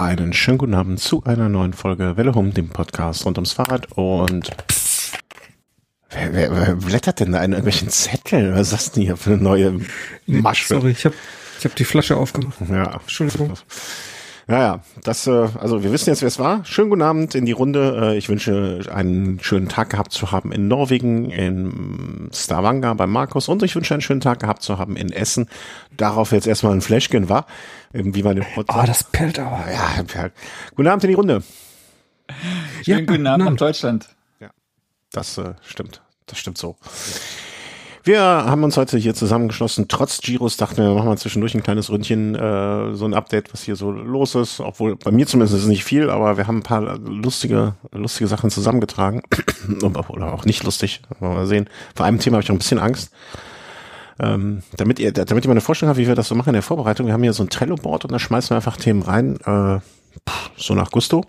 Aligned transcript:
Einen 0.00 0.32
schönen 0.32 0.56
guten 0.56 0.72
Abend 0.72 0.98
zu 0.98 1.24
einer 1.24 1.50
neuen 1.50 1.74
Folge 1.74 2.16
Welle 2.16 2.34
Home, 2.34 2.52
dem 2.52 2.70
Podcast 2.70 3.26
rund 3.26 3.36
ums 3.36 3.52
Fahrrad 3.52 3.92
und 3.98 4.48
wer, 6.08 6.32
wer, 6.32 6.56
wer 6.56 6.76
blättert 6.76 7.20
denn 7.20 7.32
da 7.32 7.44
in 7.44 7.52
irgendwelchen 7.52 7.90
Zetteln? 7.90 8.54
Was 8.54 8.68
ist 8.68 8.72
das 8.72 8.92
denn 8.92 9.02
hier 9.02 9.18
für 9.18 9.32
eine 9.32 9.42
neue 9.42 9.78
Masche? 10.26 10.68
Sorry, 10.68 10.92
ich 10.92 11.04
habe 11.04 11.14
ich 11.58 11.66
hab 11.66 11.76
die 11.76 11.84
Flasche 11.84 12.16
aufgemacht. 12.16 12.56
Ja. 12.70 12.94
Entschuldigung. 12.94 13.52
Naja, 14.46 14.80
das, 15.04 15.26
äh, 15.26 15.48
also 15.58 15.82
wir 15.82 15.92
wissen 15.92 16.10
jetzt, 16.10 16.22
wer 16.22 16.28
es 16.28 16.38
war. 16.38 16.64
Schönen 16.64 16.90
guten 16.90 17.02
Abend 17.02 17.34
in 17.34 17.46
die 17.46 17.52
Runde. 17.52 18.12
Äh, 18.14 18.16
Ich 18.18 18.28
wünsche 18.28 18.80
einen 18.92 19.38
schönen 19.40 19.68
Tag 19.68 19.90
gehabt 19.90 20.12
zu 20.12 20.32
haben 20.32 20.50
in 20.52 20.66
Norwegen, 20.68 21.30
in 21.30 22.30
Stavanger 22.32 22.94
bei 22.94 23.06
Markus 23.06 23.48
und 23.48 23.62
ich 23.62 23.74
wünsche 23.76 23.94
einen 23.94 24.00
schönen 24.00 24.20
Tag 24.20 24.40
gehabt 24.40 24.62
zu 24.62 24.78
haben 24.78 24.96
in 24.96 25.12
Essen. 25.12 25.48
Darauf 25.96 26.32
jetzt 26.32 26.46
erstmal 26.46 26.72
ein 26.72 26.80
Flashkin 26.80 27.28
war, 27.28 27.46
wie 27.92 28.22
man 28.22 28.36
den 28.36 28.44
Oh, 28.56 28.82
das 28.86 29.04
pellt 29.04 29.38
aber. 29.38 29.64
ja, 29.70 30.02
ja. 30.14 30.30
Guten 30.74 30.88
Abend 30.88 31.04
in 31.04 31.08
die 31.08 31.14
Runde. 31.14 31.42
Schönen 32.84 32.84
Ja, 32.84 32.98
guten 33.00 33.26
Abend 33.26 33.44
na. 33.44 33.50
nach 33.50 33.56
Deutschland. 33.56 34.08
Das 35.12 35.38
äh, 35.38 35.54
stimmt. 35.62 36.02
Das 36.26 36.38
stimmt 36.38 36.56
so. 36.56 36.76
Wir 38.02 38.22
haben 38.22 38.64
uns 38.64 38.78
heute 38.78 38.96
hier 38.96 39.14
zusammengeschlossen. 39.14 39.86
Trotz 39.88 40.20
Giros 40.22 40.56
dachten 40.56 40.78
wir, 40.78 40.84
wir 40.84 40.94
machen 40.94 41.08
mal 41.08 41.18
zwischendurch 41.18 41.54
ein 41.54 41.62
kleines 41.62 41.90
Ründchen, 41.90 42.34
äh, 42.34 42.94
so 42.94 43.04
ein 43.04 43.12
Update, 43.12 43.52
was 43.52 43.62
hier 43.62 43.76
so 43.76 43.90
los 43.90 44.34
ist. 44.34 44.60
Obwohl 44.60 44.96
bei 44.96 45.10
mir 45.10 45.26
zumindest 45.26 45.54
ist 45.54 45.62
es 45.64 45.68
nicht 45.68 45.84
viel, 45.84 46.08
aber 46.08 46.38
wir 46.38 46.46
haben 46.46 46.58
ein 46.58 46.62
paar 46.62 46.98
lustige, 46.98 47.74
lustige 47.92 48.26
Sachen 48.26 48.50
zusammengetragen. 48.50 49.22
Oder 49.82 50.32
auch 50.32 50.46
nicht 50.46 50.64
lustig. 50.64 51.02
Mal 51.20 51.46
sehen. 51.46 51.68
Vor 51.94 52.06
einem 52.06 52.18
Thema 52.18 52.36
habe 52.36 52.42
ich 52.42 52.48
noch 52.48 52.56
ein 52.56 52.60
bisschen 52.60 52.78
Angst. 52.78 53.12
Ähm, 54.18 54.62
damit 54.76 54.98
ihr, 54.98 55.12
damit 55.12 55.44
ihr 55.44 55.48
mal 55.48 55.52
eine 55.52 55.60
Vorstellung 55.60 55.90
habt, 55.90 55.98
wie 55.98 56.06
wir 56.06 56.14
das 56.14 56.28
so 56.28 56.34
machen 56.34 56.50
in 56.50 56.54
der 56.54 56.62
Vorbereitung. 56.62 57.06
Wir 57.06 57.12
haben 57.12 57.22
hier 57.22 57.32
so 57.34 57.42
ein 57.42 57.50
Trello-Board 57.50 58.04
und 58.04 58.12
da 58.12 58.18
schmeißen 58.18 58.50
wir 58.50 58.56
einfach 58.56 58.76
Themen 58.76 59.02
rein, 59.02 59.36
äh, 59.44 59.80
so 60.56 60.74
nach 60.74 60.90
Gusto. 60.90 61.24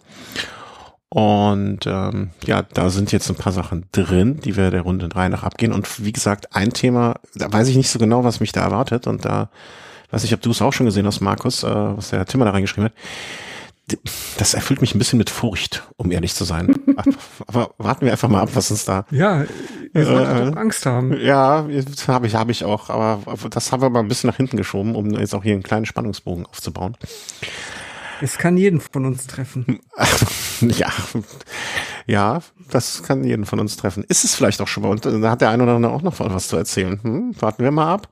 Und 1.13 1.85
ähm, 1.87 2.29
ja, 2.45 2.61
da 2.61 2.89
sind 2.89 3.11
jetzt 3.11 3.29
ein 3.29 3.35
paar 3.35 3.51
Sachen 3.51 3.83
drin, 3.91 4.39
die 4.39 4.55
wir 4.55 4.71
der 4.71 4.83
Runde 4.83 5.09
drei 5.09 5.27
nach 5.27 5.43
abgehen. 5.43 5.73
Und 5.73 6.05
wie 6.05 6.13
gesagt, 6.13 6.55
ein 6.55 6.71
Thema, 6.71 7.15
da 7.35 7.51
weiß 7.51 7.67
ich 7.67 7.75
nicht 7.75 7.89
so 7.89 7.99
genau, 7.99 8.23
was 8.23 8.39
mich 8.39 8.53
da 8.53 8.61
erwartet. 8.61 9.07
Und 9.07 9.25
da 9.25 9.49
weiß 10.11 10.23
ich, 10.23 10.33
ob 10.33 10.41
du 10.41 10.51
es 10.51 10.61
auch 10.61 10.71
schon 10.71 10.85
gesehen 10.85 11.05
hast, 11.05 11.19
Markus, 11.19 11.63
äh, 11.63 11.67
was 11.67 12.11
der 12.11 12.25
Timmer 12.25 12.45
da 12.45 12.51
reingeschrieben 12.51 12.85
hat. 12.85 12.93
Das 14.37 14.53
erfüllt 14.53 14.79
mich 14.79 14.95
ein 14.95 14.99
bisschen 14.99 15.17
mit 15.17 15.29
Furcht, 15.29 15.83
um 15.97 16.11
ehrlich 16.11 16.33
zu 16.33 16.45
sein. 16.45 16.79
Aber 17.47 17.71
warten 17.77 18.05
wir 18.05 18.13
einfach 18.13 18.29
mal 18.29 18.39
ab, 18.39 18.51
was 18.53 18.71
uns 18.71 18.85
da. 18.85 19.05
Ja, 19.11 19.43
ihr 19.93 20.05
solltet 20.05 20.55
Äh, 20.55 20.57
Angst 20.57 20.85
haben. 20.85 21.19
Ja, 21.19 21.67
habe 22.07 22.27
ich, 22.27 22.35
habe 22.35 22.51
ich 22.53 22.63
auch. 22.63 22.89
Aber 22.89 23.21
das 23.49 23.73
haben 23.73 23.81
wir 23.81 23.89
mal 23.89 23.99
ein 23.99 24.07
bisschen 24.07 24.29
nach 24.29 24.37
hinten 24.37 24.55
geschoben, 24.55 24.95
um 24.95 25.09
jetzt 25.11 25.35
auch 25.35 25.43
hier 25.43 25.55
einen 25.55 25.63
kleinen 25.63 25.85
Spannungsbogen 25.85 26.45
aufzubauen. 26.45 26.95
Es 28.21 28.37
kann 28.37 28.55
jeden 28.55 28.79
von 28.79 29.05
uns 29.05 29.27
treffen. 29.27 29.79
Ja, 30.61 30.93
ja, 32.05 32.39
das 32.69 33.01
kann 33.01 33.23
jeden 33.23 33.47
von 33.47 33.59
uns 33.59 33.77
treffen. 33.77 34.03
Ist 34.07 34.23
es 34.23 34.35
vielleicht 34.35 34.61
auch 34.61 34.67
schon 34.67 34.83
mal. 34.83 34.89
Und 34.89 35.03
da 35.03 35.31
hat 35.31 35.41
der 35.41 35.49
eine 35.49 35.63
oder 35.63 35.73
andere 35.73 35.91
auch 35.91 36.03
noch 36.03 36.19
was 36.19 36.49
zu 36.49 36.55
erzählen. 36.55 36.99
Hm? 37.01 37.35
Warten 37.41 37.63
wir 37.63 37.71
mal 37.71 37.91
ab. 37.91 38.09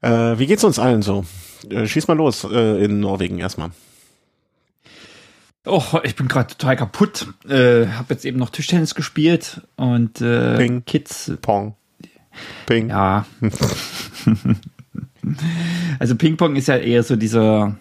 Äh, 0.00 0.38
wie 0.38 0.46
geht's 0.46 0.64
uns 0.64 0.78
allen 0.78 1.02
so? 1.02 1.26
Äh, 1.68 1.86
schieß 1.86 2.08
mal 2.08 2.16
los 2.16 2.44
äh, 2.44 2.82
in 2.82 3.00
Norwegen 3.00 3.38
erstmal. 3.38 3.72
Oh, 5.66 5.82
ich 6.02 6.16
bin 6.16 6.28
gerade 6.28 6.56
total 6.56 6.76
kaputt. 6.76 7.26
Äh, 7.46 7.88
hab 7.88 8.08
jetzt 8.08 8.24
eben 8.24 8.38
noch 8.38 8.48
Tischtennis 8.48 8.94
gespielt 8.94 9.60
und 9.76 10.22
äh, 10.22 10.56
Ping. 10.56 10.82
Kids. 10.86 11.32
Pong. 11.42 11.74
Ping. 12.64 12.88
Ja. 12.88 13.26
also 15.98 16.16
Ping-Pong 16.16 16.56
ist 16.56 16.68
ja 16.68 16.76
eher 16.76 17.02
so 17.02 17.16
dieser 17.16 17.76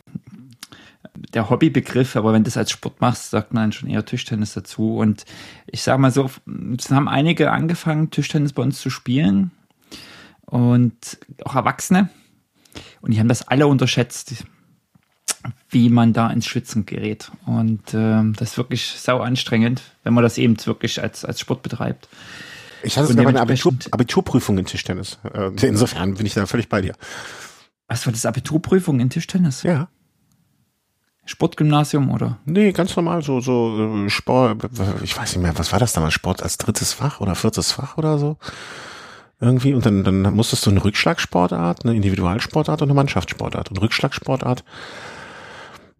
der 1.33 1.49
Hobbybegriff, 1.49 2.15
aber 2.15 2.33
wenn 2.33 2.43
du 2.43 2.49
das 2.49 2.57
als 2.57 2.71
Sport 2.71 3.01
machst, 3.01 3.29
sagt 3.29 3.53
man 3.53 3.63
dann 3.63 3.71
schon 3.71 3.89
eher 3.89 4.05
Tischtennis 4.05 4.53
dazu. 4.53 4.97
Und 4.97 5.25
ich 5.67 5.81
sag 5.81 5.97
mal 5.99 6.11
so, 6.11 6.29
es 6.77 6.91
haben 6.91 7.07
einige 7.07 7.51
angefangen, 7.51 8.11
Tischtennis 8.11 8.53
bei 8.53 8.63
uns 8.63 8.79
zu 8.79 8.89
spielen 8.89 9.51
und 10.45 11.19
auch 11.43 11.55
Erwachsene. 11.55 12.09
Und 13.01 13.13
die 13.13 13.19
haben 13.19 13.27
das 13.27 13.47
alle 13.47 13.67
unterschätzt, 13.67 14.45
wie 15.69 15.89
man 15.89 16.13
da 16.13 16.29
ins 16.29 16.45
Schwitzen 16.45 16.85
gerät. 16.85 17.31
Und 17.45 17.93
ähm, 17.93 18.33
das 18.37 18.51
ist 18.51 18.57
wirklich 18.57 18.95
sau 18.97 19.19
anstrengend, 19.19 19.81
wenn 20.03 20.13
man 20.13 20.23
das 20.23 20.37
eben 20.37 20.55
wirklich 20.65 21.01
als, 21.01 21.25
als 21.25 21.39
Sport 21.39 21.63
betreibt. 21.63 22.07
Ich 22.83 22.97
hatte 22.97 23.07
sogar 23.07 23.27
eine 23.27 23.41
Abitur, 23.41 23.73
Abiturprüfung 23.91 24.57
in 24.57 24.65
Tischtennis. 24.65 25.19
Äh, 25.33 25.51
insofern 25.65 26.13
bin 26.13 26.25
ich 26.25 26.33
da 26.33 26.45
völlig 26.45 26.69
bei 26.69 26.81
dir. 26.81 26.93
Was 27.87 28.05
war 28.05 28.13
das 28.13 28.25
Abiturprüfung 28.25 28.99
in 28.99 29.09
Tischtennis? 29.09 29.63
Ja. 29.63 29.89
Sportgymnasium 31.27 32.09
oder? 32.09 32.39
Nee, 32.45 32.71
ganz 32.71 32.95
normal, 32.95 33.21
so, 33.21 33.41
so 33.41 34.05
äh, 34.05 34.09
Sport, 34.09 34.69
ich 35.03 35.15
weiß 35.15 35.35
nicht 35.35 35.43
mehr, 35.43 35.57
was 35.57 35.71
war 35.71 35.79
das 35.79 35.93
damals? 35.93 36.13
Sport 36.13 36.41
als 36.41 36.57
drittes 36.57 36.93
Fach 36.93 37.19
oder 37.19 37.35
viertes 37.35 37.71
Fach 37.73 37.97
oder 37.97 38.17
so? 38.17 38.37
Irgendwie. 39.39 39.73
Und 39.73 39.85
dann, 39.85 40.03
dann 40.03 40.21
musstest 40.33 40.65
du 40.65 40.71
eine 40.71 40.83
Rückschlagsportart, 40.83 41.85
eine 41.85 41.95
Individualsportart 41.95 42.81
und 42.81 42.87
eine 42.87 42.95
Mannschaftssportart. 42.95 43.69
Und 43.69 43.81
Rückschlagsportart, 43.81 44.63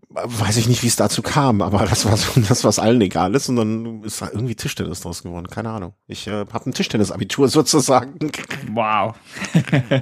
weiß 0.10 0.58
ich 0.58 0.68
nicht, 0.68 0.82
wie 0.82 0.88
es 0.88 0.96
dazu 0.96 1.22
kam, 1.22 1.62
aber 1.62 1.86
das 1.86 2.06
war 2.06 2.18
so 2.18 2.40
das, 2.48 2.64
was 2.64 2.80
allen 2.80 3.02
egal 3.02 3.36
ist. 3.36 3.50
Und 3.50 3.58
dann 3.58 4.04
ist 4.04 4.22
da 4.22 4.30
irgendwie 4.32 4.56
Tischtennis 4.56 5.02
draus 5.02 5.22
geworden. 5.22 5.48
Keine 5.48 5.70
Ahnung. 5.70 5.94
Ich 6.08 6.26
äh, 6.28 6.46
habe 6.52 6.70
ein 6.70 6.74
Tischtennisabitur 6.74 7.48
sozusagen. 7.50 8.32
Wow. 8.74 9.16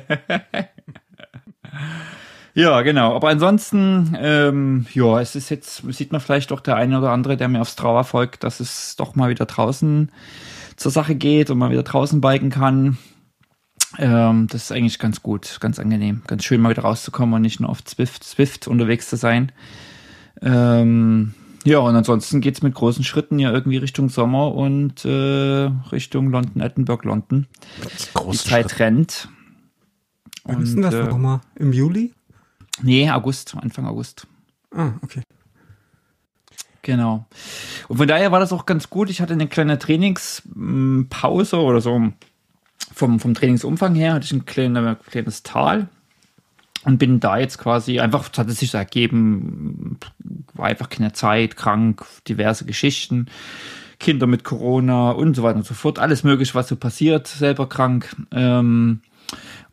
ja, 2.55 2.81
genau. 2.81 3.15
Aber 3.15 3.29
ansonsten, 3.29 4.17
ähm, 4.19 4.85
ja, 4.93 5.19
es 5.19 5.35
ist 5.35 5.49
jetzt, 5.49 5.83
sieht 5.93 6.11
man 6.11 6.21
vielleicht 6.21 6.51
doch 6.51 6.61
der 6.61 6.77
eine 6.77 6.97
oder 6.97 7.11
andere, 7.11 7.37
der 7.37 7.49
mir 7.49 7.61
aufs 7.61 7.75
Trauer 7.75 8.05
folgt, 8.05 8.43
dass 8.43 8.59
es 8.59 8.95
doch 8.95 9.15
mal 9.15 9.29
wieder 9.29 9.45
draußen 9.45 10.09
zur 10.77 10.91
Sache 10.91 11.15
geht 11.15 11.49
und 11.49 11.57
man 11.57 11.71
wieder 11.71 11.83
draußen 11.83 12.21
biken 12.21 12.49
kann. 12.49 12.97
Ähm, 13.97 14.47
das 14.49 14.63
ist 14.63 14.71
eigentlich 14.71 14.99
ganz 14.99 15.21
gut, 15.21 15.57
ganz 15.59 15.79
angenehm. 15.79 16.21
Ganz 16.27 16.43
schön 16.43 16.61
mal 16.61 16.69
wieder 16.69 16.83
rauszukommen 16.83 17.35
und 17.35 17.41
nicht 17.41 17.59
nur 17.59 17.69
auf 17.69 17.83
Zwift, 17.83 18.23
Zwift 18.23 18.67
unterwegs 18.67 19.09
zu 19.09 19.17
sein. 19.17 19.51
Ähm, 20.41 21.33
ja, 21.65 21.79
und 21.79 21.95
ansonsten 21.95 22.41
geht's 22.41 22.61
mit 22.61 22.73
großen 22.73 23.03
Schritten 23.03 23.39
ja 23.39 23.51
irgendwie 23.51 23.77
Richtung 23.77 24.09
Sommer 24.09 24.53
und 24.53 25.03
äh, 25.03 25.69
Richtung 25.91 26.29
London, 26.29 26.61
Edinburgh, 26.61 27.07
London. 27.07 27.47
Die 27.81 28.13
Große 28.13 28.47
Zeit 28.47 28.69
Schritt. 28.69 28.79
rennt. 28.79 29.29
Wann 30.43 30.61
ist 30.61 30.75
denn 30.75 30.83
das 30.83 30.93
äh, 30.93 31.03
nochmal? 31.03 31.41
Im 31.55 31.73
Juli? 31.73 32.13
Nee, 32.81 33.09
August, 33.09 33.55
Anfang 33.55 33.85
August. 33.85 34.27
Ah, 34.71 34.93
okay. 35.01 35.21
Genau. 36.81 37.25
Und 37.87 37.97
von 37.97 38.07
daher 38.07 38.31
war 38.31 38.39
das 38.39 38.53
auch 38.53 38.65
ganz 38.65 38.89
gut. 38.89 39.09
Ich 39.09 39.21
hatte 39.21 39.33
eine 39.33 39.47
kleine 39.47 39.79
Trainingspause 39.79 41.57
oder 41.57 41.81
so. 41.81 42.11
Vom, 42.93 43.19
vom 43.19 43.33
Trainingsumfang 43.33 43.95
her 43.95 44.13
hatte 44.13 44.25
ich 44.25 44.31
ein 44.31 44.45
kleine, 44.45 44.97
kleines 45.09 45.43
Tal 45.43 45.89
und 46.85 46.99
bin 46.99 47.19
da 47.19 47.37
jetzt 47.37 47.57
quasi 47.57 47.99
einfach, 47.99 48.29
es 48.31 48.37
hat 48.37 48.47
es 48.49 48.59
sich 48.59 48.71
so 48.71 48.77
ergeben, 48.77 49.97
war 50.53 50.67
einfach 50.67 50.89
keine 50.89 51.11
Zeit, 51.11 51.57
krank, 51.57 52.05
diverse 52.27 52.65
Geschichten, 52.65 53.25
Kinder 53.99 54.27
mit 54.27 54.43
Corona 54.43 55.11
und 55.11 55.35
so 55.35 55.43
weiter 55.43 55.57
und 55.57 55.65
so 55.65 55.73
fort. 55.73 55.99
Alles 55.99 56.23
mögliche, 56.23 56.53
was 56.53 56.67
so 56.67 56.75
passiert, 56.75 57.27
selber 57.27 57.67
krank. 57.67 58.15
Ähm, 58.31 59.01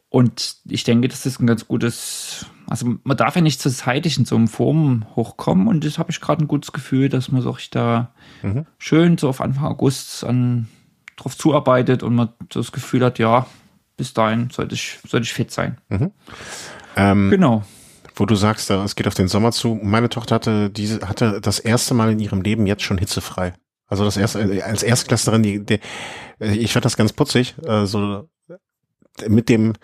und 0.08 0.56
ich 0.68 0.84
denke, 0.84 1.08
das 1.08 1.26
ist 1.26 1.40
ein 1.40 1.46
ganz 1.46 1.68
gutes, 1.68 2.46
also 2.68 2.94
man 3.04 3.16
darf 3.16 3.34
ja 3.36 3.42
nicht 3.42 3.60
zur 3.60 3.72
zeitig 3.72 4.18
in 4.18 4.24
so 4.24 4.36
einem 4.36 4.48
Form 4.48 5.04
hochkommen 5.16 5.66
und 5.68 5.84
das 5.84 5.98
habe 5.98 6.10
ich 6.10 6.20
gerade 6.20 6.44
ein 6.44 6.48
gutes 6.48 6.72
Gefühl, 6.72 7.08
dass 7.08 7.30
man 7.30 7.42
sich 7.42 7.70
da 7.70 8.12
Mhm. 8.42 8.66
schön 8.78 9.18
so 9.18 9.28
auf 9.28 9.40
Anfang 9.40 9.64
August 9.64 10.24
an 10.24 10.68
drauf 11.16 11.36
zuarbeitet 11.36 12.02
und 12.02 12.14
man 12.14 12.30
das 12.48 12.72
Gefühl 12.72 13.04
hat, 13.04 13.18
ja, 13.18 13.46
bis 13.96 14.14
dahin 14.14 14.50
sollte 14.50 14.74
ich, 14.74 14.98
sollte 15.06 15.24
ich 15.24 15.32
fit 15.32 15.50
sein. 15.50 15.78
Ähm, 16.96 17.30
Genau. 17.30 17.62
wo 18.16 18.26
du 18.26 18.34
sagst, 18.34 18.68
es 18.70 18.94
geht 18.96 19.06
auf 19.08 19.14
den 19.14 19.28
Sommer 19.28 19.52
zu. 19.52 19.78
Meine 19.82 20.08
Tochter 20.08 20.34
hatte 20.36 20.70
diese, 20.70 21.08
hatte 21.08 21.40
das 21.40 21.58
erste 21.58 21.94
Mal 21.94 22.12
in 22.12 22.18
ihrem 22.18 22.42
Leben 22.42 22.66
jetzt 22.66 22.82
schon 22.82 22.98
hitzefrei. 22.98 23.54
Also 23.86 24.04
das 24.04 24.16
erste, 24.16 24.40
äh, 24.40 24.62
als 24.62 24.82
Erstklässlerin, 24.82 25.42
die, 25.42 25.64
die 25.64 25.80
äh, 26.40 26.52
ich 26.54 26.72
fand 26.72 26.84
das 26.84 26.96
ganz 26.96 27.12
putzig, 27.12 27.54
äh, 27.66 27.86
so 27.86 28.28
mit 29.28 29.48
dem 29.48 29.74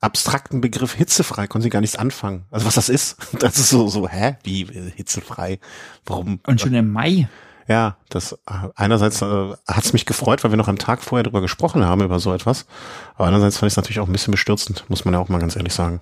abstrakten 0.00 0.60
Begriff 0.60 0.94
hitzefrei 0.94 1.46
konnte 1.46 1.64
sie 1.64 1.70
gar 1.70 1.80
nichts 1.80 1.96
anfangen. 1.96 2.46
Also 2.50 2.66
was 2.66 2.74
das 2.74 2.88
ist, 2.88 3.16
das 3.38 3.58
ist 3.58 3.70
so, 3.70 3.88
so, 3.88 4.08
hä, 4.08 4.36
wie 4.42 4.62
äh, 4.62 4.90
hitzefrei? 4.94 5.58
Warum? 6.06 6.40
Und 6.46 6.60
schon 6.60 6.74
im 6.74 6.90
Mai. 6.90 7.28
Ja, 7.68 7.96
das 8.08 8.32
äh, 8.32 8.68
einerseits 8.74 9.22
äh, 9.22 9.54
hat 9.68 9.84
es 9.84 9.92
mich 9.92 10.06
gefreut, 10.06 10.42
weil 10.42 10.50
wir 10.50 10.56
noch 10.56 10.68
am 10.68 10.78
Tag 10.78 11.02
vorher 11.02 11.22
darüber 11.22 11.40
gesprochen 11.40 11.84
haben, 11.84 12.02
über 12.02 12.18
so 12.18 12.32
etwas. 12.32 12.66
Aber 13.14 13.26
andererseits 13.26 13.58
fand 13.58 13.68
ich 13.68 13.74
es 13.74 13.76
natürlich 13.76 14.00
auch 14.00 14.08
ein 14.08 14.12
bisschen 14.12 14.32
bestürzend, 14.32 14.84
muss 14.88 15.04
man 15.04 15.14
ja 15.14 15.20
auch 15.20 15.28
mal 15.28 15.38
ganz 15.38 15.54
ehrlich 15.56 15.74
sagen. 15.74 16.00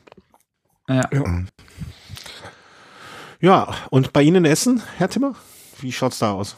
Ja. 0.88 1.02
Ja. 1.12 1.24
Ja, 3.40 3.74
und 3.90 4.12
bei 4.12 4.22
Ihnen 4.22 4.44
in 4.44 4.50
Essen, 4.50 4.82
Herr 4.96 5.08
Timmer? 5.08 5.34
Wie 5.80 5.92
schaut's 5.92 6.18
da 6.18 6.32
aus? 6.32 6.56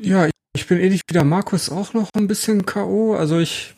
Ja, 0.00 0.26
ich, 0.26 0.32
ich 0.54 0.66
bin 0.66 0.78
ähnlich 0.78 1.02
wie 1.06 1.12
der 1.12 1.24
Markus 1.24 1.70
auch 1.70 1.92
noch 1.92 2.10
ein 2.16 2.26
bisschen 2.26 2.66
K.O. 2.66 3.14
Also 3.14 3.38
ich 3.38 3.76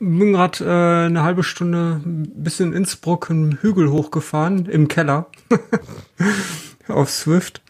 bin 0.00 0.32
gerade 0.32 0.64
äh, 0.64 1.06
eine 1.06 1.22
halbe 1.22 1.42
Stunde 1.44 2.00
bis 2.04 2.58
in 2.58 2.72
Innsbruck 2.72 3.30
einen 3.30 3.58
Hügel 3.62 3.90
hochgefahren 3.90 4.66
im 4.66 4.88
Keller. 4.88 5.26
auf 6.88 7.10
Swift. 7.10 7.62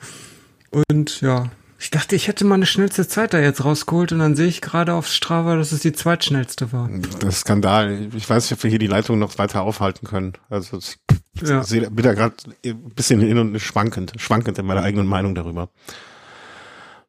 Und 0.89 1.21
ja, 1.21 1.51
ich 1.79 1.91
dachte, 1.91 2.15
ich 2.15 2.29
hätte 2.29 2.45
mal 2.45 2.55
eine 2.55 2.67
schnellste 2.67 3.07
Zeit 3.09 3.35
da 3.35 3.39
jetzt 3.41 3.65
rausgeholt 3.65 4.13
und 4.13 4.19
dann 4.21 4.37
sehe 4.37 4.47
ich 4.47 4.61
gerade 4.61 4.95
auf 4.95 5.07
Strava, 5.09 5.57
dass 5.57 5.73
es 5.73 5.81
die 5.81 5.93
zweitschnellste 5.93 6.73
war. 6.73 6.89
Das 7.21 7.35
ist 7.37 7.41
Skandal. 7.41 8.09
Ich 8.15 8.29
weiß 8.29 8.45
nicht, 8.51 8.59
ob 8.59 8.63
wir 8.63 8.71
hier 8.71 8.79
die 8.79 8.87
Leitung 8.87 9.19
noch 9.19 9.39
weiter 9.39 9.63
aufhalten 9.63 10.07
können. 10.07 10.35
Also 10.49 10.79
ich 10.79 10.99
Ja. 11.43 11.63
sehe- 11.63 11.91
bin 11.91 12.05
da 12.05 12.15
gerade 12.15 12.35
ein 12.65 12.91
bisschen 12.91 13.21
hin 13.21 13.39
und 13.39 13.59
schwankend, 13.61 14.13
schwankend 14.19 14.59
in 14.59 14.67
meiner 14.67 14.83
eigenen 14.83 15.07
Meinung 15.07 15.35
darüber. 15.35 15.69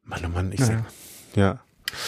Mann, 0.03 0.21
oh 0.25 0.29
Mann, 0.29 0.51
ich 0.51 0.59
Naja. 0.61 0.85
ja. 1.35 1.59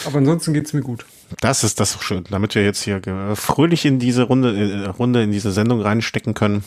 Aber 0.06 0.18
ansonsten 0.18 0.52
geht's 0.54 0.72
mir 0.72 0.82
gut. 0.82 1.04
Das 1.40 1.64
ist 1.64 1.80
das 1.80 1.98
schön, 2.02 2.24
damit 2.30 2.54
wir 2.54 2.62
jetzt 2.64 2.82
hier 2.82 3.00
ge- 3.00 3.34
fröhlich 3.36 3.84
in 3.84 3.98
diese 3.98 4.24
Runde, 4.24 4.54
äh, 4.56 4.86
Runde 4.88 5.22
in 5.22 5.32
diese 5.32 5.52
Sendung 5.52 5.80
reinstecken 5.80 6.34
können 6.34 6.64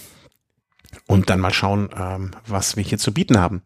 und 1.07 1.29
dann 1.29 1.39
mal 1.39 1.53
schauen, 1.53 1.89
ähm, 1.97 2.31
was 2.47 2.75
wir 2.75 2.83
hier 2.83 2.97
zu 2.97 3.13
bieten 3.13 3.37
haben. 3.39 3.61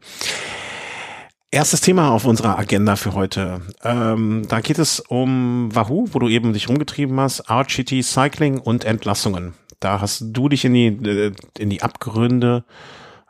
Erstes 1.53 1.81
Thema 1.81 2.12
auf 2.12 2.24
unserer 2.25 2.57
Agenda 2.57 2.95
für 2.95 3.13
heute. 3.13 3.62
Ähm, 3.83 4.45
da 4.48 4.62
geht 4.62 4.80
es 4.80 5.01
um 5.01 5.74
Wahoo, 5.75 6.07
wo 6.12 6.19
du 6.19 6.30
eben 6.30 6.53
dich 6.53 6.69
rumgetrieben 6.69 7.19
hast, 7.19 7.50
RGT 7.50 8.01
Cycling 8.03 8.57
und 8.59 8.86
Entlassungen. 8.86 9.53
Da 9.81 10.00
hast 10.00 10.21
du 10.27 10.48
dich 10.48 10.63
in 10.63 10.74
die, 10.74 10.88
äh, 10.88 11.31
in 11.57 11.69
die 11.69 11.81
Abgründe 11.83 12.63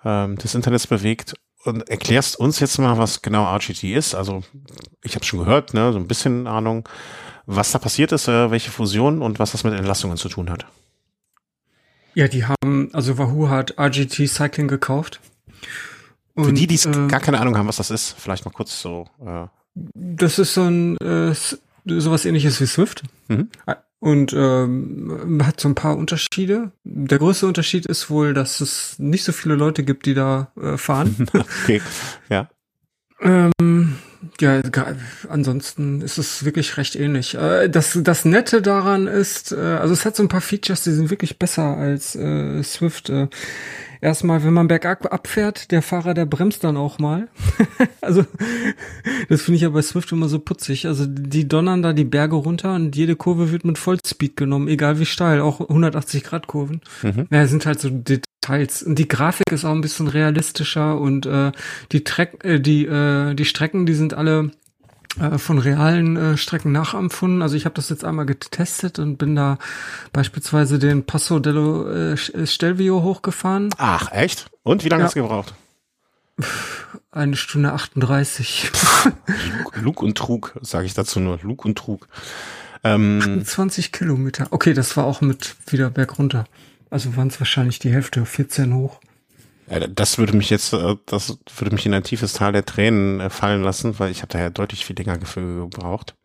ähm, 0.06 0.36
des 0.38 0.54
Internets 0.54 0.86
bewegt 0.86 1.34
und 1.66 1.90
erklärst 1.90 2.38
uns 2.40 2.60
jetzt 2.60 2.78
mal, 2.80 2.98
was 2.98 3.22
genau 3.22 3.46
RGT 3.46 3.84
ist. 3.84 4.16
Also 4.16 4.44
ich 5.04 5.16
habe 5.16 5.26
schon 5.26 5.40
gehört, 5.40 5.74
ne, 5.74 5.92
so 5.94 6.00
ein 6.00 6.08
bisschen 6.08 6.48
Ahnung, 6.48 6.88
was 7.46 7.72
da 7.72 7.80
passiert 7.80 8.12
ist, 8.12 8.28
äh, 8.28 8.52
welche 8.52 8.72
Fusion 8.72 9.22
und 9.22 9.40
was 9.40 9.52
das 9.52 9.64
mit 9.64 9.74
Entlassungen 9.74 10.18
zu 10.18 10.30
tun 10.30 10.50
hat. 10.50 10.66
Ja, 12.14 12.28
die 12.28 12.46
haben, 12.46 12.90
also 12.94 13.18
Wahoo 13.18 13.50
hat 13.50 13.78
RGT 13.80 14.28
Cycling 14.28 14.68
gekauft. 14.68 15.22
Für 16.36 16.42
Und, 16.44 16.56
die, 16.56 16.68
die 16.68 16.76
äh, 16.76 17.08
gar 17.08 17.20
keine 17.20 17.40
Ahnung 17.40 17.58
haben, 17.58 17.68
was 17.68 17.78
das 17.78 17.92
ist, 17.92 18.16
vielleicht 18.18 18.46
mal 18.46 18.52
kurz 18.52 18.82
so. 18.82 19.08
Äh, 19.26 19.48
Das 19.76 20.40
ist 20.40 20.54
so 20.54 20.64
ein 20.64 20.98
äh, 20.98 21.34
sowas 21.86 22.26
ähnliches 22.26 22.60
wie 22.62 22.66
Swift. 22.66 23.04
Mhm. 23.28 23.50
Und 24.02 24.34
ähm, 24.34 25.40
hat 25.46 25.60
so 25.60 25.70
ein 25.70 25.76
paar 25.76 25.96
Unterschiede. 25.96 26.72
Der 26.84 27.20
größte 27.20 27.46
Unterschied 27.46 27.86
ist 27.86 28.10
wohl, 28.10 28.34
dass 28.34 28.60
es 28.60 28.98
nicht 28.98 29.24
so 29.24 29.32
viele 29.32 29.54
Leute 29.54 29.84
gibt, 29.84 30.08
die 30.08 30.16
da 30.16 30.52
äh, 30.60 30.76
fahren. 30.76 31.28
okay, 31.34 31.84
ja. 32.28 32.50
ähm, 33.22 33.98
ja, 34.40 34.60
ansonsten 35.30 36.02
ist 36.02 36.18
es 36.18 36.44
wirklich 36.44 36.78
recht 36.78 36.96
ähnlich. 36.96 37.36
Äh, 37.36 37.70
das, 37.70 38.00
das 38.02 38.26
Nette 38.26 38.64
daran 38.64 39.06
ist, 39.06 39.52
äh, 39.52 39.60
also 39.60 39.94
es 39.94 40.04
hat 40.04 40.16
so 40.16 40.24
ein 40.24 40.30
paar 40.30 40.42
Features, 40.42 40.84
die 40.84 40.94
sind 40.94 41.12
wirklich 41.12 41.38
besser 41.38 41.78
als 41.78 42.16
äh, 42.16 42.64
Swift. 42.64 43.12
Äh, 43.12 43.28
erstmal, 44.02 44.44
wenn 44.44 44.54
man 44.54 44.68
bergab 44.68 45.12
abfährt, 45.14 45.72
der 45.72 45.82
Fahrer, 45.82 46.14
der 46.14 46.26
bremst 46.26 46.64
dann 46.64 46.78
auch 46.78 47.00
mal. 47.00 47.30
also 48.02 48.26
das 49.30 49.44
finde 49.44 49.56
ich 49.56 49.62
ja 49.62 49.70
bei 49.70 49.82
Swift 49.82 50.12
immer 50.12 50.28
so 50.28 50.40
putzig. 50.40 50.88
Also 50.88 51.06
die 51.08 51.48
donnern 51.48 51.82
da 51.82 51.94
die 51.94 52.04
Berge 52.04 52.36
runter 52.36 52.76
und 52.76 52.96
jede 52.96 53.16
Kurve 53.16 53.52
wird 53.52 53.64
mit 53.64 53.78
Vollspeed 53.78 54.36
genommen, 54.36 54.68
egal 54.68 55.00
wie 55.00 55.06
steil, 55.06 55.40
auch 55.40 55.62
180 55.62 56.24
Grad 56.24 56.48
Kurven. 56.48 56.82
Mhm. 57.04 57.28
Ja, 57.32 57.46
sind 57.48 57.66
halt 57.66 57.80
so 57.80 57.90
Details. 57.90 58.84
Und 58.84 58.98
die 58.98 59.08
Grafik 59.08 59.52
ist 59.52 59.66
auch 59.66 59.72
ein 59.72 59.82
bisschen 59.82 60.08
realistischer 60.08 61.00
und 61.00 61.26
äh, 61.26 61.52
die, 61.92 62.04
Treck, 62.04 62.44
äh, 62.44 62.60
die, 62.60 62.86
äh, 62.86 63.36
die 63.36 63.46
Strecken, 63.46 63.86
die 63.86 63.94
sind 63.94 64.14
alle 64.14 64.52
von 65.38 65.60
realen 65.60 66.16
äh, 66.16 66.38
Strecken 66.38 66.72
nachempfunden. 66.72 67.42
Also 67.42 67.56
ich 67.56 67.66
habe 67.66 67.76
das 67.76 67.90
jetzt 67.90 68.06
einmal 68.06 68.26
getestet 68.26 68.98
und 69.00 69.18
bin 69.18 69.36
da 69.36 69.58
beispielsweise 70.14 70.80
den 70.80 71.06
Passo 71.06 71.40
dello 71.40 71.90
äh, 71.90 72.18
Stelvio 72.18 73.02
hochgefahren. 73.04 73.70
Ach, 73.78 74.12
echt? 74.12 74.50
Und 74.64 74.84
wie 74.86 74.90
lange 74.90 75.02
Ja. 75.02 75.06
hast 75.08 75.16
du 75.16 75.22
gebraucht? 75.22 75.54
Eine 77.12 77.36
Stunde 77.36 77.74
38. 77.74 78.72
Lug, 79.76 80.02
und 80.02 80.18
Trug, 80.18 80.54
sage 80.62 80.86
ich 80.86 80.94
dazu 80.94 81.20
nur. 81.20 81.40
Lug 81.44 81.66
und 81.66 81.78
Trug. 81.78 82.08
Ähm, 82.84 83.44
20 83.46 83.92
Kilometer. 83.92 84.48
Okay, 84.52 84.74
das 84.74 84.96
war 84.98 85.04
auch 85.06 85.22
mit 85.22 85.56
wieder 85.68 85.90
bergunter. 85.90 86.46
Also 86.90 87.16
waren 87.18 87.28
es 87.28 87.40
wahrscheinlich 87.40 87.80
die 87.80 87.92
Hälfte, 87.92 88.26
14 88.26 88.74
hoch. 88.74 89.00
Das 89.80 90.18
würde 90.18 90.36
mich 90.36 90.50
jetzt, 90.50 90.74
äh, 90.74 90.96
das 91.06 91.38
würde 91.58 91.76
mich 91.76 91.86
in 91.86 91.94
ein 91.94 92.04
tiefes 92.04 92.34
Tal 92.34 92.52
der 92.52 92.66
Tränen 92.66 93.20
äh, 93.20 93.30
fallen 93.30 93.64
lassen, 93.64 94.00
weil 94.00 94.12
ich 94.12 94.22
habe 94.22 94.32
da 94.32 94.40
ja 94.40 94.50
deutlich 94.50 94.86
viel 94.86 94.96
länger 94.98 95.18
gebraucht. 95.18 96.16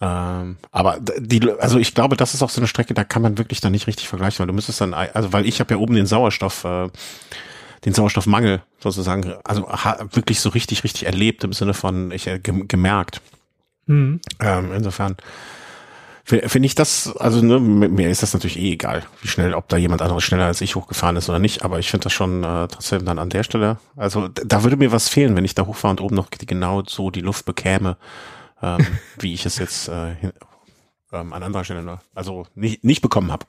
Ähm, 0.00 0.56
aber 0.72 0.98
die, 1.18 1.50
also 1.60 1.78
ich 1.78 1.94
glaube, 1.94 2.16
das 2.16 2.34
ist 2.34 2.42
auch 2.42 2.50
so 2.50 2.60
eine 2.60 2.66
Strecke, 2.66 2.94
da 2.94 3.04
kann 3.04 3.22
man 3.22 3.38
wirklich 3.38 3.60
dann 3.60 3.72
nicht 3.72 3.86
richtig 3.86 4.08
vergleichen, 4.08 4.40
weil 4.40 4.48
du 4.48 4.52
müsstest 4.52 4.80
dann, 4.80 4.92
also 4.92 5.32
weil 5.32 5.46
ich 5.46 5.60
habe 5.60 5.74
ja 5.74 5.80
oben 5.80 5.94
den 5.94 6.06
Sauerstoff, 6.06 6.64
äh, 6.64 6.88
den 7.84 7.94
Sauerstoffmangel 7.94 8.62
sozusagen, 8.80 9.34
also 9.44 9.68
wirklich 10.12 10.40
so 10.40 10.48
richtig, 10.48 10.84
richtig 10.84 11.06
erlebt 11.06 11.44
im 11.44 11.52
Sinne 11.52 11.74
von 11.74 12.10
ich 12.10 12.26
äh, 12.26 12.38
gem- 12.38 12.66
gemerkt. 12.66 13.20
Hm. 13.86 14.20
Ähm, 14.40 14.72
insofern 14.74 15.16
finde 16.24 16.66
ich 16.66 16.74
das, 16.74 17.14
also 17.16 17.42
ne, 17.42 17.60
mir 17.60 18.08
ist 18.08 18.22
das 18.22 18.32
natürlich 18.32 18.58
eh 18.58 18.72
egal, 18.72 19.02
wie 19.20 19.28
schnell, 19.28 19.52
ob 19.52 19.68
da 19.68 19.76
jemand 19.76 20.00
anderes 20.00 20.24
schneller 20.24 20.46
als 20.46 20.62
ich 20.62 20.74
hochgefahren 20.74 21.16
ist 21.16 21.28
oder 21.28 21.38
nicht, 21.38 21.64
aber 21.64 21.78
ich 21.78 21.90
finde 21.90 22.04
das 22.04 22.14
schon 22.14 22.42
äh, 22.42 22.66
trotzdem 22.68 23.04
dann 23.04 23.18
an 23.18 23.28
der 23.28 23.42
Stelle, 23.42 23.76
also 23.94 24.28
da 24.28 24.62
würde 24.62 24.78
mir 24.78 24.90
was 24.90 25.10
fehlen, 25.10 25.36
wenn 25.36 25.44
ich 25.44 25.54
da 25.54 25.66
hochfahre 25.66 25.92
und 25.92 26.00
oben 26.00 26.16
noch 26.16 26.30
genau 26.30 26.82
so 26.86 27.10
die 27.10 27.20
Luft 27.20 27.44
bekäme, 27.44 27.98
ähm, 28.62 28.86
wie 29.18 29.34
ich 29.34 29.44
es 29.44 29.58
jetzt 29.58 29.88
äh, 29.88 30.14
ähm, 31.14 31.32
an 31.32 31.42
anderer 31.42 31.64
Stelle, 31.64 31.82
ne, 31.82 32.00
also 32.14 32.46
nicht, 32.54 32.84
nicht 32.84 33.00
bekommen 33.00 33.30
habe. 33.32 33.46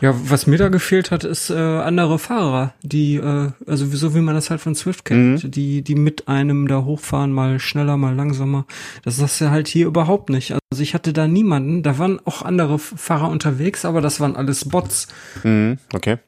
Ja, 0.00 0.14
was 0.16 0.46
mir 0.46 0.58
da 0.58 0.68
gefehlt 0.68 1.10
hat, 1.10 1.24
ist 1.24 1.50
äh, 1.50 1.54
andere 1.54 2.18
Fahrer, 2.18 2.74
die, 2.82 3.16
äh, 3.16 3.52
also 3.66 3.86
so 3.86 4.14
wie 4.14 4.20
man 4.20 4.34
das 4.34 4.50
halt 4.50 4.60
von 4.60 4.74
Swift 4.74 5.04
kennt, 5.04 5.54
die, 5.54 5.82
die 5.82 5.94
mit 5.94 6.28
einem 6.28 6.66
da 6.68 6.84
hochfahren, 6.84 7.32
mal 7.32 7.60
schneller, 7.60 7.96
mal 7.96 8.14
langsamer. 8.14 8.66
Das 9.04 9.18
ist 9.18 9.40
ja 9.40 9.50
halt 9.50 9.68
hier 9.68 9.86
überhaupt 9.86 10.28
nicht. 10.30 10.52
Also 10.70 10.82
ich 10.82 10.94
hatte 10.94 11.12
da 11.12 11.26
niemanden, 11.28 11.82
da 11.82 11.98
waren 11.98 12.20
auch 12.26 12.42
andere 12.42 12.78
Fahrer 12.78 13.28
unterwegs, 13.30 13.84
aber 13.84 14.00
das 14.00 14.20
waren 14.20 14.36
alles 14.36 14.68
Bots. 14.68 15.08
Mhm, 15.44 15.78
okay. 15.94 16.18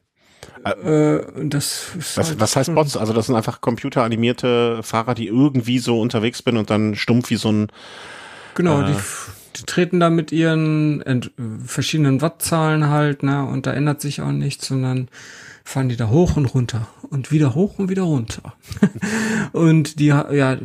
Äh, 0.65 1.21
das 1.45 1.93
Was, 2.17 2.29
halt 2.29 2.41
was 2.41 2.55
heißt 2.57 2.75
Bots? 2.75 2.97
Also 2.97 3.13
das 3.13 3.27
sind 3.27 3.35
einfach 3.35 3.61
computeranimierte 3.61 4.83
Fahrer, 4.83 5.15
die 5.15 5.27
irgendwie 5.27 5.79
so 5.79 6.01
unterwegs 6.01 6.43
bin 6.43 6.57
und 6.57 6.71
dann 6.71 6.95
stumpf 6.95 7.31
wie 7.31 7.37
so 7.37 7.51
ein 7.51 7.69
Genau, 8.55 8.83
Äh. 8.83 8.87
die 8.87 8.95
treten 9.67 10.01
da 10.01 10.11
mit 10.11 10.33
ihren 10.33 11.03
verschiedenen 11.65 12.21
Wattzahlen 12.21 12.89
halt, 12.89 13.23
ne, 13.23 13.45
und 13.45 13.67
da 13.67 13.73
ändert 13.73 14.01
sich 14.01 14.21
auch 14.21 14.33
nichts, 14.33 14.67
sondern 14.67 15.09
fahren 15.65 15.89
die 15.89 15.97
da 15.97 16.09
hoch 16.09 16.37
und 16.37 16.47
runter 16.47 16.89
und 17.11 17.31
wieder 17.31 17.55
hoch 17.55 17.79
und 17.79 17.89
wieder 17.89 18.03
runter. 18.03 18.55
und 19.53 19.99
die, 19.99 20.07
ja, 20.07 20.59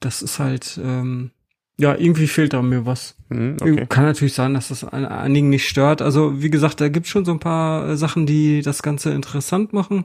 das 0.00 0.22
ist 0.22 0.38
halt, 0.38 0.78
ähm, 0.82 1.30
ja, 1.78 1.94
irgendwie 1.94 2.26
fehlt 2.26 2.54
da 2.54 2.62
mir 2.62 2.86
was. 2.86 3.14
Mhm, 3.28 3.56
okay. 3.60 3.86
Kann 3.88 4.04
natürlich 4.04 4.32
sein, 4.32 4.54
dass 4.54 4.68
das 4.68 4.82
an 4.82 5.04
einigen 5.04 5.50
nicht 5.50 5.68
stört. 5.68 6.00
Also, 6.00 6.40
wie 6.42 6.48
gesagt, 6.48 6.80
da 6.80 6.88
gibt 6.88 7.06
schon 7.06 7.24
so 7.26 7.32
ein 7.32 7.38
paar 7.38 7.88
äh, 7.90 7.96
Sachen, 7.96 8.24
die 8.24 8.62
das 8.62 8.82
Ganze 8.82 9.10
interessant 9.10 9.72
machen, 9.72 10.04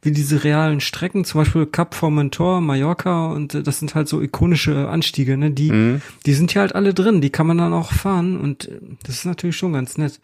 wie 0.00 0.10
diese 0.10 0.42
realen 0.42 0.80
Strecken, 0.80 1.24
zum 1.24 1.42
Beispiel 1.42 1.66
Cap 1.66 1.94
Formentor, 1.94 2.60
Mallorca 2.60 3.26
und 3.32 3.54
äh, 3.54 3.62
das 3.62 3.78
sind 3.78 3.94
halt 3.94 4.08
so 4.08 4.20
ikonische 4.20 4.88
Anstiege, 4.88 5.36
ne? 5.36 5.50
Die, 5.52 5.70
Mhm. 5.70 6.02
die 6.26 6.34
sind 6.34 6.52
ja 6.54 6.62
halt 6.62 6.74
alle 6.74 6.92
drin, 6.94 7.20
die 7.20 7.30
kann 7.30 7.46
man 7.46 7.58
dann 7.58 7.72
auch 7.72 7.92
fahren 7.92 8.36
und 8.40 8.68
äh, 8.68 8.80
das 9.04 9.16
ist 9.16 9.24
natürlich 9.26 9.56
schon 9.56 9.74
ganz 9.74 9.98
nett. 9.98 10.18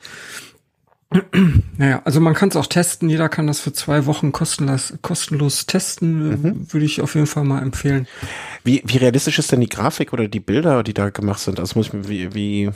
Naja, 1.78 2.02
also 2.04 2.20
man 2.20 2.34
kann 2.34 2.50
es 2.50 2.56
auch 2.56 2.66
testen, 2.66 3.08
jeder 3.08 3.28
kann 3.28 3.46
das 3.46 3.60
für 3.60 3.72
zwei 3.72 4.04
Wochen 4.06 4.32
kostenlos, 4.32 4.94
kostenlos 5.00 5.66
testen, 5.66 6.32
äh, 6.68 6.72
würde 6.72 6.84
ich 6.86 7.00
auf 7.00 7.14
jeden 7.14 7.26
Fall 7.26 7.44
mal 7.44 7.62
empfehlen. 7.62 8.06
Wie, 8.64 8.82
wie 8.84 8.98
realistisch 8.98 9.38
ist 9.38 9.50
denn 9.52 9.60
die 9.60 9.68
Grafik 9.68 10.12
oder 10.12 10.28
die 10.28 10.40
Bilder, 10.40 10.82
die 10.82 10.94
da 10.94 11.08
gemacht 11.10 11.40
sind? 11.40 11.60
Also 11.60 11.78
muss 11.78 11.86
ich 11.86 11.92
mir, 11.94 12.08
wie, 12.08 12.34
wie, 12.34 12.70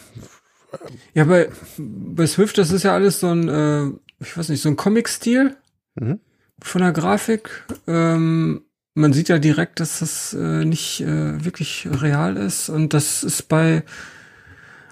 Ja, 1.14 1.24
bei, 1.24 1.50
bei 1.76 2.26
Swift, 2.26 2.56
das 2.56 2.70
ist 2.70 2.84
ja 2.84 2.94
alles 2.94 3.20
so 3.20 3.28
ein, 3.28 3.48
äh, 3.48 3.86
ich 4.20 4.36
weiß 4.36 4.48
nicht, 4.48 4.62
so 4.62 4.68
ein 4.68 4.76
Comic-Stil 4.76 5.56
Mhm. 5.94 6.20
von 6.62 6.80
der 6.80 6.92
Grafik. 6.92 7.64
Ähm, 7.86 8.62
man 8.94 9.12
sieht 9.12 9.28
ja 9.28 9.38
direkt, 9.38 9.78
dass 9.80 9.98
das 9.98 10.32
äh, 10.32 10.64
nicht 10.64 11.02
äh, 11.02 11.44
wirklich 11.44 11.86
real 11.90 12.38
ist 12.38 12.70
und 12.70 12.94
das 12.94 13.22
ist 13.24 13.48
bei 13.48 13.82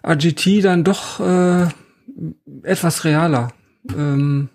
RGT 0.07 0.63
dann 0.63 0.85
doch 0.85 1.21
äh, 1.21 1.69
etwas 2.63 3.05
realer. 3.05 3.53
Ähm, 3.97 4.49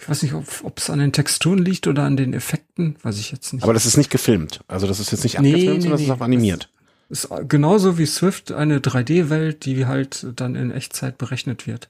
ich 0.00 0.08
weiß 0.08 0.22
nicht, 0.22 0.34
ob 0.34 0.78
es 0.78 0.90
an 0.90 0.98
den 0.98 1.12
Texturen 1.12 1.58
liegt 1.58 1.86
oder 1.86 2.02
an 2.02 2.16
den 2.16 2.34
Effekten, 2.34 2.96
weiß 3.02 3.18
ich 3.18 3.30
jetzt 3.30 3.52
nicht. 3.52 3.62
aber 3.62 3.72
das 3.74 3.86
ist 3.86 3.96
nicht 3.96 4.10
gefilmt. 4.10 4.60
Also 4.66 4.86
das 4.86 4.98
ist 5.00 5.12
jetzt 5.12 5.22
nicht 5.22 5.38
Nee, 5.40 5.50
abgefilmt, 5.52 5.76
nee, 5.76 5.80
sondern 5.82 5.90
das 5.92 6.00
ist 6.00 6.06
nee. 6.08 6.12
auch 6.14 6.20
animiert. 6.20 6.68
ist 7.08 7.28
genauso 7.48 7.96
wie 7.96 8.06
Swift 8.06 8.50
eine 8.50 8.80
3D-Welt, 8.80 9.64
die 9.64 9.86
halt 9.86 10.26
dann 10.36 10.56
in 10.56 10.70
Echtzeit 10.72 11.16
berechnet 11.18 11.66
wird. 11.66 11.88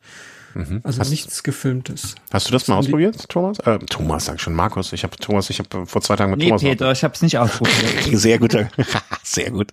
Mhm. 0.55 0.81
Also 0.85 1.01
hast, 1.01 1.11
nichts 1.11 1.43
gefilmtes. 1.43 2.15
hast 2.33 2.49
du 2.49 2.53
das 2.53 2.69
mal 2.69 2.77
ausprobiert, 2.77 3.29
Thomas? 3.29 3.59
Äh, 3.61 3.79
Thomas, 3.81 4.27
sag 4.27 4.37
ich 4.37 4.43
schon, 4.43 4.55
Markus. 4.55 4.93
Ich 4.93 5.03
habe 5.03 5.17
Thomas, 5.17 5.51
ich 5.51 5.59
habe 5.59 5.87
vor 5.87 6.01
zwei 6.03 6.17
Tagen 6.17 6.31
mit 6.31 6.41
Nee, 6.41 6.47
Thomas. 6.47 6.63
Peter, 6.63 6.93
ich 6.93 7.03
hab's 7.05 7.23
nicht 7.23 7.39
ausprobiert. 7.39 8.03
Sehr 8.13 8.39
gut. 8.39 8.57
Sehr 9.23 9.51
gut. 9.51 9.73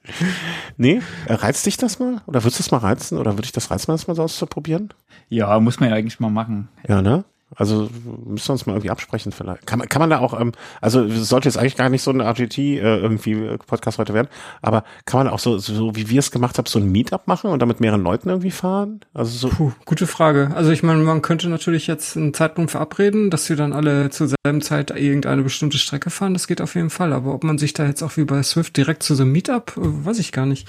Nee, 0.78 1.02
äh, 1.28 1.34
reizt 1.34 1.66
dich 1.66 1.78
das 1.78 2.00
mal? 2.00 2.22
Oder 2.26 2.44
würdest 2.44 2.60
du 2.60 2.64
das 2.64 2.72
mal 2.72 2.80
reizen? 2.80 3.18
Oder 3.18 3.34
würde 3.34 3.46
ich 3.46 3.52
das 3.52 3.70
reizen, 3.72 3.92
das 3.92 4.08
mal 4.08 4.16
so 4.16 4.24
auszuprobieren? 4.24 4.94
ja, 5.30 5.58
muss 5.60 5.80
man 5.80 5.90
ja 5.90 5.96
eigentlich 5.96 6.20
mal 6.20 6.30
machen. 6.30 6.68
Ja, 6.88 7.02
ne? 7.02 7.24
Also 7.56 7.90
müssen 8.26 8.48
wir 8.48 8.54
uns 8.54 8.66
mal 8.66 8.74
irgendwie 8.74 8.90
absprechen 8.90 9.32
vielleicht. 9.32 9.66
Kann 9.68 9.80
man, 9.80 9.90
kann 9.90 10.00
man 10.00 10.10
da 10.10 10.20
auch, 10.20 10.40
ähm, 10.40 10.54
also 10.80 11.08
sollte 11.10 11.50
jetzt 11.50 11.58
eigentlich 11.58 11.76
gar 11.76 11.90
nicht 11.90 12.02
so 12.02 12.12
ein 12.12 12.22
RGT 12.22 12.58
äh, 12.58 12.78
irgendwie 12.80 13.58
Podcast 13.68 13.98
heute 13.98 14.14
werden, 14.14 14.28
aber 14.62 14.84
kann 15.06 15.20
man 15.20 15.28
auch 15.34 15.40
so, 15.40 15.58
so 15.58 15.96
wie 15.96 16.10
wir 16.10 16.20
es 16.20 16.32
gemacht 16.32 16.58
haben, 16.58 16.66
so 16.66 16.80
ein 16.80 16.92
Meetup 16.92 17.28
machen 17.28 17.52
und 17.52 17.60
dann 17.60 17.68
mit 17.68 17.80
mehreren 17.80 18.04
Leuten 18.04 18.30
irgendwie 18.30 18.52
fahren? 18.52 19.02
Also 19.14 19.38
so. 19.38 19.50
Puh, 19.50 19.72
gute 19.86 20.08
Frage. 20.08 20.52
Also 20.56 20.72
ich 20.72 20.84
meine, 20.84 21.00
man 21.04 21.22
könnte 21.22 21.50
natürlich 21.50 21.88
jetzt 21.88 22.16
einen 22.16 22.34
Zeitpunkt 22.34 22.72
verabreden, 22.72 23.30
dass 23.30 23.50
wir 23.50 23.56
dann 23.56 23.74
alle 23.74 24.10
zur 24.10 24.28
selben 24.28 24.62
Zeit 24.62 24.92
irgendeine 24.92 25.44
bestimmte 25.44 25.78
Strecke 25.78 26.10
fahren. 26.10 26.34
Das 26.34 26.48
geht 26.48 26.62
auf 26.62 26.76
jeden 26.76 26.90
Fall. 26.90 27.14
Aber 27.14 27.34
ob 27.34 27.44
man 27.44 27.58
sich 27.58 27.74
da 27.74 27.86
jetzt 27.86 28.02
auch 28.04 28.18
wie 28.18 28.26
bei 28.26 28.42
Swift 28.44 28.78
direkt 28.78 29.04
zu 29.04 29.16
so 29.16 29.24
einem 29.24 29.32
Meetup, 29.32 29.78
äh, 29.78 30.06
weiß 30.06 30.20
ich 30.20 30.32
gar 30.32 30.46
nicht. 30.46 30.68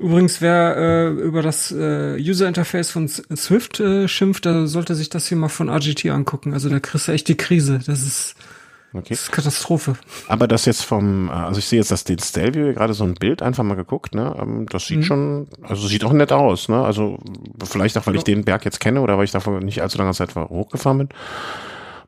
Übrigens, 0.00 0.40
wer 0.40 0.76
äh, 0.78 1.08
über 1.08 1.42
das 1.42 1.70
äh, 1.72 2.16
User 2.18 2.48
Interface 2.48 2.90
von 2.90 3.06
Swift 3.06 3.80
äh, 3.80 4.08
schimpft, 4.08 4.46
da 4.46 4.66
sollte 4.66 4.94
sich 4.94 5.10
das 5.10 5.26
hier 5.26 5.36
mal 5.36 5.50
von 5.50 5.68
RGT 5.68 6.06
angucken. 6.06 6.54
Also 6.54 6.70
da 6.70 6.80
kriegst 6.80 7.06
du 7.06 7.12
echt 7.12 7.28
die 7.28 7.36
Krise. 7.36 7.80
Das 7.86 8.02
ist, 8.02 8.34
okay. 8.94 9.08
das 9.10 9.24
ist 9.24 9.32
Katastrophe. 9.32 9.96
Aber 10.26 10.48
das 10.48 10.64
jetzt 10.64 10.84
vom, 10.84 11.28
äh, 11.28 11.32
also 11.32 11.58
ich 11.58 11.66
sehe 11.66 11.78
jetzt 11.78 11.90
das 11.90 12.04
den 12.04 12.18
Stelvio 12.18 12.72
gerade 12.72 12.94
so 12.94 13.04
ein 13.04 13.12
Bild 13.12 13.42
einfach 13.42 13.62
mal 13.62 13.74
geguckt, 13.74 14.14
ne? 14.14 14.34
Ähm, 14.40 14.64
das 14.70 14.86
sieht 14.86 15.00
mhm. 15.00 15.02
schon, 15.02 15.48
also 15.60 15.86
sieht 15.86 16.02
auch 16.04 16.14
nett 16.14 16.32
aus, 16.32 16.70
ne? 16.70 16.82
Also 16.82 17.18
vielleicht 17.62 17.98
auch, 17.98 18.06
weil 18.06 18.16
ich 18.16 18.24
den 18.24 18.44
Berg 18.44 18.64
jetzt 18.64 18.80
kenne 18.80 19.02
oder 19.02 19.18
weil 19.18 19.24
ich 19.24 19.32
davor 19.32 19.60
nicht 19.60 19.82
allzu 19.82 19.98
lange 19.98 20.14
Zeit 20.14 20.34
hochgefahren 20.34 20.96
bin. 20.96 21.08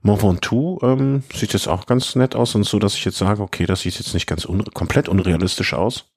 Mont 0.00 0.22
Ventoux 0.22 0.78
ähm, 0.82 1.22
sieht 1.32 1.52
jetzt 1.52 1.68
auch 1.68 1.86
ganz 1.86 2.16
nett 2.16 2.34
aus 2.34 2.54
und 2.54 2.64
so, 2.64 2.78
dass 2.78 2.94
ich 2.94 3.04
jetzt 3.04 3.18
sage, 3.18 3.42
okay, 3.42 3.66
das 3.66 3.82
sieht 3.82 3.98
jetzt 3.98 4.14
nicht 4.14 4.26
ganz 4.26 4.44
un 4.44 4.64
komplett 4.74 5.08
unrealistisch 5.08 5.74
aus. 5.74 6.11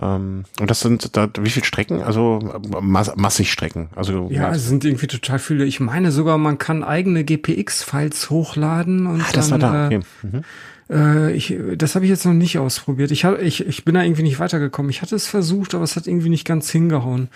Ähm, 0.00 0.44
und 0.58 0.70
das 0.70 0.80
sind 0.80 1.16
da 1.16 1.28
wie 1.40 1.50
viele 1.50 1.66
Strecken? 1.66 2.02
Also 2.02 2.38
mass 2.80 3.14
massig 3.16 3.52
Strecken. 3.52 3.90
Also 3.94 4.28
ja, 4.30 4.50
es 4.50 4.66
sind 4.66 4.84
irgendwie 4.84 5.06
total 5.06 5.38
viele. 5.38 5.64
Ich 5.64 5.80
meine 5.80 6.10
sogar, 6.10 6.38
man 6.38 6.58
kann 6.58 6.82
eigene 6.82 7.24
GPX-Files 7.24 8.30
hochladen 8.30 9.06
und 9.06 9.20
ah, 9.20 9.26
das 9.32 9.48
dann, 9.48 9.62
war 9.62 9.72
da. 9.72 9.86
Okay. 9.86 10.00
Mhm. 10.22 10.42
Äh, 10.90 11.32
ich, 11.32 11.54
das 11.76 11.94
habe 11.94 12.06
ich 12.06 12.10
jetzt 12.10 12.24
noch 12.24 12.32
nicht 12.32 12.58
ausprobiert. 12.58 13.10
Ich, 13.10 13.24
hab, 13.24 13.40
ich, 13.40 13.66
ich 13.66 13.84
bin 13.84 13.94
da 13.94 14.02
irgendwie 14.02 14.22
nicht 14.22 14.40
weitergekommen. 14.40 14.90
Ich 14.90 15.02
hatte 15.02 15.16
es 15.16 15.26
versucht, 15.26 15.74
aber 15.74 15.84
es 15.84 15.96
hat 15.96 16.06
irgendwie 16.06 16.30
nicht 16.30 16.46
ganz 16.46 16.70
hingehauen. 16.70 17.28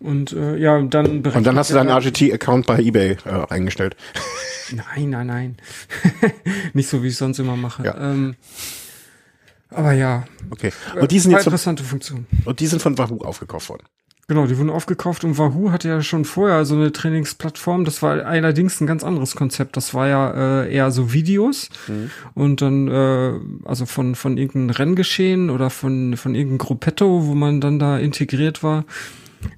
Und 0.00 0.32
äh, 0.32 0.56
ja, 0.56 0.80
dann 0.80 1.20
Und 1.20 1.46
dann 1.46 1.56
hast 1.56 1.70
du 1.70 1.74
deinen 1.74 1.90
RGT-Account 1.90 2.66
bei 2.66 2.78
eBay 2.78 3.18
äh, 3.26 3.46
eingestellt. 3.50 3.96
Nein, 4.72 5.10
nein, 5.10 5.26
nein. 5.26 5.56
nicht 6.72 6.88
so, 6.88 7.02
wie 7.02 7.08
ich 7.08 7.16
sonst 7.16 7.38
immer 7.38 7.56
mache. 7.56 7.84
Ja. 7.84 7.96
Ähm, 8.12 8.36
aber 9.70 9.92
ja. 9.92 10.24
Okay. 10.50 10.72
Und 11.00 11.10
die 11.10 11.18
sind 11.18 11.32
jetzt 11.32 11.46
interessante 11.46 11.84
Funktion. 11.84 12.26
Und 12.44 12.60
die 12.60 12.66
sind 12.66 12.82
von 12.82 12.98
Wahoo 12.98 13.18
aufgekauft 13.18 13.68
worden. 13.68 13.84
Genau, 14.30 14.46
die 14.46 14.56
wurden 14.56 14.70
aufgekauft 14.70 15.24
und 15.24 15.38
Wahoo 15.38 15.72
hatte 15.72 15.88
ja 15.88 16.02
schon 16.02 16.24
vorher 16.24 16.64
so 16.64 16.76
eine 16.76 16.92
Trainingsplattform. 16.92 17.84
Das 17.84 18.00
war 18.00 18.24
allerdings 18.24 18.80
ein 18.80 18.86
ganz 18.86 19.02
anderes 19.02 19.34
Konzept. 19.34 19.76
Das 19.76 19.92
war 19.92 20.06
ja 20.06 20.62
äh, 20.62 20.72
eher 20.72 20.92
so 20.92 21.12
Videos 21.12 21.68
mhm. 21.88 22.12
und 22.34 22.62
dann 22.62 22.86
äh, 22.86 23.32
also 23.64 23.86
von 23.86 24.14
von 24.14 24.38
irgendeinem 24.38 24.70
Renngeschehen 24.70 25.50
oder 25.50 25.68
von 25.68 26.16
von 26.16 26.36
irgendeinem 26.36 26.58
Gruppetto, 26.58 27.26
wo 27.26 27.34
man 27.34 27.60
dann 27.60 27.80
da 27.80 27.98
integriert 27.98 28.62
war 28.62 28.84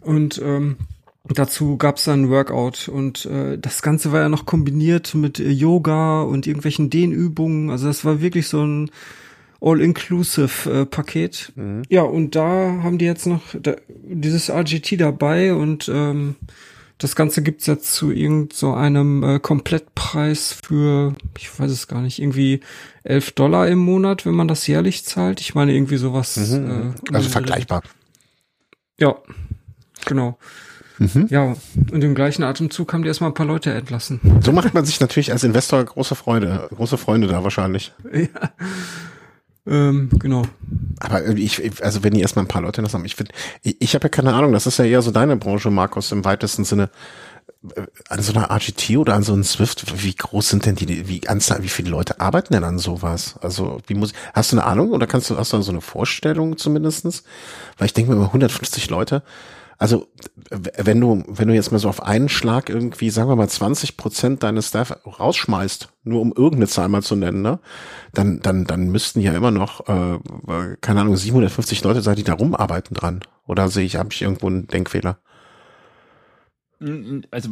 und 0.00 0.40
ähm, 0.42 0.76
Dazu 1.24 1.76
gab's 1.76 2.04
dann 2.04 2.22
ein 2.22 2.30
Workout 2.30 2.88
und 2.88 3.26
äh, 3.26 3.56
das 3.56 3.80
Ganze 3.80 4.10
war 4.10 4.22
ja 4.22 4.28
noch 4.28 4.44
kombiniert 4.44 5.14
mit 5.14 5.38
äh, 5.38 5.50
Yoga 5.50 6.22
und 6.22 6.48
irgendwelchen 6.48 6.90
Dehnübungen. 6.90 7.70
Also 7.70 7.86
das 7.86 8.04
war 8.04 8.20
wirklich 8.20 8.48
so 8.48 8.64
ein 8.66 8.90
All-Inclusive-Paket. 9.62 11.52
Äh, 11.56 11.60
mhm. 11.60 11.82
Ja, 11.88 12.02
und 12.02 12.34
da 12.34 12.80
haben 12.82 12.98
die 12.98 13.04
jetzt 13.04 13.26
noch 13.26 13.42
da, 13.60 13.76
dieses 13.88 14.50
RGT 14.50 15.00
dabei 15.00 15.54
und 15.54 15.88
ähm, 15.88 16.36
das 16.98 17.16
Ganze 17.16 17.42
gibt's 17.42 17.66
jetzt 17.66 17.94
zu 17.94 18.10
irgend 18.12 18.52
so 18.52 18.74
einem 18.74 19.22
äh, 19.22 19.38
Komplettpreis 19.40 20.56
für, 20.62 21.14
ich 21.36 21.58
weiß 21.58 21.70
es 21.70 21.88
gar 21.88 22.00
nicht, 22.00 22.20
irgendwie 22.20 22.60
11 23.04 23.32
Dollar 23.32 23.68
im 23.68 23.78
Monat, 23.78 24.24
wenn 24.26 24.34
man 24.34 24.48
das 24.48 24.66
jährlich 24.66 25.04
zahlt. 25.04 25.40
Ich 25.40 25.54
meine 25.54 25.72
irgendwie 25.72 25.96
sowas. 25.96 26.36
Mhm, 26.36 26.64
mhm. 26.64 26.94
äh, 27.10 27.14
also 27.14 27.28
vergleichbar. 27.28 27.82
Ja, 28.98 29.16
genau. 30.04 30.38
Mhm. 30.98 31.26
Ja, 31.30 31.56
und 31.90 32.04
im 32.04 32.14
gleichen 32.14 32.44
Atemzug 32.44 32.92
haben 32.92 33.02
die 33.02 33.08
erstmal 33.08 33.30
ein 33.30 33.34
paar 33.34 33.46
Leute 33.46 33.72
entlassen. 33.72 34.20
So 34.40 34.52
macht 34.52 34.74
man 34.74 34.84
sich 34.84 35.00
natürlich 35.00 35.32
als 35.32 35.42
Investor 35.42 35.84
große 35.84 36.14
Freude, 36.14 36.68
große 36.74 36.98
Freunde 36.98 37.26
da 37.26 37.42
wahrscheinlich. 37.42 37.92
Ja. 38.12 38.52
Ähm, 39.66 40.10
genau. 40.18 40.42
Aber 40.98 41.24
ich, 41.28 41.82
also 41.82 42.02
wenn 42.02 42.14
die 42.14 42.20
erstmal 42.20 42.44
ein 42.44 42.48
paar 42.48 42.62
Leute 42.62 42.82
das 42.82 42.94
haben, 42.94 43.04
ich 43.04 43.16
finde, 43.16 43.32
ich, 43.62 43.76
ich 43.80 43.94
habe 43.94 44.04
ja 44.04 44.08
keine 44.08 44.34
Ahnung, 44.34 44.52
das 44.52 44.66
ist 44.66 44.78
ja 44.78 44.84
eher 44.84 45.02
so 45.02 45.10
deine 45.10 45.36
Branche, 45.36 45.70
Markus, 45.70 46.12
im 46.12 46.24
weitesten 46.24 46.64
Sinne. 46.64 46.90
Äh, 47.76 47.86
an 48.08 48.22
so 48.22 48.32
einer 48.32 48.50
RGT 48.50 48.96
oder 48.96 49.14
an 49.14 49.22
so 49.22 49.32
einem 49.32 49.44
Swift, 49.44 50.02
wie 50.02 50.14
groß 50.14 50.48
sind 50.48 50.66
denn 50.66 50.74
die, 50.74 51.08
wie 51.08 51.28
Anzahl, 51.28 51.62
wie 51.62 51.68
viele 51.68 51.90
Leute 51.90 52.20
arbeiten 52.20 52.54
denn 52.54 52.64
an 52.64 52.78
sowas? 52.78 53.36
Also, 53.40 53.80
wie 53.86 53.94
muss, 53.94 54.12
hast 54.34 54.52
du 54.52 54.56
eine 54.56 54.66
Ahnung 54.66 54.90
oder 54.90 55.06
kannst 55.06 55.30
du, 55.30 55.36
hast 55.36 55.52
du 55.52 55.62
so 55.62 55.70
eine 55.70 55.80
Vorstellung 55.80 56.56
zumindestens? 56.56 57.22
Weil 57.78 57.86
ich 57.86 57.92
denke 57.92 58.10
mir 58.10 58.16
immer 58.16 58.26
150 58.26 58.90
Leute, 58.90 59.22
also 59.78 60.08
wenn 60.50 61.00
du, 61.00 61.24
wenn 61.26 61.48
du 61.48 61.54
jetzt 61.54 61.72
mal 61.72 61.78
so 61.78 61.88
auf 61.88 62.02
einen 62.02 62.28
Schlag 62.28 62.68
irgendwie, 62.68 63.10
sagen 63.10 63.28
wir 63.28 63.36
mal, 63.36 63.48
20 63.48 63.96
Prozent 63.96 64.42
deines 64.42 64.68
Staff 64.68 64.96
rausschmeißt, 65.06 65.88
nur 66.04 66.20
um 66.20 66.32
irgendeine 66.32 66.68
Zahl 66.68 66.88
mal 66.88 67.02
zu 67.02 67.16
nennen, 67.16 67.42
ne, 67.42 67.58
dann, 68.12 68.40
dann, 68.40 68.64
dann 68.64 68.88
müssten 68.88 69.20
ja 69.20 69.32
immer 69.32 69.50
noch, 69.50 69.88
äh, 69.88 70.18
keine 70.80 71.00
Ahnung, 71.00 71.16
750 71.16 71.82
Leute 71.84 72.02
sein, 72.02 72.16
die 72.16 72.24
da 72.24 72.34
rumarbeiten 72.34 72.94
dran. 72.94 73.20
Oder 73.46 73.68
sehe 73.68 73.84
ich, 73.84 73.96
habe 73.96 74.10
ich 74.12 74.22
irgendwo 74.22 74.46
einen 74.46 74.66
Denkfehler? 74.68 75.18
Also, 77.30 77.50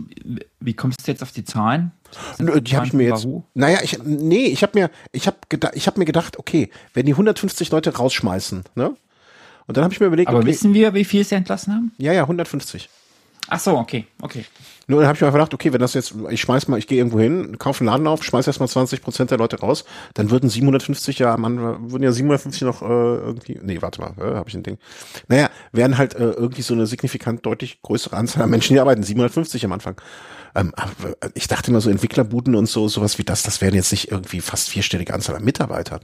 wie 0.58 0.74
kommst 0.74 1.06
du 1.06 1.12
jetzt 1.12 1.22
auf 1.22 1.30
die 1.30 1.44
Zahlen? 1.44 1.92
Die 2.38 2.76
habe 2.76 2.86
ich 2.86 2.92
mir 2.92 3.06
jetzt. 3.06 3.26
Naja, 3.54 3.78
ich, 3.82 4.02
nee, 4.02 4.46
ich 4.46 4.62
habe 4.62 4.78
mir, 4.78 4.90
ich 5.12 5.28
habe 5.28 5.36
gedacht, 5.48 5.72
ich 5.76 5.86
habe 5.86 6.00
mir 6.00 6.04
gedacht, 6.04 6.36
okay, 6.38 6.70
wenn 6.94 7.06
die 7.06 7.12
150 7.12 7.70
Leute 7.70 7.94
rausschmeißen, 7.94 8.64
ne, 8.74 8.96
und 9.66 9.76
dann 9.76 9.84
habe 9.84 9.94
ich 9.94 10.00
mir 10.00 10.06
überlegt, 10.06 10.28
aber 10.28 10.38
okay, 10.38 10.48
wissen 10.48 10.74
wir, 10.74 10.94
wie 10.94 11.04
viel 11.04 11.24
sie 11.24 11.34
entlassen 11.34 11.74
haben? 11.74 11.92
Ja, 11.98 12.12
ja, 12.12 12.22
150. 12.22 12.88
Ach 13.52 13.58
so, 13.58 13.76
okay, 13.76 14.06
okay. 14.22 14.44
Nur 14.86 15.00
dann 15.00 15.08
habe 15.08 15.16
ich 15.16 15.22
mir 15.22 15.30
gedacht, 15.32 15.52
okay, 15.54 15.72
wenn 15.72 15.80
das 15.80 15.94
jetzt, 15.94 16.14
ich 16.30 16.40
schmeiß 16.40 16.68
mal, 16.68 16.78
ich 16.78 16.86
gehe 16.86 16.98
irgendwo 16.98 17.18
hin, 17.18 17.58
kaufe 17.58 17.80
einen 17.80 17.88
Laden 17.88 18.06
auf, 18.06 18.22
schmeiß 18.22 18.46
erstmal 18.46 18.68
20 18.68 19.02
Prozent 19.02 19.30
der 19.32 19.38
Leute 19.38 19.58
raus, 19.58 19.84
dann 20.14 20.30
würden 20.30 20.48
750 20.48 21.18
ja, 21.18 21.36
man 21.36 21.58
würden 21.90 22.02
ja 22.02 22.12
750 22.12 22.62
noch 22.62 22.82
äh, 22.82 22.86
irgendwie, 22.86 23.58
nee, 23.62 23.82
warte 23.82 24.00
mal, 24.00 24.14
äh, 24.18 24.36
habe 24.36 24.48
ich 24.48 24.54
ein 24.54 24.62
Ding. 24.62 24.78
Naja, 25.28 25.50
wären 25.72 25.98
halt 25.98 26.14
äh, 26.14 26.30
irgendwie 26.30 26.62
so 26.62 26.74
eine 26.74 26.86
signifikant 26.86 27.44
deutlich 27.44 27.82
größere 27.82 28.16
Anzahl 28.16 28.44
an 28.44 28.50
Menschen, 28.50 28.74
die 28.74 28.80
arbeiten, 28.80 29.02
750 29.02 29.64
am 29.64 29.72
Anfang. 29.72 30.00
Ähm, 30.54 30.72
ich 31.34 31.48
dachte 31.48 31.70
immer 31.70 31.80
so 31.80 31.90
Entwicklerbuden 31.90 32.54
und 32.54 32.66
so 32.66 32.86
sowas 32.86 33.18
wie 33.18 33.24
das, 33.24 33.42
das 33.42 33.60
wären 33.60 33.74
jetzt 33.74 33.90
nicht 33.90 34.10
irgendwie 34.12 34.40
fast 34.40 34.70
vierstellige 34.70 35.12
Anzahl 35.14 35.36
an 35.36 35.44
Mitarbeitern. 35.44 36.00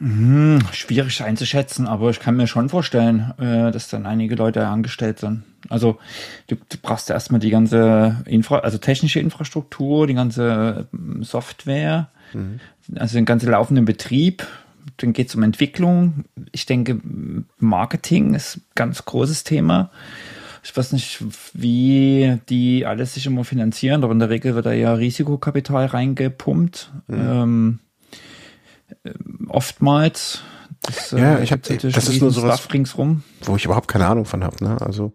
Hm, 0.00 0.60
schwierig 0.72 1.22
einzuschätzen, 1.22 1.88
aber 1.88 2.10
ich 2.10 2.20
kann 2.20 2.36
mir 2.36 2.46
schon 2.46 2.68
vorstellen, 2.68 3.32
äh, 3.38 3.72
dass 3.72 3.88
dann 3.88 4.06
einige 4.06 4.36
Leute 4.36 4.66
angestellt 4.66 5.18
sind. 5.18 5.42
Also 5.68 5.98
du, 6.46 6.54
du 6.54 6.76
brauchst 6.80 7.10
erstmal 7.10 7.40
die 7.40 7.50
ganze 7.50 8.22
Infra, 8.24 8.60
also 8.60 8.78
technische 8.78 9.18
Infrastruktur, 9.18 10.06
die 10.06 10.14
ganze 10.14 10.86
ähm, 10.92 11.24
Software, 11.24 12.08
mhm. 12.32 12.60
also 12.94 13.16
den 13.16 13.24
ganzen 13.24 13.50
laufenden 13.50 13.84
Betrieb. 13.84 14.46
Dann 14.98 15.12
geht 15.12 15.28
es 15.28 15.34
um 15.34 15.42
Entwicklung. 15.42 16.24
Ich 16.52 16.64
denke, 16.64 17.00
Marketing 17.58 18.34
ist 18.34 18.58
ein 18.58 18.62
ganz 18.76 19.04
großes 19.04 19.42
Thema. 19.42 19.90
Ich 20.62 20.76
weiß 20.76 20.92
nicht, 20.92 21.24
wie 21.54 22.38
die 22.48 22.86
alles 22.86 23.14
sich 23.14 23.26
immer 23.26 23.44
finanzieren, 23.44 24.04
aber 24.04 24.12
in 24.12 24.18
der 24.18 24.30
Regel 24.30 24.54
wird 24.54 24.66
da 24.66 24.72
ja 24.72 24.94
Risikokapital 24.94 25.86
reingepumpt. 25.86 26.92
Mhm. 27.08 27.18
Ähm, 27.18 27.78
oftmals. 29.48 30.42
Das, 30.82 31.10
ja, 31.10 31.36
äh, 31.36 31.42
ich 31.42 31.52
habe 31.52 31.62
das 31.62 32.08
ist 32.08 32.20
nur 32.20 32.30
sowas 32.30 32.68
ringsrum. 32.72 33.22
wo 33.42 33.56
ich 33.56 33.64
überhaupt 33.64 33.88
keine 33.88 34.06
Ahnung 34.06 34.24
von 34.24 34.44
habe. 34.44 34.62
Ne? 34.64 34.80
Also 34.80 35.12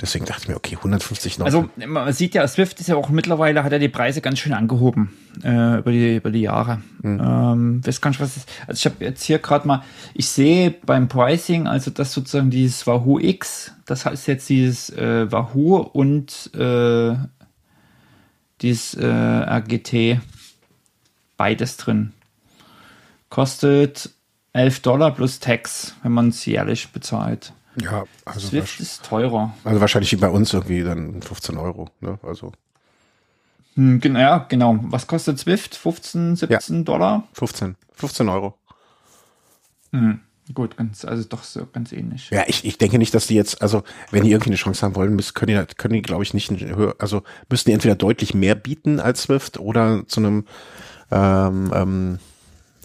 deswegen 0.00 0.24
dachte 0.24 0.42
ich 0.42 0.48
mir, 0.48 0.56
okay, 0.56 0.76
150 0.76 1.38
noch. 1.38 1.46
Also 1.46 1.70
man 1.76 2.12
sieht 2.12 2.34
ja, 2.34 2.46
Swift 2.48 2.80
ist 2.80 2.88
ja 2.88 2.96
auch 2.96 3.08
mittlerweile 3.08 3.62
hat 3.64 3.72
er 3.72 3.78
die 3.78 3.88
Preise 3.88 4.20
ganz 4.20 4.40
schön 4.40 4.52
angehoben 4.52 5.16
äh, 5.44 5.78
über 5.78 5.92
die 5.92 6.16
über 6.16 6.30
die 6.30 6.42
Jahre. 6.42 6.82
Mhm. 7.02 7.20
Ähm, 7.20 7.86
weiß 7.86 8.00
gar 8.00 8.10
nicht 8.10 8.20
was 8.20 8.36
ist. 8.36 8.48
Also 8.66 8.78
ich 8.78 8.92
habe 8.92 9.04
jetzt 9.04 9.22
hier 9.22 9.38
gerade 9.38 9.66
mal, 9.66 9.82
ich 10.14 10.28
sehe 10.28 10.74
beim 10.84 11.08
Pricing, 11.08 11.66
also 11.66 11.90
das 11.90 12.12
sozusagen 12.12 12.50
dieses 12.50 12.86
Wahoo 12.86 13.18
X, 13.20 13.72
das 13.86 14.04
heißt 14.06 14.26
jetzt 14.26 14.48
dieses 14.48 14.90
äh, 14.90 15.30
Wahoo 15.30 15.76
und 15.76 16.50
äh, 16.54 17.14
dieses 18.60 18.94
äh, 18.94 19.06
RGT 19.06 20.20
beides 21.36 21.76
drin. 21.76 22.12
Kostet 23.36 24.08
11 24.54 24.80
Dollar 24.80 25.10
plus 25.10 25.40
Tax, 25.40 25.94
wenn 26.02 26.12
man 26.12 26.30
es 26.30 26.46
jährlich 26.46 26.88
bezahlt. 26.88 27.52
Ja, 27.78 28.04
also 28.24 28.48
Swift 28.48 28.80
ist 28.80 29.04
teurer. 29.04 29.54
Also 29.62 29.78
wahrscheinlich 29.78 30.10
wie 30.12 30.16
bei 30.16 30.30
uns 30.30 30.54
irgendwie 30.54 30.82
dann 30.82 31.20
15 31.20 31.58
Euro, 31.58 31.90
ne? 32.00 32.18
Also. 32.22 32.52
Hm, 33.74 34.00
ja, 34.02 34.46
genau. 34.48 34.78
Was 34.84 35.06
kostet 35.06 35.38
Swift? 35.38 35.74
15, 35.74 36.36
17 36.36 36.76
ja. 36.76 36.82
Dollar? 36.82 37.24
15. 37.34 37.76
15 37.92 38.26
Euro. 38.30 38.54
Hm. 39.92 40.20
Gut, 40.54 40.78
ganz, 40.78 41.04
also 41.04 41.22
doch 41.24 41.44
so 41.44 41.66
ganz 41.70 41.92
ähnlich. 41.92 42.30
Ja, 42.30 42.44
ich, 42.46 42.64
ich 42.64 42.78
denke 42.78 42.96
nicht, 42.96 43.12
dass 43.12 43.26
die 43.26 43.34
jetzt, 43.34 43.60
also 43.60 43.82
wenn 44.12 44.24
die 44.24 44.30
irgendwie 44.30 44.48
eine 44.48 44.56
Chance 44.56 44.80
haben 44.80 44.94
wollen, 44.94 45.14
müssen, 45.14 45.34
können 45.34 45.66
die, 45.66 45.74
können 45.74 45.92
die 45.92 46.00
glaube 46.00 46.22
ich, 46.22 46.32
nicht, 46.32 46.50
also 46.98 47.22
müssen 47.50 47.68
die 47.68 47.72
entweder 47.74 47.96
deutlich 47.96 48.32
mehr 48.32 48.54
bieten 48.54 48.98
als 48.98 49.24
Swift 49.24 49.58
oder 49.58 50.04
zu 50.06 50.20
einem, 50.20 50.46
ähm, 51.10 51.70
ähm, 51.74 52.18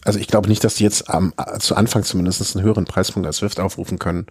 also 0.03 0.19
ich 0.19 0.27
glaube 0.27 0.49
nicht, 0.49 0.63
dass 0.63 0.75
die 0.75 0.83
jetzt 0.83 1.09
am, 1.09 1.33
zu 1.59 1.75
Anfang 1.75 2.03
zumindest 2.03 2.55
einen 2.55 2.65
höheren 2.65 2.85
Preispunkt 2.85 3.27
als 3.27 3.37
Swift 3.37 3.59
aufrufen 3.59 3.99
können. 3.99 4.27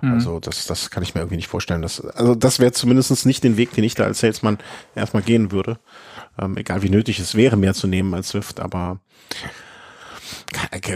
Mhm. 0.00 0.14
Also 0.14 0.40
das, 0.40 0.66
das 0.66 0.90
kann 0.90 1.02
ich 1.02 1.14
mir 1.14 1.20
irgendwie 1.20 1.36
nicht 1.36 1.48
vorstellen. 1.48 1.82
Dass, 1.82 2.00
also 2.00 2.34
das 2.34 2.58
wäre 2.58 2.72
zumindest 2.72 3.26
nicht 3.26 3.44
den 3.44 3.56
Weg, 3.56 3.72
den 3.72 3.84
ich 3.84 3.94
da 3.94 4.04
als 4.04 4.20
Salesman 4.20 4.58
erstmal 4.94 5.22
gehen 5.22 5.52
würde. 5.52 5.78
Ähm, 6.38 6.56
egal 6.56 6.82
wie 6.82 6.90
nötig 6.90 7.18
es 7.18 7.34
wäre, 7.34 7.56
mehr 7.56 7.74
zu 7.74 7.86
nehmen 7.86 8.14
als 8.14 8.28
Swift, 8.28 8.60
aber 8.60 8.98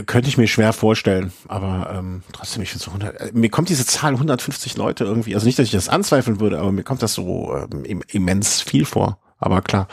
könnte 0.07 0.29
ich 0.29 0.39
mir 0.39 0.47
schwer 0.47 0.73
vorstellen, 0.73 1.33
aber 1.49 1.95
ähm, 1.95 2.23
trotzdem, 2.33 2.63
ich 2.63 2.71
finde 2.71 2.85
so 2.85 2.91
100, 2.91 3.21
äh, 3.21 3.31
mir 3.33 3.51
kommt 3.51 3.69
diese 3.69 3.87
Zahl 3.87 4.13
150 4.13 4.77
Leute 4.77 5.05
irgendwie, 5.05 5.35
also 5.35 5.47
nicht, 5.47 5.59
dass 5.59 5.67
ich 5.67 5.73
das 5.73 5.89
anzweifeln 5.89 6.41
würde, 6.41 6.59
aber 6.59 6.73
mir 6.73 6.83
kommt 6.83 7.03
das 7.03 7.15
so 7.15 7.57
ähm, 7.73 8.03
immens 8.09 8.61
viel 8.61 8.85
vor. 8.85 9.19
Aber 9.39 9.61
klar, 9.61 9.89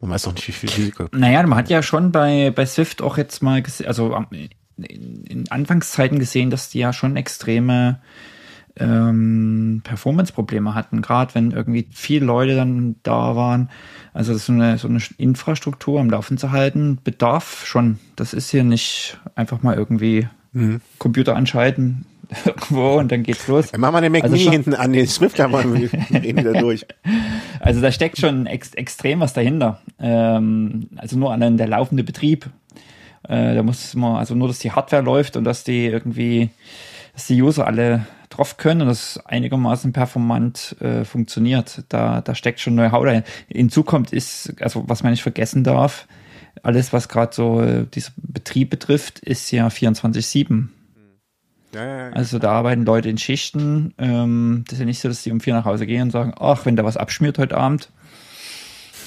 man 0.00 0.10
weiß 0.10 0.26
auch 0.26 0.32
nicht, 0.32 0.48
wie 0.48 0.52
viel 0.52 0.70
Risiko. 0.70 1.06
Naja, 1.12 1.46
man 1.46 1.58
hat 1.58 1.68
ja 1.68 1.82
schon 1.82 2.10
bei, 2.10 2.50
bei 2.50 2.66
Swift 2.66 3.02
auch 3.02 3.16
jetzt 3.18 3.42
mal, 3.42 3.62
also 3.86 4.16
in 4.78 5.44
Anfangszeiten 5.48 6.18
gesehen, 6.18 6.50
dass 6.50 6.70
die 6.70 6.80
ja 6.80 6.92
schon 6.92 7.16
extreme 7.16 8.00
ähm, 8.78 9.80
Performance-Probleme 9.84 10.74
hatten, 10.74 11.02
gerade 11.02 11.34
wenn 11.34 11.50
irgendwie 11.50 11.86
viele 11.90 12.26
Leute 12.26 12.56
dann 12.56 12.96
da 13.02 13.36
waren. 13.36 13.70
Also 14.12 14.36
so 14.36 14.52
eine, 14.52 14.78
so 14.78 14.88
eine 14.88 15.00
Infrastruktur 15.18 16.00
am 16.00 16.10
Laufen 16.10 16.38
zu 16.38 16.52
halten, 16.52 16.98
bedarf 17.02 17.66
schon. 17.66 17.98
Das 18.16 18.32
ist 18.32 18.50
hier 18.50 18.64
nicht 18.64 19.18
einfach 19.34 19.62
mal 19.62 19.76
irgendwie 19.76 20.28
mhm. 20.52 20.80
Computer 20.98 21.36
anschalten 21.36 22.04
irgendwo 22.44 22.98
und 22.98 23.12
dann 23.12 23.22
geht's 23.22 23.46
los. 23.48 23.70
Dann 23.70 23.80
machen 23.80 23.94
wir 23.94 24.00
den 24.02 24.12
Mac 24.12 24.24
also 24.24 24.36
hinten 24.36 24.74
an 24.74 24.92
den 24.92 25.06
Swift, 25.06 25.38
da 25.38 25.48
mal 25.48 25.64
wieder 25.80 26.52
durch. 26.52 26.86
Also 27.60 27.80
da 27.80 27.90
steckt 27.92 28.18
schon 28.18 28.46
ex 28.46 28.74
extrem 28.74 29.20
was 29.20 29.32
dahinter. 29.32 29.80
Ähm, 29.98 30.88
also 30.96 31.18
nur 31.18 31.32
an 31.32 31.56
der 31.56 31.68
laufende 31.68 32.04
Betrieb. 32.04 32.50
Äh, 33.28 33.54
da 33.54 33.62
muss 33.62 33.94
man, 33.94 34.16
also 34.16 34.34
nur, 34.34 34.48
dass 34.48 34.58
die 34.58 34.72
Hardware 34.72 35.02
läuft 35.02 35.36
und 35.36 35.44
dass 35.44 35.64
die 35.64 35.86
irgendwie, 35.86 36.50
dass 37.14 37.26
die 37.26 37.40
User 37.40 37.66
alle 37.66 38.06
drauf 38.36 38.56
können 38.56 38.82
und 38.82 38.88
das 38.88 39.18
einigermaßen 39.24 39.92
performant 39.92 40.76
äh, 40.80 41.04
funktioniert. 41.04 41.84
Da, 41.88 42.20
da 42.20 42.34
steckt 42.34 42.60
schon 42.60 42.74
neue 42.74 42.92
Haut 42.92 43.06
dahin. 43.06 43.24
Hinzu 43.48 43.82
kommt 43.82 44.12
ist, 44.12 44.54
also 44.60 44.84
was 44.88 45.02
man 45.02 45.12
nicht 45.12 45.22
vergessen 45.22 45.64
darf, 45.64 46.06
alles, 46.62 46.92
was 46.92 47.08
gerade 47.08 47.34
so 47.34 47.60
äh, 47.60 47.86
dieser 47.86 48.12
Betrieb 48.16 48.70
betrifft, 48.70 49.20
ist 49.20 49.50
ja 49.50 49.68
24-7. 49.68 50.68
Ja, 51.74 51.84
ja, 51.84 52.08
ja. 52.08 52.12
Also 52.12 52.38
da 52.38 52.52
arbeiten 52.52 52.84
Leute 52.84 53.08
in 53.08 53.18
Schichten. 53.18 53.94
Ähm, 53.98 54.64
das 54.66 54.74
ist 54.74 54.80
ja 54.80 54.86
nicht 54.86 55.00
so, 55.00 55.08
dass 55.08 55.22
die 55.22 55.30
um 55.30 55.40
vier 55.40 55.54
nach 55.54 55.64
Hause 55.64 55.86
gehen 55.86 56.02
und 56.02 56.10
sagen, 56.10 56.32
ach, 56.38 56.64
wenn 56.64 56.76
da 56.76 56.84
was 56.84 56.96
abschmiert 56.96 57.38
heute 57.38 57.56
Abend, 57.56 57.90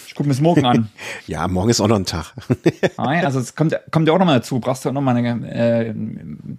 ich 0.07 0.15
gucke 0.15 0.27
mir 0.27 0.33
es 0.33 0.41
morgen 0.41 0.65
an. 0.65 0.89
ja, 1.27 1.48
morgen 1.48 1.69
ist 1.69 1.81
auch 1.81 1.88
noch 1.88 1.95
ein 1.95 2.05
Tag. 2.05 2.33
Nein, 2.98 3.25
also 3.25 3.39
es 3.39 3.55
kommt, 3.55 3.79
kommt 3.91 4.07
ja 4.07 4.13
auch 4.13 4.19
nochmal 4.19 4.39
dazu, 4.39 4.59
brauchst 4.59 4.86
du 4.86 4.89
auch 4.89 4.93
nochmal 4.93 5.17
eine 5.17 5.51
äh, 5.51 5.95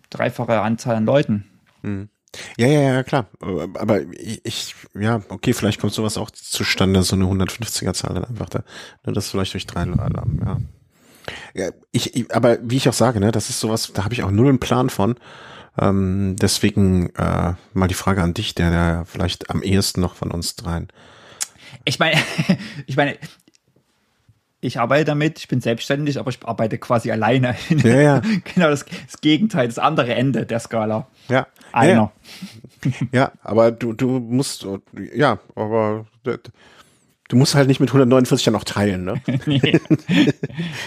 dreifache 0.09 0.61
Anzahl 0.61 0.97
an 0.97 1.05
Leuten. 1.05 1.45
Hm. 1.83 2.09
Ja, 2.57 2.67
ja, 2.67 2.81
ja, 2.81 3.03
klar. 3.03 3.29
Aber 3.41 4.01
ich, 4.13 4.75
ja, 4.95 5.21
okay, 5.29 5.53
vielleicht 5.53 5.81
kommt 5.81 5.93
sowas 5.93 6.17
auch 6.17 6.31
zustande, 6.31 7.03
so 7.03 7.17
eine 7.17 7.25
150er 7.25 7.93
Zahl 7.93 8.15
dann 8.15 8.25
einfach 8.25 8.49
da. 8.49 8.63
Ne, 9.05 9.13
das 9.13 9.31
vielleicht 9.31 9.55
durch 9.55 9.67
drei 9.67 9.83
Alarm, 9.83 10.41
ja. 10.45 10.61
ja 11.55 11.71
ich, 11.91 12.15
ich, 12.15 12.35
aber 12.35 12.59
wie 12.63 12.77
ich 12.77 12.89
auch 12.89 12.95
sage, 12.95 13.21
ne, 13.21 13.33
das 13.33 13.51
ist 13.51 13.61
sowas, 13.61 13.93
da 13.93 14.05
habe 14.05 14.15
ich 14.15 14.23
auch 14.23 14.31
null 14.31 14.49
einen 14.49 14.61
Plan 14.61 14.91
von. 14.91 15.17
Ähm, 15.79 16.37
deswegen 16.39 17.11
äh, 17.17 17.55
mal 17.73 17.89
die 17.89 17.95
Frage 17.95 18.23
an 18.23 18.35
dich, 18.35 18.55
der, 18.55 18.71
der 18.71 19.05
vielleicht 19.07 19.51
am 19.51 19.63
ehesten 19.63 20.01
noch 20.01 20.15
von 20.15 20.31
uns 20.31 20.57
dreien. 20.57 20.89
Ich 21.85 21.99
meine, 21.99 22.21
ich 22.87 22.97
meine, 22.97 23.17
ich 24.61 24.79
arbeite 24.79 25.07
damit, 25.07 25.39
ich 25.39 25.49
bin 25.49 25.61
selbstständig, 25.61 26.19
aber 26.19 26.31
ich 26.31 26.39
arbeite 26.45 26.79
quasi 26.79 27.11
alleine. 27.11 27.57
Ja, 27.71 28.01
ja. 28.01 28.23
genau 28.55 28.69
das, 28.69 28.85
das, 28.85 29.21
Gegenteil, 29.21 29.69
das 29.69 29.79
andere 29.79 30.15
Ende 30.15 30.47
der 30.47 30.61
Skala. 30.61 31.07
Ja. 31.29 31.47
Einer. 31.73 32.13
Ja, 32.85 32.91
ja 33.13 33.33
aber 33.43 33.71
du, 33.71 33.93
du 33.93 34.09
musst, 34.09 34.67
ja, 35.15 35.39
aber 35.55 36.07
du 36.25 37.37
musst 37.37 37.55
halt 37.55 37.69
nicht 37.69 37.81
mit 37.81 37.91
149 37.91 38.47
ja 38.47 38.53
noch 38.53 38.65
teilen, 38.65 39.05
ne? 39.05 39.23
nee. 39.47 39.81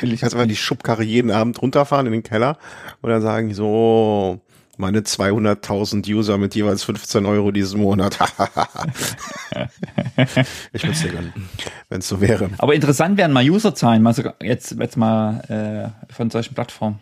ich 0.01 0.19
kannst 0.19 0.35
einfach 0.35 0.47
die 0.47 0.55
Schubkarre 0.55 1.03
jeden 1.03 1.31
Abend 1.31 1.61
runterfahren 1.61 2.05
in 2.05 2.11
den 2.11 2.23
Keller 2.23 2.57
und 3.01 3.09
dann 3.09 3.21
sagen 3.21 3.53
so, 3.53 4.39
meine 4.77 5.01
200.000 5.01 6.11
User 6.13 6.37
mit 6.37 6.55
jeweils 6.55 6.83
15 6.83 7.25
Euro 7.25 7.51
diesen 7.51 7.81
Monat. 7.81 8.17
ich 10.73 10.83
würde 10.83 10.93
es 10.93 11.01
dir 11.01 11.11
gönnen, 11.11 11.33
wenn 11.89 11.99
es 11.99 12.07
so 12.07 12.21
wäre. 12.21 12.49
Aber 12.57 12.73
interessant 12.73 13.17
wären 13.17 13.31
mal 13.31 13.47
Userzahlen, 13.47 14.01
mal 14.01 14.13
sogar 14.13 14.35
jetzt, 14.41 14.71
jetzt 14.79 14.97
mal 14.97 15.93
äh, 16.09 16.13
von 16.13 16.29
solchen 16.29 16.55
Plattformen. 16.55 16.99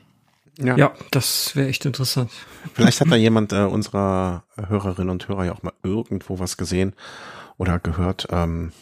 Ja, 0.57 0.75
ja 0.75 0.91
das 1.11 1.55
wäre 1.55 1.69
echt 1.69 1.85
interessant. 1.85 2.31
Vielleicht 2.73 3.01
hat 3.01 3.11
da 3.11 3.15
jemand 3.15 3.53
äh, 3.53 3.63
unserer 3.63 4.43
Hörerinnen 4.67 5.09
und 5.09 5.27
Hörer 5.27 5.45
ja 5.45 5.53
auch 5.53 5.63
mal 5.63 5.73
irgendwo 5.83 6.39
was 6.39 6.57
gesehen 6.57 6.93
oder 7.57 7.79
gehört. 7.79 8.27
Ähm, 8.31 8.73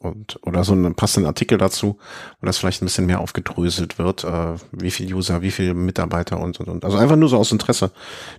und 0.00 0.38
oder 0.42 0.64
so 0.64 0.72
einen 0.72 0.94
passenden 0.94 1.26
Artikel 1.26 1.58
dazu, 1.58 1.98
wo 2.40 2.46
das 2.46 2.58
vielleicht 2.58 2.82
ein 2.82 2.86
bisschen 2.86 3.06
mehr 3.06 3.20
aufgedröselt 3.20 3.98
wird, 3.98 4.24
äh, 4.24 4.54
wie 4.72 4.90
viel 4.90 5.12
User, 5.12 5.42
wie 5.42 5.50
viele 5.50 5.74
Mitarbeiter 5.74 6.40
und 6.40 6.60
und 6.60 6.68
und. 6.68 6.84
Also 6.84 6.98
einfach 6.98 7.16
nur 7.16 7.28
so 7.28 7.36
aus 7.36 7.52
Interesse. 7.52 7.90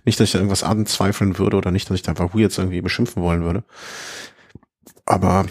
Nicht, 0.04 0.18
dass 0.18 0.26
ich 0.26 0.32
da 0.32 0.38
irgendwas 0.38 0.62
anzweifeln 0.62 1.38
würde 1.38 1.56
oder 1.56 1.70
nicht, 1.70 1.88
dass 1.90 1.96
ich 1.96 2.02
da 2.02 2.18
Wahoo 2.18 2.38
jetzt 2.38 2.58
irgendwie 2.58 2.80
beschimpfen 2.80 3.22
wollen 3.22 3.42
würde. 3.42 3.64
Aber 5.06 5.46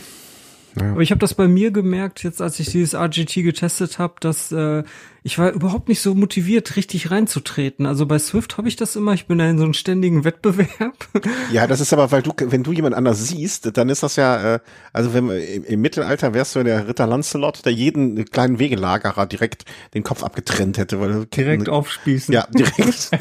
ja. 0.75 0.91
Aber 0.91 1.01
ich 1.01 1.11
habe 1.11 1.19
das 1.19 1.33
bei 1.33 1.47
mir 1.47 1.71
gemerkt, 1.71 2.23
jetzt 2.23 2.41
als 2.41 2.59
ich 2.59 2.69
dieses 2.69 2.93
RGT 2.93 3.43
getestet 3.43 3.99
habe, 3.99 4.15
dass 4.19 4.51
äh, 4.51 4.83
ich 5.23 5.37
war 5.37 5.51
überhaupt 5.51 5.89
nicht 5.89 6.01
so 6.01 6.15
motiviert, 6.15 6.75
richtig 6.75 7.11
reinzutreten. 7.11 7.85
Also 7.85 8.05
bei 8.05 8.17
Swift 8.19 8.57
habe 8.57 8.67
ich 8.67 8.77
das 8.77 8.95
immer, 8.95 9.13
ich 9.13 9.27
bin 9.27 9.37
da 9.37 9.49
in 9.49 9.57
so 9.57 9.65
einem 9.65 9.73
ständigen 9.73 10.23
Wettbewerb. 10.23 10.69
Ja, 11.51 11.67
das 11.67 11.79
ist 11.79 11.93
aber, 11.93 12.11
weil 12.11 12.21
du, 12.21 12.31
wenn 12.37 12.63
du 12.63 12.71
jemand 12.71 12.95
anders 12.95 13.27
siehst, 13.27 13.75
dann 13.75 13.89
ist 13.89 14.03
das 14.03 14.15
ja, 14.15 14.55
äh, 14.55 14.59
also 14.93 15.13
wenn 15.13 15.29
im, 15.29 15.63
im 15.63 15.81
Mittelalter 15.81 16.33
wärst 16.33 16.55
du 16.55 16.63
der 16.63 16.87
Ritter 16.87 17.07
Lancelot, 17.07 17.65
der 17.65 17.73
jeden 17.73 18.25
kleinen 18.25 18.59
Wegelagerer 18.59 19.25
direkt 19.25 19.65
den 19.93 20.03
Kopf 20.03 20.23
abgetrennt 20.23 20.77
hätte. 20.77 20.99
Weil, 20.99 21.25
direkt 21.25 21.67
ne, 21.67 21.73
aufspießen. 21.73 22.33
Ja, 22.33 22.47
direkt 22.47 23.11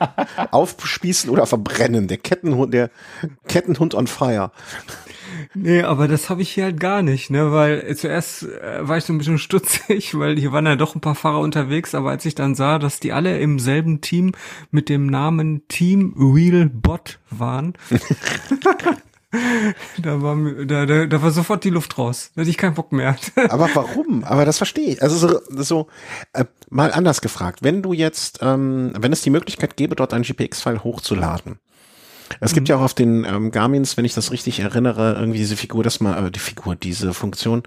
aufspießen 0.50 1.30
oder 1.30 1.46
verbrennen. 1.46 2.08
Der 2.08 2.18
Kettenhund, 2.18 2.74
der 2.74 2.90
Kettenhund 3.46 3.94
on 3.94 4.06
fire. 4.06 4.52
Nee, 5.54 5.82
aber 5.82 6.08
das 6.08 6.30
habe 6.30 6.42
ich 6.42 6.50
hier 6.50 6.64
halt 6.64 6.80
gar 6.80 7.02
nicht, 7.02 7.30
ne, 7.30 7.52
weil 7.52 7.94
zuerst 7.96 8.44
äh, 8.44 8.86
war 8.86 8.96
ich 8.96 9.04
so 9.04 9.12
ein 9.12 9.18
bisschen 9.18 9.38
stutzig, 9.38 10.18
weil 10.18 10.38
hier 10.38 10.52
waren 10.52 10.66
ja 10.66 10.76
doch 10.76 10.94
ein 10.94 11.00
paar 11.00 11.14
Fahrer 11.14 11.40
unterwegs, 11.40 11.94
aber 11.94 12.10
als 12.10 12.24
ich 12.24 12.34
dann 12.34 12.54
sah, 12.54 12.78
dass 12.78 13.00
die 13.00 13.12
alle 13.12 13.38
im 13.38 13.58
selben 13.58 14.00
Team 14.00 14.32
mit 14.70 14.88
dem 14.88 15.06
Namen 15.06 15.66
Team 15.68 16.14
Real 16.18 16.66
Bot 16.66 17.18
waren, 17.30 17.74
da 19.98 20.22
war 20.22 20.36
da, 20.64 20.86
da, 20.86 21.06
da 21.06 21.22
war 21.22 21.30
sofort 21.30 21.62
die 21.64 21.70
Luft 21.70 21.98
raus. 21.98 22.30
Da 22.34 22.40
hatte 22.40 22.50
ich 22.50 22.56
keinen 22.56 22.74
Bock 22.74 22.92
mehr. 22.92 23.16
aber 23.48 23.68
warum? 23.74 24.24
Aber 24.24 24.44
das 24.44 24.56
verstehe 24.56 24.92
ich. 24.92 25.02
Also 25.02 25.28
so, 25.28 25.40
so 25.50 25.88
äh, 26.32 26.44
mal 26.70 26.92
anders 26.92 27.20
gefragt, 27.20 27.62
wenn 27.62 27.82
du 27.82 27.92
jetzt, 27.92 28.38
ähm, 28.42 28.92
wenn 28.98 29.12
es 29.12 29.22
die 29.22 29.30
Möglichkeit 29.30 29.76
gäbe, 29.76 29.96
dort 29.96 30.14
einen 30.14 30.24
GPX-File 30.24 30.82
hochzuladen, 30.82 31.58
es 32.40 32.52
gibt 32.52 32.68
mhm. 32.68 32.72
ja 32.72 32.76
auch 32.78 32.82
auf 32.82 32.94
den 32.94 33.24
ähm, 33.24 33.50
Garmins, 33.50 33.96
wenn 33.96 34.04
ich 34.04 34.14
das 34.14 34.30
richtig 34.32 34.60
erinnere, 34.60 35.14
irgendwie 35.18 35.38
diese 35.38 35.56
Figur, 35.56 35.82
dass 35.82 36.00
man, 36.00 36.26
äh, 36.26 36.30
die 36.30 36.38
Figur, 36.38 36.76
diese 36.76 37.14
Funktion, 37.14 37.62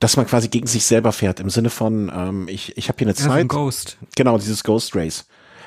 dass 0.00 0.16
man 0.16 0.26
quasi 0.26 0.48
gegen 0.48 0.66
sich 0.66 0.84
selber 0.84 1.12
fährt, 1.12 1.40
im 1.40 1.50
Sinne 1.50 1.70
von, 1.70 2.10
ähm, 2.14 2.48
ich, 2.48 2.76
ich 2.76 2.88
habe 2.88 2.98
hier 2.98 3.06
eine 3.06 3.14
Zeit. 3.14 3.42
So 3.42 3.48
Ghost. 3.48 3.98
Genau, 4.16 4.38
dieses 4.38 4.64
Ghost 4.64 4.94
Race. 4.94 5.26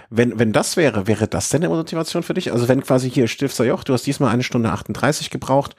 Wenn, 0.10 0.39
wenn 0.39 0.54
das 0.54 0.78
wäre, 0.78 1.08
wäre 1.08 1.28
das 1.28 1.50
denn 1.50 1.63
eine 1.63 1.73
Motivation 1.73 2.23
für 2.23 2.34
dich? 2.34 2.52
Also 2.52 2.67
wenn 2.67 2.82
quasi 2.82 3.10
hier 3.10 3.28
Stifter 3.28 3.65
Joch, 3.65 3.84
du 3.84 3.93
hast 3.93 4.06
diesmal 4.06 4.32
eine 4.32 4.43
Stunde 4.43 4.71
38 4.71 5.30
gebraucht, 5.30 5.76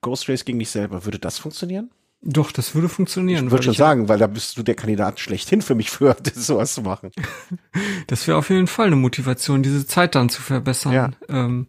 Ghost 0.00 0.28
Race 0.28 0.44
gegen 0.44 0.58
dich 0.58 0.70
selber, 0.70 1.04
würde 1.04 1.18
das 1.18 1.38
funktionieren? 1.38 1.90
Doch, 2.20 2.50
das 2.50 2.74
würde 2.74 2.88
funktionieren. 2.88 3.46
Ich 3.46 3.50
würde 3.52 3.62
schon 3.62 3.74
sagen, 3.74 4.08
weil 4.08 4.18
da 4.18 4.26
bist 4.26 4.58
du 4.58 4.64
der 4.64 4.74
Kandidat 4.74 5.20
schlechthin 5.20 5.62
für 5.62 5.74
mich 5.74 5.90
für 5.90 6.16
sowas 6.34 6.74
zu 6.74 6.82
machen. 6.82 7.10
das 8.06 8.26
wäre 8.26 8.38
auf 8.38 8.50
jeden 8.50 8.66
Fall 8.66 8.88
eine 8.88 8.96
Motivation, 8.96 9.62
diese 9.62 9.86
Zeit 9.86 10.14
dann 10.14 10.28
zu 10.28 10.42
verbessern. 10.42 10.92
Ja, 10.92 11.10
ähm, 11.28 11.68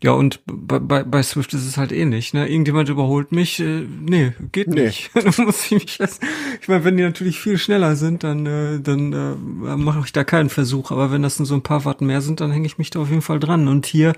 ja 0.00 0.12
und 0.12 0.40
bei, 0.46 0.78
bei, 0.78 1.02
bei 1.02 1.22
Swift 1.24 1.52
ist 1.52 1.66
es 1.66 1.76
halt 1.76 1.90
ähnlich. 1.90 2.32
Ne? 2.32 2.48
Irgendjemand 2.48 2.88
überholt 2.88 3.32
mich, 3.32 3.58
äh, 3.58 3.80
nee, 4.00 4.34
geht 4.52 4.68
nee. 4.68 4.86
nicht. 4.86 5.10
dann 5.14 5.32
muss 5.44 5.64
ich 5.64 5.72
mich 5.72 5.98
erst, 5.98 6.22
ich 6.60 6.68
meine, 6.68 6.84
wenn 6.84 6.96
die 6.96 7.02
natürlich 7.02 7.40
viel 7.40 7.58
schneller 7.58 7.96
sind, 7.96 8.22
dann, 8.22 8.46
äh, 8.46 8.80
dann 8.80 9.12
äh, 9.12 9.76
mache 9.76 10.02
ich 10.04 10.12
da 10.12 10.22
keinen 10.22 10.48
Versuch. 10.48 10.92
Aber 10.92 11.10
wenn 11.10 11.22
das 11.22 11.40
nur 11.40 11.46
so 11.46 11.54
ein 11.54 11.62
paar 11.62 11.84
Watt 11.84 12.02
mehr 12.02 12.20
sind, 12.20 12.40
dann 12.40 12.52
hänge 12.52 12.66
ich 12.66 12.78
mich 12.78 12.90
da 12.90 13.00
auf 13.00 13.10
jeden 13.10 13.22
Fall 13.22 13.40
dran. 13.40 13.66
Und 13.66 13.84
hier 13.84 14.12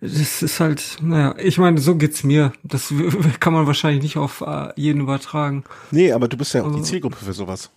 das 0.00 0.42
ist 0.42 0.60
halt, 0.60 0.96
naja, 1.02 1.34
ich 1.38 1.58
meine, 1.58 1.78
so 1.78 1.96
geht's 1.96 2.24
mir. 2.24 2.52
Das 2.62 2.92
kann 3.38 3.52
man 3.52 3.66
wahrscheinlich 3.66 4.02
nicht 4.02 4.16
auf 4.16 4.40
äh, 4.40 4.68
jeden 4.76 5.02
übertragen. 5.02 5.64
Nee, 5.90 6.12
aber 6.12 6.28
du 6.28 6.36
bist 6.36 6.54
ja 6.54 6.62
auch 6.62 6.66
also, 6.66 6.78
die 6.78 6.84
Zielgruppe 6.84 7.16
für 7.16 7.32
sowas. 7.32 7.70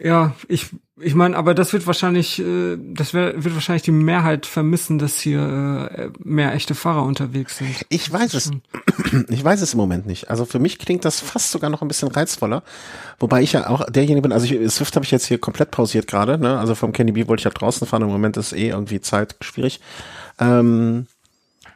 Ja, 0.00 0.34
ich, 0.46 0.66
ich 1.00 1.16
meine, 1.16 1.36
aber 1.36 1.54
das 1.54 1.72
wird 1.72 1.86
wahrscheinlich, 1.88 2.38
äh, 2.38 2.76
das 2.78 3.14
wird 3.14 3.52
wahrscheinlich 3.54 3.82
die 3.82 3.90
Mehrheit 3.90 4.46
vermissen, 4.46 4.98
dass 4.98 5.18
hier 5.18 5.90
äh, 5.92 6.10
mehr 6.22 6.54
echte 6.54 6.76
Fahrer 6.76 7.02
unterwegs 7.02 7.58
sind. 7.58 7.74
Ich 7.88 8.12
weiß 8.12 8.34
es. 8.34 8.50
Ich 9.28 9.42
weiß 9.42 9.62
es 9.62 9.72
im 9.72 9.78
Moment 9.78 10.06
nicht. 10.06 10.28
Also 10.28 10.44
für 10.44 10.58
mich 10.58 10.78
klingt 10.78 11.04
das 11.04 11.20
fast 11.20 11.50
sogar 11.50 11.70
noch 11.70 11.80
ein 11.80 11.88
bisschen 11.88 12.08
reizvoller. 12.08 12.62
Wobei 13.18 13.42
ich 13.42 13.52
ja 13.52 13.70
auch 13.70 13.88
derjenige 13.88 14.22
bin, 14.22 14.32
also 14.32 14.44
ich, 14.44 14.70
Swift 14.70 14.94
habe 14.96 15.04
ich 15.04 15.10
jetzt 15.10 15.24
hier 15.26 15.38
komplett 15.38 15.70
pausiert 15.70 16.06
gerade, 16.06 16.36
ne? 16.36 16.58
Also 16.58 16.74
vom 16.74 16.92
Candy 16.92 17.12
B 17.12 17.26
wollte 17.26 17.40
ich 17.40 17.44
ja 17.44 17.50
draußen 17.50 17.86
fahren. 17.86 18.02
Im 18.02 18.08
Moment 18.08 18.36
ist 18.36 18.52
eh 18.52 18.68
irgendwie 18.68 19.00
Zeit 19.00 19.36
schwierig. 19.40 19.80
Ähm, 20.38 21.06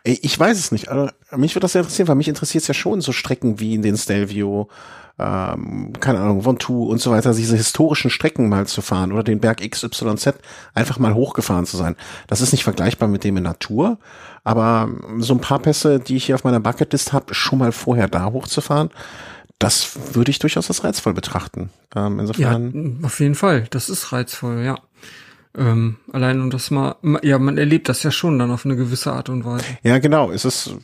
ich 0.05 0.39
weiß 0.39 0.59
es 0.59 0.73
nicht. 0.73 0.89
Also, 0.89 1.11
mich 1.37 1.55
würde 1.55 1.63
das 1.63 1.73
sehr 1.73 1.83
interessieren, 1.83 2.09
weil 2.09 2.17
mich 2.17 2.29
interessiert 2.29 2.63
es 2.63 2.69
ja 2.69 2.75
schon 2.75 3.01
so 3.01 3.13
Strecken 3.13 3.61
wie 3.61 3.75
in 3.75 3.83
den 3.83 3.97
Stelvio, 3.97 4.69
ähm, 5.19 5.93
keine 6.01 6.21
Ahnung, 6.21 6.45
Ventoux 6.45 6.89
und 6.89 7.01
so 7.01 7.11
weiter, 7.13 7.35
diese 7.35 7.57
historischen 7.57 8.11
Strecken 8.11 8.49
mal 8.49 8.67
zu 8.67 8.83
fahren 8.83 9.13
oder 9.13 9.23
den 9.23 9.41
Berg 9.41 9.59
XYZ 9.69 10.35
einfach 10.75 10.99
mal 10.99 11.15
hochgefahren 11.15 11.67
zu 11.67 11.77
sein. 11.77 11.95
Das 12.27 12.41
ist 12.41 12.53
nicht 12.53 12.65
vergleichbar 12.65 13.09
mit 13.09 13.23
dem 13.23 13.37
in 13.37 13.45
Natur, 13.45 13.99
aber 14.43 14.91
so 15.19 15.35
ein 15.35 15.41
paar 15.41 15.61
Pässe, 15.61 16.01
die 16.01 16.17
ich 16.17 16.27
hier 16.27 16.35
auf 16.35 16.45
meiner 16.45 16.61
Bucketlist 16.61 17.13
habe, 17.13 17.35
schon 17.35 17.61
mal 17.61 17.73
vorher 17.73 18.09
da 18.09 18.33
hochzufahren, 18.33 18.91
das 19.61 20.15
würde 20.15 20.33
ich 20.33 20.41
durchaus 20.41 20.69
als 20.69 20.83
reizvoll 20.83 21.15
betrachten. 21.15 21.71
Ähm, 21.95 22.19
insofern. 22.19 22.99
Ja, 23.01 23.07
auf 23.07 23.21
jeden 23.21 23.37
Fall. 23.37 23.69
Das 23.71 23.89
ist 23.89 24.13
reizvoll, 24.13 24.63
ja. 24.65 24.79
Ähm, 25.57 25.97
allein 26.13 26.41
und 26.41 26.55
das 26.55 26.71
mal, 26.71 26.97
ja, 27.23 27.39
man 27.39 27.59
erlebt 27.59 27.89
das 27.89 28.03
ja 28.03 28.11
schon 28.11 28.39
dann 28.39 28.51
auf 28.51 28.65
eine 28.65 28.77
gewisse 28.77 29.13
Art 29.13 29.29
und 29.29 29.45
Weise. 29.45 29.65
Ja, 29.83 29.99
genau. 29.99 30.31
Es 30.31 30.45
ist 30.45 30.77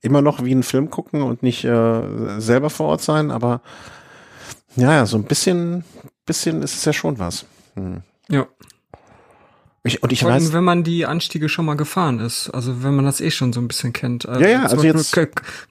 immer 0.00 0.22
noch 0.22 0.44
wie 0.44 0.50
einen 0.50 0.64
Film 0.64 0.90
gucken 0.90 1.22
und 1.22 1.42
nicht 1.42 1.64
äh, 1.64 2.40
selber 2.40 2.70
vor 2.70 2.88
Ort 2.88 3.02
sein, 3.02 3.30
aber 3.30 3.62
ja, 4.74 5.06
so 5.06 5.16
ein 5.16 5.24
bisschen, 5.24 5.84
bisschen 6.26 6.62
ist 6.62 6.76
es 6.76 6.84
ja 6.84 6.92
schon 6.92 7.18
was. 7.18 7.46
Hm. 7.74 8.02
Ja. 8.28 8.48
Ich, 9.84 10.00
und 10.00 10.12
ich 10.12 10.20
Vor 10.20 10.30
allem, 10.30 10.40
weiß, 10.44 10.52
wenn 10.52 10.62
man 10.62 10.84
die 10.84 11.06
Anstiege 11.06 11.48
schon 11.48 11.64
mal 11.64 11.74
gefahren 11.74 12.20
ist, 12.20 12.48
also 12.50 12.84
wenn 12.84 12.94
man 12.94 13.04
das 13.04 13.20
eh 13.20 13.32
schon 13.32 13.52
so 13.52 13.60
ein 13.60 13.66
bisschen 13.66 13.92
kennt. 13.92 14.22
Ja, 14.24 14.38
ja, 14.38 14.68
zum 14.68 14.78
also 14.78 14.84
jetzt- 14.86 15.18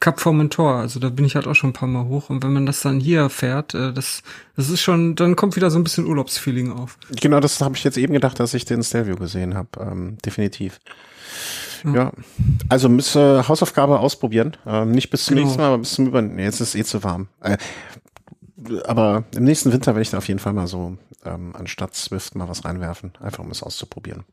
Kap 0.02 0.20
Formentor, 0.20 0.76
also 0.76 1.00
da 1.00 1.10
bin 1.10 1.24
ich 1.24 1.36
halt 1.36 1.48
auch 1.48 1.56
schon 1.56 1.70
ein 1.70 1.74
paar 1.74 1.88
Mal 1.88 2.04
hoch 2.06 2.30
und 2.30 2.44
wenn 2.44 2.52
man 2.52 2.66
das 2.66 2.82
dann 2.82 3.00
hier 3.00 3.30
fährt, 3.30 3.74
äh, 3.74 3.94
das, 3.94 4.22
das 4.58 4.70
ist 4.70 4.82
schon, 4.82 5.16
dann 5.16 5.38
kommt 5.38 5.56
wieder 5.56 5.72
so 5.72 5.80
ein 5.80 5.86
bisschen 5.86 6.06
Urlaubsfeeling 6.08 6.74
auf. 6.74 6.98
genau 7.22 7.40
das 7.40 7.62
habe 7.62 7.78
ich 7.78 7.86
jetzt 7.86 7.98
eben 7.98 8.12
gedacht, 8.12 8.38
dass 8.42 8.54
ich 8.54 8.66
den 8.66 8.84
Stelvio 8.84 9.16
gesehen 9.16 9.56
habe. 9.56 9.70
Ähm, 9.80 10.18
definitiv. 10.26 10.80
Ja. 11.86 12.12
Also 12.70 12.90
müsste 12.90 13.48
Hausaufgabe 13.48 14.00
ausprobieren. 14.00 14.56
Ähm, 14.68 14.92
nicht 14.92 15.10
bis 15.10 15.26
zum 15.26 15.36
Genau. 15.36 15.46
nächsten 15.48 15.62
Mal, 15.62 15.68
aber 15.70 15.78
bis 15.80 15.94
zum 15.94 16.06
Über. 16.08 16.22
Nee, 16.22 16.44
jetzt 16.44 16.60
ist 16.62 16.70
es 16.70 16.76
eh 16.76 16.84
zu 16.84 17.04
warm. 17.04 17.28
Äh, 17.40 17.58
aber 18.86 19.24
im 19.36 19.44
nächsten 19.44 19.72
Winter 19.72 19.94
werde 19.94 20.02
ich 20.02 20.12
da 20.12 20.18
auf 20.18 20.28
jeden 20.28 20.40
Fall 20.40 20.54
mal 20.54 20.68
so 20.68 20.98
ähm, 21.26 21.54
anstatt 21.56 21.96
Swift 21.96 22.36
mal 22.36 22.50
was 22.50 22.66
reinwerfen, 22.66 23.14
einfach 23.20 23.44
um 23.44 23.52
es 23.52 23.64
auszuprobieren. 23.64 24.26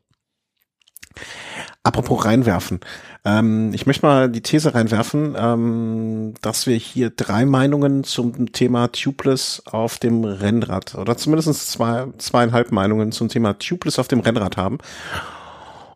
Apropos 1.81 2.25
reinwerfen. 2.25 2.81
Ähm, 3.25 3.73
ich 3.73 3.85
möchte 3.85 4.05
mal 4.05 4.29
die 4.29 4.41
These 4.41 4.75
reinwerfen, 4.75 5.35
ähm, 5.37 6.33
dass 6.41 6.67
wir 6.67 6.75
hier 6.75 7.09
drei 7.09 7.45
Meinungen 7.45 8.03
zum 8.03 8.51
Thema 8.51 8.91
Tubeless 8.91 9.63
auf 9.65 9.97
dem 9.97 10.23
Rennrad 10.23 10.95
oder 10.95 11.17
zumindest 11.17 11.71
zwei, 11.71 12.07
zweieinhalb 12.17 12.71
Meinungen 12.71 13.11
zum 13.11 13.29
Thema 13.29 13.57
Tubeless 13.57 13.97
auf 13.97 14.07
dem 14.07 14.19
Rennrad 14.19 14.57
haben. 14.57 14.77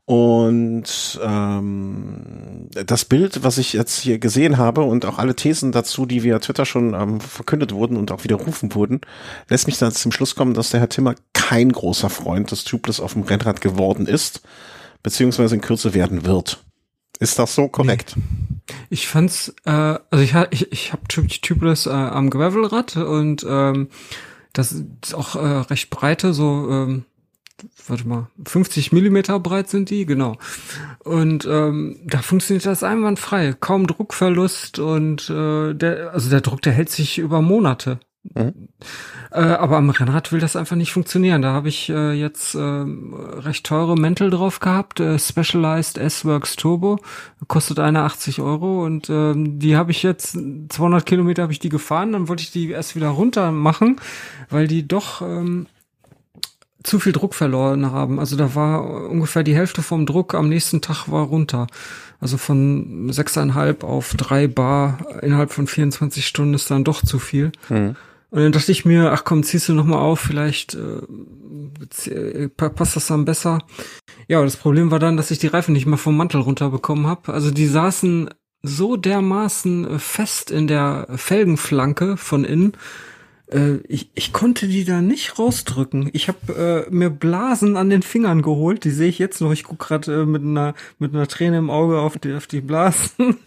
Und 0.06 1.20
ähm, 1.24 2.68
das 2.72 3.06
Bild, 3.06 3.44
was 3.44 3.58
ich 3.58 3.72
jetzt 3.72 4.00
hier 4.00 4.20
gesehen 4.20 4.58
habe 4.58 4.82
und 4.82 5.06
auch 5.06 5.18
alle 5.18 5.36
Thesen 5.36 5.72
dazu, 5.72 6.06
die 6.06 6.24
via 6.24 6.40
Twitter 6.40 6.66
schon 6.66 6.94
ähm, 6.94 7.22
verkündet 7.22 7.72
wurden 7.72 7.96
und 7.96 8.12
auch 8.12 8.26
widerrufen 8.26 8.76
wurden, 8.76 9.00
lässt 9.48 9.66
mich 9.66 9.78
dann 9.78 9.94
zum 9.94 10.12
Schluss 10.12 10.36
kommen, 10.36 10.56
dass 10.56 10.72
der 10.72 10.82
Herr 10.82 10.90
Timmer 10.90 11.16
kein 11.34 11.72
großer 11.72 12.10
Freund 12.10 12.52
des 12.52 12.66
Tubeless 12.66 13.00
auf 13.00 13.14
dem 13.14 13.24
Rennrad 13.24 13.62
geworden 13.62 14.06
ist, 14.06 14.42
beziehungsweise 15.04 15.56
in 15.56 15.62
Kürze 15.62 15.94
werden 15.94 16.26
wird. 16.26 16.62
Ist 17.20 17.40
das 17.40 17.56
so 17.56 17.70
korrekt? 17.70 18.16
Ich 18.90 19.08
fand's, 19.08 19.54
äh, 19.64 19.72
also 19.72 20.22
ich 20.22 20.36
ich, 20.52 20.72
ich 20.74 20.92
habe 20.92 21.04
Tubeless 21.08 21.86
äh, 21.86 21.92
am 21.92 22.30
Gravelrad 22.30 22.98
und 22.98 23.46
ähm, 23.48 23.88
das 24.52 24.74
ist 24.74 25.16
auch 25.16 25.36
äh, 25.36 25.40
recht 25.40 25.90
breite, 25.90 26.34
so 26.34 26.70
ähm, 26.70 27.06
warte 27.88 28.08
mal, 28.08 28.28
50 28.46 28.92
Millimeter 28.92 29.40
breit 29.40 29.70
sind 29.70 29.90
die, 29.90 30.06
genau. 30.06 30.38
Und 31.04 31.46
ähm, 31.46 32.00
da 32.06 32.22
funktioniert 32.22 32.66
das 32.66 32.84
einwandfrei, 32.84 33.54
kaum 33.60 33.88
Druckverlust 33.88 34.80
und 34.80 35.30
äh, 35.30 35.74
der, 35.74 36.14
also 36.14 36.30
der 36.30 36.42
Druck, 36.42 36.62
der 36.62 36.74
hält 36.74 36.90
sich 36.90 37.20
über 37.20 37.42
Monate. 37.42 38.00
Mhm. 38.36 38.70
Äh, 39.32 39.42
aber 39.42 39.78
am 39.78 39.90
Rennrad 39.90 40.32
will 40.32 40.40
das 40.40 40.56
einfach 40.56 40.76
nicht 40.76 40.94
funktionieren. 40.94 41.42
Da 41.42 41.52
habe 41.52 41.68
ich 41.68 41.90
äh, 41.90 42.14
jetzt 42.14 42.56
äh, 42.56 42.60
recht 42.60 43.66
teure 43.66 43.96
Mäntel 43.96 44.30
drauf 44.30 44.60
gehabt, 44.60 45.00
äh, 45.00 45.20
Specialized 45.20 45.98
S-Works 45.98 46.56
Turbo, 46.56 47.00
kostet 47.48 47.80
eine 47.80 48.04
80 48.04 48.40
Euro 48.40 48.86
und 48.86 49.10
ähm, 49.10 49.60
die 49.60 49.76
habe 49.76 49.92
ich 49.92 50.04
jetzt 50.04 50.38
200 50.70 51.06
Kilometer 51.06 51.44
habe 51.44 51.52
ich 51.52 51.60
die 51.60 51.70
gefahren, 51.70 52.14
dann 52.14 52.28
wollte 52.30 52.44
ich 52.44 52.52
die 52.52 52.70
erst 52.70 52.96
wieder 52.96 53.10
runter 53.10 53.52
machen, 53.52 54.00
weil 54.50 54.68
die 54.68 54.88
doch 54.88 55.22
ähm, 55.22 55.68
zu 56.84 57.00
viel 57.00 57.12
Druck 57.14 57.34
verloren 57.34 57.92
haben. 57.92 58.20
Also 58.20 58.36
da 58.36 58.56
war 58.56 59.10
ungefähr 59.10 59.44
die 59.44 59.56
Hälfte 59.56 59.82
vom 59.82 60.06
Druck 60.06 60.34
am 60.36 60.50
nächsten 60.50 60.82
Tag 60.82 61.08
war 61.10 61.24
runter. 61.26 61.68
Also 62.20 62.38
von 62.38 63.10
6,5 63.12 63.84
auf 63.84 64.14
3 64.16 64.48
Bar 64.48 65.00
innerhalb 65.22 65.52
von 65.52 65.68
24 65.68 66.26
Stunden 66.26 66.54
ist 66.54 66.70
dann 66.72 66.84
doch 66.84 67.04
zu 67.04 67.20
viel. 67.20 67.52
Mhm. 67.70 67.96
Und 68.30 68.40
dann 68.42 68.52
dachte 68.52 68.72
ich 68.72 68.84
mir, 68.86 69.12
ach 69.12 69.24
komm, 69.26 69.44
ziehst 69.44 69.70
du 69.70 69.74
noch 69.74 69.86
mal 69.86 70.00
auf, 70.00 70.20
vielleicht 70.20 70.76
äh, 70.76 72.48
pa- 72.50 72.70
passt 72.70 72.96
das 72.96 73.08
dann 73.08 73.26
besser. 73.26 73.60
Ja, 74.28 74.42
das 74.44 74.58
Problem 74.58 74.90
war 74.92 75.00
dann, 75.00 75.18
dass 75.18 75.32
ich 75.32 75.40
die 75.40 75.48
Reifen 75.48 75.74
nicht 75.74 75.86
mehr 75.86 75.98
vom 75.98 76.18
Mantel 76.18 76.42
runterbekommen 76.42 77.08
habe. 77.08 77.34
Also 77.34 77.52
die 77.52 77.68
saßen 77.68 78.30
so 78.64 78.96
dermaßen 78.96 79.88
äh, 79.96 80.00
fest 80.00 80.50
in 80.52 80.68
der 80.68 81.08
Felgenflanke 81.16 82.18
von 82.18 82.44
innen. 82.44 82.74
Äh, 83.54 83.78
ich, 83.88 84.10
ich 84.16 84.34
konnte 84.34 84.68
die 84.68 84.84
da 84.84 85.02
nicht 85.02 85.38
rausdrücken. 85.40 86.10
Ich 86.14 86.28
habe 86.28 86.86
äh, 86.90 86.94
mir 86.94 87.10
Blasen 87.10 87.78
an 87.78 87.90
den 87.90 88.02
Fingern 88.02 88.42
geholt. 88.42 88.84
Die 88.84 88.92
sehe 88.92 89.10
ich 89.10 89.20
jetzt 89.20 89.42
noch. 89.42 89.52
Ich 89.52 89.64
guck 89.64 89.80
gerade 89.80 90.22
äh, 90.22 90.26
mit 90.26 90.42
einer 90.42 90.74
mit 91.00 91.14
einer 91.14 91.28
Träne 91.28 91.58
im 91.58 91.70
Auge 91.70 92.00
auf 92.00 92.18
die 92.18 92.34
auf 92.34 92.48
die 92.48 92.62
Blasen. 92.62 93.38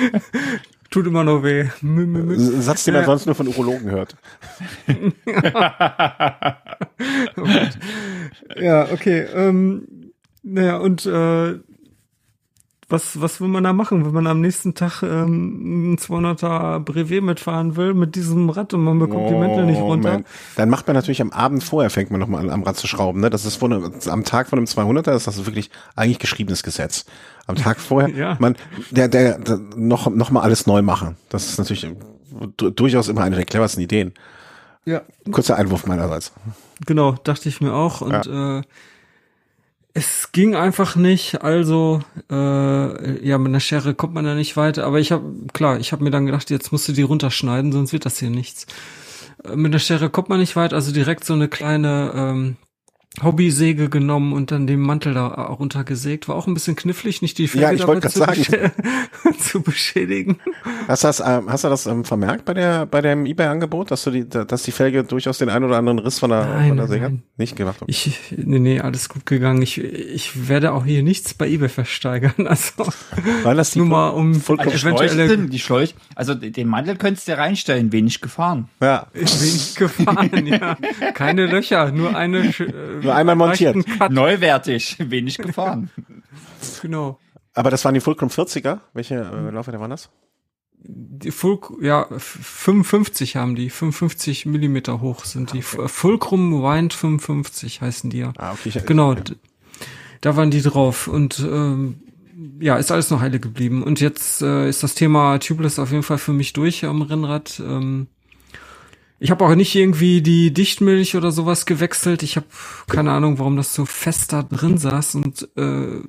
Tut 0.90 1.06
immer 1.06 1.24
noch 1.24 1.42
weh. 1.42 1.68
Satz, 2.60 2.84
den 2.84 2.92
man 2.92 3.06
sonst 3.06 3.24
nur 3.24 3.34
von 3.34 3.48
Urologen 3.48 3.90
hört. 3.90 4.14
Ja, 8.60 8.92
okay. 8.92 9.26
Ähm, 9.34 10.12
naja, 10.42 10.76
und 10.78 11.06
äh, 11.06 11.58
was, 12.92 13.20
was 13.20 13.40
will 13.40 13.48
man 13.48 13.64
da 13.64 13.72
machen, 13.72 14.04
wenn 14.04 14.12
man 14.12 14.26
am 14.28 14.40
nächsten 14.40 14.74
Tag 14.74 15.02
ähm, 15.02 15.94
ein 15.94 15.96
200er 15.98 16.78
Brevet 16.78 17.22
mitfahren 17.24 17.74
will 17.76 17.94
mit 17.94 18.14
diesem 18.14 18.50
Rad 18.50 18.74
und 18.74 18.84
man 18.84 18.98
bekommt 18.98 19.28
die 19.30 19.34
Mäntel 19.34 19.66
nicht 19.66 19.80
runter? 19.80 20.10
Moment. 20.10 20.26
Dann 20.56 20.68
macht 20.68 20.86
man 20.86 20.94
natürlich 20.94 21.20
am 21.22 21.30
Abend 21.30 21.64
vorher, 21.64 21.90
fängt 21.90 22.10
man 22.10 22.20
nochmal 22.20 22.42
an, 22.42 22.50
am 22.50 22.62
Rad 22.62 22.76
zu 22.76 22.86
schrauben. 22.86 23.20
Ne? 23.20 23.30
Das 23.30 23.44
ist 23.44 23.56
von 23.56 23.92
am 24.06 24.24
Tag 24.24 24.48
von 24.48 24.58
einem 24.58 24.66
200er, 24.66 25.14
ist 25.16 25.26
das 25.26 25.44
wirklich 25.44 25.70
eigentlich 25.96 26.18
geschriebenes 26.20 26.62
Gesetz. 26.62 27.06
Am 27.46 27.56
Tag 27.56 27.80
vorher, 27.80 28.10
Ja. 28.14 28.36
man, 28.38 28.54
der, 28.90 29.08
der, 29.08 29.38
der 29.38 29.58
noch, 29.74 30.08
noch 30.10 30.30
mal 30.30 30.42
alles 30.42 30.66
neu 30.66 30.82
machen. 30.82 31.16
Das 31.30 31.48
ist 31.48 31.58
natürlich 31.58 31.86
du- 32.56 32.70
durchaus 32.70 33.08
immer 33.08 33.22
eine 33.22 33.36
der 33.36 33.44
cleversten 33.46 33.82
Ideen. 33.82 34.12
Ja, 34.84 35.02
Kurzer 35.30 35.56
Einwurf 35.56 35.86
meinerseits. 35.86 36.32
genau, 36.86 37.12
dachte 37.24 37.48
ich 37.48 37.60
mir 37.60 37.72
auch. 37.72 38.00
Und 38.00 38.26
äh, 38.26 38.62
es 39.94 40.32
ging 40.32 40.54
einfach 40.54 40.96
nicht. 40.96 41.42
Also, 41.42 42.02
äh, 42.30 43.26
ja, 43.26 43.38
mit 43.38 43.48
einer 43.48 43.60
Schere 43.60 43.94
kommt 43.94 44.14
man 44.14 44.24
da 44.24 44.34
nicht 44.34 44.56
weiter. 44.56 44.84
Aber 44.86 45.00
ich 45.00 45.12
habe, 45.12 45.24
klar, 45.52 45.78
ich 45.78 45.92
habe 45.92 46.02
mir 46.04 46.10
dann 46.10 46.26
gedacht, 46.26 46.50
jetzt 46.50 46.72
musst 46.72 46.88
du 46.88 46.92
die 46.92 47.02
runterschneiden, 47.02 47.72
sonst 47.72 47.92
wird 47.92 48.06
das 48.06 48.18
hier 48.18 48.30
nichts. 48.30 48.66
Äh, 49.44 49.56
Mit 49.56 49.72
einer 49.72 49.78
Schere 49.78 50.10
kommt 50.10 50.28
man 50.28 50.40
nicht 50.40 50.56
weit, 50.56 50.72
also 50.72 50.92
direkt 50.92 51.24
so 51.24 51.34
eine 51.34 51.48
kleine 51.48 52.12
ähm, 52.14 52.56
Hobbysäge 53.22 53.90
genommen 53.90 54.32
und 54.32 54.50
dann 54.50 54.66
den 54.66 54.80
Mantel 54.80 55.12
da 55.14 55.26
runtergesägt. 55.26 56.28
War 56.28 56.36
auch 56.36 56.46
ein 56.46 56.54
bisschen 56.54 56.76
knifflig, 56.76 57.20
nicht 57.20 57.36
die 57.38 57.44
Ja, 57.52 57.70
ich 57.70 57.80
dabei 57.80 57.94
wollte 57.94 58.08
zu, 58.08 58.22
besche- 58.24 58.70
zu 59.38 59.60
beschädigen. 59.62 60.38
Hast 60.88 61.04
du 61.04 61.08
das, 61.08 61.20
ähm, 61.20 61.44
hast 61.48 61.64
du 61.64 61.68
das 61.68 61.86
ähm, 61.86 62.04
vermerkt 62.06 62.46
bei 62.46 62.54
der, 62.54 62.86
bei 62.86 63.02
dem 63.02 63.26
eBay-Angebot, 63.26 63.90
dass 63.90 64.04
du 64.04 64.10
die, 64.12 64.26
dass 64.28 64.62
die 64.62 64.70
Felge 64.72 65.04
durchaus 65.04 65.36
den 65.38 65.50
einen 65.50 65.66
oder 65.66 65.76
anderen 65.76 65.98
Riss 65.98 66.20
von 66.20 66.30
der, 66.30 66.46
Nein, 66.46 66.68
von 66.68 66.76
der 66.78 66.86
Säge 66.88 67.04
hat? 67.04 67.12
nein. 67.12 67.22
Nicht 67.36 67.56
gemacht. 67.56 67.76
Okay. 67.82 67.90
Ich, 67.90 68.18
nee, 68.36 68.58
nee, 68.58 68.80
alles 68.80 69.08
gut 69.10 69.26
gegangen. 69.26 69.60
Ich, 69.60 69.78
ich 69.78 70.48
werde 70.48 70.72
auch 70.72 70.84
hier 70.86 71.02
nichts 71.02 71.34
bei 71.34 71.48
eBay 71.48 71.68
versteigern. 71.68 72.32
Also 72.52 72.86
Weil 73.42 73.56
das 73.56 73.70
die 73.72 73.78
nur 73.78 73.88
mal 73.88 74.08
um 74.10 74.34
Schläuche 74.40 74.70
eventuelle 74.70 75.28
sind, 75.28 75.52
die 75.52 75.58
Schläuche, 75.58 75.94
also 76.14 76.34
den 76.34 76.68
Mantel 76.68 76.96
könntest 76.96 77.28
du 77.28 77.36
reinstellen, 77.36 77.92
wenig 77.92 78.20
gefahren. 78.20 78.68
ja. 78.80 79.06
wenig 79.14 79.74
gefahren, 79.76 80.46
ja. 80.46 80.76
Keine 81.14 81.46
Löcher, 81.46 81.92
nur 81.92 82.14
eine 82.16 82.42
sch- 82.50 82.72
Nur 83.02 83.14
einmal 83.14 83.36
montiert. 83.36 83.76
Neuwertig, 84.10 84.96
wenig 84.98 85.38
gefahren. 85.38 85.90
genau. 86.82 87.18
Aber 87.54 87.70
das 87.70 87.84
waren 87.84 87.94
die 87.94 88.00
Fulcrum 88.00 88.28
40er. 88.28 88.80
Welche 88.94 89.16
äh, 89.16 89.50
Laufräder 89.50 89.80
waren 89.80 89.90
das? 89.90 90.10
die 90.84 91.30
Full, 91.30 91.60
ja, 91.80 92.06
55 92.18 93.36
haben 93.36 93.54
die, 93.54 93.70
55 93.70 94.46
Millimeter 94.46 95.00
hoch 95.00 95.24
sind 95.24 95.52
die. 95.52 95.58
Okay. 95.58 95.88
Fulcrum 95.88 96.62
Wind 96.62 96.92
55 96.92 97.80
heißen 97.80 98.10
die 98.10 98.18
ja. 98.18 98.32
Ah, 98.36 98.52
okay. 98.52 98.70
Ich, 98.74 98.84
genau, 98.84 99.12
okay. 99.12 99.34
da 100.20 100.36
waren 100.36 100.50
die 100.50 100.62
drauf 100.62 101.08
und 101.08 101.38
ähm, 101.40 102.00
ja, 102.60 102.76
ist 102.76 102.90
alles 102.90 103.10
noch 103.10 103.20
heile 103.20 103.38
geblieben. 103.38 103.82
Und 103.82 104.00
jetzt 104.00 104.42
äh, 104.42 104.68
ist 104.68 104.82
das 104.82 104.94
Thema 104.94 105.38
Tubeless 105.38 105.78
auf 105.78 105.92
jeden 105.92 106.02
Fall 106.02 106.18
für 106.18 106.32
mich 106.32 106.52
durch 106.52 106.84
am 106.84 107.02
Rennrad. 107.02 107.60
Ähm, 107.60 108.08
ich 109.22 109.30
habe 109.30 109.44
auch 109.44 109.54
nicht 109.54 109.72
irgendwie 109.74 110.20
die 110.20 110.52
Dichtmilch 110.52 111.14
oder 111.14 111.30
sowas 111.30 111.64
gewechselt. 111.64 112.24
Ich 112.24 112.34
habe 112.34 112.46
keine 112.88 113.12
Ahnung, 113.12 113.38
warum 113.38 113.56
das 113.56 113.72
so 113.72 113.84
fest 113.84 114.32
da 114.32 114.42
drin 114.42 114.78
saß 114.78 115.14
und 115.14 115.48
äh, 115.56 116.00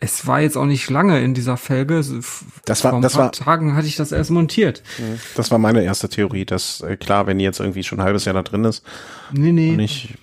es 0.00 0.26
war 0.26 0.42
jetzt 0.42 0.56
auch 0.56 0.66
nicht 0.66 0.90
lange 0.90 1.22
in 1.22 1.32
dieser 1.32 1.56
Felge. 1.56 1.96
Das 2.66 2.84
war, 2.84 2.90
Vor 2.90 2.98
ein 2.98 3.02
das 3.02 3.14
paar 3.14 3.24
war, 3.24 3.32
Tagen 3.32 3.74
hatte 3.74 3.86
ich 3.86 3.96
das 3.96 4.12
erst 4.12 4.30
montiert. 4.30 4.82
Das 5.34 5.50
war 5.50 5.58
meine 5.58 5.82
erste 5.82 6.10
Theorie, 6.10 6.44
dass 6.44 6.82
äh, 6.82 6.98
klar, 6.98 7.26
wenn 7.26 7.38
die 7.38 7.44
jetzt 7.44 7.58
irgendwie 7.58 7.84
schon 7.84 8.00
ein 8.00 8.04
halbes 8.04 8.26
Jahr 8.26 8.34
da 8.34 8.42
drin 8.42 8.64
ist. 8.64 8.82
Nee, 9.32 9.52
nee. 9.52 9.72
Und 9.72 9.80
ich, 9.80 10.14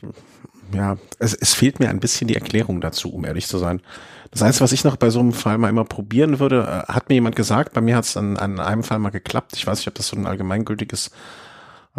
ja, 0.74 0.98
es, 1.18 1.34
es 1.34 1.56
fehlt 1.56 1.80
mir 1.80 1.90
ein 1.90 2.00
bisschen 2.00 2.28
die 2.28 2.36
Erklärung 2.36 2.80
dazu, 2.80 3.12
um 3.12 3.26
ehrlich 3.26 3.48
zu 3.48 3.58
sein. 3.58 3.82
Das 4.30 4.44
Einzige, 4.44 4.66
was 4.66 4.72
ich 4.72 4.84
noch 4.84 4.98
bei 4.98 5.10
so 5.10 5.20
einem 5.20 5.34
Fall 5.34 5.58
mal 5.58 5.70
immer 5.70 5.86
probieren 5.86 6.40
würde, 6.40 6.86
äh, 6.88 6.92
hat 6.94 7.10
mir 7.10 7.16
jemand 7.16 7.36
gesagt, 7.36 7.74
bei 7.74 7.82
mir 7.82 7.96
hat 7.96 8.06
es 8.06 8.16
an, 8.18 8.38
an 8.38 8.60
einem 8.60 8.84
Fall 8.84 9.00
mal 9.00 9.10
geklappt. 9.10 9.54
Ich 9.56 9.66
weiß 9.66 9.80
nicht, 9.80 9.88
ob 9.88 9.96
das 9.96 10.08
so 10.08 10.16
ein 10.16 10.28
allgemeingültiges 10.28 11.10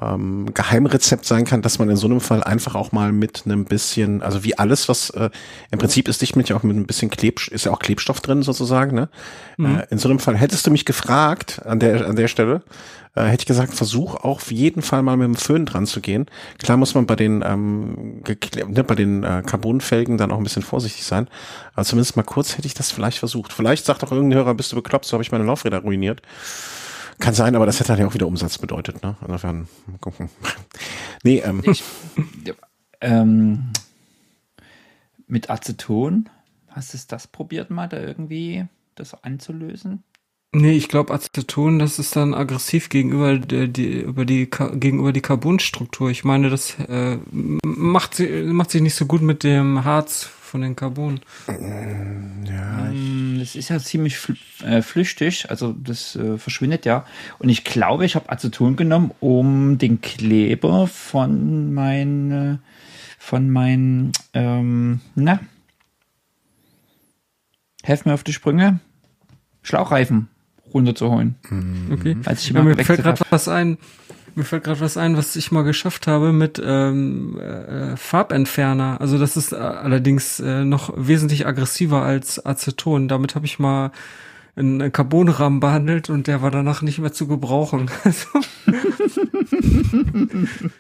ähm, 0.01 0.53
Geheimrezept 0.55 1.25
sein 1.25 1.45
kann, 1.45 1.63
dass 1.63 1.79
man 1.79 1.89
in 1.91 1.97
so 1.97 2.07
einem 2.07 2.21
Fall 2.21 2.43
einfach 2.43 2.75
auch 2.75 2.93
mal 2.93 3.13
mit 3.13 3.43
einem 3.45 3.65
bisschen, 3.65 4.23
also 4.23 4.45
wie 4.45 4.57
alles, 4.59 4.89
was 4.89 5.11
äh, 5.11 5.31
im 5.71 5.79
Prinzip 5.79 6.09
ist 6.09 6.23
Dichtmilch 6.23 6.53
auch 6.53 6.63
mit 6.63 6.77
ein 6.77 6.87
bisschen 6.87 7.11
Kleb, 7.11 7.47
ist 7.49 7.65
ja 7.65 7.73
auch 7.73 7.79
Klebstoff 7.79 8.21
drin 8.21 8.43
sozusagen. 8.43 8.95
Ne? 8.95 9.09
Mhm. 9.57 9.79
Äh, 9.79 9.87
in 9.91 9.99
so 9.99 10.09
einem 10.09 10.19
Fall 10.19 10.37
hättest 10.37 10.67
du 10.67 10.71
mich 10.71 10.85
gefragt 10.85 11.63
an 11.65 11.81
der 11.81 12.07
an 12.07 12.17
der 12.17 12.29
Stelle, 12.29 12.63
äh, 13.15 13.25
hätte 13.25 13.43
ich 13.43 13.47
gesagt, 13.47 13.75
versuch 13.75 14.15
auch 14.15 14.39
auf 14.39 14.53
jeden 14.53 14.83
Fall 14.83 15.03
mal 15.03 15.17
mit 15.17 15.27
dem 15.27 15.35
Föhn 15.35 15.67
dran 15.67 15.87
zu 15.87 16.01
gehen. 16.01 16.27
Klar 16.59 16.77
muss 16.77 16.95
man 16.95 17.07
bei 17.07 17.17
den 17.17 17.43
ähm, 17.45 18.23
ne, 18.69 18.85
bei 18.85 18.95
den 18.95 19.25
äh, 19.25 19.43
Carbonfelgen 19.45 20.17
dann 20.17 20.31
auch 20.31 20.39
ein 20.39 20.45
bisschen 20.45 20.63
vorsichtig 20.63 21.05
sein, 21.05 21.29
aber 21.75 21.85
zumindest 21.85 22.17
mal 22.17 22.23
kurz 22.23 22.57
hätte 22.57 22.67
ich 22.67 22.75
das 22.75 22.91
vielleicht 22.93 23.19
versucht. 23.19 23.53
Vielleicht 23.53 23.85
sagt 23.85 24.05
auch 24.05 24.13
irgendein 24.13 24.39
Hörer, 24.39 24.55
bist 24.55 24.73
du 24.73 24.77
bekloppt, 24.77 25.07
so 25.07 25.15
habe 25.15 25.23
ich 25.23 25.33
meine 25.33 25.45
Laufräder 25.45 25.81
ruiniert. 25.81 26.23
Kann 27.19 27.35
sein, 27.35 27.57
aber 27.57 27.67
das 27.67 27.81
hätte 27.81 27.91
halt 27.91 28.01
ja 28.01 28.07
auch 28.07 28.15
wieder 28.15 28.27
Umsatz 28.27 28.59
bedeutet, 28.59 29.03
ne? 29.03 29.17
Insofern, 29.23 29.69
mal 29.87 29.99
gucken. 30.01 30.31
nee, 31.25 31.39
ähm. 31.39 31.63
Ich, 31.65 31.83
ähm, 33.01 33.73
mit 35.27 35.51
Aceton, 35.51 36.29
hast 36.69 36.95
du 36.95 36.99
das 37.09 37.27
probiert 37.27 37.71
mal, 37.71 37.89
da 37.89 38.01
irgendwie 38.01 38.67
das 38.95 39.23
anzulösen? 39.23 40.05
Nee, 40.53 40.73
ich 40.73 40.89
glaube 40.89 41.13
Aceton, 41.13 41.79
das 41.79 41.99
ist 41.99 42.17
dann 42.17 42.33
aggressiv 42.33 42.89
gegenüber 42.89 43.37
der, 43.37 43.69
die, 43.69 44.01
über 44.01 44.25
die, 44.25 44.49
gegenüber 44.49 45.13
die 45.13 45.21
Carbonstruktur. 45.21 46.11
Ich 46.11 46.25
meine, 46.25 46.49
das 46.49 46.79
äh, 46.89 47.19
macht, 47.31 48.21
macht 48.21 48.71
sich 48.71 48.81
nicht 48.81 48.95
so 48.95 49.05
gut 49.05 49.21
mit 49.21 49.45
dem 49.45 49.85
Harz 49.85 50.31
von 50.49 50.63
den 50.63 50.75
Carbon. 50.75 51.21
Ja. 51.47 52.89
Ähm, 52.89 53.37
das 53.39 53.55
ist 53.55 53.69
ja 53.69 53.79
ziemlich 53.79 54.17
fl 54.17 54.37
äh, 54.65 54.83
flüchtig, 54.83 55.51
also 55.51 55.73
das 55.73 56.17
äh, 56.17 56.39
verschwindet 56.39 56.87
ja. 56.87 57.05
Und 57.39 57.49
ich 57.49 57.65
glaube, 57.65 58.05
ich 58.05 58.17
habe 58.17 58.31
Aceton 58.31 58.77
genommen, 58.77 59.13
um 59.21 59.79
den 59.79 60.01
Kleber 60.01 60.87
von 60.87 61.73
meinen, 61.73 62.61
von 63.19 63.51
meinen, 63.51 64.13
ähm, 64.33 65.01
na, 65.15 65.41
helf 67.83 68.05
mir 68.05 68.15
auf 68.15 68.25
die 68.25 68.33
Sprünge, 68.33 68.81
Schlauchreifen 69.63 70.29
runterzuholen. 70.73 71.37
Mhm. 71.49 71.93
Okay. 71.93 72.17
Als 72.25 72.43
ich 72.43 72.51
ja, 72.51 72.63
mir 72.63 72.77
fällt 72.77 73.03
gerade 73.03 73.23
was 73.31 73.49
ein 73.49 73.79
mir 74.39 74.45
fällt 74.45 74.65
gerade 74.65 74.81
was 74.81 74.97
ein, 74.97 75.17
was 75.17 75.37
ich 75.37 75.51
mal 75.51 75.65
geschafft 75.65 76.07
habe 76.07 76.33
mit 76.33 76.63
ähm, 76.65 77.39
äh, 77.39 77.97
Farbentferner. 77.97 79.01
Also 79.01 79.19
das 79.19 79.37
ist 79.37 79.53
äh, 79.53 79.57
allerdings 79.57 80.41
äh, 80.41 80.65
noch 80.65 80.95
wesentlich 80.97 81.47
aggressiver 81.47 82.03
als 82.03 82.45
Aceton. 82.45 83.09
Damit 83.09 83.35
habe 83.35 83.47
ich 83.47 83.59
mal 83.59 83.91
einen 84.55 84.93
Carbonrahmen 84.93 85.61
behandelt 85.61 86.09
und 86.09 86.29
der 86.29 86.41
war 86.41 86.51
danach 86.51 86.83
nicht 86.83 87.01
mehr 87.01 87.13
zu 87.13 87.27
gebrauchen. 87.27 87.91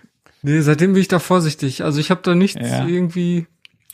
nee, 0.42 0.60
seitdem 0.60 0.92
bin 0.92 1.02
ich 1.02 1.08
da 1.08 1.18
vorsichtig. 1.18 1.82
Also 1.82 1.98
ich 1.98 2.10
habe 2.10 2.20
da 2.22 2.36
nichts 2.36 2.60
ja. 2.60 2.86
irgendwie 2.86 3.46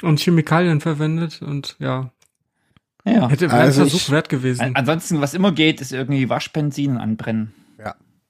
und 0.03 0.21
Chemikalien 0.21 0.81
verwendet 0.81 1.41
und 1.43 1.77
ja. 1.79 2.11
Ja, 3.07 3.29
hätte 3.29 3.51
also 3.51 3.87
Versuch 3.87 4.11
wert 4.11 4.29
gewesen. 4.29 4.75
Ansonsten, 4.75 5.21
was 5.21 5.35
immer 5.35 5.53
geht, 5.53 5.81
ist 5.81 5.93
irgendwie 5.93 6.29
Waschbenzin 6.29 6.97
anbrennen. 6.97 7.53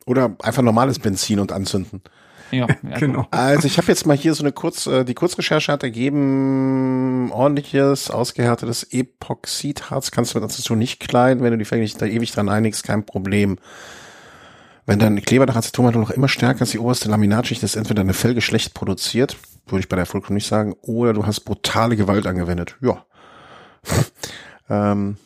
Oder 0.07 0.37
einfach 0.43 0.63
normales 0.63 0.99
Benzin 0.99 1.41
und 1.41 1.53
anzünden. 1.53 2.03
Ja, 2.51 2.67
ja 2.83 2.99
genau. 2.99 3.27
Also 3.31 3.67
ich 3.67 3.79
habe 3.79 3.89
jetzt 3.89 4.07
mal 4.07 4.17
hier 4.17 4.35
so 4.35 4.43
eine 4.43 4.53
Kurz, 4.53 4.87
äh, 4.87 5.05
die 5.05 5.15
Kurzrecherche 5.15 5.73
hat 5.73 5.83
ergeben, 5.83 7.31
ordentliches, 7.33 8.11
ausgehärtetes 8.11 8.85
Epoxidharz 8.85 10.11
kannst 10.11 10.35
du 10.35 10.39
mit 10.39 10.45
Aceton 10.45 10.79
nicht 10.79 11.01
klein, 11.01 11.43
wenn 11.43 11.53
du 11.53 11.59
die 11.59 11.65
Felge 11.65 11.83
nicht 11.83 12.01
da 12.01 12.07
ewig 12.07 12.33
dran 12.33 12.49
einigst, 12.49 12.85
kein 12.85 13.07
Problem. 13.07 13.59
Wenn 14.87 14.99
dein 14.99 15.23
Kleber 15.23 15.47
nach 15.47 15.57
Aceton 15.57 15.93
noch 15.95 16.11
immer 16.11 16.29
stärker 16.29 16.61
als 16.61 16.73
die 16.73 16.79
oberste 16.79 17.09
Laminatschicht 17.09 17.63
ist, 17.63 17.75
entweder 17.75 18.03
deine 18.03 18.13
Felge 18.13 18.43
schlecht 18.43 18.75
produziert, 18.75 19.39
würde 19.67 19.81
ich 19.81 19.89
bei 19.89 19.97
der 19.97 20.05
Vollkommen 20.05 20.35
nicht 20.35 20.47
sagen, 20.47 20.75
oder 20.83 21.15
du 21.15 21.25
hast 21.25 21.41
brutale 21.41 21.97
Gewalt 21.97 22.27
angewendet. 22.27 22.77
Ja. 22.83 23.07
ähm, 24.69 25.17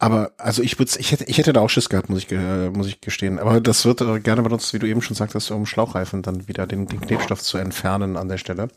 aber 0.00 0.32
also 0.38 0.62
ich 0.62 0.78
würde, 0.78 0.90
ich 0.98 1.12
hätte, 1.12 1.24
ich 1.24 1.36
hätte 1.36 1.52
da 1.52 1.60
auch 1.60 1.68
Schiss 1.68 1.90
gehabt, 1.90 2.08
muss 2.08 2.20
ich, 2.20 2.32
äh, 2.32 2.70
muss 2.70 2.86
ich 2.86 3.02
gestehen. 3.02 3.38
Aber 3.38 3.60
das 3.60 3.84
wird 3.84 4.00
äh, 4.00 4.18
gerne 4.18 4.40
benutzt, 4.40 4.72
wie 4.72 4.78
du 4.78 4.86
eben 4.86 5.02
schon 5.02 5.14
sagtest, 5.14 5.50
um 5.50 5.66
Schlauchreifen 5.66 6.22
dann 6.22 6.48
wieder 6.48 6.66
den, 6.66 6.86
den 6.86 7.02
Klebstoff 7.02 7.42
zu 7.42 7.58
entfernen 7.58 8.16
an 8.16 8.28
der 8.28 8.38
Stelle. 8.38 8.68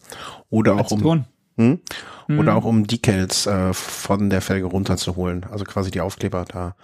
Oder 0.50 0.76
auch 0.76 0.92
um 0.92 1.26
hm? 1.56 1.80
Hm. 2.28 2.40
oder 2.40 2.56
auch 2.56 2.66
um 2.66 2.88
Decals 2.88 3.48
äh, 3.48 3.74
von 3.74 4.30
der 4.30 4.42
Felge 4.42 4.66
runterzuholen. 4.66 5.46
Also 5.50 5.64
quasi 5.64 5.92
die 5.92 6.02
Aufkleber 6.02 6.44
da 6.46 6.76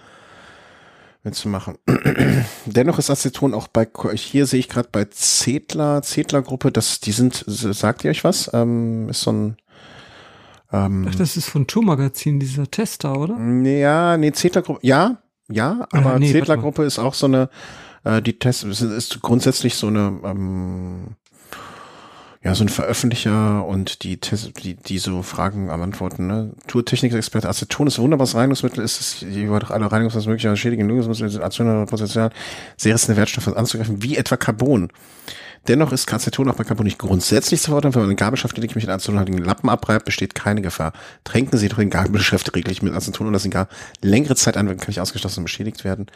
mitzumachen. 1.22 1.76
Dennoch 2.64 2.98
ist 2.98 3.10
Aceton 3.10 3.52
auch 3.52 3.68
bei 3.68 3.86
hier 4.14 4.46
sehe 4.46 4.60
ich 4.60 4.70
gerade 4.70 4.88
bei 4.90 5.04
Zedler, 5.04 6.00
Zedler 6.00 6.40
Gruppe, 6.40 6.72
das 6.72 7.00
die 7.00 7.12
sind 7.12 7.44
sagt 7.46 8.04
ihr 8.04 8.10
euch 8.10 8.24
was? 8.24 8.50
Ähm, 8.54 9.10
ist 9.10 9.20
so 9.20 9.32
ein 9.32 9.56
ähm, 10.72 11.06
Ach, 11.08 11.14
das 11.14 11.36
ist 11.36 11.48
von 11.48 11.66
Tour 11.66 11.84
Magazin, 11.84 12.40
dieser 12.40 12.70
Tester, 12.70 13.18
oder? 13.18 13.36
Ja, 13.38 14.16
nee, 14.16 14.32
Zetler-Gruppe, 14.32 14.80
ja, 14.82 15.18
ja, 15.48 15.86
aber 15.92 16.14
äh, 16.14 16.18
nee, 16.20 16.32
Zetler-Gruppe 16.32 16.84
ist 16.84 16.98
auch 16.98 17.14
so 17.14 17.26
eine, 17.26 17.50
äh, 18.04 18.22
die 18.22 18.38
Test, 18.38 18.64
ist, 18.64 18.80
ist 18.80 19.20
grundsätzlich 19.20 19.74
so 19.74 19.88
eine, 19.88 20.20
ähm, 20.24 21.16
ja, 22.42 22.54
so 22.54 22.64
ein 22.64 22.70
Veröffentlicher 22.70 23.66
und 23.66 24.02
die, 24.02 24.18
die, 24.18 24.76
die 24.76 24.98
so 24.98 25.22
Fragen 25.22 25.68
am 25.68 25.82
Antworten, 25.82 26.26
ne? 26.26 26.52
Tourtechnik-Experte, 26.68 27.48
Aceton 27.48 27.88
ist 27.88 27.98
ein 27.98 28.02
wunderbares 28.02 28.34
Reinigungsmittel, 28.34 28.82
ist 28.82 29.00
es, 29.00 29.22
über 29.22 29.70
alle 29.70 29.92
Reinigungsmittel 29.92 30.30
mögliche 30.30 30.56
schädigen 30.56 30.88
Lösungsmittel, 30.88 31.42
Aceton 31.42 31.84
Potenzial, 31.86 32.30
sehr 32.78 32.94
rissende 32.94 33.18
Wertstoffe 33.18 33.48
anzugreifen, 33.48 34.02
wie 34.02 34.16
etwa 34.16 34.36
Carbon. 34.36 34.90
Dennoch 35.68 35.92
ist 35.92 36.12
Aceton 36.12 36.48
auch 36.48 36.54
bei 36.54 36.64
Carbon 36.64 36.84
nicht 36.84 36.98
grundsätzlich 36.98 37.60
zu 37.60 37.66
verordnen. 37.68 37.94
Wenn 37.94 38.02
man 38.02 38.08
eine 38.10 38.16
Gabelschaft 38.16 38.56
lediglich 38.56 38.86
mit 38.86 38.88
acetonhaltigen 38.88 39.44
Lappen 39.44 39.68
abreibt, 39.68 40.06
besteht 40.06 40.34
keine 40.34 40.62
Gefahr. 40.62 40.92
Tränken 41.24 41.58
Sie 41.58 41.68
doch 41.68 41.76
den 41.76 41.90
Gabelschaft 41.90 42.54
regelmäßig 42.54 42.82
mit 42.82 42.94
Aceton 42.94 43.26
und 43.26 43.34
lassen 43.34 43.50
gar 43.50 43.68
längere 44.00 44.36
Zeit 44.36 44.56
anwenden, 44.56 44.80
kann 44.80 44.88
nicht 44.88 45.00
ausgeschlossen 45.00 45.40
und 45.40 45.44
beschädigt 45.44 45.84
werden. 45.84 46.06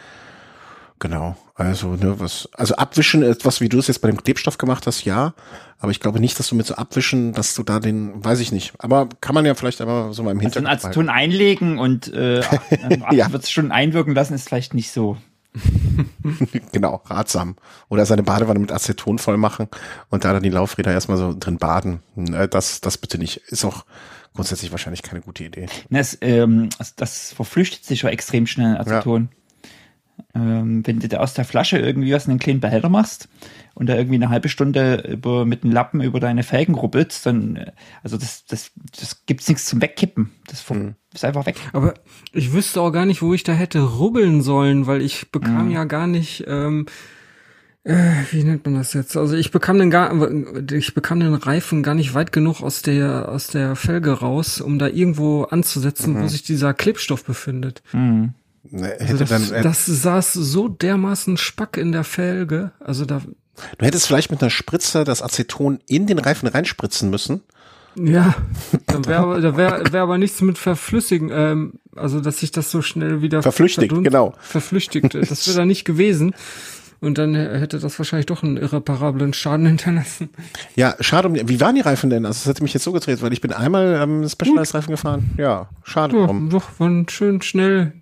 Genau. 0.98 1.37
Also, 1.54 1.96
ne, 1.96 2.18
was, 2.18 2.48
also 2.52 2.76
abwischen, 2.76 3.22
etwas 3.22 3.61
wie 3.61 3.68
du 3.68 3.78
es 3.78 3.88
jetzt 3.88 4.00
bei 4.00 4.09
dem 4.09 4.22
Klebstoff 4.22 4.59
gemacht 4.59 4.87
hast, 4.87 5.04
ja. 5.04 5.35
Aber 5.78 5.90
ich 5.90 6.00
glaube 6.00 6.20
nicht, 6.20 6.38
dass 6.38 6.48
du 6.48 6.54
mit 6.54 6.66
so 6.66 6.76
abwischen, 6.76 7.33
dass 7.33 7.54
du 7.54 7.62
da 7.62 7.80
den, 7.80 8.24
weiß 8.24 8.40
ich 8.40 8.52
nicht. 8.52 8.72
Aber 8.78 9.09
kann 9.20 9.35
man 9.35 9.44
ja 9.44 9.54
vielleicht 9.54 9.80
aber 9.80 10.12
so 10.12 10.22
mal 10.22 10.30
im 10.30 10.40
Hintergrund. 10.40 10.68
Also 10.68 10.88
Aceton 10.88 11.11
einlegen 11.11 11.78
und 11.78 12.12
äh, 12.12 12.40
ja. 13.11 13.33
wird 13.33 13.42
es 13.42 13.50
schon 13.50 13.70
einwirken 13.70 14.14
lassen, 14.14 14.35
ist 14.35 14.48
vielleicht 14.48 14.72
nicht 14.72 14.92
so 14.92 15.18
genau, 16.72 17.02
ratsam. 17.06 17.56
Oder 17.88 18.06
seine 18.06 18.22
Badewanne 18.22 18.58
mit 18.58 18.72
Aceton 18.72 19.18
voll 19.18 19.36
machen 19.36 19.68
und 20.10 20.24
da 20.24 20.32
dann 20.32 20.42
die 20.42 20.50
Laufräder 20.50 20.92
erstmal 20.92 21.18
so 21.18 21.34
drin 21.38 21.58
baden. 21.58 22.02
Ne, 22.16 22.48
das, 22.48 22.80
das 22.80 22.98
bitte 22.98 23.18
nicht. 23.18 23.36
Ist 23.48 23.64
auch 23.64 23.84
grundsätzlich 24.34 24.72
wahrscheinlich 24.72 25.02
keine 25.02 25.20
gute 25.20 25.44
Idee. 25.44 25.66
Das, 25.90 26.18
ähm, 26.20 26.68
das 26.96 27.32
verflüchtet 27.32 27.84
sich 27.84 28.02
ja 28.02 28.10
extrem 28.10 28.46
schnell, 28.46 28.76
Aceton. 28.76 29.28
Ja. 30.34 30.40
Ähm, 30.40 30.86
wenn 30.86 31.00
du 31.00 31.08
da 31.08 31.18
aus 31.18 31.34
der 31.34 31.44
Flasche 31.44 31.78
irgendwie 31.78 32.12
was 32.12 32.26
in 32.26 32.32
einen 32.32 32.40
kleinen 32.40 32.60
Behälter 32.60 32.88
machst 32.88 33.28
und 33.74 33.88
da 33.88 33.96
irgendwie 33.96 34.16
eine 34.16 34.30
halbe 34.30 34.48
Stunde 34.48 35.04
über, 35.08 35.44
mit 35.44 35.64
dem 35.64 35.72
Lappen 35.72 36.00
über 36.00 36.20
deine 36.20 36.42
Felgen 36.42 36.74
rubbelst, 36.74 37.26
dann, 37.26 37.56
äh, 37.56 37.72
also 38.02 38.16
das, 38.16 38.44
das, 38.46 38.70
das 38.98 39.26
gibt's 39.26 39.48
nichts 39.48 39.66
zum 39.66 39.82
Wegkippen. 39.82 40.30
Das 40.46 40.68
mhm. 40.70 40.94
ist 41.12 41.24
einfach 41.24 41.46
weg. 41.46 41.56
Aber 41.72 41.94
ich 42.32 42.52
wüsste 42.52 42.80
auch 42.80 42.92
gar 42.92 43.06
nicht, 43.06 43.22
wo 43.22 43.34
ich 43.34 43.42
da 43.42 43.52
hätte 43.52 43.80
rubbeln 43.80 44.42
sollen, 44.42 44.87
weil 44.87 45.02
ich 45.02 45.30
bekam 45.30 45.66
mhm. 45.66 45.72
ja 45.72 45.84
gar 45.84 46.06
nicht, 46.06 46.44
ähm, 46.46 46.87
äh, 47.82 48.12
wie 48.30 48.44
nennt 48.44 48.64
man 48.64 48.74
das 48.74 48.94
jetzt? 48.94 49.16
Also 49.16 49.37
ich 49.37 49.50
bekam 49.50 49.78
den 49.78 49.90
gar, 49.90 50.12
ich 50.72 50.94
bekam 50.94 51.20
den 51.20 51.34
Reifen 51.34 51.82
gar 51.82 51.94
nicht 51.94 52.14
weit 52.14 52.32
genug 52.32 52.62
aus 52.62 52.80
der 52.80 53.28
aus 53.28 53.48
der 53.48 53.76
Felge 53.76 54.12
raus, 54.12 54.60
um 54.60 54.78
da 54.78 54.87
irgendwo 54.88 55.42
anzusetzen, 55.42 56.14
mhm. 56.14 56.22
wo 56.22 56.28
sich 56.28 56.42
dieser 56.42 56.72
Klebstoff 56.72 57.24
befindet. 57.24 57.82
Mhm. 57.92 58.34
Ne, 58.70 58.96
Also 58.98 59.18
das, 59.18 59.28
dann, 59.28 59.52
äh, 59.52 59.62
das 59.62 59.84
saß 59.84 60.32
so 60.32 60.68
dermaßen 60.68 61.37
Spack 61.37 61.76
in 61.76 61.92
der 61.92 62.04
Felge. 62.04 62.72
Also 62.80 63.04
da, 63.04 63.20
du 63.78 63.86
hättest 63.86 64.06
vielleicht 64.06 64.30
mit 64.30 64.40
einer 64.42 64.50
Spritze 64.50 65.04
das 65.04 65.22
Aceton 65.22 65.78
in 65.86 66.06
den 66.06 66.18
Reifen 66.18 66.48
reinspritzen 66.48 67.10
müssen. 67.10 67.42
ja, 67.96 68.34
da 68.86 69.04
wäre 69.06 69.40
da 69.40 69.56
wär, 69.56 69.92
wär 69.92 70.02
aber 70.02 70.18
nichts 70.18 70.40
mit 70.40 70.58
verflüssigen, 70.58 71.30
ähm, 71.32 71.72
also 71.96 72.20
dass 72.20 72.40
sich 72.40 72.50
das 72.50 72.70
so 72.70 72.82
schnell 72.82 73.22
wieder 73.22 73.42
Verflüchtigt, 73.42 73.92
verdunst- 73.92 74.04
genau. 74.04 74.34
Verflüchtigt. 74.40 75.14
Das 75.14 75.46
wäre 75.46 75.58
da 75.58 75.64
nicht 75.64 75.84
gewesen. 75.84 76.34
Und 77.00 77.18
dann 77.18 77.34
hätte 77.34 77.78
das 77.78 77.98
wahrscheinlich 77.98 78.24
doch 78.26 78.42
einen 78.42 78.56
irreparablen 78.56 79.34
Schaden 79.34 79.66
hinterlassen. 79.66 80.30
Ja, 80.74 80.94
schade 81.00 81.28
um 81.28 81.34
Wie 81.34 81.60
waren 81.60 81.74
die 81.74 81.82
Reifen 81.82 82.08
denn? 82.08 82.24
Also, 82.24 82.38
das 82.38 82.46
hätte 82.46 82.62
mich 82.62 82.72
jetzt 82.72 82.84
so 82.84 82.92
gedreht, 82.92 83.20
weil 83.20 83.32
ich 83.34 83.42
bin 83.42 83.52
einmal 83.52 84.00
ähm, 84.02 84.26
Specialized-Reifen 84.26 84.90
gefahren. 84.90 85.30
Ja, 85.36 85.68
schade 85.82 86.16
Ja, 86.16 86.24
drum. 86.26 86.48
doch, 86.48 86.70
waren 86.80 87.06
schön 87.10 87.42
schnell. 87.42 87.92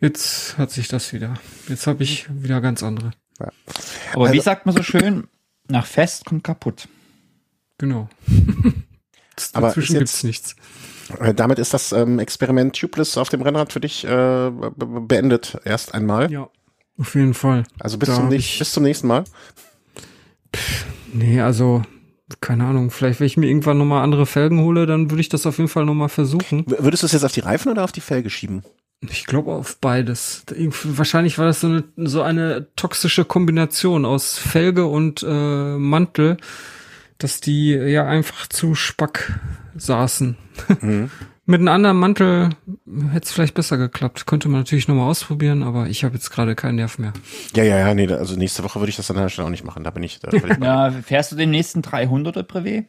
Jetzt 0.00 0.56
hat 0.56 0.70
sich 0.70 0.88
das 0.88 1.12
wieder. 1.12 1.34
Jetzt 1.68 1.86
habe 1.86 2.02
ich 2.02 2.26
wieder 2.32 2.62
ganz 2.62 2.82
andere. 2.82 3.10
Aber 3.38 4.26
wie 4.26 4.38
Also- 4.38 4.42
sagt 4.42 4.66
man 4.66 4.74
so 4.76 4.82
schön, 4.82 5.26
nach 5.68 5.86
Fest 5.86 6.24
kommt 6.24 6.44
kaputt. 6.44 6.88
Genau. 7.78 8.08
Aber 9.52 9.68
Dazwischen 9.68 9.96
ist 9.96 9.98
gibt's 9.98 10.12
jetzt- 10.22 10.24
nichts. 10.24 10.56
Äh, 11.20 11.34
damit 11.34 11.58
ist 11.58 11.74
das 11.74 11.92
ähm, 11.92 12.18
Experiment 12.18 12.74
Tubeless 12.78 13.16
auf 13.18 13.28
dem 13.28 13.42
Rennrad 13.42 13.72
für 13.72 13.80
dich 13.80 14.04
äh, 14.04 14.08
be- 14.08 14.72
be- 14.76 15.00
beendet. 15.00 15.58
Erst 15.64 15.92
einmal. 15.94 16.30
Ja. 16.30 16.48
Auf 16.98 17.14
jeden 17.16 17.34
Fall. 17.34 17.64
Also 17.80 17.98
bis 17.98 18.08
Da 18.08 18.14
zum, 18.14 18.32
ich- 18.32 18.58
bis 18.58 18.72
zum 18.72 18.84
nächsten 18.84 19.08
Mal. 19.08 19.24
Nee, 21.12 21.40
also, 21.40 21.82
keine 22.40 22.64
Ahnung, 22.64 22.90
vielleicht, 22.90 23.20
wenn 23.20 23.26
ich 23.26 23.36
mir 23.36 23.46
irgendwann 23.48 23.78
nochmal 23.78 24.02
andere 24.02 24.26
Felgen 24.26 24.60
hole, 24.60 24.86
dann 24.86 25.10
würde 25.10 25.20
ich 25.20 25.28
das 25.28 25.46
auf 25.46 25.58
jeden 25.58 25.68
Fall 25.68 25.84
nochmal 25.84 26.08
versuchen. 26.08 26.64
W- 26.70 26.76
Würdest 26.78 27.02
du 27.02 27.06
es 27.06 27.12
jetzt 27.12 27.24
auf 27.24 27.32
die 27.32 27.40
Reifen 27.40 27.70
oder 27.70 27.84
auf 27.84 27.92
die 27.92 28.00
Felge 28.00 28.30
schieben? 28.30 28.62
Ich 29.00 29.26
glaube 29.26 29.52
auf 29.52 29.78
beides. 29.80 30.44
Wahrscheinlich 30.84 31.38
war 31.38 31.46
das 31.46 31.60
so 31.60 31.66
eine, 31.66 31.84
so 31.96 32.22
eine 32.22 32.68
toxische 32.76 33.24
Kombination 33.24 34.04
aus 34.04 34.38
Felge 34.38 34.86
und 34.86 35.22
äh, 35.22 35.76
Mantel, 35.76 36.38
dass 37.18 37.40
die 37.40 37.70
ja 37.72 38.06
einfach 38.06 38.46
zu 38.48 38.74
spack 38.74 39.38
saßen. 39.76 40.36
Mit 41.46 41.60
einem 41.60 41.68
anderen 41.68 41.98
Mantel 41.98 42.50
hätte 43.10 43.24
es 43.24 43.32
vielleicht 43.32 43.52
besser 43.52 43.76
geklappt. 43.76 44.26
Könnte 44.26 44.48
man 44.48 44.60
natürlich 44.60 44.88
nochmal 44.88 45.10
ausprobieren, 45.10 45.62
aber 45.62 45.88
ich 45.88 46.02
habe 46.02 46.14
jetzt 46.14 46.30
gerade 46.30 46.54
keinen 46.54 46.76
Nerv 46.76 46.98
mehr. 46.98 47.12
Ja, 47.54 47.62
ja, 47.62 47.78
ja, 47.78 47.94
nee, 47.94 48.10
also 48.10 48.34
nächste 48.36 48.64
Woche 48.64 48.80
würde 48.80 48.88
ich 48.88 48.96
das 48.96 49.10
an 49.10 49.18
der 49.18 49.28
Stelle 49.28 49.46
auch 49.46 49.50
nicht 49.50 49.64
machen. 49.64 49.84
Da 49.84 49.90
bin 49.90 50.02
ich, 50.02 50.20
da. 50.20 50.30
Ja, 50.62 50.90
fährst 50.90 51.32
du 51.32 51.36
den 51.36 51.50
nächsten 51.50 51.82
300er 51.82 52.44
Brevet? 52.44 52.86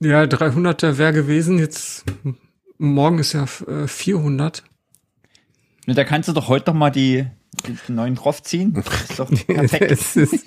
Ja, 0.00 0.22
300er 0.22 0.96
wäre 0.96 1.12
gewesen. 1.12 1.58
Jetzt 1.58 2.06
morgen 2.82 3.18
ist 3.18 3.32
ja 3.32 3.44
äh, 3.66 3.86
400. 3.86 4.64
Ne, 5.86 5.94
Da 5.94 6.04
kannst 6.04 6.28
du 6.28 6.32
doch 6.32 6.48
heute 6.48 6.70
noch 6.70 6.78
mal 6.78 6.90
die, 6.90 7.26
die 7.66 7.92
neuen 7.92 8.14
draufziehen. 8.14 8.74
Ist 9.08 9.18
doch 9.18 9.30
perfekt. 9.46 9.82
es 9.90 10.16
ist 10.16 10.46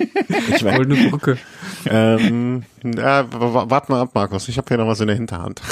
Ich 0.56 0.63
mein, 0.63 0.75
goldene 0.78 1.10
Brücke. 1.10 1.38
ähm, 1.88 2.63
ja, 2.84 3.32
w- 3.32 3.36
w- 3.39 3.69
wart 3.69 3.89
mal 3.89 4.01
ab, 4.01 4.12
Markus. 4.13 4.47
Ich 4.47 4.58
habe 4.58 4.67
hier 4.67 4.78
noch 4.78 4.88
was 4.88 4.99
in 4.99 5.08
der 5.08 5.15
Hinterhand. 5.15 5.62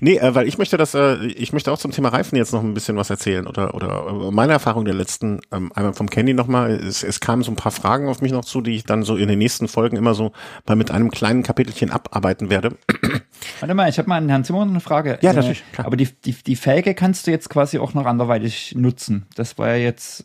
nee, 0.00 0.16
äh, 0.18 0.34
weil 0.34 0.46
ich 0.48 0.58
möchte 0.58 0.76
das, 0.76 0.94
äh, 0.94 1.16
ich 1.26 1.52
möchte 1.52 1.72
auch 1.72 1.78
zum 1.78 1.90
Thema 1.92 2.08
Reifen 2.10 2.36
jetzt 2.36 2.52
noch 2.52 2.62
ein 2.62 2.74
bisschen 2.74 2.96
was 2.96 3.10
erzählen 3.10 3.46
oder 3.46 3.74
oder 3.74 4.06
äh, 4.08 4.30
meine 4.30 4.52
Erfahrung 4.52 4.84
der 4.84 4.94
letzten, 4.94 5.40
ähm, 5.52 5.72
einmal 5.74 5.94
vom 5.94 6.08
Candy 6.10 6.34
nochmal. 6.34 6.70
Es, 6.72 7.02
es 7.02 7.20
kamen 7.20 7.42
so 7.42 7.50
ein 7.52 7.56
paar 7.56 7.72
Fragen 7.72 8.08
auf 8.08 8.20
mich 8.20 8.32
noch 8.32 8.44
zu, 8.44 8.60
die 8.60 8.76
ich 8.76 8.84
dann 8.84 9.02
so 9.02 9.16
in 9.16 9.28
den 9.28 9.38
nächsten 9.38 9.68
Folgen 9.68 9.96
immer 9.96 10.14
so 10.14 10.32
mal 10.66 10.76
mit 10.76 10.90
einem 10.90 11.10
kleinen 11.10 11.42
Kapitelchen 11.42 11.90
abarbeiten 11.90 12.50
werde. 12.50 12.76
Warte 13.60 13.74
mal, 13.74 13.88
ich 13.88 13.98
habe 13.98 14.08
mal 14.08 14.16
an 14.18 14.28
Herrn 14.28 14.44
Zimmer 14.44 14.62
eine 14.62 14.80
Frage. 14.80 15.18
Ja, 15.22 15.32
Äh, 15.32 15.36
natürlich, 15.36 15.62
klar. 15.72 15.86
Aber 15.86 15.96
die, 15.96 16.08
die, 16.24 16.32
die 16.32 16.56
Felge 16.56 16.94
kannst 16.94 17.26
du 17.26 17.30
jetzt 17.30 17.48
quasi 17.50 17.78
auch 17.78 17.94
noch 17.94 18.06
anderweitig 18.06 18.74
nutzen. 18.76 19.26
Das 19.36 19.56
war 19.58 19.68
ja 19.68 19.76
jetzt. 19.76 20.24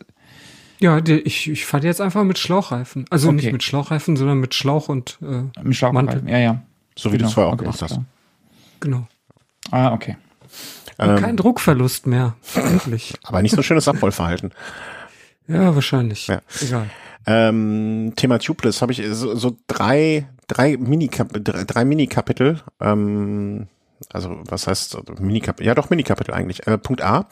Ja, 0.79 0.99
die, 0.99 1.19
ich, 1.19 1.47
ich 1.49 1.65
fahre 1.65 1.85
jetzt 1.85 2.01
einfach 2.01 2.23
mit 2.23 2.39
Schlauchreifen. 2.39 3.05
Also 3.11 3.27
Okay. 3.27 3.35
nicht 3.37 3.51
mit 3.51 3.61
Schlauchreifen, 3.63 4.17
sondern 4.17 4.39
mit 4.39 4.55
Schlauch 4.55 4.89
und 4.89 5.19
äh, 5.21 5.43
Im 5.61 5.73
Schlauch. 5.73 5.91
Mantel. 5.91 6.23
Ja, 6.27 6.39
ja. 6.39 6.61
So 6.97 7.13
wie 7.13 7.19
du 7.19 7.25
es 7.25 7.33
vorher 7.33 7.49
auch 7.49 7.53
Okay, 7.53 7.63
gemacht 7.65 7.81
hast. 7.83 7.91
klar. 7.91 8.05
genau. 8.79 9.07
Ah, 9.69 9.93
okay. 9.93 10.17
Und 10.97 11.09
Ähm. 11.09 11.15
kein 11.17 11.37
Druckverlust 11.37 12.07
mehr. 12.07 12.35
Endlich. 12.55 13.13
Aber 13.23 13.41
nicht 13.43 13.51
so 13.51 13.57
ein 13.57 13.63
schönes 13.63 13.87
Abrollverhalten. 13.87 14.51
Ja, 15.47 15.75
wahrscheinlich. 15.75 16.27
Ja. 16.27 16.41
Egal. 16.61 16.89
Ähm, 17.27 18.13
Thema 18.15 18.39
Tubeless 18.39 18.81
habe 18.81 18.91
ich 18.91 19.03
so, 19.11 19.35
so 19.35 19.55
drei, 19.67 20.27
drei 20.47 20.77
Mini-Kapitel, 20.77 21.43
drei, 21.43 21.63
drei 21.65 21.85
Mini-Kapitel, 21.85 22.61
ähm, 22.79 23.67
also 24.11 24.41
was 24.45 24.65
heißt 24.65 24.97
Mini-Kapitel? 25.19 25.67
Ja, 25.67 25.75
doch 25.75 25.91
Mini-Kapitel 25.91 26.33
eigentlich. 26.33 26.65
Äh, 26.65 26.79
Punkt 26.79 27.03
A. 27.03 27.27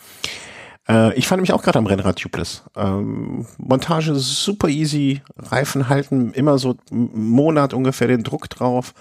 Äh, 0.90 1.14
ich 1.14 1.28
fand 1.28 1.42
mich 1.42 1.54
auch 1.54 1.62
gerade 1.62 1.78
am 1.78 1.86
Rennrad 1.86 2.18
Tubeless. 2.18 2.64
Ähm, 2.76 3.46
Montage 3.58 4.16
super 4.16 4.68
easy, 4.68 5.22
Reifen 5.38 5.88
halten 5.88 6.34
immer 6.34 6.58
so 6.58 6.76
einen 6.92 7.30
Monat 7.30 7.74
ungefähr 7.74 8.08
den 8.08 8.24
Druck 8.24 8.50
drauf. 8.50 8.94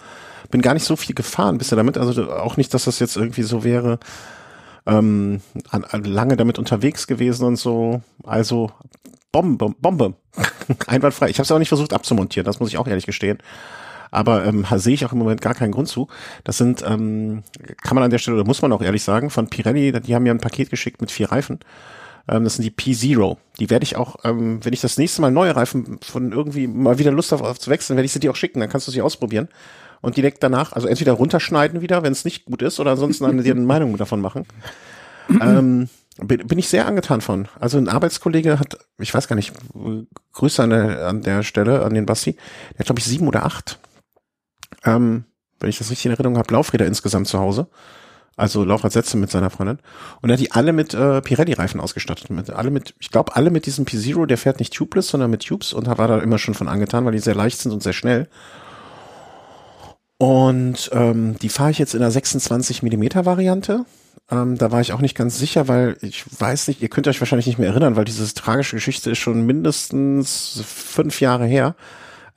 Bin 0.51 0.63
gar 0.63 0.75
nicht 0.75 0.85
so 0.85 0.97
viel 0.97 1.15
gefahren 1.15 1.59
bisher 1.59 1.77
damit, 1.77 1.99
also 1.99 2.31
auch 2.31 2.57
nicht, 2.57 2.73
dass 2.75 2.85
das 2.85 2.99
jetzt 2.99 3.17
irgendwie 3.17 3.43
so 3.43 3.65
wäre, 3.65 3.99
ähm, 4.87 5.41
an, 5.71 5.85
an 5.85 6.05
lange 6.05 6.37
damit 6.37 6.59
unterwegs 6.59 7.07
gewesen 7.07 7.45
und 7.45 7.57
so. 7.57 8.03
Also 8.25 8.71
Bombe, 9.33 9.75
Bombe. 9.81 10.15
Einwandfrei. 10.87 11.29
Ich 11.29 11.39
habe 11.39 11.45
es 11.45 11.53
auch 11.53 11.59
nicht 11.59 11.69
versucht 11.69 11.93
abzumontieren, 11.93 12.45
das 12.45 12.61
muss 12.61 12.69
ich 12.69 12.79
auch 12.79 12.87
ehrlich 12.87 13.07
gestehen. 13.07 13.39
Aber 14.11 14.45
ähm, 14.45 14.65
sehe 14.77 14.95
ich 14.95 15.05
auch 15.05 15.13
im 15.13 15.19
Moment 15.19 15.41
gar 15.41 15.55
keinen 15.55 15.73
Grund 15.73 15.89
zu. 15.89 16.09
Das 16.45 16.59
sind, 16.59 16.83
ähm, 16.87 17.43
kann 17.83 17.95
man 17.95 18.05
an 18.05 18.11
der 18.11 18.19
Stelle, 18.19 18.37
oder 18.37 18.47
muss 18.47 18.63
man 18.63 18.73
auch 18.73 18.83
ehrlich 18.83 19.03
sagen, 19.03 19.31
von 19.31 19.49
Pirelli, 19.49 19.93
die 20.01 20.15
haben 20.15 20.23
mir 20.23 20.33
ein 20.33 20.41
Paket 20.41 20.71
geschickt 20.71 21.01
mit 21.01 21.11
vier 21.11 21.31
Reifen. 21.31 21.61
Ähm, 22.29 22.45
das 22.45 22.57
sind 22.57 22.65
die 22.65 22.71
P-Zero. 22.71 23.39
Die 23.59 23.71
werde 23.71 23.85
ich 23.85 23.97
auch, 23.97 24.17
ähm, 24.25 24.65
wenn 24.65 24.73
ich 24.73 24.81
das 24.81 24.99
nächste 24.99 25.21
Mal 25.23 25.31
neue 25.31 25.57
Reifen 25.57 25.99
von 26.03 26.33
irgendwie 26.33 26.67
mal 26.67 26.99
wieder 26.99 27.11
Lust 27.11 27.33
auf, 27.33 27.59
zu 27.59 27.71
wechseln, 27.71 27.97
werde 27.97 28.07
ich 28.07 28.13
sie 28.13 28.21
dir 28.21 28.31
auch 28.31 28.37
schicken, 28.37 28.61
dann 28.61 28.69
kannst 28.69 28.87
du 28.87 28.93
sie 28.93 29.03
ausprobieren. 29.03 29.49
Und 30.01 30.17
direkt 30.17 30.43
danach, 30.43 30.73
also 30.73 30.87
entweder 30.87 31.13
runterschneiden 31.13 31.81
wieder, 31.81 32.03
wenn 32.03 32.13
es 32.13 32.25
nicht 32.25 32.45
gut 32.45 32.63
ist, 32.63 32.79
oder 32.79 32.93
ansonsten 32.93 33.25
eine, 33.25 33.43
eine 33.43 33.55
Meinung 33.55 33.97
davon 33.97 34.21
machen. 34.21 34.47
ähm, 35.29 35.89
bin, 36.21 36.47
bin 36.47 36.59
ich 36.59 36.69
sehr 36.69 36.87
angetan 36.87 37.21
von. 37.21 37.49
Also 37.59 37.79
ein 37.79 37.89
Arbeitskollege 37.89 38.59
hat, 38.59 38.79
ich 38.99 39.13
weiß 39.13 39.29
gar 39.29 39.37
nicht, 39.37 39.53
Grüße 40.33 40.63
an 40.63 40.71
der, 40.71 41.07
an 41.07 41.23
der 41.23 41.43
Stelle, 41.43 41.85
an 41.85 41.95
den 41.95 42.07
Basti, 42.07 42.33
der 42.33 42.81
hat 42.81 42.87
glaube 42.87 43.01
ich 43.01 43.07
sieben 43.07 43.29
oder 43.29 43.45
acht, 43.45 43.79
ähm, 44.85 45.25
wenn 45.61 45.71
ich 45.71 45.79
das 45.79 45.91
richtig 45.91 46.07
in 46.07 46.13
Erinnerung 46.13 46.39
habe, 46.39 46.53
Laufräder 46.53 46.87
insgesamt 46.87 47.29
zu 47.29 47.39
Hause. 47.39 47.69
Also 48.37 48.65
Laufradsätze 48.65 49.17
mit 49.17 49.33
seiner 49.33 49.51
Freundin. 49.51 49.79
Und 50.23 50.31
er 50.31 50.35
hat 50.35 50.41
die 50.41 50.53
alle 50.53 50.73
mit 50.73 50.95
äh, 50.95 51.21
Pirelli-Reifen 51.21 51.81
ausgestattet. 51.81 52.31
Mit, 52.31 52.51
alle 52.51 52.71
mit, 52.71 52.95
ich 53.01 53.11
glaube, 53.11 53.35
alle 53.35 53.51
mit 53.51 53.67
diesem 53.67 53.85
P-Zero, 53.85 54.27
der 54.27 54.39
fährt 54.39 54.61
nicht 54.61 54.73
tubeless, 54.73 55.09
sondern 55.09 55.31
mit 55.31 55.45
Tubes 55.45 55.73
und 55.73 55.89
war 55.89 56.09
da 56.09 56.19
immer 56.21 56.39
schon 56.39 56.55
von 56.55 56.69
angetan, 56.69 57.05
weil 57.05 57.13
die 57.13 57.19
sehr 57.19 57.35
leicht 57.35 57.59
sind 57.59 57.73
und 57.73 57.83
sehr 57.83 57.93
schnell. 57.93 58.29
Und 60.19 60.91
ähm, 60.93 61.37
die 61.41 61.49
fahre 61.49 61.73
ich 61.73 61.79
jetzt 61.79 61.95
in 61.95 62.01
der 62.01 62.13
26 62.13 62.85
Millimeter 62.85 63.27
Variante. 63.27 63.85
Ähm, 64.31 64.57
da 64.59 64.71
war 64.71 64.81
ich 64.81 64.93
auch 64.93 65.01
nicht 65.01 65.17
ganz 65.17 65.39
sicher, 65.39 65.69
weil 65.69 65.97
ich 66.01 66.25
weiß 66.39 66.69
nicht, 66.69 66.83
ihr 66.83 66.89
könnt 66.89 67.09
euch 67.09 67.21
wahrscheinlich 67.21 67.47
nicht 67.47 67.59
mehr 67.59 67.71
erinnern, 67.71 67.97
weil 67.97 68.05
diese 68.05 68.33
tragische 68.35 68.77
Geschichte 68.77 69.11
ist 69.11 69.19
schon 69.19 69.47
mindestens 69.47 70.63
fünf 70.67 71.21
Jahre 71.21 71.47
her, 71.47 71.75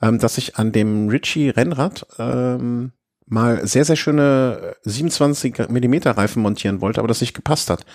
ähm, 0.02 0.18
dass 0.18 0.36
ich 0.36 0.56
an 0.56 0.72
dem 0.72 1.08
Ritchie 1.08 1.50
Rennrad 1.50 2.06
ähm, 2.18 2.92
mal 3.26 3.66
sehr, 3.66 3.84
sehr 3.84 3.96
schöne 3.96 4.74
27 4.82 5.68
Millimeter 5.70 6.10
Reifen 6.10 6.42
montieren 6.42 6.80
wollte, 6.80 7.00
aber 7.00 7.08
das 7.08 7.20
nicht 7.20 7.34
gepasst 7.34 7.70
hat. 7.70 7.86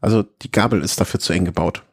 Also 0.00 0.24
die 0.42 0.50
Gabel 0.50 0.82
ist 0.82 1.00
dafür 1.00 1.20
zu 1.20 1.32
eng 1.32 1.44
gebaut. 1.44 1.84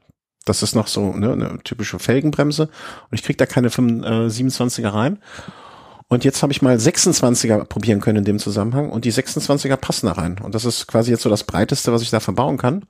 Das 0.45 0.63
ist 0.63 0.75
noch 0.75 0.87
so 0.87 1.13
ne, 1.13 1.31
eine 1.31 1.59
typische 1.63 1.99
Felgenbremse 1.99 2.63
und 2.63 3.13
ich 3.13 3.23
krieg 3.23 3.37
da 3.37 3.45
keine 3.45 3.69
5, 3.69 4.03
äh, 4.03 4.09
27er 4.27 4.93
rein. 4.93 5.19
Und 6.07 6.23
jetzt 6.23 6.41
habe 6.41 6.51
ich 6.51 6.63
mal 6.63 6.75
26er 6.75 7.65
probieren 7.65 8.01
können 8.01 8.17
in 8.17 8.25
dem 8.25 8.39
Zusammenhang 8.39 8.89
und 8.89 9.05
die 9.05 9.13
26er 9.13 9.77
passen 9.77 10.07
da 10.07 10.13
rein. 10.13 10.39
Und 10.41 10.55
das 10.55 10.65
ist 10.65 10.87
quasi 10.87 11.11
jetzt 11.11 11.21
so 11.21 11.29
das 11.29 11.43
breiteste, 11.43 11.93
was 11.93 12.01
ich 12.01 12.09
da 12.09 12.19
verbauen 12.19 12.57
kann. 12.57 12.85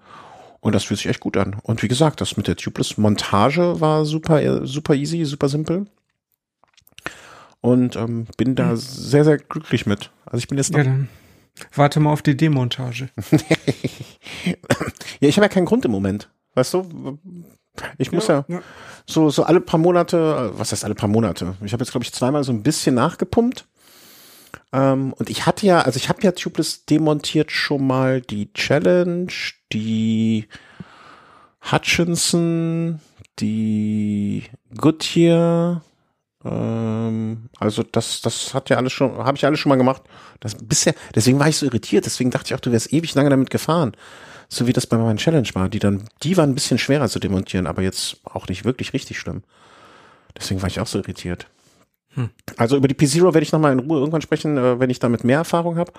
Und 0.62 0.74
das 0.74 0.86
fühlt 0.86 1.00
sich 1.00 1.10
echt 1.10 1.20
gut 1.20 1.36
an. 1.36 1.58
Und 1.64 1.84
wie 1.84 1.90
gesagt, 1.90 2.22
das 2.22 2.38
mit 2.38 2.48
der 2.48 2.56
Tubeless 2.56 2.98
Montage 2.98 3.82
war 3.82 4.06
super, 4.06 4.42
äh, 4.42 4.66
super 4.66 4.96
easy, 4.96 5.26
super 5.26 5.50
simpel. 5.50 5.88
Und 7.62 7.96
ähm, 7.96 8.28
bin 8.38 8.56
da 8.56 8.76
sehr, 8.76 9.26
sehr 9.26 9.38
glücklich 9.38 9.86
mit. 9.86 10.12
Also 10.26 10.38
ich 10.38 10.48
bin 10.48 10.58
jetzt 10.58 10.72
noch. 10.72 10.80
Ja, 10.80 10.86
dann 10.86 11.10
warte 11.76 12.00
mal 12.00 12.12
auf 12.12 12.22
die 12.22 12.38
Demontage. 12.38 13.10
Ja, 15.20 15.28
ich 15.28 15.36
habe 15.36 15.46
ja 15.46 15.50
keinen 15.50 15.66
Grund 15.66 15.84
im 15.84 15.92
Moment. 15.92 16.30
Weißt 16.54 16.74
du? 16.74 17.20
Ich 17.98 18.12
muss 18.12 18.28
ja, 18.28 18.46
ja. 18.48 18.62
so 19.06 19.30
so 19.30 19.44
alle 19.44 19.62
paar 19.62 19.80
Monate, 19.80 20.52
was 20.54 20.72
heißt 20.72 20.86
alle 20.86 20.96
paar 20.96 21.10
Monate? 21.10 21.56
Ich 21.64 21.74
habe 21.74 21.84
jetzt 21.84 21.92
glaube 21.92 22.04
ich 22.04 22.14
zweimal 22.14 22.44
so 22.44 22.52
ein 22.52 22.64
bisschen 22.64 22.96
nachgepumpt. 22.96 23.68
Ähm, 24.72 25.14
und 25.14 25.30
ich 25.30 25.46
hatte 25.46 25.66
ja, 25.66 25.82
also 25.82 25.98
ich 25.98 26.10
habe 26.10 26.22
ja 26.22 26.32
Tubeless 26.32 26.86
demontiert 26.86 27.52
schon 27.52 27.86
mal 27.86 28.22
die 28.22 28.52
Challenge, 28.54 29.32
die 29.72 30.48
Hutchinson, 31.72 33.00
die 33.40 34.44
Goodyear, 34.76 35.84
ähm, 36.46 37.50
Also 37.60 37.84
das, 37.84 38.22
das 38.22 38.54
hat 38.54 38.70
ja 38.70 38.78
alles 38.78 38.94
schon, 38.94 39.18
habe 39.18 39.38
ich 39.38 39.46
alles 39.46 39.60
schon 39.60 39.70
mal 39.70 39.76
gemacht. 39.76 40.04
Das 40.40 40.56
bisher, 40.56 40.94
deswegen 41.16 41.40
war 41.40 41.50
ich 41.50 41.58
so 41.58 41.66
irritiert. 41.66 42.06
Deswegen 42.06 42.32
dachte 42.32 42.48
ich 42.48 42.56
auch, 42.56 42.62
du 42.62 42.72
wärst 42.72 42.94
ewig 42.94 43.14
lange 43.16 43.30
damit 43.30 43.50
gefahren. 43.50 43.94
So 44.48 44.66
wie 44.66 44.74
das 44.74 44.88
bei 44.88 44.98
meinen 44.98 45.18
Challenge 45.18 45.50
war. 45.54 45.70
Die 45.70 45.80
dann, 45.80 46.10
die 46.24 46.38
waren 46.38 46.50
ein 46.52 46.56
bisschen 46.56 46.78
schwerer 46.78 47.10
zu 47.10 47.20
demontieren, 47.20 47.68
aber 47.68 47.82
jetzt 47.82 48.18
auch 48.24 48.48
nicht 48.48 48.66
wirklich 48.66 48.94
richtig 48.94 49.20
schlimm. 49.20 49.44
Deswegen 50.38 50.62
war 50.62 50.70
ich 50.70 50.80
auch 50.80 50.88
so 50.88 51.00
irritiert. 51.00 51.48
Hm. 52.14 52.30
Also 52.58 52.78
über 52.78 52.88
die 52.88 52.96
P-Zero 52.96 53.34
werde 53.34 53.44
ich 53.44 53.52
nochmal 53.52 53.74
in 53.74 53.80
Ruhe 53.80 54.00
irgendwann 54.00 54.22
sprechen, 54.22 54.58
äh, 54.58 54.80
wenn 54.80 54.90
ich 54.90 55.00
damit 55.00 55.24
mehr 55.24 55.38
Erfahrung 55.40 55.78
habe. 55.78 55.92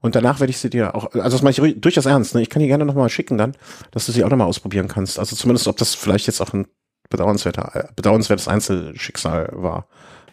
Und 0.00 0.14
danach 0.14 0.40
werde 0.40 0.50
ich 0.50 0.58
sie 0.58 0.68
dir 0.68 0.94
auch, 0.94 1.12
also 1.14 1.38
das 1.38 1.42
mache 1.42 1.68
ich 1.68 1.80
durchaus 1.80 2.04
ernst, 2.04 2.34
ne? 2.34 2.42
Ich 2.42 2.50
kann 2.50 2.60
die 2.60 2.68
gerne 2.68 2.84
nochmal 2.84 3.08
schicken 3.08 3.38
dann, 3.38 3.56
dass 3.92 4.06
du 4.06 4.12
sie 4.12 4.24
auch 4.24 4.28
nochmal 4.28 4.46
ausprobieren 4.46 4.88
kannst. 4.88 5.18
Also 5.18 5.34
zumindest, 5.36 5.68
ob 5.68 5.78
das 5.78 5.94
vielleicht 5.94 6.26
jetzt 6.26 6.40
auch 6.40 6.52
ein 6.52 6.66
bedauernswerter, 7.08 7.70
äh, 7.74 7.88
bedauernswertes 7.94 8.48
Einzelschicksal 8.48 9.50
war. 9.52 9.86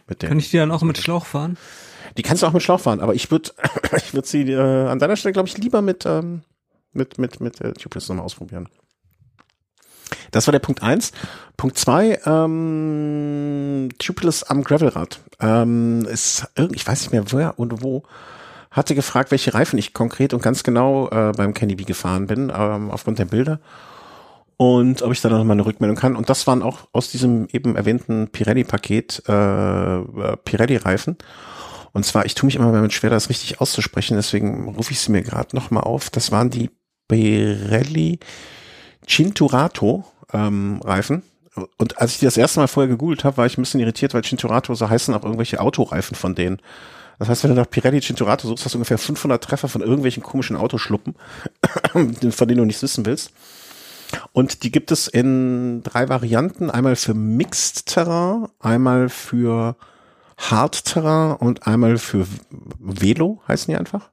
Mit. 0.08 0.20
Kann 0.20 0.40
ich 0.40 0.52
die 0.52 0.58
dann 0.58 0.72
auch 0.72 0.82
mit 0.82 0.98
Schlauch 0.98 1.26
fahren? 1.26 1.58
Die 2.18 2.22
kannst 2.22 2.44
du 2.44 2.48
auch 2.48 2.54
mit 2.54 2.62
Schlauch 2.62 2.80
fahren, 2.80 3.00
aber 3.00 3.16
ich 3.16 3.32
würde 3.32 3.52
ich 3.98 4.14
würde 4.14 4.28
sie 4.28 4.52
äh, 4.52 4.88
an 4.88 5.00
deiner 5.00 5.16
Stelle, 5.16 5.34
glaube 5.34 5.48
ich, 5.48 5.58
lieber 5.58 5.82
mit, 5.82 6.06
ähm, 6.06 6.42
mit, 6.92 7.18
mit, 7.18 7.40
mit 7.40 7.62
äh, 7.62 7.74
Tubeless 7.74 8.10
nochmal 8.10 8.26
ausprobieren. 8.26 8.70
Das 10.32 10.48
war 10.48 10.52
der 10.52 10.60
Punkt 10.60 10.84
eins. 10.84 11.12
Punkt 11.58 11.78
zwei, 11.78 12.20
ähm, 12.26 13.90
Tubeless 14.00 14.44
am 14.44 14.64
Gravelrad. 14.64 15.20
Ähm, 15.40 16.06
ist 16.06 16.48
ich 16.74 16.86
weiß 16.86 17.02
nicht 17.02 17.12
mehr 17.12 17.32
wer 17.32 17.60
und 17.60 17.82
wo, 17.82 18.04
hatte 18.72 18.96
gefragt, 18.96 19.32
welche 19.32 19.54
Reifen 19.54 19.78
ich 19.78 19.94
konkret 19.94 20.34
und 20.34 20.42
ganz 20.42 20.64
genau 20.64 21.08
äh, 21.10 21.32
beim 21.36 21.54
Candy 21.54 21.76
Bee 21.76 21.84
gefahren 21.84 22.28
bin, 22.28 22.52
ähm, 22.56 22.92
aufgrund 22.92 23.20
der 23.20 23.26
Bilder. 23.26 23.60
Und 24.58 25.02
ob 25.02 25.12
ich 25.12 25.22
da 25.22 25.30
noch 25.30 25.44
mal 25.44 25.54
eine 25.54 25.66
Rückmeldung 25.66 25.98
kann. 25.98 26.16
Und 26.16 26.30
das 26.30 26.46
waren 26.48 26.62
auch 26.62 26.88
aus 26.92 27.10
diesem 27.10 27.48
eben 27.52 27.76
erwähnten 27.76 28.28
Pirelli-Paket 28.30 29.24
äh, 29.28 29.98
äh 29.98 30.38
Pirelli-Reifen. 30.46 31.18
Und 31.94 32.06
zwar, 32.06 32.26
ich 32.26 32.36
tue 32.36 32.48
mich 32.48 32.56
immer 32.56 32.72
damit 32.72 32.94
schwer, 32.94 33.10
das 33.10 33.30
richtig 33.30 33.62
auszusprechen, 33.62 34.16
deswegen 34.16 34.68
rufe 34.70 34.92
ich 34.92 35.00
sie 35.00 35.12
mir 35.12 35.22
gerade 35.22 35.56
noch 35.56 35.70
mal 35.70 35.82
auf. 35.82 36.10
Das 36.10 36.32
waren 36.32 36.50
die 36.50 36.72
Pirelli 37.08 38.20
Cinturato 39.08 40.04
ähm, 40.34 40.82
Reifen. 40.84 41.24
Und 41.78 42.00
als 42.00 42.14
ich 42.14 42.20
die 42.20 42.26
das 42.26 42.38
erste 42.38 42.60
Mal 42.60 42.68
vorher 42.68 42.90
gegoogelt 42.90 43.24
habe, 43.24 43.38
war 43.38 43.46
ich 43.46 43.58
ein 43.58 43.62
bisschen 43.62 43.80
irritiert, 43.80 44.16
weil 44.16 44.24
Cinturato 44.24 44.74
so 44.74 44.90
heißen 44.90 45.14
auch 45.14 45.24
irgendwelche 45.24 45.60
Autoreifen 45.60 46.16
von 46.16 46.34
denen. 46.34 46.60
Das 47.20 47.30
heißt, 47.30 47.44
wenn 47.44 47.52
du 47.52 47.56
nach 47.56 47.70
Pirelli 47.70 48.02
Cinturato 48.02 48.48
suchst, 48.48 48.66
hast 48.66 48.74
du 48.74 48.80
ungefähr 48.80 48.98
500 48.98 49.44
Treffer 49.44 49.68
von 49.68 49.82
irgendwelchen 49.82 50.24
komischen 50.24 50.56
Autoschluppen, 50.56 51.16
von 51.92 52.48
denen 52.48 52.58
du 52.58 52.66
nichts 52.66 52.82
wissen 52.82 53.06
willst. 53.06 53.32
Und 54.32 54.64
die 54.64 54.72
gibt 54.72 54.92
es 54.92 55.08
in 55.08 55.84
drei 55.84 56.10
Varianten. 56.10 56.70
Einmal 56.70 56.96
für 56.96 57.14
Mixed 57.14 57.88
Terrain, 57.88 58.48
einmal 58.60 59.10
für 59.10 59.76
Hard 60.38 60.86
Terrain 60.86 61.36
und 61.36 61.68
einmal 61.68 61.98
für 61.98 62.26
Velo, 62.80 63.42
heißen 63.48 63.72
die 63.72 63.78
einfach 63.78 64.10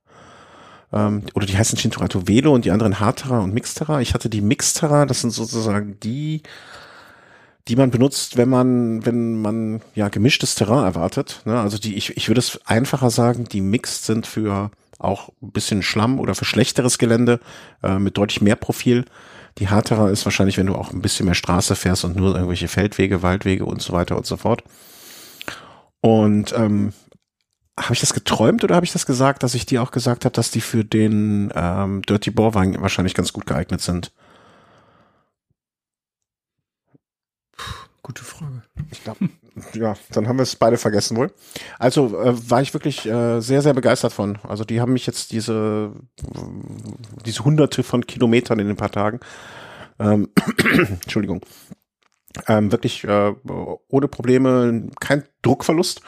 ähm, 0.93 1.23
oder 1.35 1.47
die 1.47 1.57
heißen 1.57 1.79
Cinturato 1.79 2.27
Velo 2.27 2.55
und 2.55 2.65
die 2.65 2.71
anderen 2.71 3.01
Hardterra 3.01 3.41
und 3.41 3.55
Mixterra. 3.55 4.01
Ich 4.01 4.15
hatte 4.15 4.29
die 4.29 4.41
Mixterra, 4.41 5.07
das 5.07 5.21
sind 5.21 5.31
sozusagen 5.31 5.99
die, 6.01 6.43
die 7.69 7.77
man 7.77 7.91
benutzt, 7.91 8.37
wenn 8.37 8.49
man, 8.49 9.05
wenn 9.07 9.41
man 9.41 9.83
ja 9.95 10.09
gemischtes 10.09 10.55
Terrain 10.55 10.85
erwartet. 10.85 11.43
Ne? 11.45 11.59
Also 11.61 11.79
die, 11.79 11.97
ich, 11.97 12.17
ich 12.17 12.29
würde 12.29 12.41
es 12.41 12.61
einfacher 12.67 13.11
sagen, 13.11 13.45
die 13.45 13.61
Mixed 13.61 14.05
sind 14.05 14.27
für 14.27 14.71
auch 14.99 15.31
ein 15.43 15.53
bisschen 15.53 15.83
Schlamm 15.83 16.21
oder 16.21 16.35
für 16.35 16.45
schlechteres 16.45 16.99
Gelände 16.99 17.41
äh, 17.83 17.99
mit 17.99 18.19
deutlich 18.19 18.43
mehr 18.43 18.57
Profil. 18.57 19.05
Die 19.59 19.69
Hardterra 19.69 20.11
ist 20.11 20.25
wahrscheinlich, 20.25 20.57
wenn 20.57 20.67
du 20.67 20.75
auch 20.75 20.93
ein 20.93 21.03
bisschen 21.03 21.27
mehr 21.27 21.35
Straße 21.35 21.77
fährst 21.77 22.05
und 22.05 22.17
nur 22.17 22.35
irgendwelche 22.35 22.69
Feldwege, 22.69 23.23
Waldwege 23.23 23.65
und 23.65 23.83
so 23.83 23.93
weiter 23.93 24.17
und 24.17 24.27
so 24.27 24.37
fort. 24.37 24.63
Und 26.01 26.53
ähm, 26.57 26.93
habe 27.79 27.95
ich 27.95 28.01
das 28.01 28.15
geträumt 28.15 28.65
oder 28.65 28.75
habe 28.75 28.87
ich 28.87 28.93
das 28.93 29.07
gesagt, 29.07 29.43
dass 29.43 29.55
ich 29.55 29.67
dir 29.67 29.83
auch 29.83 29.91
gesagt 29.91 30.25
habe, 30.25 30.33
dass 30.33 30.51
die 30.51 30.61
für 30.61 30.85
den 30.85 31.53
ähm, 31.55 32.03
Dirty 32.03 32.31
Bohrwagen 32.31 32.81
wahrscheinlich 32.81 33.15
ganz 33.15 33.33
gut 33.33 33.47
geeignet 33.47 33.81
sind? 33.81 34.13
Gute 38.03 38.25
Frage. 38.25 38.63
Ich 38.91 39.05
glaube, 39.05 39.29
ja, 39.75 39.95
dann 40.13 40.29
haben 40.29 40.39
wir 40.39 40.45
es 40.45 40.57
beide 40.57 40.77
vergessen 40.77 41.17
wohl. 41.17 41.33
Also 41.79 42.21
äh, 42.21 42.51
war 42.51 42.63
ich 42.63 42.75
wirklich 42.75 43.07
äh, 43.07 43.41
sehr, 43.41 43.63
sehr 43.63 43.75
begeistert 43.75 44.13
von. 44.13 44.39
Also 44.43 44.65
die 44.65 44.81
haben 44.81 44.93
mich 44.93 45.07
jetzt 45.07 45.33
diese, 45.33 45.93
diese 47.27 47.45
hunderte 47.45 47.83
von 47.83 48.07
Kilometern 48.07 48.59
in 48.59 48.69
den 48.69 48.77
paar 48.77 48.93
Tagen, 48.93 49.21
ähm, 49.99 50.29
Entschuldigung, 51.03 51.41
ähm, 52.47 52.73
wirklich 52.73 53.05
äh, 53.05 53.35
ohne 53.89 54.09
Probleme, 54.09 54.89
kein 55.01 55.25
Druckverlust 55.43 56.03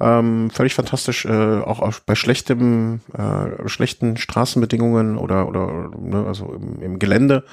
ähm, 0.00 0.50
völlig 0.50 0.74
fantastisch, 0.74 1.24
äh, 1.24 1.60
auch, 1.60 1.80
auch 1.80 1.98
bei 2.00 2.14
schlechtem, 2.14 3.00
äh, 3.14 3.68
schlechten 3.68 4.16
Straßenbedingungen 4.16 5.18
oder, 5.18 5.48
oder 5.48 5.90
ne, 5.98 6.24
also 6.26 6.52
im, 6.52 6.80
im 6.80 6.98
Gelände 6.98 7.44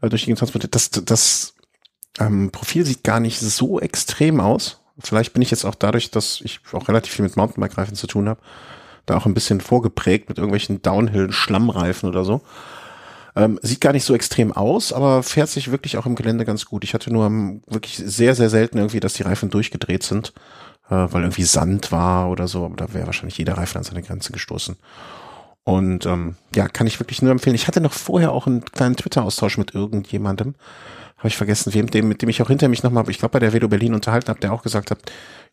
äh, 0.00 0.08
durch 0.08 0.24
die 0.24 0.34
Transport. 0.34 0.74
Das, 0.74 0.90
das 0.90 1.55
ähm, 2.18 2.50
Profil 2.50 2.84
sieht 2.84 3.04
gar 3.04 3.20
nicht 3.20 3.40
so 3.40 3.80
extrem 3.80 4.40
aus. 4.40 4.80
Vielleicht 4.98 5.32
bin 5.32 5.42
ich 5.42 5.50
jetzt 5.50 5.64
auch 5.64 5.74
dadurch, 5.74 6.10
dass 6.10 6.40
ich 6.42 6.60
auch 6.72 6.88
relativ 6.88 7.12
viel 7.12 7.24
mit 7.24 7.36
Mountainbike-Reifen 7.36 7.96
zu 7.96 8.06
tun 8.06 8.28
habe, 8.28 8.40
da 9.04 9.16
auch 9.16 9.26
ein 9.26 9.34
bisschen 9.34 9.60
vorgeprägt 9.60 10.28
mit 10.28 10.38
irgendwelchen 10.38 10.82
Downhill-Schlammreifen 10.82 12.08
oder 12.08 12.24
so. 12.24 12.40
Ähm, 13.34 13.58
sieht 13.62 13.82
gar 13.82 13.92
nicht 13.92 14.04
so 14.04 14.14
extrem 14.14 14.52
aus, 14.52 14.94
aber 14.94 15.22
fährt 15.22 15.50
sich 15.50 15.70
wirklich 15.70 15.98
auch 15.98 16.06
im 16.06 16.14
Gelände 16.14 16.46
ganz 16.46 16.64
gut. 16.64 16.84
Ich 16.84 16.94
hatte 16.94 17.12
nur 17.12 17.30
wirklich 17.66 17.96
sehr, 17.96 18.34
sehr 18.34 18.48
selten 18.48 18.78
irgendwie, 18.78 19.00
dass 19.00 19.12
die 19.12 19.24
Reifen 19.24 19.50
durchgedreht 19.50 20.02
sind 20.02 20.32
äh, 20.88 20.94
weil 20.94 21.22
irgendwie 21.22 21.44
Sand 21.44 21.92
war 21.92 22.30
oder 22.30 22.48
so, 22.48 22.64
aber 22.64 22.76
da 22.76 22.92
wäre 22.92 23.06
wahrscheinlich 23.06 23.38
jeder 23.38 23.56
Reifen 23.56 23.78
an 23.78 23.84
seine 23.84 24.02
Grenze 24.02 24.32
gestoßen. 24.32 24.76
Und 25.64 26.06
ähm, 26.06 26.36
ja, 26.54 26.68
kann 26.68 26.86
ich 26.86 27.00
wirklich 27.00 27.22
nur 27.22 27.32
empfehlen. 27.32 27.56
Ich 27.56 27.66
hatte 27.66 27.80
noch 27.80 27.92
vorher 27.92 28.30
auch 28.30 28.46
einen 28.46 28.64
kleinen 28.64 28.96
Twitter-Austausch 28.96 29.58
mit 29.58 29.74
irgendjemandem. 29.74 30.54
Habe 31.26 31.32
ich 31.32 31.38
vergessen, 31.38 31.74
wem, 31.74 31.88
dem, 31.88 32.06
mit 32.06 32.22
dem 32.22 32.28
ich 32.28 32.40
auch 32.40 32.46
hinter 32.46 32.68
mich 32.68 32.84
nochmal, 32.84 33.10
ich 33.10 33.18
glaube 33.18 33.32
bei 33.32 33.38
der 33.40 33.52
Velo 33.52 33.66
Berlin 33.66 33.94
unterhalten 33.94 34.28
habe, 34.28 34.38
der 34.38 34.52
auch 34.52 34.62
gesagt 34.62 34.92
hat, 34.92 35.00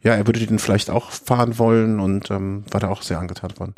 ja, 0.03 0.13
er 0.13 0.27
würde 0.27 0.45
den 0.45 0.59
vielleicht 0.59 0.91
auch 0.91 1.09
fahren 1.09 1.57
wollen 1.57 1.99
und 1.99 2.29
ähm, 2.29 2.63
war 2.69 2.79
da 2.79 2.89
auch 2.89 3.01
sehr 3.01 3.17
angetan 3.17 3.57
worden. 3.57 3.73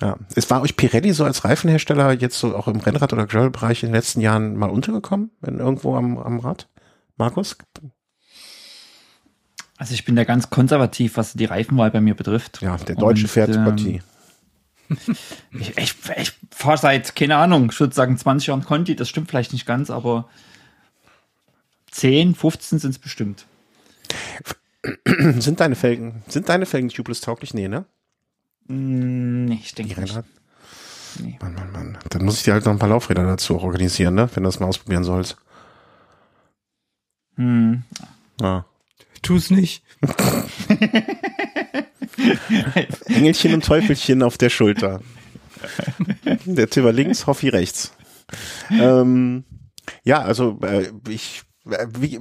Ja, 0.00 0.16
es 0.34 0.48
war 0.48 0.62
euch 0.62 0.76
Pirelli 0.76 1.12
so 1.12 1.24
als 1.24 1.44
Reifenhersteller 1.44 2.12
jetzt 2.12 2.38
so 2.38 2.56
auch 2.56 2.68
im 2.68 2.80
Rennrad- 2.80 3.12
oder 3.12 3.26
Gravel-Bereich 3.26 3.82
in 3.82 3.90
den 3.90 3.96
letzten 3.96 4.22
Jahren 4.22 4.56
mal 4.56 4.70
untergekommen, 4.70 5.30
wenn 5.42 5.58
irgendwo 5.58 5.94
am, 5.94 6.16
am 6.16 6.40
Rad? 6.40 6.70
Markus? 7.18 7.58
Also 9.76 9.92
ich 9.92 10.06
bin 10.06 10.16
da 10.16 10.24
ganz 10.24 10.48
konservativ, 10.48 11.18
was 11.18 11.34
die 11.34 11.44
Reifenwahl 11.44 11.90
bei 11.90 12.00
mir 12.00 12.14
betrifft. 12.14 12.62
Ja, 12.62 12.78
der 12.78 12.96
deutsche 12.96 13.24
Und, 13.24 13.28
fährt 13.28 13.54
ähm, 13.54 14.00
ich, 15.52 15.76
ich, 15.76 15.94
ich 16.16 16.32
fahre 16.50 16.78
seit, 16.78 17.14
keine 17.14 17.36
Ahnung, 17.36 17.68
ich 17.70 17.78
würde 17.78 17.94
sagen 17.94 18.16
20 18.16 18.46
Jahren 18.46 18.64
Conti, 18.64 18.96
das 18.96 19.10
stimmt 19.10 19.28
vielleicht 19.28 19.52
nicht 19.52 19.66
ganz, 19.66 19.90
aber 19.90 20.30
10, 21.98 22.36
15 22.36 22.78
sind 22.78 22.90
es 22.90 22.98
bestimmt. 22.98 23.46
sind 25.38 25.58
deine 25.58 25.74
Felgen, 25.74 26.22
sind 26.28 26.48
deine 26.48 26.64
Felgen 26.64 26.90
tubeless 26.90 27.20
tauglich? 27.20 27.54
Nee, 27.54 27.66
ne? 27.66 27.86
Mm, 28.68 29.46
nee, 29.46 29.60
ich 29.60 29.74
denke 29.74 30.00
nicht. 30.00 30.16
Nee. 31.20 31.38
Mann, 31.42 31.54
Mann, 31.54 31.72
Mann. 31.72 31.98
Dann 32.10 32.24
muss 32.24 32.36
ich 32.36 32.44
dir 32.44 32.52
halt 32.52 32.64
noch 32.66 32.72
ein 32.72 32.78
paar 32.78 32.88
Laufräder 32.88 33.24
dazu 33.24 33.58
organisieren, 33.58 34.14
ne? 34.14 34.30
Wenn 34.32 34.44
du 34.44 34.48
das 34.48 34.60
mal 34.60 34.66
ausprobieren 34.66 35.02
sollst. 35.02 35.38
Hm. 37.34 37.82
Ja. 38.40 38.64
Tu 39.22 39.34
es 39.34 39.50
nicht. 39.50 39.82
Engelchen 43.06 43.54
und 43.54 43.64
Teufelchen 43.64 44.22
auf 44.22 44.38
der 44.38 44.50
Schulter. 44.50 45.00
Der 46.44 46.70
Timmer 46.70 46.92
links, 46.92 47.26
Hoffi 47.26 47.48
rechts. 47.48 47.92
Ähm, 48.70 49.42
ja, 50.04 50.22
also 50.22 50.60
äh, 50.62 50.92
ich, 51.08 51.42
wie, 51.98 52.20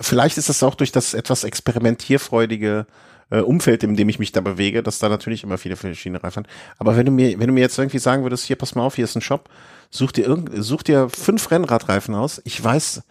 vielleicht 0.00 0.38
ist 0.38 0.48
das 0.48 0.62
auch 0.62 0.74
durch 0.74 0.92
das 0.92 1.14
etwas 1.14 1.44
experimentierfreudige 1.44 2.86
äh, 3.30 3.40
Umfeld, 3.40 3.82
in 3.82 3.96
dem 3.96 4.08
ich 4.08 4.18
mich 4.18 4.32
da 4.32 4.40
bewege, 4.40 4.82
dass 4.82 4.98
da 4.98 5.08
natürlich 5.08 5.42
immer 5.42 5.58
viele 5.58 5.76
verschiedene 5.76 6.22
Reifen. 6.22 6.46
Aber 6.78 6.96
wenn 6.96 7.06
du 7.06 7.12
mir, 7.12 7.38
wenn 7.38 7.46
du 7.46 7.52
mir 7.52 7.60
jetzt 7.60 7.78
irgendwie 7.78 7.98
sagen 7.98 8.22
würdest, 8.22 8.44
hier 8.44 8.56
pass 8.56 8.74
mal 8.74 8.84
auf, 8.84 8.96
hier 8.96 9.04
ist 9.04 9.16
ein 9.16 9.22
Shop, 9.22 9.48
such 9.90 10.12
dir 10.12 10.26
irgend, 10.26 10.50
such 10.62 10.82
dir 10.82 11.08
fünf 11.08 11.50
Rennradreifen 11.50 12.14
aus. 12.14 12.40
Ich 12.44 12.62
weiß, 12.62 13.02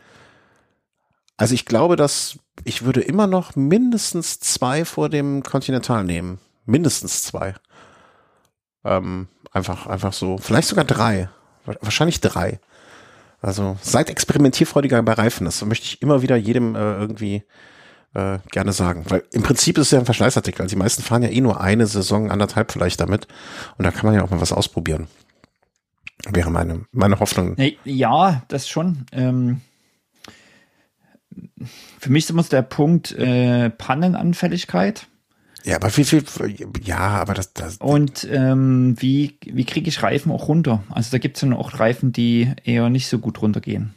also 1.37 1.53
ich 1.53 1.65
glaube, 1.65 1.95
dass 1.95 2.37
ich 2.63 2.83
würde 2.83 3.01
immer 3.01 3.27
noch 3.27 3.55
mindestens 3.55 4.39
zwei 4.39 4.85
vor 4.85 5.09
dem 5.09 5.41
Continental 5.41 6.03
nehmen. 6.03 6.39
Mindestens 6.65 7.23
zwei. 7.23 7.55
Ähm, 8.83 9.27
einfach, 9.51 9.87
einfach 9.87 10.13
so. 10.13 10.37
Vielleicht 10.37 10.67
sogar 10.67 10.85
drei. 10.85 11.29
Wahrscheinlich 11.65 12.21
drei. 12.21 12.59
Also 13.41 13.77
seid 13.81 14.09
experimentierfreudiger 14.09 15.01
bei 15.01 15.13
Reifen. 15.13 15.45
Das 15.45 15.63
möchte 15.65 15.85
ich 15.85 16.01
immer 16.01 16.21
wieder 16.21 16.35
jedem 16.35 16.75
äh, 16.75 16.79
irgendwie 16.79 17.43
äh, 18.13 18.37
gerne 18.51 18.71
sagen. 18.71 19.05
Weil 19.09 19.23
im 19.31 19.41
Prinzip 19.41 19.77
ist 19.77 19.87
es 19.87 19.91
ja 19.91 19.99
ein 19.99 20.05
Verschleißartikel. 20.05 20.61
Also 20.61 20.75
die 20.75 20.79
meisten 20.79 21.01
fahren 21.01 21.23
ja 21.23 21.29
eh 21.29 21.41
nur 21.41 21.59
eine 21.59 21.87
Saison, 21.87 22.29
anderthalb 22.29 22.71
vielleicht 22.71 22.99
damit. 22.99 23.27
Und 23.77 23.85
da 23.85 23.91
kann 23.91 24.05
man 24.05 24.13
ja 24.13 24.23
auch 24.23 24.29
mal 24.29 24.41
was 24.41 24.53
ausprobieren. 24.53 25.07
Wäre 26.29 26.51
meine, 26.51 26.85
meine 26.91 27.19
Hoffnung. 27.19 27.55
Ja, 27.83 28.43
das 28.47 28.69
schon. 28.69 29.05
Ähm 29.11 29.61
für 31.99 32.11
mich 32.11 32.25
ist 32.25 32.29
immer 32.29 32.43
der 32.43 32.61
Punkt 32.61 33.11
äh, 33.13 33.69
Pannenanfälligkeit. 33.69 35.07
Ja, 35.63 35.75
aber 35.75 35.95
wie 35.95 36.03
viel, 36.03 36.23
ja, 36.83 36.97
aber 36.97 37.33
das, 37.33 37.53
das 37.53 37.77
Und 37.77 38.27
ähm, 38.31 38.95
wie, 38.99 39.37
wie 39.45 39.65
kriege 39.65 39.89
ich 39.89 40.01
Reifen 40.01 40.31
auch 40.31 40.47
runter? 40.47 40.83
Also 40.89 41.11
da 41.11 41.17
gibt 41.19 41.37
es 41.37 41.43
ja 41.43 41.55
auch 41.55 41.79
Reifen, 41.79 42.11
die 42.11 42.51
eher 42.63 42.89
nicht 42.89 43.07
so 43.07 43.19
gut 43.19 43.41
runtergehen. 43.41 43.93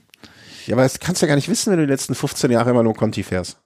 ja, 0.66 0.74
aber 0.74 0.82
das 0.82 1.00
kannst 1.00 1.22
du 1.22 1.26
ja 1.26 1.28
gar 1.28 1.36
nicht 1.36 1.48
wissen, 1.48 1.70
wenn 1.72 1.78
du 1.78 1.86
die 1.86 1.92
letzten 1.92 2.14
15 2.14 2.50
Jahre 2.50 2.70
immer 2.70 2.82
nur 2.82 2.94
Conti 2.94 3.22
fährst. 3.22 3.58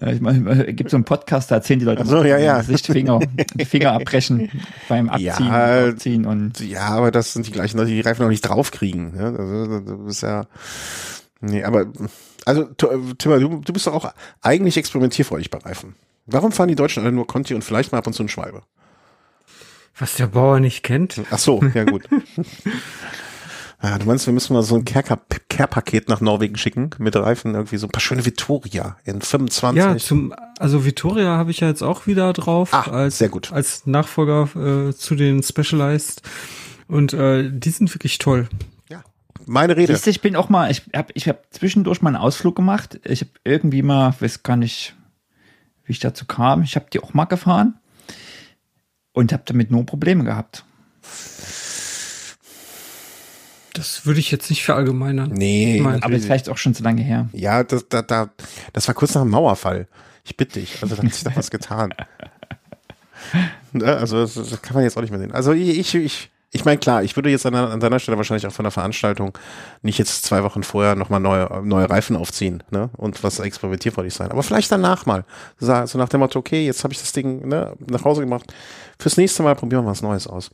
Äh, 0.00 0.14
Ich 0.14 0.20
meine, 0.20 0.72
gibt 0.72 0.90
so 0.90 0.96
einen 0.96 1.04
Podcast, 1.04 1.50
da 1.50 1.56
erzählen 1.56 1.78
die 1.78 1.84
Leute, 1.84 2.04
so, 2.06 2.24
ja, 2.24 2.38
ja. 2.38 2.62
sich 2.62 2.82
die 2.82 2.92
Finger, 2.92 3.92
abbrechen 3.92 4.50
beim 4.88 5.08
Abziehen, 5.08 5.46
Ja. 5.46 5.88
Abziehen 5.88 6.24
und 6.26 6.60
Ja, 6.60 6.88
aber 6.88 7.10
das 7.10 7.32
sind 7.32 7.46
die 7.46 7.52
gleichen 7.52 7.76
Leute, 7.76 7.90
die 7.90 7.96
die 7.96 8.00
Reifen 8.00 8.22
noch 8.22 8.30
nicht 8.30 8.42
draufkriegen. 8.42 9.14
Ja, 9.16 9.26
also, 9.26 9.80
das 9.80 10.16
ist 10.16 10.22
ja, 10.22 10.46
nee, 11.40 11.62
aber, 11.64 11.86
also, 12.44 12.62
äh, 12.62 13.14
Timmer, 13.18 13.38
du, 13.40 13.60
du 13.64 13.72
bist 13.72 13.86
doch 13.86 13.94
auch 13.94 14.12
eigentlich 14.42 14.76
experimentierfreudig 14.76 15.50
bei 15.50 15.58
Reifen. 15.58 15.94
Warum 16.26 16.52
fahren 16.52 16.68
die 16.68 16.74
Deutschen 16.74 17.02
alle 17.02 17.12
nur 17.12 17.26
Conti 17.26 17.54
und 17.54 17.62
vielleicht 17.62 17.92
mal 17.92 17.98
ab 17.98 18.06
und 18.06 18.12
zu 18.14 18.22
einen 18.22 18.28
Schwalbe? 18.28 18.62
Was 19.98 20.16
der 20.16 20.26
Bauer 20.26 20.58
nicht 20.60 20.82
kennt. 20.82 21.20
Ach 21.30 21.38
so, 21.38 21.62
ja 21.74 21.84
gut. 21.84 22.02
Ja, 23.82 23.98
du 23.98 24.06
meinst, 24.06 24.26
wir 24.26 24.32
müssen 24.32 24.52
mal 24.54 24.62
so 24.62 24.74
ein 24.74 24.84
Care- 24.84 25.20
Care-Paket 25.48 26.08
nach 26.08 26.20
Norwegen 26.20 26.56
schicken 26.56 26.90
mit 26.98 27.14
Reifen, 27.14 27.54
irgendwie 27.54 27.76
so 27.76 27.86
ein 27.86 27.90
paar 27.90 28.00
schöne 28.00 28.24
Vittoria 28.26 28.96
in 29.04 29.20
25. 29.20 29.78
Ja, 29.78 29.96
zum, 29.98 30.34
also 30.58 30.84
Vittoria 30.84 31.36
habe 31.36 31.52
ich 31.52 31.60
ja 31.60 31.68
jetzt 31.68 31.82
auch 31.82 32.06
wieder 32.08 32.32
drauf 32.32 32.72
Ah, 32.74 32.90
als, 32.90 33.18
sehr 33.18 33.28
gut. 33.28 33.52
als 33.52 33.86
Nachfolger 33.86 34.48
äh, 34.88 34.92
zu 34.94 35.14
den 35.14 35.42
Specialized. 35.42 36.22
Und 36.88 37.12
äh, 37.12 37.48
die 37.52 37.70
sind 37.70 37.94
wirklich 37.94 38.18
toll. 38.18 38.48
Meine 39.46 39.76
Rede. 39.76 39.92
Siehst 39.92 40.06
du, 40.06 40.10
ich 40.10 40.20
bin 40.20 40.36
auch 40.36 40.48
mal, 40.48 40.70
ich 40.70 40.82
habe 40.94 41.12
ich 41.14 41.28
hab 41.28 41.52
zwischendurch 41.52 42.02
mal 42.02 42.10
einen 42.10 42.16
Ausflug 42.16 42.56
gemacht. 42.56 43.00
Ich 43.04 43.20
habe 43.20 43.30
irgendwie 43.44 43.82
mal, 43.82 44.14
weiß 44.18 44.42
gar 44.42 44.56
nicht, 44.56 44.94
wie 45.84 45.92
ich 45.92 45.98
dazu 46.00 46.24
kam. 46.24 46.62
Ich 46.62 46.76
habe 46.76 46.86
die 46.92 47.00
auch 47.00 47.14
mal 47.14 47.24
gefahren 47.26 47.74
und 49.12 49.32
habe 49.32 49.42
damit 49.46 49.70
nur 49.70 49.84
Probleme 49.86 50.24
gehabt. 50.24 50.64
Das 53.72 54.06
würde 54.06 54.20
ich 54.20 54.30
jetzt 54.30 54.50
nicht 54.50 54.64
verallgemeinern. 54.64 55.30
Nee, 55.32 55.80
Mein- 55.82 56.02
Aber 56.02 56.18
vielleicht 56.20 56.48
auch 56.48 56.58
schon 56.58 56.74
so 56.74 56.84
lange 56.84 57.02
her. 57.02 57.28
Ja, 57.32 57.64
das, 57.64 57.88
da, 57.88 58.02
da, 58.02 58.30
das 58.72 58.86
war 58.86 58.94
kurz 58.94 59.14
nach 59.14 59.22
dem 59.22 59.30
Mauerfall. 59.30 59.88
Ich 60.24 60.36
bitte 60.36 60.60
dich, 60.60 60.80
also 60.80 60.94
da 60.94 61.02
hat 61.02 61.12
sich 61.12 61.24
da 61.24 61.34
was 61.34 61.50
getan. 61.50 61.92
Ne, 63.72 63.86
Also 63.86 64.20
das, 64.20 64.34
das 64.34 64.62
kann 64.62 64.74
man 64.74 64.84
jetzt 64.84 64.96
auch 64.96 65.00
nicht 65.00 65.10
mehr 65.10 65.18
sehen. 65.18 65.32
Also 65.32 65.52
ich, 65.52 65.76
ich, 65.78 65.94
ich, 65.94 66.30
ich 66.54 66.64
meine 66.64 66.78
klar, 66.78 67.02
ich 67.02 67.16
würde 67.16 67.30
jetzt 67.30 67.44
an, 67.46 67.54
an 67.56 67.80
deiner 67.80 67.98
Stelle 67.98 68.16
wahrscheinlich 68.16 68.46
auch 68.46 68.52
von 68.52 68.62
der 68.62 68.70
Veranstaltung 68.70 69.36
nicht 69.82 69.98
jetzt 69.98 70.24
zwei 70.24 70.44
Wochen 70.44 70.62
vorher 70.62 70.94
nochmal 70.94 71.18
neue, 71.18 71.62
neue 71.64 71.90
Reifen 71.90 72.14
aufziehen 72.14 72.62
ne? 72.70 72.90
und 72.96 73.24
was 73.24 73.40
experimentierfreudig 73.40 74.14
sein. 74.14 74.30
Aber 74.30 74.44
vielleicht 74.44 74.70
danach 74.70 75.04
mal. 75.04 75.24
So, 75.58 75.98
nach 75.98 76.08
dem 76.08 76.20
Motto, 76.20 76.38
okay, 76.38 76.64
jetzt 76.64 76.84
habe 76.84 76.94
ich 76.94 77.00
das 77.00 77.10
Ding 77.10 77.48
ne, 77.48 77.74
nach 77.90 78.04
Hause 78.04 78.20
gemacht. 78.20 78.54
Fürs 79.00 79.16
nächste 79.16 79.42
Mal 79.42 79.56
probieren 79.56 79.84
wir 79.84 79.90
was 79.90 80.02
Neues 80.02 80.28
aus. 80.28 80.52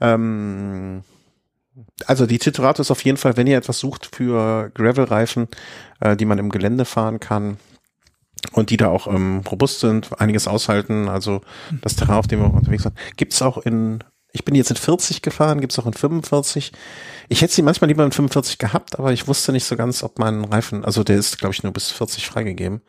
Ähm, 0.00 1.02
also 2.06 2.26
die 2.26 2.38
Titurato 2.38 2.80
ist 2.82 2.92
auf 2.92 3.04
jeden 3.04 3.18
Fall, 3.18 3.36
wenn 3.36 3.48
ihr 3.48 3.58
etwas 3.58 3.80
sucht 3.80 4.14
für 4.14 4.70
Gravel-Reifen, 4.74 5.48
äh, 5.98 6.16
die 6.16 6.26
man 6.26 6.38
im 6.38 6.50
Gelände 6.50 6.84
fahren 6.84 7.18
kann 7.18 7.56
und 8.52 8.70
die 8.70 8.76
da 8.76 8.86
auch 8.86 9.08
ähm, 9.08 9.42
robust 9.50 9.80
sind, 9.80 10.10
einiges 10.20 10.46
aushalten, 10.46 11.08
also 11.08 11.40
das 11.82 11.96
Terrain, 11.96 12.16
auf 12.16 12.28
dem 12.28 12.38
wir 12.38 12.54
unterwegs 12.54 12.84
sind, 12.84 12.94
gibt's 13.16 13.42
auch 13.42 13.58
in, 13.58 14.04
ich 14.32 14.44
bin 14.44 14.54
jetzt 14.54 14.70
in 14.70 14.76
40 14.76 15.22
gefahren, 15.22 15.60
gibt's 15.60 15.78
auch 15.78 15.86
in 15.86 15.92
45. 15.92 16.72
Ich 17.28 17.42
hätte 17.42 17.52
sie 17.52 17.62
manchmal 17.62 17.88
lieber 17.88 18.04
in 18.04 18.12
45 18.12 18.58
gehabt, 18.58 18.98
aber 18.98 19.12
ich 19.12 19.28
wusste 19.28 19.52
nicht 19.52 19.64
so 19.64 19.76
ganz, 19.76 20.02
ob 20.02 20.18
mein 20.18 20.44
Reifen, 20.44 20.84
also 20.84 21.04
der 21.04 21.16
ist, 21.16 21.38
glaube 21.38 21.54
ich, 21.54 21.62
nur 21.62 21.72
bis 21.72 21.90
40 21.90 22.26
freigegeben. 22.26 22.80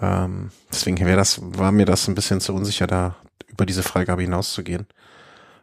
Ähm, 0.00 0.50
deswegen 0.70 0.98
wäre 0.98 1.16
das, 1.16 1.40
war 1.42 1.72
mir 1.72 1.86
das 1.86 2.08
ein 2.08 2.14
bisschen 2.14 2.40
zu 2.40 2.54
unsicher, 2.54 2.86
da 2.86 3.16
über 3.48 3.66
diese 3.66 3.82
Freigabe 3.82 4.22
hinauszugehen. 4.22 4.86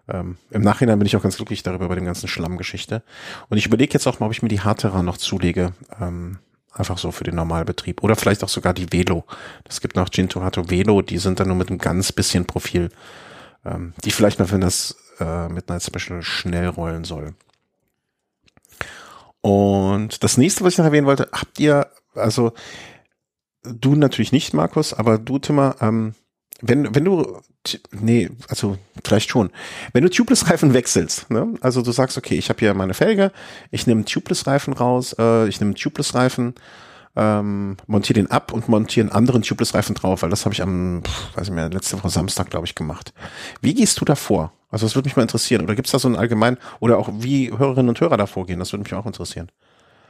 Ähm, 0.07 0.37
Im 0.49 0.61
Nachhinein 0.61 0.99
bin 0.99 1.05
ich 1.05 1.15
auch 1.15 1.23
ganz 1.23 1.37
glücklich 1.37 1.63
darüber 1.63 1.87
bei 1.87 1.95
dem 1.95 2.05
ganzen 2.05 2.27
Schlammgeschichte. 2.27 3.03
Und 3.49 3.57
ich 3.57 3.65
überlege 3.65 3.93
jetzt 3.93 4.07
auch 4.07 4.19
mal, 4.19 4.25
ob 4.25 4.31
ich 4.31 4.41
mir 4.41 4.49
die 4.49 4.61
Hardterra 4.61 5.03
noch 5.03 5.17
zulege. 5.17 5.73
Ähm, 5.99 6.39
einfach 6.73 6.97
so 6.97 7.11
für 7.11 7.23
den 7.23 7.35
Normalbetrieb. 7.35 8.03
Oder 8.03 8.15
vielleicht 8.15 8.43
auch 8.43 8.49
sogar 8.49 8.73
die 8.73 8.91
Velo. 8.91 9.25
Es 9.67 9.79
gibt 9.81 9.95
noch 9.95 10.09
Ginturato 10.09 10.69
Velo, 10.69 11.01
die 11.01 11.19
sind 11.19 11.39
dann 11.39 11.47
nur 11.47 11.57
mit 11.57 11.69
einem 11.69 11.77
ganz 11.77 12.11
bisschen 12.11 12.45
Profil. 12.45 12.89
Ähm, 13.65 13.93
die 14.03 14.11
vielleicht 14.11 14.39
mal, 14.39 14.51
wenn 14.51 14.61
das 14.61 14.95
äh, 15.19 15.47
Midnight 15.49 15.83
Special 15.83 16.21
schnell 16.21 16.67
rollen 16.67 17.03
soll. 17.03 17.33
Und 19.41 20.23
das 20.23 20.37
nächste, 20.37 20.63
was 20.63 20.73
ich 20.73 20.77
noch 20.77 20.85
erwähnen 20.85 21.07
wollte, 21.07 21.29
habt 21.31 21.59
ihr, 21.59 21.87
also 22.15 22.53
du 23.63 23.95
natürlich 23.95 24.31
nicht, 24.31 24.53
Markus, 24.53 24.93
aber 24.93 25.17
du, 25.17 25.39
Timmer, 25.39 25.75
ähm, 25.81 26.15
wenn, 26.61 26.95
wenn 26.95 27.03
du, 27.03 27.41
nee, 27.91 28.29
also 28.47 28.77
vielleicht 29.03 29.29
schon, 29.29 29.51
wenn 29.91 30.03
du 30.03 30.09
Tubeless-Reifen 30.09 30.73
wechselst, 30.73 31.29
ne? 31.29 31.55
also 31.59 31.81
du 31.81 31.91
sagst, 31.91 32.17
okay, 32.17 32.35
ich 32.35 32.47
habe 32.49 32.59
hier 32.59 32.73
meine 32.73 32.93
Felge, 32.93 33.31
ich 33.69 33.85
nehme 33.85 34.05
Tubeless-Reifen 34.05 34.73
raus, 34.73 35.13
äh, 35.19 35.47
ich 35.49 35.59
nehme 35.59 35.73
Tubeless-Reifen, 35.73 36.55
ähm, 37.15 37.77
montiere 37.87 38.15
den 38.19 38.31
ab 38.31 38.51
und 38.51 38.67
montiere 38.69 39.05
einen 39.07 39.15
anderen 39.15 39.41
Tubeless-Reifen 39.43 39.95
drauf, 39.95 40.21
weil 40.23 40.29
das 40.29 40.45
habe 40.45 40.53
ich 40.53 40.61
am, 40.61 41.03
pff, 41.05 41.37
weiß 41.37 41.47
ich 41.47 41.53
mehr, 41.53 41.69
letzte 41.69 41.97
Woche 41.97 42.09
Samstag, 42.09 42.49
glaube 42.49 42.65
ich, 42.65 42.75
gemacht. 42.75 43.13
Wie 43.61 43.73
gehst 43.73 43.99
du 44.01 44.05
da 44.05 44.15
vor? 44.15 44.51
Also 44.71 44.85
das 44.85 44.95
würde 44.95 45.07
mich 45.07 45.15
mal 45.15 45.21
interessieren. 45.21 45.63
Oder 45.63 45.75
gibt 45.75 45.87
es 45.87 45.91
da 45.91 45.99
so 45.99 46.07
ein 46.07 46.15
allgemein, 46.15 46.57
oder 46.79 46.97
auch 46.97 47.09
wie 47.19 47.51
Hörerinnen 47.55 47.89
und 47.89 48.01
Hörer 48.01 48.17
da 48.17 48.25
vorgehen? 48.25 48.57
Das 48.59 48.73
würde 48.73 48.83
mich 48.83 48.93
auch 48.95 49.05
interessieren. 49.05 49.49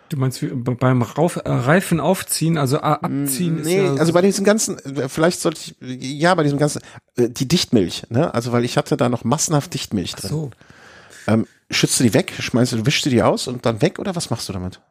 Du 0.09 0.17
meinst 0.17 0.45
beim 0.79 1.01
Rauf, 1.01 1.37
äh, 1.37 1.41
Reifen 1.49 1.99
aufziehen, 1.99 2.57
also 2.57 2.77
a- 2.79 2.93
abziehen 3.01 3.59
ist 3.59 3.65
Nee, 3.65 3.83
ja 3.83 3.93
also 3.95 4.13
bei 4.13 4.21
diesem 4.21 4.45
ganzen, 4.45 4.77
äh, 4.79 5.09
vielleicht 5.09 5.39
sollte 5.41 5.59
ich, 5.59 5.75
ja, 5.81 6.35
bei 6.35 6.43
diesem 6.43 6.59
ganzen, 6.59 6.81
äh, 7.17 7.29
die 7.29 7.47
Dichtmilch, 7.47 8.03
ne? 8.09 8.31
Also 8.33 8.51
weil 8.51 8.63
ich 8.63 8.77
hatte 8.77 8.95
da 8.95 9.09
noch 9.09 9.23
massenhaft 9.23 9.73
Dichtmilch 9.73 10.13
drin. 10.13 10.29
so. 10.29 10.51
Ähm, 11.25 11.47
schützt 11.71 11.99
du 11.99 12.03
die 12.03 12.13
weg, 12.13 12.33
schmeißt 12.37 12.73
du, 12.73 12.85
wischst 12.85 13.05
du 13.05 13.09
die 13.09 13.23
aus 13.23 13.47
und 13.47 13.65
dann 13.65 13.81
weg 13.81 13.97
oder 13.97 14.15
was 14.15 14.29
machst 14.29 14.47
du 14.49 14.53
damit? 14.53 14.81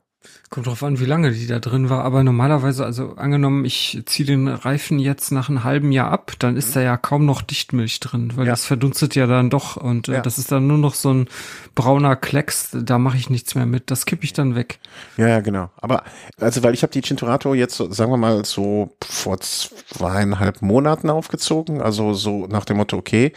Kommt 0.51 0.67
drauf 0.67 0.83
an, 0.83 1.01
wie 1.01 1.07
lange 1.07 1.33
die 1.33 1.47
da 1.47 1.59
drin 1.61 1.89
war. 1.89 2.05
Aber 2.05 2.23
normalerweise, 2.23 2.85
also 2.85 3.15
angenommen, 3.17 3.65
ich 3.65 4.03
ziehe 4.05 4.27
den 4.27 4.49
Reifen 4.49 4.99
jetzt 4.99 5.33
nach 5.33 5.49
einem 5.49 5.65
halben 5.65 5.93
Jahr 5.93 6.11
ab, 6.11 6.33
dann 6.41 6.57
ist 6.57 6.77
da 6.77 6.81
ja 6.83 6.97
kaum 6.99 7.25
noch 7.25 7.41
Dichtmilch 7.41 8.01
drin, 8.01 8.33
weil 8.37 8.47
Ja. 8.47 8.53
das 8.53 8.67
verdunstet 8.67 9.15
ja 9.15 9.27
dann 9.27 9.49
doch 9.49 9.77
und 9.79 10.09
äh, 10.09 10.15
Ja. 10.15 10.21
das 10.21 10.39
ist 10.39 10.53
dann 10.53 10.67
nur 10.67 10.77
noch 10.79 10.95
so 10.95 11.13
ein 11.13 11.29
brauner 11.75 12.17
Klecks. 12.17 12.77
Da 12.79 12.99
mache 12.99 13.17
ich 13.17 13.31
nichts 13.31 13.55
mehr 13.55 13.65
mit. 13.65 13.91
Das 13.91 14.05
kippe 14.05 14.25
ich 14.25 14.35
dann 14.35 14.55
weg. 14.55 14.79
Ja, 15.17 15.29
ja, 15.29 15.41
genau. 15.41 15.71
Aber 15.81 16.05
also 16.39 16.63
weil 16.63 16.75
ich 16.75 16.83
habe 16.83 16.93
die 16.93 17.01
Cinturato 17.03 17.55
jetzt, 17.55 17.79
sagen 17.79 18.11
wir 18.13 18.19
mal, 18.19 18.45
so 18.45 18.95
vor 19.03 19.39
zweieinhalb 19.41 20.63
Monaten 20.63 21.11
aufgezogen. 21.11 21.81
Also 21.81 22.15
so 22.15 22.47
nach 22.47 22.65
dem 22.65 22.77
Motto, 22.77 22.97
okay, 22.97 23.33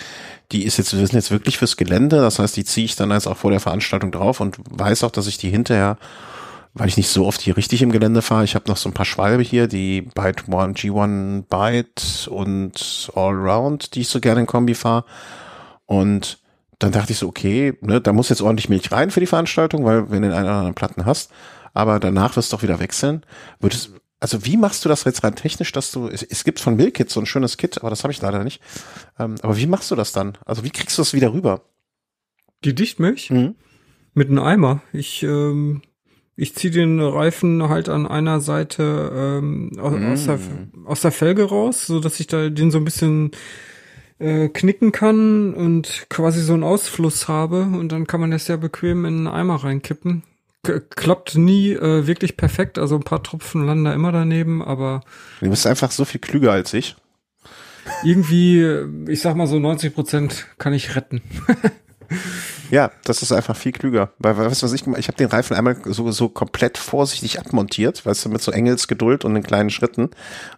die 0.52 0.66
ist 0.66 0.78
jetzt, 0.78 0.92
wir 0.94 1.00
sind 1.06 1.16
jetzt 1.16 1.32
wirklich 1.32 1.58
fürs 1.58 1.78
Gelände. 1.78 2.18
Das 2.18 2.40
heißt, 2.40 2.56
die 2.58 2.66
ziehe 2.66 2.86
ich 2.86 2.96
dann 2.96 3.12
jetzt 3.12 3.28
auch 3.28 3.38
vor 3.38 3.52
der 3.52 3.60
Veranstaltung 3.60 4.12
drauf 4.12 4.40
und 4.42 4.58
weiß 4.70 5.04
auch, 5.04 5.12
dass 5.12 5.28
ich 5.28 5.38
die 5.38 5.50
hinterher, 5.50 5.98
weil 6.76 6.90
ich 6.90 6.98
nicht 6.98 7.10
so 7.10 7.26
oft 7.26 7.42
hier 7.42 7.58
richtig 7.58 7.82
im 7.82 7.92
Gelände 7.92 8.22
fahre. 8.22 8.44
Ich 8.44 8.54
habe 8.54 8.70
noch 8.70 8.78
so 8.78 8.90
ein 8.90 8.94
paar 8.94 9.06
Schwalbe 9.06 9.42
hier, 9.42 9.68
die 9.68 10.02
Byte 10.02 10.48
One, 10.50 10.74
G1 10.74 11.44
Byte 11.44 12.28
und 12.30 13.12
Allround, 13.16 13.96
die 13.96 14.02
ich 14.02 14.10
so 14.10 14.20
gerne 14.20 14.42
in 14.42 14.46
Kombi 14.46 14.76
fahre. 14.76 15.06
Und 15.86 16.40
dann 16.80 16.92
dachte 16.92 17.14
ich 17.14 17.18
so, 17.20 17.28
okay, 17.28 17.78
ne, 17.82 18.02
da 18.02 18.12
muss 18.12 18.30
jetzt 18.30 18.42
ordentlich 18.42 18.68
Milch 18.68 18.92
rein 18.92 19.10
für 19.10 19.22
die 19.22 19.26
Veranstaltung, 19.26 19.86
weil 19.86 20.12
wenn 20.12 20.22
du 20.22 20.28
den 20.28 20.36
einen 20.38 20.46
oder 20.46 20.56
anderen 20.56 20.76
Platten 20.76 21.06
hast, 21.06 21.32
aber 21.74 22.00
danach 22.00 22.36
wirst 22.36 22.52
du 22.52 22.58
doch 22.58 22.64
wieder 22.64 22.80
wechseln. 22.80 23.26
Würdest, 23.62 23.92
also 24.20 24.46
wie 24.46 24.58
machst 24.58 24.84
du 24.84 24.90
das 24.90 25.06
jetzt 25.06 25.24
rein 25.24 25.36
technisch, 25.36 25.72
dass 25.72 25.92
du, 25.92 26.10
es, 26.10 26.24
es 26.24 26.44
gibt 26.44 26.60
von 26.60 26.76
Milkit 26.76 27.10
so 27.10 27.22
ein 27.22 27.26
schönes 27.26 27.56
Kit, 27.56 27.78
aber 27.78 27.90
das 27.90 28.04
habe 28.04 28.12
ich 28.12 28.22
leider 28.22 28.44
nicht. 28.44 28.62
Ähm, 29.18 29.36
aber 29.42 29.56
wie 29.56 29.68
machst 29.68 29.90
du 29.92 29.96
das 29.96 30.12
dann? 30.12 30.38
Also 30.46 30.66
wie 30.66 30.72
kriegst 30.72 30.98
du 30.98 31.02
das 31.02 31.14
wieder 31.14 31.32
rüber? 31.32 31.62
Die 32.66 32.76
Dichtmilch 32.76 33.30
Mhm. 33.30 33.56
mit 34.14 34.30
einem 34.30 34.40
Eimer. 34.40 34.82
Ich 34.92 35.24
ähm, 35.24 35.82
ich 36.36 36.56
ziehe 36.56 36.72
den 36.72 37.00
Reifen 37.00 37.68
halt 37.70 37.88
an 37.90 38.06
einer 38.08 38.40
Seite 38.42 39.12
ähm, 39.42 39.72
aus, 39.80 39.94
aus, 39.94 40.26
der, 40.26 40.40
aus 40.86 41.02
der 41.02 41.12
Felge 41.12 41.46
raus, 41.46 41.86
so 41.88 42.00
dass 42.00 42.20
ich 42.20 42.28
da 42.28 42.50
den 42.50 42.72
so 42.72 42.78
ein 42.78 42.86
bisschen 42.86 43.32
äh, 44.20 44.50
knicken 44.50 44.92
kann 44.92 45.54
und 45.54 46.08
quasi 46.10 46.42
so 46.42 46.54
einen 46.54 46.64
Ausfluss 46.64 47.28
habe 47.28 47.62
und 47.62 47.92
dann 47.92 48.08
kann 48.08 48.20
man 48.22 48.32
das 48.32 48.48
ja 48.48 48.58
bequem 48.58 49.06
in 49.06 49.18
einen 49.20 49.28
Eimer 49.28 49.56
reinkippen. 49.64 50.24
K 50.64 50.80
klappt 50.80 51.36
nie 51.36 51.72
äh, 51.74 52.08
wirklich 52.08 52.38
perfekt, 52.38 52.80
also 52.80 52.96
ein 52.96 53.04
paar 53.04 53.22
Tropfen 53.24 53.66
landen 53.66 53.86
da 53.86 53.94
immer 53.94 54.12
daneben, 54.12 54.62
aber 54.64 55.02
Du 55.40 55.50
bist 55.50 55.68
einfach 55.68 55.92
so 55.92 56.06
viel 56.06 56.20
klüger 56.20 56.52
als 56.52 56.74
ich. 56.74 56.96
irgendwie, 58.04 58.66
ich 59.08 59.22
sag 59.22 59.36
mal 59.36 59.48
so 59.48 59.60
90 59.60 59.94
Prozent 59.94 60.48
kann 60.58 60.74
ich 60.74 60.96
retten. 60.96 61.22
Ja, 62.72 62.92
das 63.04 63.22
ist 63.22 63.32
einfach 63.32 63.56
viel 63.56 63.72
klüger. 63.72 64.12
Weil, 64.20 64.38
weißt 64.38 64.62
du, 64.62 64.66
was 64.66 64.74
ich 64.74 64.84
gemacht 64.84 65.00
Ich 65.00 65.08
habe 65.08 65.18
den 65.18 65.28
Reifen 65.28 65.56
einmal 65.56 65.78
so, 65.86 66.10
so 66.12 66.30
komplett 66.30 66.78
vorsichtig 66.78 67.40
abmontiert, 67.40 68.06
weißt 68.06 68.26
du, 68.26 68.30
mit 68.30 68.42
so 68.42 68.52
Engelsgeduld 68.52 69.26
und 69.26 69.36
in 69.36 69.44
kleinen 69.44 69.70
Schritten 69.70 70.10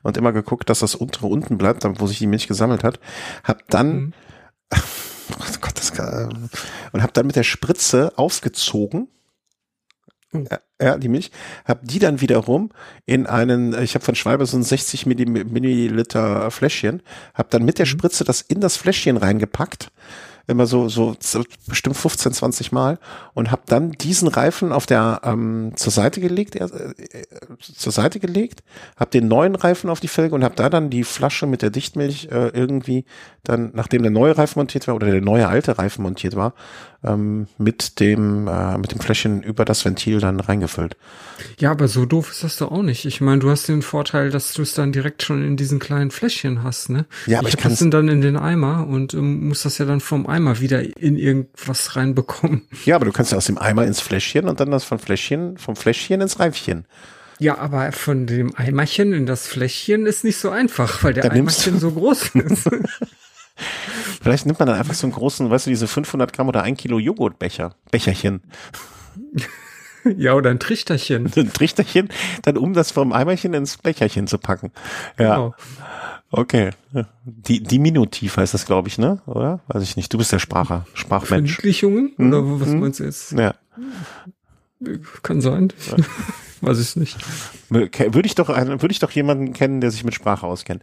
und 0.04 0.18
immer 0.18 0.32
geguckt, 0.34 0.70
dass 0.70 0.80
das 0.80 0.96
untere 0.96 1.28
unten 1.28 1.58
bleibt, 1.58 1.84
wo 2.00 2.08
sich 2.08 2.20
die 2.20 2.28
Milch 2.28 2.48
gesammelt 2.48 2.84
hat. 2.84 3.00
Hab 3.44 3.68
dann, 3.70 3.88
Mhm. 3.98 4.14
oh 5.40 5.58
Gott, 5.62 5.78
das 5.78 5.94
kann, 5.94 6.50
und 6.92 7.04
hab 7.04 7.14
dann 7.14 7.28
mit 7.28 7.36
der 7.36 7.44
Spritze 7.44 8.12
aufgezogen 8.18 9.08
Ja, 10.34 10.60
ja, 10.82 10.98
die 10.98 11.08
Milch, 11.08 11.32
hab 11.66 11.84
die 11.88 12.00
dann 12.00 12.22
wiederum 12.22 12.70
in 13.06 13.26
einen, 13.28 13.82
ich 13.82 13.96
habe 13.96 14.04
von 14.06 14.16
Schwalbe 14.16 14.46
so 14.46 14.58
ein 14.58 14.64
60 14.64 15.06
Milliliter 15.06 16.52
Fläschchen, 16.52 17.02
hab 17.34 17.50
dann 17.50 17.64
mit 17.64 17.80
der 17.80 17.86
Spritze 17.86 18.24
das 18.26 18.42
in 18.42 18.60
das 18.60 18.78
Fläschchen 18.78 19.18
reingepackt 19.18 19.92
immer 20.48 20.66
so, 20.66 20.88
so 20.88 21.16
bestimmt 21.68 21.98
15, 21.98 22.32
20 22.32 22.72
Mal 22.72 23.00
und 23.34 23.52
habe 23.52 23.64
dann 23.66 23.92
diesen 23.92 24.30
Reifen 24.30 24.72
auf 24.72 24.86
der 24.86 25.22
ähm, 25.24 25.74
zur 25.76 25.92
Seite 25.92 26.22
gelegt, 26.22 26.56
äh, 26.56 26.64
äh, 26.64 27.26
zur 27.60 27.92
Seite 27.92 28.20
gelegt, 28.20 28.64
habe 28.96 29.12
den 29.12 29.28
neuen 29.28 29.56
Reifen 29.56 29.90
auf 29.90 30.00
die 30.00 30.08
Felge 30.08 30.34
und 30.34 30.44
habe 30.44 30.56
da 30.56 30.70
dann 30.70 30.90
die 30.90 31.04
Flasche 31.04 31.48
mit 31.48 31.62
der 31.62 31.70
Dichtmilch 31.70 32.30
äh, 32.32 32.48
irgendwie 32.50 33.04
dann, 33.44 33.72
nachdem 33.74 34.04
der 34.04 34.12
neue 34.12 34.38
Reifen 34.38 34.60
montiert 34.60 34.88
war 34.88 34.96
oder 34.96 35.12
der 35.12 35.22
neue 35.22 35.48
alte 35.48 35.78
Reifen 35.78 36.04
montiert 36.04 36.36
war, 36.36 36.54
ähm, 37.08 37.48
mit 37.58 38.00
dem 38.00 38.48
äh, 38.48 38.78
mit 38.78 38.92
dem 38.92 39.00
Fläschchen 39.00 39.44
über 39.44 39.66
das 39.66 39.86
Ventil 39.86 40.20
dann 40.20 40.40
reingefüllt. 40.40 40.98
Ja, 41.60 41.72
aber 41.72 41.88
so 41.88 42.06
doof 42.06 42.32
ist 42.32 42.44
das 42.44 42.58
doch 42.58 42.72
auch 42.72 42.82
nicht. 42.82 43.06
Ich 43.06 43.22
meine, 43.22 43.40
du 43.40 43.50
hast 43.50 43.68
den 43.68 43.82
Vorteil, 43.82 44.30
dass 44.30 44.54
du 44.54 44.62
es 44.62 44.74
dann 44.74 44.92
direkt 44.92 45.24
schon 45.24 45.44
in 45.44 45.58
diesen 45.58 45.80
kleinen 45.80 46.12
Fläschchen 46.12 46.64
hast, 46.64 46.90
ne? 46.90 47.06
Ja, 47.26 47.40
aber 47.40 47.48
ich, 47.48 47.56
ich 47.56 47.60
kann 47.60 47.72
das 47.72 47.84
dann 47.90 48.08
in 48.08 48.22
den 48.22 48.38
Eimer 48.38 48.88
und 48.88 49.14
ähm, 49.14 49.48
muss 49.48 49.64
das 49.64 49.78
ja 49.78 49.86
dann 49.86 50.02
vom 50.02 50.28
Eimer 50.28 50.60
wieder 50.60 50.82
in 50.98 51.18
irgendwas 51.18 51.96
reinbekommen. 51.96 52.68
Ja, 52.86 52.96
aber 52.96 53.06
du 53.06 53.12
kannst 53.12 53.32
ja 53.32 53.38
aus 53.38 53.46
dem 53.46 53.58
Eimer 53.58 53.86
ins 53.86 54.02
Fläschchen 54.02 54.48
und 54.48 54.60
dann 54.60 54.72
das 54.72 54.84
vom 54.84 55.00
Fläschchen 55.00 55.58
vom 55.58 55.76
Fläschchen 55.76 56.22
ins 56.22 56.40
Reifchen. 56.40 56.86
Ja, 57.40 57.60
aber 57.60 57.92
von 57.92 58.26
dem 58.26 58.56
Eimerchen 58.56 59.14
in 59.14 59.26
das 59.26 59.48
Fläschchen 59.48 60.06
ist 60.06 60.24
nicht 60.24 60.38
so 60.38 60.50
einfach, 60.50 61.04
weil 61.04 61.14
der 61.14 61.24
Dann 61.24 61.34
Eimerchen 61.34 61.80
so 61.80 61.92
groß 61.92 62.30
ist. 62.36 62.70
Vielleicht 64.22 64.46
nimmt 64.46 64.60
man 64.60 64.68
dann 64.68 64.78
einfach 64.78 64.94
so 64.94 65.08
einen 65.08 65.14
großen, 65.14 65.50
weißt 65.50 65.66
du, 65.66 65.70
diese 65.70 65.88
500 65.88 66.32
Gramm 66.34 66.48
oder 66.48 66.64
ein 66.64 66.78
Kilo 66.78 67.00
Joghurtbecher, 67.00 67.76
Becherchen, 67.92 68.42
ja, 70.18 70.34
oder 70.34 70.50
ein 70.52 70.60
Trichterchen. 70.60 71.32
ein 71.36 71.52
Trichterchen, 71.54 72.10
dann 72.44 72.58
um 72.58 72.74
das 72.74 72.92
vom 72.92 73.12
Eimerchen 73.14 73.54
ins 73.54 73.78
Becherchen 73.78 74.28
zu 74.28 74.38
packen. 74.38 74.72
Ja, 75.20 75.36
Genau. 75.36 75.56
okay. 76.32 76.70
Die, 77.26 77.62
Diminutiv 77.62 78.38
heißt 78.38 78.54
das, 78.54 78.66
glaube 78.66 78.88
ich, 78.88 78.98
ne? 78.98 79.22
Oder? 79.26 79.60
Weiß 79.68 79.84
ich 79.84 79.96
nicht. 79.98 80.14
Du 80.14 80.18
bist 80.18 80.32
der 80.32 80.40
Spracher, 80.40 80.86
Sprachmensch. 80.94 81.56
Verniedlichungen? 81.56 82.14
Oder 82.18 82.42
was 82.62 82.70
meinst 82.70 83.00
du 83.00 83.04
jetzt? 83.04 83.32
Ja. 83.34 83.54
Kann 85.24 85.42
sein. 85.42 85.74
Weiß 86.62 86.80
ich 86.80 86.96
nicht. 86.96 87.18
Würde 87.70 88.26
ich 88.26 88.34
doch, 88.36 88.50
einen- 88.50 88.82
würde 88.82 88.92
ich 88.92 89.00
doch 89.00 89.12
jemanden 89.12 89.54
kennen, 89.54 89.80
der 89.82 89.92
sich 89.92 90.04
mit 90.04 90.16
Sprache 90.16 90.46
auskennt. 90.48 90.82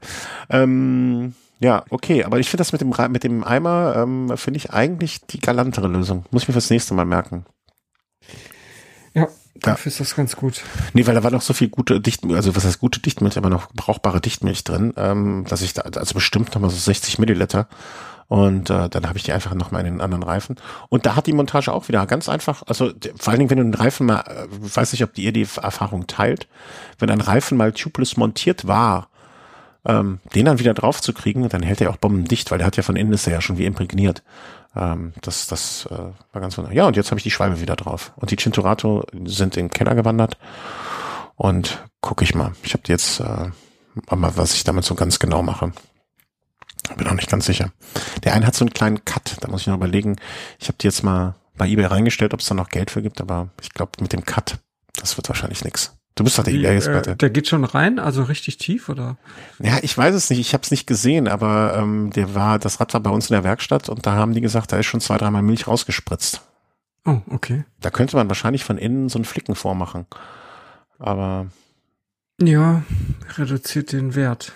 Ähm, 0.50 1.34
ja, 1.60 1.84
okay, 1.90 2.24
aber 2.24 2.38
ich 2.40 2.48
finde 2.48 2.60
das 2.62 2.72
mit 2.72 2.80
dem, 2.80 2.94
mit 3.10 3.24
dem 3.24 3.44
Eimer, 3.44 3.94
ähm, 3.96 4.36
finde 4.36 4.58
ich 4.58 4.72
eigentlich 4.72 5.26
die 5.26 5.40
galantere 5.40 5.88
Lösung. 5.88 6.24
Muss 6.30 6.42
ich 6.42 6.48
mir 6.48 6.52
fürs 6.52 6.70
nächste 6.70 6.94
Mal 6.94 7.04
merken. 7.04 7.46
Ja, 9.14 9.28
dafür 9.54 9.90
ist 9.90 10.00
das 10.00 10.16
ganz 10.16 10.36
gut. 10.36 10.62
Nee, 10.92 11.06
weil 11.06 11.14
da 11.14 11.22
war 11.22 11.30
noch 11.30 11.42
so 11.42 11.54
viel 11.54 11.68
gute 11.68 12.00
Dichtmilch, 12.00 12.36
also 12.36 12.56
was 12.56 12.64
heißt 12.64 12.80
gute 12.80 13.00
Dichtmilch, 13.00 13.38
aber 13.38 13.50
noch 13.50 13.72
brauchbare 13.72 14.20
Dichtmilch 14.20 14.64
drin, 14.64 14.92
ähm, 14.96 15.44
dass 15.48 15.62
ich 15.62 15.74
da, 15.74 15.82
also 15.82 16.14
bestimmt 16.14 16.54
noch 16.54 16.60
mal 16.60 16.70
so 16.70 16.76
60 16.76 17.18
Milliliter. 17.18 17.68
Und 18.26 18.70
äh, 18.70 18.88
dann 18.88 19.06
habe 19.06 19.18
ich 19.18 19.24
die 19.24 19.32
einfach 19.32 19.54
noch 19.54 19.70
mal 19.70 19.80
in 19.80 19.84
den 19.84 20.00
anderen 20.00 20.22
Reifen. 20.22 20.56
Und 20.88 21.06
da 21.06 21.14
hat 21.14 21.26
die 21.26 21.34
Montage 21.34 21.72
auch 21.72 21.88
wieder 21.88 22.06
ganz 22.06 22.28
einfach, 22.28 22.62
also 22.66 22.90
vor 23.16 23.30
allen 23.30 23.38
Dingen, 23.38 23.50
wenn 23.50 23.58
du 23.58 23.64
einen 23.64 23.74
Reifen 23.74 24.06
mal, 24.06 24.20
äh, 24.20 24.46
weiß 24.50 24.92
nicht, 24.92 25.04
ob 25.04 25.12
die 25.12 25.24
ihr 25.24 25.32
die 25.32 25.46
Erfahrung 25.60 26.06
teilt, 26.06 26.48
wenn 26.98 27.10
ein 27.10 27.20
Reifen 27.20 27.58
mal 27.58 27.72
tubeless 27.72 28.16
montiert 28.16 28.66
war, 28.66 29.08
ähm, 29.86 30.20
den 30.34 30.46
dann 30.46 30.58
wieder 30.58 30.74
drauf 30.74 31.00
zu 31.00 31.12
kriegen, 31.12 31.48
dann 31.48 31.62
hält 31.62 31.80
er 31.80 31.90
auch 31.90 31.96
bombendicht, 31.96 32.50
weil 32.50 32.58
der 32.58 32.66
hat 32.66 32.76
ja 32.76 32.82
von 32.82 32.96
innen 32.96 33.12
ist 33.12 33.26
er 33.26 33.34
ja 33.34 33.40
schon 33.40 33.58
wie 33.58 33.66
imprägniert. 33.66 34.22
Ähm, 34.74 35.12
das 35.20 35.46
das 35.46 35.86
äh, 35.90 35.98
war 36.32 36.40
ganz 36.40 36.56
wunderbar. 36.56 36.76
Ja, 36.76 36.86
und 36.86 36.96
jetzt 36.96 37.10
habe 37.10 37.18
ich 37.18 37.24
die 37.24 37.30
Schwalbe 37.30 37.60
wieder 37.60 37.76
drauf. 37.76 38.12
Und 38.16 38.30
die 38.30 38.36
Cinturato 38.36 39.04
sind 39.24 39.56
in 39.56 39.66
den 39.66 39.70
Keller 39.70 39.94
gewandert. 39.94 40.38
Und 41.36 41.84
gucke 42.00 42.24
ich 42.24 42.34
mal. 42.34 42.52
Ich 42.62 42.74
habe 42.74 42.84
jetzt 42.86 43.20
äh, 43.20 43.50
mal, 44.14 44.36
was 44.36 44.54
ich 44.54 44.64
damit 44.64 44.84
so 44.84 44.94
ganz 44.94 45.18
genau 45.18 45.42
mache. 45.42 45.72
Bin 46.96 47.08
auch 47.08 47.14
nicht 47.14 47.30
ganz 47.30 47.46
sicher. 47.46 47.72
Der 48.24 48.34
eine 48.34 48.46
hat 48.46 48.54
so 48.54 48.64
einen 48.64 48.74
kleinen 48.74 49.04
Cut, 49.04 49.36
da 49.40 49.48
muss 49.48 49.62
ich 49.62 49.66
noch 49.66 49.76
überlegen. 49.76 50.16
Ich 50.58 50.68
habe 50.68 50.76
die 50.78 50.86
jetzt 50.86 51.02
mal 51.02 51.34
bei 51.56 51.68
eBay 51.68 51.86
reingestellt, 51.86 52.34
ob 52.34 52.40
es 52.40 52.46
da 52.46 52.54
noch 52.54 52.68
Geld 52.68 52.90
für 52.90 53.02
gibt, 53.02 53.20
aber 53.20 53.48
ich 53.60 53.70
glaube 53.70 53.92
mit 54.00 54.12
dem 54.12 54.24
Cut, 54.24 54.58
das 54.96 55.16
wird 55.16 55.28
wahrscheinlich 55.28 55.64
nix. 55.64 55.96
Du 56.16 56.22
bist 56.22 56.38
doch 56.38 56.44
der 56.44 56.52
Wie, 56.52 56.58
eBay-Experte. 56.60 57.10
äh, 57.12 57.16
der 57.16 57.30
geht 57.30 57.48
schon 57.48 57.64
rein, 57.64 57.98
also 57.98 58.22
richtig 58.22 58.56
tief, 58.58 58.88
oder? 58.88 59.16
Ja, 59.58 59.78
ich 59.82 59.96
weiß 59.98 60.14
es 60.14 60.30
nicht. 60.30 60.38
Ich 60.38 60.52
habe 60.54 60.62
es 60.62 60.70
nicht 60.70 60.86
gesehen, 60.86 61.26
aber 61.26 61.74
ähm, 61.76 62.10
der 62.10 62.34
war, 62.36 62.58
das 62.60 62.78
Rad 62.80 62.94
war 62.94 63.00
bei 63.00 63.10
uns 63.10 63.30
in 63.30 63.34
der 63.34 63.42
Werkstatt 63.44 63.88
und 63.88 64.06
da 64.06 64.12
haben 64.12 64.32
die 64.32 64.40
gesagt, 64.40 64.70
da 64.70 64.76
ist 64.78 64.86
schon 64.86 65.00
zwei, 65.00 65.18
dreimal 65.18 65.42
Milch 65.42 65.66
rausgespritzt. 65.66 66.42
Oh, 67.04 67.20
okay. 67.30 67.64
Da 67.80 67.90
könnte 67.90 68.16
man 68.16 68.28
wahrscheinlich 68.28 68.64
von 68.64 68.78
innen 68.78 69.08
so 69.08 69.18
einen 69.18 69.24
Flicken 69.24 69.56
vormachen. 69.56 70.06
Aber 71.00 71.46
Ja, 72.40 72.82
reduziert 73.36 73.92
den 73.92 74.14
Wert. 74.14 74.52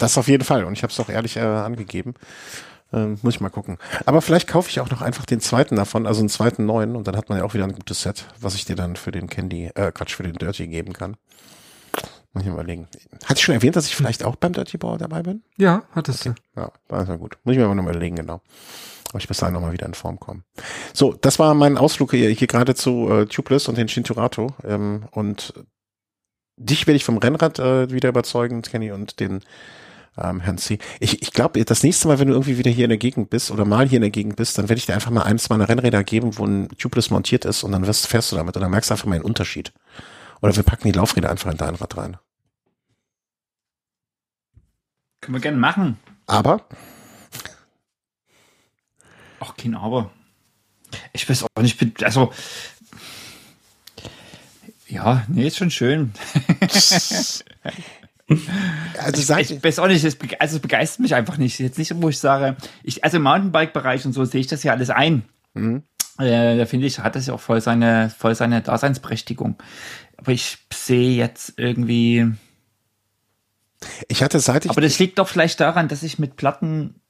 das 0.00 0.18
auf 0.18 0.26
jeden 0.28 0.44
Fall. 0.44 0.64
Und 0.64 0.72
ich 0.72 0.82
habe 0.82 0.92
es 0.92 0.98
auch 1.00 1.08
ehrlich 1.08 1.36
äh, 1.36 1.40
angegeben. 1.40 2.14
Ähm, 2.92 3.18
muss 3.22 3.34
ich 3.34 3.40
mal 3.40 3.50
gucken. 3.50 3.78
Aber 4.04 4.20
vielleicht 4.20 4.48
kaufe 4.48 4.68
ich 4.68 4.80
auch 4.80 4.90
noch 4.90 5.00
einfach 5.00 5.24
den 5.24 5.40
zweiten 5.40 5.76
davon, 5.76 6.06
also 6.06 6.20
einen 6.20 6.28
zweiten 6.28 6.66
neuen, 6.66 6.96
und 6.96 7.06
dann 7.06 7.16
hat 7.16 7.28
man 7.28 7.38
ja 7.38 7.44
auch 7.44 7.54
wieder 7.54 7.64
ein 7.64 7.72
gutes 7.72 8.02
Set, 8.02 8.26
was 8.40 8.54
ich 8.54 8.64
dir 8.64 8.76
dann 8.76 8.96
für 8.96 9.12
den 9.12 9.28
Candy, 9.28 9.70
äh, 9.74 9.92
Quatsch, 9.92 10.14
für 10.14 10.24
den 10.24 10.34
Dirty 10.34 10.66
geben 10.66 10.92
kann. 10.92 11.16
Muss 12.32 12.44
ich 12.44 12.48
mal 12.48 12.54
überlegen. 12.54 12.88
Hatte 13.24 13.38
ich 13.38 13.42
schon 13.42 13.54
erwähnt, 13.54 13.74
dass 13.76 13.86
ich 13.86 13.96
vielleicht 13.96 14.24
auch 14.24 14.36
beim 14.36 14.52
Dirty 14.52 14.78
Bauer 14.78 14.98
dabei 14.98 15.22
bin? 15.22 15.42
Ja, 15.56 15.82
hattest 15.92 16.26
du. 16.26 16.34
Ja, 16.56 16.70
war 16.88 17.04
gut. 17.18 17.38
Muss 17.44 17.52
ich 17.52 17.58
mir 17.58 17.64
aber 17.64 17.74
noch 17.74 17.82
mal 17.82 17.90
überlegen, 17.90 18.16
genau. 18.16 18.40
Ob 19.12 19.20
ich 19.20 19.26
bis 19.26 19.38
dahin 19.38 19.54
noch 19.54 19.60
mal 19.60 19.72
wieder 19.72 19.86
in 19.86 19.94
Form 19.94 20.20
komme. 20.20 20.42
So, 20.94 21.12
das 21.12 21.40
war 21.40 21.54
mein 21.54 21.76
Ausflug 21.76 22.12
hier, 22.12 22.30
hier 22.30 22.46
gerade 22.46 22.76
zu 22.76 23.10
äh, 23.10 23.26
Tubeless 23.26 23.66
und 23.66 23.76
den 23.76 23.88
Shinturato. 23.88 24.54
Ähm, 24.64 25.04
und 25.10 25.54
dich 26.56 26.86
werde 26.86 26.96
ich 26.96 27.04
vom 27.04 27.18
Rennrad 27.18 27.58
äh, 27.58 27.90
wieder 27.90 28.10
überzeugen, 28.10 28.62
Kenny, 28.62 28.92
und 28.92 29.18
den 29.18 29.40
ähm, 30.18 30.40
Herrn 30.40 30.58
C. 30.58 30.78
Ich, 30.98 31.22
ich 31.22 31.32
glaube, 31.32 31.64
das 31.64 31.82
nächste 31.82 32.08
Mal, 32.08 32.18
wenn 32.18 32.28
du 32.28 32.34
irgendwie 32.34 32.58
wieder 32.58 32.70
hier 32.70 32.84
in 32.84 32.90
der 32.90 32.98
Gegend 32.98 33.30
bist 33.30 33.50
oder 33.50 33.64
mal 33.64 33.88
hier 33.88 33.96
in 33.96 34.02
der 34.02 34.10
Gegend 34.10 34.36
bist, 34.36 34.58
dann 34.58 34.68
werde 34.68 34.78
ich 34.78 34.86
dir 34.86 34.94
einfach 34.94 35.10
mal 35.10 35.22
eins 35.22 35.48
meiner 35.48 35.68
Rennräder 35.68 36.04
geben, 36.04 36.36
wo 36.38 36.44
ein 36.46 36.68
Tubeless 36.78 37.10
montiert 37.10 37.44
ist 37.44 37.62
und 37.62 37.72
dann 37.72 37.86
wirst, 37.86 38.06
fährst 38.06 38.32
du 38.32 38.36
damit 38.36 38.56
und 38.56 38.62
dann 38.62 38.70
merkst 38.70 38.90
du 38.90 38.94
einfach 38.94 39.06
mal 39.06 39.14
einen 39.16 39.24
Unterschied. 39.24 39.72
Oder 40.42 40.56
wir 40.56 40.62
packen 40.62 40.84
die 40.88 40.92
Laufräder 40.96 41.30
einfach 41.30 41.50
in 41.50 41.56
dein 41.58 41.74
Rad 41.74 41.96
rein. 41.96 42.16
Können 45.20 45.36
wir 45.36 45.40
gerne 45.40 45.58
machen. 45.58 45.98
Aber 46.26 46.66
Ach, 49.40 49.56
kein 49.56 49.74
Aber. 49.74 50.10
Ich 51.12 51.28
weiß 51.28 51.44
auch 51.44 51.62
nicht, 51.62 51.78
bin- 51.78 51.94
also. 52.02 52.32
Ja, 54.88 55.24
nee, 55.28 55.46
ist 55.46 55.56
schon 55.56 55.70
schön. 55.70 56.12
also 58.98 59.22
sag, 59.22 59.40
Ich 59.40 59.62
weiß 59.62 59.78
auch 59.78 59.88
nicht, 59.88 60.04
es, 60.04 60.16
also 60.38 60.56
es 60.56 60.62
begeistert 60.62 61.00
mich 61.00 61.14
einfach 61.14 61.36
nicht. 61.36 61.58
Jetzt 61.58 61.78
nicht, 61.78 61.92
wo 61.96 62.08
ich 62.08 62.18
sage, 62.18 62.56
ich, 62.82 63.04
also 63.04 63.16
im 63.16 63.24
Mountainbike-Bereich 63.24 64.06
und 64.06 64.12
so 64.12 64.24
sehe 64.24 64.40
ich 64.40 64.46
das 64.46 64.62
ja 64.62 64.72
alles 64.72 64.90
ein. 64.90 65.24
Mhm. 65.54 65.82
Äh, 66.18 66.58
da 66.58 66.66
finde 66.66 66.86
ich, 66.86 66.98
hat 66.98 67.16
das 67.16 67.26
ja 67.26 67.34
auch 67.34 67.40
voll 67.40 67.60
seine, 67.60 68.10
voll 68.10 68.34
seine 68.34 68.60
Daseinsberechtigung. 68.60 69.56
Aber 70.16 70.32
ich 70.32 70.58
sehe 70.72 71.16
jetzt 71.16 71.54
irgendwie, 71.56 72.30
ich 74.08 74.22
hatte 74.22 74.38
seit 74.38 74.66
ich 74.66 74.70
aber 74.70 74.82
das 74.82 74.98
liegt 74.98 75.18
doch 75.18 75.28
vielleicht 75.28 75.60
daran, 75.60 75.88
dass 75.88 76.02
ich 76.02 76.18
mit 76.18 76.36
Platten 76.36 77.00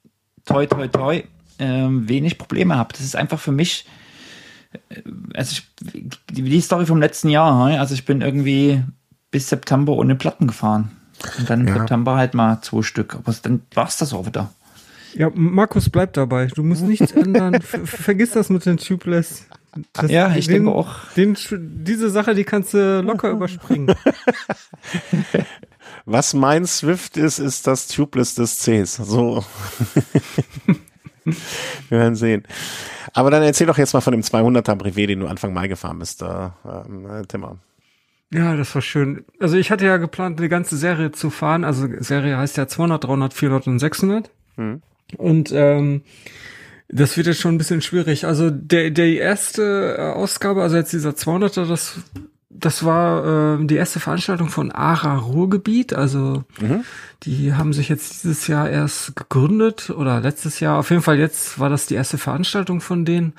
toi 0.44 0.66
toi 0.66 0.86
toi 0.86 1.24
ähm, 1.58 2.08
wenig 2.08 2.38
Probleme 2.38 2.76
habe. 2.76 2.92
Das 2.92 3.02
ist 3.02 3.16
einfach 3.16 3.40
für 3.40 3.52
mich, 3.52 3.86
äh, 4.88 5.02
also 5.34 5.56
ich, 5.56 6.10
die, 6.30 6.60
Story 6.60 6.86
vom 6.86 7.00
letzten 7.00 7.28
Jahr, 7.28 7.78
also 7.80 7.94
ich 7.94 8.04
bin 8.04 8.20
irgendwie 8.20 8.82
bis 9.32 9.48
September 9.48 9.92
ohne 9.94 10.14
Platten 10.14 10.46
gefahren. 10.46 10.96
Und 11.38 11.50
dann 11.50 11.60
im 11.60 11.68
Ja. 11.68 11.78
September 11.78 12.16
halt 12.16 12.34
mal 12.34 12.60
zwei 12.62 12.82
Stück. 12.82 13.14
Aber 13.14 13.34
dann 13.42 13.62
war's 13.74 13.98
das 13.98 14.12
auch 14.12 14.26
wieder. 14.26 14.50
Ja, 15.14 15.30
Markus, 15.34 15.90
bleib 15.90 16.12
dabei. 16.12 16.46
Du 16.46 16.62
musst 16.62 16.82
nichts 16.82 17.12
ändern. 17.12 17.60
Ver 17.60 17.86
vergiss 17.86 18.32
das 18.32 18.48
mit 18.48 18.64
den 18.64 18.76
Tubeless. 18.76 19.46
Das, 19.92 20.10
Ja, 20.10 20.34
ich 20.34 20.46
den, 20.46 20.64
denke 20.64 20.72
auch. 20.72 20.94
Den, 21.16 21.36
diese 21.50 22.10
Sache, 22.10 22.34
die 22.34 22.44
kannst 22.44 22.74
du 22.74 23.00
locker 23.02 23.30
überspringen. 23.30 23.94
Was 26.06 26.34
mein 26.34 26.66
Swift 26.66 27.16
ist, 27.16 27.38
ist 27.38 27.66
das 27.66 27.88
Tubeless 27.88 28.34
des 28.34 28.58
Cs. 28.60 28.96
So. 28.96 29.44
Wir 31.24 31.98
werden 31.98 32.16
sehen. 32.16 32.44
Aber 33.12 33.30
dann 33.30 33.42
erzähl 33.42 33.66
doch 33.66 33.78
jetzt 33.78 33.92
mal 33.92 34.00
von 34.00 34.12
dem 34.12 34.22
200er 34.22 34.74
Brevet, 34.76 35.10
den 35.10 35.20
du 35.20 35.26
Anfang 35.26 35.52
Mai 35.52 35.68
gefahren 35.68 35.98
bist, 35.98 36.22
äh, 36.22 36.26
ähm, 36.64 37.24
Timmer. 37.28 37.58
Ja, 38.32 38.54
das 38.56 38.74
war 38.74 38.82
schön. 38.82 39.24
Also 39.40 39.56
ich 39.56 39.70
hatte 39.70 39.84
ja 39.86 39.96
geplant, 39.96 40.38
eine 40.38 40.48
ganze 40.48 40.76
Serie 40.76 41.10
zu 41.10 41.30
fahren. 41.30 41.64
Also 41.64 41.88
Serie 41.98 42.36
heißt 42.36 42.56
ja 42.56 42.68
200, 42.68 43.04
300, 43.04 43.34
400 43.34 43.66
und 43.66 43.78
600. 43.80 44.30
Hm. 44.56 44.82
Und 45.16 45.50
ähm, 45.52 46.02
das 46.88 47.16
wird 47.16 47.26
jetzt 47.26 47.40
schon 47.40 47.54
ein 47.54 47.58
bisschen 47.58 47.82
schwierig. 47.82 48.26
Also 48.26 48.50
der, 48.50 48.90
der 48.90 49.08
erste 49.14 49.96
äh, 49.98 50.02
Ausgabe, 50.12 50.62
also 50.62 50.76
jetzt 50.76 50.92
dieser 50.92 51.10
200er, 51.10 51.66
das, 51.66 51.98
das 52.50 52.84
war 52.84 53.58
äh, 53.60 53.64
die 53.66 53.76
erste 53.76 53.98
Veranstaltung 53.98 54.48
von 54.48 54.70
ARA 54.70 55.16
Ruhrgebiet. 55.18 55.92
Also 55.92 56.44
Mhm. 56.60 56.84
die 57.24 57.54
haben 57.54 57.72
sich 57.72 57.88
jetzt 57.88 58.22
dieses 58.22 58.46
Jahr 58.46 58.70
erst 58.70 59.16
gegründet 59.16 59.90
oder 59.90 60.20
letztes 60.20 60.60
Jahr. 60.60 60.78
Auf 60.78 60.90
jeden 60.90 61.02
Fall 61.02 61.18
jetzt 61.18 61.58
war 61.58 61.68
das 61.68 61.86
die 61.86 61.94
erste 61.94 62.18
Veranstaltung 62.18 62.80
von 62.80 63.04
denen. 63.04 63.32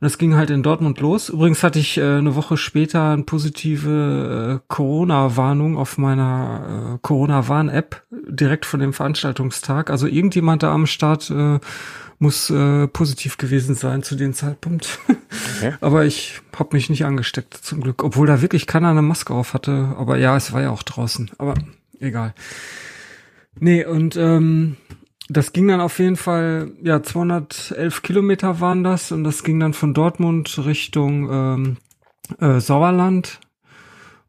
Und 0.00 0.04
das 0.04 0.18
ging 0.18 0.36
halt 0.36 0.50
in 0.50 0.62
Dortmund 0.62 1.00
los. 1.00 1.28
Übrigens 1.28 1.64
hatte 1.64 1.80
ich 1.80 1.98
äh, 1.98 2.02
eine 2.02 2.36
Woche 2.36 2.56
später 2.56 3.10
eine 3.10 3.24
positive 3.24 4.60
äh, 4.60 4.64
Corona-Warnung 4.68 5.76
auf 5.76 5.98
meiner 5.98 6.94
äh, 6.94 6.98
Corona-Warn-App 7.02 8.04
direkt 8.28 8.64
von 8.64 8.78
dem 8.78 8.92
Veranstaltungstag. 8.92 9.90
Also 9.90 10.06
irgendjemand 10.06 10.62
da 10.62 10.72
am 10.72 10.86
Start 10.86 11.30
äh, 11.30 11.58
muss 12.20 12.48
äh, 12.50 12.86
positiv 12.86 13.38
gewesen 13.38 13.74
sein 13.74 14.04
zu 14.04 14.14
dem 14.14 14.34
Zeitpunkt. 14.34 14.98
Okay. 15.58 15.74
Aber 15.80 16.04
ich 16.04 16.40
habe 16.56 16.76
mich 16.76 16.88
nicht 16.88 17.04
angesteckt 17.04 17.54
zum 17.54 17.80
Glück, 17.80 18.04
obwohl 18.04 18.26
da 18.26 18.42
wirklich 18.42 18.66
keiner 18.66 18.90
eine 18.90 19.02
Maske 19.02 19.34
auf 19.34 19.54
hatte. 19.54 19.94
Aber 19.98 20.16
ja, 20.16 20.36
es 20.36 20.52
war 20.52 20.62
ja 20.62 20.70
auch 20.70 20.84
draußen. 20.84 21.30
Aber 21.36 21.54
egal. 21.98 22.32
Nee, 23.58 23.84
und 23.84 24.16
ähm, 24.16 24.76
das 25.28 25.52
ging 25.52 25.68
dann 25.68 25.80
auf 25.80 25.98
jeden 25.98 26.16
Fall, 26.16 26.72
ja, 26.82 27.02
211 27.02 28.02
Kilometer 28.02 28.60
waren 28.60 28.82
das 28.82 29.12
und 29.12 29.24
das 29.24 29.44
ging 29.44 29.60
dann 29.60 29.74
von 29.74 29.92
Dortmund 29.92 30.58
Richtung 30.64 31.30
ähm, 31.30 31.76
äh, 32.40 32.60
Sauerland. 32.60 33.40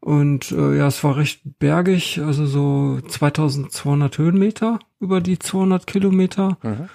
Und 0.00 0.52
äh, 0.52 0.78
ja, 0.78 0.86
es 0.86 1.04
war 1.04 1.16
recht 1.16 1.42
bergig, 1.58 2.20
also 2.20 2.46
so 2.46 3.00
2200 3.06 4.16
Höhenmeter 4.16 4.78
über 4.98 5.20
die 5.20 5.38
200 5.38 5.86
Kilometer. 5.86 6.56
Mhm. 6.62 6.88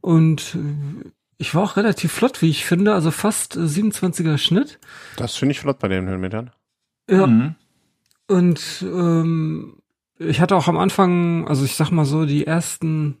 Und 0.00 0.54
äh, 0.54 1.08
ich 1.38 1.54
war 1.54 1.62
auch 1.62 1.76
relativ 1.76 2.12
flott, 2.12 2.42
wie 2.42 2.50
ich 2.50 2.64
finde, 2.64 2.94
also 2.94 3.10
fast 3.10 3.56
äh, 3.56 3.60
27er 3.60 4.38
Schnitt. 4.38 4.78
Das 5.16 5.36
finde 5.36 5.52
ich 5.52 5.60
flott 5.60 5.78
bei 5.78 5.88
den 5.88 6.08
Höhenmetern. 6.08 6.50
Ja. 7.08 7.26
Mhm. 7.26 7.54
Und 8.28 8.82
ähm, 8.82 9.78
ich 10.18 10.40
hatte 10.40 10.56
auch 10.56 10.68
am 10.68 10.78
Anfang, 10.78 11.46
also 11.48 11.64
ich 11.64 11.74
sag 11.74 11.90
mal 11.90 12.04
so, 12.04 12.26
die 12.26 12.46
ersten 12.46 13.18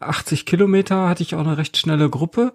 80 0.00 0.46
Kilometer 0.46 1.08
hatte 1.08 1.22
ich 1.22 1.34
auch 1.34 1.40
eine 1.40 1.58
recht 1.58 1.76
schnelle 1.76 2.08
Gruppe. 2.08 2.52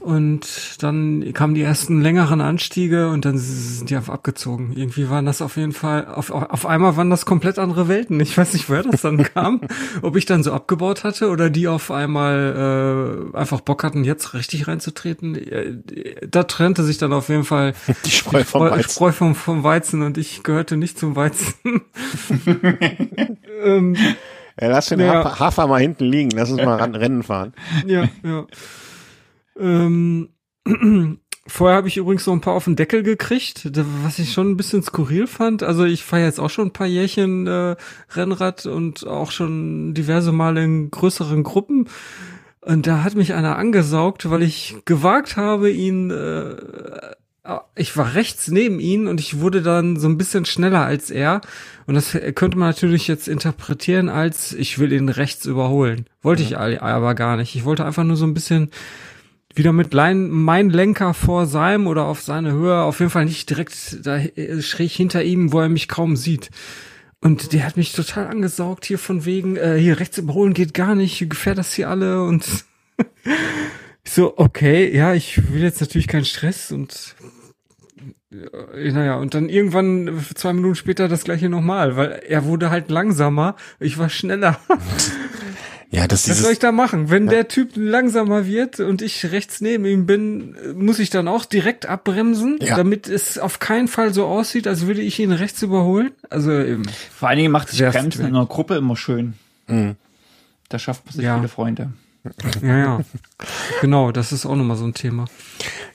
Und 0.00 0.82
dann 0.82 1.32
kamen 1.32 1.54
die 1.54 1.62
ersten 1.62 2.00
längeren 2.00 2.40
Anstiege 2.40 3.08
und 3.08 3.24
dann 3.24 3.38
sind 3.38 3.90
die 3.90 3.96
einfach 3.96 4.12
abgezogen. 4.12 4.72
Irgendwie 4.76 5.08
waren 5.08 5.26
das 5.26 5.42
auf 5.42 5.56
jeden 5.56 5.72
Fall, 5.72 6.06
auf, 6.06 6.30
auf 6.30 6.66
einmal 6.66 6.96
waren 6.96 7.10
das 7.10 7.24
komplett 7.24 7.58
andere 7.58 7.88
Welten. 7.88 8.20
Ich 8.20 8.36
weiß 8.36 8.52
nicht, 8.52 8.68
woher 8.68 8.82
das 8.82 9.00
dann 9.00 9.22
kam. 9.34 9.62
Ob 10.02 10.16
ich 10.16 10.26
dann 10.26 10.42
so 10.42 10.52
abgebaut 10.52 11.02
hatte 11.02 11.30
oder 11.30 11.50
die 11.50 11.66
auf 11.66 11.90
einmal 11.90 13.30
äh, 13.32 13.36
einfach 13.36 13.60
Bock 13.62 13.84
hatten, 13.84 14.04
jetzt 14.04 14.34
richtig 14.34 14.68
reinzutreten. 14.68 15.34
Äh, 15.34 15.78
da 16.28 16.44
trennte 16.44 16.84
sich 16.84 16.98
dann 16.98 17.12
auf 17.12 17.28
jeden 17.28 17.44
Fall 17.44 17.74
die 18.04 18.10
Spreu 18.10 18.44
vom 18.44 18.62
Weizen. 18.62 18.90
Spreu 18.90 19.12
vom, 19.12 19.34
vom 19.34 19.64
Weizen 19.64 20.02
und 20.02 20.18
ich 20.18 20.42
gehörte 20.42 20.76
nicht 20.76 20.98
zum 20.98 21.16
Weizen. 21.16 21.54
ähm, 23.64 23.96
ja, 24.60 24.68
lass 24.68 24.86
den 24.86 25.00
ja. 25.00 25.14
Hafer, 25.14 25.38
Hafer, 25.38 25.66
mal 25.66 25.80
hinten 25.80 26.04
liegen, 26.04 26.30
lass 26.30 26.50
uns 26.50 26.62
mal 26.62 26.76
ran, 26.76 26.94
Rennen 26.96 27.22
fahren. 27.22 27.52
Ja, 27.86 28.04
ja. 28.22 28.46
Ähm, 29.58 30.30
vorher 31.46 31.76
habe 31.76 31.88
ich 31.88 31.96
übrigens 31.96 32.24
so 32.24 32.32
ein 32.32 32.40
paar 32.40 32.54
auf 32.54 32.64
den 32.64 32.76
Deckel 32.76 33.02
gekriegt, 33.02 33.70
was 34.04 34.18
ich 34.18 34.32
schon 34.32 34.50
ein 34.50 34.56
bisschen 34.56 34.82
skurril 34.82 35.26
fand. 35.26 35.62
Also 35.62 35.84
ich 35.84 36.04
fahre 36.04 36.22
jetzt 36.22 36.40
auch 36.40 36.50
schon 36.50 36.68
ein 36.68 36.72
paar 36.72 36.86
Jährchen 36.86 37.46
äh, 37.46 37.76
Rennrad 38.14 38.66
und 38.66 39.06
auch 39.06 39.30
schon 39.30 39.94
diverse 39.94 40.32
Male 40.32 40.64
in 40.64 40.90
größeren 40.90 41.42
Gruppen. 41.42 41.88
Und 42.60 42.86
da 42.88 43.04
hat 43.04 43.14
mich 43.14 43.32
einer 43.32 43.56
angesaugt, 43.56 44.28
weil 44.28 44.42
ich 44.42 44.76
gewagt 44.84 45.36
habe, 45.36 45.70
ihn 45.70 46.10
äh, 46.10 46.56
ich 47.74 47.96
war 47.96 48.14
rechts 48.14 48.48
neben 48.48 48.80
ihm 48.80 49.06
und 49.06 49.20
ich 49.20 49.40
wurde 49.40 49.62
dann 49.62 49.96
so 49.98 50.08
ein 50.08 50.18
bisschen 50.18 50.44
schneller 50.44 50.84
als 50.84 51.10
er. 51.10 51.40
Und 51.86 51.94
das 51.94 52.16
könnte 52.34 52.58
man 52.58 52.68
natürlich 52.68 53.08
jetzt 53.08 53.28
interpretieren 53.28 54.08
als, 54.08 54.52
ich 54.52 54.78
will 54.78 54.92
ihn 54.92 55.08
rechts 55.08 55.46
überholen. 55.46 56.06
Wollte 56.22 56.42
ich 56.42 56.58
aber 56.58 57.14
gar 57.14 57.36
nicht. 57.36 57.54
Ich 57.54 57.64
wollte 57.64 57.84
einfach 57.84 58.04
nur 58.04 58.16
so 58.16 58.26
ein 58.26 58.34
bisschen 58.34 58.70
wieder 59.54 59.72
mit 59.72 59.94
mein 59.94 60.70
Lenker 60.70 61.14
vor 61.14 61.46
seinem 61.46 61.86
oder 61.86 62.04
auf 62.04 62.20
seine 62.20 62.52
Höhe, 62.52 62.82
auf 62.82 63.00
jeden 63.00 63.10
Fall 63.10 63.24
nicht 63.24 63.48
direkt 63.48 64.06
da 64.06 64.20
schräg 64.60 64.92
hinter 64.92 65.22
ihm, 65.24 65.52
wo 65.52 65.60
er 65.60 65.68
mich 65.68 65.88
kaum 65.88 66.16
sieht. 66.16 66.50
Und 67.20 67.52
der 67.52 67.64
hat 67.64 67.76
mich 67.76 67.92
total 67.92 68.26
angesaugt 68.26 68.84
hier 68.84 68.98
von 68.98 69.24
wegen, 69.24 69.56
äh, 69.56 69.78
hier 69.78 69.98
rechts 69.98 70.18
überholen 70.18 70.52
geht 70.52 70.74
gar 70.74 70.94
nicht, 70.94 71.28
gefährdet 71.28 71.60
das 71.60 71.72
hier 71.72 71.88
alle 71.88 72.22
und 72.22 72.46
so, 74.04 74.34
okay, 74.36 74.94
ja, 74.94 75.14
ich 75.14 75.50
will 75.52 75.62
jetzt 75.62 75.80
natürlich 75.80 76.08
keinen 76.08 76.26
Stress 76.26 76.70
und 76.70 77.16
äh, 77.20 77.24
naja, 78.30 79.16
und 79.16 79.34
dann 79.34 79.48
irgendwann 79.48 80.24
zwei 80.34 80.52
Minuten 80.52 80.74
später 80.74 81.08
das 81.08 81.24
gleiche 81.24 81.48
nochmal, 81.48 81.96
weil 81.96 82.22
er 82.26 82.44
wurde 82.44 82.70
halt 82.70 82.90
langsamer, 82.90 83.56
ich 83.78 83.98
war 83.98 84.08
schneller. 84.08 84.58
Ja, 85.90 86.08
das 86.08 86.28
Was 86.28 86.40
soll 86.40 86.52
ich 86.52 86.58
da 86.58 86.72
machen? 86.72 87.10
Wenn 87.10 87.26
ja. 87.26 87.30
der 87.30 87.48
Typ 87.48 87.70
langsamer 87.76 88.44
wird 88.44 88.80
und 88.80 89.02
ich 89.02 89.30
rechts 89.30 89.60
neben 89.60 89.84
ihm 89.84 90.04
bin, 90.04 90.56
muss 90.74 90.98
ich 90.98 91.10
dann 91.10 91.28
auch 91.28 91.44
direkt 91.44 91.86
abbremsen, 91.86 92.58
ja. 92.60 92.76
damit 92.76 93.08
es 93.08 93.38
auf 93.38 93.60
keinen 93.60 93.86
Fall 93.86 94.12
so 94.12 94.26
aussieht, 94.26 94.66
als 94.66 94.86
würde 94.86 95.00
ich 95.00 95.18
ihn 95.20 95.30
rechts 95.32 95.62
überholen? 95.62 96.10
Also 96.28 96.50
eben. 96.50 96.82
Vor 97.14 97.28
allen 97.28 97.38
Dingen 97.38 97.52
macht 97.52 97.68
sich 97.68 97.80
Bremsen 97.80 98.26
in 98.26 98.34
einer 98.34 98.46
Gruppe 98.46 98.74
immer 98.74 98.96
schön. 98.96 99.34
Mhm. 99.68 99.94
Da 100.68 100.78
schafft 100.78 101.06
man 101.06 101.14
sich 101.14 101.24
ja. 101.24 101.36
viele 101.36 101.48
Freunde. 101.48 101.92
Ja, 102.62 102.78
ja. 102.78 103.00
genau, 103.80 104.12
das 104.12 104.32
ist 104.32 104.46
auch 104.46 104.56
nochmal 104.56 104.76
so 104.76 104.84
ein 104.84 104.94
Thema. 104.94 105.26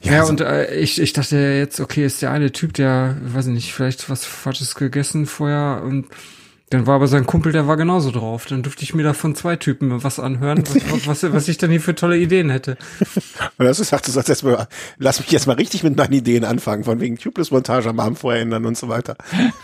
Ja, 0.01 0.13
ja 0.13 0.19
also, 0.21 0.31
und 0.31 0.41
äh, 0.41 0.75
ich, 0.75 0.99
ich 0.99 1.13
dachte 1.13 1.37
jetzt, 1.37 1.79
okay, 1.79 2.05
ist 2.05 2.21
der 2.21 2.31
eine 2.31 2.51
Typ, 2.51 2.73
der, 2.73 3.17
weiß 3.21 3.47
ich 3.47 3.53
nicht, 3.53 3.73
vielleicht 3.73 4.09
was 4.09 4.25
Falsches 4.25 4.75
gegessen 4.75 5.25
vorher 5.25 5.81
und 5.83 6.07
dann 6.71 6.87
war 6.87 6.95
aber 6.95 7.07
sein 7.07 7.25
Kumpel, 7.25 7.51
der 7.51 7.67
war 7.67 7.75
genauso 7.75 8.11
drauf. 8.11 8.45
Dann 8.45 8.63
durfte 8.63 8.83
ich 8.83 8.95
mir 8.95 9.03
da 9.03 9.13
von 9.13 9.35
zwei 9.35 9.57
Typen 9.57 10.03
was 10.03 10.19
anhören, 10.19 10.63
was, 10.65 11.05
was, 11.23 11.33
was 11.33 11.47
ich 11.49 11.57
dann 11.57 11.69
hier 11.69 11.81
für 11.81 11.95
tolle 11.95 12.17
Ideen 12.17 12.49
hätte. 12.49 12.77
Und 13.57 13.65
das 13.65 13.81
ist, 13.81 13.91
du 13.91 14.09
sollst 14.09 14.29
jetzt 14.29 14.43
mal, 14.43 14.67
lass 14.97 15.19
mich 15.19 15.29
jetzt 15.31 15.47
mal 15.47 15.57
richtig 15.57 15.83
mit 15.83 15.97
meinen 15.97 16.13
Ideen 16.13 16.45
anfangen, 16.45 16.85
von 16.85 17.01
wegen 17.01 17.17
Tubeless-Montage 17.17 17.89
am 17.89 18.15
vorher 18.15 18.41
ändern 18.41 18.65
und 18.65 18.77
so 18.77 18.87
weiter. 18.87 19.17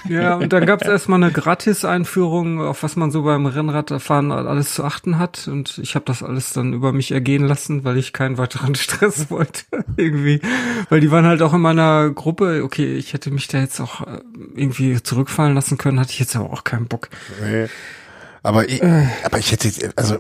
Ja, 0.10 0.36
und 0.36 0.52
dann 0.52 0.66
gab 0.66 0.82
es 0.82 0.88
erstmal 0.88 1.24
eine 1.24 1.32
Gratis-Einführung, 1.32 2.60
auf 2.60 2.84
was 2.84 2.98
man 2.98 3.10
so 3.10 3.24
beim 3.24 3.46
Rennradfahren 3.46 4.34
alles 4.34 4.74
zu 4.74 4.84
achten 4.84 5.18
hat. 5.18 5.48
Und 5.48 5.78
ich 5.78 5.96
habe 5.96 6.04
das 6.04 6.22
alles 6.22 6.52
dann 6.52 6.74
über 6.74 6.92
mich 6.92 7.12
ergehen 7.12 7.48
lassen, 7.48 7.86
weil 7.86 7.98
ich 7.98 8.12
keinen 8.12 8.38
weiteren 8.38 8.76
Stress 8.76 9.32
wollte. 9.32 9.64
Irgendwie. 9.96 10.42
Weil 10.90 11.00
die 11.00 11.10
waren 11.10 11.26
halt 11.26 11.42
auch 11.42 11.54
in 11.54 11.62
meiner 11.62 12.10
Gruppe. 12.10 12.64
Okay, 12.66 12.98
ich 12.98 13.14
hätte 13.14 13.32
mich 13.32 13.48
da 13.48 13.60
jetzt 13.60 13.80
auch 13.80 14.06
äh, 14.06 14.20
irgendwie 14.56 15.02
zurückfallen 15.02 15.56
lassen 15.56 15.78
können, 15.78 16.02
hatte 16.02 16.12
ich 16.12 16.20
jetzt 16.20 16.36
aber 16.36 16.52
auch 16.52 16.66
keinen 16.66 16.88
Bock 16.88 16.97
Bock. 16.98 17.10
Nee. 17.42 17.68
Aber 18.44 18.70
ich, 18.70 18.82
aber 18.82 19.40
ich 19.40 19.52
hätte, 19.52 19.70
also 19.98 20.20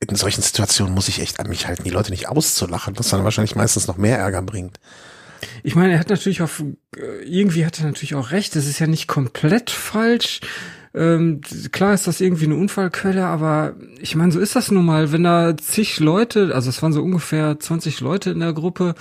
in 0.00 0.16
solchen 0.16 0.40
Situationen 0.40 0.94
muss 0.94 1.08
ich 1.08 1.20
echt 1.20 1.40
an 1.40 1.48
mich 1.48 1.66
halten, 1.66 1.84
die 1.84 1.90
Leute 1.90 2.10
nicht 2.10 2.28
auszulachen, 2.28 2.98
was 2.98 3.10
dann 3.10 3.24
wahrscheinlich 3.24 3.54
meistens 3.54 3.86
noch 3.86 3.98
mehr 3.98 4.18
Ärger 4.18 4.40
bringt. 4.40 4.80
Ich 5.62 5.74
meine, 5.74 5.92
er 5.92 5.98
hat 5.98 6.08
natürlich 6.08 6.40
auf, 6.40 6.62
irgendwie 7.24 7.66
hat 7.66 7.78
er 7.78 7.86
natürlich 7.86 8.14
auch 8.14 8.30
recht, 8.30 8.56
das 8.56 8.66
ist 8.66 8.78
ja 8.78 8.86
nicht 8.86 9.08
komplett 9.08 9.70
falsch. 9.70 10.40
Ähm, 10.94 11.42
klar 11.72 11.92
ist 11.92 12.06
das 12.06 12.22
irgendwie 12.22 12.46
eine 12.46 12.56
Unfallquelle, 12.56 13.26
aber 13.26 13.74
ich 14.00 14.14
meine, 14.14 14.32
so 14.32 14.40
ist 14.40 14.56
das 14.56 14.70
nun 14.70 14.86
mal, 14.86 15.12
wenn 15.12 15.24
da 15.24 15.54
zig 15.58 16.00
Leute, 16.00 16.52
also 16.54 16.70
es 16.70 16.82
waren 16.82 16.94
so 16.94 17.02
ungefähr 17.02 17.60
20 17.60 18.00
Leute 18.00 18.30
in 18.30 18.40
der 18.40 18.54
Gruppe, 18.54 18.94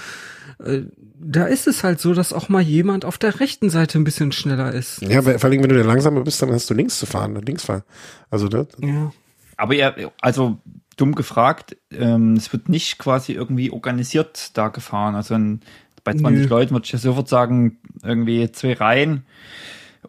da 0.58 1.46
ist 1.46 1.68
es 1.68 1.84
halt 1.84 2.00
so, 2.00 2.14
dass 2.14 2.34
auch 2.34 2.50
mal 2.50 2.62
jemand 2.62 3.06
auf 3.06 3.18
der 3.18 3.40
rechten 3.40 3.70
Seite 3.70 3.98
ein 3.98 4.04
bisschen 4.04 4.32
schneller 4.32 4.72
ist. 4.72 5.02
Ja, 5.02 5.22
vor 5.22 5.32
allem, 5.32 5.64
wenn 5.64 5.70
du 5.70 5.76
der 5.76 5.84
langsamer 5.84 6.22
bist, 6.22 6.42
dann 6.42 6.52
hast 6.52 6.70
du 6.70 6.74
links 6.74 7.00
zu 7.00 7.06
fahren, 7.06 7.36
links 7.36 7.66
fahren. 7.66 7.84
Also, 8.30 8.48
ne? 8.48 8.68
Ja. 8.82 9.12
Aber 9.58 9.74
ja, 9.74 9.94
also 10.22 10.60
dumm 10.98 11.16
gefragt, 11.16 11.78
ähm, 11.92 12.34
es 12.34 12.52
wird 12.54 12.70
nicht 12.70 12.98
quasi 12.98 13.34
irgendwie 13.34 13.72
organisiert 13.72 14.58
da 14.58 14.70
gefahren. 14.70 15.16
Also 15.16 15.36
in, 15.36 15.62
bei 16.04 16.14
20 16.14 16.44
Nö. 16.44 16.48
Leuten 16.48 16.72
würde 16.72 16.86
ich 16.86 16.92
ja 16.92 17.00
sofort 17.00 17.28
sagen, 17.28 17.78
irgendwie 18.04 18.52
zwei 18.52 18.74
Reihen 18.74 19.26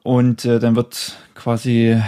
und 0.03 0.45
äh, 0.45 0.59
dann 0.59 0.77
wird 0.77 1.17
quasi, 1.35 2.01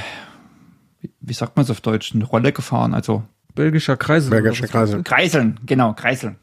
wie, 1.01 1.11
wie 1.21 1.33
sagt 1.33 1.57
man 1.57 1.65
es 1.65 1.71
auf 1.71 1.81
Deutsch, 1.81 2.15
eine 2.15 2.25
Rolle 2.25 2.53
gefahren, 2.53 2.95
also 2.95 3.25
belgischer 3.55 3.97
Kreisel. 3.97 4.31
Belgischer 4.31 4.69
Kreisel. 4.69 5.03
Kreiseln, 5.03 5.59
genau, 5.65 5.95
Kreiseln. 5.95 6.37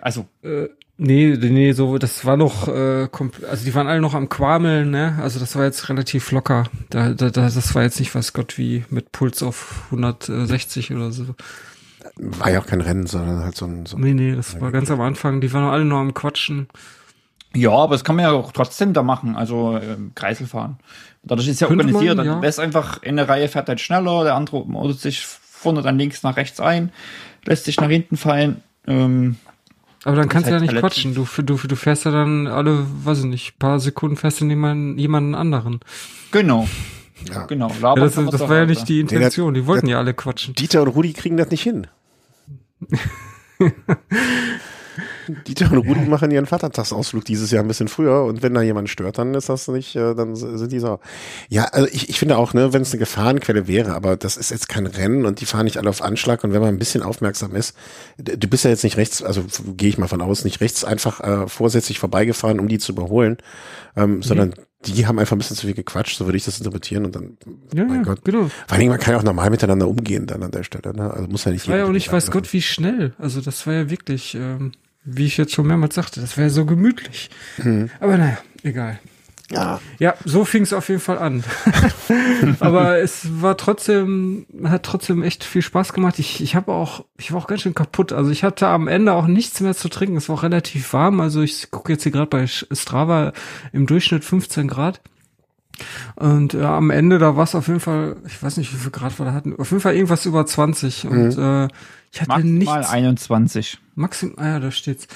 Also. 0.00 0.26
Äh, 0.42 0.68
nee, 0.96 1.36
nee, 1.36 1.72
so, 1.72 1.98
das 1.98 2.24
war 2.24 2.36
noch, 2.36 2.68
äh, 2.68 3.08
also 3.48 3.64
die 3.64 3.74
waren 3.74 3.86
alle 3.86 4.00
noch 4.00 4.14
am 4.14 4.28
Quameln, 4.28 4.90
ne? 4.90 5.18
Also 5.22 5.40
das 5.40 5.56
war 5.56 5.64
jetzt 5.64 5.88
relativ 5.88 6.30
locker. 6.32 6.64
Da, 6.90 7.10
da, 7.10 7.30
das 7.30 7.74
war 7.74 7.82
jetzt 7.82 7.98
nicht 7.98 8.14
was 8.14 8.32
Gott 8.32 8.58
wie 8.58 8.84
mit 8.90 9.12
Puls 9.12 9.42
auf 9.42 9.84
160 9.86 10.92
oder 10.92 11.10
so. 11.10 11.34
War 12.16 12.50
ja 12.50 12.60
auch 12.60 12.66
kein 12.66 12.80
Rennen, 12.80 13.06
sondern 13.06 13.42
halt 13.44 13.56
so 13.56 13.66
ein. 13.66 13.86
So 13.86 13.98
nee, 13.98 14.14
nee, 14.14 14.34
das 14.34 14.60
war 14.60 14.72
ganz 14.72 14.90
am 14.90 15.00
Anfang. 15.00 15.40
Die 15.40 15.52
waren 15.52 15.70
alle 15.70 15.84
noch 15.84 15.98
am 15.98 16.14
Quatschen. 16.14 16.68
Ja, 17.54 17.70
aber 17.70 17.94
das 17.94 18.04
kann 18.04 18.16
man 18.16 18.24
ja 18.24 18.32
auch 18.32 18.52
trotzdem 18.52 18.92
da 18.92 19.02
machen, 19.02 19.34
also 19.34 19.78
ähm, 19.78 20.12
Kreisel 20.14 20.46
fahren. 20.46 20.78
Dadurch 21.22 21.48
ist 21.48 21.60
ja 21.60 21.66
Könnte 21.66 21.86
organisiert. 21.86 22.16
Man, 22.16 22.26
ja. 22.26 22.34
Dann 22.34 22.44
ist 22.44 22.60
einfach 22.60 23.02
in 23.02 23.16
der 23.16 23.28
Reihe 23.28 23.48
fährt 23.48 23.68
halt 23.68 23.80
schneller, 23.80 24.24
der 24.24 24.34
andere 24.34 24.58
ordnet 24.58 25.00
sich 25.00 25.24
vorne 25.24 25.82
dann 25.82 25.98
links 25.98 26.22
nach 26.22 26.36
rechts 26.36 26.60
ein, 26.60 26.92
lässt 27.44 27.64
sich 27.64 27.80
nach 27.80 27.88
hinten 27.88 28.16
fallen. 28.16 28.62
Ähm, 28.86 29.36
aber 30.04 30.16
dann 30.16 30.28
kannst 30.28 30.48
du 30.48 30.52
ja 30.52 30.60
nicht 30.60 30.76
quatschen. 30.76 31.14
Du, 31.14 31.26
du, 31.42 31.56
du 31.56 31.76
fährst 31.76 32.04
ja 32.04 32.10
dann 32.10 32.46
alle, 32.46 32.86
weiß 33.04 33.20
ich 33.20 33.24
nicht, 33.24 33.58
paar 33.58 33.80
Sekunden 33.80 34.16
fährst 34.16 34.40
du 34.40 34.46
jemanden, 34.46 34.98
jemanden 34.98 35.34
anderen. 35.34 35.80
Genau. 36.30 36.68
Ja. 37.28 37.46
Genau. 37.46 37.70
Ja, 37.82 37.94
das, 37.94 38.14
das 38.14 38.40
war 38.40 38.56
ja 38.56 38.66
nicht 38.66 38.88
die 38.88 39.00
Intention. 39.00 39.54
Die 39.54 39.66
wollten 39.66 39.88
ja 39.88 39.98
alle 39.98 40.14
quatschen. 40.14 40.54
Dieter 40.54 40.82
und 40.82 40.88
Rudi 40.88 41.12
kriegen 41.12 41.36
das 41.36 41.50
nicht 41.50 41.62
hin. 41.62 41.88
Dieter 45.46 45.70
und 45.72 45.78
Rudi 45.78 46.06
machen 46.06 46.30
ihren 46.30 46.46
Vatertagsausflug 46.46 47.24
dieses 47.24 47.50
Jahr 47.50 47.62
ein 47.62 47.68
bisschen 47.68 47.88
früher 47.88 48.24
und 48.24 48.42
wenn 48.42 48.54
da 48.54 48.62
jemand 48.62 48.88
stört, 48.88 49.18
dann 49.18 49.34
ist 49.34 49.48
das 49.48 49.68
nicht, 49.68 49.96
äh, 49.96 50.14
dann 50.14 50.36
sind 50.36 50.72
die 50.72 50.80
so. 50.80 51.00
Ja, 51.48 51.64
also 51.64 51.88
ich, 51.92 52.08
ich 52.08 52.18
finde 52.18 52.36
auch, 52.36 52.54
ne, 52.54 52.72
wenn 52.72 52.82
es 52.82 52.92
eine 52.92 52.98
Gefahrenquelle 52.98 53.66
wäre, 53.66 53.94
aber 53.94 54.16
das 54.16 54.36
ist 54.36 54.50
jetzt 54.50 54.68
kein 54.68 54.86
Rennen 54.86 55.26
und 55.26 55.40
die 55.40 55.46
fahren 55.46 55.64
nicht 55.64 55.78
alle 55.78 55.90
auf 55.90 56.02
Anschlag 56.02 56.44
und 56.44 56.52
wenn 56.52 56.60
man 56.60 56.70
ein 56.70 56.78
bisschen 56.78 57.02
aufmerksam 57.02 57.54
ist, 57.54 57.76
du 58.18 58.48
bist 58.48 58.64
ja 58.64 58.70
jetzt 58.70 58.84
nicht 58.84 58.96
rechts, 58.96 59.22
also 59.22 59.44
gehe 59.76 59.88
ich 59.88 59.98
mal 59.98 60.08
von 60.08 60.20
aus, 60.20 60.44
nicht 60.44 60.60
rechts 60.60 60.84
einfach 60.84 61.20
äh, 61.20 61.48
vorsätzlich 61.48 61.98
vorbeigefahren, 61.98 62.60
um 62.60 62.68
die 62.68 62.78
zu 62.78 62.92
überholen, 62.92 63.38
ähm, 63.96 64.16
mhm. 64.16 64.22
sondern 64.22 64.54
die 64.86 65.06
haben 65.06 65.18
einfach 65.18 65.34
ein 65.34 65.38
bisschen 65.38 65.56
zu 65.56 65.66
viel 65.66 65.74
gequatscht, 65.74 66.16
so 66.16 66.26
würde 66.26 66.36
ich 66.36 66.44
das 66.44 66.58
interpretieren 66.58 67.04
und 67.04 67.14
dann, 67.16 67.36
ja, 67.74 67.84
mein 67.84 67.96
ja, 67.96 68.02
Gott. 68.02 68.24
Genau. 68.24 68.44
Vor 68.44 68.52
allen 68.68 68.80
Dingen, 68.80 68.90
man 68.90 69.00
kann 69.00 69.12
ja 69.12 69.18
auch 69.18 69.24
normal 69.24 69.50
miteinander 69.50 69.88
umgehen 69.88 70.26
dann 70.26 70.42
an 70.42 70.52
der 70.52 70.62
Stelle, 70.62 70.94
ne? 70.94 71.10
Also 71.12 71.28
muss 71.28 71.44
ja 71.44 71.50
nicht. 71.50 71.64
Das 71.64 71.70
war 71.70 71.78
ja 71.78 71.84
auch 71.84 71.90
nicht, 71.90 72.12
weiß 72.12 72.30
Gott, 72.30 72.52
wie 72.52 72.62
schnell. 72.62 73.12
Also 73.18 73.40
das 73.40 73.66
war 73.66 73.74
ja 73.74 73.90
wirklich, 73.90 74.36
ähm, 74.36 74.72
wie 75.10 75.26
ich 75.26 75.36
jetzt 75.36 75.52
schon 75.52 75.66
mehrmals 75.66 75.94
sagte, 75.94 76.20
das 76.20 76.36
wäre 76.36 76.50
so 76.50 76.64
gemütlich. 76.66 77.30
Mhm. 77.58 77.90
Aber 78.00 78.16
naja, 78.16 78.38
egal. 78.62 78.98
Ja. 79.50 79.80
Ja, 79.98 80.14
so 80.24 80.44
fing 80.44 80.62
es 80.62 80.74
auf 80.74 80.88
jeden 80.90 81.00
Fall 81.00 81.18
an. 81.18 81.42
Aber 82.60 82.98
es 82.98 83.40
war 83.40 83.56
trotzdem, 83.56 84.46
hat 84.64 84.82
trotzdem 84.82 85.22
echt 85.22 85.42
viel 85.42 85.62
Spaß 85.62 85.94
gemacht. 85.94 86.18
Ich, 86.18 86.42
ich 86.42 86.54
habe 86.54 86.70
auch, 86.72 87.06
ich 87.16 87.32
war 87.32 87.40
auch 87.40 87.46
ganz 87.46 87.62
schön 87.62 87.74
kaputt. 87.74 88.12
Also 88.12 88.30
ich 88.30 88.44
hatte 88.44 88.66
am 88.66 88.88
Ende 88.88 89.14
auch 89.14 89.26
nichts 89.26 89.60
mehr 89.60 89.74
zu 89.74 89.88
trinken. 89.88 90.18
Es 90.18 90.28
war 90.28 90.36
auch 90.36 90.42
relativ 90.42 90.92
warm. 90.92 91.20
Also 91.20 91.40
ich 91.40 91.70
gucke 91.70 91.92
jetzt 91.92 92.02
hier 92.02 92.12
gerade 92.12 92.28
bei 92.28 92.46
Strava 92.46 93.32
im 93.72 93.86
Durchschnitt 93.86 94.22
15 94.22 94.68
Grad. 94.68 95.00
Und 96.16 96.52
ja, 96.52 96.76
am 96.76 96.90
Ende, 96.90 97.18
da 97.18 97.36
war 97.36 97.44
es 97.44 97.54
auf 97.54 97.68
jeden 97.68 97.80
Fall, 97.80 98.16
ich 98.26 98.42
weiß 98.42 98.56
nicht, 98.56 98.72
wie 98.74 98.78
viel 98.78 98.90
Grad 98.90 99.18
wir 99.18 99.26
da 99.26 99.32
hatten, 99.32 99.54
auf 99.58 99.70
jeden 99.70 99.80
Fall 99.80 99.94
irgendwas 99.94 100.26
über 100.26 100.44
20. 100.44 101.06
Und 101.06 101.36
mhm. 101.36 101.42
äh, 101.42 101.68
ich 102.12 102.20
hatte 102.20 102.30
Maximal 102.30 102.78
nichts. 102.78 102.92
21. 102.92 103.78
Maximal, 103.94 104.34
ah 104.38 104.48
ja, 104.48 104.60
da 104.60 104.70
steht's. 104.70 105.08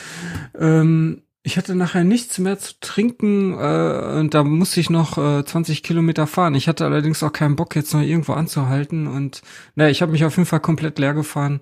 Ähm, 0.59 1.23
ich 1.45 1.57
hatte 1.57 1.75
nachher 1.75 2.05
nichts 2.05 2.39
mehr 2.39 2.59
zu 2.59 2.75
trinken 2.81 3.53
äh, 3.59 4.19
und 4.19 4.33
da 4.33 4.45
musste 4.45 4.81
ich 4.81 4.91
noch 4.91 5.19
äh, 5.19 5.45
20 5.45 5.83
Kilometer 5.83 6.27
fahren. 6.27 6.55
Ich 6.55 6.69
hatte 6.69 6.85
allerdings 6.85 7.23
auch 7.23 7.33
keinen 7.33 7.57
Bock, 7.57 7.75
jetzt 7.75 7.93
noch 7.95 8.01
irgendwo 8.01 8.35
anzuhalten 8.35 9.07
und 9.09 9.43
naja, 9.75 9.91
ich 9.91 10.03
habe 10.03 10.13
mich 10.13 10.25
auf 10.25 10.37
jeden 10.37 10.47
Fall 10.47 10.61
komplett 10.61 10.99
leer 10.99 11.15
gefahren. 11.15 11.61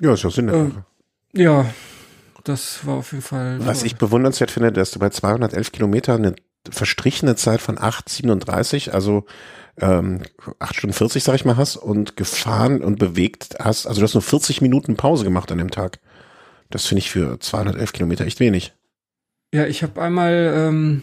Ja, 0.00 0.14
ist 0.14 0.24
ja 0.24 0.30
Sinn. 0.30 0.48
Äh, 0.48 0.70
ja, 1.40 1.66
das 2.44 2.86
war 2.86 2.94
auf 2.94 3.12
jeden 3.12 3.22
Fall. 3.22 3.64
Was 3.64 3.80
toll. 3.80 3.86
ich 3.86 3.96
bewundernswert 3.96 4.50
finde, 4.50 4.72
dass 4.72 4.90
du 4.90 4.98
bei 4.98 5.10
211 5.10 5.70
Kilometern 5.70 6.24
eine 6.24 6.36
verstrichene 6.68 7.36
Zeit 7.36 7.60
von 7.60 7.78
8,37, 7.78 8.90
also 8.90 9.24
ähm, 9.80 10.22
8 10.58 10.76
Stunden 10.76 10.94
40, 10.94 11.22
sag 11.22 11.34
ich 11.34 11.44
mal, 11.44 11.56
hast 11.56 11.76
und 11.76 12.16
gefahren 12.16 12.82
und 12.82 12.98
bewegt 12.98 13.56
hast. 13.60 13.86
Also 13.86 14.00
du 14.00 14.04
hast 14.04 14.14
nur 14.14 14.22
40 14.22 14.60
Minuten 14.60 14.96
Pause 14.96 15.24
gemacht 15.24 15.50
an 15.52 15.58
dem 15.58 15.70
Tag. 15.70 15.98
Das 16.70 16.86
finde 16.86 17.00
ich 17.00 17.10
für 17.10 17.38
211 17.40 17.92
Kilometer 17.92 18.26
echt 18.26 18.40
wenig. 18.40 18.74
Ja, 19.52 19.66
ich 19.66 19.82
habe 19.82 20.02
einmal, 20.02 20.52
ähm, 20.54 21.02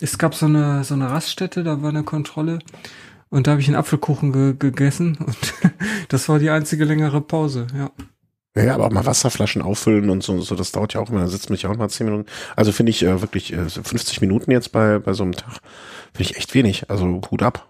es 0.00 0.18
gab 0.18 0.34
so 0.34 0.46
eine, 0.46 0.84
so 0.84 0.94
eine 0.94 1.10
Raststätte, 1.10 1.64
da 1.64 1.80
war 1.82 1.88
eine 1.88 2.02
Kontrolle 2.02 2.58
und 3.30 3.46
da 3.46 3.52
habe 3.52 3.60
ich 3.60 3.68
einen 3.68 3.76
Apfelkuchen 3.76 4.32
ge 4.32 4.54
gegessen 4.58 5.16
und 5.24 5.54
das 6.08 6.28
war 6.28 6.38
die 6.38 6.50
einzige 6.50 6.84
längere 6.84 7.20
Pause, 7.20 7.66
ja. 7.76 7.90
Ja, 8.56 8.74
aber 8.74 8.86
auch 8.86 8.90
mal 8.90 9.04
Wasserflaschen 9.04 9.60
auffüllen 9.60 10.08
und 10.08 10.22
so, 10.22 10.40
so 10.40 10.54
das 10.54 10.72
dauert 10.72 10.94
ja 10.94 11.00
auch 11.00 11.10
immer, 11.10 11.20
da 11.20 11.28
sitzt 11.28 11.50
mich 11.50 11.62
ja 11.62 11.70
auch 11.70 11.76
mal 11.76 11.90
zehn 11.90 12.06
Minuten. 12.06 12.26
Also 12.56 12.72
finde 12.72 12.90
ich 12.90 13.02
äh, 13.02 13.20
wirklich 13.20 13.52
äh, 13.52 13.68
50 13.68 14.22
Minuten 14.22 14.50
jetzt 14.50 14.72
bei, 14.72 14.98
bei 14.98 15.12
so 15.12 15.24
einem 15.24 15.32
Tag, 15.32 15.58
finde 16.14 16.30
ich 16.30 16.36
echt 16.36 16.54
wenig. 16.54 16.88
Also 16.88 17.20
Hut 17.30 17.42
ab. 17.42 17.68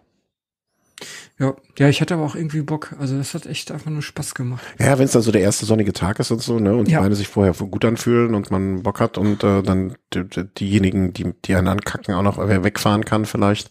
Ja, 1.39 1.55
ja, 1.76 1.89
ich 1.89 2.01
hatte 2.01 2.14
aber 2.14 2.22
auch 2.22 2.34
irgendwie 2.34 2.62
Bock. 2.62 2.95
Also 2.99 3.18
das 3.18 3.34
hat 3.34 3.45
echt 3.47 3.70
einfach 3.70 3.91
nur 3.91 4.01
Spaß 4.01 4.34
gemacht. 4.34 4.64
Ja, 4.78 4.97
wenn 4.99 5.05
es 5.05 5.12
dann 5.12 5.22
so 5.22 5.32
der 5.32 5.43
erste 5.43 5.66
sonnige 5.66 5.93
Tag 5.93 6.18
ist 6.18 6.30
und 6.30 6.41
so, 6.41 6.59
ne, 6.59 6.74
und 6.74 6.89
die 6.89 6.95
Beine 6.95 7.14
sich 7.14 7.28
vorher 7.28 7.53
gut 7.53 7.84
anfühlen 7.84 8.34
und 8.34 8.51
man 8.51 8.82
Bock 8.82 9.01
hat 9.01 9.18
und 9.18 9.45
äh, 9.45 9.62
dann 9.62 9.97
die, 10.14 10.24
diejenigen, 10.59 11.12
die, 11.12 11.34
die 11.45 11.55
einen 11.55 11.68
ankacken, 11.68 12.14
auch 12.14 12.22
noch 12.22 12.39
wegfahren 12.39 13.05
kann 13.05 13.26
vielleicht. 13.26 13.70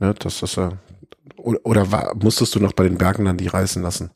Ne, 0.00 0.14
das 0.18 0.42
ist 0.42 0.56
äh, 0.56 0.70
oder, 1.36 1.60
oder 1.64 1.92
war, 1.92 2.16
musstest 2.16 2.54
du 2.54 2.60
noch 2.60 2.72
bei 2.72 2.84
den 2.84 2.98
Bergen 2.98 3.26
dann 3.26 3.36
die 3.36 3.46
reißen 3.46 3.82
lassen? 3.82 4.10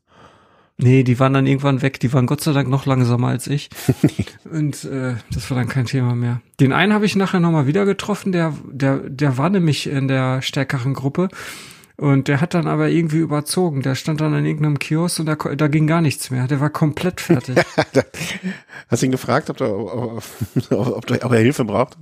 Nee, 0.83 1.03
die 1.03 1.19
waren 1.19 1.33
dann 1.33 1.47
irgendwann 1.47 1.83
weg. 1.83 2.01
Die 2.01 2.13
waren 2.13 2.27
Gott 2.27 2.41
sei 2.41 2.53
Dank 2.53 2.69
noch 2.69 2.87
langsamer 2.87 3.29
als 3.29 3.47
ich. 3.47 3.71
und 4.51 4.85
äh, 4.85 5.15
das 5.33 5.51
war 5.51 5.57
dann 5.57 5.69
kein 5.69 5.87
Thema 5.87 6.15
mehr. 6.15 6.41
Den 6.59 6.73
einen 6.73 6.93
habe 6.93 7.07
ich 7.07 7.17
nachher 7.17 7.41
nochmal 7.41 7.67
wieder 7.67 7.85
getroffen, 7.85 8.33
der, 8.33 8.55
der, 8.71 8.99
der 8.99 9.39
war 9.39 9.51
nämlich 9.51 9.89
in 9.89 10.09
der 10.09 10.43
stärkeren 10.43 10.95
Gruppe. 10.95 11.29
Und 11.97 12.29
der 12.29 12.41
hat 12.41 12.55
dann 12.55 12.67
aber 12.67 12.89
irgendwie 12.89 13.19
überzogen. 13.19 13.83
Der 13.83 13.95
stand 13.95 14.23
dann 14.23 14.33
an 14.33 14.47
irgendeinem 14.47 14.79
Kiosk 14.79 15.21
und 15.21 15.27
da, 15.27 15.35
da 15.35 15.69
ging 15.69 15.87
gar 15.87 16.01
nichts 16.01 16.31
mehr. 16.31 16.47
Der 16.47 16.59
war 16.59 16.71
komplett 16.71 17.21
fertig. 17.21 17.59
Hast 18.89 19.03
du 19.03 19.07
ihn 19.07 19.13
gefragt, 19.13 19.51
ob, 19.51 19.59
der, 19.59 19.77
ob, 19.77 20.25
ob, 20.71 21.11
ob 21.11 21.33
er 21.33 21.41
Hilfe 21.41 21.67
braucht? 21.67 21.99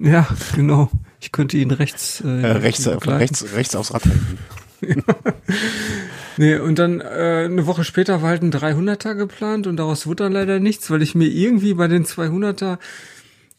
Ja, 0.00 0.28
genau. 0.54 0.90
Ich 1.18 1.32
könnte 1.32 1.56
ihn 1.56 1.70
rechts 1.70 2.22
äh, 2.22 2.42
äh 2.42 2.46
rechts, 2.58 2.86
rechts, 2.86 3.54
rechts 3.54 3.74
aufs 3.74 3.94
Rad 3.94 4.04
halten. 4.04 4.38
nee, 6.38 6.56
und 6.56 6.78
dann 6.78 7.00
äh, 7.00 7.44
eine 7.44 7.66
Woche 7.66 7.84
später 7.84 8.22
war 8.22 8.30
halt 8.30 8.42
ein 8.42 8.52
300er 8.52 9.14
geplant 9.14 9.66
und 9.66 9.76
daraus 9.76 10.06
wurde 10.06 10.24
dann 10.24 10.32
leider 10.32 10.60
nichts, 10.60 10.90
weil 10.90 11.02
ich 11.02 11.14
mir 11.14 11.28
irgendwie 11.28 11.74
bei 11.74 11.88
den 11.88 12.04
200er 12.04 12.78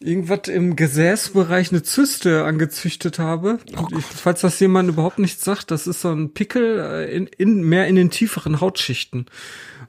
irgendwas 0.01 0.47
im 0.47 0.75
Gesäßbereich 0.75 1.71
eine 1.71 1.84
Zyste 1.84 2.45
angezüchtet 2.45 3.19
habe. 3.19 3.59
Oh 3.77 3.88
ich, 3.97 4.05
falls 4.05 4.41
das 4.41 4.59
jemand 4.59 4.89
überhaupt 4.89 5.19
nicht 5.19 5.41
sagt, 5.41 5.71
das 5.71 5.88
ist 5.88 6.01
so 6.01 6.11
ein 6.11 6.34
Pickel 6.34 6.80
äh, 6.80 7.15
in, 7.15 7.27
in 7.27 7.63
mehr 7.63 7.88
in 7.88 7.95
den 7.95 8.09
tieferen 8.09 8.61
Hautschichten. 8.61 9.25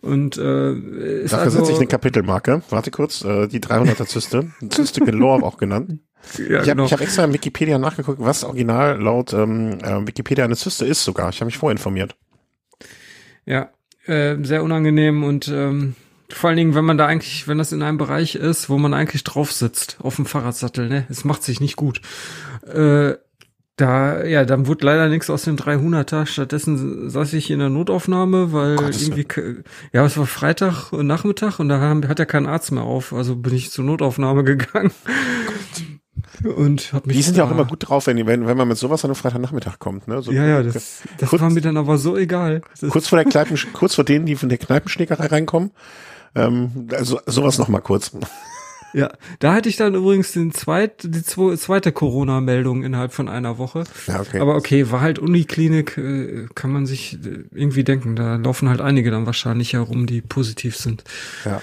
Und 0.00 0.36
äh, 0.36 0.72
ist 0.72 1.32
Dafür 1.32 1.44
also, 1.44 1.58
setze 1.58 1.72
ich 1.72 1.78
eine 1.78 1.86
Kapitelmarke. 1.86 2.62
Warte 2.70 2.90
kurz, 2.90 3.22
äh, 3.24 3.46
die 3.46 3.60
300er 3.60 4.06
Zyste, 4.06 4.50
Zyste 4.68 5.00
Galore 5.00 5.44
auch 5.44 5.58
genannt. 5.58 6.00
Ja, 6.36 6.44
ich 6.44 6.68
habe 6.68 6.82
genau. 6.82 6.90
hab 6.90 7.00
extra 7.00 7.24
in 7.24 7.32
Wikipedia 7.32 7.78
nachgeguckt, 7.78 8.18
was 8.20 8.44
original 8.44 9.00
laut 9.00 9.32
ähm, 9.32 9.78
äh, 9.82 10.06
Wikipedia 10.06 10.44
eine 10.44 10.56
Zyste 10.56 10.84
ist 10.86 11.04
sogar. 11.04 11.30
Ich 11.30 11.36
habe 11.36 11.46
mich 11.46 11.56
vorinformiert. 11.58 12.16
Ja, 13.46 13.70
äh, 14.06 14.36
sehr 14.42 14.62
unangenehm 14.62 15.24
und 15.24 15.48
ähm, 15.48 15.94
vor 16.32 16.48
allen 16.48 16.56
Dingen, 16.56 16.74
wenn 16.74 16.84
man 16.84 16.98
da 16.98 17.06
eigentlich, 17.06 17.48
wenn 17.48 17.58
das 17.58 17.72
in 17.72 17.82
einem 17.82 17.98
Bereich 17.98 18.34
ist, 18.34 18.68
wo 18.68 18.78
man 18.78 18.94
eigentlich 18.94 19.24
drauf 19.24 19.52
sitzt, 19.52 19.98
auf 20.00 20.16
dem 20.16 20.26
Fahrradsattel, 20.26 20.88
ne, 20.88 21.06
es 21.08 21.24
macht 21.24 21.42
sich 21.42 21.60
nicht 21.60 21.76
gut. 21.76 22.00
Äh, 22.66 23.14
da, 23.80 24.24
ja, 24.24 24.44
dann 24.44 24.66
wurde 24.66 24.84
leider 24.84 25.08
nichts 25.08 25.30
aus 25.30 25.42
dem 25.42 25.56
300er. 25.56 26.26
Stattdessen 26.26 27.08
saß 27.08 27.32
ich 27.32 27.50
in 27.50 27.60
der 27.60 27.70
Notaufnahme, 27.70 28.52
weil 28.52 28.76
Gott, 28.76 29.00
irgendwie, 29.00 29.26
ja, 29.92 30.04
es 30.04 30.18
war 30.18 30.26
Freitag 30.26 30.92
und 30.92 31.06
Nachmittag 31.06 31.58
und 31.58 31.70
da 31.70 31.80
hat 31.80 32.18
ja 32.18 32.26
kein 32.26 32.46
Arzt 32.46 32.72
mehr 32.72 32.82
auf. 32.82 33.14
Also 33.14 33.36
bin 33.36 33.54
ich 33.54 33.70
zur 33.70 33.84
Notaufnahme 33.84 34.44
gegangen. 34.44 34.90
Und 36.44 36.92
hab 36.92 37.06
mich 37.06 37.16
Die 37.16 37.22
sind 37.22 37.36
ja 37.36 37.44
auch 37.44 37.50
immer 37.50 37.64
gut 37.64 37.88
drauf, 37.88 38.06
wenn, 38.06 38.26
wenn, 38.26 38.46
wenn 38.46 38.56
man 38.56 38.68
mit 38.68 38.78
sowas 38.78 39.04
an 39.04 39.10
einem 39.10 39.16
Freitagnachmittag 39.16 39.78
kommt, 39.78 40.08
ne? 40.08 40.22
So 40.22 40.32
ja, 40.32 40.46
ja, 40.46 40.62
das, 40.62 41.02
das 41.18 41.28
kurz, 41.28 41.42
war 41.42 41.50
mir 41.50 41.60
dann 41.60 41.76
aber 41.76 41.98
so 41.98 42.16
egal. 42.16 42.62
Das 42.80 42.90
kurz 42.90 43.08
vor 43.08 43.18
der 43.22 43.30
Kneipen, 43.30 43.58
kurz 43.72 43.94
vor 43.94 44.04
denen, 44.04 44.26
die 44.26 44.36
von 44.36 44.48
der 44.48 44.58
Kneipenschlägerei 44.58 45.26
reinkommen, 45.26 45.70
ähm, 46.34 46.88
also 46.92 47.20
sowas 47.26 47.58
noch 47.58 47.68
mal 47.68 47.80
kurz. 47.80 48.12
Ja, 48.92 49.10
da 49.38 49.54
hatte 49.54 49.68
ich 49.68 49.76
dann 49.76 49.94
übrigens 49.94 50.32
den 50.32 50.52
zweit, 50.52 51.02
die 51.04 51.22
zweite 51.22 51.92
Corona-Meldung 51.92 52.82
innerhalb 52.82 53.12
von 53.12 53.28
einer 53.28 53.58
Woche. 53.58 53.84
Ja, 54.06 54.20
okay. 54.20 54.40
Aber 54.40 54.56
okay, 54.56 54.90
war 54.90 55.00
halt 55.00 55.18
Uniklinik, 55.18 55.96
äh, 55.96 56.46
kann 56.54 56.72
man 56.72 56.86
sich 56.86 57.14
äh, 57.24 57.44
irgendwie 57.52 57.84
denken. 57.84 58.16
Da 58.16 58.36
laufen 58.36 58.68
halt 58.68 58.80
einige 58.80 59.10
dann 59.10 59.26
wahrscheinlich 59.26 59.74
herum, 59.74 60.06
die 60.06 60.20
positiv 60.20 60.76
sind. 60.76 61.04
Ja. 61.44 61.60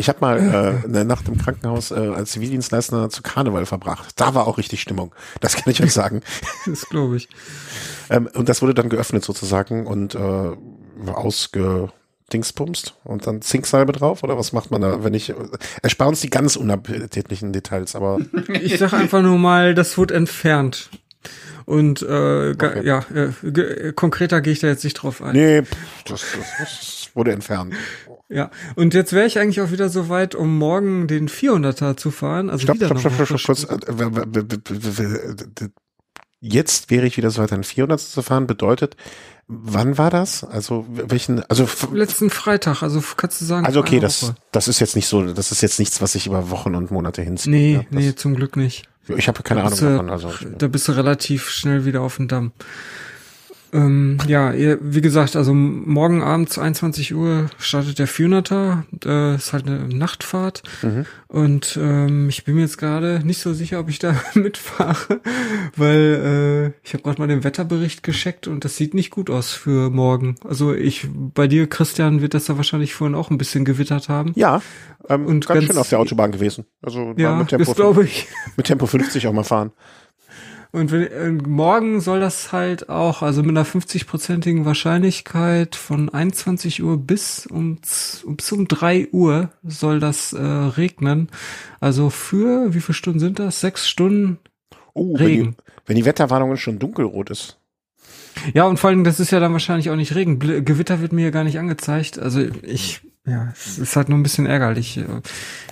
Ich 0.00 0.08
habe 0.08 0.20
mal 0.22 0.38
äh, 0.38 0.88
eine 0.88 1.04
Nacht 1.04 1.28
im 1.28 1.36
Krankenhaus 1.36 1.90
äh, 1.90 1.94
als 1.94 2.30
Zivildienstleister 2.30 3.10
zu 3.10 3.20
Karneval 3.20 3.66
verbracht. 3.66 4.14
Da 4.16 4.34
war 4.34 4.46
auch 4.46 4.56
richtig 4.56 4.80
Stimmung. 4.80 5.14
Das 5.40 5.56
kann 5.56 5.70
ich 5.70 5.82
euch 5.82 5.92
sagen. 5.92 6.22
das 6.66 6.88
glaube 6.88 7.18
ich. 7.18 7.28
Ähm, 8.08 8.26
und 8.32 8.48
das 8.48 8.62
wurde 8.62 8.72
dann 8.72 8.88
geöffnet 8.88 9.22
sozusagen 9.22 9.86
und 9.86 10.14
äh, 10.14 10.56
ausge 11.12 11.90
Dingsbumst 12.32 12.94
und 13.04 13.26
dann 13.26 13.42
Zinksalbe 13.42 13.92
drauf 13.92 14.22
oder 14.22 14.38
was 14.38 14.54
macht 14.54 14.70
man 14.70 14.80
da, 14.80 15.04
wenn 15.04 15.12
ich 15.12 15.34
erspar 15.82 16.08
uns 16.08 16.22
die 16.22 16.30
ganz 16.30 16.56
unappetitlichen 16.56 17.52
Details, 17.52 17.94
aber 17.94 18.20
ich 18.48 18.78
sag 18.78 18.94
einfach 18.94 19.20
nur 19.20 19.36
mal, 19.36 19.74
das 19.74 19.98
wurde 19.98 20.14
entfernt. 20.14 20.88
Und 21.66 22.00
äh, 22.00 22.52
okay. 22.54 22.86
ja, 22.86 23.04
äh, 23.14 23.92
konkreter 23.92 24.40
gehe 24.40 24.54
ich 24.54 24.60
da 24.60 24.68
jetzt 24.68 24.82
nicht 24.82 24.94
drauf 24.94 25.20
ein. 25.20 25.34
Nee, 25.34 25.62
das, 26.06 26.24
das 26.58 27.10
wurde 27.12 27.32
entfernt. 27.32 27.74
Ja, 28.30 28.50
und 28.76 28.94
jetzt 28.94 29.12
wäre 29.12 29.26
ich 29.26 29.38
eigentlich 29.38 29.60
auch 29.60 29.72
wieder 29.72 29.88
so 29.88 30.08
weit, 30.08 30.34
um 30.34 30.56
morgen 30.56 31.08
den 31.08 31.28
400er 31.28 31.96
zu 31.96 32.10
fahren. 32.10 32.48
Also 32.48 32.62
stopp, 32.62 32.76
wieder 32.76 32.86
stopp, 32.98 33.12
stopp, 33.12 33.40
stopp, 33.40 33.42
kurz. 33.44 33.66
Jetzt 36.42 36.90
wäre 36.90 37.06
ich 37.06 37.16
wieder 37.16 37.30
so 37.30 37.42
weit, 37.42 37.52
einen 37.52 37.64
400 37.64 38.00
zu 38.00 38.22
fahren. 38.22 38.46
Bedeutet, 38.46 38.96
Wann 39.52 39.98
war 39.98 40.10
das? 40.10 40.44
Also 40.44 40.86
welchen? 40.88 41.42
Also 41.50 41.68
letzten 41.92 42.30
Freitag. 42.30 42.84
Also 42.84 43.02
kannst 43.16 43.40
du 43.40 43.44
sagen. 43.44 43.66
Also 43.66 43.80
okay, 43.80 43.98
das 43.98 44.32
das 44.52 44.68
ist 44.68 44.78
jetzt 44.78 44.94
nicht 44.94 45.08
so. 45.08 45.24
Das 45.24 45.50
ist 45.50 45.60
jetzt 45.60 45.80
nichts, 45.80 46.00
was 46.00 46.12
sich 46.12 46.28
über 46.28 46.50
Wochen 46.50 46.76
und 46.76 46.92
Monate 46.92 47.22
hinzieht. 47.22 47.50
Nee, 47.50 47.72
ja, 47.74 47.82
nee, 47.90 48.14
zum 48.14 48.36
Glück 48.36 48.56
nicht. 48.56 48.88
Ich 49.08 49.26
habe 49.26 49.42
keine 49.42 49.64
Ahnung 49.64 49.80
davon. 49.80 50.08
Also 50.08 50.32
da 50.56 50.68
bist 50.68 50.86
du 50.86 50.92
relativ 50.92 51.50
schnell 51.50 51.84
wieder 51.84 52.00
auf 52.00 52.14
dem 52.14 52.28
Damm. 52.28 52.52
Ähm, 53.72 54.18
ja, 54.26 54.52
wie 54.80 55.00
gesagt, 55.00 55.36
also 55.36 55.54
morgen 55.54 56.22
Abend 56.22 56.56
21 56.58 57.14
Uhr 57.14 57.46
startet 57.58 57.98
der 57.98 58.08
400er. 58.08 58.82
Äh, 59.04 59.36
ist 59.36 59.52
halt 59.52 59.66
eine 59.66 59.88
Nachtfahrt. 59.88 60.62
Und 61.28 61.78
ähm, 61.80 62.28
ich 62.28 62.44
bin 62.44 62.56
mir 62.56 62.62
jetzt 62.62 62.78
gerade 62.78 63.20
nicht 63.24 63.40
so 63.40 63.52
sicher, 63.54 63.78
ob 63.80 63.88
ich 63.88 63.98
da 64.00 64.14
mitfahre, 64.34 65.20
weil 65.76 66.72
äh, 66.74 66.86
ich 66.86 66.92
habe 66.94 67.02
gerade 67.04 67.20
mal 67.20 67.28
den 67.28 67.44
Wetterbericht 67.44 68.02
gescheckt 68.02 68.48
und 68.48 68.64
das 68.64 68.76
sieht 68.76 68.94
nicht 68.94 69.10
gut 69.10 69.30
aus 69.30 69.52
für 69.52 69.90
morgen. 69.90 70.34
Also 70.44 70.74
ich, 70.74 71.06
bei 71.12 71.46
dir, 71.46 71.68
Christian, 71.68 72.20
wird 72.22 72.34
das 72.34 72.48
ja 72.48 72.56
wahrscheinlich 72.56 72.94
vorhin 72.94 73.14
auch 73.14 73.30
ein 73.30 73.38
bisschen 73.38 73.64
gewittert 73.64 74.08
haben. 74.08 74.32
Ja, 74.34 74.60
ähm, 75.08 75.26
Und 75.26 75.46
ganz, 75.46 75.60
ganz- 75.60 75.66
schön 75.66 75.78
auf 75.78 75.88
der 75.88 76.00
Autobahn 76.00 76.32
gewesen. 76.32 76.64
Also 76.82 77.14
Ja, 77.16 77.36
mit, 77.36 77.48
Tempo, 77.48 77.64
das 77.64 77.74
glaube 77.76 78.04
ich. 78.04 78.26
mit 78.56 78.66
Tempo 78.66 78.86
50 78.86 79.26
auch 79.28 79.32
mal 79.32 79.44
fahren. 79.44 79.70
Und 80.72 80.92
wenn, 80.92 81.02
äh, 81.02 81.30
morgen 81.30 82.00
soll 82.00 82.20
das 82.20 82.52
halt 82.52 82.88
auch, 82.88 83.22
also 83.22 83.42
mit 83.42 83.50
einer 83.50 83.66
50-prozentigen 83.66 84.64
Wahrscheinlichkeit 84.64 85.74
von 85.74 86.08
21 86.08 86.82
Uhr 86.82 86.96
bis 86.96 87.46
um, 87.46 87.78
bis 87.80 88.52
um 88.52 88.68
3 88.68 89.08
Uhr 89.12 89.50
soll 89.64 89.98
das 89.98 90.32
äh, 90.32 90.40
regnen. 90.40 91.28
Also 91.80 92.10
für, 92.10 92.72
wie 92.72 92.80
viele 92.80 92.94
Stunden 92.94 93.18
sind 93.18 93.38
das? 93.38 93.60
Sechs 93.60 93.88
Stunden? 93.88 94.38
Oh, 94.94 95.18
wenn 95.18 95.26
die, 95.26 95.32
Regen. 95.32 95.56
wenn 95.86 95.96
die 95.96 96.04
Wetterwarnung 96.04 96.56
schon 96.56 96.78
dunkelrot 96.78 97.30
ist. 97.30 97.58
Ja, 98.54 98.64
und 98.64 98.78
vor 98.78 98.90
allem, 98.90 99.04
das 99.04 99.20
ist 99.20 99.32
ja 99.32 99.40
dann 99.40 99.52
wahrscheinlich 99.52 99.90
auch 99.90 99.96
nicht 99.96 100.14
Regen. 100.14 100.38
Bl 100.38 100.62
Gewitter 100.62 101.00
wird 101.00 101.12
mir 101.12 101.24
ja 101.24 101.30
gar 101.30 101.44
nicht 101.44 101.58
angezeigt. 101.58 102.18
Also 102.18 102.40
ich, 102.62 103.00
ja, 103.26 103.48
es 103.52 103.78
ist 103.78 103.96
halt 103.96 104.08
nur 104.08 104.18
ein 104.18 104.22
bisschen 104.22 104.46
ärgerlich. 104.46 104.98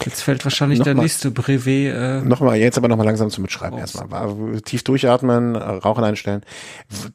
Jetzt 0.04 0.22
fällt 0.22 0.44
wahrscheinlich 0.44 0.80
der 0.80 0.94
Nochmal. 0.94 1.04
nächste 1.04 1.30
Brevet. 1.30 1.94
Äh, 1.94 2.20
Nochmal, 2.22 2.56
jetzt 2.58 2.76
aber 2.78 2.88
nochmal 2.88 3.06
langsam 3.06 3.30
zum 3.30 3.42
Mitschreiben 3.42 3.78
Raus. 3.78 3.94
erstmal. 3.94 4.60
Tief 4.62 4.82
durchatmen, 4.84 5.56
Rauchen 5.56 6.04
einstellen. 6.04 6.42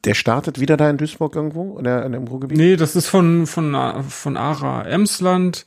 Der 0.04 0.14
startet 0.14 0.58
wieder 0.60 0.76
da 0.76 0.90
in 0.90 0.96
Duisburg 0.98 1.36
irgendwo 1.36 1.78
in 1.78 1.84
der, 1.84 2.04
in 2.04 2.12
dem 2.12 2.24
Ruhrgebiet? 2.24 2.58
Nee, 2.58 2.76
das 2.76 2.96
ist 2.96 3.06
von, 3.06 3.46
von, 3.46 3.76
von 4.08 4.36
Ara 4.36 4.82
Emsland. 4.86 5.64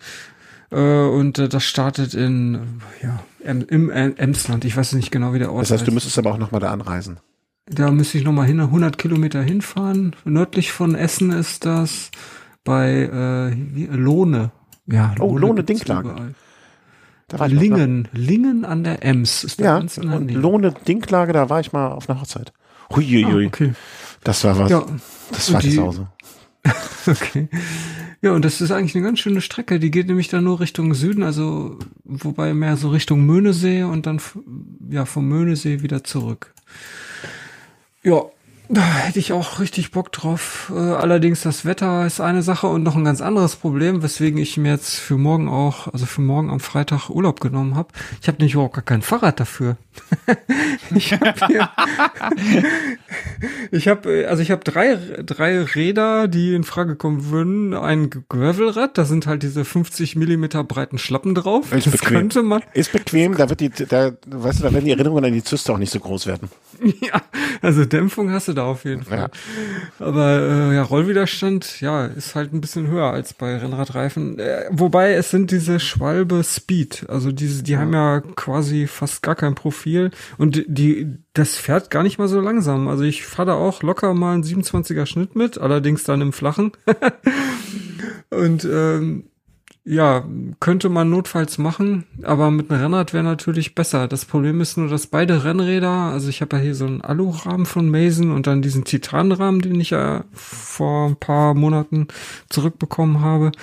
Äh, 0.69 0.75
und 0.75 1.39
äh, 1.39 1.47
das 1.47 1.63
startet 1.63 2.13
in, 2.13 2.81
ja, 3.01 3.23
em, 3.43 3.65
im 3.69 3.89
Emsland. 3.89 4.65
Ich 4.65 4.75
weiß 4.75 4.93
nicht 4.93 5.11
genau, 5.11 5.33
wie 5.33 5.39
der 5.39 5.53
Ort 5.53 5.61
Das 5.63 5.71
heißt, 5.71 5.83
du 5.83 5.85
heißt. 5.87 5.93
müsstest 5.93 6.17
aber 6.19 6.31
auch 6.33 6.37
nochmal 6.37 6.59
da 6.59 6.71
anreisen. 6.71 7.19
Da 7.69 7.89
müsste 7.91 8.17
ich 8.17 8.23
nochmal 8.25 8.47
hin, 8.47 8.59
100 8.59 8.97
Kilometer 8.97 9.41
hinfahren. 9.41 10.13
Nördlich 10.25 10.71
von 10.73 10.93
Essen 10.95 11.31
ist 11.31 11.65
das 11.65 12.11
bei 12.67 13.49
äh, 13.49 13.95
Lohne. 13.95 14.51
Ja, 14.85 15.15
Oh, 15.19 15.37
Lohne, 15.37 15.63
Dinklagen. 15.63 16.11
überall. 16.11 16.35
Da 17.29 17.39
war 17.39 17.47
ich 17.47 17.53
mal. 17.55 17.59
Lingen, 17.61 18.07
Lingen 18.13 18.65
an 18.65 18.83
der 18.83 19.03
Ems 19.03 19.43
ist 19.43 19.59
Ja, 19.59 19.79
ganz 19.79 19.97
in 19.97 20.09
der 20.09 20.17
und. 20.19 20.31
Lohne 20.31 20.73
Dinklage, 20.87 21.33
da 21.33 21.49
war 21.49 21.59
ich 21.61 21.73
mal 21.73 21.87
auf 21.87 22.09
einer 22.09 22.21
Hochzeit. 22.21 22.53
Huiuiui. 22.95 23.45
Ah, 23.45 23.47
okay. 23.47 23.73
Das 24.23 24.43
war 24.43 24.57
was. 24.59 24.69
Ja, 24.71 24.85
das 25.31 25.51
war 25.51 25.59
die 25.61 25.69
die- 25.69 25.75
Sause. 25.75 26.07
okay. 27.07 27.47
Ja, 28.21 28.31
und 28.31 28.43
das 28.43 28.61
ist 28.61 28.71
eigentlich 28.71 28.95
eine 28.95 29.03
ganz 29.05 29.19
schöne 29.19 29.41
Strecke. 29.41 29.79
Die 29.79 29.91
geht 29.91 30.07
nämlich 30.07 30.27
dann 30.27 30.43
nur 30.43 30.59
Richtung 30.59 30.93
Süden, 30.93 31.23
also 31.23 31.77
wobei 32.03 32.53
mehr 32.53 32.75
so 32.77 32.89
Richtung 32.89 33.25
Möhnesee 33.25 33.83
und 33.83 34.05
dann 34.05 34.19
ja 34.89 35.05
vom 35.05 35.27
Möhnesee 35.27 35.81
wieder 35.81 36.03
zurück. 36.03 36.53
Ja, 38.03 38.21
da 38.69 38.81
hätte 38.81 39.19
ich 39.19 39.33
auch 39.33 39.59
richtig 39.59 39.91
Bock 39.91 40.11
drauf. 40.11 40.71
Äh, 40.75 40.79
allerdings 40.79 41.41
das 41.41 41.65
Wetter 41.65 42.05
ist 42.05 42.19
eine 42.19 42.41
Sache 42.41 42.67
und 42.67 42.83
noch 42.83 42.95
ein 42.95 43.05
ganz 43.05 43.21
anderes 43.21 43.55
Problem, 43.55 44.03
weswegen 44.03 44.39
ich 44.39 44.57
mir 44.57 44.71
jetzt 44.71 44.95
für 44.95 45.17
morgen 45.17 45.47
auch, 45.47 45.87
also 45.93 46.05
für 46.05 46.21
morgen 46.21 46.49
am 46.49 46.59
Freitag 46.59 47.09
Urlaub 47.09 47.39
genommen 47.39 47.75
habe. 47.75 47.89
Ich 48.21 48.27
habe 48.27 48.37
nämlich 48.37 48.53
überhaupt 48.53 48.75
gar 48.75 48.83
kein 48.83 49.01
Fahrrad 49.01 49.39
dafür. 49.39 49.77
Ich 50.95 51.13
habe 51.13 51.69
ich 53.71 53.87
habe, 53.87 54.27
also 54.27 54.41
ich 54.41 54.51
habe 54.51 54.63
drei, 54.63 54.97
drei 55.25 55.61
Räder, 55.61 56.27
die 56.27 56.53
in 56.53 56.63
Frage 56.63 56.95
kommen 56.95 57.29
würden. 57.29 57.73
Ein 57.73 58.09
Gravelrad, 58.29 58.97
da 58.97 59.05
sind 59.05 59.27
halt 59.27 59.43
diese 59.43 59.65
50 59.65 60.15
Millimeter 60.15 60.63
breiten 60.63 60.97
Schlappen 60.97 61.35
drauf. 61.35 61.71
Ist 61.71 61.87
das 61.87 61.93
bequem. 61.93 62.17
könnte 62.17 62.43
man, 62.43 62.61
Ist 62.73 62.91
bequem, 62.91 63.35
da 63.35 63.49
wird 63.49 63.59
die, 63.59 63.69
da, 63.69 64.11
weißt 64.27 64.59
du, 64.59 64.63
da 64.63 64.73
werden 64.73 64.85
die 64.85 64.91
Erinnerungen 64.91 65.25
an 65.25 65.33
die 65.33 65.43
Zyste 65.43 65.73
auch 65.73 65.77
nicht 65.77 65.91
so 65.91 65.99
groß 65.99 66.27
werden. 66.27 66.49
ja, 67.01 67.21
also 67.61 67.85
Dämpfung 67.85 68.31
hast 68.31 68.47
du 68.47 68.53
da 68.53 68.65
auf 68.65 68.85
jeden 68.85 69.03
Fall. 69.03 69.29
Aber 69.99 70.71
äh, 70.71 70.75
ja, 70.75 70.83
Rollwiderstand, 70.83 71.81
ja, 71.81 72.05
ist 72.05 72.35
halt 72.35 72.53
ein 72.53 72.61
bisschen 72.61 72.87
höher 72.87 73.11
als 73.11 73.33
bei 73.33 73.57
Rennradreifen. 73.57 74.39
Äh, 74.39 74.65
wobei 74.71 75.13
es 75.13 75.31
sind 75.31 75.51
diese 75.51 75.79
Schwalbe 75.79 76.43
Speed, 76.43 77.05
also 77.09 77.31
diese, 77.31 77.63
die 77.63 77.77
haben 77.77 77.93
ja 77.93 78.21
quasi 78.35 78.87
fast 78.87 79.21
gar 79.21 79.35
kein 79.35 79.55
Profil 79.55 79.86
und 80.37 80.63
die, 80.67 81.17
das 81.33 81.55
fährt 81.55 81.89
gar 81.89 82.03
nicht 82.03 82.17
mal 82.17 82.27
so 82.27 82.39
langsam. 82.39 82.87
Also 82.87 83.03
ich 83.03 83.25
fahre 83.25 83.47
da 83.47 83.53
auch 83.55 83.83
locker 83.83 84.13
mal 84.13 84.33
einen 84.33 84.43
27er 84.43 85.05
Schnitt 85.05 85.35
mit, 85.35 85.57
allerdings 85.57 86.03
dann 86.03 86.21
im 86.21 86.33
Flachen. 86.33 86.71
und 88.29 88.65
ähm, 88.65 89.25
ja, 89.89 90.25
könnte 90.59 90.89
man 90.89 91.09
notfalls 91.09 91.57
machen, 91.57 92.03
aber 92.23 92.51
mit 92.51 92.69
einem 92.69 92.81
Rennrad 92.81 93.13
wäre 93.13 93.23
natürlich 93.23 93.73
besser. 93.73 94.09
Das 94.09 94.25
Problem 94.25 94.59
ist 94.59 94.77
nur, 94.77 94.89
dass 94.89 95.07
beide 95.07 95.45
Rennräder, 95.45 95.89
also 95.89 96.27
ich 96.27 96.41
habe 96.41 96.57
ja 96.57 96.61
hier 96.61 96.75
so 96.75 96.85
einen 96.85 96.99
Alurahmen 96.99 97.65
von 97.65 97.89
Mason 97.89 98.31
und 98.31 98.47
dann 98.47 98.61
diesen 98.61 98.83
Titanrahmen, 98.83 99.61
den 99.61 99.79
ich 99.79 99.91
ja 99.91 100.25
vor 100.33 101.07
ein 101.07 101.15
paar 101.15 101.53
Monaten 101.53 102.09
zurückbekommen 102.49 103.21
habe. 103.21 103.53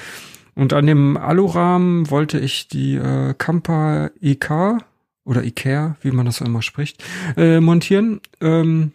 Und 0.54 0.72
an 0.72 0.86
dem 0.86 1.18
Alurahmen 1.18 2.10
wollte 2.10 2.38
ich 2.38 2.68
die 2.68 2.94
äh, 2.94 3.34
Kampa 3.36 4.10
IK 4.22 4.78
oder 5.24 5.44
Ikea, 5.44 5.96
wie 6.02 6.10
man 6.10 6.26
das 6.26 6.40
immer 6.40 6.62
spricht, 6.62 7.02
äh, 7.36 7.60
montieren. 7.60 8.20
Ähm, 8.40 8.92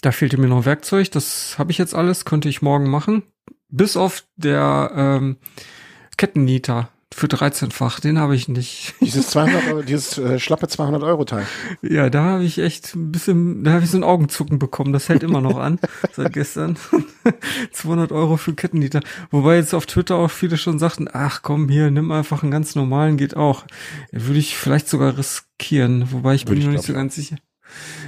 da 0.00 0.12
fehlte 0.12 0.38
mir 0.38 0.48
noch 0.48 0.64
Werkzeug, 0.64 1.10
das 1.10 1.58
habe 1.58 1.72
ich 1.72 1.78
jetzt 1.78 1.94
alles, 1.94 2.24
könnte 2.24 2.48
ich 2.48 2.62
morgen 2.62 2.88
machen. 2.88 3.22
Bis 3.68 3.96
auf 3.96 4.24
der 4.36 4.92
ähm, 4.94 5.36
Kettennieter 6.16 6.90
für 7.12 7.26
13-fach, 7.26 8.00
den 8.00 8.18
habe 8.18 8.36
ich 8.36 8.48
nicht. 8.48 8.94
Dieses 9.00 9.28
200 9.28 9.68
Euro, 9.68 9.82
dieses 9.82 10.18
äh, 10.18 10.38
schlappe 10.38 10.68
200 10.68 11.02
Euro 11.02 11.24
Teil. 11.24 11.46
Ja, 11.82 12.10
da 12.10 12.22
habe 12.24 12.44
ich 12.44 12.58
echt 12.58 12.94
ein 12.94 13.10
bisschen, 13.10 13.64
da 13.64 13.72
habe 13.72 13.84
ich 13.84 13.90
so 13.90 13.96
ein 13.96 14.04
Augenzucken 14.04 14.58
bekommen. 14.58 14.92
Das 14.92 15.08
hält 15.08 15.22
immer 15.22 15.40
noch 15.40 15.56
an, 15.56 15.78
seit 16.12 16.32
gestern. 16.32 16.76
200 17.72 18.12
Euro 18.12 18.36
für 18.36 18.54
Kettennieter. 18.54 19.00
Wobei 19.30 19.56
jetzt 19.56 19.74
auf 19.74 19.86
Twitter 19.86 20.16
auch 20.16 20.30
viele 20.30 20.56
schon 20.56 20.78
sagten, 20.78 21.08
ach 21.12 21.42
komm, 21.42 21.68
hier, 21.68 21.90
nimm 21.90 22.12
einfach 22.12 22.42
einen 22.42 22.52
ganz 22.52 22.74
normalen, 22.74 23.16
geht 23.16 23.36
auch. 23.36 23.64
Würde 24.12 24.38
ich 24.38 24.56
vielleicht 24.56 24.88
sogar 24.88 25.16
riskieren, 25.16 26.12
wobei 26.12 26.34
ich 26.34 26.42
Würde 26.42 26.52
bin 26.52 26.60
ich 26.60 26.66
mir 26.66 26.72
nicht 26.74 26.86
so 26.86 26.92
ganz 26.92 27.14
sicher. 27.14 27.36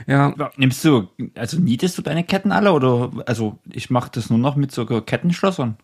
Ja, 0.07 0.34
Nimmst 0.57 0.84
du, 0.84 1.09
also 1.34 1.59
nietest 1.59 1.98
du 1.98 2.03
deine 2.03 2.24
Ketten 2.24 2.53
alle 2.53 2.72
oder, 2.72 3.11
also 3.26 3.59
ich 3.70 3.90
mache 3.90 4.11
das 4.12 4.30
nur 4.30 4.38
noch 4.38 4.57
mit 4.57 4.72
so 4.72 4.86
Kettenschlossern. 4.86 5.76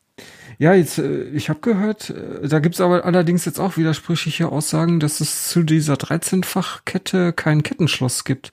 Ja, 0.59 0.75
jetzt, 0.75 0.99
äh, 0.99 1.25
ich 1.25 1.49
habe 1.49 1.61
gehört, 1.61 2.11
äh, 2.11 2.49
da 2.49 2.61
gibt's 2.61 2.81
aber 2.81 3.05
allerdings 3.05 3.45
jetzt 3.45 3.61
auch 3.61 3.77
widersprüchliche 3.77 4.49
Aussagen, 4.49 5.01
dass 5.01 5.21
es 5.21 5.49
zu 5.49 5.63
dieser 5.63 5.95
13-fach-Kette 5.95 7.33
kein 7.33 7.63
Kettenschloss 7.63 8.25
gibt. 8.25 8.53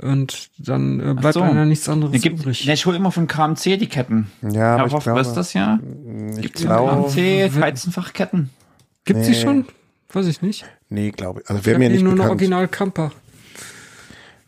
Und 0.00 0.50
dann 0.58 0.98
äh, 1.00 1.14
bleibt 1.14 1.34
so. 1.34 1.42
einer 1.42 1.66
nichts 1.66 1.88
anderes 1.88 2.14
Ja, 2.14 2.20
gibt, 2.20 2.40
übrig. 2.40 2.64
ja, 2.64 2.72
ich 2.72 2.86
hole 2.86 2.96
immer 2.96 3.12
von 3.12 3.26
KMC 3.26 3.76
die 3.76 3.86
Ketten. 3.88 4.30
Ja, 4.40 4.76
aber 4.76 4.86
ich 4.86 4.92
was 4.94 5.04
glaube, 5.04 5.20
ist 5.20 5.34
das 5.34 5.52
ja? 5.52 5.78
ich 6.36 6.40
Gibt's 6.42 6.62
glaube, 6.62 7.10
KMC 7.10 7.50
13-fach 7.54 8.12
Ketten? 8.14 8.50
Gibt's 9.04 9.26
die 9.26 9.32
nee. 9.32 9.40
schon? 9.40 9.66
Weiß 10.12 10.26
ich 10.26 10.42
nicht. 10.42 10.64
nee, 10.88 11.10
glaube 11.10 11.42
ich. 11.42 11.50
Also 11.50 11.60
Ich 11.60 11.66
wäre 11.66 11.74
hab 11.74 11.78
mir 11.80 11.84
hier 11.84 11.92
nicht 11.92 12.02
nur 12.02 12.12
eine 12.12 12.22
bekannt. 12.22 12.40
Original 12.40 12.68
Camper. 12.68 13.12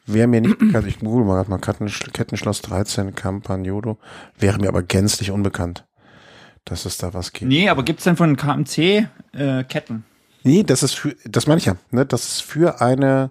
Wäre 0.06 0.26
mir 0.26 0.40
nicht 0.40 0.58
bekannt. 0.58 0.86
Ich 0.88 0.98
google 0.98 1.24
mal 1.24 1.34
gerade 1.36 1.50
mal 1.50 1.58
Kettensch 1.58 2.00
Kettenschloss 2.12 2.62
13 2.62 3.14
Campagnolo. 3.14 3.98
Wäre 4.38 4.58
mir 4.58 4.68
aber 4.68 4.82
gänzlich 4.82 5.30
unbekannt, 5.30 5.84
dass 6.64 6.86
es 6.86 6.98
da 6.98 7.14
was 7.14 7.32
gibt. 7.32 7.48
Nee, 7.48 7.68
aber 7.68 7.82
gibt's 7.82 8.04
denn 8.04 8.16
von 8.16 8.36
KMC 8.36 9.08
äh, 9.32 9.64
Ketten? 9.64 10.04
Nee, 10.44 10.62
das 10.62 10.82
ist 10.82 10.94
für, 10.94 11.14
das 11.24 11.46
meine 11.46 11.58
ich 11.58 11.66
ja, 11.66 11.76
ne, 11.90 12.04
das 12.04 12.24
ist 12.24 12.40
für 12.42 12.80
eine 12.80 13.30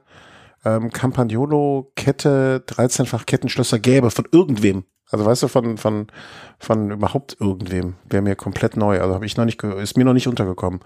ähm, 0.63 0.91
Campagnolo-Kette 0.91 2.63
13-fach 2.67 3.25
Kettenschlösser 3.25 3.79
gäbe 3.79 4.11
von 4.11 4.27
irgendwem. 4.31 4.85
Also 5.09 5.25
weißt 5.25 5.43
du, 5.43 5.47
von, 5.49 5.77
von, 5.77 6.07
von 6.57 6.91
überhaupt 6.91 7.35
irgendwem. 7.39 7.95
Wäre 8.09 8.21
mir 8.21 8.35
komplett 8.35 8.77
neu. 8.77 9.01
Also 9.01 9.13
habe 9.13 9.25
ich 9.25 9.35
noch 9.35 9.43
nicht, 9.43 9.61
ist 9.61 9.97
mir 9.97 10.05
noch 10.05 10.13
nicht 10.13 10.27
untergekommen. 10.27 10.79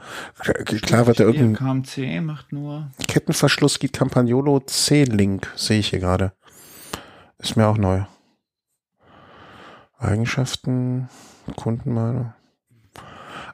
Klar 0.81 1.05
wird 1.05 1.19
da 1.19 1.25
irgendein 1.25 1.83
KMC 1.83 2.21
macht 2.21 2.51
nur. 2.51 2.89
Kettenverschluss 3.07 3.77
geht 3.77 3.93
Campagnolo 3.93 4.61
C-Link, 4.61 5.51
sehe 5.55 5.79
ich 5.79 5.89
hier 5.89 5.99
gerade. 5.99 6.33
Ist 7.37 7.55
mir 7.55 7.67
auch 7.67 7.77
neu. 7.77 8.03
Eigenschaften, 9.99 11.07
Kundenmeinung. 11.53 12.33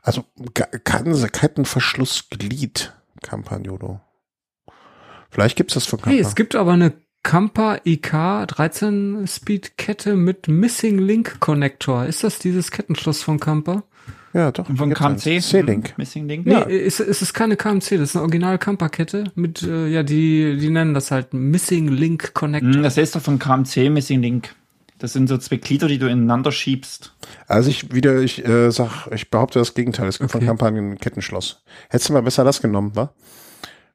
Also 0.01 0.23
Ga- 0.53 0.65
Kan- 0.83 1.31
Kettenverschlussglied 1.31 2.93
Campagnolo. 3.21 3.99
Vielleicht 5.29 5.55
gibt's 5.55 5.75
das 5.75 5.85
von 5.85 5.99
Hey, 6.03 6.17
Campa. 6.17 6.27
es 6.29 6.35
gibt 6.35 6.55
aber 6.55 6.73
eine 6.73 6.93
Campa 7.23 7.77
IK 7.83 8.11
13 8.47 9.25
Speed 9.27 9.77
Kette 9.77 10.15
mit 10.15 10.47
Missing 10.47 10.97
Link 10.97 11.39
Connector. 11.39 12.05
Ist 12.05 12.23
das 12.23 12.39
dieses 12.39 12.71
Kettenschloss 12.71 13.21
von 13.21 13.39
Campa? 13.39 13.83
ja, 14.33 14.51
doch. 14.51 14.65
Von. 14.75 14.93
KMC? 14.93 15.39
C-Link. 15.41 15.89
Hm, 15.89 15.93
Missing 15.97 16.27
Link? 16.27 16.45
Nee, 16.47 16.53
Ja. 16.53 16.61
ist, 16.61 16.99
ist 17.01 17.21
es 17.21 17.33
keine 17.33 17.57
KMC, 17.57 17.97
das 17.97 18.09
ist 18.11 18.15
eine 18.15 18.23
Original 18.23 18.57
Campa 18.57 18.89
Kette 18.89 19.25
mit, 19.35 19.61
äh, 19.61 19.87
ja, 19.87 20.03
die, 20.03 20.57
die 20.57 20.69
nennen 20.69 20.93
das 20.93 21.11
halt 21.11 21.33
Missing 21.33 21.89
Link 21.89 22.33
Connector. 22.33 22.73
Hm, 22.73 22.81
Das 22.83 22.97
ist 22.97 23.15
doch 23.15 23.21
von 23.21 23.37
KMC 23.39 23.89
Missing 23.89 24.21
Link. 24.21 24.55
Das 25.01 25.13
sind 25.13 25.27
so 25.27 25.35
zwei 25.39 25.55
Glieder, 25.57 25.87
die 25.87 25.97
du 25.97 26.05
ineinander 26.07 26.51
schiebst. 26.51 27.15
Also 27.47 27.71
ich 27.71 27.91
wieder, 27.91 28.17
ich 28.21 28.45
äh, 28.45 28.69
sag, 28.69 29.07
ich 29.11 29.31
behaupte 29.31 29.57
das 29.57 29.73
Gegenteil. 29.73 30.07
Es 30.07 30.19
gibt 30.19 30.29
Okay. 30.29 30.39
von 30.41 30.47
Kampagnen 30.47 30.91
ein 30.91 30.99
Kettenschloss. 30.99 31.63
Hättest 31.89 32.09
du 32.09 32.13
mal 32.13 32.21
besser 32.21 32.43
das 32.43 32.61
genommen, 32.61 32.95
wa? 32.95 33.11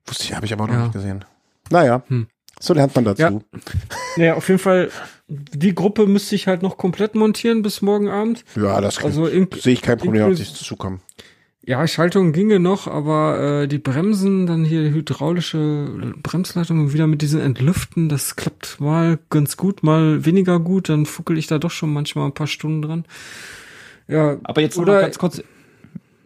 Wusste 0.04 0.24
ich, 0.24 0.34
habe 0.34 0.46
ich 0.46 0.52
aber 0.52 0.64
auch 0.64 0.68
noch 0.68 0.74
Ja. 0.74 0.82
nicht 0.82 0.94
gesehen. 0.94 1.24
Naja, 1.70 2.02
Hm. 2.08 2.26
so 2.58 2.74
lernt 2.74 2.94
man 2.96 3.04
dazu. 3.04 3.22
Ja. 3.22 3.30
Naja, 4.16 4.34
auf 4.34 4.48
jeden 4.48 4.58
Fall, 4.58 4.90
die 5.28 5.74
Gruppe 5.76 6.06
müsste 6.06 6.34
ich 6.34 6.46
halt 6.48 6.62
noch 6.62 6.76
komplett 6.76 7.14
montieren 7.14 7.62
bis 7.62 7.82
morgen 7.82 8.08
Abend. 8.08 8.44
Ja, 8.56 8.80
das 8.80 9.04
Also 9.04 9.26
sehe 9.26 9.46
ich 9.74 9.82
kein 9.82 9.98
Problem, 9.98 10.24
auf 10.32 10.34
dich 10.36 10.54
zukommen. 10.54 11.02
Ja, 11.68 11.84
Schaltung 11.88 12.32
ginge 12.32 12.60
noch, 12.60 12.86
aber 12.86 13.62
äh, 13.62 13.66
die 13.68 13.78
Bremsen, 13.78 14.46
dann 14.46 14.64
hier 14.64 14.82
hydraulische 14.82 16.14
Bremsleitung 16.22 16.92
wieder 16.92 17.08
mit 17.08 17.22
diesen 17.22 17.40
Entlüften, 17.40 18.08
das 18.08 18.36
klappt 18.36 18.78
mal 18.80 19.18
ganz 19.30 19.56
gut, 19.56 19.82
mal 19.82 20.24
weniger 20.24 20.60
gut, 20.60 20.88
dann 20.88 21.06
fuckel 21.06 21.36
ich 21.36 21.48
da 21.48 21.58
doch 21.58 21.72
schon 21.72 21.92
manchmal 21.92 22.26
ein 22.26 22.34
paar 22.34 22.46
Stunden 22.46 22.82
dran. 22.82 23.04
Ja, 24.06 24.36
Aber 24.44 24.60
jetzt 24.60 24.78
Oder- 24.78 25.00
ganz 25.00 25.18
kurz. 25.18 25.42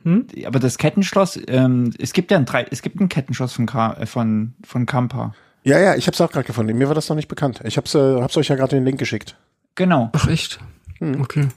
Hm? 0.05 0.27
Aber 0.45 0.59
das 0.59 0.77
Kettenschloss, 0.77 1.39
ähm, 1.47 1.93
es 1.99 2.13
gibt 2.13 2.31
ja 2.31 2.37
ein 2.37 2.45
drei, 2.45 2.67
es 2.71 2.83
gibt 2.83 3.01
ein 3.01 3.09
Kettenschloss 3.09 3.55
von, 3.55 3.65
Ka 3.65 3.95
äh, 3.95 4.05
von, 4.07 4.53
von 4.63 4.85
Kampa. 4.85 5.35
Ja, 5.63 5.79
ja, 5.79 5.95
ich 5.95 6.07
habe 6.07 6.15
es 6.15 6.21
auch 6.21 6.31
gerade 6.33 6.47
gefunden. 6.47 6.77
Mir 6.77 6.89
war 6.89 6.95
das 6.95 7.09
noch 7.09 7.17
nicht 7.17 7.29
bekannt. 7.29 7.61
Ich 7.65 7.77
hab's, 7.79 7.95
äh, 7.95 8.21
hab's 8.21 8.37
euch 8.37 8.49
ja 8.49 8.57
gerade 8.57 8.77
den 8.77 8.85
Link 8.85 8.99
geschickt. 8.99 9.37
Genau. 9.75 10.11
ach 10.13 10.27
echt? 10.29 10.59
Hm. 10.99 11.21
Okay. 11.21 11.49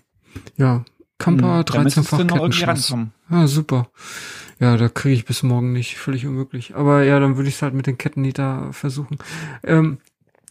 Ja, 0.58 0.84
Hm, 1.22 1.38
du 1.38 1.46
13-fach 1.46 2.24
noch 2.26 2.38
irgendwie 2.38 2.60
Kettenschloss. 2.60 2.92
rankommen. 2.92 3.14
Ah, 3.30 3.48
super. 3.48 3.90
Ja, 4.60 4.78
da 4.78 4.90
kriege 4.90 5.16
ich 5.16 5.26
bis 5.26 5.44
morgen 5.44 5.74
nicht. 5.74 5.98
Völlig 5.98 6.26
unmöglich. 6.26 6.76
Aber 6.76 7.04
ja, 7.04 7.20
dann 7.20 7.38
würde 7.38 7.50
ich 7.50 7.56
es 7.56 7.62
halt 7.62 7.74
mit 7.74 7.88
den 7.88 7.98
Kettennieter 7.98 8.72
versuchen. 8.72 9.18
Ähm, 9.64 9.98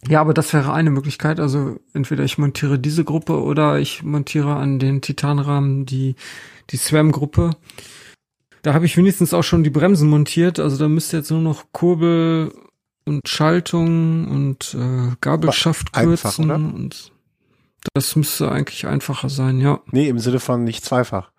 ja, 0.09 0.21
aber 0.21 0.35
das 0.35 0.53
wäre 0.53 0.73
eine 0.73 0.91
Möglichkeit. 0.91 1.39
Also 1.41 1.79
entweder 1.93 2.25
ich 2.25 2.39
montiere 2.39 2.79
diese 2.79 3.05
Gruppe 3.05 3.41
oder 3.41 3.79
ich 3.79 4.03
montiere 4.03 4.57
an 4.57 4.79
den 4.79 5.01
Titanrahmen 5.01 5.87
die, 5.87 6.17
die 6.71 6.77
Swam-Gruppe. 6.77 7.51
Da 8.63 8.75
habe 8.75 8.87
ich 8.87 8.97
wenigstens 8.97 9.35
auch 9.35 9.43
schon 9.45 9.65
die 9.65 9.71
Bremsen 9.71 10.09
montiert. 10.09 10.59
Also 10.59 10.77
da 10.79 10.89
müsste 10.89 11.17
jetzt 11.19 11.31
nur 11.31 11.41
noch 11.41 11.67
Kurbel 11.73 12.53
und 13.05 13.29
Schaltung 13.29 14.29
und 14.29 14.75
äh, 14.79 15.15
Gabelschaft 15.21 15.95
Einfach, 15.95 16.23
kürzen. 16.37 16.45
oder? 16.47 16.55
Und 16.57 17.12
das 17.95 18.17
müsste 18.17 18.51
eigentlich 18.51 18.87
einfacher 18.87 19.29
sein, 19.29 19.61
ja. 19.61 19.81
Nee, 19.91 20.09
im 20.09 20.19
Sinne 20.19 20.41
von 20.41 20.65
nicht 20.65 20.85
zweifach. 20.85 21.31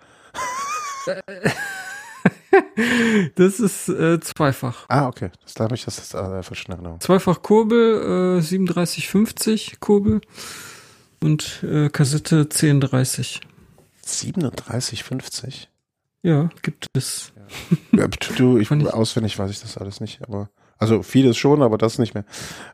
Das 3.36 3.60
ist 3.60 3.90
äh, 3.90 4.20
zweifach. 4.20 4.86
Ah, 4.88 5.08
okay. 5.08 5.32
Das 5.44 5.56
da 5.56 5.64
habe 5.66 5.76
ich 5.76 5.86
das, 5.86 5.96
das 5.96 6.14
äh, 6.14 6.72
Erinnerung. 6.72 7.00
Zweifach 7.02 7.42
Kurbel, 7.42 8.38
äh, 8.40 8.42
3750 8.42 9.80
Kurbel 9.80 10.22
und 11.22 11.64
äh, 11.64 11.90
Kassette 11.90 12.42
1030. 12.42 13.42
37,50? 14.06 15.68
Ja, 16.22 16.50
gibt 16.62 16.88
es. 16.94 17.34
Ja, 17.92 18.08
du, 18.38 18.58
ich- 18.60 18.70
auswendig 18.72 19.38
weiß 19.40 19.50
ich 19.52 19.60
das 19.62 19.78
alles 19.78 20.00
nicht, 20.00 20.22
aber 20.24 20.50
also 20.84 21.02
vieles 21.04 21.38
schon, 21.38 21.62
aber 21.62 21.78
das 21.78 21.98
nicht 22.00 22.14
mehr. 22.14 22.26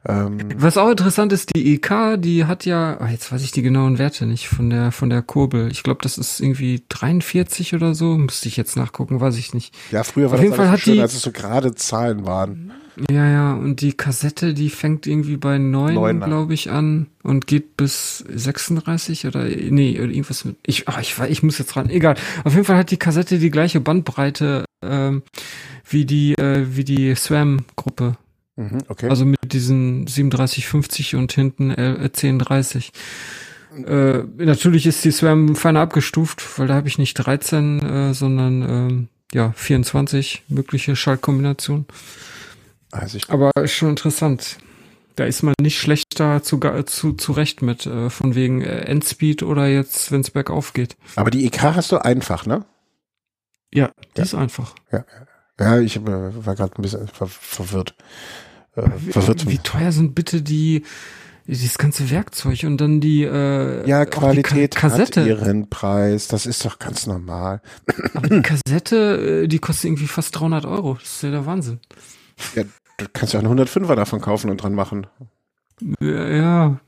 Ähm, 0.06 0.38
Was 0.58 0.78
auch 0.78 0.90
interessant 0.90 1.32
ist, 1.34 1.56
die 1.56 1.74
EK, 1.76 2.18
die 2.18 2.46
hat 2.46 2.66
ja, 2.66 2.98
ah, 3.00 3.08
jetzt 3.10 3.32
weiß 3.32 3.42
ich 3.44 3.52
die 3.52 3.62
genauen 3.62 3.98
Werte 3.98 4.26
nicht 4.26 4.48
von 4.50 4.70
der 4.70 4.92
von 4.92 5.10
der 5.10 5.22
Kurbel. 5.22 5.70
Ich 5.72 5.84
glaube, 5.84 6.00
das 6.04 6.18
ist 6.18 6.40
irgendwie 6.42 6.84
43 6.90 7.74
oder 7.76 7.96
so. 7.96 8.18
Müsste 8.18 8.48
ich 8.48 8.58
jetzt 8.58 8.76
nachgucken, 8.76 9.22
weiß 9.22 9.38
ich 9.38 9.54
nicht. 9.54 9.74
ja, 9.92 10.04
früher 10.04 10.26
war 10.26 10.34
Auf 10.34 10.38
das 10.38 10.44
jeden 10.44 10.56
Fall 10.56 10.70
hat 10.70 10.80
schön, 10.82 10.94
die- 10.96 11.02
als 11.02 11.14
es 11.14 11.22
so 11.22 11.32
gerade 11.32 11.74
Zahlen 11.76 12.26
waren. 12.26 12.72
Ja, 13.10 13.30
ja, 13.30 13.54
und 13.54 13.80
die 13.80 13.94
Kassette, 13.94 14.54
die 14.54 14.70
fängt 14.70 15.08
irgendwie 15.08 15.38
bei 15.38 15.58
Neun 15.58 15.94
9, 15.94 16.22
an. 16.22 16.30
glaube 16.30 16.54
ich, 16.54 16.70
an 16.70 17.08
und 17.24 17.48
geht 17.48 17.78
bis 17.78 18.26
36 18.28 19.26
oder 19.26 19.46
nee, 19.46 19.98
oder 19.98 20.10
irgendwas 20.10 20.44
mit. 20.44 20.58
Ich, 20.66 20.90
ach, 20.90 21.00
ich, 21.00 21.16
ich 21.30 21.42
muss 21.42 21.58
jetzt 21.60 21.78
ran. 21.78 21.90
Egal. 21.90 22.16
Auf 22.44 22.54
jeden 22.54 22.66
Fall 22.66 22.76
hat 22.76 22.92
die 22.92 22.98
Kassette 22.98 23.40
die 23.40 23.52
gleiche 23.52 23.80
Bandbreite 23.80 24.66
ähm, 24.82 25.24
wie 25.88 26.06
die 26.06 26.34
äh, 26.36 26.66
wie 26.76 26.84
die 26.84 27.16
Swam-Gruppe. 27.16 28.18
Mhm, 28.56 28.80
okay. 28.88 29.10
Also 29.10 29.26
mit 29.26 29.54
diesen 29.54 30.06
3750 30.06 31.16
und 31.16 31.32
hinten 31.32 31.72
äh, 31.72 31.96
1030. 32.02 32.92
Äh, 33.86 34.24
natürlich 34.38 34.86
ist 34.86 35.06
die 35.06 35.12
Swam 35.12 35.56
feiner 35.56 35.82
abgestuft, 35.82 36.44
weil 36.58 36.68
da 36.68 36.76
habe 36.76 36.88
ich 36.88 36.98
nicht 36.98 37.14
13, 37.14 37.80
äh, 37.80 38.14
sondern 38.14 38.62
ähm, 38.62 39.08
ja 39.34 39.54
24 39.56 40.44
mögliche 40.48 40.96
Schaltkombinationen. 40.96 41.86
also 42.92 43.18
ich, 43.18 43.30
Aber 43.30 43.52
ist 43.62 43.74
schon 43.74 43.90
interessant. 43.90 44.58
Da 45.16 45.26
ist 45.26 45.44
man 45.44 45.54
nicht 45.62 45.80
schlechter 45.80 46.42
zu, 46.44 46.60
zu, 46.86 47.14
zurecht 47.14 47.62
mit, 47.62 47.86
äh, 47.86 48.10
von 48.10 48.36
wegen 48.36 48.62
äh, 48.62 48.86
Endspeed 48.86 49.44
oder 49.44 49.68
jetzt, 49.68 50.12
wenn 50.12 50.22
es 50.22 50.32
bergauf 50.32 50.74
geht. 50.74 50.96
aber 51.16 51.30
die 51.30 51.46
EK 51.46 51.62
hast 51.62 51.92
du 51.92 51.98
einfach, 51.98 52.46
ne? 52.46 52.66
Ja, 53.74 53.92
die 54.16 54.20
Ja. 54.20 54.24
ist 54.24 54.34
einfach. 54.36 54.76
Ja, 55.60 55.80
ich 55.80 55.98
äh, 55.98 56.02
war 56.46 56.56
gerade 56.56 56.74
ein 56.78 56.82
bisschen 56.82 57.08
ver 57.08 57.28
verwirrt. 57.28 57.96
Äh, 58.76 58.90
verwirrt. 59.12 59.48
Wie 59.50 59.58
teuer 59.58 59.92
sind 59.92 60.16
bitte 60.16 60.42
die, 60.42 60.84
dieses 61.46 61.78
ganze 61.78 62.10
Werkzeug 62.10 62.64
und 62.64 62.78
dann 62.80 63.02
die, 63.02 63.24
äh, 63.24 63.88
ja, 63.88 64.02
auch 64.02 64.06
die 64.06 64.10
Qualität 64.12 64.76
Ka 64.76 64.90
Kassette. 64.90 65.22
hat 65.22 65.28
ihren 65.28 65.70
Preis. 65.70 66.28
Das 66.30 66.46
ist 66.46 66.64
doch 66.64 66.80
ganz 66.80 67.08
normal. 67.08 67.62
Aber 68.14 68.28
die 68.30 68.42
Kassette, 68.42 69.44
äh, 69.44 69.48
die 69.48 69.60
kostet 69.60 69.86
irgendwie 69.86 70.08
fast 70.08 70.40
300 70.40 70.66
Euro. 70.66 70.94
Das 70.94 71.04
ist 71.04 71.24
ja 71.24 71.32
der 71.32 71.46
Wahnsinn. 71.46 71.80
Ja, 72.56 72.64
du 72.98 73.06
kannst 73.12 73.34
ja 73.34 73.40
auch 73.42 73.44
einen 73.44 73.60
105er 73.60 73.96
davon 73.96 74.22
kaufen 74.22 74.50
und 74.50 74.62
dran 74.64 74.74
machen. 74.74 75.08
Ja. 76.00 76.28
ja. 76.30 76.80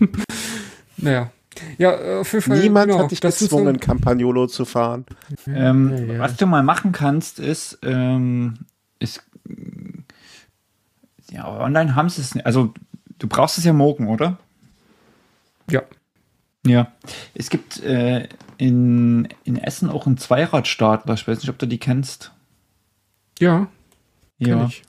naja. 0.96 1.30
Ja, 1.78 1.92
äh, 1.92 2.18
auf 2.20 2.32
jeden 2.32 2.42
Fall. 2.44 2.58
Niemand 2.60 2.90
genau, 2.90 3.02
hat 3.04 3.10
dich 3.10 3.20
das 3.20 3.38
sind 3.38 3.50
so- 3.50 3.56
gezwungen, 3.58 3.80
Campagnolo 3.80 4.46
zu 4.46 4.64
fahren. 4.64 5.04
Ähm, 5.46 5.90
Ja, 6.08 6.14
ja. 6.14 6.18
Was 6.20 6.36
du 6.36 6.46
mal 6.46 6.62
machen 6.62 6.92
kannst, 6.92 7.38
ist, 7.38 7.78
ähm, 7.82 8.54
ist 8.98 9.22
ja, 11.30 11.48
online 11.48 11.94
haben 11.94 12.08
sie 12.08 12.20
es 12.20 12.34
nicht. 12.34 12.46
Also, 12.46 12.72
du 13.18 13.26
brauchst 13.26 13.58
es 13.58 13.64
ja 13.64 13.72
morgen, 13.72 14.08
oder? 14.08 14.38
Ja. 15.70 15.82
Ja. 16.66 16.92
Es 17.34 17.50
gibt 17.50 17.82
äh, 17.82 18.28
in, 18.58 19.28
in 19.44 19.56
Essen 19.58 19.90
auch 19.90 20.06
einen 20.06 20.16
Zweiradstadler. 20.18 21.14
Ich 21.14 21.26
weiß 21.26 21.38
nicht, 21.38 21.48
ob 21.50 21.58
du 21.58 21.66
die 21.66 21.78
kennst. 21.78 22.32
Ja, 23.38 23.66
Ja. 24.38 24.66
ich. 24.66 24.82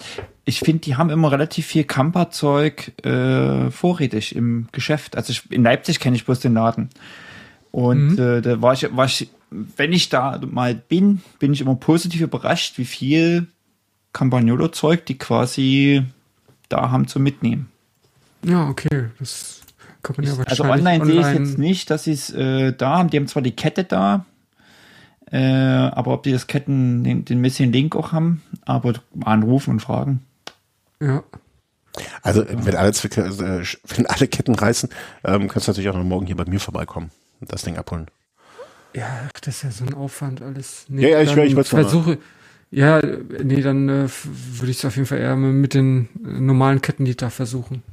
Ich 0.48 0.60
finde, 0.60 0.82
die 0.82 0.96
haben 0.96 1.10
immer 1.10 1.32
relativ 1.32 1.66
viel 1.66 1.86
Camperzeug 1.86 2.92
äh, 3.04 3.72
vorrätig 3.72 4.36
im 4.36 4.68
Geschäft. 4.72 5.16
Also 5.18 5.32
ich, 5.32 5.52
in 5.52 5.64
Leipzig 5.64 6.00
kenne 6.00 6.16
ich 6.16 6.26
bloß 6.26 6.40
den 6.40 6.54
Laden. 6.54 6.90
Und 7.72 8.14
Mhm. 8.16 8.20
äh, 8.20 8.42
da 8.42 8.62
war 8.62 8.74
ich, 8.74 8.88
war 8.96 9.06
ich, 9.06 9.30
wenn 9.50 9.92
ich 9.92 10.10
da 10.10 10.40
mal 10.46 10.76
bin, 10.76 11.22
bin 11.40 11.52
ich 11.54 11.62
immer 11.62 11.76
positiv 11.76 12.22
überrascht, 12.22 12.78
wie 12.78 12.86
viel 12.86 13.48
Campagnolo-Zeug 14.14 15.06
die 15.06 15.18
quasi 15.18 16.04
da 16.70 16.92
haben 16.92 17.08
zum 17.08 17.24
Mitnehmen. 17.24 17.70
Ja, 18.44 18.70
okay. 18.70 19.10
Das 19.20 19.62
kann 20.04 20.16
man 20.18 20.26
ja 20.26 20.32
also 20.46 20.64
wahrscheinlich 20.64 21.02
online, 21.02 21.06
sehe 21.06 21.20
ich 21.22 21.40
jetzt 21.40 21.58
nicht, 21.58 21.90
dass 21.90 22.04
sie 22.06 22.12
es 22.14 22.30
äh, 22.30 22.72
da 22.74 23.00
haben. 23.00 23.10
Die 23.10 23.18
haben 23.18 23.28
zwar 23.28 23.42
die 23.42 23.56
Kette 23.56 23.84
da, 23.84 24.26
äh, 25.32 25.38
aber 25.38 26.14
ob 26.14 26.24
die 26.24 26.32
das 26.32 26.48
Ketten, 26.48 27.04
den, 27.04 27.26
den 27.26 27.40
Missing 27.42 27.72
Link 27.72 27.96
auch 27.96 28.12
haben, 28.12 28.42
aber 28.66 28.94
anrufen 29.24 29.72
und 29.72 29.80
fragen. 29.82 30.22
Ja. 31.02 31.24
Also 32.22 32.46
wenn 32.50 32.76
alle, 32.76 32.92
Zwicke, 32.94 33.22
äh, 33.22 33.64
wenn 33.96 34.06
alle 34.08 34.28
Ketten 34.28 34.56
reißen, 34.56 34.90
ähm, 35.24 35.48
kannst 35.48 35.68
du 35.68 35.72
natürlich 35.72 35.90
auch 35.90 35.96
noch 35.96 36.04
morgen 36.04 36.26
hier 36.26 36.36
bei 36.36 36.46
mir 36.46 36.60
vorbeikommen 36.60 37.10
und 37.40 37.52
das 37.54 37.62
Ding 37.64 37.78
abholen. 37.78 38.08
Ja, 38.94 39.28
das 39.42 39.56
ist 39.58 39.64
ja 39.64 39.72
so 39.72 39.86
ein 39.86 39.94
Aufwand 39.94 40.42
alles. 40.42 40.86
Ja, 40.90 41.08
ja, 41.10 41.22
ich- 41.22 41.36
ich 41.36 41.56
mal- 41.56 41.64
versuche. 41.64 42.18
Ja, 42.72 43.00
nee, 43.02 43.62
dann 43.62 43.88
äh, 43.88 44.10
würde 44.10 44.72
ich 44.72 44.78
es 44.80 44.86
auf 44.86 44.96
jeden 44.96 45.06
Fall 45.06 45.20
eher 45.20 45.36
mit 45.38 45.74
den 45.74 46.10
äh, 46.26 46.40
normalen 46.40 46.82
Kettenliter 46.82 47.30
versuchen. 47.30 47.84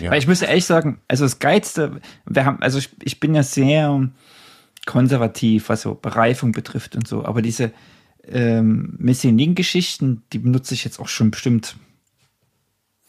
Ja. 0.00 0.10
Weil 0.10 0.18
ich 0.18 0.26
muss 0.26 0.42
ehrlich 0.42 0.66
sagen, 0.66 0.98
also 1.08 1.24
das 1.24 1.38
Geilste, 1.38 2.00
wir 2.26 2.44
haben, 2.44 2.60
also 2.60 2.78
ich, 2.78 2.90
ich 3.02 3.20
bin 3.20 3.34
ja 3.34 3.42
sehr 3.42 4.08
konservativ, 4.90 5.68
was 5.68 5.82
so 5.82 5.94
Bereifung 5.94 6.52
betrifft 6.52 6.96
und 6.96 7.06
so, 7.06 7.24
aber 7.24 7.42
diese 7.42 7.72
ähm, 8.26 8.96
Missing 8.98 9.38
Link 9.38 9.56
Geschichten, 9.56 10.22
die 10.32 10.38
benutze 10.38 10.74
ich 10.74 10.84
jetzt 10.84 10.98
auch 11.00 11.08
schon 11.08 11.30
bestimmt 11.30 11.76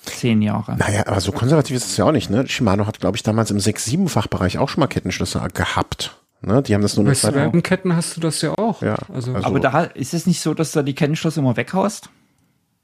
zehn 0.03 0.41
Jahre. 0.41 0.77
Naja, 0.77 1.05
aber 1.07 1.19
so 1.19 1.31
konservativ 1.31 1.75
ist 1.75 1.85
es 1.87 1.97
ja 1.97 2.05
auch 2.05 2.11
nicht, 2.11 2.29
ne? 2.29 2.47
Shimano 2.47 2.85
hat, 2.87 2.99
glaube 2.99 3.17
ich, 3.17 3.23
damals 3.23 3.51
im 3.51 3.57
6-7-Fach-Bereich 3.57 4.57
auch 4.57 4.69
schon 4.69 4.79
mal 4.81 4.87
Kettenschlüssel 4.87 5.41
gehabt. 5.53 6.15
Ne? 6.41 6.61
Die 6.63 6.73
haben 6.73 6.81
das 6.81 6.95
nur 6.95 7.05
Bei. 7.05 7.13
Swam-Ketten 7.13 7.95
hast 7.95 8.17
du 8.17 8.21
das 8.21 8.41
ja 8.41 8.53
auch. 8.57 8.81
Ja, 8.81 8.95
Also, 9.13 9.33
also- 9.33 9.45
aber 9.45 9.59
da 9.59 9.83
ist 9.83 10.13
es 10.13 10.25
nicht 10.25 10.41
so, 10.41 10.53
dass 10.53 10.71
du 10.71 10.83
die 10.83 10.95
Kettenschloss 10.95 11.37
immer 11.37 11.55
weghaust? 11.55 12.09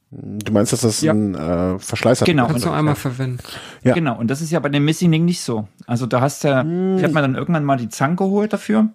Du 0.10 0.54
meinst, 0.54 0.72
dass 0.72 0.82
das 0.82 1.02
Ja. 1.02 1.12
ein 1.12 1.36
äh, 1.36 1.80
Verschleiß 1.80 2.22
hat? 2.22 2.26
Genau. 2.28 2.48
kannst 2.48 2.64
du 2.66 2.70
und- 2.70 2.76
einmal 2.76 2.96
verwenden. 2.96 3.40
Ja. 3.84 3.94
Genau, 3.94 4.18
und 4.18 4.28
das 4.30 4.42
ist 4.42 4.52
ja 4.52 4.60
bei 4.62 4.70
dem 4.70 4.86
Missing 4.86 5.12
Link 5.12 5.26
nicht 5.26 5.42
so. 5.42 5.68
Also 5.86 6.06
da 6.06 6.22
hast 6.22 6.46
du, 6.46 6.48
ich 6.48 7.04
habe 7.04 7.14
mir 7.14 7.22
dann 7.22 7.36
irgendwann 7.36 7.66
mal 7.66 7.76
die 7.78 7.90
Zange 7.90 8.16
geholt 8.16 8.54
dafür, 8.54 8.88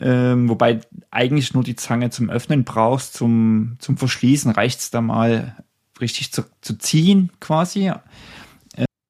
ähm, 0.00 0.48
wobei 0.48 0.80
eigentlich 1.10 1.52
nur 1.52 1.62
die 1.62 1.76
Zange 1.76 2.08
zum 2.10 2.30
Öffnen 2.30 2.64
brauchst, 2.64 3.12
zum, 3.14 3.76
zum 3.80 3.98
Verschließen 3.98 4.50
reicht's 4.50 4.90
da 4.90 5.02
mal 5.02 5.56
richtig 6.00 6.32
zu, 6.32 6.42
zu 6.62 6.78
ziehen 6.78 7.30
quasi. 7.40 7.92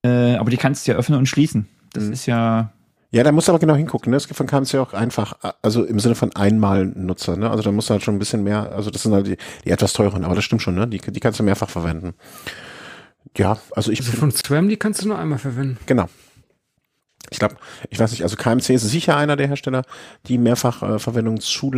Äh, 0.02 0.34
aber 0.36 0.50
die 0.50 0.56
kannst 0.56 0.86
du 0.86 0.92
ja 0.92 0.98
öffnen 0.98 1.18
und 1.18 1.26
schließen. 1.26 1.66
Das 1.92 2.04
ist 2.04 2.26
ja, 2.26 2.70
Ja, 3.10 3.22
da 3.22 3.32
musst 3.32 3.48
du 3.48 3.52
aber 3.52 3.58
genau 3.58 3.74
hingucken. 3.74 4.10
Ne? 4.10 4.16
Es 4.16 4.26
gibt 4.26 4.36
von 4.36 4.46
KMC 4.46 4.74
auch 4.76 4.92
einfach, 4.92 5.34
also 5.62 5.84
im 5.84 6.00
Sinne 6.00 6.14
von 6.14 6.34
Einmal-Nutzer. 6.34 7.36
Ne? 7.36 7.50
Also 7.50 7.62
da 7.62 7.72
musst 7.72 7.88
du 7.88 7.92
halt 7.92 8.02
schon 8.02 8.16
ein 8.16 8.18
bisschen 8.18 8.42
mehr, 8.42 8.72
also 8.72 8.90
das 8.90 9.02
sind 9.02 9.12
halt 9.12 9.26
die, 9.26 9.36
die 9.64 9.70
etwas 9.70 9.92
teuren, 9.92 10.24
aber 10.24 10.34
das 10.34 10.44
stimmt 10.44 10.62
schon, 10.62 10.74
ne? 10.74 10.88
Die, 10.88 10.98
die 10.98 11.20
kannst 11.20 11.38
du 11.38 11.44
mehrfach 11.44 11.70
verwenden. 11.70 12.14
Ja, 13.36 13.58
also 13.72 13.90
ich. 13.92 14.00
Also 14.00 14.12
von 14.12 14.30
Swam, 14.32 14.68
die 14.68 14.76
kannst 14.76 15.02
du 15.02 15.08
nur 15.08 15.18
einmal 15.18 15.38
verwenden. 15.38 15.78
Genau. 15.86 16.08
Ich 17.30 17.38
glaube, 17.38 17.56
ich 17.90 17.98
weiß 17.98 18.10
nicht, 18.10 18.22
also 18.22 18.36
KMC 18.36 18.70
ist 18.70 18.82
sicher 18.82 19.16
einer 19.16 19.36
der 19.36 19.48
Hersteller, 19.48 19.82
die 20.26 20.38
mehrfach 20.38 20.82
äh, 20.82 20.98
Verwendung 20.98 21.40
zu, 21.40 21.70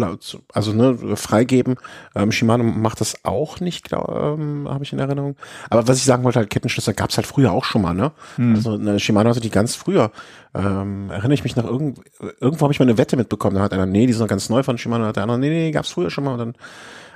also 0.53 0.73
ne, 0.73 1.17
freigeben. 1.17 1.77
Ähm, 2.15 2.33
Shimano 2.33 2.65
macht 2.65 3.01
das 3.01 3.25
auch 3.25 3.61
nicht, 3.61 3.93
ähm, 3.93 4.69
habe 4.69 4.85
ich 4.85 4.93
in 4.93 4.99
Erinnerung. 4.99 5.37
Aber 5.71 5.89
was 5.89 5.99
ich 5.99 6.05
sagen 6.05 6.25
wollte, 6.25 6.39
halt 6.39 6.51
Kettenschlösser 6.51 6.93
gab 6.93 7.11
es 7.11 7.17
halt 7.17 7.27
früher 7.27 7.53
auch 7.53 7.65
schon 7.65 7.83
mal, 7.83 7.95
ne? 7.95 8.13
Hm. 8.37 8.55
Also 8.55 8.77
ne, 8.77 8.99
Shimano 8.99 9.31
hatte 9.31 9.41
die 9.41 9.51
ganz 9.51 9.75
früher. 9.75 10.11
Ähm, 10.55 11.11
erinnere 11.11 11.35
ich 11.35 11.45
mich 11.45 11.57
noch 11.57 11.65
irgend, 11.65 12.01
irgendwo 12.41 12.65
habe 12.65 12.73
ich 12.73 12.79
mal 12.79 12.87
eine 12.87 12.99
Wette 12.99 13.17
mitbekommen, 13.17 13.57
da 13.57 13.63
hat 13.63 13.73
einer, 13.73 13.87
nee, 13.87 14.07
die 14.07 14.13
sind 14.13 14.23
noch 14.23 14.29
ganz 14.29 14.49
neu 14.49 14.63
von 14.63 14.79
Shimano, 14.79 15.05
da 15.05 15.09
hat 15.09 15.17
der 15.17 15.23
andere, 15.25 15.39
nee, 15.39 15.51
nee, 15.51 15.71
gab's 15.71 15.91
früher 15.91 16.11
schon 16.11 16.25
mal 16.25 16.33
und 16.33 16.39
dann, 16.39 16.55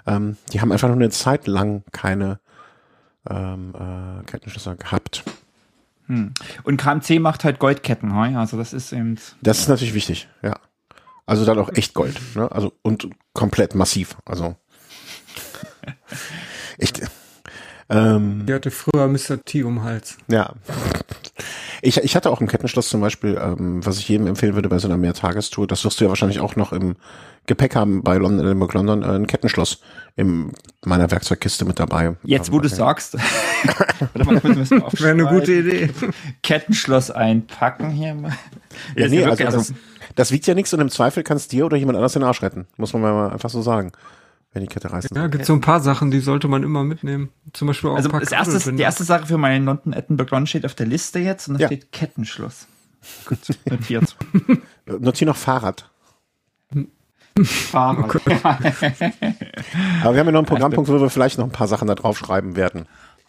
ähm, 0.07 0.37
die 0.53 0.61
haben 0.61 0.73
einfach 0.73 0.89
nur 0.89 0.97
eine 0.97 1.11
Zeit 1.11 1.47
lang 1.47 1.83
keine 1.93 2.41
ähm, 3.29 3.75
äh, 3.75 4.25
Kettenschlösser 4.25 4.77
gehabt. 4.77 5.25
Hm. 6.07 6.33
Und 6.65 6.77
KMC 6.77 7.21
macht 7.21 7.45
halt 7.45 7.59
Goldketten, 7.59 8.13
also 8.13 8.57
das 8.57 8.73
ist 8.73 8.93
eben. 8.93 9.19
Das 9.41 9.61
ist 9.61 9.69
natürlich 9.69 9.95
wichtig, 9.95 10.29
ja. 10.43 10.55
Also 11.27 11.45
dann 11.45 11.59
auch 11.59 11.71
echt 11.75 11.95
Gold, 11.95 12.21
ne? 12.35 12.51
Also 12.51 12.73
und 12.83 13.09
komplett 13.33 13.75
massiv, 13.75 14.17
also 14.25 14.57
echt. 16.79 17.01
Ähm, 17.89 18.47
Die 18.47 18.53
hatte 18.55 18.71
früher 18.71 19.07
Mr. 19.07 19.43
T 19.45 19.63
um 19.63 19.83
Hals. 19.83 20.17
Ja. 20.29 20.55
Ich, 21.85 21.97
ich 21.97 22.15
hatte 22.15 22.31
auch 22.31 22.41
ein 22.41 22.47
Kettenschloss 22.47 22.89
zum 22.89 23.01
Beispiel, 23.01 23.37
ähm, 23.43 23.85
was 23.85 23.99
ich 23.99 24.09
jedem 24.09 24.29
empfehlen 24.29 24.55
würde 24.55 24.69
bei 24.69 24.79
so 24.79 24.87
einer 24.87 24.97
Mehrtagestour. 24.97 25.67
Das 25.67 25.85
wirst 25.85 26.01
du 26.01 26.05
ja 26.05 26.11
wahrscheinlich 26.11 26.39
auch 26.39 26.55
noch 26.55 26.73
im 26.73 26.95
Gepäck 27.47 27.75
haben 27.75 28.05
bei 28.05 28.19
London, 28.19 28.47
Edinburgh, 28.47 28.73
London, 28.79 29.03
äh, 29.03 29.17
ein 29.17 29.27
Kettenschloss 29.27 29.81
in 30.15 30.53
meiner 30.85 31.11
Werkzeugkiste 31.11 31.65
mit 31.65 31.81
dabei. 31.81 32.15
Jetzt, 32.23 32.53
wo 32.53 32.61
du 32.61 32.69
sagst, 32.69 33.15
wäre 34.15 35.11
eine 35.11 35.27
gute 35.27 35.53
Idee. 35.53 35.91
Kettenschloss 36.45 37.11
einpacken 37.11 37.91
hier 37.91 38.15
mal. 38.15 38.33
Ja, 38.95 39.09
nee, 39.09 39.25
also, 39.25 39.45
also, 39.45 39.75
das 40.15 40.31
wiegt 40.31 40.47
ja 40.47 40.55
nichts 40.55 40.73
und 40.73 40.81
im 40.81 40.89
Zweifel 40.89 41.25
kannst 41.25 41.51
dir 41.51 41.67
oder 41.67 41.77
jemand 41.77 41.97
anders 41.97 42.13
den 42.13 42.23
Arsch 42.23 42.43
retten. 42.43 42.69
Muss 42.77 42.93
man 42.93 43.03
mal 43.03 43.31
einfach 43.31 43.51
so 43.51 43.61
sagen 43.61 43.91
wenn 44.53 44.63
die 44.63 44.69
Kette 44.69 44.93
reißt. 44.93 45.15
Ja, 45.15 45.27
gibt 45.29 45.47
so 45.47 45.55
ein 45.55 45.61
paar 45.61 45.81
Sachen, 45.81 46.11
die 46.11 46.21
sollte 46.21 46.47
man 46.49 46.63
immer 46.63 46.85
mitnehmen. 46.85 47.31
Zum 47.53 47.69
Beispiel 47.69 47.91
auch 47.91 47.97
also 47.97 48.09
ein 48.09 48.13
paar 48.13 48.21
das 48.21 48.33
erste, 48.33 48.73
Die 48.73 48.83
erste 48.83 49.05
Sache 49.05 49.27
für 49.27 49.39
meinen 49.39 49.65
London 49.65 49.93
Edinburgh 49.93 50.35
Run 50.35 50.47
steht 50.47 50.67
auf 50.67 50.75
der 50.75 50.87
Liste 50.87 51.19
jetzt 51.19 51.49
und 51.49 51.55
da 51.55 51.61
ja. 51.61 51.67
steht 51.69 51.93
Kettenschluss. 51.93 52.67
Gut, 53.25 53.39
notiert. 53.65 54.17
Notier 54.87 55.27
noch 55.29 55.37
Fahrrad. 55.37 55.89
Fahrrad. 57.43 58.15
Oh 58.15 58.31
Aber 60.03 60.15
wir 60.15 60.21
haben 60.21 60.27
ja 60.27 60.33
noch 60.33 60.41
einen 60.41 60.47
Programmpunkt, 60.47 60.91
wo 60.91 61.01
wir 61.01 61.09
vielleicht 61.09 61.39
noch 61.39 61.47
ein 61.47 61.53
paar 61.53 61.69
Sachen 61.69 61.89
da 61.89 61.95
drauf 61.95 62.19
schreiben 62.19 62.57
werden. 62.57 62.87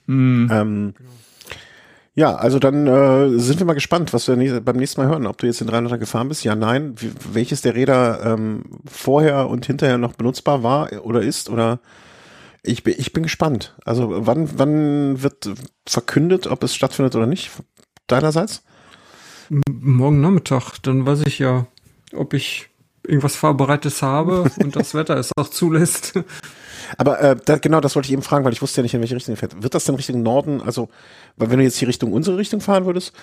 Mm. 0.07 0.51
Ähm, 0.51 0.93
genau. 0.97 1.09
Ja, 2.15 2.35
also 2.35 2.59
dann 2.59 2.85
äh, 2.85 3.39
sind 3.39 3.59
wir 3.59 3.65
mal 3.65 3.73
gespannt, 3.73 4.13
was 4.13 4.27
wir 4.27 4.61
beim 4.61 4.75
nächsten 4.75 5.01
Mal 5.01 5.09
hören. 5.09 5.25
Ob 5.25 5.39
du 5.39 5.47
jetzt 5.47 5.61
den 5.61 5.69
300er 5.69 5.97
gefahren 5.97 6.29
bist, 6.29 6.43
ja, 6.43 6.55
nein. 6.55 6.93
Wie, 6.97 7.11
welches 7.33 7.61
der 7.61 7.73
Räder 7.73 8.23
ähm, 8.23 8.63
vorher 8.85 9.49
und 9.49 9.65
hinterher 9.65 9.97
noch 9.97 10.13
benutzbar 10.13 10.61
war 10.61 10.91
oder 11.03 11.21
ist 11.21 11.49
oder 11.49 11.79
ich 12.61 12.83
bin, 12.83 12.93
ich 12.97 13.13
bin 13.13 13.23
gespannt. 13.23 13.75
Also 13.83 14.25
wann, 14.27 14.47
wann 14.57 15.23
wird 15.23 15.49
verkündet, 15.87 16.47
ob 16.47 16.63
es 16.63 16.75
stattfindet 16.75 17.15
oder 17.15 17.25
nicht, 17.25 17.51
deinerseits? 18.07 18.63
Morgen 19.49 20.21
Nachmittag, 20.21 20.77
dann 20.83 21.05
weiß 21.05 21.23
ich 21.25 21.39
ja, 21.39 21.65
ob 22.13 22.33
ich 22.33 22.69
irgendwas 23.05 23.35
Fahrbereites 23.35 24.01
habe 24.01 24.49
und 24.61 24.75
das 24.75 24.93
Wetter 24.93 25.17
es 25.17 25.31
auch 25.35 25.49
zulässt. 25.49 26.13
Aber 26.97 27.19
äh, 27.21 27.35
da, 27.45 27.57
genau, 27.57 27.81
das 27.81 27.95
wollte 27.95 28.07
ich 28.07 28.13
eben 28.13 28.21
fragen, 28.21 28.45
weil 28.45 28.53
ich 28.53 28.61
wusste 28.61 28.81
ja 28.81 28.83
nicht, 28.83 28.93
in 28.93 29.01
welche 29.01 29.15
Richtung 29.15 29.35
er 29.35 29.37
fährt. 29.37 29.61
Wird 29.61 29.73
das 29.73 29.85
denn 29.85 29.95
Richtung 29.95 30.21
Norden? 30.23 30.61
Also, 30.61 30.89
weil 31.37 31.49
wenn 31.49 31.59
du 31.59 31.63
jetzt 31.63 31.77
hier 31.77 31.87
Richtung 31.87 32.13
unsere 32.13 32.37
Richtung 32.37 32.61
fahren 32.61 32.85
würdest, 32.85 33.13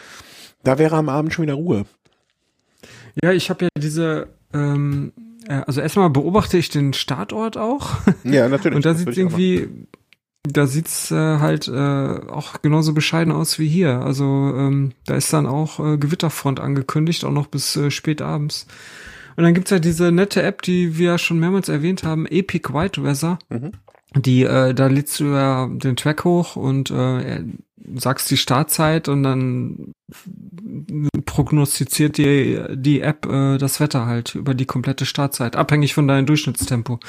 da 0.63 0.79
wäre 0.79 0.97
am 0.97 1.09
Abend 1.09 1.33
schon 1.33 1.45
wieder 1.45 1.55
Ruhe. 1.55 1.85
Ja, 3.23 3.33
ich 3.33 3.51
habe 3.51 3.65
ja 3.65 3.69
diese, 3.77 4.29
ähm, 4.53 5.13
also 5.49 5.81
erstmal 5.81 6.11
beobachte 6.11 6.59
ich 6.59 6.69
den 6.69 6.93
Startort 6.93 7.57
auch. 7.57 7.97
Ja, 8.25 8.49
natürlich. 8.49 8.77
Und 8.77 8.85
da 8.85 8.95
sieht 8.95 9.17
irgendwie, 9.17 9.69
da 10.43 10.67
sieht's 10.67 11.11
äh, 11.11 11.39
halt 11.39 11.69
äh, 11.69 11.73
auch 11.73 12.63
genauso 12.63 12.95
bescheiden 12.95 13.33
aus 13.33 13.59
wie 13.59 13.69
hier. 13.69 14.01
Also 14.01 14.25
ähm, 14.25 14.93
da 15.07 15.15
ist 15.17 15.33
dann 15.33 15.47
auch 15.47 15.81
äh, 15.81 15.99
Gewitterfront 15.99 16.61
angekündigt, 16.61 17.25
auch 17.25 17.33
noch 17.33 17.47
bis 17.47 17.77
äh, 17.77 17.91
spät 17.91 18.23
abends. 18.23 18.67
Und 19.41 19.45
dann 19.45 19.55
gibt's 19.55 19.71
ja 19.71 19.79
diese 19.79 20.12
nette 20.12 20.43
App, 20.43 20.61
die 20.61 20.99
wir 20.99 21.17
schon 21.17 21.39
mehrmals 21.39 21.71
erwähnt 21.71 22.05
haben, 22.05 22.27
Epic 22.27 22.75
White 22.75 23.03
Weather. 23.03 23.39
Mhm. 23.49 23.73
Die, 24.15 24.43
äh, 24.43 24.75
da 24.75 24.87
lädst 24.89 25.19
du 25.19 25.33
ja 25.33 25.67
den 25.67 25.97
Track 25.97 26.25
hoch 26.25 26.57
und 26.57 26.91
äh, 26.91 27.43
sagst 27.95 28.31
die 28.31 28.37
Startzeit 28.37 29.09
und 29.09 29.23
dann 29.23 29.95
prognostiziert 31.25 32.19
die, 32.19 32.61
die 32.75 33.01
App 33.01 33.25
äh, 33.25 33.57
das 33.57 33.81
Wetter 33.81 34.05
halt 34.05 34.35
über 34.35 34.53
die 34.53 34.67
komplette 34.67 35.07
Startzeit, 35.07 35.57
abhängig 35.57 35.95
von 35.95 36.07
deinem 36.07 36.27
Durchschnittstempo. 36.27 37.01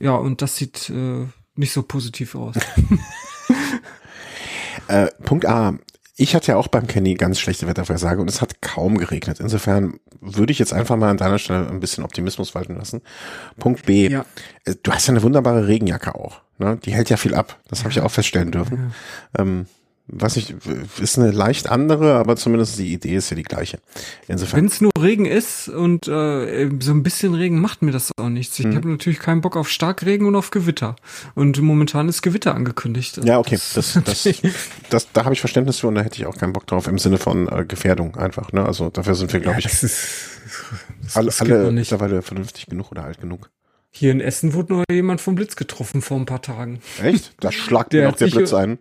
Ja, 0.00 0.14
und 0.14 0.40
das 0.40 0.56
sieht 0.56 0.88
äh, 0.88 1.26
nicht 1.56 1.74
so 1.74 1.82
positiv 1.82 2.36
aus. 2.36 2.56
äh, 4.88 5.08
Punkt 5.22 5.44
A. 5.44 5.74
Ich 6.16 6.34
hatte 6.34 6.52
ja 6.52 6.56
auch 6.56 6.68
beim 6.68 6.86
Kenny 6.86 7.14
ganz 7.14 7.40
schlechte 7.40 7.66
Wettervorhersage 7.66 8.20
und 8.20 8.28
es 8.28 8.40
hat 8.40 8.62
kaum 8.62 8.98
geregnet. 8.98 9.40
Insofern 9.40 9.98
würde 10.20 10.52
ich 10.52 10.60
jetzt 10.60 10.72
einfach 10.72 10.96
mal 10.96 11.10
an 11.10 11.16
deiner 11.16 11.38
Stelle 11.38 11.68
ein 11.68 11.80
bisschen 11.80 12.04
Optimismus 12.04 12.54
walten 12.54 12.76
lassen. 12.76 13.02
Punkt 13.58 13.86
B. 13.86 14.08
Ja. 14.08 14.24
Äh, 14.64 14.76
du 14.80 14.92
hast 14.92 15.08
ja 15.08 15.12
eine 15.12 15.22
wunderbare 15.22 15.66
Regenjacke 15.66 16.14
auch. 16.14 16.40
Ne? 16.58 16.78
Die 16.84 16.92
hält 16.92 17.10
ja 17.10 17.16
viel 17.16 17.34
ab. 17.34 17.58
Das 17.68 17.80
habe 17.80 17.90
ich 17.90 18.00
auch 18.00 18.10
feststellen 18.10 18.52
dürfen. 18.52 18.92
Ja. 19.36 19.42
Ähm, 19.42 19.66
was 20.06 20.36
ich, 20.36 20.54
ist 21.00 21.18
eine 21.18 21.30
leicht 21.30 21.70
andere, 21.70 22.16
aber 22.16 22.36
zumindest 22.36 22.78
die 22.78 22.92
Idee 22.92 23.16
ist 23.16 23.30
ja 23.30 23.36
die 23.36 23.42
gleiche. 23.42 23.78
Insofern. 24.28 24.58
Wenn 24.58 24.66
es 24.66 24.80
nur 24.82 24.92
Regen 25.00 25.24
ist 25.24 25.68
und 25.68 26.08
äh, 26.08 26.68
so 26.80 26.92
ein 26.92 27.02
bisschen 27.02 27.32
Regen 27.32 27.58
macht 27.58 27.80
mir 27.80 27.90
das 27.90 28.12
auch 28.18 28.28
nichts. 28.28 28.58
Ich 28.58 28.66
hm. 28.66 28.76
habe 28.76 28.90
natürlich 28.90 29.18
keinen 29.18 29.40
Bock 29.40 29.56
auf 29.56 29.70
Starkregen 29.70 30.26
und 30.26 30.36
auf 30.36 30.50
Gewitter. 30.50 30.96
Und 31.34 31.60
momentan 31.62 32.10
ist 32.10 32.20
Gewitter 32.20 32.54
angekündigt. 32.54 33.20
Ja, 33.24 33.38
okay. 33.38 33.58
Das, 33.74 33.98
das, 34.04 34.28
das, 34.90 35.08
da 35.12 35.24
habe 35.24 35.32
ich 35.32 35.40
Verständnis 35.40 35.78
für 35.78 35.88
und 35.88 35.94
da 35.94 36.02
hätte 36.02 36.18
ich 36.18 36.26
auch 36.26 36.36
keinen 36.36 36.52
Bock 36.52 36.66
drauf 36.66 36.86
im 36.86 36.98
Sinne 36.98 37.16
von 37.16 37.48
äh, 37.48 37.64
Gefährdung 37.64 38.16
einfach. 38.16 38.52
Ne? 38.52 38.62
Also 38.62 38.90
dafür 38.90 39.14
sind 39.14 39.32
wir, 39.32 39.40
glaube 39.40 39.60
ja, 39.60 39.66
ich, 39.66 39.72
das 39.72 39.82
ist, 39.84 40.06
das 41.02 41.16
alle, 41.16 41.32
alle 41.38 41.72
mittlerweile 41.72 42.20
vernünftig 42.20 42.66
genug 42.66 42.92
oder 42.92 43.04
alt 43.04 43.22
genug. 43.22 43.48
Hier 43.96 44.10
in 44.10 44.20
Essen 44.20 44.54
wurde 44.54 44.72
noch 44.72 44.84
jemand 44.90 45.20
vom 45.20 45.36
Blitz 45.36 45.54
getroffen 45.54 46.02
vor 46.02 46.16
ein 46.16 46.26
paar 46.26 46.42
Tagen. 46.42 46.80
Echt? 47.00 47.32
Da 47.38 47.52
schlagt 47.52 47.92
der 47.92 48.08
noch 48.08 48.16
der 48.16 48.26
Blitz 48.26 48.52
ein. 48.52 48.78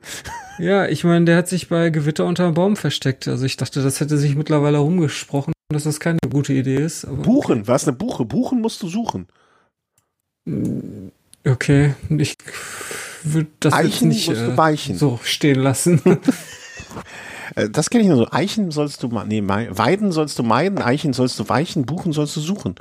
Ja, 0.57 0.88
ich 0.88 1.03
meine, 1.03 1.26
der 1.26 1.38
hat 1.38 1.48
sich 1.48 1.69
bei 1.69 1.91
Gewitter 1.91 2.26
unter 2.26 2.45
einem 2.45 2.56
Baum 2.56 2.76
versteckt. 2.76 3.27
Also 3.27 3.45
ich 3.45 3.56
dachte, 3.56 3.84
das 3.84 3.99
hätte 3.99 4.18
sich 4.18 4.35
mittlerweile 4.35 4.80
rumgesprochen, 4.80 5.53
dass 5.72 5.84
das 5.84 5.99
keine 5.99 6.18
gute 6.31 6.53
Idee 6.53 6.77
ist. 6.77 7.06
Buchen, 7.22 7.60
okay. 7.60 7.68
was 7.68 7.88
eine 7.88 7.95
Buche? 7.95 8.26
Buchen 8.26 8.61
musst 8.61 8.81
du 8.81 8.88
suchen. 8.88 9.27
Okay, 11.45 11.94
ich 12.10 12.35
würde 13.23 13.49
das 13.60 13.73
Eichen 13.73 14.07
nicht 14.07 14.30
äh, 14.30 14.95
so 14.95 15.19
stehen 15.23 15.60
lassen. 15.60 16.02
Äh, 17.56 17.69
das 17.69 17.90
kenne 17.90 18.03
ich 18.03 18.10
nur 18.10 18.18
so. 18.18 18.31
Eichen 18.31 18.72
sollst 18.72 19.03
du 19.03 19.10
nee, 19.27 19.44
Weiden 19.45 20.11
sollst 20.11 20.40
du 20.40 20.44
meiden, 20.44 20.80
Eichen 20.80 21.14
sollst 21.14 21.38
du 21.38 21.49
weichen, 21.49 21.85
Buchen 21.85 22.14
sollst 22.14 22.35
du 22.38 22.40
suchen. 22.40 22.76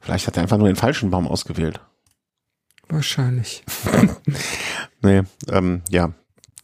Vielleicht 0.00 0.26
hat 0.26 0.36
er 0.36 0.42
einfach 0.42 0.58
nur 0.58 0.68
den 0.68 0.76
falschen 0.76 1.10
Baum 1.10 1.28
ausgewählt. 1.28 1.80
Wahrscheinlich. 2.88 3.62
nee, 5.02 5.22
ähm, 5.48 5.82
ja, 5.90 6.12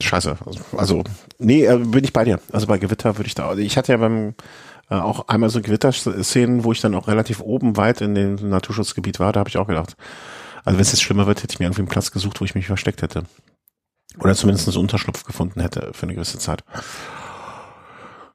scheiße. 0.03 0.37
Also, 0.77 1.05
nee, 1.39 1.65
äh, 1.65 1.79
bin 1.79 2.03
ich 2.03 2.13
bei 2.13 2.25
dir. 2.25 2.41
Also 2.51 2.67
bei 2.67 2.79
Gewitter 2.79 3.17
würde 3.17 3.29
ich 3.29 3.35
da, 3.35 3.55
ich 3.55 3.77
hatte 3.77 3.93
ja 3.93 3.99
beim, 3.99 4.35
äh, 4.91 4.95
auch 4.95 5.29
einmal 5.29 5.51
so 5.51 5.61
Gewitterszenen, 5.61 6.65
wo 6.65 6.73
ich 6.73 6.81
dann 6.81 6.95
auch 6.95 7.07
relativ 7.07 7.41
oben 7.41 7.77
weit 7.77 8.01
in 8.01 8.15
dem 8.15 8.35
Naturschutzgebiet 8.49 9.21
war, 9.21 9.33
da 9.33 9.41
habe 9.41 9.49
ich 9.49 9.59
auch 9.59 9.69
gedacht, 9.69 9.97
also 10.65 10.79
wenn 10.79 10.83
es 10.83 10.93
jetzt 10.93 11.03
schlimmer 11.03 11.29
wird, 11.29 11.43
hätte 11.43 11.53
ich 11.53 11.61
mir 11.61 11.67
irgendwie 11.67 11.83
einen 11.83 11.89
Platz 11.89 12.11
gesucht, 12.11 12.41
wo 12.41 12.45
ich 12.45 12.57
mich 12.57 12.67
versteckt 12.67 13.03
hätte. 13.03 13.23
Oder 14.19 14.35
zumindest 14.35 14.69
einen 14.69 14.79
Unterschlupf 14.79 15.25
gefunden 15.25 15.61
hätte 15.61 15.91
für 15.93 16.05
eine 16.05 16.15
gewisse 16.15 16.39
Zeit. 16.39 16.65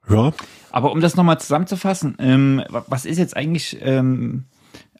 Ja. 0.09 0.31
Aber 0.71 0.91
um 0.91 1.01
das 1.01 1.15
nochmal 1.15 1.39
zusammenzufassen, 1.39 2.15
ähm, 2.19 2.63
was 2.69 3.05
ist 3.05 3.17
jetzt 3.17 3.35
eigentlich 3.35 3.77
ähm, 3.81 4.45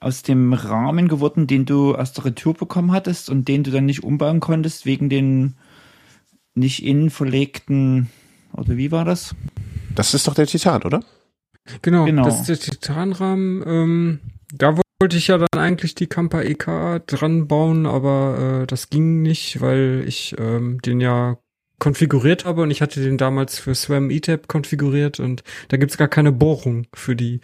aus 0.02 0.24
dem 0.24 0.52
Rahmen 0.54 1.08
geworden, 1.08 1.48
den 1.48 1.66
du 1.66 1.96
aus 1.96 2.12
der 2.12 2.26
Retour 2.26 2.56
bekommen 2.56 2.92
hattest 2.92 3.30
und 3.30 3.48
den 3.48 3.64
du 3.64 3.72
dann 3.72 3.86
nicht 3.86 4.04
umbauen 4.04 4.40
konntest 4.40 4.86
wegen 4.86 5.10
den 5.10 5.56
nicht 6.54 6.84
innen 6.84 7.10
verlegten, 7.10 8.10
oder 8.54 8.76
wie 8.76 8.92
war 8.92 9.06
das? 9.06 9.36
Das 9.96 10.14
ist 10.14 10.28
doch 10.28 10.34
der 10.34 10.48
Titan, 10.48 10.84
oder? 10.84 11.02
Genau, 11.82 12.06
genau. 12.06 12.26
das 12.26 12.42
ist 12.42 12.48
der 12.48 12.60
Titanrahmen. 12.60 13.64
Ähm, 13.66 14.20
da 14.54 14.78
wollte 15.00 15.18
ich 15.18 15.28
ja 15.28 15.38
dann 15.38 15.62
eigentlich 15.62 15.96
die 15.96 16.08
Kampa 16.08 16.42
EK 16.42 17.06
dran 17.08 17.48
bauen, 17.48 17.86
aber 17.86 18.64
äh, 18.64 18.68
das 18.68 18.90
ging 18.90 19.22
nicht, 19.22 19.62
weil 19.62 20.04
ich 20.06 20.36
ähm, 20.38 20.82
den 20.82 21.00
ja 21.00 21.38
konfiguriert 21.80 22.46
habe 22.46 22.62
und 22.62 22.72
ich 22.72 22.82
hatte 22.82 23.02
den 23.02 23.18
damals 23.18 23.58
für 23.58 23.74
Swam 23.74 24.12
ETAP 24.12 24.48
konfiguriert 24.48 25.20
und 25.20 25.44
da 25.70 25.78
gibt's 25.78 25.98
gar 25.98 26.08
keine 26.08 26.32
Bohrung 26.32 26.86
für 26.94 27.16
die 27.16 27.42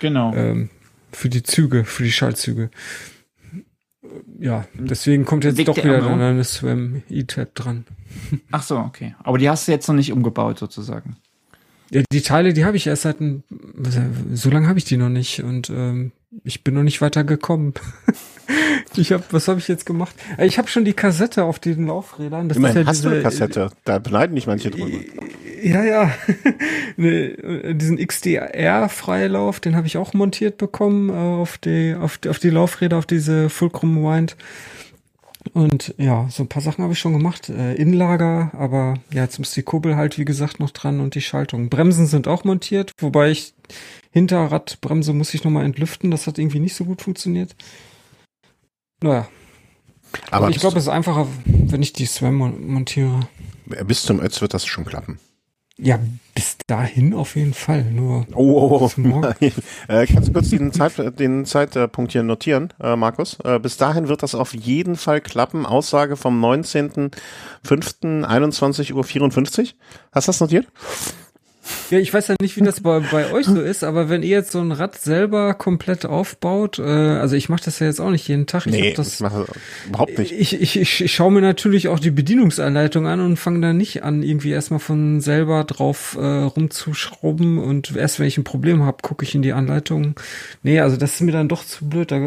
Genau. 0.00 0.34
ähm, 0.34 0.68
für 1.12 1.28
die 1.28 1.42
Züge, 1.42 1.84
für 1.84 2.02
die 2.04 2.12
Schaltzüge. 2.12 2.70
Ja, 4.38 4.66
deswegen 4.74 5.24
kommt 5.24 5.44
jetzt 5.44 5.56
Liegt 5.56 5.68
doch 5.68 5.74
der 5.74 5.84
wieder 5.84 6.00
dann 6.00 6.20
eine 6.20 6.44
Swam 6.44 7.02
ETAP 7.10 7.54
dran. 7.54 7.84
Ach 8.50 8.62
so, 8.62 8.78
okay. 8.78 9.14
Aber 9.22 9.38
die 9.38 9.50
hast 9.50 9.66
du 9.68 9.72
jetzt 9.72 9.88
noch 9.88 9.94
nicht 9.94 10.12
umgebaut 10.12 10.58
sozusagen. 10.58 11.16
Ja, 11.90 12.02
die 12.12 12.20
Teile, 12.22 12.52
die 12.52 12.64
habe 12.64 12.76
ich 12.76 12.86
erst 12.86 13.02
seit 13.02 13.20
ein, 13.20 13.42
was- 13.48 13.98
so 14.34 14.50
lange 14.50 14.68
habe 14.68 14.78
ich 14.78 14.84
die 14.84 14.96
noch 14.96 15.08
nicht 15.08 15.42
und 15.42 15.70
ähm, 15.70 16.12
ich 16.44 16.62
bin 16.62 16.74
noch 16.74 16.82
nicht 16.82 17.00
weiter 17.00 17.24
gekommen. 17.24 17.74
ich 18.96 19.12
habe, 19.12 19.24
was 19.30 19.48
habe 19.48 19.58
ich 19.58 19.68
jetzt 19.68 19.86
gemacht? 19.86 20.14
Äh, 20.36 20.46
Ich 20.46 20.58
habe 20.58 20.68
schon 20.68 20.84
die 20.84 20.92
Kassette 20.92 21.44
auf 21.44 21.58
den 21.58 21.86
Laufrädern. 21.86 22.48
Das 22.48 22.56
Immerhin 22.58 22.76
ist 22.82 22.84
ja 22.84 22.88
hast 22.90 23.04
du 23.04 23.08
eine 23.08 23.16
diese- 23.18 23.22
Kassette. 23.24 23.70
Da 23.84 23.98
beneiden 23.98 24.34
nicht 24.34 24.46
manche 24.46 24.70
drüber. 24.70 24.98
Ja, 25.68 25.84
ja. 25.84 26.14
ne, 26.96 27.08
äh, 27.08 27.74
diesen 27.74 27.98
XDR-Freilauf, 27.98 29.60
den 29.60 29.76
habe 29.76 29.86
ich 29.86 29.98
auch 29.98 30.14
montiert 30.14 30.56
bekommen 30.56 31.10
äh, 31.10 31.12
auf 31.12 31.58
die, 31.58 31.94
auf 31.94 32.18
die, 32.18 32.30
auf 32.30 32.38
die 32.38 32.50
Laufräder, 32.50 32.96
auf 32.96 33.06
diese 33.06 33.50
Fulcrum 33.50 34.02
Wind. 34.02 34.36
Und 35.52 35.94
ja, 35.98 36.26
so 36.30 36.42
ein 36.42 36.48
paar 36.48 36.62
Sachen 36.62 36.82
habe 36.82 36.92
ich 36.94 36.98
schon 36.98 37.12
gemacht. 37.12 37.48
Äh, 37.48 37.74
Inlager, 37.74 38.50
aber 38.54 38.94
ja, 39.12 39.22
jetzt 39.22 39.38
muss 39.38 39.52
die 39.52 39.62
Kurbel 39.62 39.96
halt, 39.96 40.18
wie 40.18 40.24
gesagt, 40.24 40.58
noch 40.58 40.70
dran 40.70 41.00
und 41.00 41.14
die 41.14 41.20
Schaltung. 41.20 41.68
Bremsen 41.68 42.06
sind 42.06 42.28
auch 42.28 42.44
montiert, 42.44 42.92
wobei 42.98 43.30
ich 43.30 43.54
Hinterradbremse 44.10 45.12
muss 45.12 45.34
ich 45.34 45.44
nochmal 45.44 45.64
entlüften. 45.64 46.10
Das 46.10 46.26
hat 46.26 46.38
irgendwie 46.38 46.60
nicht 46.60 46.74
so 46.74 46.84
gut 46.84 47.02
funktioniert. 47.02 47.54
Naja, 49.02 49.28
Aber 50.30 50.46
aber 50.46 50.50
ich 50.50 50.60
glaube, 50.60 50.78
es 50.78 50.84
ist 50.84 50.88
einfacher, 50.88 51.28
wenn 51.44 51.82
ich 51.82 51.92
die 51.92 52.06
SWAM 52.06 52.34
mon 52.34 52.66
montiere. 52.66 53.28
bis, 53.66 53.84
bis 53.84 54.02
zum 54.02 54.20
Ötz 54.20 54.40
wird 54.40 54.54
das 54.54 54.66
schon 54.66 54.84
klappen. 54.84 55.18
Ja, 55.80 56.00
bis 56.34 56.56
dahin 56.66 57.14
auf 57.14 57.36
jeden 57.36 57.54
Fall. 57.54 57.84
Nur 57.84 58.26
Oh, 58.34 58.80
oh, 58.80 58.90
oh. 58.96 59.22
Äh, 59.88 60.06
kannst 60.06 60.28
du 60.28 60.32
kurz 60.32 60.50
den, 60.50 60.72
Zeit, 60.72 61.20
den 61.20 61.46
Zeitpunkt 61.46 62.10
hier 62.12 62.24
notieren, 62.24 62.72
äh, 62.82 62.96
Markus? 62.96 63.38
Äh, 63.44 63.60
bis 63.60 63.76
dahin 63.76 64.08
wird 64.08 64.24
das 64.24 64.34
auf 64.34 64.54
jeden 64.54 64.96
Fall 64.96 65.20
klappen. 65.20 65.66
Aussage 65.66 66.16
vom 66.16 66.44
19.05.21 66.44 68.92
Uhr 68.92 69.04
54. 69.04 69.76
Hast 70.12 70.26
du 70.26 70.30
das 70.30 70.40
notiert? 70.40 70.66
Ja, 71.90 71.98
ich 71.98 72.12
weiß 72.12 72.28
ja 72.28 72.34
nicht, 72.40 72.56
wie 72.56 72.62
das 72.62 72.80
bei, 72.80 73.00
bei 73.00 73.32
euch 73.32 73.46
so 73.46 73.60
ist, 73.60 73.84
aber 73.84 74.08
wenn 74.08 74.22
ihr 74.22 74.28
jetzt 74.28 74.52
so 74.52 74.60
ein 74.60 74.72
Rad 74.72 74.96
selber 74.96 75.54
komplett 75.54 76.04
aufbaut, 76.06 76.78
äh, 76.78 76.82
also 76.82 77.36
ich 77.36 77.48
mache 77.48 77.64
das 77.64 77.78
ja 77.78 77.86
jetzt 77.86 78.00
auch 78.00 78.10
nicht 78.10 78.28
jeden 78.28 78.46
Tag. 78.46 78.66
Ich 78.66 78.74
ich 78.74 78.94
das, 78.94 79.20
mache 79.20 79.46
überhaupt 79.86 80.18
nicht. 80.18 80.32
ich, 80.32 80.60
ich, 80.60 80.78
ich, 80.78 81.00
ich 81.00 81.12
schaue 81.12 81.32
mir 81.32 81.40
natürlich 81.40 81.88
auch 81.88 81.98
die 81.98 82.10
Bedienungsanleitung 82.10 83.06
an 83.06 83.20
und 83.20 83.36
fange 83.36 83.60
da 83.60 83.72
nicht 83.72 84.02
an, 84.02 84.22
irgendwie 84.22 84.50
erstmal 84.50 84.80
von 84.80 85.20
selber 85.20 85.64
drauf 85.64 86.16
äh, 86.20 86.24
rumzuschrauben 86.24 87.58
und 87.58 87.96
erst 87.96 88.20
wenn 88.20 88.26
ich 88.26 88.38
ein 88.38 88.44
Problem 88.44 88.84
habe, 88.84 88.98
gucke 89.02 89.24
ich 89.24 89.34
in 89.34 89.42
die 89.42 89.52
Anleitung. 89.52 90.14
Nee, 90.62 90.80
also 90.80 90.96
das 90.96 91.14
ist 91.14 91.20
mir 91.22 91.32
dann 91.32 91.48
doch 91.48 91.64
zu 91.64 91.88
blöd. 91.88 92.10
Da 92.10 92.20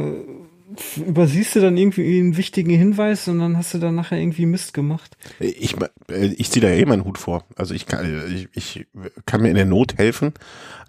übersiehst 0.98 1.56
du 1.56 1.60
dann 1.60 1.77
irgendwie 1.77 2.19
einen 2.19 2.38
wichtigen 2.38 2.72
Hinweis 2.72 3.27
und 3.27 3.39
dann 3.39 3.57
hast 3.57 3.73
du 3.73 3.77
dann 3.77 3.95
nachher 3.95 4.19
irgendwie 4.19 4.45
Mist 4.45 4.73
gemacht. 4.73 5.18
Ich, 5.39 5.76
äh, 6.10 6.27
ich 6.38 6.52
ziehe 6.52 6.65
da 6.65 6.72
eh 6.72 6.85
meinen 6.85 7.06
Hut 7.06 7.18
vor. 7.18 7.43
Also 7.56 7.73
ich 7.73 7.85
kann, 7.85 8.23
ich, 8.34 8.49
ich 8.53 8.88
kann 9.26 9.41
mir 9.41 9.49
in 9.49 9.56
der 9.56 9.65
Not 9.65 9.98
helfen, 9.98 10.34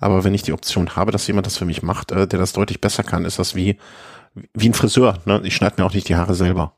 aber 0.01 0.25
wenn 0.25 0.35
ich 0.35 0.43
die 0.43 0.53
Option 0.53 0.97
habe, 0.97 1.13
dass 1.13 1.27
jemand 1.27 1.47
das 1.47 1.57
für 1.57 1.65
mich 1.65 1.83
macht, 1.83 2.13
äh, 2.13 2.27
der 2.27 2.39
das 2.39 2.53
deutlich 2.53 2.81
besser 2.81 3.03
kann, 3.03 3.25
ist 3.25 3.39
das 3.39 3.55
wie, 3.55 3.77
wie 4.55 4.69
ein 4.69 4.75
Friseur. 4.75 5.19
Ne? 5.25 5.41
Ich 5.45 5.55
schneide 5.55 5.77
mir 5.79 5.87
auch 5.87 5.95
nicht 5.95 6.09
die 6.09 6.17
Haare 6.17 6.35
selber, 6.35 6.77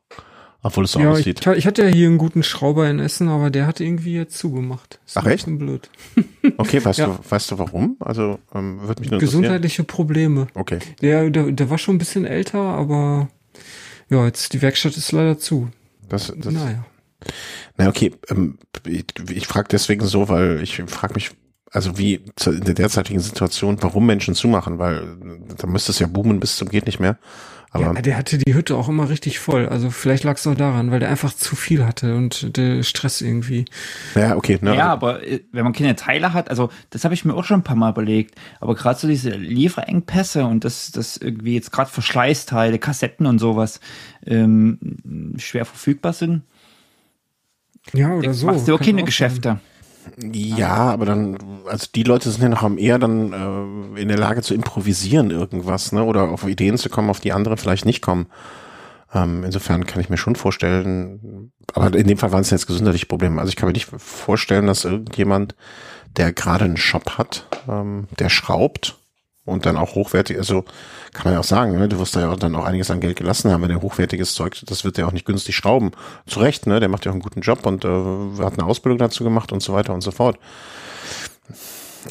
obwohl 0.65 0.85
es 0.85 0.93
so 0.93 0.99
ja, 0.99 1.11
ich, 1.11 1.19
aussieht. 1.19 1.45
ich 1.45 1.67
hatte 1.67 1.83
ja 1.83 1.89
hier 1.89 2.07
einen 2.07 2.17
guten 2.17 2.41
Schrauber 2.41 2.89
in 2.89 2.97
Essen, 2.97 3.29
aber 3.29 3.51
der 3.51 3.67
hat 3.67 3.79
irgendwie 3.79 4.15
jetzt 4.15 4.35
zugemacht. 4.35 4.99
Ist 5.05 5.15
Ach, 5.15 5.25
echt? 5.27 5.45
blöd. 5.45 5.89
Okay, 6.57 6.83
weißt 6.83 6.99
Ja. 6.99 7.07
du, 7.07 7.19
weißt 7.29 7.51
du 7.51 7.59
warum? 7.59 7.97
Also 7.99 8.39
ähm, 8.53 8.79
würde 8.81 9.01
mich 9.01 9.11
nur. 9.11 9.19
Gesundheitliche 9.19 9.83
Probleme. 9.83 10.47
Okay. 10.55 10.79
Der, 11.01 11.29
der, 11.29 11.51
der 11.51 11.69
war 11.69 11.77
schon 11.77 11.95
ein 11.95 11.99
bisschen 11.99 12.25
älter, 12.25 12.59
aber 12.59 13.29
ja, 14.09 14.25
jetzt 14.25 14.53
die 14.53 14.61
Werkstatt 14.63 14.97
ist 14.97 15.11
leider 15.11 15.37
zu. 15.37 15.69
Das, 16.09 16.33
das, 16.35 16.53
naja. 16.53 16.83
Na 17.77 17.87
okay, 17.87 18.13
ähm, 18.29 18.57
ich, 18.87 19.05
ich 19.29 19.45
frage 19.47 19.67
deswegen 19.71 20.05
so, 20.05 20.29
weil 20.29 20.61
ich 20.63 20.81
frage 20.87 21.13
mich, 21.13 21.31
also 21.71 21.97
wie 21.97 22.21
in 22.45 22.61
der 22.61 22.73
derzeitigen 22.73 23.19
Situation, 23.19 23.77
warum 23.81 24.05
Menschen 24.07 24.33
zumachen, 24.33 24.79
weil 24.79 24.97
äh, 24.97 25.55
da 25.57 25.67
müsste 25.67 25.91
es 25.91 25.99
ja 25.99 26.07
boomen 26.07 26.39
bis 26.39 26.57
zum 26.57 26.69
geht 26.69 26.85
nicht 26.87 26.99
mehr. 26.99 27.17
Aber 27.75 27.93
Ja, 27.93 28.01
der 28.01 28.17
hatte 28.17 28.37
die 28.37 28.53
Hütte 28.53 28.77
auch 28.77 28.87
immer 28.87 29.09
richtig 29.09 29.39
voll. 29.39 29.67
Also 29.67 29.89
vielleicht 29.89 30.23
lag 30.23 30.37
es 30.37 30.47
auch 30.47 30.55
daran, 30.55 30.91
weil 30.91 31.01
der 31.01 31.09
einfach 31.09 31.33
zu 31.33 31.57
viel 31.57 31.85
hatte 31.85 32.15
und 32.15 32.55
der 32.55 32.83
Stress 32.83 33.19
irgendwie. 33.19 33.65
ja, 34.15 34.37
okay, 34.37 34.57
ne, 34.61 34.75
Ja, 34.75 34.93
also, 34.93 35.07
aber 35.07 35.27
äh, 35.27 35.41
wenn 35.51 35.65
man 35.65 35.73
keine 35.73 35.97
Teile 35.97 36.31
hat, 36.31 36.49
also 36.49 36.69
das 36.91 37.03
habe 37.03 37.13
ich 37.13 37.25
mir 37.25 37.33
auch 37.33 37.43
schon 37.43 37.59
ein 37.59 37.63
paar 37.63 37.75
Mal 37.75 37.91
überlegt, 37.91 38.35
aber 38.61 38.75
gerade 38.75 38.97
so 38.97 39.09
diese 39.09 39.31
Lieferengpässe 39.31 40.45
und 40.45 40.63
das, 40.63 40.91
das 40.91 41.17
irgendwie 41.17 41.53
jetzt 41.53 41.73
gerade 41.73 41.89
Verschleißteile, 41.89 42.79
Kassetten 42.79 43.25
und 43.25 43.39
sowas 43.39 43.81
ähm, 44.25 45.33
schwer 45.37 45.65
verfügbar 45.65 46.13
sind, 46.13 46.43
Ja, 47.93 48.13
oder 48.13 48.33
so. 48.33 48.47
machst 48.47 48.69
du 48.69 48.75
auch 48.75 48.79
keine 48.79 48.99
sein. 49.01 49.59
Ja, 50.17 50.91
aber 50.91 51.05
dann, 51.05 51.37
also 51.67 51.87
die 51.93 52.03
Leute 52.03 52.29
sind 52.29 52.41
ja 52.41 52.49
noch 52.49 52.63
am 52.63 52.77
eher 52.77 52.99
dann 52.99 53.33
äh, 53.95 54.01
in 54.01 54.07
der 54.07 54.17
Lage 54.17 54.41
zu 54.41 54.53
improvisieren 54.53 55.31
irgendwas, 55.31 55.91
ne, 55.91 56.03
oder 56.03 56.29
auf 56.29 56.47
Ideen 56.47 56.77
zu 56.77 56.89
kommen, 56.89 57.09
auf 57.09 57.19
die 57.19 57.33
andere 57.33 57.57
vielleicht 57.57 57.85
nicht 57.85 58.01
kommen. 58.01 58.27
Ähm, 59.13 59.43
insofern 59.43 59.85
kann 59.85 60.01
ich 60.01 60.09
mir 60.09 60.17
schon 60.17 60.35
vorstellen, 60.35 61.51
aber 61.73 61.95
in 61.97 62.07
dem 62.07 62.17
Fall 62.17 62.31
waren 62.31 62.41
es 62.41 62.49
jetzt 62.49 62.67
gesundheitliche 62.67 63.05
Probleme. 63.05 63.39
Also 63.39 63.49
ich 63.49 63.55
kann 63.55 63.67
mir 63.67 63.73
nicht 63.73 63.89
vorstellen, 63.97 64.67
dass 64.67 64.85
irgendjemand, 64.85 65.55
der 66.17 66.33
gerade 66.33 66.65
einen 66.65 66.77
Shop 66.77 67.17
hat, 67.17 67.47
ähm, 67.67 68.07
der 68.19 68.29
schraubt 68.29 68.97
und 69.45 69.65
dann 69.65 69.77
auch 69.77 69.95
hochwertig, 69.95 70.37
also 70.37 70.63
kann 71.13 71.25
man 71.25 71.33
ja 71.33 71.39
auch 71.39 71.45
sagen, 71.45 71.77
ne, 71.77 71.87
du 71.87 71.99
wirst 71.99 72.15
da 72.15 72.21
ja 72.21 72.31
auch 72.31 72.37
dann 72.37 72.55
auch 72.55 72.65
einiges 72.65 72.91
an 72.91 72.99
Geld 72.99 73.15
gelassen 73.15 73.51
haben, 73.51 73.61
wenn 73.61 73.69
er 73.69 73.81
hochwertiges 73.81 74.33
Zeug, 74.33 74.59
das 74.65 74.83
wird 74.83 74.97
der 74.97 75.07
auch 75.07 75.11
nicht 75.11 75.25
günstig 75.25 75.55
schrauben. 75.55 75.91
Zu 76.25 76.39
Recht, 76.39 76.67
ne, 76.67 76.79
der 76.79 76.89
macht 76.89 77.05
ja 77.05 77.11
auch 77.11 77.15
einen 77.15 77.21
guten 77.21 77.41
Job 77.41 77.65
und 77.65 77.85
äh, 77.85 78.43
hat 78.43 78.53
eine 78.53 78.65
Ausbildung 78.65 78.97
dazu 78.97 79.23
gemacht 79.23 79.51
und 79.51 79.61
so 79.61 79.73
weiter 79.73 79.93
und 79.93 80.01
so 80.01 80.11
fort. 80.11 80.39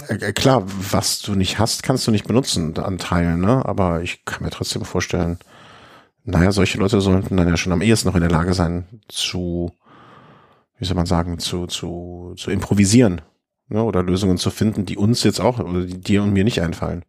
Äh, 0.09 0.15
äh, 0.15 0.33
klar, 0.33 0.63
was 0.67 1.21
du 1.21 1.35
nicht 1.35 1.59
hast, 1.59 1.83
kannst 1.83 2.07
du 2.07 2.11
nicht 2.11 2.27
benutzen 2.27 2.77
an 2.79 2.99
Teilen, 2.99 3.41
ne? 3.41 3.65
Aber 3.65 4.03
ich 4.03 4.25
kann 4.25 4.43
mir 4.43 4.51
trotzdem 4.51 4.85
vorstellen, 4.85 5.39
naja, 6.25 6.53
solche 6.53 6.79
Leute 6.79 7.01
sollten 7.01 7.37
dann 7.37 7.49
ja 7.49 7.57
schon 7.57 7.73
am 7.73 7.83
ehesten 7.83 8.09
noch 8.09 8.15
in 8.15 8.23
der 8.23 8.31
Lage 8.31 8.55
sein, 8.55 8.87
zu, 9.09 9.73
wie 10.79 10.85
soll 10.85 10.97
man 10.97 11.07
sagen, 11.07 11.39
zu, 11.39 11.67
zu, 11.67 12.35
zu 12.37 12.51
improvisieren. 12.51 13.21
Ne? 13.69 13.83
Oder 13.83 14.03
Lösungen 14.03 14.39
zu 14.39 14.51
finden, 14.51 14.87
die 14.87 14.97
uns 14.97 15.23
jetzt 15.23 15.41
auch, 15.41 15.59
oder 15.59 15.85
die 15.85 16.01
dir 16.01 16.23
und 16.23 16.33
mir 16.33 16.45
nicht 16.45 16.63
einfallen. 16.63 17.05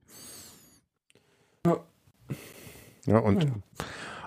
Ja. 1.66 1.78
Ja, 3.06 3.20
und 3.20 3.44
Ja. 3.44 3.50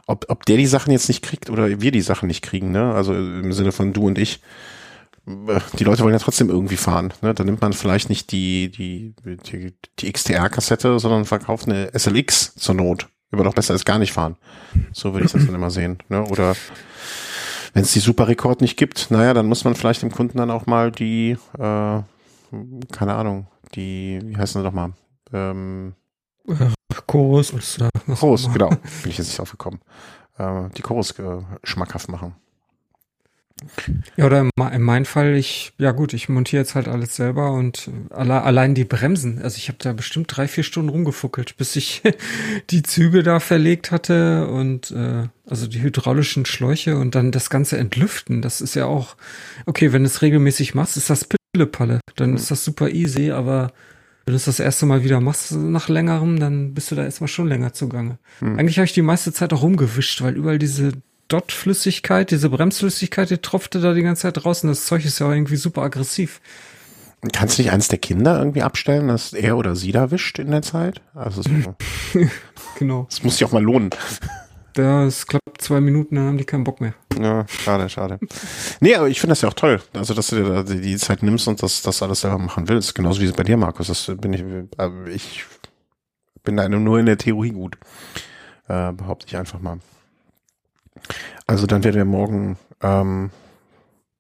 ob, 0.07 0.27
ob 0.29 0.47
der 0.47 0.57
die 0.57 0.67
Sachen 0.67 0.91
jetzt 0.93 1.09
nicht 1.09 1.23
kriegt 1.23 1.51
oder 1.51 1.81
wir 1.81 1.91
die 1.91 2.01
Sachen 2.01 2.27
nicht 2.29 2.43
kriegen, 2.43 2.71
ne? 2.73 2.93
Also 2.95 3.15
im 3.15 3.53
Sinne 3.53 3.73
von 3.73 3.93
du 3.93 4.07
und 4.07 4.19
ich, 4.19 4.41
äh, 5.27 5.61
die 5.79 5.85
Leute 5.85 6.03
wollen 6.03 6.15
ja 6.15 6.19
trotzdem 6.21 6.49
irgendwie 6.49 6.77
fahren. 6.77 7.13
Ne? 7.23 7.35
Da 7.35 7.45
nimmt 7.45 7.61
man 7.61 7.73
vielleicht 7.73 8.09
nicht 8.09 8.33
die, 8.33 8.71
die, 8.71 9.15
die, 9.47 9.75
die 9.99 10.13
XTR-Kassette, 10.13 10.99
sondern 10.99 11.25
verkauft 11.25 11.67
eine 11.69 11.91
SLX 11.97 12.55
zur 12.55 12.75
Not. 12.75 13.09
Über 13.31 13.45
doch 13.45 13.55
besser 13.55 13.75
als 13.75 13.85
gar 13.85 13.99
nicht 13.99 14.13
fahren. 14.13 14.37
So 14.93 15.13
würde 15.13 15.27
ich 15.27 15.33
das 15.33 15.45
dann 15.45 15.55
immer 15.55 15.71
sehen. 15.71 15.99
Ne? 16.09 16.25
Oder 16.25 16.57
wenn 17.75 17.83
es 17.83 17.93
die 17.93 17.99
Superrekord 18.01 18.63
nicht 18.63 18.79
gibt, 18.79 19.11
naja, 19.11 19.35
dann 19.35 19.47
muss 19.47 19.65
man 19.65 19.75
vielleicht 19.75 20.01
dem 20.01 20.11
Kunden 20.11 20.39
dann 20.39 20.51
auch 20.51 20.65
mal 20.65 20.91
die, 20.91 21.37
äh, 21.59 22.03
keine 22.93 23.15
Ahnung, 23.15 23.47
die, 23.75 24.21
wie 24.25 24.37
heißen 24.39 24.63
sie 24.63 24.65
doch 24.65 24.73
mal? 24.73 24.93
Ähm, 25.35 25.95
Chorus 27.07 27.53
oder 27.53 27.91
Chorus, 28.19 28.51
genau. 28.53 28.69
Bin 28.69 29.11
ich 29.11 29.19
jetzt 29.19 29.29
nicht 29.29 29.41
aufgekommen. 29.41 29.81
Äh, 30.39 30.69
die 30.77 30.83
Chorus 30.83 31.13
äh, 31.19 31.41
schmackhaft 31.65 32.09
machen. 32.09 32.35
Ja, 34.17 34.27
oder 34.27 34.41
in 34.41 34.51
in 34.73 34.83
meinem 34.83 35.05
Fall, 35.05 35.35
ich, 35.35 35.73
ja 35.79 35.91
gut, 35.93 36.13
ich 36.13 36.29
montiere 36.29 36.63
jetzt 36.63 36.75
halt 36.75 36.87
alles 36.87 37.17
selber 37.17 37.53
und 37.53 37.91
alle, 38.11 38.43
allein 38.43 38.75
die 38.75 38.85
Bremsen, 38.85 39.43
also 39.43 39.57
ich 39.57 39.69
habe 39.69 39.79
da 39.81 39.93
bestimmt 39.93 40.27
drei, 40.29 40.47
vier 40.47 40.63
Stunden 40.63 40.91
rumgefuckelt, 40.91 41.57
bis 41.57 41.75
ich 41.75 42.03
die 42.71 42.83
Züge 42.83 43.23
da 43.23 43.41
verlegt 43.41 43.91
hatte 43.91 44.49
und 44.49 44.91
äh, 44.93 45.29
also 45.49 45.67
die 45.67 45.83
hydraulischen 45.83 46.47
Schläuche 46.47 46.97
und 46.99 47.15
dann 47.15 47.33
das 47.33 47.51
ganze 47.51 47.79
Entlüften, 47.79 48.43
das 48.43 48.61
ist 48.61 48.75
ja 48.75 48.87
auch, 48.87 49.17
okay, 49.67 49.93
wenn 49.93 50.03
du 50.03 50.09
es 50.09 50.23
regelmäßig 50.23 50.75
machst, 50.75 50.97
ist 50.97 51.11
das 51.11 51.27
Pillepalle, 51.53 52.01
dann 52.17 52.35
ist 52.37 52.51
das 52.51 52.65
super 52.65 52.91
easy, 52.91 53.33
aber 53.33 53.73
wenn 54.29 54.33
du 54.35 54.37
es 54.37 54.45
das 54.45 54.61
erste 54.61 54.85
Mal 54.85 55.03
wieder 55.05 55.23
machst 55.23 55.53
nach 55.53 55.89
längerem, 55.89 56.39
dann 56.39 56.75
bist 56.75 56.91
du 56.91 56.95
da 56.95 57.03
erstmal 57.03 57.29
schon 57.29 57.49
länger 57.49 57.73
zugange. 57.73 58.19
Eigentlich 58.43 58.77
habe 58.77 58.85
ich 58.85 58.93
die 58.93 59.01
meiste 59.01 59.33
Zeit 59.33 59.55
auch 59.55 59.63
rumgewischt, 59.63 60.21
weil 60.21 60.37
überall 60.37 60.59
diese 60.59 60.93
Dot-Flüssigkeit, 61.29 62.31
diese 62.31 62.51
Bremsflüssigkeit, 62.51 63.31
die 63.31 63.39
tropfte 63.39 63.81
da 63.81 63.95
die 63.95 64.03
ganze 64.03 64.23
Zeit 64.23 64.45
raus 64.45 64.63
und 64.63 64.69
das 64.69 64.85
Zeug 64.85 65.07
ist 65.07 65.19
ja 65.19 65.29
auch 65.29 65.33
irgendwie 65.33 65.57
super 65.57 65.81
aggressiv. 65.81 66.43
Kannst 67.33 67.57
du 67.57 67.63
nicht 67.63 67.73
eins 67.73 67.89
der 67.89 68.01
Kinder 68.01 68.39
irgendwie 68.39 68.61
abstellen, 68.61 69.09
dass 69.09 69.33
er 69.33 69.57
oder 69.57 69.75
sie 69.75 69.93
da 69.93 70.11
wischt 70.11 70.39
in 70.39 70.51
der 70.51 70.61
Zeit? 70.61 71.01
Also 71.15 71.41
es, 71.41 71.49
Genau. 72.79 73.07
es 73.09 73.23
muss 73.23 73.39
sich 73.39 73.47
auch 73.47 73.53
mal 73.53 73.63
lohnen. 73.63 73.89
Das 74.75 75.27
klappt 75.27 75.61
zwei 75.61 75.81
Minuten, 75.81 76.17
dann 76.17 76.27
haben 76.27 76.39
die 76.39 76.45
keinen 76.45 76.65
Bock 76.65 76.81
mehr. 76.81 76.95
Ja, 77.21 77.47
schade, 77.49 77.89
schade. 77.89 78.19
Nee, 78.81 78.95
aber 78.95 79.09
ich 79.09 79.21
finde 79.21 79.33
das 79.33 79.41
ja 79.41 79.49
auch 79.49 79.55
toll. 79.55 79.81
Also, 79.95 80.15
dass 80.15 80.29
du 80.29 80.37
dir 80.37 80.45
da 80.45 80.63
die 80.63 80.97
Zeit 80.97 81.23
nimmst 81.23 81.49
und 81.49 81.63
das, 81.63 81.83
das 81.83 82.03
alles 82.03 82.21
selber 82.21 82.39
machen 82.39 82.69
willst. 82.69 82.95
Genauso 82.95 83.21
wie 83.21 83.27
es 83.27 83.33
bei 83.33 83.43
dir, 83.43 83.57
Markus. 83.57 83.89
Das 83.89 84.13
bin 84.17 84.33
ich, 84.33 84.43
äh, 84.79 85.11
ich 85.11 85.45
bin 86.45 86.57
da 86.57 86.69
nur 86.69 86.99
in 86.99 87.07
der 87.07 87.19
Theorie 87.19 87.51
gut. 87.51 87.77
Äh, 88.69 88.93
behaupte 88.93 89.27
ich 89.27 89.37
einfach 89.37 89.61
mal. 89.61 89.81
Also 91.47 91.67
dann 91.67 91.85
werden 91.85 91.97
wir 91.97 92.05
morgen, 92.05 92.59
ähm, 92.83 93.31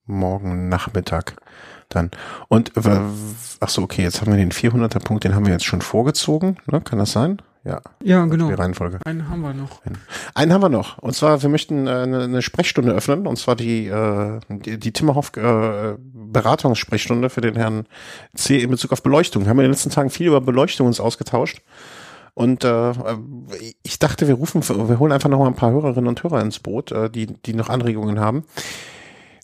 morgen 0.06 0.68
Nachmittag 0.68 1.36
dann. 1.88 2.10
Und, 2.48 2.76
äh, 2.76 3.00
ach 3.60 3.68
so, 3.68 3.82
okay, 3.82 4.02
jetzt 4.02 4.20
haben 4.20 4.32
wir 4.32 4.38
den 4.38 4.52
400er 4.52 5.00
Punkt, 5.00 5.24
den 5.24 5.34
haben 5.34 5.46
wir 5.46 5.52
jetzt 5.52 5.64
schon 5.64 5.82
vorgezogen, 5.82 6.56
ne? 6.66 6.80
Kann 6.80 6.98
das 6.98 7.12
sein? 7.12 7.40
Ja. 7.64 7.80
Ja, 8.02 8.24
genau. 8.26 8.48
Die 8.48 8.54
Reihenfolge. 8.54 8.98
Einen 9.04 9.28
haben 9.28 9.40
wir 9.42 9.52
noch. 9.52 9.80
Einen 10.34 10.52
haben 10.52 10.60
wir 10.62 10.68
noch. 10.68 10.98
Und 10.98 11.14
zwar, 11.14 11.42
wir 11.42 11.48
möchten 11.48 11.86
äh, 11.86 11.90
eine, 11.90 12.22
eine 12.22 12.42
Sprechstunde 12.42 12.92
öffnen. 12.92 13.26
Und 13.26 13.36
zwar 13.36 13.56
die, 13.56 13.86
äh, 13.88 14.40
die, 14.48 14.78
die 14.78 14.92
Timmerhoff 14.92 15.32
äh, 15.36 15.96
Beratungssprechstunde 15.98 17.30
für 17.30 17.40
den 17.40 17.56
Herrn 17.56 17.86
C. 18.34 18.58
in 18.58 18.70
Bezug 18.70 18.92
auf 18.92 19.02
Beleuchtung. 19.02 19.44
Wir 19.44 19.50
haben 19.50 19.58
in 19.58 19.64
den 19.64 19.72
letzten 19.72 19.90
Tagen 19.90 20.10
viel 20.10 20.28
über 20.28 20.40
Beleuchtung 20.40 20.86
uns 20.86 21.00
ausgetauscht. 21.00 21.60
Und 22.34 22.62
äh, 22.64 22.92
ich 23.82 23.98
dachte, 23.98 24.28
wir 24.28 24.34
rufen, 24.36 24.62
wir 24.68 24.98
holen 24.98 25.10
einfach 25.12 25.28
noch 25.28 25.40
mal 25.40 25.48
ein 25.48 25.56
paar 25.56 25.72
Hörerinnen 25.72 26.06
und 26.06 26.22
Hörer 26.22 26.40
ins 26.40 26.60
Boot, 26.60 26.92
äh, 26.92 27.10
die, 27.10 27.26
die 27.26 27.52
noch 27.54 27.68
Anregungen 27.68 28.20
haben. 28.20 28.44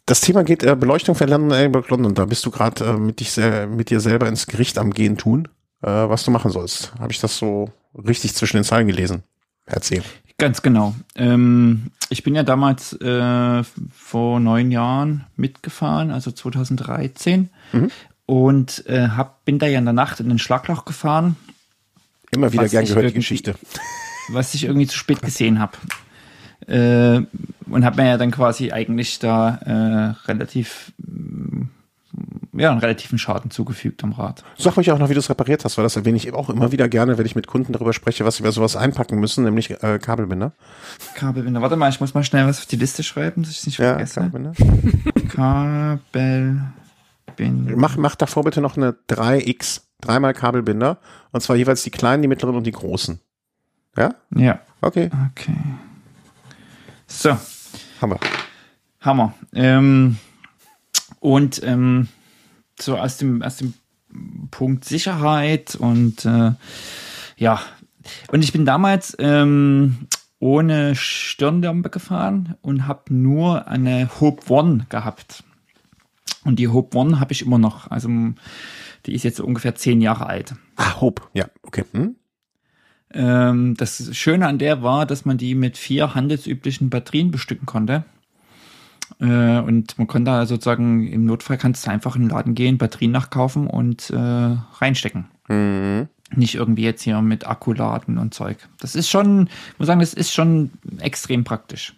Das 0.07 0.21
Thema 0.21 0.45
geht 0.45 0.63
äh, 0.63 0.77
Beleuchtung 0.77 1.15
für 1.17 1.25
London, 1.25 1.59
Edinburgh, 1.59 1.89
London. 1.91 2.15
Da 2.15 2.25
bist 2.27 2.47
du 2.47 2.51
gerade 2.53 2.85
äh, 2.85 2.93
mit, 2.93 3.19
dich 3.21 3.33
sel- 3.33 3.67
mit 3.67 3.91
dir 3.91 3.99
selber 4.01 4.29
ins 4.29 4.47
Gericht 4.47 4.79
am 4.79 4.93
Gehen 4.93 5.17
tun, 5.17 5.49
äh, 5.83 5.89
was 5.89 6.25
du 6.25 6.31
machen 6.31 6.53
sollst. 6.53 6.95
Habe 7.01 7.11
ich 7.11 7.19
das 7.21 7.37
so 7.37 7.71
richtig 7.95 8.35
zwischen 8.35 8.57
den 8.57 8.65
Zeilen 8.65 8.87
gelesen? 8.87 9.23
Erzähl. 9.67 10.03
Ganz 10.39 10.63
genau. 10.63 10.95
Ähm, 11.15 11.93
ich 12.11 12.23
bin 12.23 12.35
ja 12.35 12.43
damals 12.43 12.93
äh, 12.95 13.63
vor 13.93 14.41
neun 14.41 14.71
Jahren 14.71 15.27
mitgefahren, 15.37 16.11
also 16.11 16.31
2013. 16.31 17.51
Mhm. 17.73 17.91
Und 18.27 18.87
äh, 18.87 19.09
hab, 19.09 19.45
bin 19.45 19.59
da 19.59 19.67
ja 19.67 19.79
in 19.79 19.85
der 19.85 19.95
Nacht 19.95 20.21
in 20.21 20.29
den 20.29 20.39
Schlagloch 20.39 20.85
gefahren, 20.85 21.37
Immer 22.35 22.53
wieder 22.53 22.69
gern 22.69 22.85
gehört 22.85 23.11
die 23.11 23.15
Geschichte. 23.15 23.55
was 24.29 24.55
ich 24.55 24.65
irgendwie 24.65 24.87
zu 24.87 24.97
spät 24.97 25.23
gesehen 25.23 25.61
habe. 25.61 25.77
Äh, 26.67 27.23
und 27.71 27.85
habe 27.85 28.03
mir 28.03 28.09
ja 28.09 28.17
dann 28.17 28.31
quasi 28.31 28.73
eigentlich 28.73 29.19
da 29.19 29.57
äh, 29.65 30.29
relativ, 30.29 30.93
ja, 32.53 32.71
einen 32.71 32.81
relativen 32.81 33.19
Schaden 33.19 33.51
zugefügt 33.51 34.03
am 34.05 34.13
Rad. 34.13 34.45
Sag 34.59 34.77
ruhig 34.77 34.91
auch 34.93 34.99
noch, 34.99 35.09
wie 35.09 35.15
du 35.15 35.21
es 35.21 35.31
repariert 35.31 35.65
hast, 35.65 35.77
weil 35.77 35.85
das 35.85 35.97
erwähne 35.97 36.17
ich 36.17 36.33
auch 36.33 36.51
immer 36.51 36.73
wieder 36.73 36.89
gerne, 36.89 37.19
wenn 37.19 37.27
ich 37.27 37.35
mit 37.35 37.47
Kunden 37.47 37.73
darüber 37.73 37.93
spreche, 37.93 38.25
was 38.25 38.37
sie 38.37 38.43
bei 38.43 38.51
sowas 38.51 38.77
einpacken 38.77 39.19
müssen, 39.19 39.45
nämlich 39.45 39.71
äh, 39.83 39.99
Kabelbinder. 39.99 40.53
Kabelbinder. 41.15 41.61
Warte 41.63 41.77
mal, 41.77 41.89
ich 41.91 42.01
muss 42.01 42.15
mal 42.15 42.25
schnell 42.25 42.47
was 42.47 42.61
auf 42.61 42.67
die 42.67 42.77
Liste 42.77 43.03
schreiben, 43.03 43.43
dass 43.43 43.51
ich 43.51 43.59
es 43.59 43.67
nicht 43.67 43.79
Ja, 43.79 43.95
vergesse. 43.95 44.21
Kabelbinder. 44.21 44.53
Kabelbinder. 45.29 47.77
Mach, 47.77 47.97
mach 47.97 48.15
davor 48.15 48.45
bitte 48.45 48.61
noch 48.61 48.77
eine 48.77 48.93
3x, 49.09 49.83
dreimal 50.01 50.35
Kabelbinder. 50.35 50.99
Und 51.33 51.41
zwar 51.41 51.57
jeweils 51.57 51.83
die 51.83 51.91
kleinen, 51.91 52.23
die 52.23 52.29
mittleren 52.29 52.57
und 52.57 52.65
die 52.67 52.73
großen. 52.73 53.21
Ja? 53.97 54.15
Ja, 54.35 54.61
Okay, 54.81 55.09
okay. 55.31 55.57
So, 57.07 57.37
wir. 58.01 58.19
Hammer. 59.01 59.33
Ähm, 59.55 60.19
und 61.25 61.63
ähm, 61.65 62.09
so 62.79 62.99
aus 62.99 63.17
dem, 63.17 63.41
aus 63.41 63.57
dem 63.57 63.73
Punkt 64.51 64.85
Sicherheit 64.85 65.75
und 65.75 66.27
äh, 66.27 66.53
ja, 67.39 67.63
und 68.31 68.45
ich 68.45 68.53
bin 68.53 68.67
damals 68.67 69.17
ähm, 69.19 70.07
ohne 70.39 70.95
Stirnlampe 70.95 71.89
gefahren 71.89 72.57
und 72.61 72.87
habe 72.87 73.15
nur 73.15 73.67
eine 73.69 74.11
Hope 74.21 74.53
One 74.53 74.85
gehabt. 74.91 75.45
Und 76.45 76.59
die 76.59 76.69
Hope 76.69 76.95
One 76.95 77.19
habe 77.21 77.33
ich 77.33 77.41
immer 77.41 77.57
noch. 77.57 77.91
Also 77.91 78.11
die 79.07 79.15
ist 79.15 79.23
jetzt 79.23 79.41
ungefähr 79.41 79.75
zehn 79.75 80.03
Jahre 80.03 80.27
alt. 80.27 80.55
Ah, 80.77 81.01
Hope. 81.01 81.23
Ja, 81.33 81.47
okay. 81.63 81.85
Hm? 81.93 82.17
Ähm, 83.15 83.75
das 83.79 84.15
Schöne 84.15 84.47
an 84.47 84.59
der 84.59 84.83
war, 84.83 85.07
dass 85.07 85.25
man 85.25 85.39
die 85.39 85.55
mit 85.55 85.79
vier 85.79 86.15
handelsüblichen 86.15 86.91
Batterien 86.91 87.31
bestücken 87.31 87.65
konnte. 87.65 88.05
Äh, 89.25 89.61
und 89.61 89.97
man 89.97 90.07
konnte 90.07 90.31
da 90.31 90.47
sozusagen 90.47 91.07
im 91.07 91.25
Notfall 91.25 91.57
kannst 91.57 91.87
du 91.87 91.91
einfach 91.91 92.17
in 92.17 92.23
den 92.23 92.31
Laden 92.31 92.55
gehen, 92.55 92.79
Batterien 92.79 93.13
nachkaufen 93.13 93.67
und 93.67 94.11
äh, 94.11 94.17
reinstecken. 94.17 95.27
Mhm. 95.49 96.09
Nicht 96.35 96.57
irgendwie 96.57 96.83
jetzt 96.83 97.03
hier 97.03 97.21
mit 97.23 97.47
Akku 97.47 97.73
laden 97.73 98.19
und 98.19 98.35
Zeug. 98.35 98.59
Das 98.81 98.95
ist 98.95 99.09
schon, 99.09 99.47
ich 99.73 99.79
muss 99.79 99.87
sagen, 99.87 100.01
das 100.01 100.15
ist 100.15 100.33
schon 100.33 100.71
extrem 100.99 101.45
praktisch. 101.45 101.95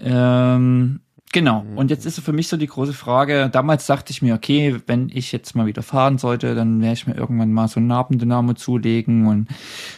Ähm, 0.00 1.00
genau. 1.32 1.64
Und 1.76 1.90
jetzt 1.90 2.04
ist 2.04 2.18
für 2.20 2.32
mich 2.32 2.48
so 2.48 2.56
die 2.56 2.66
große 2.66 2.94
Frage. 2.94 3.48
Damals 3.50 3.86
dachte 3.86 4.10
ich 4.10 4.22
mir, 4.22 4.34
okay, 4.34 4.76
wenn 4.86 5.08
ich 5.08 5.30
jetzt 5.30 5.54
mal 5.54 5.66
wieder 5.66 5.82
fahren 5.82 6.18
sollte, 6.18 6.54
dann 6.54 6.80
werde 6.80 6.94
ich 6.94 7.06
mir 7.06 7.14
irgendwann 7.14 7.52
mal 7.52 7.68
so 7.68 7.80
ein 7.80 7.86
Nabendynamo 7.86 8.54
zulegen 8.54 9.26
und 9.26 9.48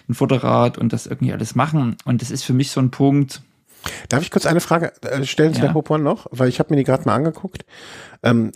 ein 0.08 0.14
Futterrad 0.14 0.76
und 0.76 0.92
das 0.92 1.06
irgendwie 1.06 1.32
alles 1.32 1.54
machen. 1.54 1.96
Und 2.04 2.20
das 2.20 2.30
ist 2.30 2.44
für 2.44 2.54
mich 2.54 2.70
so 2.70 2.80
ein 2.80 2.90
Punkt. 2.90 3.42
Darf 4.08 4.22
ich 4.22 4.30
kurz 4.30 4.46
eine 4.46 4.60
Frage 4.60 4.92
äh, 5.02 5.24
stellen 5.24 5.52
zu 5.54 5.60
Ja. 5.60 5.66
der 5.66 5.74
Hope 5.74 5.92
One 5.92 6.02
noch? 6.02 6.26
Weil 6.30 6.48
ich 6.48 6.58
habe 6.58 6.72
mir 6.72 6.76
die 6.76 6.84
gerade 6.84 7.04
mal 7.04 7.14
angeguckt. 7.14 7.64
Ähm, 8.22 8.52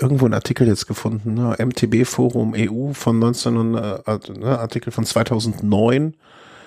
irgendwo 0.00 0.24
einen 0.26 0.34
Artikel 0.34 0.66
jetzt 0.66 0.86
gefunden, 0.86 1.34
ne? 1.34 1.56
MTB 1.58 2.04
Forum 2.06 2.54
EU 2.56 2.92
von 2.92 3.18
19, 3.18 3.74
äh, 3.74 3.98
ne? 4.38 4.58
Artikel 4.58 4.90
von 4.92 5.04
2009. 5.06 6.16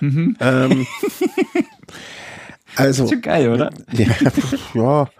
Mhm. 0.00 0.36
Ähm, 0.40 0.86
also 2.76 3.04
Ist 3.04 3.10
schon 3.10 3.22
geil, 3.22 3.48
oder? 3.52 3.70
Ja, 3.92 4.06
ja. 4.74 5.10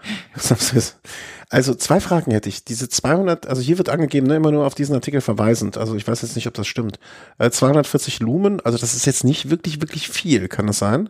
Also 1.49 1.73
zwei 1.73 1.99
Fragen 1.99 2.31
hätte 2.31 2.47
ich. 2.47 2.63
Diese 2.63 2.89
200, 2.89 3.47
also 3.47 3.61
hier 3.61 3.79
wird 3.79 3.89
angegeben, 3.89 4.27
ne, 4.27 4.35
immer 4.35 4.51
nur 4.51 4.67
auf 4.67 4.75
diesen 4.75 4.93
Artikel 4.93 5.19
verweisend. 5.19 5.77
Also 5.77 5.95
ich 5.95 6.07
weiß 6.07 6.21
jetzt 6.21 6.35
nicht, 6.35 6.47
ob 6.47 6.53
das 6.53 6.67
stimmt. 6.67 6.99
Äh, 7.39 7.49
240 7.49 8.19
Lumen, 8.19 8.61
also 8.61 8.77
das 8.77 8.93
ist 8.93 9.05
jetzt 9.05 9.23
nicht 9.23 9.49
wirklich, 9.49 9.81
wirklich 9.81 10.09
viel, 10.09 10.47
kann 10.47 10.67
das 10.67 10.77
sein? 10.77 11.09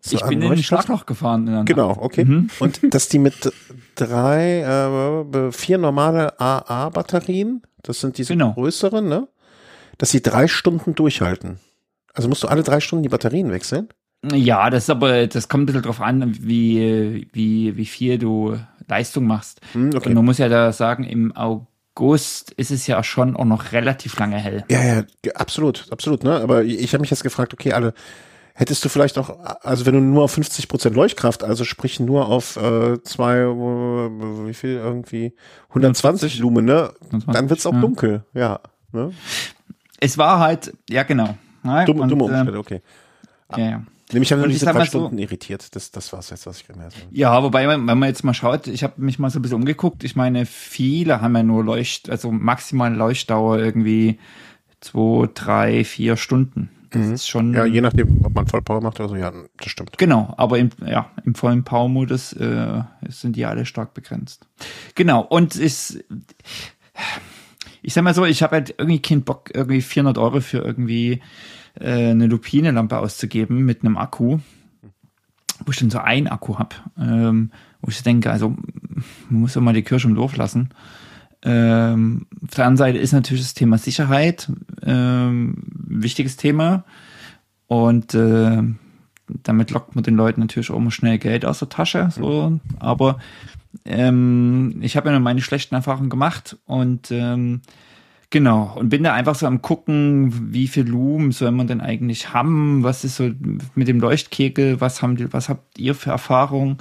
So 0.00 0.16
ich 0.16 0.22
bin 0.22 0.40
in 0.40 0.48
den? 0.48 0.62
Schlagloch 0.62 1.06
gefahren. 1.06 1.64
Genau, 1.66 1.96
okay. 2.00 2.24
Mhm. 2.24 2.50
Und 2.60 2.94
dass 2.94 3.08
die 3.08 3.18
mit 3.18 3.52
drei, 3.96 4.60
äh, 4.62 5.52
vier 5.52 5.76
normale 5.76 6.40
AA-Batterien, 6.40 7.62
das 7.82 8.00
sind 8.00 8.16
diese 8.16 8.32
Genau. 8.34 8.54
größeren, 8.54 9.06
ne? 9.06 9.28
Dass 9.98 10.10
sie 10.10 10.22
drei 10.22 10.48
Stunden 10.48 10.94
durchhalten. 10.94 11.58
Also 12.14 12.28
musst 12.28 12.42
du 12.44 12.48
alle 12.48 12.62
drei 12.62 12.80
Stunden 12.80 13.02
die 13.02 13.08
Batterien 13.10 13.50
wechseln? 13.50 13.88
Ja, 14.32 14.70
das 14.70 14.84
ist 14.84 14.90
aber, 14.90 15.26
das 15.26 15.48
kommt 15.48 15.62
ein 15.62 15.66
bisschen 15.66 15.82
drauf 15.82 16.00
an, 16.00 16.34
wie, 16.40 17.28
wie, 17.32 17.76
wie 17.76 17.86
viel 17.86 18.18
du 18.18 18.56
Leistung 18.90 19.26
machst. 19.26 19.60
Hm, 19.72 19.90
okay. 19.94 20.08
Und 20.08 20.14
man 20.14 20.24
muss 20.24 20.38
ja 20.38 20.48
da 20.48 20.72
sagen, 20.72 21.04
im 21.04 21.34
August 21.34 22.50
ist 22.52 22.70
es 22.70 22.86
ja 22.86 23.02
schon 23.02 23.36
auch 23.36 23.44
noch 23.44 23.72
relativ 23.72 24.18
lange 24.18 24.36
hell. 24.36 24.64
Ja, 24.70 24.82
ja, 24.82 25.04
absolut, 25.34 25.86
absolut, 25.90 26.24
ne? 26.24 26.34
Aber 26.40 26.62
ich, 26.64 26.92
habe 26.92 27.00
mich 27.00 27.10
jetzt 27.10 27.22
gefragt, 27.22 27.54
okay, 27.54 27.72
alle, 27.72 27.94
hättest 28.54 28.84
du 28.84 28.88
vielleicht 28.88 29.16
auch, 29.16 29.38
also 29.62 29.86
wenn 29.86 29.94
du 29.94 30.00
nur 30.00 30.24
auf 30.24 30.32
50 30.32 30.68
Prozent 30.68 30.94
Leuchtkraft, 30.94 31.42
also 31.42 31.64
sprich 31.64 31.98
nur 32.00 32.28
auf 32.28 32.56
äh, 32.56 33.02
zwei, 33.02 33.38
äh, 33.38 33.46
wie 33.46 34.54
viel 34.54 34.74
irgendwie, 34.74 35.34
120 35.70 36.38
Lumen, 36.40 36.66
ne? 36.66 36.92
120, 37.06 37.32
Dann 37.32 37.50
wird's 37.50 37.66
auch 37.66 37.72
ja. 37.72 37.80
dunkel, 37.80 38.24
ja. 38.34 38.60
Ne? 38.92 39.12
Es 40.00 40.18
war 40.18 40.40
halt, 40.40 40.72
ja 40.88 41.04
genau. 41.04 41.36
Ja, 41.64 41.84
Dumme, 41.84 42.02
und, 42.02 42.08
dumme 42.08 42.24
äh, 42.24 42.28
Umstände, 42.28 42.58
okay. 42.58 42.82
ja, 43.56 43.58
ja. 43.58 43.82
Nämlich 44.12 44.32
haben 44.32 44.40
nur 44.40 44.48
diese 44.48 44.64
drei 44.66 44.72
mal 44.72 44.84
so- 44.86 44.98
Stunden 45.00 45.18
irritiert. 45.18 45.74
Das, 45.76 45.90
das 45.90 46.12
war's 46.12 46.30
jetzt, 46.30 46.46
was 46.46 46.60
ich 46.60 46.68
mehr 46.68 46.90
so. 46.90 46.96
Ja, 47.10 47.42
wobei, 47.42 47.68
wenn 47.68 47.84
man 47.84 48.02
jetzt 48.04 48.24
mal 48.24 48.34
schaut, 48.34 48.66
ich 48.66 48.82
habe 48.82 49.00
mich 49.00 49.18
mal 49.18 49.30
so 49.30 49.38
ein 49.38 49.42
bisschen 49.42 49.58
umgeguckt. 49.58 50.04
Ich 50.04 50.16
meine, 50.16 50.46
viele 50.46 51.20
haben 51.20 51.36
ja 51.36 51.42
nur 51.42 51.64
Leucht, 51.64 52.10
also 52.10 52.30
maximale 52.30 52.94
Leuchtdauer 52.96 53.58
irgendwie 53.58 54.18
zwei, 54.80 55.28
drei, 55.34 55.84
vier 55.84 56.16
Stunden. 56.16 56.70
Das 56.92 57.06
ist 57.06 57.28
schon. 57.28 57.54
Ja, 57.54 57.64
je 57.64 57.80
nachdem, 57.80 58.24
ob 58.24 58.34
man 58.34 58.48
Vollpower 58.48 58.80
macht 58.80 58.98
oder 58.98 59.08
so, 59.08 59.14
ja, 59.14 59.32
das 59.58 59.70
stimmt. 59.70 59.96
Genau, 59.96 60.34
aber 60.36 60.58
im, 60.58 60.70
ja, 60.84 61.08
im 61.24 61.36
vollen 61.36 61.62
Power-Modus 61.62 62.32
äh, 62.32 62.82
sind 63.08 63.36
die 63.36 63.44
alle 63.44 63.64
stark 63.64 63.94
begrenzt. 63.94 64.48
Genau, 64.96 65.20
und 65.20 65.54
ist, 65.54 66.02
ich 67.82 67.94
sag 67.94 68.02
mal 68.02 68.14
so, 68.14 68.24
ich 68.24 68.42
habe 68.42 68.56
halt 68.56 68.74
irgendwie 68.76 69.00
keinen 69.00 69.22
Bock, 69.22 69.50
irgendwie 69.54 69.82
400 69.82 70.18
Euro 70.18 70.40
für 70.40 70.58
irgendwie 70.58 71.22
äh, 71.78 72.10
eine 72.10 72.26
Lupine-Lampe 72.26 72.98
auszugeben 72.98 73.64
mit 73.64 73.82
einem 73.82 73.96
Akku, 73.96 74.38
wo 75.64 75.70
ich 75.70 75.78
dann 75.78 75.90
so 75.90 75.98
einen 75.98 76.28
Akku 76.28 76.58
hab, 76.58 76.74
ähm, 76.98 77.50
wo 77.80 77.90
ich 77.90 78.02
denke, 78.02 78.30
also 78.30 78.56
man 79.28 79.40
muss 79.40 79.54
doch 79.54 79.60
mal 79.60 79.74
die 79.74 79.82
Kirche 79.82 80.08
im 80.08 80.14
Dorf 80.14 80.36
lassen. 80.36 80.70
Ähm, 81.42 82.26
auf 82.42 82.54
der 82.54 82.66
anderen 82.66 82.76
Seite 82.76 82.98
ist 82.98 83.12
natürlich 83.12 83.42
das 83.42 83.54
Thema 83.54 83.78
Sicherheit 83.78 84.52
ähm, 84.82 85.54
wichtiges 85.72 86.36
Thema 86.36 86.84
und 87.66 88.14
äh, 88.14 88.62
damit 89.42 89.70
lockt 89.70 89.94
man 89.94 90.04
den 90.04 90.16
Leuten 90.16 90.40
natürlich 90.40 90.70
auch 90.70 90.76
immer 90.76 90.90
schnell 90.90 91.18
Geld 91.18 91.44
aus 91.44 91.60
der 91.60 91.68
Tasche. 91.68 92.08
So. 92.10 92.60
Aber 92.78 93.18
ähm, 93.84 94.78
ich 94.80 94.96
habe 94.96 95.08
ja 95.08 95.12
nur 95.12 95.20
meine 95.20 95.40
schlechten 95.40 95.74
Erfahrungen 95.74 96.10
gemacht 96.10 96.58
und 96.66 97.10
ähm, 97.10 97.62
Genau, 98.32 98.76
und 98.76 98.90
bin 98.90 99.02
da 99.02 99.12
einfach 99.12 99.34
so 99.34 99.46
am 99.46 99.60
gucken, 99.60 100.52
wie 100.54 100.68
viel 100.68 100.86
Lumen 100.86 101.32
soll 101.32 101.50
man 101.50 101.66
denn 101.66 101.80
eigentlich 101.80 102.32
haben, 102.32 102.84
was 102.84 103.02
ist 103.02 103.16
so 103.16 103.28
mit 103.74 103.88
dem 103.88 103.98
Leuchtkegel, 103.98 104.80
was 104.80 105.02
haben 105.02 105.16
die, 105.16 105.32
was 105.32 105.48
habt 105.48 105.80
ihr 105.80 105.96
für 105.96 106.10
Erfahrung? 106.10 106.78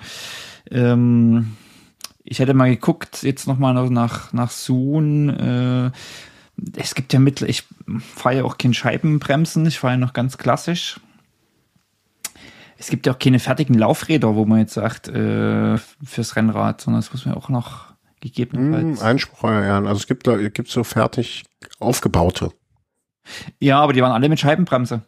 Ähm, 0.69 1.55
ich 2.23 2.37
hätte 2.37 2.53
mal 2.53 2.69
geguckt, 2.69 3.23
jetzt 3.23 3.47
nochmal 3.47 3.73
nach, 3.89 4.31
nach 4.31 4.51
Zoom. 4.51 5.29
Äh, 5.29 5.91
es 6.75 6.93
gibt 6.93 7.13
ja 7.13 7.19
mittel, 7.19 7.49
ich 7.49 7.63
fahre 8.15 8.37
ja 8.37 8.43
auch 8.43 8.59
kein 8.59 8.75
Scheibenbremsen, 8.75 9.65
ich 9.65 9.79
fahre 9.79 9.93
ja 9.93 9.97
noch 9.97 10.13
ganz 10.13 10.37
klassisch. 10.37 10.99
Es 12.77 12.89
gibt 12.89 13.07
ja 13.07 13.13
auch 13.13 13.19
keine 13.19 13.39
fertigen 13.39 13.75
Laufräder, 13.75 14.35
wo 14.35 14.45
man 14.45 14.59
jetzt 14.59 14.75
sagt, 14.75 15.07
äh, 15.07 15.77
fürs 16.03 16.35
Rennrad, 16.35 16.79
sondern 16.81 17.01
das 17.01 17.11
muss 17.11 17.25
man 17.25 17.33
auch 17.33 17.49
noch 17.49 17.88
gegebenenfalls. 18.21 18.99
Hm, 19.01 19.05
Einspruch, 19.05 19.43
euer 19.43 19.63
Ehren. 19.63 19.87
Also 19.87 19.99
es 19.99 20.07
gibt 20.07 20.27
da, 20.27 20.35
es 20.37 20.53
gibt 20.53 20.69
so 20.69 20.83
fertig 20.83 21.43
aufgebaute. 21.79 22.51
Ja, 23.59 23.79
aber 23.81 23.93
die 23.93 24.01
waren 24.01 24.11
alle 24.11 24.29
mit 24.29 24.39
Scheibenbremse. 24.39 25.01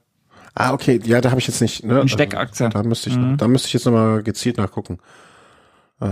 Ah, 0.53 0.73
okay, 0.73 0.99
ja, 1.05 1.21
da 1.21 1.29
habe 1.31 1.39
ich 1.39 1.47
jetzt 1.47 1.61
nicht. 1.61 1.83
Ne? 1.85 2.07
Steckachse. 2.09 2.65
Also, 2.65 2.77
da 2.77 2.83
müsste 2.87 3.09
ich, 3.09 3.15
Mhm. 3.17 3.37
da 3.37 3.47
müsste 3.47 3.67
ich 3.67 3.73
jetzt 3.73 3.85
nochmal 3.85 4.21
gezielt 4.21 4.57
nachgucken. 4.57 4.99
Äh, 6.01 6.05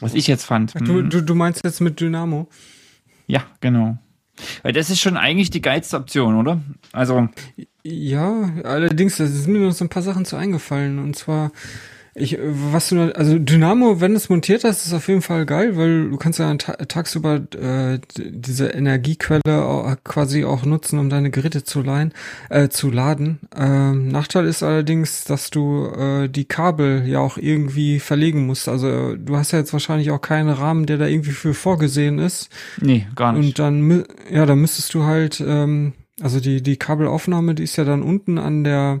Was 0.00 0.14
ich 0.14 0.26
jetzt 0.26 0.44
fand. 0.44 0.74
Du, 0.80 0.92
Mhm. 0.92 1.10
du, 1.10 1.22
du 1.22 1.34
meinst 1.34 1.62
jetzt 1.64 1.80
mit 1.80 2.00
Dynamo? 2.00 2.48
Ja, 3.26 3.42
genau. 3.60 3.98
Weil 4.62 4.72
das 4.72 4.88
ist 4.90 5.00
schon 5.00 5.16
eigentlich 5.16 5.50
die 5.50 5.60
geilste 5.60 5.96
Option, 5.96 6.36
oder? 6.36 6.60
Also, 6.92 7.28
Ja, 7.82 8.50
allerdings, 8.64 9.16
da 9.16 9.26
sind 9.26 9.52
mir 9.52 9.60
noch 9.60 9.72
so 9.72 9.84
ein 9.84 9.88
paar 9.88 10.02
Sachen 10.02 10.24
zu 10.26 10.36
eingefallen. 10.36 10.98
Und 10.98 11.16
zwar, 11.16 11.50
ich, 12.20 12.38
was 12.40 12.90
du, 12.90 13.14
also 13.14 13.38
Dynamo, 13.38 14.00
wenn 14.00 14.12
du 14.12 14.16
es 14.16 14.28
montiert 14.28 14.64
hast, 14.64 14.86
ist 14.86 14.92
auf 14.92 15.08
jeden 15.08 15.22
Fall 15.22 15.46
geil, 15.46 15.76
weil 15.76 16.10
du 16.10 16.16
kannst 16.16 16.38
ja 16.38 16.54
ta 16.54 16.74
tagsüber 16.74 17.40
äh, 17.56 17.98
diese 18.16 18.68
Energiequelle 18.68 19.96
quasi 20.04 20.44
auch 20.44 20.64
nutzen, 20.64 20.98
um 20.98 21.10
deine 21.10 21.30
Geräte 21.30 21.64
zu 21.64 21.82
leihen, 21.82 22.12
äh, 22.48 22.68
zu 22.68 22.90
laden. 22.90 23.40
Ähm, 23.56 24.08
Nachteil 24.08 24.46
ist 24.46 24.62
allerdings, 24.62 25.24
dass 25.24 25.50
du 25.50 25.86
äh, 25.86 26.28
die 26.28 26.44
Kabel 26.44 27.04
ja 27.06 27.20
auch 27.20 27.36
irgendwie 27.36 28.00
verlegen 28.00 28.46
musst. 28.46 28.68
Also 28.68 28.88
äh, 28.88 29.18
du 29.18 29.36
hast 29.36 29.52
ja 29.52 29.58
jetzt 29.58 29.72
wahrscheinlich 29.72 30.10
auch 30.10 30.20
keinen 30.20 30.50
Rahmen, 30.50 30.86
der 30.86 30.98
da 30.98 31.06
irgendwie 31.06 31.32
für 31.32 31.54
vorgesehen 31.54 32.18
ist. 32.18 32.50
nee, 32.80 33.06
gar 33.16 33.32
nicht. 33.32 33.46
Und 33.46 33.58
dann, 33.58 34.04
ja, 34.30 34.46
dann 34.46 34.60
müsstest 34.60 34.92
du 34.94 35.04
halt, 35.04 35.42
ähm, 35.46 35.94
also 36.20 36.40
die, 36.40 36.62
die 36.62 36.76
Kabelaufnahme, 36.76 37.54
die 37.54 37.64
ist 37.64 37.76
ja 37.76 37.84
dann 37.84 38.02
unten 38.02 38.38
an 38.38 38.64
der, 38.64 39.00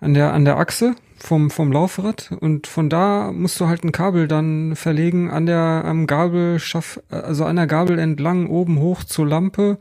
an 0.00 0.14
der, 0.14 0.32
an 0.32 0.44
der 0.44 0.56
Achse 0.56 0.94
vom, 1.22 1.50
vom 1.50 1.70
Laufrad 1.70 2.32
und 2.40 2.66
von 2.66 2.90
da 2.90 3.30
musst 3.32 3.60
du 3.60 3.68
halt 3.68 3.84
ein 3.84 3.92
Kabel 3.92 4.26
dann 4.26 4.74
verlegen 4.74 5.30
an 5.30 5.46
der, 5.46 5.84
am 5.84 6.08
Gabelschaff, 6.08 7.00
also 7.10 7.44
an 7.44 7.56
der 7.56 7.68
Gabel 7.68 8.00
entlang, 8.00 8.48
oben 8.48 8.80
hoch 8.80 9.04
zur 9.04 9.28
Lampe. 9.28 9.78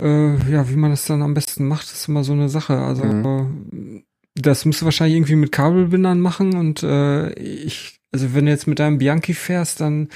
Äh, 0.00 0.34
ja, 0.50 0.68
wie 0.68 0.76
man 0.76 0.90
das 0.90 1.06
dann 1.06 1.22
am 1.22 1.32
besten 1.32 1.66
macht, 1.66 1.86
ist 1.90 2.06
immer 2.08 2.22
so 2.22 2.34
eine 2.34 2.50
Sache. 2.50 2.78
Also, 2.78 3.02
äh, 3.02 4.02
das 4.34 4.66
musst 4.66 4.82
du 4.82 4.84
wahrscheinlich 4.84 5.16
irgendwie 5.16 5.36
mit 5.36 5.52
Kabelbindern 5.52 6.20
machen 6.20 6.54
und 6.54 6.82
äh, 6.82 7.32
ich, 7.32 8.00
also 8.12 8.34
wenn 8.34 8.44
du 8.44 8.52
jetzt 8.52 8.66
mit 8.66 8.78
deinem 8.78 8.98
Bianchi 8.98 9.32
fährst, 9.32 9.80
dann 9.80 10.10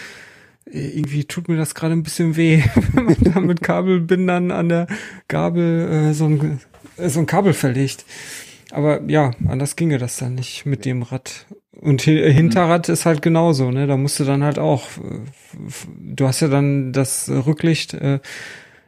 äh, 0.70 0.99
irgendwie 0.99 1.24
tut 1.24 1.49
mir 1.49 1.57
das 1.57 1.74
gerade 1.74 1.95
ein 1.95 2.03
bisschen 2.03 2.37
weh, 2.37 2.62
wenn 2.93 3.07
man 3.07 3.16
da 3.20 3.41
mit 3.41 3.62
Kabelbindern 3.62 4.51
an 4.51 4.69
der 4.69 4.87
Gabel 5.29 5.89
äh, 6.11 6.12
so, 6.12 6.27
ein, 6.27 6.61
so 6.99 7.20
ein 7.20 7.27
Kabel 7.27 7.55
verlegt. 7.55 8.05
Aber 8.73 9.03
ja, 9.09 9.32
anders 9.47 9.77
ginge 9.77 9.99
das 9.99 10.16
dann 10.16 10.35
nicht 10.35 10.65
mit 10.66 10.85
dem 10.85 11.03
Rad. 11.03 11.47
Und 11.73 12.03
hi- 12.07 12.32
Hinterrad 12.32 12.89
ist 12.89 13.07
halt 13.07 13.23
genauso, 13.23 13.70
ne? 13.70 13.86
Da 13.86 13.97
musst 13.97 14.19
du 14.20 14.24
dann 14.24 14.43
halt 14.43 14.59
auch, 14.59 14.86
äh, 14.99 15.20
du 15.99 16.27
hast 16.27 16.40
ja 16.40 16.49
dann 16.49 16.93
das 16.93 17.28
Rücklicht, 17.28 17.94
äh, 17.94 18.20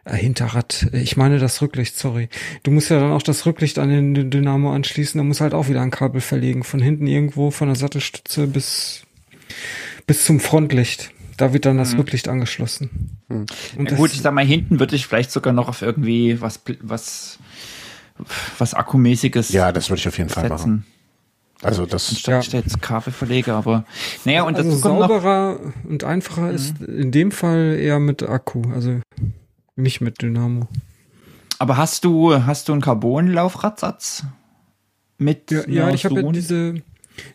äh, 0.06 0.16
Hinterrad, 0.16 0.88
äh, 0.92 1.00
ich 1.00 1.16
meine 1.16 1.38
das 1.38 1.60
Rücklicht, 1.60 1.98
sorry. 1.98 2.28
Du 2.62 2.70
musst 2.70 2.90
ja 2.90 2.98
dann 3.00 3.12
auch 3.12 3.22
das 3.22 3.46
Rücklicht 3.46 3.78
an 3.78 3.90
den 3.90 4.30
Dynamo 4.30 4.72
anschließen, 4.72 5.18
da 5.18 5.24
musst 5.24 5.40
halt 5.40 5.54
auch 5.54 5.68
wieder 5.68 5.82
ein 5.82 5.90
Kabel 5.90 6.20
verlegen, 6.20 6.62
von 6.64 6.80
hinten 6.80 7.06
irgendwo, 7.06 7.50
von 7.50 7.68
der 7.68 7.76
Sattelstütze 7.76 8.46
bis, 8.46 9.02
bis 10.06 10.24
zum 10.24 10.40
Frontlicht. 10.40 11.10
Da 11.36 11.52
wird 11.52 11.64
dann 11.66 11.78
das 11.78 11.96
Rücklicht 11.98 12.28
angeschlossen. 12.28 13.18
Und 13.28 13.90
Ja, 13.90 13.96
gut, 13.96 14.12
ich 14.12 14.20
sag 14.22 14.32
mal, 14.34 14.44
hinten 14.46 14.78
würde 14.78 14.94
ich 14.94 15.08
vielleicht 15.08 15.32
sogar 15.32 15.52
noch 15.52 15.68
auf 15.68 15.82
irgendwie 15.82 16.40
was, 16.40 16.62
was, 16.80 17.40
was 18.58 18.74
Akkumäßiges 18.74 19.50
ja, 19.50 19.72
das 19.72 19.90
würde 19.90 20.00
ich 20.00 20.08
auf 20.08 20.16
jeden 20.18 20.30
Fall 20.30 20.48
machen. 20.48 20.58
setzen. 20.58 20.86
Also 21.62 21.86
das, 21.86 22.18
Statt 22.18 22.32
Ja. 22.32 22.40
ich 22.40 22.48
da 22.50 22.58
jetzt 22.58 22.82
Kabel 22.82 23.12
verlege, 23.12 23.54
aber 23.54 23.84
naja, 24.24 24.42
und 24.42 24.56
also 24.56 24.68
dazu 24.70 24.80
kommt 24.82 24.98
noch, 25.00 25.08
Mhm. 25.08 25.12
sauberer 25.14 25.60
und 25.88 26.04
einfacher 26.04 26.50
ist 26.50 26.80
in 26.82 27.10
dem 27.10 27.30
Fall 27.30 27.76
eher 27.80 27.98
mit 28.00 28.22
Akku, 28.22 28.62
also 28.72 29.00
nicht 29.76 30.00
mit 30.00 30.20
Dynamo. 30.20 30.68
aber 31.58 31.76
hast 31.76 32.04
du, 32.04 32.44
hast 32.44 32.68
du 32.68 32.72
einen 32.72 32.82
Carbon-Laufradsatz? 32.82 34.24
Mit 35.16 35.50
Ja, 35.50 35.62
ja 35.68 35.88
ich 35.90 36.04
habe 36.04 36.20
ja 36.20 36.32
diese, 36.32 36.74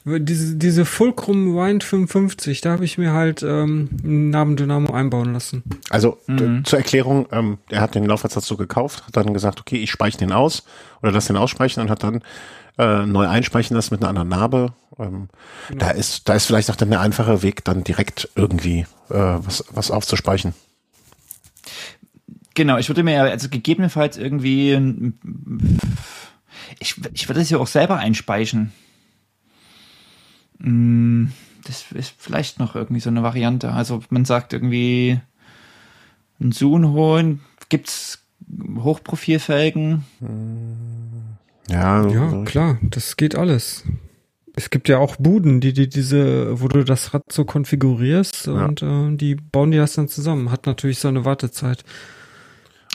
diese, 0.06 0.56
diese 0.56 0.86
Fulcrum 0.86 1.56
Wind 1.56 1.84
55, 1.84 2.62
da 2.62 2.72
habe 2.72 2.86
ich 2.86 2.98
mir 2.98 3.14
halt 3.14 3.44
ähm, 3.44 3.90
einen 4.04 4.30
Namen 4.30 4.56
Dynamo 4.58 4.94
einbauen 4.94 5.34
lassen. 5.34 5.64
also 5.90 6.18
Mhm. 6.28 6.66
zur 6.66 6.80
Erklärung, 6.80 7.28
ähm, 7.32 7.58
er 7.70 7.82
hat 7.82 7.96
den 7.96 8.06
Laufradsatz 8.06 8.46
so 8.48 8.58
gekauft, 8.58 9.06
hat 9.08 9.16
dann 9.16 9.34
gesagt, 9.34 9.60
okay, 9.60 9.78
ich 9.78 9.92
speichere 9.92 10.20
den 10.20 10.32
aus 10.32 10.64
oder 11.02 11.12
lass 11.12 11.28
den 11.28 11.38
ausspeichern 11.38 11.84
und 11.86 11.90
hat 11.90 12.04
dann 12.04 12.22
äh, 12.78 13.06
neu 13.06 13.28
einspeichern 13.28 13.76
lassen 13.76 13.94
mit 13.94 14.02
einer 14.02 14.10
anderen 14.10 14.30
Narbe. 14.30 14.74
Ähm, 14.98 15.30
Genau. 15.70 15.80
Da 15.86 15.92
ist, 15.92 16.28
da 16.28 16.34
ist 16.34 16.46
vielleicht 16.46 16.70
auch 16.72 16.76
dann 16.76 16.90
der 16.90 17.00
einfache 17.02 17.42
Weg, 17.44 17.64
dann 17.64 17.84
direkt 17.84 18.30
irgendwie 18.36 18.86
äh, 19.10 19.14
was, 19.16 19.64
was 19.72 19.92
aufzuspeichern. 19.92 20.54
Genau, 22.56 22.78
ich 22.78 22.90
würde 22.90 23.04
mir 23.04 23.14
ja, 23.14 23.24
also 23.24 23.48
gegebenenfalls 23.50 24.18
irgendwie, 24.18 25.14
ich, 26.80 26.96
ich 27.14 27.30
würde 27.30 27.42
es 27.42 27.50
ja 27.50 27.58
auch 27.60 27.68
selber 27.68 27.98
einspeichen. 27.98 28.74
Mm, 30.60 31.28
Das 31.66 31.86
ist 31.92 32.14
vielleicht 32.18 32.60
noch 32.60 32.76
irgendwie 32.76 33.02
so 33.02 33.10
eine 33.10 33.22
Variante. 33.24 33.72
Also 33.72 34.02
man 34.10 34.26
sagt 34.26 34.54
irgendwie, 34.54 35.20
einen 36.40 36.52
Zoom 36.52 36.92
holen, 36.94 37.42
gibt's 37.70 38.24
Hochprofilfelgen? 38.78 40.06
Ja, 41.70 42.08
Ja, 42.08 42.30
so- 42.30 42.44
klar, 42.46 42.78
das 42.82 43.18
geht 43.18 43.36
alles. 43.36 43.84
Es 44.56 44.70
gibt 44.72 44.90
ja 44.90 44.98
auch 44.98 45.16
Buden, 45.18 45.62
die, 45.62 45.72
die 45.74 45.88
diese, 45.88 46.60
wo 46.60 46.68
du 46.68 46.84
das 46.84 47.14
Rad 47.14 47.24
so 47.32 47.46
konfigurierst 47.46 48.48
und 48.48 48.82
äh, 48.82 49.16
die 49.16 49.36
bauen 49.36 49.72
dir 49.72 49.82
das 49.82 49.94
dann 49.94 50.08
zusammen. 50.08 50.52
Hat 50.52 50.66
natürlich 50.66 51.00
so 51.00 51.08
eine 51.08 51.24
Wartezeit. 51.24 51.86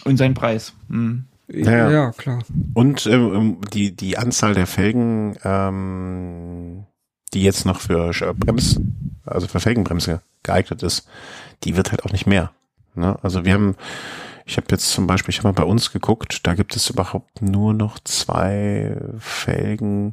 Und 0.05 0.17
sein 0.19 0.35
Preis. 0.35 0.75
Mm. 0.89 1.21
Ja, 1.49 1.71
ja. 1.71 1.91
ja 1.91 2.11
klar. 2.13 2.43
Und 2.75 3.07
ähm, 3.07 3.59
die, 3.73 3.95
die 3.95 4.19
Anzahl 4.19 4.55
der 4.55 4.67
Felgen, 4.67 5.37
ähm, 5.45 6.85
die 7.33 7.43
jetzt 7.43 7.65
noch 7.67 7.81
für 7.81 8.11
Sch- 8.11 8.33
Brems, 8.33 8.81
also 9.25 9.49
für 9.49 9.61
Felgenbremse 9.61 10.21
geeignet 10.43 10.83
ist, 10.83 11.09
die 11.65 11.77
wird 11.77 11.91
halt 11.91 12.05
auch 12.05 12.13
nicht 12.13 12.27
mehr. 12.27 12.51
Ne? 12.95 13.19
Also 13.23 13.45
wir 13.45 13.55
haben, 13.55 13.77
ich 14.47 14.57
habe 14.57 14.67
jetzt 14.71 14.91
zum 14.91 15.07
Beispiel, 15.07 15.31
ich 15.33 15.39
habe 15.39 15.49
mal 15.49 15.55
bei 15.55 15.65
uns 15.65 15.91
geguckt, 15.93 16.47
da 16.47 16.55
gibt 16.55 16.77
es 16.77 16.91
überhaupt 16.91 17.43
nur 17.43 17.73
noch 17.75 17.99
zwei 18.01 18.97
Felgen, 19.19 20.13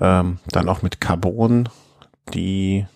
ähm, 0.00 0.38
dann 0.52 0.68
auch 0.68 0.82
mit 0.82 1.00
Carbon, 1.00 1.68
die 2.34 2.86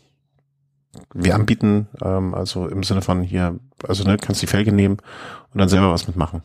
wir 1.15 1.35
anbieten, 1.35 1.89
ähm, 2.03 2.35
also 2.35 2.69
im 2.69 2.83
Sinne 2.83 3.01
von 3.01 3.23
hier, 3.23 3.59
also 3.87 4.05
ne, 4.05 4.17
kannst 4.17 4.43
die 4.43 4.47
Felge 4.47 4.73
nehmen 4.73 4.99
und 5.53 5.59
dann 5.59 5.69
selber 5.69 5.91
was 5.91 6.07
mitmachen. 6.07 6.43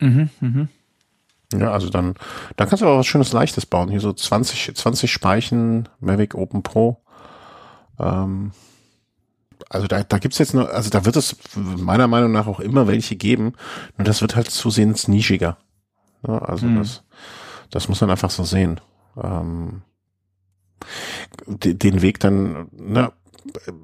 Mhm, 0.00 0.30
mhm. 0.40 0.68
Ja, 1.60 1.70
also 1.72 1.88
dann, 1.90 2.14
dann 2.56 2.68
kannst 2.68 2.82
du 2.82 2.86
aber 2.86 2.98
was 2.98 3.06
Schönes 3.06 3.32
Leichtes 3.32 3.66
bauen. 3.66 3.88
Hier 3.90 4.00
so 4.00 4.12
20, 4.12 4.74
20 4.74 5.12
Speichen, 5.12 5.88
Mavic 6.00 6.34
Open 6.34 6.62
Pro. 6.62 7.00
Ähm, 7.98 8.52
also 9.68 9.86
da, 9.86 10.02
da 10.02 10.18
gibt's 10.18 10.38
jetzt 10.38 10.54
noch, 10.54 10.68
also 10.68 10.90
da 10.90 11.04
wird 11.04 11.16
es 11.16 11.36
meiner 11.56 12.06
Meinung 12.08 12.32
nach 12.32 12.46
auch 12.46 12.60
immer 12.60 12.86
welche 12.86 13.16
geben. 13.16 13.52
Nur 13.96 14.04
das 14.04 14.20
wird 14.20 14.36
halt 14.36 14.50
zusehends 14.50 15.08
nischiger. 15.08 15.56
Ja, 16.26 16.38
also 16.38 16.66
Hm. 16.66 16.78
das, 16.78 17.02
das 17.70 17.88
muss 17.88 18.00
man 18.00 18.10
einfach 18.10 18.30
so 18.30 18.44
sehen. 18.44 18.80
Ähm, 19.22 19.82
de- 21.46 21.74
den 21.74 22.02
Weg 22.02 22.20
dann, 22.20 22.68
ne, 22.72 23.12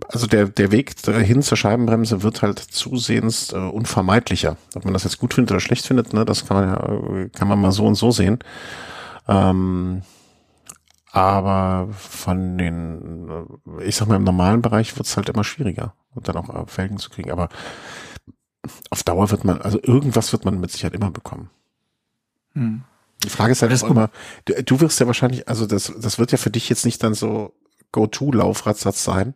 also 0.08 0.26
der, 0.26 0.46
der 0.46 0.70
Weg 0.70 0.94
hin 1.06 1.42
zur 1.42 1.56
Scheibenbremse 1.56 2.22
wird 2.22 2.42
halt 2.42 2.58
zusehends 2.58 3.52
äh, 3.52 3.56
unvermeidlicher. 3.56 4.56
Ob 4.74 4.84
man 4.84 4.94
das 4.94 5.04
jetzt 5.04 5.18
gut 5.18 5.34
findet 5.34 5.52
oder 5.52 5.60
schlecht 5.60 5.86
findet, 5.86 6.12
ne, 6.12 6.24
das 6.24 6.46
kann 6.46 6.56
man 6.56 6.68
ja, 6.68 7.22
äh, 7.22 7.28
kann 7.28 7.48
man 7.48 7.60
mal 7.60 7.72
so 7.72 7.86
und 7.86 7.94
so 7.94 8.10
sehen. 8.10 8.38
Ähm, 9.28 10.02
aber 11.12 11.88
von 11.92 12.58
den, 12.58 13.28
äh, 13.78 13.84
ich 13.84 13.96
sag 13.96 14.08
mal, 14.08 14.16
im 14.16 14.24
normalen 14.24 14.62
Bereich 14.62 14.96
wird's 14.96 15.16
halt 15.16 15.28
immer 15.28 15.44
schwieriger, 15.44 15.94
und 16.14 16.28
dann 16.28 16.36
auch 16.36 16.48
äh, 16.48 16.66
Felgen 16.66 16.98
zu 16.98 17.10
kriegen. 17.10 17.30
Aber 17.30 17.48
auf 18.90 19.02
Dauer 19.02 19.30
wird 19.30 19.44
man, 19.44 19.60
also 19.60 19.78
irgendwas 19.82 20.32
wird 20.32 20.44
man 20.44 20.60
mit 20.60 20.70
Sicherheit 20.70 20.94
immer 20.94 21.10
bekommen. 21.10 21.50
Hm. 22.54 22.82
Die 23.24 23.28
Frage 23.28 23.52
ist 23.52 23.62
halt 23.62 23.72
Das 23.72 23.84
auch 23.84 23.90
immer, 23.90 24.10
du, 24.46 24.62
du 24.62 24.80
wirst 24.80 24.98
ja 24.98 25.06
wahrscheinlich, 25.06 25.48
also 25.48 25.66
das, 25.66 25.92
das 25.98 26.18
wird 26.18 26.32
ja 26.32 26.38
für 26.38 26.50
dich 26.50 26.68
jetzt 26.68 26.84
nicht 26.84 27.02
dann 27.02 27.14
so 27.14 27.52
Go-To-Laufradsatz 27.92 29.04
sein, 29.04 29.34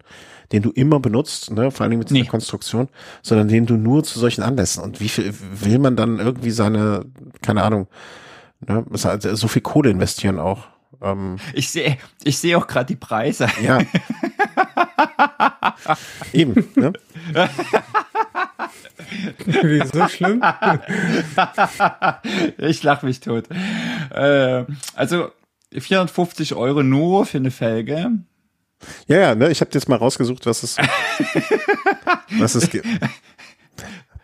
den 0.53 0.63
du 0.63 0.71
immer 0.71 1.01
benutzt, 1.01 1.51
ne, 1.51 1.71
vor 1.71 1.85
allem 1.87 1.99
mit 1.99 2.11
dieser 2.11 2.21
Nee. 2.23 2.27
Konstruktion, 2.29 2.89
sondern 3.23 3.49
den 3.49 3.67
du 3.67 3.77
nur 3.77 4.05
zu 4.05 4.19
solchen 4.19 4.43
Anlässen. 4.43 4.83
Und 4.83 5.01
wie 5.01 5.09
viel 5.09 5.35
will 5.61 5.79
man 5.79 5.97
dann 5.97 6.19
irgendwie 6.19 6.51
seine, 6.51 7.05
keine 7.43 7.63
Ahnung, 7.63 7.89
ne, 8.61 8.85
ist 8.93 9.05
halt 9.05 9.23
so 9.23 9.49
viel 9.49 9.63
Kohle 9.63 9.91
investieren 9.91 10.39
auch. 10.39 10.61
Ähm, 11.03 11.37
Ich 11.55 11.71
sehe 11.71 11.99
ich 12.23 12.39
sehe 12.39 12.57
auch 12.57 12.67
gerade 12.67 12.87
die 12.87 12.97
Preise. 12.97 13.49
ja. 13.63 13.79
Eben, 16.33 16.55
ne? 16.77 16.93
Wieso 19.45 20.09
schlimm? 20.09 20.43
ich 22.59 22.83
lache 22.83 23.07
mich 23.07 23.21
tot. 23.21 23.45
Äh, 24.11 24.65
also 24.95 25.29
450 25.77 26.55
Euro 26.55 26.83
nur 26.83 27.27
für 27.27 27.39
eine 27.39 27.51
Felge. 27.51 28.11
Ja, 29.07 29.17
ja, 29.19 29.35
ne, 29.35 29.51
ich 29.51 29.61
habe 29.61 29.71
jetzt 29.75 29.89
mal 29.89 29.97
rausgesucht, 29.97 30.47
was 30.47 30.63
es, 30.63 30.77
was 32.39 32.55
es 32.55 32.71
gibt. 32.71 32.87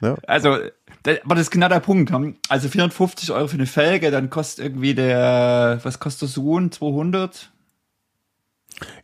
Ne? 0.00 0.16
Also, 0.26 0.56
da- 1.02 1.16
aber 1.24 1.34
das 1.34 1.42
ist 1.42 1.50
genau 1.50 1.68
der 1.68 1.80
Punkt. 1.80 2.10
hm? 2.10 2.36
Also 2.48 2.68
450 2.68 3.32
Euro 3.32 3.48
für 3.48 3.54
eine 3.54 3.66
Felge, 3.66 4.10
dann 4.10 4.30
kostet 4.30 4.64
irgendwie 4.64 4.94
der, 4.94 5.80
was 5.82 5.98
kostet 5.98 6.22
der 6.22 6.28
Sohn? 6.28 6.72
200? 6.72 7.50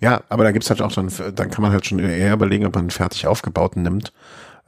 Ja, 0.00 0.22
aber 0.28 0.44
da 0.44 0.52
gibt's 0.52 0.70
halt 0.70 0.80
auch 0.80 0.92
dann, 0.92 1.10
dann 1.34 1.50
kann 1.50 1.62
man 1.62 1.72
halt 1.72 1.86
schon 1.86 1.98
eher 1.98 2.32
überlegen, 2.32 2.64
ob 2.66 2.74
man 2.74 2.84
einen 2.84 2.90
fertig 2.90 3.26
aufgebauten 3.26 3.82
nimmt. 3.82 4.12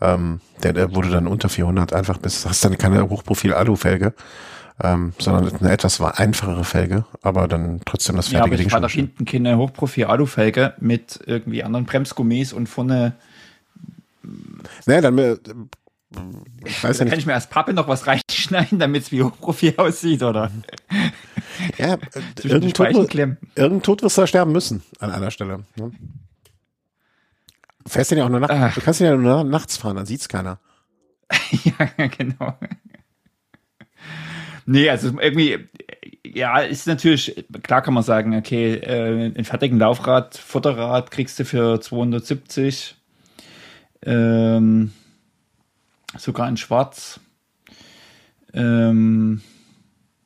Ähm, 0.00 0.40
der, 0.62 0.72
der 0.74 0.94
wurde 0.94 1.08
dann 1.10 1.26
unter 1.26 1.48
400 1.48 1.92
einfach 1.92 2.18
bis, 2.18 2.46
hast 2.46 2.64
dann 2.64 2.76
keine 2.78 3.08
Hochprofil-Alu-Felge, 3.08 4.12
ähm, 4.82 5.12
sondern 5.18 5.54
eine 5.56 5.70
etwas 5.72 6.00
einfachere 6.00 6.64
Felge, 6.64 7.04
aber 7.22 7.48
dann 7.48 7.80
trotzdem 7.84 8.16
das 8.16 8.30
Ja, 8.30 8.40
aber 8.40 8.48
fertige 8.48 8.62
ich 8.62 8.68
Ding 8.68 8.72
war 8.72 8.80
da 8.80 8.88
schon. 8.88 9.00
hinten 9.06 9.24
keine 9.24 9.58
Hochprofi-Alufelge 9.58 10.74
mit 10.80 11.20
irgendwie 11.26 11.64
anderen 11.64 11.84
Bremsgummis 11.86 12.52
und 12.52 12.68
vorne, 12.68 13.14
Naja, 14.86 15.00
dann, 15.00 15.18
äh, 15.18 15.36
ich 16.64 16.82
weiß 16.82 16.98
ja 16.98 17.04
da 17.04 17.10
kann 17.10 17.16
nicht, 17.16 17.18
ich 17.18 17.26
mir 17.26 17.34
als 17.34 17.48
Pappe 17.48 17.72
noch 17.74 17.88
was 17.88 18.06
reinschneiden, 18.08 18.78
damit 18.78 19.02
es 19.04 19.12
wie 19.12 19.22
Hochprofi 19.22 19.74
aussieht, 19.76 20.22
oder? 20.22 20.50
ja, 21.76 21.94
äh, 21.94 21.98
irgendein 22.44 22.72
Tod, 22.72 23.14
irgendein 23.14 23.82
Tod 23.82 24.02
wirst 24.02 24.16
du 24.16 24.20
da 24.22 24.26
sterben 24.26 24.52
müssen, 24.52 24.82
an 25.00 25.10
einer 25.10 25.30
Stelle. 25.30 25.64
Ne? 25.76 25.90
Du 27.84 27.90
fährst 27.90 28.10
den 28.10 28.18
ja 28.18 28.24
auch 28.26 28.28
nur 28.28 28.40
nachts, 28.40 28.54
Ach. 28.56 28.74
du 28.74 28.80
kannst 28.80 29.00
den 29.00 29.06
ja 29.06 29.16
nur 29.16 29.44
nachts 29.44 29.76
fahren, 29.76 29.96
dann 29.96 30.06
sieht's 30.06 30.28
keiner. 30.28 30.58
ja, 31.64 32.06
genau. 32.06 32.56
Nee, 34.70 34.90
also 34.90 35.18
irgendwie, 35.18 35.56
ja, 36.26 36.58
ist 36.58 36.86
natürlich, 36.86 37.42
klar 37.62 37.80
kann 37.80 37.94
man 37.94 38.02
sagen, 38.02 38.36
okay, 38.36 38.74
äh, 38.74 39.24
einen 39.34 39.44
fertigen 39.46 39.78
Laufrad, 39.78 40.36
Futterrad 40.36 41.10
kriegst 41.10 41.38
du 41.38 41.46
für 41.46 41.80
270, 41.80 42.94
ähm, 44.02 44.92
sogar 46.18 46.50
in 46.50 46.58
schwarz. 46.58 47.18
Ähm, 48.52 49.40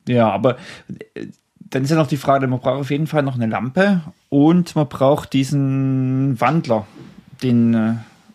ja, 0.09 0.29
aber 0.29 0.57
äh, 1.13 1.27
dann 1.59 1.83
ist 1.83 1.91
ja 1.91 1.95
noch 1.95 2.07
die 2.07 2.17
Frage, 2.17 2.45
man 2.47 2.59
braucht 2.59 2.81
auf 2.81 2.91
jeden 2.91 3.07
Fall 3.07 3.23
noch 3.23 3.35
eine 3.35 3.47
Lampe 3.47 4.01
und 4.27 4.75
man 4.75 4.89
braucht 4.89 5.31
diesen 5.31 6.39
Wandler, 6.41 6.85
den, 7.41 7.73
äh, 7.73 7.93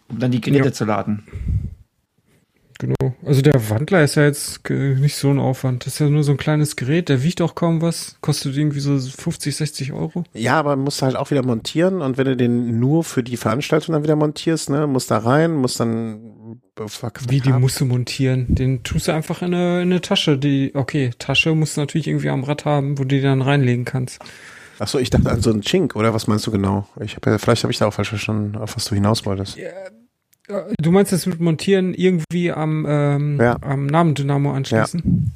um 0.08 0.18
dann 0.18 0.30
die 0.30 0.40
Geräte 0.40 0.68
Ja. 0.68 0.72
zu 0.72 0.86
laden. 0.86 1.22
Genau. 2.78 3.12
Also 3.26 3.42
der 3.42 3.70
Wandler 3.70 4.04
ist 4.04 4.14
ja 4.14 4.24
jetzt 4.24 4.70
nicht 4.70 5.16
so 5.16 5.30
ein 5.30 5.40
Aufwand. 5.40 5.84
Das 5.84 5.94
ist 5.94 5.98
ja 5.98 6.08
nur 6.08 6.22
so 6.22 6.30
ein 6.30 6.36
kleines 6.36 6.76
Gerät, 6.76 7.08
der 7.08 7.24
wiegt 7.24 7.42
auch 7.42 7.56
kaum 7.56 7.82
was. 7.82 8.16
Kostet 8.20 8.56
irgendwie 8.56 8.78
so 8.78 8.98
50, 8.98 9.56
60 9.56 9.92
Euro. 9.92 10.22
Ja, 10.32 10.58
aber 10.60 10.76
musst 10.76 11.02
du 11.02 11.06
halt 11.06 11.16
auch 11.16 11.32
wieder 11.32 11.44
montieren 11.44 12.00
und 12.00 12.18
wenn 12.18 12.26
du 12.26 12.36
den 12.36 12.78
nur 12.78 13.02
für 13.02 13.24
die 13.24 13.36
Veranstaltung 13.36 13.94
dann 13.94 14.04
wieder 14.04 14.14
montierst, 14.14 14.70
ne, 14.70 14.86
musst 14.86 15.10
da 15.10 15.18
rein, 15.18 15.54
musst 15.56 15.80
dann 15.80 16.60
Wie, 17.28 17.40
die 17.40 17.52
musst 17.52 17.80
du 17.80 17.84
montieren. 17.84 18.46
Den 18.54 18.84
tust 18.84 19.08
du 19.08 19.12
einfach 19.12 19.42
in 19.42 19.54
eine, 19.54 19.82
in 19.82 19.90
eine 19.90 20.00
Tasche. 20.00 20.38
Die, 20.38 20.70
okay, 20.74 21.10
Tasche 21.18 21.56
musst 21.56 21.76
du 21.76 21.80
natürlich 21.80 22.06
irgendwie 22.06 22.30
am 22.30 22.44
Rad 22.44 22.64
haben, 22.64 22.96
wo 22.96 23.02
du 23.02 23.08
die 23.08 23.22
dann 23.22 23.42
reinlegen 23.42 23.84
kannst. 23.86 24.20
Ach 24.78 24.86
so, 24.86 25.00
ich 25.00 25.10
dachte 25.10 25.28
an 25.30 25.42
so 25.42 25.50
einen 25.50 25.62
Chink, 25.62 25.96
oder 25.96 26.14
was 26.14 26.28
meinst 26.28 26.46
du 26.46 26.52
genau? 26.52 26.86
Ich 27.00 27.16
hab 27.16 27.26
ja, 27.26 27.36
vielleicht 27.38 27.64
habe 27.64 27.72
ich 27.72 27.78
da 27.78 27.86
auch 27.86 27.94
falsch 27.94 28.10
verstanden, 28.10 28.56
auf 28.56 28.76
was 28.76 28.84
du 28.84 28.94
hinaus 28.94 29.26
wolltest. 29.26 29.58
Äh, 29.58 29.72
Du 30.80 30.90
meinst 30.90 31.12
das 31.12 31.26
mit 31.26 31.40
Montieren 31.40 31.94
irgendwie 31.94 32.50
am, 32.52 32.86
ähm, 32.88 33.38
Ja. 33.40 33.56
am 33.60 33.86
Namendynamo 33.86 34.52
anschließen? 34.52 35.32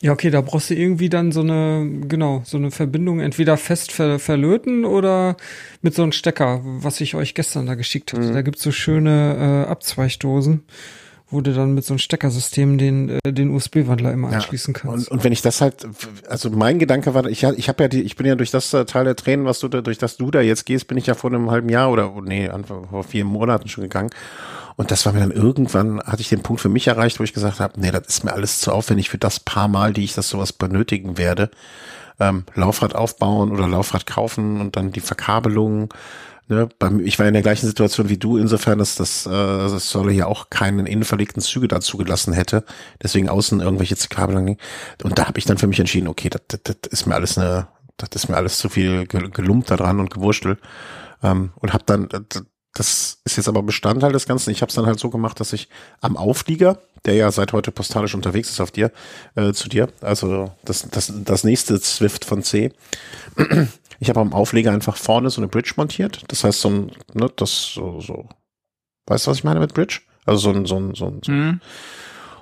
Ja. 0.00 0.12
okay, 0.12 0.30
da 0.30 0.40
brauchst 0.40 0.70
du 0.70 0.74
irgendwie 0.74 1.08
dann 1.08 1.32
so 1.32 1.40
eine, 1.40 1.88
genau, 2.08 2.42
so 2.44 2.56
eine 2.56 2.70
Verbindung 2.70 3.20
entweder 3.20 3.56
fest 3.56 3.92
ver 3.92 4.18
verlöten 4.18 4.84
oder 4.84 5.36
mit 5.82 5.94
so 5.94 6.02
einem 6.02 6.12
Stecker, 6.12 6.60
was 6.64 7.00
ich 7.00 7.14
euch 7.14 7.34
gestern 7.34 7.66
da 7.66 7.74
geschickt 7.74 8.12
hatte. 8.12 8.28
Mhm. 8.28 8.34
Da 8.34 8.42
gibt's 8.42 8.62
so 8.62 8.70
schöne 8.72 9.64
äh, 9.66 9.70
Abzweichdosen, 9.70 10.62
wo 11.30 11.40
du 11.42 11.52
dann 11.52 11.74
mit 11.74 11.84
so 11.84 11.92
einem 11.92 11.98
Steckersystem 11.98 12.78
den, 12.78 13.10
äh, 13.24 13.32
den 13.32 13.50
USB-Wandler 13.50 14.12
immer 14.12 14.30
Ja. 14.30 14.36
anschließen 14.36 14.72
kannst. 14.74 15.08
Und, 15.10 15.18
und 15.18 15.24
wenn 15.24 15.32
ich 15.32 15.42
das 15.42 15.60
halt, 15.60 15.86
also 16.28 16.48
mein 16.50 16.78
Gedanke 16.78 17.12
war, 17.14 17.26
ich, 17.26 17.42
ich 17.42 17.68
habe 17.68 17.82
ja 17.84 17.88
die, 17.88 18.02
ich 18.02 18.16
bin 18.16 18.26
ja 18.26 18.34
durch 18.34 18.50
das 18.50 18.72
äh, 18.72 18.84
Teil 18.86 19.04
der 19.04 19.16
Tränen, 19.16 19.44
was 19.44 19.60
du 19.60 19.68
da, 19.68 19.80
durch 19.82 19.98
das 19.98 20.16
du 20.16 20.30
da 20.30 20.40
jetzt 20.40 20.64
gehst, 20.64 20.88
bin 20.88 20.96
ich 20.96 21.06
ja 21.06 21.14
vor 21.14 21.30
einem 21.30 21.50
halben 21.50 21.68
Jahr 21.68 21.90
oder, 21.90 22.14
oh, 22.14 22.20
nee, 22.22 22.48
Anfang, 22.48 22.88
vor 22.88 23.04
vier 23.04 23.24
Monaten 23.24 23.68
schon 23.68 23.82
gegangen. 23.82 24.10
Und 24.76 24.90
das 24.90 25.04
war 25.06 25.12
mir 25.12 25.20
dann 25.20 25.32
irgendwann, 25.32 26.00
hatte 26.00 26.20
ich 26.20 26.28
den 26.28 26.42
Punkt 26.42 26.62
für 26.62 26.68
mich 26.68 26.86
erreicht, 26.86 27.18
wo 27.18 27.24
ich 27.24 27.32
gesagt 27.34 27.58
habe, 27.60 27.80
nee, 27.80 27.90
das 27.90 28.06
ist 28.06 28.24
mir 28.24 28.32
alles 28.32 28.60
zu 28.60 28.72
aufwendig 28.72 29.10
für 29.10 29.18
das 29.18 29.40
paar 29.40 29.66
Mal, 29.68 29.92
die 29.92 30.04
ich 30.04 30.14
das 30.14 30.28
sowas 30.28 30.52
benötigen 30.52 31.18
werde. 31.18 31.50
Ähm, 32.20 32.44
Laufrad 32.54 32.94
aufbauen 32.94 33.50
oder 33.52 33.68
Laufrad 33.68 34.06
kaufen 34.06 34.60
und 34.60 34.76
dann 34.76 34.92
die 34.92 35.00
Verkabelung. 35.00 35.92
Ne, 36.50 36.66
beim, 36.78 37.00
ich 37.00 37.18
war 37.18 37.26
in 37.26 37.34
der 37.34 37.42
gleichen 37.42 37.66
Situation 37.66 38.08
wie 38.08 38.16
du, 38.16 38.38
insofern, 38.38 38.78
dass 38.78 38.94
das, 38.94 39.26
äh, 39.26 39.30
das 39.30 39.90
Solle 39.90 40.12
ja 40.12 40.24
auch 40.26 40.48
keinen 40.48 40.86
innenverlegten 40.86 41.42
Züge 41.42 41.68
dazu 41.68 41.98
gelassen 41.98 42.32
hätte, 42.32 42.64
deswegen 43.02 43.28
außen 43.28 43.60
irgendwelche 43.60 43.96
Kabelungen. 44.08 44.56
Und 45.02 45.18
da 45.18 45.26
habe 45.28 45.38
ich 45.38 45.44
dann 45.44 45.58
für 45.58 45.66
mich 45.66 45.78
entschieden, 45.78 46.08
okay, 46.08 46.30
das, 46.30 46.40
das, 46.48 46.60
das 46.64 46.76
ist 46.90 47.06
mir 47.06 47.14
alles 47.16 47.36
eine, 47.36 47.68
das 47.98 48.08
ist 48.14 48.28
mir 48.30 48.36
alles 48.36 48.56
zu 48.56 48.70
viel 48.70 49.06
Gel- 49.06 49.28
Gelumpt 49.30 49.70
da 49.70 49.76
dran 49.76 50.00
und 50.00 50.08
Gewurstel. 50.10 50.56
Ähm, 51.22 51.50
und 51.56 51.74
habe 51.74 51.84
dann, 51.84 52.08
das- 52.08 52.44
das 52.74 53.18
ist 53.24 53.36
jetzt 53.36 53.48
aber 53.48 53.62
Bestandteil 53.62 54.12
des 54.12 54.26
Ganzen. 54.26 54.50
Ich 54.50 54.62
habe 54.62 54.70
es 54.70 54.74
dann 54.76 54.86
halt 54.86 55.00
so 55.00 55.10
gemacht, 55.10 55.40
dass 55.40 55.52
ich 55.52 55.68
am 56.00 56.16
Auflieger, 56.16 56.78
der 57.04 57.14
ja 57.14 57.30
seit 57.30 57.52
heute 57.52 57.72
postalisch 57.72 58.14
unterwegs 58.14 58.48
ist 58.50 58.60
auf 58.60 58.70
dir, 58.70 58.90
äh, 59.34 59.52
zu 59.52 59.68
dir, 59.68 59.88
also 60.00 60.52
das, 60.64 60.88
das, 60.90 61.12
das 61.24 61.44
nächste 61.44 61.78
Swift 61.80 62.24
von 62.24 62.42
C, 62.42 62.72
ich 64.00 64.08
habe 64.08 64.20
am 64.20 64.32
Aufleger 64.32 64.72
einfach 64.72 64.96
vorne 64.96 65.30
so 65.30 65.40
eine 65.40 65.48
Bridge 65.48 65.74
montiert. 65.76 66.22
Das 66.28 66.44
heißt, 66.44 66.60
so 66.60 66.70
ein, 66.70 66.92
ne, 67.14 67.30
das 67.36 67.72
so, 67.74 68.00
so. 68.00 68.28
Weißt 69.06 69.26
du, 69.26 69.30
was 69.30 69.38
ich 69.38 69.44
meine 69.44 69.60
mit 69.60 69.74
Bridge? 69.74 70.00
Also 70.26 70.52
so 70.52 70.58
ein, 70.58 70.66
so 70.66 70.76
ein, 70.76 70.94
so 70.94 71.06
ein, 71.06 71.20
so 71.24 71.32
Hm? 71.32 71.60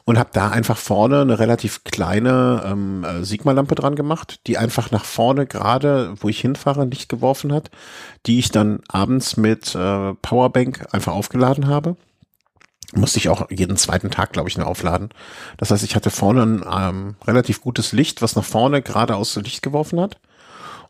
und 0.07 0.21
habe 0.21 0.31
da 0.33 0.51
einfach 0.51 0.77
vorne 0.77 1.21
eine 1.21 1.41
relativ 1.41 1.83
kleine 1.83 2.63
ähm, 2.65 3.05
äh, 3.05 3.25
Sigma-Lampe 3.25 3.75
dran 3.75 3.97
gemacht, 3.97 4.41
die 4.47 4.57
einfach 4.57 4.93
nach 4.93 5.05
vorne 5.05 5.47
gerade, 5.47 6.15
wo 6.21 6.29
ich 6.29 6.41
hinfahre, 6.41 6.85
Licht 6.85 7.09
geworfen 7.09 7.53
hat, 7.53 7.71
die 8.25 8.39
ich 8.39 8.53
dann 8.53 8.81
abends 8.89 9.37
mit 9.37 9.75
äh, 9.75 10.15
Powerbank 10.15 10.87
einfach 10.93 11.13
aufgeladen 11.13 11.67
habe. 11.67 11.97
Musste 12.95 13.19
ich 13.19 13.29
auch 13.29 13.51
jeden 13.51 13.77
zweiten 13.77 14.13
Tag, 14.13 14.33
glaube 14.33 14.49
ich, 14.49 14.57
nur 14.57 14.69
aufladen. 14.69 15.09
Das 15.57 15.73
heißt, 15.73 15.83
ich 15.83 15.97
hatte 15.97 16.11
vorne 16.11 16.43
ein 16.43 16.65
ähm, 16.71 17.17
relativ 17.27 17.61
gutes 17.61 17.91
Licht, 17.91 18.23
was 18.23 18.37
nach 18.37 18.45
vorne 18.45 18.83
geradeaus 18.83 19.35
Licht 19.35 19.61
geworfen 19.61 20.01
hat. 20.01 20.21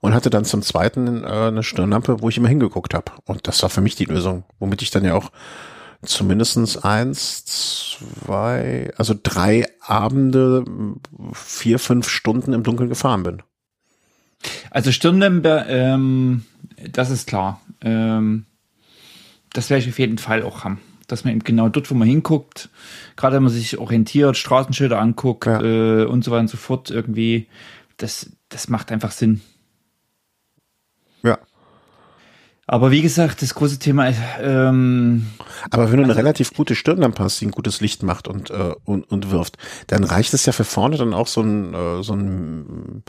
Und 0.00 0.14
hatte 0.14 0.30
dann 0.30 0.44
zum 0.44 0.62
zweiten 0.62 1.24
äh, 1.24 1.26
eine 1.26 1.62
Stirnlampe, 1.62 2.20
wo 2.20 2.28
ich 2.28 2.36
immer 2.38 2.48
hingeguckt 2.48 2.94
habe. 2.94 3.12
Und 3.24 3.46
das 3.48 3.62
war 3.62 3.70
für 3.70 3.80
mich 3.80 3.96
die 3.96 4.04
Lösung, 4.04 4.44
womit 4.58 4.82
ich 4.82 4.90
dann 4.90 5.04
ja 5.04 5.14
auch 5.14 5.30
zumindestens 6.04 6.76
eins, 6.76 7.44
zwei, 7.44 8.92
also 8.96 9.14
drei 9.20 9.66
Abende, 9.80 10.64
vier, 11.32 11.78
fünf 11.78 12.08
Stunden 12.08 12.52
im 12.52 12.62
Dunkeln 12.62 12.88
gefahren 12.88 13.22
bin. 13.22 13.42
Also 14.70 14.92
Stirnlampe, 14.92 15.64
ähm, 15.68 16.44
das 16.92 17.10
ist 17.10 17.26
klar. 17.26 17.60
Ähm, 17.80 18.44
das 19.52 19.70
werde 19.70 19.84
ich 19.84 19.88
auf 19.88 19.98
jeden 19.98 20.18
Fall 20.18 20.42
auch 20.42 20.64
haben. 20.64 20.80
Dass 21.08 21.24
man 21.24 21.32
eben 21.32 21.44
genau 21.44 21.68
dort, 21.68 21.90
wo 21.90 21.94
man 21.94 22.08
hinguckt, 22.08 22.68
gerade 23.16 23.36
wenn 23.36 23.44
man 23.44 23.52
sich 23.52 23.78
orientiert, 23.78 24.36
Straßenschilder 24.36 25.00
anguckt 25.00 25.46
Ja. 25.46 25.62
äh, 25.62 26.04
und 26.04 26.24
so 26.24 26.30
weiter 26.30 26.40
und 26.40 26.50
so 26.50 26.56
fort, 26.56 26.90
irgendwie, 26.90 27.46
das, 27.96 28.30
das 28.48 28.68
macht 28.68 28.92
einfach 28.92 29.12
Sinn. 29.12 29.40
Ja. 31.22 31.38
Aber 32.68 32.90
wie 32.90 33.02
gesagt, 33.02 33.42
das 33.42 33.54
große 33.54 33.78
Thema 33.78 34.08
ist, 34.08 34.18
ähm, 34.40 35.26
Aber 35.70 35.90
wenn 35.90 35.98
du 35.98 36.04
eine 36.04 36.16
relativ 36.16 36.52
gute 36.52 36.74
Stirnlampe 36.74 37.22
hast, 37.22 37.40
die 37.40 37.46
ein 37.46 37.52
gutes 37.52 37.80
Licht 37.80 38.02
macht 38.02 38.26
und, 38.26 38.50
äh, 38.50 38.74
und, 38.84 39.04
und 39.04 39.30
wirft, 39.30 39.56
dann 39.86 40.02
reicht 40.02 40.34
es 40.34 40.46
ja 40.46 40.52
für 40.52 40.64
vorne 40.64 40.96
dann 40.96 41.14
auch 41.14 41.28
so 41.28 41.42
ein, 41.42 41.74
äh, 41.74 42.02
so 42.02 42.14
ein, 42.14 43.04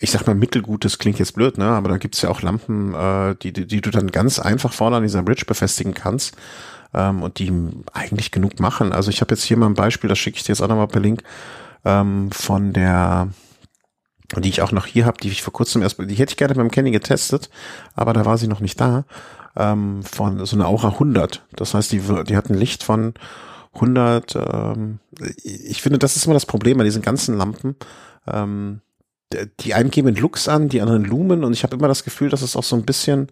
ich 0.00 0.10
sag 0.10 0.26
mal 0.26 0.34
mittelgutes, 0.34 0.98
klingt 0.98 1.20
jetzt 1.20 1.34
blöd, 1.36 1.56
ne? 1.56 1.66
Aber 1.66 1.88
da 1.88 1.98
gibt's 1.98 2.20
ja 2.22 2.30
auch 2.30 2.42
Lampen, 2.42 2.94
äh, 2.94 3.36
die, 3.40 3.52
die, 3.52 3.66
die 3.66 3.80
du 3.80 3.90
dann 3.90 4.10
ganz 4.10 4.40
einfach 4.40 4.72
vorne 4.72 4.96
an 4.96 5.04
dieser 5.04 5.22
Bridge 5.22 5.44
befestigen 5.46 5.94
kannst. 5.94 6.36
Ähm, 6.92 7.22
und 7.22 7.38
die 7.38 7.52
eigentlich 7.92 8.32
genug 8.32 8.58
machen. 8.58 8.92
Also 8.92 9.10
ich 9.10 9.20
habe 9.20 9.34
jetzt 9.34 9.44
hier 9.44 9.56
mal 9.56 9.66
ein 9.66 9.74
Beispiel, 9.74 10.08
das 10.08 10.18
schicke 10.18 10.38
ich 10.38 10.44
dir 10.44 10.52
jetzt 10.52 10.62
auch 10.62 10.68
nochmal 10.68 10.88
per 10.88 11.00
Link, 11.00 11.22
ähm, 11.84 12.30
von 12.32 12.72
der 12.72 13.28
und 14.34 14.44
die 14.44 14.48
ich 14.48 14.62
auch 14.62 14.72
noch 14.72 14.86
hier 14.86 15.06
habe, 15.06 15.18
die 15.18 15.28
ich 15.28 15.42
vor 15.42 15.52
kurzem 15.52 15.82
erst, 15.82 15.98
die 15.98 16.14
hätte 16.14 16.32
ich 16.32 16.36
gerne 16.36 16.54
beim 16.54 16.70
Kenny 16.70 16.90
getestet, 16.90 17.50
aber 17.94 18.12
da 18.12 18.24
war 18.24 18.38
sie 18.38 18.48
noch 18.48 18.60
nicht 18.60 18.80
da, 18.80 19.04
ähm, 19.56 20.02
von 20.02 20.44
so 20.44 20.56
einer 20.56 20.66
Aura 20.68 20.88
100. 20.88 21.44
Das 21.54 21.74
heißt, 21.74 21.92
die, 21.92 22.02
die 22.26 22.36
hat 22.36 22.50
ein 22.50 22.58
Licht 22.58 22.82
von 22.82 23.14
100, 23.74 24.36
ähm, 24.36 24.98
ich 25.42 25.82
finde, 25.82 25.98
das 25.98 26.16
ist 26.16 26.24
immer 26.24 26.34
das 26.34 26.46
Problem 26.46 26.78
bei 26.78 26.84
diesen 26.84 27.02
ganzen 27.02 27.36
Lampen. 27.36 27.76
Ähm, 28.26 28.80
die 29.60 29.74
einen 29.74 29.90
geben 29.90 30.14
Lux 30.14 30.48
an, 30.48 30.68
die 30.68 30.80
anderen 30.80 31.04
Lumen 31.04 31.44
und 31.44 31.52
ich 31.52 31.64
habe 31.64 31.76
immer 31.76 31.88
das 31.88 32.04
Gefühl, 32.04 32.30
dass 32.30 32.42
es 32.42 32.56
auch 32.56 32.62
so 32.62 32.76
ein 32.76 32.84
bisschen 32.84 33.28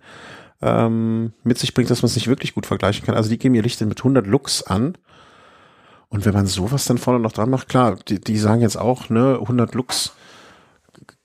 ähm, 0.60 1.32
mit 1.44 1.58
sich 1.58 1.72
bringt, 1.72 1.90
dass 1.90 2.02
man 2.02 2.08
es 2.08 2.16
nicht 2.16 2.26
wirklich 2.26 2.54
gut 2.54 2.66
vergleichen 2.66 3.06
kann. 3.06 3.14
Also 3.14 3.30
die 3.30 3.38
geben 3.38 3.54
ihr 3.54 3.62
Licht 3.62 3.80
mit 3.80 4.00
100 4.00 4.26
Lux 4.26 4.62
an 4.62 4.98
und 6.08 6.24
wenn 6.24 6.34
man 6.34 6.46
sowas 6.46 6.84
dann 6.84 6.98
vorne 6.98 7.20
noch 7.20 7.32
dran 7.32 7.50
macht, 7.50 7.68
klar, 7.68 7.96
die, 8.08 8.20
die 8.20 8.38
sagen 8.38 8.60
jetzt 8.60 8.76
auch, 8.76 9.08
ne, 9.08 9.38
100 9.40 9.74
Lux 9.74 10.12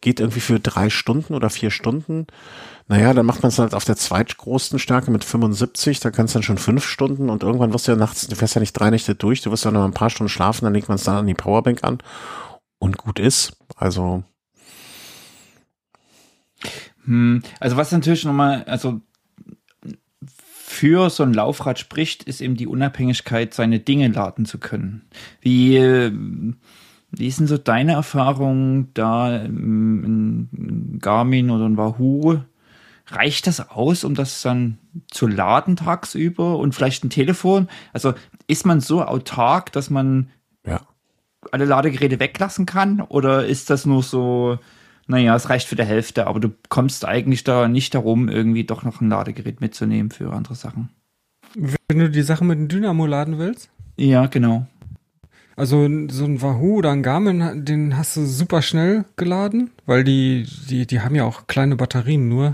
geht 0.01 0.19
irgendwie 0.19 0.39
für 0.39 0.59
drei 0.59 0.89
Stunden 0.89 1.33
oder 1.33 1.49
vier 1.49 1.71
Stunden. 1.71 2.27
Naja, 2.87 3.13
dann 3.13 3.25
macht 3.25 3.43
man 3.43 3.49
es 3.49 3.59
halt 3.59 3.73
auf 3.73 3.85
der 3.85 3.95
zweitgrößten 3.95 4.79
Stärke 4.79 5.11
mit 5.11 5.23
75, 5.23 5.99
da 5.99 6.09
kannst 6.09 6.33
du 6.33 6.39
dann 6.39 6.43
schon 6.43 6.57
fünf 6.57 6.85
Stunden 6.85 7.29
und 7.29 7.43
irgendwann 7.43 7.71
wirst 7.71 7.87
du 7.87 7.91
ja 7.91 7.97
nachts, 7.97 8.27
du 8.27 8.35
fährst 8.35 8.55
ja 8.55 8.61
nicht 8.61 8.73
drei 8.73 8.89
Nächte 8.89 9.13
durch, 9.13 9.41
du 9.41 9.51
wirst 9.51 9.65
ja 9.65 9.71
noch 9.71 9.85
ein 9.85 9.93
paar 9.93 10.09
Stunden 10.09 10.29
schlafen, 10.29 10.65
dann 10.65 10.73
legt 10.73 10.89
man 10.89 10.95
es 10.95 11.03
dann 11.03 11.17
an 11.17 11.27
die 11.27 11.35
Powerbank 11.35 11.83
an 11.83 11.99
und 12.79 12.97
gut 12.97 13.19
ist. 13.19 13.57
Also. 13.75 14.23
Hm, 17.05 17.43
also 17.59 17.77
was 17.77 17.91
natürlich 17.91 18.25
nochmal, 18.25 18.63
also 18.63 19.01
für 20.69 21.09
so 21.09 21.23
ein 21.23 21.33
Laufrad 21.33 21.77
spricht, 21.77 22.23
ist 22.23 22.41
eben 22.41 22.55
die 22.55 22.67
Unabhängigkeit, 22.67 23.53
seine 23.53 23.79
Dinge 23.79 24.07
laden 24.07 24.45
zu 24.45 24.59
können. 24.59 25.09
Wie, 25.41 26.11
wie 27.11 27.27
ist 27.27 27.39
denn 27.39 27.47
so 27.47 27.57
deine 27.57 27.93
Erfahrung 27.93 28.93
da 28.93 29.27
ein 29.27 30.97
Garmin 31.01 31.49
oder 31.49 31.65
ein 31.65 31.77
Wahoo? 31.77 32.41
Reicht 33.07 33.47
das 33.47 33.71
aus, 33.71 34.03
um 34.03 34.13
das 34.13 34.43
dann 34.43 34.77
zu 35.09 35.25
laden 35.25 35.75
tagsüber 35.75 36.57
und 36.57 36.75
vielleicht 36.75 37.03
ein 37.03 37.09
Telefon? 37.09 37.67
Also 37.93 38.13
ist 38.47 38.65
man 38.65 38.81
so 38.81 39.03
autark, 39.03 39.71
dass 39.71 39.89
man 39.89 40.29
ja. 40.65 40.81
alle 41.51 41.65
Ladegeräte 41.65 42.19
weglassen 42.19 42.67
kann? 42.67 43.01
Oder 43.01 43.47
ist 43.47 43.71
das 43.71 43.87
nur 43.87 44.03
so, 44.03 44.59
naja, 45.07 45.35
es 45.35 45.49
reicht 45.49 45.67
für 45.67 45.75
die 45.75 45.83
Hälfte, 45.83 46.27
aber 46.27 46.39
du 46.39 46.49
kommst 46.69 47.05
eigentlich 47.05 47.43
da 47.43 47.67
nicht 47.67 47.95
darum, 47.95 48.29
irgendwie 48.29 48.65
doch 48.65 48.83
noch 48.83 49.01
ein 49.01 49.09
Ladegerät 49.09 49.61
mitzunehmen 49.61 50.11
für 50.11 50.31
andere 50.31 50.53
Sachen? 50.53 50.89
Wenn 51.55 51.97
du 51.97 52.11
die 52.11 52.21
Sachen 52.21 52.47
mit 52.47 52.59
dem 52.59 52.67
Dynamo 52.67 53.07
laden 53.07 53.39
willst? 53.39 53.71
Ja, 53.97 54.27
genau. 54.27 54.67
Also 55.59 55.89
so 56.09 56.23
ein 56.23 56.41
Wahoo 56.41 56.77
oder 56.77 56.91
ein 56.91 57.03
Garmin, 57.03 57.65
den 57.65 57.97
hast 57.97 58.15
du 58.15 58.25
super 58.25 58.61
schnell 58.61 59.03
geladen, 59.17 59.71
weil 59.85 60.05
die, 60.05 60.47
die, 60.69 60.87
die 60.87 61.01
haben 61.01 61.15
ja 61.15 61.25
auch 61.25 61.47
kleine 61.47 61.75
Batterien 61.75 62.29
nur. 62.29 62.51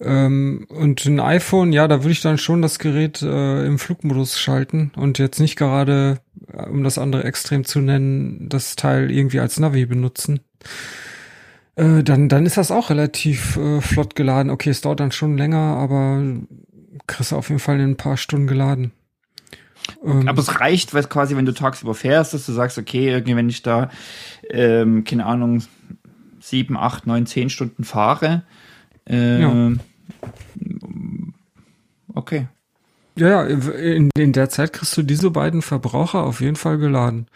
Ähm, 0.00 0.64
und 0.70 1.04
ein 1.04 1.20
iPhone, 1.20 1.74
ja, 1.74 1.86
da 1.86 2.02
würde 2.02 2.12
ich 2.12 2.22
dann 2.22 2.38
schon 2.38 2.62
das 2.62 2.78
Gerät 2.78 3.20
äh, 3.20 3.66
im 3.66 3.78
Flugmodus 3.78 4.40
schalten 4.40 4.90
und 4.96 5.18
jetzt 5.18 5.38
nicht 5.38 5.56
gerade, 5.56 6.18
äh, 6.50 6.62
um 6.62 6.82
das 6.82 6.96
andere 6.96 7.24
extrem 7.24 7.66
zu 7.66 7.80
nennen, 7.80 8.48
das 8.48 8.74
Teil 8.74 9.10
irgendwie 9.10 9.40
als 9.40 9.60
Navi 9.60 9.84
benutzen. 9.84 10.40
Äh, 11.76 12.02
dann, 12.04 12.30
dann 12.30 12.46
ist 12.46 12.56
das 12.56 12.70
auch 12.70 12.88
relativ 12.88 13.58
äh, 13.58 13.82
flott 13.82 14.16
geladen. 14.16 14.50
Okay, 14.50 14.70
es 14.70 14.80
dauert 14.80 15.00
dann 15.00 15.12
schon 15.12 15.36
länger, 15.36 15.58
aber 15.58 16.22
kriegst 17.06 17.32
du 17.32 17.36
auf 17.36 17.50
jeden 17.50 17.60
Fall 17.60 17.80
in 17.80 17.90
ein 17.90 17.96
paar 17.98 18.16
Stunden 18.16 18.46
geladen. 18.46 18.92
Ähm, 20.04 20.28
Aber 20.28 20.40
es 20.40 20.60
reicht, 20.60 20.94
weil 20.94 21.04
quasi, 21.04 21.36
wenn 21.36 21.46
du 21.46 21.54
tagsüber 21.54 21.94
fährst, 21.94 22.34
dass 22.34 22.46
du 22.46 22.52
sagst, 22.52 22.78
okay, 22.78 23.10
irgendwie, 23.10 23.36
wenn 23.36 23.48
ich 23.48 23.62
da, 23.62 23.90
ähm, 24.50 25.04
keine 25.04 25.26
Ahnung, 25.26 25.62
sieben, 26.40 26.76
acht, 26.76 27.06
neun, 27.06 27.26
zehn 27.26 27.50
Stunden 27.50 27.84
fahre, 27.84 28.42
äh, 29.08 29.40
ja. 29.40 29.72
okay. 32.14 32.48
Ja, 33.16 33.28
ja, 33.28 33.44
in, 33.44 34.10
in 34.16 34.32
der 34.32 34.48
Zeit 34.48 34.72
kriegst 34.72 34.96
du 34.96 35.02
diese 35.02 35.30
beiden 35.30 35.62
Verbraucher 35.62 36.24
auf 36.24 36.40
jeden 36.40 36.56
Fall 36.56 36.78
geladen. 36.78 37.28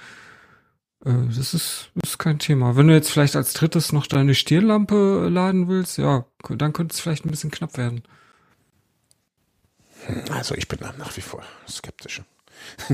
Äh, 1.04 1.12
das 1.28 1.54
ist, 1.54 1.90
ist 2.02 2.18
kein 2.18 2.38
Thema. 2.38 2.76
Wenn 2.76 2.88
du 2.88 2.94
jetzt 2.94 3.10
vielleicht 3.10 3.36
als 3.36 3.52
drittes 3.52 3.92
noch 3.92 4.06
deine 4.06 4.34
Stirnlampe 4.34 5.28
laden 5.30 5.68
willst, 5.68 5.98
ja, 5.98 6.24
dann 6.48 6.72
könnte 6.72 6.94
es 6.94 7.00
vielleicht 7.00 7.24
ein 7.24 7.30
bisschen 7.30 7.50
knapp 7.50 7.76
werden. 7.76 8.02
Also 10.30 10.54
ich 10.54 10.68
bin 10.68 10.78
nach 10.80 11.16
wie 11.16 11.20
vor 11.20 11.42
skeptisch. 11.68 12.22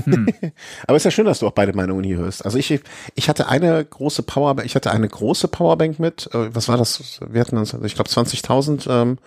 Hm. 0.03 0.27
Aber 0.87 0.95
es 0.95 1.01
ist 1.01 1.05
ja 1.05 1.11
schön, 1.11 1.25
dass 1.25 1.39
du 1.39 1.47
auch 1.47 1.51
beide 1.51 1.73
Meinungen 1.73 2.03
hier 2.03 2.17
hörst. 2.17 2.45
Also 2.45 2.57
ich, 2.57 2.79
ich 3.15 3.29
hatte 3.29 3.47
eine 3.47 3.83
große 3.83 4.23
Powerbank, 4.23 4.65
ich 4.65 4.75
hatte 4.75 4.91
eine 4.91 5.07
große 5.07 5.47
Powerbank 5.47 5.99
mit. 5.99 6.29
Äh, 6.33 6.53
was 6.53 6.67
war 6.67 6.77
das? 6.77 7.19
Wir 7.27 7.41
hatten 7.41 7.57
uns, 7.57 7.73
ich 7.73 7.95
glaube 7.95 8.09
20.000. 8.09 8.89
Ähm, 8.89 9.17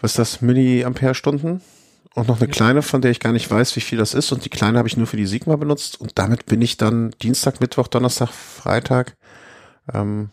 was 0.00 0.12
ist 0.12 0.18
das? 0.18 0.40
Milliampere-Stunden? 0.40 1.60
Und 2.14 2.28
noch 2.28 2.40
eine 2.40 2.48
kleine, 2.48 2.82
von 2.82 3.00
der 3.00 3.10
ich 3.10 3.18
gar 3.18 3.32
nicht 3.32 3.50
weiß, 3.50 3.74
wie 3.74 3.80
viel 3.80 3.98
das 3.98 4.14
ist. 4.14 4.30
Und 4.30 4.44
die 4.44 4.50
kleine 4.50 4.78
habe 4.78 4.86
ich 4.86 4.96
nur 4.96 5.06
für 5.06 5.16
die 5.16 5.26
Sigma 5.26 5.56
benutzt. 5.56 6.00
Und 6.00 6.18
damit 6.18 6.46
bin 6.46 6.62
ich 6.62 6.76
dann 6.76 7.10
Dienstag, 7.22 7.60
Mittwoch, 7.60 7.88
Donnerstag, 7.88 8.30
Freitag 8.30 9.16
ähm, 9.92 10.30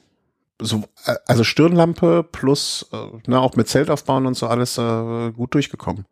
so, 0.60 0.84
äh, 1.06 1.16
also 1.28 1.44
Stirnlampe 1.44 2.24
plus, 2.24 2.88
äh, 2.94 3.30
ne, 3.30 3.40
auch 3.40 3.56
mit 3.56 3.68
Zelt 3.68 3.90
aufbauen 3.90 4.26
und 4.26 4.36
so 4.36 4.48
alles 4.48 4.78
äh, 4.78 5.32
gut 5.32 5.54
durchgekommen. 5.54 6.06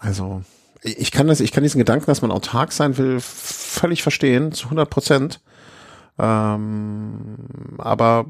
Also, 0.00 0.42
ich 0.82 1.10
kann 1.10 1.26
das, 1.26 1.40
ich 1.40 1.52
kann 1.52 1.62
diesen 1.62 1.78
Gedanken, 1.78 2.06
dass 2.06 2.22
man 2.22 2.30
autark 2.30 2.72
sein 2.72 2.98
will, 2.98 3.18
völlig 3.20 4.02
verstehen, 4.02 4.52
zu 4.52 4.66
100 4.66 4.88
Prozent. 4.88 5.40
Ähm, 6.18 7.36
aber 7.78 8.26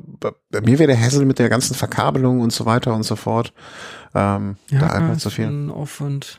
bei 0.51 0.61
mir 0.61 0.79
wäre 0.79 0.89
der 0.89 1.01
Hassel 1.01 1.25
mit 1.25 1.39
der 1.39 1.49
ganzen 1.49 1.75
Verkabelung 1.75 2.41
und 2.41 2.53
so 2.53 2.67
weiter 2.67 2.95
und 2.95 3.03
so 3.03 3.17
fort 3.17 3.55
ähm, 4.15 4.57
ja, 4.71 4.81
da 4.81 4.87
einfach 4.89 5.17
zu 5.17 5.31
viel. 5.31 5.71
Aufwand. 5.71 6.39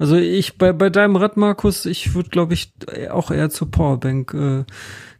Also 0.00 0.16
ich 0.16 0.58
bei 0.58 0.72
bei 0.72 0.90
deinem 0.90 1.14
Rad, 1.14 1.36
Markus, 1.36 1.86
ich 1.86 2.14
würde 2.14 2.30
glaube 2.30 2.54
ich 2.54 2.72
auch 3.10 3.30
eher 3.30 3.48
zur 3.48 3.70
Powerbank 3.70 4.34
äh, 4.34 4.64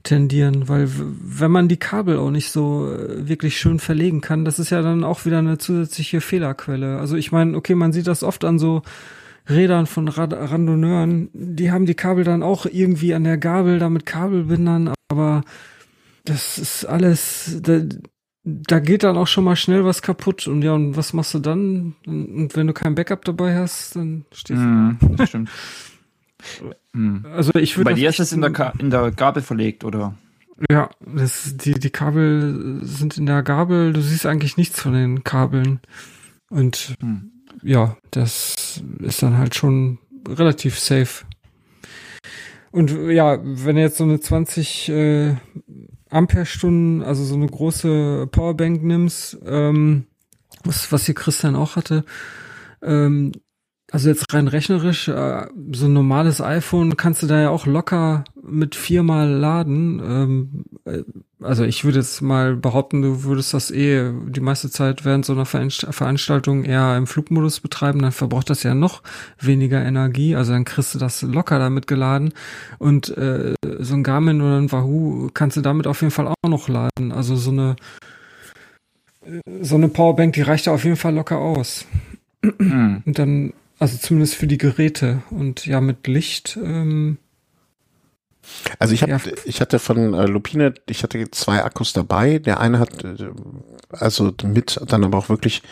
tendieren, 0.03 0.69
weil 0.69 0.89
wenn 0.91 1.53
man 1.53 1.69
die 1.69 1.77
Kabel 1.77 2.19
auch 2.19 2.31
nicht 2.31 2.51
so 2.51 2.93
äh, 2.93 3.29
wirklich 3.29 3.59
schön 3.59 3.79
verlegen 3.79 4.21
kann, 4.21 4.45
das 4.45 4.59
ist 4.59 4.71
ja 4.71 4.83
dann 4.83 5.05
auch 5.05 5.27
wieder 5.27 5.39
eine 5.39 5.59
zusätzliche 5.59 6.21
Fehlerquelle. 6.21 6.99
Also 6.99 7.15
ich 7.15 7.31
meine, 7.31 7.57
okay, 7.57 7.77
man 7.77 7.93
sieht 7.93 8.09
das 8.09 8.25
oft 8.25 8.45
an 8.45 8.59
so 8.59 8.83
Rädern 9.49 9.87
von 9.87 10.09
Rad 10.09 10.33
Randonneuren, 10.33 11.31
die 11.33 11.71
haben 11.71 11.87
die 11.87 11.95
Kabel 11.95 12.25
dann 12.25 12.43
auch 12.43 12.67
irgendwie 12.67 13.15
an 13.15 13.25
der 13.25 13.39
Gabel, 13.39 13.79
damit 13.79 14.07
Kabelbindern, 14.07 14.93
aber 15.09 15.43
das 16.25 16.59
ist 16.59 16.85
alles, 16.85 17.59
da, 17.63 17.81
da 18.45 18.79
geht 18.79 19.03
dann 19.03 19.17
auch 19.17 19.27
schon 19.27 19.45
mal 19.45 19.57
schnell 19.57 19.85
was 19.85 20.03
kaputt 20.03 20.47
und 20.47 20.63
ja, 20.63 20.73
und 20.73 20.97
was 20.97 21.13
machst 21.13 21.35
du 21.35 21.39
dann? 21.39 21.95
Und 22.07 22.51
wenn 22.55 22.67
du 22.67 22.73
kein 22.73 22.95
Backup 22.95 23.25
dabei 23.25 23.57
hast, 23.57 23.97
dann 23.97 24.27
stehst 24.33 24.61
mm, 24.61 24.91
du. 25.01 25.17
Das 25.17 25.29
stimmt. 25.31 25.51
Hm. 26.93 27.27
Also 27.35 27.53
ich 27.55 27.77
würde. 27.77 27.91
Bei 27.91 27.95
dir 27.95 28.09
ist 28.09 28.21
es 28.21 28.33
in 28.33 28.41
der, 28.41 28.73
in 28.79 28.91
der 28.91 29.11
Gabel 29.11 29.43
verlegt, 29.43 29.85
oder? 29.85 30.15
Ja, 30.71 30.91
das, 31.01 31.57
die, 31.57 31.75
die 31.75 31.91
Kabel 31.91 32.81
sind 32.83 33.17
in 33.17 33.27
der 33.27 33.43
Gabel, 33.43 33.93
du 33.93 34.01
siehst 34.01 34.27
eigentlich 34.27 34.57
nichts 34.57 34.81
von 34.81 34.93
den 34.93 35.25
Kabeln. 35.25 35.81
Und 36.51 36.97
hm. 37.01 37.33
Ja, 37.63 37.97
das 38.11 38.83
ist 39.01 39.23
dann 39.23 39.39
halt 39.39 39.55
schon 39.55 39.99
relativ 40.29 40.79
safe. 40.79 41.25
Und 42.71 42.91
ja, 43.11 43.39
wenn 43.43 43.77
du 43.77 43.83
jetzt 43.83 43.97
so 43.97 44.05
eine 44.05 44.21
20 44.21 44.89
äh, 44.91 45.37
Ampere-Stunden, 46.11 47.03
also 47.03 47.25
so 47.25 47.35
eine 47.35 47.47
große 47.47 48.29
Powerbank 48.31 48.83
nimmst, 48.83 49.39
ähm, 49.47 50.07
was, 50.65 50.91
was 50.93 51.07
hier 51.07 51.15
Christian 51.15 51.57
auch 51.57 51.77
hatte, 51.77 52.05
ähm, 52.83 53.33
also 53.91 54.11
jetzt 54.11 54.33
rein 54.35 54.49
rechnerisch, 54.49 55.09
äh, 55.09 55.47
so 55.73 55.87
ein 55.87 55.93
normales 55.95 56.43
iPhone 56.43 56.99
kannst 56.99 57.23
du 57.23 57.27
da 57.27 57.41
ja 57.41 57.51
auch 57.51 57.65
locker 57.65 58.25
mit 58.43 58.75
viermal 58.75 59.29
laden. 59.29 60.01
Ähm, 60.05 60.65
äh, 60.85 61.05
also 61.43 61.65
ich 61.65 61.85
würde 61.85 62.01
jetzt 62.01 62.21
mal 62.21 62.55
behaupten, 62.55 63.01
du 63.01 63.23
würdest 63.23 63.55
das 63.55 63.71
eh 63.71 64.13
die 64.27 64.41
meiste 64.41 64.71
Zeit 64.71 65.07
während 65.07 65.25
so 65.25 65.33
einer 65.33 65.47
Veranstaltung 65.47 66.65
eher 66.65 66.97
im 66.97 67.07
Flugmodus 67.07 67.61
betreiben, 67.61 68.03
dann 68.03 68.13
verbraucht 68.13 68.51
das 68.51 68.63
ja 68.63 68.75
noch 68.75 69.03
weniger 69.41 69.83
Energie. 69.83 70.37
Also 70.37 70.53
dann 70.53 70.65
kriegst 70.65 70.95
du 70.95 70.99
das 70.99 71.23
locker 71.23 71.59
damit 71.59 71.87
geladen. 71.87 72.35
Und 72.79 73.17
äh, 73.17 73.55
so 73.79 73.95
ein 73.95 74.03
Garmin 74.03 74.43
oder 74.43 74.59
ein 74.59 74.71
Wahoo 74.71 75.31
kannst 75.33 75.57
du 75.57 75.63
damit 75.63 75.87
auf 75.87 76.03
jeden 76.03 76.11
Fall 76.11 76.29
auch 76.29 76.49
noch 76.49 76.69
laden. 76.69 77.13
Also 77.13 77.37
so 77.37 77.53
eine 77.53 77.77
so 79.61 79.77
eine 79.77 79.89
Powerbank, 79.89 80.35
die 80.35 80.43
reicht 80.43 80.67
da 80.67 80.73
auf 80.73 80.85
jeden 80.85 80.97
Fall 80.97 81.15
locker 81.15 81.39
aus. 81.39 81.87
Mhm. 82.59 83.03
Und 83.05 83.19
dann 83.19 83.53
also 83.79 83.97
zumindest 83.99 84.35
für 84.35 84.47
die 84.47 84.59
Geräte 84.59 85.23
und 85.31 85.67
ja 85.67 85.81
mit 85.81 86.07
Licht. 86.07 86.59
Ähm, 86.63 87.19
also 88.79 88.95
ich 88.95 89.03
habe, 89.03 89.13
ja. 89.13 89.21
ich 89.45 89.61
hatte 89.61 89.79
von 89.79 90.15
äh, 90.15 90.27
Lupine, 90.27 90.75
ich 90.89 91.03
hatte 91.03 91.31
zwei 91.31 91.63
Akkus 91.65 91.93
dabei. 91.93 92.39
Der 92.39 92.61
eine 92.61 92.79
hat 92.79 93.05
äh, 93.05 93.31
also 93.91 94.33
mit 94.45 94.81
dann 94.87 95.05
aber 95.05 95.19
auch 95.19 95.29
wirklich 95.29 95.63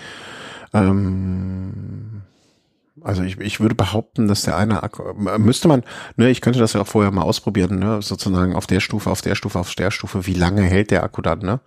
ähm, 0.75 2.23
Also 3.03 3.23
ich, 3.23 3.39
ich 3.41 3.61
würde 3.61 3.75
behaupten, 3.75 4.27
dass 4.27 4.43
der 4.43 4.57
eine 4.57 4.83
Akku, 4.83 5.15
müsste 5.39 5.69
man, 5.69 5.85
ne, 6.17 6.31
ich 6.31 6.41
könnte 6.41 6.59
das 6.59 6.73
ja 6.73 6.81
auch 6.81 6.87
vorher 6.87 7.13
mal 7.13 7.23
ausprobieren, 7.23 7.79
ne, 7.79 8.03
sozusagen 8.03 8.55
auf 8.55 8.67
der 8.67 8.81
Stufe, 8.81 9.11
auf 9.11 9.21
der 9.21 9.35
Stufe, 9.35 9.59
auf 9.59 9.75
der 9.75 9.91
Stufe, 9.91 10.27
wie 10.27 10.35
lange 10.35 10.63
hält 10.63 10.91
der 10.91 11.03
Akku 11.05 11.23
dann, 11.23 11.41
ne? 11.41 11.61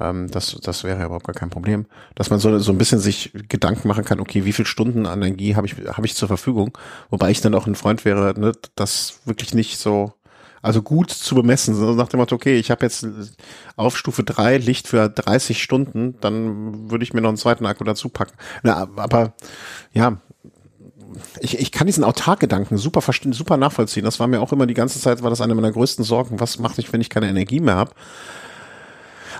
Ähm, 0.00 0.30
das, 0.30 0.56
das 0.62 0.82
wäre 0.82 0.98
ja 0.98 1.06
überhaupt 1.06 1.26
gar 1.26 1.34
kein 1.34 1.50
Problem. 1.50 1.86
Dass 2.14 2.30
man 2.30 2.40
so, 2.40 2.58
so 2.58 2.72
ein 2.72 2.78
bisschen 2.78 2.98
sich 2.98 3.32
Gedanken 3.48 3.86
machen 3.86 4.04
kann, 4.04 4.20
okay, 4.20 4.44
wie 4.44 4.52
viel 4.52 4.66
Stunden 4.66 5.04
Energie 5.04 5.56
habe 5.56 5.66
ich, 5.66 5.76
habe 5.88 6.06
ich 6.06 6.14
zur 6.14 6.28
Verfügung? 6.28 6.76
Wobei 7.10 7.30
ich 7.30 7.40
dann 7.40 7.54
auch 7.54 7.66
ein 7.66 7.74
Freund 7.74 8.04
wäre, 8.04 8.38
ne, 8.38 8.52
das 8.74 9.20
wirklich 9.26 9.54
nicht 9.54 9.78
so, 9.78 10.14
also 10.62 10.82
gut 10.82 11.10
zu 11.10 11.34
bemessen, 11.34 11.74
so 11.74 11.94
nach 11.94 12.08
dem 12.08 12.18
Motto, 12.18 12.34
okay, 12.34 12.56
ich 12.56 12.70
habe 12.70 12.84
jetzt 12.84 13.06
auf 13.76 13.96
Stufe 13.96 14.24
3 14.24 14.58
Licht 14.58 14.88
für 14.88 15.08
30 15.08 15.62
Stunden, 15.62 16.16
dann 16.20 16.90
würde 16.90 17.04
ich 17.04 17.12
mir 17.12 17.20
noch 17.20 17.28
einen 17.28 17.38
zweiten 17.38 17.66
Akku 17.66 17.84
dazu 17.84 18.08
packen. 18.08 18.36
Na, 18.62 18.88
aber 18.96 19.34
ja, 19.92 20.18
ich, 21.40 21.58
ich 21.58 21.72
kann 21.72 21.86
diesen 21.86 22.04
Autark-Gedanken 22.04 22.76
super 22.78 23.00
verstehen, 23.02 23.32
super 23.32 23.56
nachvollziehen. 23.56 24.04
Das 24.04 24.20
war 24.20 24.26
mir 24.26 24.40
auch 24.40 24.52
immer 24.52 24.66
die 24.66 24.74
ganze 24.74 25.00
Zeit, 25.00 25.22
war 25.22 25.30
das 25.30 25.40
eine 25.40 25.54
meiner 25.54 25.72
größten 25.72 26.04
Sorgen. 26.04 26.40
Was 26.40 26.58
mache 26.58 26.80
ich, 26.80 26.92
wenn 26.92 27.00
ich 27.00 27.10
keine 27.10 27.28
Energie 27.28 27.60
mehr 27.60 27.76
habe? 27.76 27.92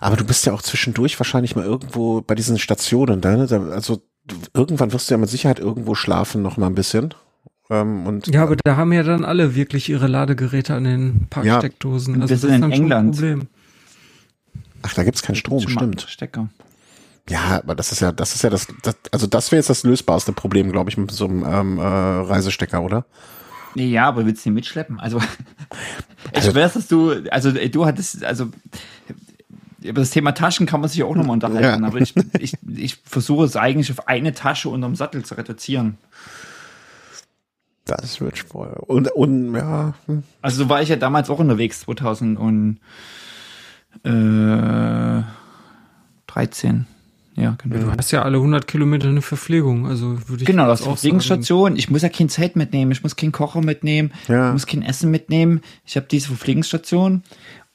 Aber 0.01 0.17
du 0.17 0.25
bist 0.25 0.47
ja 0.47 0.53
auch 0.53 0.63
zwischendurch 0.63 1.19
wahrscheinlich 1.21 1.55
mal 1.57 1.65
irgendwo 1.65 2.23
bei 2.23 2.35
diesen 2.35 2.59
Stationen, 2.59 3.21
ne? 3.21 3.47
also 3.73 4.03
irgendwann 4.55 4.93
wirst 4.93 5.11
du 5.11 5.15
ja 5.15 5.19
mit 5.19 5.29
Sicherheit 5.29 5.59
irgendwo 5.59 5.95
schlafen 5.95 6.43
noch 6.43 6.57
mal 6.57 6.67
ein 6.67 6.75
bisschen. 6.75 7.15
Ähm, 7.69 8.07
und 8.07 8.27
ja, 8.27 8.43
aber 8.43 8.57
da 8.57 8.77
haben 8.77 8.93
ja 8.93 9.03
dann 9.03 9.25
alle 9.25 9.55
wirklich 9.55 9.89
ihre 9.89 10.07
Ladegeräte 10.07 10.75
an 10.75 10.85
den 10.85 11.27
Parksteckdosen. 11.29 12.17
Ja, 12.17 12.23
also 12.23 12.35
das 12.35 12.45
ist 12.45 12.51
in 12.51 12.73
England. 12.73 13.13
Problem. 13.13 13.49
Ach, 14.83 14.95
da 14.95 15.05
gibt's 15.05 15.23
keinen 15.23 15.37
Strom, 15.37 15.69
stimmt. 15.69 16.07
Stecker. 16.09 16.49
Ja, 17.29 17.59
aber 17.59 17.75
das 17.75 17.93
ist 17.93 18.01
ja, 18.01 18.11
das 18.11 18.35
ist 18.35 18.43
ja 18.43 18.51
das, 18.51 18.67
das 18.83 18.97
also 19.13 19.27
das 19.27 19.53
wäre 19.53 19.59
jetzt 19.59 19.71
das 19.71 19.85
lösbarste 19.85 20.33
Problem, 20.33 20.73
glaube 20.73 20.91
ich, 20.91 20.97
mit 20.97 21.11
so 21.13 21.27
einem 21.27 21.45
ähm, 21.47 21.79
äh, 21.79 21.83
Reisestecker, 21.83 22.83
oder? 22.83 23.05
Ja, 23.75 24.09
aber 24.09 24.27
willst 24.27 24.45
du 24.45 24.51
den 24.51 24.55
mitschleppen? 24.55 24.99
Also, 24.99 25.19
ich 26.33 26.39
also, 26.39 26.55
weiß, 26.55 26.73
dass 26.73 26.89
du, 26.89 27.13
also 27.31 27.53
du 27.53 27.87
hattest, 27.87 28.25
also 28.25 28.49
über 29.83 30.01
das 30.01 30.11
Thema 30.11 30.33
Taschen 30.33 30.67
kann 30.67 30.81
man 30.81 30.91
sich 30.91 31.03
auch 31.03 31.15
nochmal 31.15 31.35
unterhalten, 31.35 31.83
ja. 31.83 31.87
aber 31.87 32.01
ich, 32.01 32.15
ich, 32.39 32.55
ich 32.77 32.97
versuche 32.97 33.45
es 33.45 33.57
eigentlich 33.57 33.91
auf 33.91 34.09
eine 34.09 34.33
Tasche 34.33 34.69
unterm 34.69 34.97
Sattel 34.97 35.25
zu 35.25 35.35
reduzieren. 35.37 35.99
Das 37.85 38.21
wird 38.21 38.39
voll. 38.39 38.77
Und, 38.87 39.11
und 39.13 39.55
ja. 39.55 39.95
Hm. 40.07 40.23
Also 40.43 40.65
so 40.65 40.69
war 40.69 40.83
ich 40.83 40.89
ja 40.91 40.97
damals 40.97 41.31
auch 41.31 41.39
unterwegs, 41.39 41.81
2013. 41.81 42.79
Ja, 47.37 47.57
genau. 47.63 47.79
Du 47.79 47.93
hast 47.97 48.11
ja 48.11 48.23
alle 48.23 48.37
100 48.37 48.67
Kilometer 48.67 49.09
eine 49.09 49.23
Verpflegung, 49.23 49.87
also 49.87 50.19
würde 50.29 50.43
ich 50.43 50.47
Genau, 50.47 50.67
das 50.67 50.81
ist 50.81 50.87
Verpflegungsstation. 50.87 51.77
Ich 51.77 51.91
muss 51.91 52.03
ja 52.03 52.11
kein 52.11 52.29
Zelt 52.29 52.55
mitnehmen, 52.55 52.93
ich 52.93 53.03
muss 53.03 53.17
keinen 53.17 53.33
Kocher 53.33 53.63
mitnehmen, 53.63 54.13
ja. 54.29 54.49
ich 54.49 54.53
muss 54.53 54.67
kein 54.67 54.83
Essen 54.83 55.11
mitnehmen. 55.11 55.63
Ich 55.87 55.97
habe 55.97 56.07
diese 56.11 56.29
Verpflegungsstation 56.29 57.23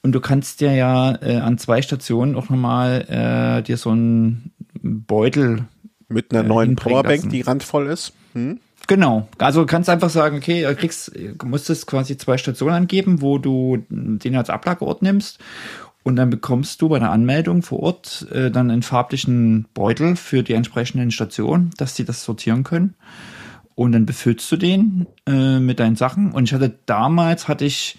und 0.06 0.12
du 0.12 0.20
kannst 0.20 0.60
dir 0.60 0.72
ja 0.72 1.20
äh, 1.20 1.38
an 1.38 1.58
zwei 1.58 1.82
Stationen 1.82 2.36
auch 2.36 2.48
nochmal 2.48 3.06
äh, 3.08 3.62
dir 3.64 3.76
so 3.76 3.90
einen 3.90 4.52
Beutel 4.80 5.64
mit 6.06 6.30
einer 6.30 6.44
äh, 6.44 6.46
neuen 6.46 6.76
Powerbank, 6.76 7.16
lassen. 7.16 7.30
die 7.30 7.40
randvoll 7.40 7.88
ist. 7.88 8.12
Hm? 8.32 8.60
Genau. 8.86 9.26
Also 9.38 9.62
du 9.62 9.66
kannst 9.66 9.90
einfach 9.90 10.10
sagen, 10.10 10.36
okay, 10.36 10.62
du 10.62 10.76
kriegst, 10.76 11.10
musstest 11.44 11.88
quasi 11.88 12.16
zwei 12.16 12.38
Stationen 12.38 12.74
angeben, 12.76 13.20
wo 13.20 13.38
du 13.38 13.84
den 13.88 14.36
als 14.36 14.48
Ablageort 14.48 15.02
nimmst. 15.02 15.40
Und 16.04 16.14
dann 16.14 16.30
bekommst 16.30 16.80
du 16.82 16.88
bei 16.88 17.00
der 17.00 17.10
Anmeldung 17.10 17.62
vor 17.62 17.80
Ort 17.80 18.28
äh, 18.30 18.52
dann 18.52 18.70
einen 18.70 18.82
farblichen 18.82 19.66
Beutel 19.74 20.14
für 20.14 20.44
die 20.44 20.52
entsprechenden 20.52 21.10
Stationen, 21.10 21.70
dass 21.78 21.96
sie 21.96 22.04
das 22.04 22.22
sortieren 22.22 22.62
können. 22.62 22.94
Und 23.74 23.90
dann 23.90 24.06
befüllst 24.06 24.52
du 24.52 24.56
den 24.56 25.08
äh, 25.26 25.58
mit 25.58 25.80
deinen 25.80 25.96
Sachen. 25.96 26.30
Und 26.30 26.44
ich 26.44 26.54
hatte 26.54 26.78
damals 26.86 27.48
hatte 27.48 27.64
ich 27.64 27.98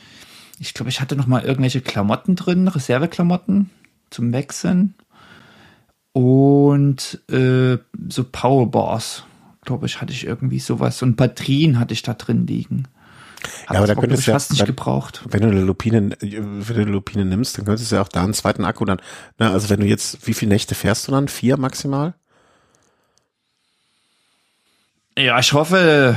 ich 0.60 0.74
glaube, 0.74 0.90
ich 0.90 1.02
hatte 1.02 1.16
noch 1.16 1.28
mal 1.28 1.44
irgendwelche 1.44 1.82
Klamotten 1.82 2.36
drin, 2.36 2.68
Reserveklamotten 2.68 3.70
zum 4.10 4.34
Wechseln 4.34 4.96
und 6.14 7.22
äh, 7.32 7.78
so 8.10 8.24
Powerbars, 8.24 9.24
glaube 9.62 9.86
ich, 9.86 10.02
hatte 10.02 10.14
ich 10.14 10.26
irgendwie 10.26 10.60
sowas 10.60 11.02
und 11.02 11.16
Batterien 11.16 11.80
hatte 11.80 11.94
ich 11.94 12.02
da 12.02 12.14
drin 12.14 12.48
liegen. 12.48 12.88
Hat 13.68 13.76
ja, 13.76 13.78
aber 13.78 13.88
da 13.88 13.96
könntest 13.96 14.26
du 14.26 14.32
ja 14.32 14.36
fast 14.36 14.52
nicht 14.52 14.66
gebraucht. 14.66 15.24
Wenn 15.30 15.42
du 15.42 15.50
eine 15.50 15.62
Lupine, 15.62 16.10
wenn 16.20 16.76
du 16.76 16.82
eine 16.82 16.92
Lupine 16.92 17.24
nimmst, 17.24 17.58
dann 17.58 17.66
könntest 17.66 17.92
du 17.92 17.98
ja 17.98 18.02
auch 18.02 18.08
da 18.08 18.24
einen 18.24 18.34
zweiten 18.34 18.66
Akku 18.66 18.84
dann. 18.86 19.00
Na, 19.38 19.52
also 19.52 19.70
wenn 19.70 19.80
du 19.80 19.86
jetzt, 19.86 20.26
wie 20.26 20.34
viele 20.34 20.50
Nächte 20.50 20.74
fährst 20.74 21.08
du 21.08 21.12
dann? 21.12 21.28
Vier 21.28 21.58
maximal? 21.58 22.16
Ja, 25.18 25.40
ich 25.40 25.54
hoffe, 25.54 26.16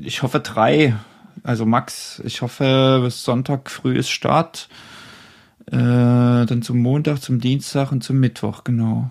ich 0.00 0.22
hoffe 0.22 0.40
drei. 0.40 0.94
Also 1.42 1.66
Max, 1.66 2.22
ich 2.24 2.42
hoffe, 2.42 3.00
bis 3.02 3.24
Sonntag 3.24 3.70
früh 3.70 3.96
ist 3.96 4.10
Start. 4.10 4.68
Äh, 5.66 5.76
dann 5.76 6.62
zum 6.62 6.78
Montag, 6.78 7.22
zum 7.22 7.40
Dienstag 7.40 7.92
und 7.92 8.02
zum 8.02 8.18
Mittwoch, 8.18 8.64
genau. 8.64 9.10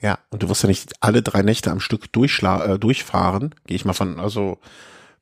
Ja, 0.00 0.18
und 0.30 0.42
du 0.42 0.48
wirst 0.48 0.62
ja 0.62 0.68
nicht 0.68 0.92
alle 1.00 1.22
drei 1.22 1.42
Nächte 1.42 1.70
am 1.70 1.80
Stück 1.80 2.12
durchschla 2.12 2.64
äh, 2.64 2.78
durchfahren, 2.78 3.54
gehe 3.66 3.76
ich 3.76 3.84
mal 3.84 3.92
von, 3.92 4.20
also 4.20 4.58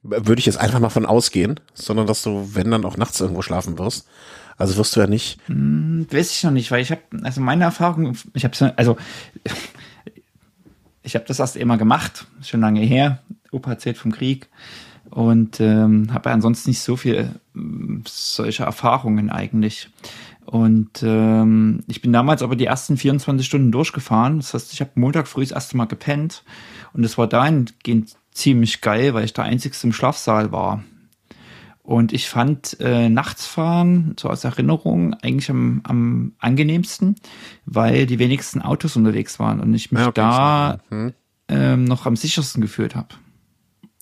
würde 0.02 0.38
ich 0.38 0.46
jetzt 0.46 0.58
einfach 0.58 0.80
mal 0.80 0.88
von 0.88 1.04
ausgehen, 1.04 1.60
sondern 1.74 2.06
dass 2.06 2.22
du, 2.22 2.54
wenn 2.54 2.70
dann 2.70 2.86
auch 2.86 2.96
nachts 2.96 3.20
irgendwo 3.20 3.42
schlafen 3.42 3.78
wirst. 3.78 4.08
Also 4.56 4.76
wirst 4.76 4.96
du 4.96 5.00
ja 5.00 5.06
nicht. 5.06 5.38
Hm, 5.46 6.06
weiß 6.10 6.30
ich 6.30 6.42
noch 6.42 6.50
nicht, 6.50 6.70
weil 6.70 6.82
ich 6.82 6.90
habe, 6.90 7.02
also 7.22 7.40
meine 7.40 7.64
Erfahrung, 7.64 8.16
ich 8.34 8.44
habe 8.44 8.74
also 8.76 8.96
ich 11.02 11.14
habe 11.14 11.24
das 11.26 11.38
erst 11.38 11.56
immer 11.56 11.76
gemacht, 11.78 12.26
schon 12.42 12.60
lange 12.60 12.80
her, 12.80 13.22
Opa 13.50 13.70
erzählt 13.70 13.98
vom 13.98 14.12
Krieg 14.12 14.48
und 15.10 15.60
ähm, 15.60 16.12
habe 16.12 16.30
ansonsten 16.30 16.70
nicht 16.70 16.80
so 16.80 16.96
viel 16.96 17.14
äh, 17.54 17.60
solche 18.06 18.64
Erfahrungen 18.64 19.30
eigentlich. 19.30 19.90
Und 20.46 21.02
ähm, 21.04 21.80
ich 21.86 22.02
bin 22.02 22.12
damals 22.12 22.42
aber 22.42 22.56
die 22.56 22.64
ersten 22.64 22.96
24 22.96 23.46
Stunden 23.46 23.70
durchgefahren. 23.70 24.38
Das 24.38 24.54
heißt, 24.54 24.72
ich 24.72 24.80
habe 24.80 24.90
Montag 24.94 25.28
früh 25.28 25.42
das 25.42 25.52
erste 25.52 25.76
Mal 25.76 25.84
gepennt 25.84 26.42
und 26.92 27.04
es 27.04 27.18
war 27.18 27.26
dahingehend 27.26 28.16
ziemlich 28.32 28.80
geil, 28.80 29.14
weil 29.14 29.24
ich 29.24 29.32
der 29.32 29.44
Einzigste 29.44 29.86
im 29.86 29.92
Schlafsaal 29.92 30.50
war. 30.50 30.82
Und 31.82 32.12
ich 32.12 32.28
fand 32.28 32.76
äh, 32.78 33.08
Nachtsfahren, 33.08 34.14
so 34.18 34.28
aus 34.28 34.44
Erinnerung, 34.44 35.14
eigentlich 35.14 35.50
am, 35.50 35.80
am 35.84 36.32
angenehmsten, 36.38 37.16
weil 37.64 38.06
die 38.06 38.18
wenigsten 38.18 38.62
Autos 38.62 38.96
unterwegs 38.96 39.40
waren 39.40 39.60
und 39.60 39.74
ich 39.74 39.90
mich 39.90 40.00
ja, 40.00 40.08
okay, 40.08 40.20
da 40.20 40.78
hm. 40.88 41.12
ähm, 41.48 41.84
noch 41.84 42.06
am 42.06 42.16
sichersten 42.16 42.60
gefühlt 42.60 42.94
habe. 42.94 43.08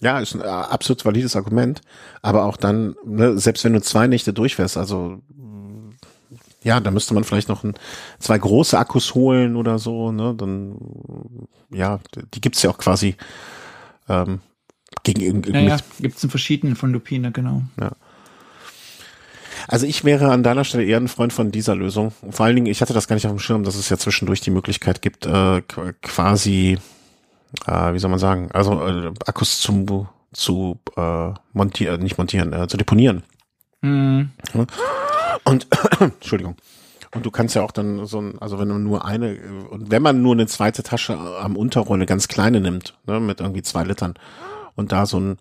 Ja, 0.00 0.20
ist 0.20 0.34
ein 0.34 0.40
äh, 0.40 0.44
absolut 0.44 1.04
valides 1.04 1.34
Argument. 1.36 1.80
Aber 2.22 2.44
auch 2.44 2.56
dann, 2.56 2.94
ne, 3.04 3.38
selbst 3.38 3.64
wenn 3.64 3.72
du 3.72 3.82
zwei 3.82 4.06
Nächte 4.06 4.32
durchfährst, 4.32 4.76
also 4.76 5.20
ja, 6.62 6.80
da 6.80 6.90
müsste 6.90 7.14
man 7.14 7.24
vielleicht 7.24 7.48
noch 7.48 7.64
ein, 7.64 7.74
zwei 8.18 8.38
große 8.38 8.78
Akkus 8.78 9.14
holen 9.14 9.56
oder 9.56 9.78
so, 9.78 10.12
ne? 10.12 10.34
Dann 10.36 10.76
ja, 11.70 12.00
die 12.34 12.40
gibt's 12.40 12.62
ja 12.62 12.70
auch 12.70 12.78
quasi 12.78 13.16
ähm, 14.08 14.40
gegen 15.04 15.42
ja, 15.44 15.60
ja, 15.60 15.76
gibt's 16.00 16.22
in 16.22 16.30
verschiedenen 16.30 16.76
von 16.76 16.92
Lupine, 16.92 17.30
genau. 17.32 17.62
Ja. 17.80 17.92
Also 19.66 19.86
ich 19.86 20.04
wäre 20.04 20.30
an 20.30 20.42
deiner 20.42 20.64
Stelle 20.64 20.84
eher 20.84 20.98
ein 20.98 21.08
Freund 21.08 21.32
von 21.32 21.50
dieser 21.50 21.74
Lösung. 21.74 22.12
Vor 22.30 22.46
allen 22.46 22.56
Dingen, 22.56 22.68
ich 22.68 22.80
hatte 22.80 22.94
das 22.94 23.06
gar 23.06 23.14
nicht 23.14 23.26
auf 23.26 23.32
dem 23.32 23.38
Schirm, 23.38 23.64
dass 23.64 23.74
es 23.76 23.88
ja 23.88 23.98
zwischendurch 23.98 24.40
die 24.40 24.50
Möglichkeit 24.50 25.02
gibt, 25.02 25.26
äh, 25.26 25.62
quasi 26.02 26.78
äh, 27.66 27.92
wie 27.92 27.98
soll 27.98 28.10
man 28.10 28.18
sagen, 28.18 28.50
also 28.52 28.86
äh, 28.86 29.12
Akkus 29.26 29.60
zum 29.60 30.08
zu 30.32 30.78
äh, 30.96 31.30
montieren, 31.52 32.02
nicht 32.02 32.18
montieren, 32.18 32.52
äh, 32.52 32.68
zu 32.68 32.76
deponieren. 32.76 33.22
Mhm. 33.80 34.30
Und 35.44 35.66
Entschuldigung. 36.00 36.56
Und 37.14 37.24
du 37.24 37.30
kannst 37.30 37.54
ja 37.54 37.62
auch 37.62 37.70
dann 37.70 38.04
so 38.06 38.20
ein, 38.20 38.38
also 38.38 38.58
wenn 38.58 38.68
du 38.68 38.78
nur 38.78 39.04
eine, 39.04 39.38
und 39.70 39.90
wenn 39.90 40.02
man 40.02 40.20
nur 40.20 40.34
eine 40.34 40.46
zweite 40.46 40.82
Tasche 40.82 41.16
am 41.16 41.56
Unterrohr, 41.56 41.94
eine 41.94 42.06
ganz 42.06 42.28
kleine 42.28 42.60
nimmt, 42.60 42.98
ne, 43.06 43.18
mit 43.18 43.40
irgendwie 43.40 43.62
zwei 43.62 43.84
Litern 43.84 44.14
und 44.74 44.92
da 44.92 45.06
so 45.06 45.18
ein, 45.18 45.38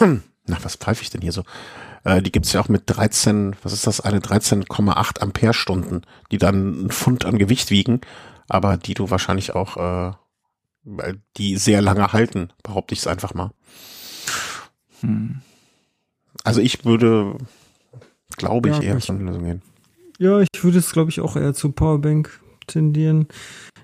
na, 0.46 0.56
was 0.62 0.76
pfeife 0.76 1.02
ich 1.02 1.10
denn 1.10 1.20
hier 1.20 1.32
so? 1.32 1.42
Äh, 2.04 2.22
die 2.22 2.30
gibt's 2.30 2.52
ja 2.52 2.60
auch 2.60 2.68
mit 2.68 2.84
13, 2.86 3.56
was 3.62 3.72
ist 3.72 3.88
das, 3.88 4.00
eine 4.00 4.20
13,8 4.20 5.20
Ampere-Stunden, 5.20 6.02
die 6.30 6.38
dann 6.38 6.86
ein 6.86 6.90
Pfund 6.90 7.24
an 7.24 7.38
Gewicht 7.38 7.70
wiegen, 7.70 8.00
aber 8.48 8.76
die 8.76 8.94
du 8.94 9.10
wahrscheinlich 9.10 9.56
auch 9.56 9.76
äh, 9.76 10.12
die 11.36 11.56
sehr 11.56 11.82
lange 11.82 12.12
halten, 12.12 12.52
behaupte 12.62 12.94
ich 12.94 13.00
es 13.00 13.06
einfach 13.06 13.34
mal. 13.34 13.50
Hm. 15.00 15.40
Also 16.44 16.60
ich 16.60 16.84
würde, 16.84 17.36
glaube 18.36 18.70
ich, 18.70 18.76
ja, 18.76 18.82
eher 18.82 18.98
zu 18.98 19.12
einer 19.12 19.24
Lösung 19.24 19.44
gehen. 19.44 19.62
Ja, 20.18 20.40
ich 20.40 20.48
würde 20.62 20.78
es, 20.78 20.92
glaube 20.92 21.10
ich, 21.10 21.20
auch 21.20 21.36
eher 21.36 21.54
zu 21.54 21.72
Powerbank 21.72 22.40
tendieren. 22.66 23.28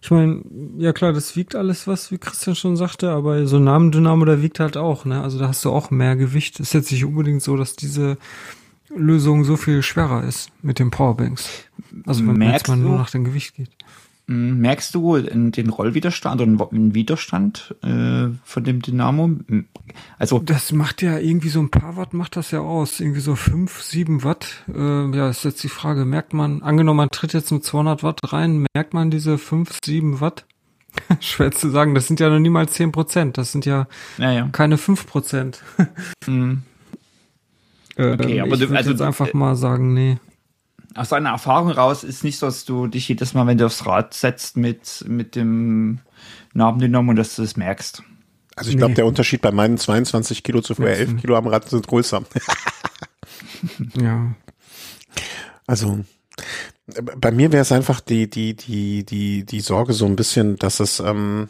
Ich 0.02 0.10
meine, 0.10 0.42
ja 0.76 0.92
klar, 0.92 1.12
das 1.12 1.34
wiegt 1.36 1.54
alles 1.56 1.86
was, 1.86 2.10
wie 2.10 2.18
Christian 2.18 2.54
schon 2.54 2.76
sagte, 2.76 3.10
aber 3.10 3.46
so 3.46 3.56
ein 3.56 3.64
Namendynamo, 3.64 4.24
der 4.24 4.42
wiegt 4.42 4.60
halt 4.60 4.76
auch, 4.76 5.04
ne? 5.04 5.22
Also 5.22 5.38
da 5.38 5.48
hast 5.48 5.64
du 5.64 5.70
auch 5.70 5.90
mehr 5.90 6.16
Gewicht. 6.16 6.60
Ist 6.60 6.74
jetzt 6.74 6.92
nicht 6.92 7.04
unbedingt 7.04 7.42
so, 7.42 7.56
dass 7.56 7.74
diese 7.74 8.18
Lösung 8.94 9.44
so 9.44 9.56
viel 9.56 9.82
schwerer 9.82 10.24
ist 10.24 10.50
mit 10.62 10.78
den 10.78 10.90
Powerbanks. 10.90 11.48
Also 12.06 12.26
wenn 12.26 12.36
man 12.38 12.52
jetzt 12.52 12.68
mal 12.68 12.76
nur 12.76 12.98
nach 12.98 13.10
dem 13.10 13.24
Gewicht 13.24 13.54
geht. 13.54 13.70
Hm, 14.26 14.58
merkst 14.58 14.94
du 14.94 15.18
den 15.18 15.68
Rollwiderstand 15.68 16.40
oder 16.40 16.66
den 16.68 16.94
Widerstand 16.94 17.74
äh, 17.82 18.28
von 18.42 18.64
dem 18.64 18.80
Dynamo? 18.80 19.24
Hm, 19.24 19.66
also 20.18 20.38
das 20.38 20.72
macht 20.72 21.02
ja 21.02 21.18
irgendwie 21.18 21.50
so 21.50 21.60
ein 21.60 21.70
paar 21.70 21.96
Watt 21.96 22.14
macht 22.14 22.36
das 22.36 22.50
ja 22.50 22.60
aus, 22.60 23.00
irgendwie 23.00 23.20
so 23.20 23.34
fünf, 23.34 23.82
sieben 23.82 24.24
Watt. 24.24 24.64
Äh, 24.74 25.14
ja, 25.14 25.28
ist 25.28 25.44
jetzt 25.44 25.62
die 25.62 25.68
Frage, 25.68 26.06
merkt 26.06 26.32
man, 26.32 26.62
angenommen 26.62 26.96
man 26.96 27.10
tritt 27.10 27.34
jetzt 27.34 27.52
mit 27.52 27.64
200 27.64 28.02
Watt 28.02 28.20
rein, 28.32 28.64
merkt 28.74 28.94
man 28.94 29.10
diese 29.10 29.36
fünf, 29.36 29.78
sieben 29.84 30.20
Watt? 30.20 30.46
Schwer 31.20 31.50
zu 31.50 31.68
sagen, 31.68 31.94
das 31.94 32.06
sind 32.06 32.18
ja 32.18 32.30
noch 32.30 32.38
niemals 32.38 32.72
zehn 32.72 32.92
Prozent, 32.92 33.36
das 33.36 33.52
sind 33.52 33.66
ja, 33.66 33.88
ja, 34.16 34.32
ja. 34.32 34.48
keine 34.52 34.78
fünf 34.78 35.06
Prozent. 35.06 35.62
mhm. 36.26 36.62
okay, 37.98 38.40
aber 38.40 38.54
ich 38.54 38.68
du, 38.68 38.74
also 38.74 38.90
jetzt 38.90 39.02
einfach 39.02 39.34
mal 39.34 39.54
sagen, 39.54 39.92
nee 39.92 40.18
aus 40.94 41.08
deiner 41.08 41.30
Erfahrung 41.30 41.70
raus 41.70 42.04
ist 42.04 42.24
nicht 42.24 42.38
so, 42.38 42.46
dass 42.46 42.64
du 42.64 42.86
dich 42.86 43.08
jedes 43.08 43.34
Mal, 43.34 43.46
wenn 43.46 43.58
du 43.58 43.66
aufs 43.66 43.86
Rad 43.86 44.14
setzt, 44.14 44.56
mit, 44.56 45.04
mit 45.06 45.34
dem 45.34 46.00
Narbendynamo, 46.52 47.12
dass 47.14 47.36
du 47.36 47.42
das 47.42 47.56
merkst. 47.56 48.02
Also 48.56 48.70
ich 48.70 48.76
glaube, 48.76 48.92
nee. 48.92 48.96
der 48.96 49.06
Unterschied 49.06 49.40
bei 49.42 49.50
meinen 49.50 49.78
22 49.78 50.44
Kilo 50.44 50.60
zu 50.60 50.76
vorher 50.76 50.96
11 50.98 51.16
Kilo 51.20 51.36
am 51.36 51.48
Rad 51.48 51.68
sind 51.68 51.86
größer. 51.88 52.22
ja. 54.00 54.34
Also 55.66 56.04
bei 57.16 57.30
mir 57.30 57.52
wäre 57.52 57.62
es 57.62 57.72
einfach 57.72 58.00
die, 58.00 58.28
die, 58.28 58.54
die, 58.54 59.04
die, 59.04 59.44
die 59.44 59.60
Sorge 59.60 59.92
so 59.92 60.06
ein 60.06 60.16
bisschen, 60.16 60.56
dass 60.56 60.80
es, 60.80 61.00
ähm, 61.00 61.48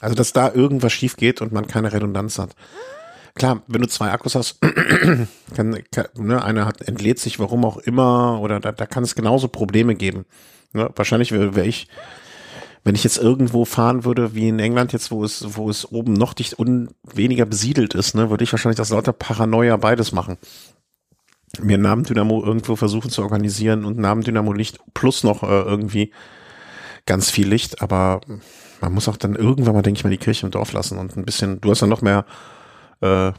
also 0.00 0.14
dass 0.14 0.32
da 0.32 0.52
irgendwas 0.52 0.92
schief 0.92 1.16
geht 1.16 1.40
und 1.40 1.52
man 1.52 1.66
keine 1.66 1.92
Redundanz 1.92 2.38
hat. 2.38 2.54
Klar, 3.34 3.62
wenn 3.66 3.80
du 3.80 3.88
zwei 3.88 4.10
Akkus 4.10 4.34
hast, 4.34 4.60
kann, 5.54 5.78
kann, 5.90 6.06
ne, 6.16 6.44
einer 6.44 6.66
hat 6.66 6.82
entlädt 6.82 7.18
sich, 7.18 7.38
warum 7.38 7.64
auch 7.64 7.78
immer, 7.78 8.40
oder 8.40 8.60
da, 8.60 8.72
da 8.72 8.86
kann 8.86 9.04
es 9.04 9.14
genauso 9.14 9.48
Probleme 9.48 9.94
geben. 9.94 10.26
Ne, 10.72 10.90
wahrscheinlich 10.94 11.32
wäre 11.32 11.54
wär 11.54 11.64
ich, 11.64 11.88
wenn 12.84 12.94
ich 12.94 13.04
jetzt 13.04 13.18
irgendwo 13.18 13.64
fahren 13.64 14.04
würde, 14.04 14.34
wie 14.34 14.48
in 14.48 14.58
England 14.58 14.92
jetzt, 14.92 15.10
wo 15.10 15.24
es, 15.24 15.56
wo 15.56 15.70
es 15.70 15.90
oben 15.90 16.12
noch 16.12 16.34
dicht 16.34 16.54
und 16.54 16.90
weniger 17.04 17.46
besiedelt 17.46 17.94
ist, 17.94 18.14
ne, 18.14 18.28
würde 18.28 18.44
ich 18.44 18.52
wahrscheinlich 18.52 18.76
das 18.76 18.90
lauter 18.90 19.12
Paranoia 19.12 19.76
beides 19.76 20.12
machen. 20.12 20.36
Mir 21.60 21.78
Namendynamo 21.78 22.42
irgendwo 22.42 22.76
versuchen 22.76 23.10
zu 23.10 23.22
organisieren 23.22 23.84
und 23.84 23.98
Namendynamo 23.98 24.52
Licht 24.52 24.78
plus 24.94 25.22
noch 25.22 25.42
äh, 25.42 25.46
irgendwie 25.46 26.12
ganz 27.06 27.30
viel 27.30 27.48
Licht, 27.48 27.82
aber 27.82 28.20
man 28.80 28.92
muss 28.92 29.08
auch 29.08 29.16
dann 29.16 29.36
irgendwann 29.36 29.74
mal, 29.74 29.82
denke 29.82 29.98
ich 29.98 30.04
mal, 30.04 30.10
die 30.10 30.18
Kirche 30.18 30.46
im 30.46 30.52
Dorf 30.52 30.72
lassen 30.72 30.98
und 30.98 31.16
ein 31.16 31.24
bisschen, 31.24 31.60
du 31.60 31.70
hast 31.70 31.82
dann 31.82 31.88
noch 31.88 32.02
mehr 32.02 32.24
äh, 33.02 33.32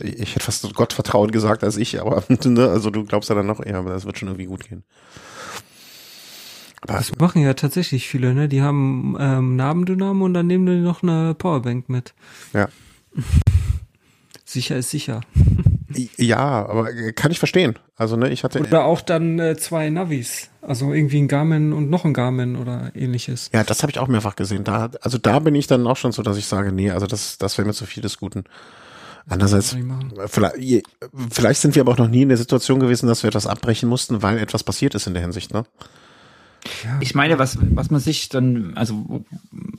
ich 0.00 0.34
hätte 0.34 0.44
fast 0.44 0.74
Gottvertrauen 0.74 1.30
gesagt 1.30 1.62
als 1.62 1.76
ich, 1.76 2.00
aber 2.00 2.24
ne, 2.44 2.68
also 2.68 2.90
du 2.90 3.04
glaubst 3.04 3.28
ja 3.28 3.34
dann 3.34 3.46
noch 3.46 3.64
eher, 3.64 3.76
aber 3.76 3.90
das 3.90 4.04
wird 4.04 4.18
schon 4.18 4.28
irgendwie 4.28 4.46
gut 4.46 4.68
gehen. 4.68 4.82
Aber 6.82 6.94
das 6.94 7.14
machen 7.18 7.42
ja 7.42 7.52
tatsächlich 7.54 8.08
viele, 8.08 8.32
ne? 8.32 8.48
Die 8.48 8.62
haben 8.62 9.14
ähm, 9.20 9.56
Nabendynamo 9.56 10.24
und 10.24 10.34
dann 10.34 10.46
nehmen 10.46 10.64
die 10.64 10.80
noch 10.80 11.02
eine 11.02 11.34
Powerbank 11.34 11.90
mit. 11.90 12.14
Ja. 12.54 12.68
sicher 14.44 14.76
ist 14.76 14.90
sicher. 14.90 15.20
Ja, 16.16 16.68
aber 16.68 16.92
kann 17.14 17.32
ich 17.32 17.40
verstehen. 17.40 17.76
Also 17.96 18.14
ne, 18.14 18.30
ich 18.30 18.44
hatte 18.44 18.60
oder 18.60 18.84
auch 18.84 19.00
dann 19.00 19.40
äh, 19.40 19.56
zwei 19.56 19.90
Navis, 19.90 20.48
also 20.62 20.92
irgendwie 20.92 21.18
ein 21.18 21.26
Garmin 21.26 21.72
und 21.72 21.90
noch 21.90 22.04
ein 22.04 22.14
Garmin 22.14 22.54
oder 22.54 22.92
ähnliches. 22.94 23.50
Ja, 23.52 23.64
das 23.64 23.82
habe 23.82 23.90
ich 23.90 23.98
auch 23.98 24.06
mehrfach 24.06 24.36
gesehen. 24.36 24.62
Da, 24.62 24.90
also 25.00 25.18
da 25.18 25.40
bin 25.40 25.56
ich 25.56 25.66
dann 25.66 25.84
auch 25.88 25.96
schon 25.96 26.12
so, 26.12 26.22
dass 26.22 26.36
ich 26.36 26.46
sage, 26.46 26.70
nee, 26.70 26.92
also 26.92 27.08
das, 27.08 27.38
das 27.38 27.58
wäre 27.58 27.66
mir 27.66 27.74
zu 27.74 27.86
viel 27.86 28.04
des 28.04 28.18
Guten. 28.18 28.44
Andererseits, 29.28 29.76
vielleicht, 30.26 30.56
vielleicht 31.30 31.60
sind 31.60 31.74
wir 31.74 31.82
aber 31.82 31.92
auch 31.92 31.98
noch 31.98 32.08
nie 32.08 32.22
in 32.22 32.28
der 32.28 32.38
Situation 32.38 32.80
gewesen, 32.80 33.06
dass 33.06 33.22
wir 33.22 33.28
etwas 33.28 33.46
abbrechen 33.46 33.88
mussten, 33.88 34.22
weil 34.22 34.38
etwas 34.38 34.64
passiert 34.64 34.94
ist 34.94 35.06
in 35.06 35.14
der 35.14 35.22
Hinsicht, 35.22 35.52
ne? 35.52 35.64
Ich 37.00 37.14
meine, 37.14 37.38
was, 37.38 37.58
was 37.60 37.90
man 37.90 38.00
sich 38.00 38.28
dann, 38.28 38.76
also 38.76 39.24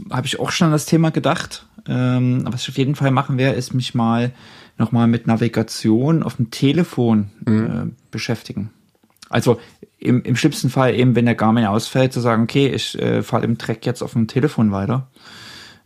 habe 0.10 0.26
ich 0.26 0.40
auch 0.40 0.52
schon 0.52 0.66
an 0.66 0.72
das 0.72 0.86
Thema 0.86 1.12
gedacht. 1.12 1.66
Ähm, 1.88 2.44
was 2.46 2.64
ich 2.64 2.70
auf 2.70 2.78
jeden 2.78 2.96
Fall 2.96 3.12
machen 3.12 3.38
werde, 3.38 3.58
ist 3.58 3.74
mich 3.74 3.94
mal 3.94 4.32
nochmal 4.78 5.08
mit 5.08 5.28
Navigation 5.28 6.24
auf 6.24 6.38
dem 6.38 6.50
Telefon 6.50 7.30
mhm. 7.46 7.66
äh, 7.66 8.02
beschäftigen. 8.10 8.72
Also 9.30 9.60
im, 10.00 10.24
im 10.24 10.36
schlimmsten 10.36 10.70
Fall 10.70 10.96
eben, 10.96 11.16
wenn 11.16 11.26
der 11.26 11.36
Garmin 11.36 11.66
ausfällt, 11.66 12.14
zu 12.14 12.20
sagen, 12.20 12.44
okay, 12.44 12.68
ich 12.68 13.00
äh, 13.00 13.22
fahre 13.22 13.46
im 13.46 13.58
Track 13.58 13.86
jetzt 13.86 14.02
auf 14.02 14.14
dem 14.14 14.28
Telefon 14.28 14.72
weiter 14.72 15.08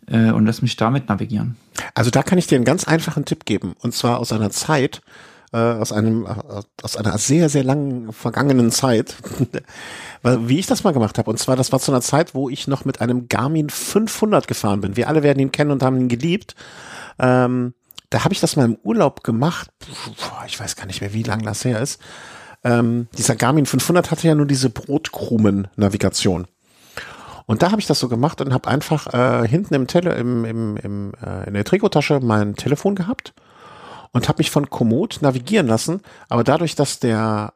äh, 0.07 0.31
und 0.31 0.45
lass 0.45 0.61
mich 0.61 0.75
damit 0.75 1.09
navigieren. 1.09 1.57
Also 1.93 2.11
da 2.11 2.23
kann 2.23 2.37
ich 2.37 2.47
dir 2.47 2.55
einen 2.55 2.65
ganz 2.65 2.85
einfachen 2.85 3.25
Tipp 3.25 3.45
geben 3.45 3.75
und 3.81 3.93
zwar 3.93 4.19
aus 4.19 4.31
einer 4.31 4.49
Zeit, 4.49 5.01
äh, 5.51 5.57
aus 5.57 5.91
einem 5.91 6.25
aus 6.81 6.97
einer 6.97 7.17
sehr 7.17 7.49
sehr 7.49 7.63
langen 7.63 8.13
vergangenen 8.13 8.71
Zeit, 8.71 9.15
wie 10.23 10.59
ich 10.59 10.67
das 10.67 10.83
mal 10.83 10.93
gemacht 10.93 11.17
habe 11.17 11.29
und 11.29 11.37
zwar 11.37 11.55
das 11.55 11.71
war 11.71 11.79
zu 11.79 11.91
einer 11.91 12.01
Zeit, 12.01 12.33
wo 12.33 12.49
ich 12.49 12.67
noch 12.67 12.85
mit 12.85 13.01
einem 13.01 13.27
Garmin 13.27 13.69
500 13.69 14.47
gefahren 14.47 14.81
bin. 14.81 14.95
Wir 14.95 15.07
alle 15.09 15.23
werden 15.23 15.39
ihn 15.39 15.51
kennen 15.51 15.71
und 15.71 15.83
haben 15.83 15.97
ihn 15.99 16.09
geliebt. 16.09 16.55
Ähm, 17.19 17.73
da 18.09 18.23
habe 18.23 18.33
ich 18.33 18.39
das 18.39 18.55
mal 18.55 18.65
im 18.65 18.77
Urlaub 18.83 19.23
gemacht. 19.23 19.69
Ich 20.47 20.59
weiß 20.59 20.75
gar 20.75 20.85
nicht 20.85 21.01
mehr, 21.01 21.13
wie 21.13 21.23
lang 21.23 21.43
das 21.43 21.65
her 21.65 21.81
ist. 21.81 21.99
Ähm, 22.63 23.07
dieser 23.17 23.35
Garmin 23.35 23.65
500 23.65 24.09
hatte 24.09 24.27
ja 24.27 24.35
nur 24.35 24.47
diese 24.47 24.69
Brotkrumen-Navigation. 24.69 26.47
Und 27.45 27.61
da 27.61 27.71
habe 27.71 27.79
ich 27.79 27.87
das 27.87 27.99
so 27.99 28.09
gemacht 28.09 28.41
und 28.41 28.53
habe 28.53 28.67
einfach 28.67 29.13
äh, 29.13 29.47
hinten 29.47 29.73
im 29.73 29.87
Tele 29.87 30.15
im, 30.15 30.45
im, 30.45 30.77
im, 30.77 31.13
äh, 31.23 31.47
in 31.47 31.53
der 31.53 31.63
Trikotasche 31.63 32.19
mein 32.21 32.55
Telefon 32.55 32.95
gehabt 32.95 33.33
und 34.11 34.27
habe 34.27 34.39
mich 34.39 34.49
von 34.49 34.69
Komoot 34.69 35.19
navigieren 35.21 35.67
lassen. 35.67 36.01
Aber 36.29 36.43
dadurch, 36.43 36.75
dass 36.75 36.99
der 36.99 37.53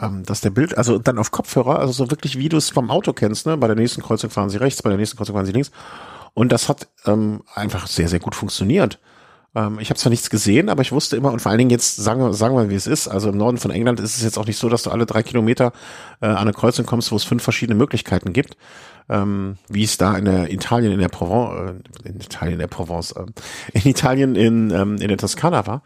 ähm, 0.00 0.24
dass 0.24 0.40
der 0.40 0.50
Bild, 0.50 0.76
also 0.76 0.98
dann 0.98 1.18
auf 1.18 1.30
Kopfhörer, 1.30 1.78
also 1.78 1.92
so 1.92 2.10
wirklich 2.10 2.38
wie 2.38 2.48
du 2.48 2.56
es 2.56 2.70
vom 2.70 2.90
Auto 2.90 3.12
kennst, 3.12 3.46
ne? 3.46 3.56
Bei 3.56 3.66
der 3.66 3.76
nächsten 3.76 4.02
Kreuzung 4.02 4.30
fahren 4.30 4.50
sie 4.50 4.56
rechts, 4.56 4.82
bei 4.82 4.90
der 4.90 4.98
nächsten 4.98 5.16
Kreuzung 5.16 5.34
fahren 5.34 5.46
sie 5.46 5.52
links. 5.52 5.70
Und 6.34 6.50
das 6.50 6.68
hat 6.68 6.88
ähm, 7.06 7.42
einfach 7.54 7.86
sehr, 7.86 8.08
sehr 8.08 8.18
gut 8.18 8.34
funktioniert. 8.34 8.98
Ähm, 9.54 9.78
ich 9.80 9.90
habe 9.90 9.98
zwar 9.98 10.10
nichts 10.10 10.30
gesehen, 10.30 10.68
aber 10.68 10.82
ich 10.82 10.92
wusste 10.92 11.16
immer, 11.16 11.32
und 11.32 11.40
vor 11.40 11.50
allen 11.50 11.58
Dingen 11.58 11.70
jetzt 11.70 11.96
sagen 11.96 12.20
wir, 12.20 12.32
sagen 12.34 12.56
wir, 12.56 12.70
wie 12.70 12.74
es 12.74 12.86
ist. 12.86 13.08
Also 13.08 13.28
im 13.28 13.36
Norden 13.36 13.58
von 13.58 13.70
England 13.70 14.00
ist 14.00 14.16
es 14.16 14.22
jetzt 14.22 14.38
auch 14.38 14.46
nicht 14.46 14.58
so, 14.58 14.68
dass 14.68 14.82
du 14.82 14.90
alle 14.90 15.06
drei 15.06 15.22
Kilometer 15.22 15.72
äh, 16.20 16.26
an 16.26 16.36
eine 16.36 16.52
Kreuzung 16.52 16.86
kommst, 16.86 17.12
wo 17.12 17.16
es 17.16 17.24
fünf 17.24 17.42
verschiedene 17.42 17.78
Möglichkeiten 17.78 18.32
gibt 18.32 18.56
ähm, 19.08 19.56
wie 19.68 19.84
es 19.84 19.98
da 19.98 20.16
in 20.16 20.24
der 20.24 20.52
Italien 20.52 20.92
in 20.92 21.00
der 21.00 21.08
Provence, 21.08 21.82
äh, 22.04 22.08
in 22.08 22.16
Italien 22.16 22.54
in 22.54 22.58
der 22.60 22.66
Provence, 22.68 23.12
äh, 23.12 23.26
in 23.72 23.90
Italien 23.90 24.34
in, 24.34 24.70
ähm, 24.70 24.96
in 24.96 25.08
der 25.08 25.18
Toskana 25.18 25.66
war. 25.66 25.82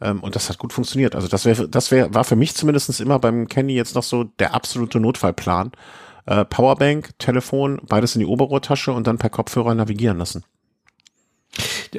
Ähm, 0.00 0.20
und 0.20 0.34
das 0.34 0.48
hat 0.48 0.58
gut 0.58 0.72
funktioniert. 0.72 1.14
Also 1.14 1.28
das 1.28 1.44
wäre, 1.44 1.68
das 1.68 1.90
wäre, 1.90 2.12
war 2.12 2.24
für 2.24 2.36
mich 2.36 2.54
zumindestens 2.54 3.00
immer 3.00 3.18
beim 3.18 3.48
Kenny 3.48 3.74
jetzt 3.74 3.94
noch 3.94 4.02
so 4.02 4.24
der 4.24 4.54
absolute 4.54 5.00
Notfallplan. 5.00 5.72
Äh, 6.26 6.44
Powerbank, 6.44 7.18
Telefon, 7.18 7.80
beides 7.88 8.16
in 8.16 8.20
die 8.20 8.26
Oberrohrtasche 8.26 8.92
und 8.92 9.06
dann 9.06 9.18
per 9.18 9.30
Kopfhörer 9.30 9.74
navigieren 9.74 10.18
lassen. 10.18 10.44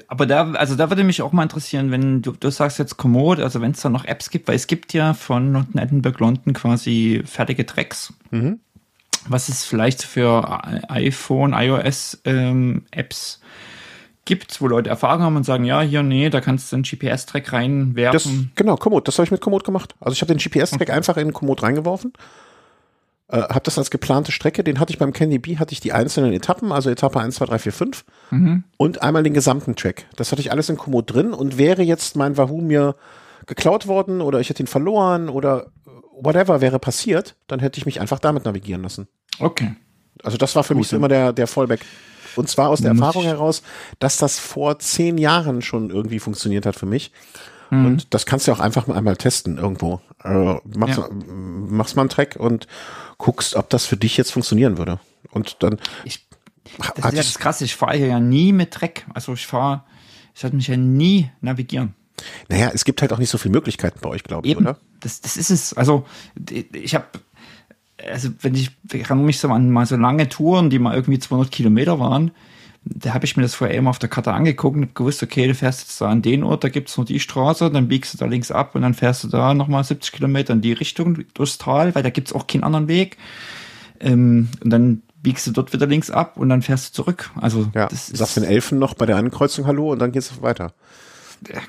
Aber 0.07 0.25
da, 0.25 0.51
also 0.51 0.75
da 0.75 0.89
würde 0.89 1.03
mich 1.03 1.21
auch 1.21 1.31
mal 1.31 1.43
interessieren, 1.43 1.91
wenn 1.91 2.21
du, 2.21 2.31
du 2.31 2.49
sagst 2.49 2.79
jetzt 2.79 2.97
Komoot, 2.97 3.39
also 3.39 3.61
wenn 3.61 3.71
es 3.71 3.81
da 3.81 3.89
noch 3.89 4.05
Apps 4.05 4.29
gibt, 4.29 4.47
weil 4.47 4.55
es 4.55 4.67
gibt 4.67 4.93
ja 4.93 5.13
von 5.13 5.53
London 5.53 5.81
Edinburgh 5.81 6.19
London 6.19 6.53
quasi 6.53 7.21
fertige 7.25 7.65
Tracks. 7.65 8.13
Mhm 8.31 8.59
was 9.29 9.49
es 9.49 9.65
vielleicht 9.65 10.03
für 10.03 10.61
iPhone, 10.89 11.53
iOS 11.53 12.21
ähm, 12.25 12.83
Apps 12.91 13.41
gibt, 14.25 14.61
wo 14.61 14.67
Leute 14.67 14.89
Erfahrung 14.89 15.21
haben 15.21 15.35
und 15.37 15.43
sagen, 15.43 15.63
ja, 15.63 15.81
hier, 15.81 16.03
nee, 16.03 16.29
da 16.29 16.41
kannst 16.41 16.71
du 16.71 16.75
einen 16.75 16.83
GPS-Track 16.83 17.53
reinwerfen. 17.53 18.51
Das, 18.53 18.55
genau, 18.55 18.75
Komoot, 18.75 19.07
das 19.07 19.17
habe 19.17 19.25
ich 19.25 19.31
mit 19.31 19.41
Komoot 19.41 19.63
gemacht. 19.63 19.95
Also 19.99 20.13
ich 20.13 20.21
habe 20.21 20.33
den 20.33 20.37
GPS-Track 20.37 20.81
okay. 20.81 20.91
einfach 20.91 21.17
in 21.17 21.33
Komoot 21.33 21.63
reingeworfen. 21.63 22.13
Äh, 23.29 23.41
habe 23.41 23.61
das 23.63 23.77
als 23.77 23.91
geplante 23.91 24.31
Strecke, 24.31 24.63
den 24.63 24.79
hatte 24.79 24.93
ich 24.93 24.99
beim 24.99 25.11
Candy 25.11 25.37
Bee, 25.37 25.57
hatte 25.57 25.73
ich 25.73 25.81
die 25.81 25.91
einzelnen 25.91 26.31
Etappen, 26.31 26.71
also 26.71 26.89
Etappe 26.89 27.19
1, 27.19 27.35
2, 27.35 27.45
3, 27.45 27.59
4, 27.59 27.73
5 27.73 28.05
mhm. 28.31 28.63
und 28.77 29.01
einmal 29.01 29.23
den 29.23 29.33
gesamten 29.33 29.75
Track. 29.75 30.05
Das 30.15 30.31
hatte 30.31 30.41
ich 30.41 30.51
alles 30.51 30.69
in 30.69 30.77
Komoot 30.77 31.13
drin 31.13 31.33
und 31.33 31.57
wäre 31.57 31.81
jetzt 31.81 32.15
mein 32.15 32.37
Wahoo 32.37 32.61
mir 32.61 32.95
geklaut 33.45 33.87
worden 33.87 34.21
oder 34.21 34.39
ich 34.39 34.49
hätte 34.49 34.63
ihn 34.63 34.67
verloren 34.67 35.27
oder 35.27 35.67
whatever 36.19 36.61
wäre 36.61 36.79
passiert, 36.79 37.35
dann 37.47 37.59
hätte 37.59 37.77
ich 37.77 37.85
mich 37.85 37.99
einfach 37.99 38.19
damit 38.19 38.45
navigieren 38.45 38.83
lassen. 38.83 39.07
Okay. 39.39 39.75
Also 40.23 40.37
das 40.37 40.55
war 40.55 40.63
für 40.63 40.73
Gut, 40.73 40.81
mich 40.81 40.87
so 40.87 40.95
immer 40.95 41.09
der, 41.09 41.33
der 41.33 41.47
Fallback. 41.47 41.81
Und 42.35 42.49
zwar 42.49 42.69
aus 42.69 42.81
der 42.81 42.91
Erfahrung 42.91 43.23
heraus, 43.23 43.63
dass 43.99 44.17
das 44.17 44.39
vor 44.39 44.79
zehn 44.79 45.17
Jahren 45.17 45.61
schon 45.61 45.89
irgendwie 45.89 46.19
funktioniert 46.19 46.65
hat 46.65 46.75
für 46.75 46.85
mich. 46.85 47.11
Mhm. 47.69 47.85
Und 47.85 48.13
das 48.13 48.25
kannst 48.25 48.47
du 48.47 48.51
auch 48.51 48.59
einfach 48.59 48.87
mal 48.87 48.95
einmal 48.95 49.17
testen 49.17 49.57
irgendwo. 49.57 50.01
Also 50.19 50.61
machst, 50.75 50.97
ja. 50.97 51.09
machst 51.09 51.95
mal 51.95 52.03
einen 52.03 52.09
Track 52.09 52.35
und 52.37 52.67
guckst, 53.17 53.55
ob 53.55 53.69
das 53.69 53.85
für 53.85 53.97
dich 53.97 54.17
jetzt 54.17 54.31
funktionieren 54.31 54.77
würde. 54.77 54.99
Und 55.31 55.57
dann. 55.63 55.79
Ich, 56.03 56.27
das 56.77 56.97
ist 56.97 57.03
ja 57.03 57.11
das 57.11 57.39
krass. 57.39 57.61
Ich 57.61 57.75
fahre 57.75 57.97
ja 57.97 58.19
nie 58.19 58.51
mit 58.53 58.71
Track. 58.71 59.05
Also 59.13 59.33
ich 59.33 59.47
fahre, 59.47 59.83
ich 60.35 60.43
hatte 60.43 60.55
mich 60.55 60.67
ja 60.67 60.77
nie 60.77 61.29
navigieren. 61.41 61.93
Naja, 62.49 62.71
es 62.73 62.83
gibt 62.83 63.01
halt 63.01 63.13
auch 63.13 63.19
nicht 63.19 63.29
so 63.29 63.37
viele 63.37 63.51
Möglichkeiten 63.51 63.99
bei 64.01 64.09
euch, 64.09 64.23
glaube 64.23 64.47
ich, 64.47 64.51
Eben. 64.51 64.65
oder? 64.65 64.77
Das, 64.99 65.21
das 65.21 65.37
ist 65.37 65.51
es. 65.51 65.73
Also 65.73 66.05
ich 66.73 66.95
habe 66.95 67.05
also 68.09 68.29
wenn 68.41 68.55
ich, 68.55 68.71
ich 68.91 69.01
erinnere 69.01 69.25
mich 69.25 69.39
so 69.39 69.49
an 69.49 69.71
mal 69.71 69.85
so 69.85 69.95
lange 69.95 70.29
Touren, 70.29 70.69
die 70.69 70.79
mal 70.79 70.95
irgendwie 70.95 71.19
200 71.19 71.51
Kilometer 71.51 71.99
waren, 71.99 72.31
da 72.83 73.13
habe 73.13 73.25
ich 73.25 73.35
mir 73.37 73.43
das 73.43 73.55
vorher 73.55 73.75
immer 73.75 73.89
auf 73.89 73.99
der 73.99 74.09
Karte 74.09 74.33
angeguckt 74.33 74.75
und 74.75 74.83
habe 74.83 74.93
gewusst, 74.93 75.21
okay, 75.23 75.47
du 75.47 75.55
fährst 75.55 75.81
jetzt 75.81 76.01
da 76.01 76.09
an 76.09 76.21
den 76.21 76.43
Ort, 76.43 76.63
da 76.63 76.69
gibt's 76.69 76.97
nur 76.97 77.05
die 77.05 77.19
Straße, 77.19 77.69
dann 77.69 77.87
biegst 77.87 78.13
du 78.13 78.17
da 78.17 78.25
links 78.25 78.51
ab 78.51 78.75
und 78.75 78.81
dann 78.81 78.93
fährst 78.93 79.23
du 79.23 79.27
da 79.27 79.53
nochmal 79.53 79.83
70 79.83 80.11
Kilometer 80.11 80.53
in 80.53 80.61
die 80.61 80.73
Richtung 80.73 81.25
durchs 81.33 81.57
Tal, 81.57 81.95
weil 81.95 82.03
da 82.03 82.09
gibt's 82.09 82.33
auch 82.33 82.47
keinen 82.47 82.63
anderen 82.63 82.87
Weg. 82.87 83.17
Ähm, 83.99 84.49
und 84.63 84.69
dann 84.69 85.01
biegst 85.21 85.47
du 85.47 85.51
dort 85.51 85.73
wieder 85.73 85.87
links 85.87 86.09
ab 86.09 86.37
und 86.37 86.49
dann 86.49 86.61
fährst 86.61 86.89
du 86.89 87.03
zurück. 87.03 87.31
Also 87.35 87.69
Ja, 87.73 87.87
das 87.87 88.07
sagst 88.07 88.37
den 88.37 88.43
Elfen 88.43 88.79
noch 88.79 88.93
bei 88.93 89.05
der 89.05 89.17
Ankreuzung 89.17 89.65
Hallo 89.65 89.91
und 89.91 89.99
dann 89.99 90.11
geht's 90.11 90.41
weiter. 90.41 90.73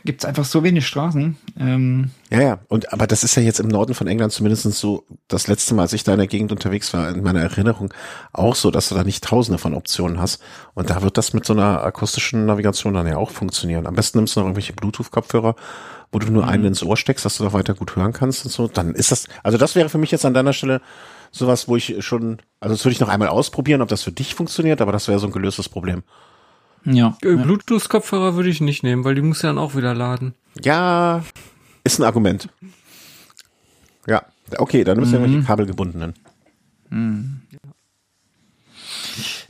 Gibt 0.04 0.22
es 0.22 0.24
einfach 0.24 0.44
so 0.44 0.62
wenig 0.62 0.86
Straßen. 0.86 1.36
Ähm, 1.58 2.10
Ja, 2.30 2.40
ja. 2.40 2.58
Und 2.68 2.92
aber 2.92 3.06
das 3.06 3.24
ist 3.24 3.34
ja 3.34 3.42
jetzt 3.42 3.60
im 3.60 3.68
Norden 3.68 3.94
von 3.94 4.06
England 4.06 4.32
zumindest 4.32 4.64
so 4.64 5.04
das 5.28 5.46
letzte 5.46 5.74
Mal, 5.74 5.82
als 5.82 5.92
ich 5.92 6.04
da 6.04 6.12
in 6.12 6.18
der 6.18 6.26
Gegend 6.26 6.52
unterwegs 6.52 6.92
war, 6.92 7.08
in 7.08 7.22
meiner 7.22 7.40
Erinnerung 7.40 7.92
auch 8.32 8.54
so, 8.54 8.70
dass 8.70 8.88
du 8.88 8.94
da 8.94 9.04
nicht 9.04 9.24
tausende 9.24 9.58
von 9.58 9.74
Optionen 9.74 10.20
hast. 10.20 10.42
Und 10.74 10.90
da 10.90 11.02
wird 11.02 11.18
das 11.18 11.32
mit 11.32 11.44
so 11.44 11.52
einer 11.52 11.82
akustischen 11.82 12.46
Navigation 12.46 12.94
dann 12.94 13.06
ja 13.06 13.16
auch 13.16 13.30
funktionieren. 13.30 13.86
Am 13.86 13.94
besten 13.94 14.18
nimmst 14.18 14.36
du 14.36 14.40
noch 14.40 14.46
irgendwelche 14.46 14.72
Bluetooth-Kopfhörer, 14.72 15.54
wo 16.12 16.18
du 16.18 16.30
nur 16.30 16.46
einen 16.46 16.64
ins 16.64 16.82
Ohr 16.82 16.96
steckst, 16.96 17.24
dass 17.24 17.38
du 17.38 17.44
noch 17.44 17.52
weiter 17.52 17.74
gut 17.74 17.96
hören 17.96 18.12
kannst 18.12 18.44
und 18.44 18.50
so. 18.50 18.68
Dann 18.68 18.94
ist 18.94 19.12
das, 19.12 19.26
also 19.42 19.58
das 19.58 19.74
wäre 19.74 19.88
für 19.88 19.98
mich 19.98 20.10
jetzt 20.10 20.24
an 20.24 20.34
deiner 20.34 20.52
Stelle 20.52 20.80
sowas, 21.30 21.68
wo 21.68 21.76
ich 21.76 21.96
schon, 22.00 22.38
also 22.60 22.74
das 22.74 22.84
würde 22.84 22.92
ich 22.92 23.00
noch 23.00 23.08
einmal 23.08 23.28
ausprobieren, 23.28 23.82
ob 23.82 23.88
das 23.88 24.02
für 24.02 24.12
dich 24.12 24.34
funktioniert, 24.34 24.80
aber 24.80 24.92
das 24.92 25.08
wäre 25.08 25.18
so 25.18 25.26
ein 25.26 25.32
gelöstes 25.32 25.68
Problem. 25.68 26.02
Ja. 26.84 27.16
Äh, 27.22 27.36
Bluetooth-Kopfhörer 27.36 28.34
würde 28.34 28.48
ich 28.48 28.60
nicht 28.60 28.82
nehmen, 28.82 29.04
weil 29.04 29.14
die 29.14 29.22
muss 29.22 29.42
ja 29.42 29.50
dann 29.50 29.58
auch 29.58 29.74
wieder 29.74 29.94
laden. 29.94 30.34
Ja, 30.62 31.22
ist 31.84 31.98
ein 31.98 32.04
Argument. 32.04 32.48
Ja, 34.06 34.22
okay, 34.56 34.84
dann 34.84 34.98
müssen 34.98 35.12
wir 35.12 35.20
irgendwelche 35.20 35.46
kabelgebundenen. 35.46 36.14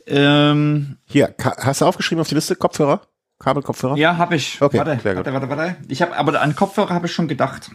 Ähm, 0.07 0.97
Hier, 1.07 1.35
hast 1.39 1.81
du 1.81 1.85
aufgeschrieben 1.85 2.21
auf 2.21 2.29
die 2.29 2.35
Liste 2.35 2.57
Kopfhörer? 2.57 3.03
Kabelkopfhörer? 3.39 3.97
ja, 3.97 4.17
habe 4.17 4.35
ich. 4.35 4.61
Okay, 4.61 4.79
warte, 4.79 5.05
warte, 5.05 5.33
warte, 5.33 5.49
warte. 5.49 5.77
Ich 5.89 6.03
habe, 6.03 6.17
aber 6.17 6.41
an 6.41 6.57
Kopfhörer 6.57 6.91
habe 6.91 7.07
ich 7.07 7.13
schon 7.13 7.29
gedacht. 7.29 7.71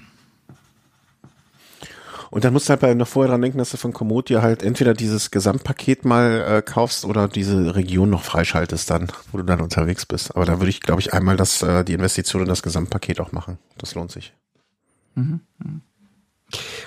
Und 2.34 2.44
dann 2.44 2.52
musst 2.52 2.68
du 2.68 2.72
halt 2.72 2.80
bei 2.80 2.92
noch 2.96 3.08
vorher 3.08 3.30
dran 3.30 3.44
denken, 3.44 3.60
dass 3.60 3.70
du 3.70 3.78
von 3.78 3.94
Komoot 3.94 4.30
dir 4.30 4.42
halt 4.42 4.64
entweder 4.64 4.96
dieses 4.96 5.30
Gesamtpaket 5.30 6.04
mal 6.04 6.42
äh, 6.42 6.62
kaufst 6.64 7.06
oder 7.06 7.28
diese 7.28 7.76
Region 7.76 8.10
noch 8.10 8.24
freischaltest 8.24 8.90
dann, 8.90 9.12
wo 9.32 9.38
du 9.38 9.44
dann 9.44 9.62
unterwegs 9.62 10.08
bist. 10.08 10.36
Aber 10.36 10.44
da 10.44 10.60
würde 10.60 10.72
ich, 10.72 10.82
glaube 10.82 11.00
ich, 11.00 11.14
einmal 11.14 11.38
das, 11.38 11.62
äh, 11.62 11.86
die 11.86 11.94
Investition 11.94 12.42
in 12.42 12.48
das 12.48 12.64
Gesamtpaket 12.64 13.20
auch 13.20 13.34
machen. 13.34 13.60
Das 13.78 13.94
lohnt 13.94 14.12
sich. 14.12 14.34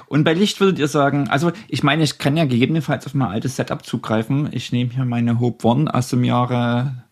Und 0.08 0.24
bei 0.24 0.34
Licht 0.34 0.58
würdet 0.58 0.80
ihr 0.80 0.88
sagen, 0.88 1.28
also 1.28 1.52
ich 1.68 1.84
meine, 1.84 2.02
ich 2.02 2.18
kann 2.18 2.36
ja 2.36 2.44
gegebenenfalls 2.44 3.06
auf 3.06 3.14
mein 3.14 3.28
altes 3.28 3.54
Setup 3.54 3.86
zugreifen. 3.86 4.48
Ich 4.50 4.72
nehme 4.72 4.90
hier 4.90 5.04
meine 5.04 5.38
Hope 5.38 5.64
One 5.64 5.94
aus 5.94 6.08
dem 6.08 6.24
Jahre 6.24 7.04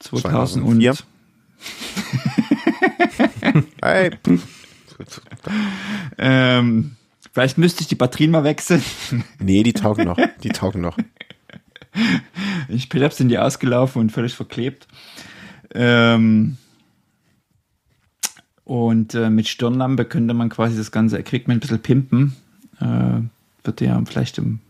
2000 0.00 0.64
und 0.64 0.82
2004. 0.82 0.96
Hey, 3.80 4.10
ähm, 6.18 6.96
vielleicht 7.32 7.58
müsste 7.58 7.82
ich 7.82 7.88
die 7.88 7.94
Batterien 7.94 8.30
mal 8.30 8.44
wechseln. 8.44 8.82
nee, 9.38 9.62
die 9.62 9.72
taugen 9.72 10.04
noch. 10.04 10.18
Die 10.42 10.50
taugen 10.50 10.80
noch. 10.80 10.96
Ich 12.68 12.88
Pillab 12.90 13.12
sind 13.12 13.28
die 13.28 13.38
ausgelaufen 13.38 14.00
und 14.00 14.12
völlig 14.12 14.34
verklebt. 14.34 14.86
Ähm, 15.74 16.56
und 18.64 19.14
äh, 19.14 19.30
mit 19.30 19.48
Stirnlampe 19.48 20.04
könnte 20.04 20.34
man 20.34 20.50
quasi 20.50 20.76
das 20.76 20.90
ganze 20.90 21.18
Equipment 21.18 21.58
ein 21.58 21.60
bisschen 21.60 21.80
pimpen. 21.80 22.36
Äh, 22.80 23.22
wird 23.64 23.80
ja 23.80 24.00
vielleicht 24.06 24.38
im 24.38 24.60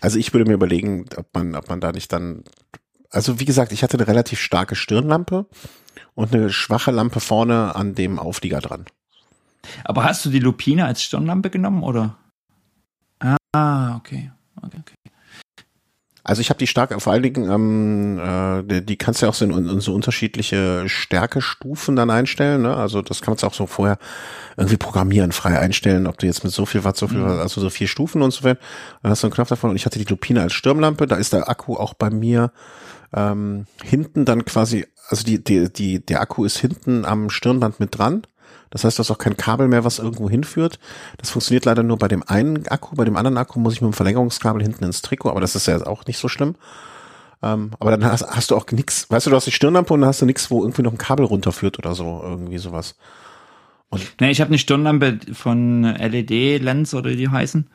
Also 0.00 0.18
ich 0.18 0.32
würde 0.32 0.48
mir 0.48 0.54
überlegen, 0.54 1.06
ob 1.16 1.26
man, 1.34 1.54
ob 1.54 1.68
man 1.68 1.80
da 1.80 1.92
nicht 1.92 2.12
dann, 2.12 2.44
also 3.10 3.40
wie 3.40 3.44
gesagt, 3.44 3.72
ich 3.72 3.82
hatte 3.82 3.96
eine 3.96 4.06
relativ 4.06 4.40
starke 4.40 4.76
Stirnlampe 4.76 5.46
und 6.14 6.34
eine 6.34 6.50
schwache 6.50 6.90
Lampe 6.90 7.20
vorne 7.20 7.74
an 7.74 7.94
dem 7.94 8.18
Auflieger 8.18 8.60
dran. 8.60 8.86
Aber 9.84 10.04
hast 10.04 10.24
du 10.24 10.30
die 10.30 10.38
Lupine 10.38 10.84
als 10.84 11.02
Stirnlampe 11.02 11.50
genommen 11.50 11.82
oder? 11.82 12.16
Ah, 13.52 13.96
okay. 13.96 14.30
okay, 14.62 14.78
okay. 14.80 14.94
Also 16.28 16.40
ich 16.40 16.50
habe 16.50 16.58
die 16.58 16.66
stark, 16.66 17.00
vor 17.00 17.12
allen 17.12 17.22
Dingen, 17.22 17.48
ähm, 17.48 18.18
äh, 18.68 18.82
die, 18.82 18.96
kannst 18.96 19.22
du 19.22 19.26
ja 19.26 19.30
auch 19.30 19.34
so 19.34 19.44
in, 19.44 19.80
so 19.80 19.94
unterschiedliche 19.94 20.88
Stärkestufen 20.88 21.94
dann 21.94 22.10
einstellen. 22.10 22.62
Ne? 22.62 22.74
Also 22.74 23.00
das 23.00 23.22
kannst 23.22 23.44
du 23.44 23.46
auch 23.46 23.54
so 23.54 23.68
vorher 23.68 23.96
irgendwie 24.56 24.76
programmieren, 24.76 25.30
frei 25.30 25.56
einstellen, 25.56 26.08
ob 26.08 26.18
du 26.18 26.26
jetzt 26.26 26.42
mit 26.42 26.52
so 26.52 26.66
viel 26.66 26.82
Watt, 26.82 26.96
so 26.96 27.06
viel, 27.06 27.22
Watt, 27.22 27.38
also 27.38 27.60
so 27.60 27.70
vier 27.70 27.86
Stufen 27.86 28.22
und 28.22 28.32
so 28.32 28.42
weiter. 28.42 28.58
Dann 29.02 29.12
hast 29.12 29.22
du 29.22 29.28
einen 29.28 29.34
Knopf 29.34 29.50
davon 29.50 29.70
und 29.70 29.76
ich 29.76 29.86
hatte 29.86 30.00
die 30.00 30.04
Lupine 30.04 30.42
als 30.42 30.52
Stirnlampe. 30.52 31.06
Da 31.06 31.14
ist 31.14 31.32
der 31.32 31.48
Akku 31.48 31.76
auch 31.76 31.94
bei 31.94 32.10
mir 32.10 32.50
ähm, 33.14 33.66
hinten 33.84 34.24
dann 34.24 34.44
quasi, 34.44 34.84
also 35.08 35.24
die, 35.24 35.44
die, 35.44 35.72
die, 35.72 36.04
der 36.04 36.20
Akku 36.20 36.44
ist 36.44 36.58
hinten 36.58 37.04
am 37.04 37.30
Stirnband 37.30 37.78
mit 37.78 37.96
dran. 37.96 38.22
Das 38.70 38.84
heißt, 38.84 38.98
du 38.98 39.00
hast 39.00 39.10
auch 39.10 39.18
kein 39.18 39.36
Kabel 39.36 39.68
mehr, 39.68 39.84
was 39.84 39.98
irgendwo 39.98 40.28
hinführt. 40.28 40.78
Das 41.18 41.30
funktioniert 41.30 41.64
leider 41.64 41.82
nur 41.82 41.98
bei 41.98 42.08
dem 42.08 42.22
einen 42.22 42.66
Akku. 42.68 42.96
Bei 42.96 43.04
dem 43.04 43.16
anderen 43.16 43.38
Akku 43.38 43.60
muss 43.60 43.74
ich 43.74 43.80
mit 43.80 43.92
dem 43.92 43.94
Verlängerungskabel 43.94 44.62
hinten 44.62 44.84
ins 44.84 45.02
Trikot, 45.02 45.30
aber 45.30 45.40
das 45.40 45.54
ist 45.54 45.66
ja 45.66 45.86
auch 45.86 46.04
nicht 46.06 46.18
so 46.18 46.28
schlimm. 46.28 46.56
Ähm, 47.42 47.70
aber 47.78 47.90
dann 47.90 48.04
hast, 48.04 48.26
hast 48.26 48.50
du 48.50 48.56
auch 48.56 48.66
nix, 48.72 49.10
weißt 49.10 49.26
du, 49.26 49.30
du 49.30 49.36
hast 49.36 49.46
die 49.46 49.52
Stirnlampe 49.52 49.92
und 49.94 50.00
dann 50.00 50.08
hast 50.08 50.22
du 50.22 50.26
nix, 50.26 50.50
wo 50.50 50.62
irgendwie 50.62 50.82
noch 50.82 50.92
ein 50.92 50.98
Kabel 50.98 51.26
runterführt 51.26 51.78
oder 51.78 51.94
so, 51.94 52.20
irgendwie 52.22 52.58
sowas. 52.58 52.96
Nee, 54.20 54.30
ich 54.30 54.40
habe 54.40 54.48
eine 54.48 54.58
Stirnlampe 54.58 55.20
von 55.32 55.82
LED 55.84 56.62
Lens 56.62 56.94
oder 56.94 57.10
wie 57.10 57.16
die 57.16 57.28
heißen, 57.28 57.68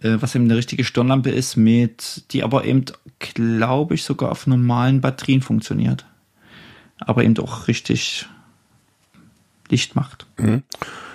äh, 0.00 0.16
was 0.20 0.34
eben 0.34 0.44
eine 0.44 0.56
richtige 0.56 0.84
Stirnlampe 0.84 1.30
ist, 1.30 1.56
mit 1.56 2.24
die 2.32 2.42
aber 2.42 2.64
eben, 2.64 2.84
glaube 3.18 3.94
ich, 3.94 4.04
sogar 4.04 4.32
auf 4.32 4.46
normalen 4.46 5.00
Batterien 5.00 5.42
funktioniert. 5.42 6.06
Aber 6.98 7.24
eben 7.24 7.38
auch 7.38 7.68
richtig 7.68 8.26
Licht 9.70 9.96
macht. 9.96 10.26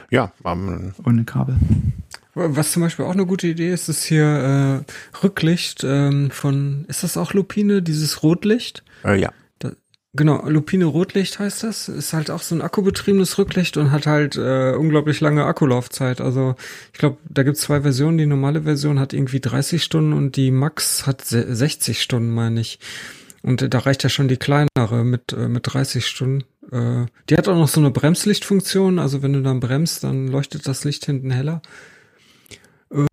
Ja, 0.10 0.32
ähm, 0.46 0.94
Ohne 1.06 1.24
Kabel. 1.24 1.56
Was 2.34 2.72
zum 2.72 2.82
Beispiel 2.84 3.06
auch 3.06 3.12
eine 3.14 3.26
gute 3.26 3.48
Idee 3.48 3.72
ist, 3.74 3.90
ist 3.90 4.04
hier 4.04 4.84
äh, 4.86 5.18
Rücklicht 5.24 5.84
ähm, 5.84 6.32
von, 6.32 6.86
ist 6.88 7.04
das 7.04 7.18
auch 7.18 7.34
Lupine, 7.34 7.82
dieses 7.82 8.24
Rotlicht? 8.24 8.84
äh, 9.04 9.20
ja. 9.20 9.32
Da, 9.60 9.72
genau, 10.14 10.48
Lupine 10.48 10.86
Rotlicht 10.86 11.38
heißt 11.40 11.64
das. 11.64 11.90
Ist 11.90 12.14
halt 12.14 12.32
auch 12.32 12.42
so 12.42 12.56
ein 12.56 12.62
akkubetriebenes 12.62 13.38
Rücklicht 13.40 13.76
und 13.78 13.92
hat 13.92 14.08
halt 14.08 14.38
äh, 14.38 14.74
unglaublich 14.74 15.20
lange 15.20 15.44
Akkulaufzeit. 15.46 16.22
Also 16.22 16.56
ich 16.94 17.00
glaube, 17.00 17.18
da 17.28 17.44
gibt's 17.44 17.62
zwei 17.62 17.82
Versionen. 17.82 18.18
Die 18.18 18.26
normale 18.26 18.62
Version 18.64 19.00
hat 19.00 19.12
irgendwie 19.14 19.42
30 19.42 19.84
Stunden 19.84 20.14
und 20.14 20.36
die 20.38 20.52
Max 20.52 21.06
hat 21.06 21.26
se- 21.26 21.54
60 21.54 22.02
Stunden, 22.02 22.30
meine 22.34 22.62
ich. 22.62 22.80
Und 23.42 23.62
äh, 23.64 23.70
da 23.70 23.80
reicht 23.80 24.04
ja 24.04 24.10
schon 24.10 24.28
die 24.30 24.38
kleinere 24.38 25.04
mit, 25.04 25.34
äh, 25.34 25.50
mit 25.50 25.64
30 25.74 26.06
Stunden. 26.08 26.46
Äh, 26.72 27.06
die 27.30 27.36
hat 27.36 27.48
auch 27.48 27.56
noch 27.56 27.68
so 27.68 27.80
eine 27.80 27.92
Bremslichtfunktion. 27.92 29.00
Also 29.00 29.22
wenn 29.22 29.34
du 29.34 29.42
dann 29.42 29.60
bremst, 29.60 30.04
dann 30.04 30.28
leuchtet 30.28 30.68
das 30.68 30.84
Licht 30.84 31.06
hinten 31.06 31.32
heller. 31.32 31.62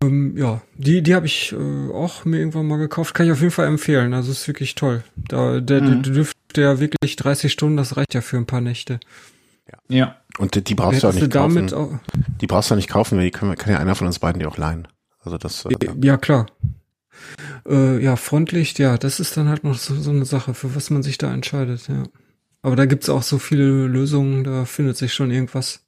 Ähm, 0.01 0.35
ja, 0.35 0.61
die, 0.75 1.03
die 1.03 1.13
habe 1.13 1.27
ich 1.27 1.53
äh, 1.53 1.91
auch 1.91 2.25
mir 2.25 2.39
irgendwann 2.39 2.67
mal 2.67 2.77
gekauft. 2.77 3.13
Kann 3.13 3.27
ich 3.27 3.31
auf 3.31 3.39
jeden 3.41 3.51
Fall 3.51 3.67
empfehlen. 3.67 4.13
Also 4.13 4.31
ist 4.31 4.47
wirklich 4.47 4.75
toll. 4.75 5.03
Da, 5.15 5.59
der, 5.59 5.81
Mhm. 5.81 6.03
der 6.03 6.13
dürfte 6.13 6.61
ja 6.61 6.79
wirklich 6.79 7.15
30 7.15 7.51
Stunden, 7.51 7.77
das 7.77 7.95
reicht 7.95 8.13
ja 8.13 8.21
für 8.21 8.37
ein 8.37 8.47
paar 8.47 8.61
Nächte. 8.61 8.99
Ja. 9.89 10.15
Und 10.39 10.55
die, 10.55 10.63
die 10.63 10.75
brauchst 10.75 11.03
du 11.03 11.07
auch 11.07 11.11
Hättest 11.11 11.23
nicht 11.23 11.35
damit 11.35 11.71
kaufen. 11.71 11.99
auch, 11.99 12.39
Die 12.41 12.47
brauchst 12.47 12.71
du 12.71 12.75
nicht 12.75 12.89
kaufen, 12.89 13.17
weil 13.17 13.25
die 13.25 13.31
können, 13.31 13.55
kann 13.55 13.71
ja 13.73 13.79
einer 13.79 13.95
von 13.95 14.07
uns 14.07 14.19
beiden 14.19 14.39
die 14.39 14.45
auch 14.45 14.57
leihen. 14.57 14.87
Also 15.21 15.37
das, 15.37 15.65
äh, 15.65 15.75
ja 16.01 16.17
klar. 16.17 16.45
Äh, 17.67 18.01
ja, 18.03 18.15
Frontlicht, 18.15 18.79
ja, 18.79 18.97
das 18.97 19.19
ist 19.19 19.35
dann 19.37 19.49
halt 19.49 19.63
noch 19.63 19.77
so, 19.77 19.95
so 19.95 20.11
eine 20.11 20.25
Sache, 20.25 20.53
für 20.53 20.75
was 20.75 20.89
man 20.89 21.03
sich 21.03 21.17
da 21.17 21.33
entscheidet, 21.33 21.87
ja. 21.87 22.03
Aber 22.67 22.75
da 22.75 22.85
gibt's 22.85 23.07
auch 23.07 23.23
so 23.23 23.37
viele 23.37 23.87
Lösungen, 23.87 24.43
da 24.43 24.65
findet 24.65 24.97
sich 24.97 25.13
schon 25.13 25.31
irgendwas. 25.31 25.85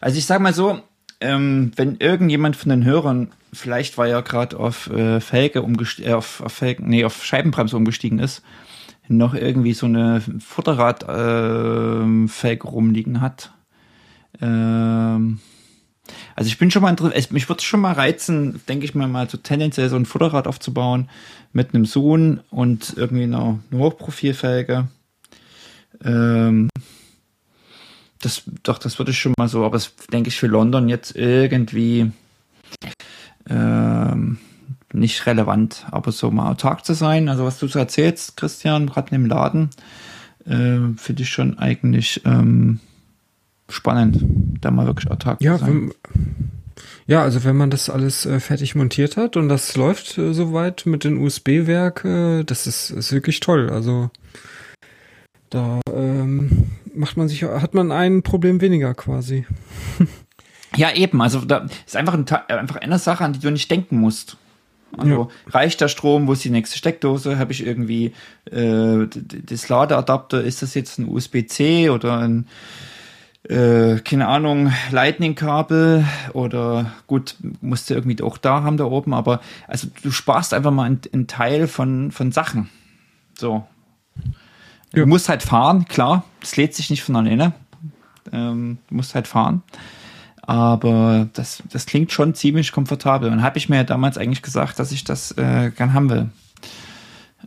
Also 0.00 0.18
ich 0.18 0.26
sag 0.26 0.40
mal 0.40 0.52
so, 0.52 0.80
ähm, 1.20 1.70
wenn 1.76 1.98
irgendjemand 1.98 2.56
von 2.56 2.70
den 2.70 2.84
Hörern, 2.84 3.30
vielleicht 3.52 3.96
weil 3.96 4.10
er 4.10 4.22
gerade 4.22 4.58
auf 4.58 4.90
äh, 4.90 5.20
Felge 5.20 5.62
umgestiegen, 5.62 6.10
äh, 6.10 6.14
auf, 6.14 6.40
auf 6.40 6.52
Felgen, 6.52 6.88
nee, 6.88 7.04
auf 7.04 7.24
Scheibenbremse 7.24 7.76
umgestiegen 7.76 8.18
ist, 8.18 8.42
noch 9.06 9.34
irgendwie 9.34 9.72
so 9.72 9.86
eine 9.86 10.20
Futterrad 10.40 11.06
ähm, 11.08 12.28
Felge 12.28 12.66
rumliegen 12.66 13.20
hat. 13.20 13.52
Ähm, 14.40 15.38
also 16.34 16.48
ich 16.48 16.58
bin 16.58 16.72
schon 16.72 16.82
mal 16.82 16.90
interessiert, 16.90 17.30
mich 17.30 17.48
würde 17.48 17.60
es 17.60 17.64
schon 17.64 17.82
mal 17.82 17.92
reizen, 17.92 18.60
denke 18.68 18.84
ich 18.84 18.96
mir 18.96 19.06
mal, 19.06 19.30
so 19.30 19.38
tendenziell 19.38 19.88
so 19.88 19.94
ein 19.94 20.06
Futterrad 20.06 20.48
aufzubauen 20.48 21.08
mit 21.52 21.72
einem 21.72 21.84
Sohn 21.84 22.40
und 22.50 22.94
irgendwie 22.96 23.22
einer, 23.22 23.60
einer 23.70 23.80
Hochprofilfelge. 23.80 24.88
Ähm, 26.04 26.68
das, 28.20 28.42
doch, 28.62 28.78
das 28.78 28.98
würde 28.98 29.10
ich 29.10 29.18
schon 29.18 29.34
mal 29.36 29.48
so, 29.48 29.64
aber 29.64 29.76
das 29.76 29.94
denke 30.12 30.28
ich 30.28 30.36
für 30.38 30.46
London 30.46 30.88
jetzt 30.88 31.16
irgendwie 31.16 32.12
ähm, 33.48 34.38
nicht 34.92 35.26
relevant, 35.26 35.86
aber 35.90 36.12
so 36.12 36.30
mal 36.30 36.50
autark 36.50 36.84
zu 36.84 36.94
sein, 36.94 37.28
also 37.28 37.44
was 37.44 37.58
du 37.58 37.66
so 37.66 37.78
erzählst, 37.78 38.36
Christian, 38.36 38.86
gerade 38.86 39.14
im 39.14 39.26
Laden, 39.26 39.70
äh, 40.46 40.78
finde 40.96 41.22
ich 41.22 41.30
schon 41.30 41.58
eigentlich 41.58 42.22
ähm, 42.24 42.80
spannend, 43.68 44.22
da 44.60 44.70
mal 44.70 44.86
wirklich 44.86 45.10
autark 45.10 45.40
Ja, 45.40 45.58
zu 45.58 45.64
sein. 45.64 45.92
ja, 47.06 47.22
also 47.22 47.42
wenn 47.44 47.56
man 47.56 47.70
das 47.70 47.88
alles 47.90 48.26
äh, 48.26 48.38
fertig 48.38 48.74
montiert 48.74 49.16
hat 49.16 49.36
und 49.36 49.48
das 49.48 49.76
läuft 49.76 50.18
äh, 50.18 50.32
soweit 50.34 50.84
mit 50.86 51.04
den 51.04 51.16
USB-Werk, 51.16 52.04
äh, 52.04 52.44
das 52.44 52.66
ist, 52.66 52.90
ist 52.90 53.12
wirklich 53.12 53.40
toll. 53.40 53.70
Also 53.70 54.10
da 55.52 55.80
ähm, 55.92 56.66
macht 56.94 57.16
man 57.16 57.28
sich, 57.28 57.42
hat 57.42 57.74
man 57.74 57.92
ein 57.92 58.22
Problem 58.22 58.60
weniger 58.60 58.94
quasi. 58.94 59.46
Ja, 60.74 60.90
eben. 60.94 61.20
Also 61.20 61.44
da 61.44 61.66
ist 61.86 61.96
einfach, 61.96 62.14
ein, 62.14 62.26
einfach 62.26 62.76
eine 62.76 62.98
Sache, 62.98 63.22
an 63.22 63.34
die 63.34 63.40
du 63.40 63.50
nicht 63.50 63.70
denken 63.70 63.98
musst. 63.98 64.38
Also 64.96 65.28
ja. 65.46 65.52
reicht 65.52 65.82
der 65.82 65.88
Strom, 65.88 66.26
wo 66.26 66.32
ist 66.32 66.44
die 66.44 66.50
nächste 66.50 66.78
Steckdose? 66.78 67.38
Habe 67.38 67.52
ich 67.52 67.66
irgendwie 67.66 68.14
äh, 68.50 69.06
das 69.06 69.68
Ladeadapter, 69.68 70.42
ist 70.42 70.62
das 70.62 70.72
jetzt 70.72 70.98
ein 70.98 71.08
USB-C 71.08 71.90
oder 71.90 72.20
ein 72.20 72.46
äh, 73.48 73.96
keine 74.00 74.28
Ahnung, 74.28 74.72
Lightning-Kabel 74.90 76.06
oder 76.32 76.92
gut, 77.06 77.36
musst 77.60 77.90
du 77.90 77.94
irgendwie 77.94 78.22
auch 78.22 78.38
da 78.38 78.62
haben 78.62 78.76
da 78.76 78.84
oben, 78.84 79.14
aber 79.14 79.40
also 79.66 79.88
du 80.02 80.10
sparst 80.10 80.54
einfach 80.54 80.70
mal 80.70 80.84
einen, 80.84 81.26
Teil 81.26 81.66
von, 81.66 82.12
von 82.12 82.30
Sachen. 82.30 82.70
So. 83.36 83.66
Ja. 84.94 85.02
Du 85.02 85.06
musst 85.06 85.28
halt 85.28 85.42
fahren, 85.42 85.86
klar, 85.86 86.24
das 86.40 86.56
lädt 86.56 86.74
sich 86.74 86.90
nicht 86.90 87.02
von 87.02 87.16
alleine. 87.16 87.52
Ähm, 88.32 88.78
du 88.88 88.94
musst 88.94 89.14
halt 89.14 89.26
fahren. 89.26 89.62
Aber 90.42 91.28
das, 91.32 91.62
das 91.70 91.86
klingt 91.86 92.12
schon 92.12 92.34
ziemlich 92.34 92.72
komfortabel. 92.72 93.30
Und 93.30 93.42
habe 93.42 93.58
ich 93.58 93.68
mir 93.68 93.76
ja 93.76 93.84
damals 93.84 94.18
eigentlich 94.18 94.42
gesagt, 94.42 94.78
dass 94.78 94.92
ich 94.92 95.04
das 95.04 95.32
äh, 95.32 95.70
gern 95.70 95.94
haben 95.94 96.10
will. 96.10 96.30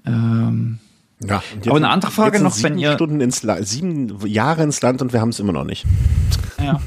Ähm, 0.06 0.80
ja, 1.22 1.42
aber 1.66 1.76
eine 1.76 1.90
andere 1.90 2.12
Frage 2.12 2.42
noch, 2.42 2.62
wenn 2.62 2.78
ihr 2.78 2.94
Stunden 2.94 3.22
ins 3.22 3.44
La 3.44 3.62
sieben 3.64 4.26
Jahre 4.28 4.64
ins 4.64 4.82
Land 4.82 5.02
und 5.02 5.14
wir 5.14 5.22
haben 5.22 5.30
es 5.30 5.40
immer 5.40 5.54
noch 5.54 5.64
nicht. 5.64 5.86
Ja. 6.62 6.82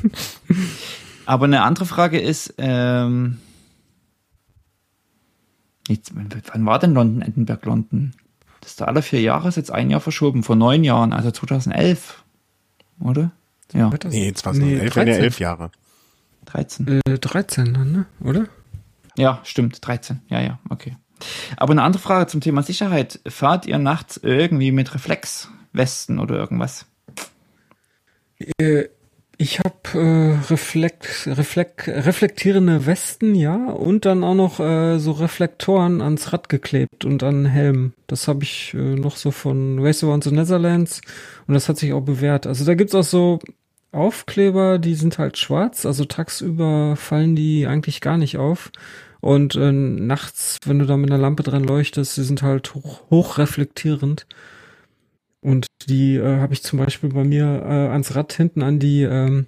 aber 1.26 1.44
eine 1.44 1.62
andere 1.62 1.86
Frage 1.86 2.18
ist, 2.18 2.54
ähm, 2.58 3.38
jetzt, 5.88 6.12
wann 6.14 6.66
war 6.66 6.78
denn 6.78 6.94
London, 6.94 7.22
Edinburgh, 7.22 7.66
London? 7.66 8.14
Das 8.68 8.72
ist 8.72 8.80
da 8.82 8.84
alle 8.84 9.00
vier 9.00 9.22
Jahre, 9.22 9.48
ist 9.48 9.56
jetzt 9.56 9.72
ein 9.72 9.88
Jahr 9.88 10.02
verschoben, 10.02 10.42
vor 10.42 10.54
neun 10.54 10.84
Jahren, 10.84 11.14
also 11.14 11.30
2011, 11.30 12.22
oder? 13.00 13.30
Ja. 13.72 13.90
Nee, 14.10 14.34
2011 14.34 14.82
nee, 14.82 14.94
waren 14.94 15.08
ja 15.08 15.14
elf 15.14 15.40
Jahre. 15.40 15.70
13. 16.44 17.00
Äh, 17.06 17.18
13 17.18 17.72
dann, 17.72 17.92
ne? 17.92 18.06
Oder? 18.20 18.46
Ja, 19.16 19.40
stimmt, 19.42 19.78
13. 19.86 20.20
Ja, 20.28 20.42
ja, 20.42 20.58
okay. 20.68 20.98
Aber 21.56 21.70
eine 21.70 21.82
andere 21.82 22.02
Frage 22.02 22.26
zum 22.26 22.42
Thema 22.42 22.62
Sicherheit. 22.62 23.20
Fahrt 23.26 23.64
ihr 23.64 23.78
nachts 23.78 24.20
irgendwie 24.22 24.70
mit 24.70 24.92
Reflexwesten 24.92 26.18
oder 26.18 26.36
irgendwas? 26.36 26.84
Äh, 28.58 28.84
ich 29.40 29.60
habe 29.60 29.76
äh, 29.94 30.50
Reflekt, 30.50 31.28
Reflekt, 31.28 31.86
reflektierende 31.86 32.86
Westen, 32.86 33.36
ja, 33.36 33.66
und 33.70 34.04
dann 34.04 34.24
auch 34.24 34.34
noch 34.34 34.58
äh, 34.58 34.98
so 34.98 35.12
Reflektoren 35.12 36.02
ans 36.02 36.32
Rad 36.32 36.48
geklebt 36.48 37.04
und 37.04 37.22
an 37.22 37.46
Helm. 37.46 37.92
Das 38.08 38.26
habe 38.26 38.42
ich 38.42 38.74
äh, 38.74 38.96
noch 38.96 39.16
so 39.16 39.30
von 39.30 39.78
Race 39.78 40.02
Around 40.02 40.24
the 40.24 40.32
Netherlands 40.32 41.00
und 41.46 41.54
das 41.54 41.68
hat 41.68 41.78
sich 41.78 41.92
auch 41.92 42.00
bewährt. 42.00 42.48
Also 42.48 42.64
da 42.64 42.74
gibt's 42.74 42.96
auch 42.96 43.04
so 43.04 43.38
Aufkleber, 43.92 44.78
die 44.78 44.96
sind 44.96 45.18
halt 45.18 45.38
schwarz, 45.38 45.86
also 45.86 46.04
tagsüber 46.04 46.96
fallen 46.96 47.36
die 47.36 47.66
eigentlich 47.68 48.00
gar 48.00 48.18
nicht 48.18 48.38
auf. 48.38 48.72
Und 49.20 49.54
äh, 49.54 49.70
nachts, 49.72 50.58
wenn 50.64 50.80
du 50.80 50.84
da 50.84 50.96
mit 50.96 51.10
einer 51.10 51.20
Lampe 51.20 51.44
dran 51.44 51.64
leuchtest, 51.64 52.16
die 52.16 52.22
sind 52.22 52.42
halt 52.42 52.74
hoch, 52.74 53.02
hoch 53.10 53.38
reflektierend. 53.38 54.26
Und 55.48 55.66
die 55.88 56.16
äh, 56.16 56.40
habe 56.40 56.52
ich 56.52 56.62
zum 56.62 56.78
Beispiel 56.78 57.08
bei 57.08 57.24
mir 57.24 57.44
äh, 57.44 57.88
ans 57.88 58.14
Rad 58.14 58.34
hinten 58.34 58.62
an 58.62 58.78
die 58.78 59.02
ähm, 59.02 59.46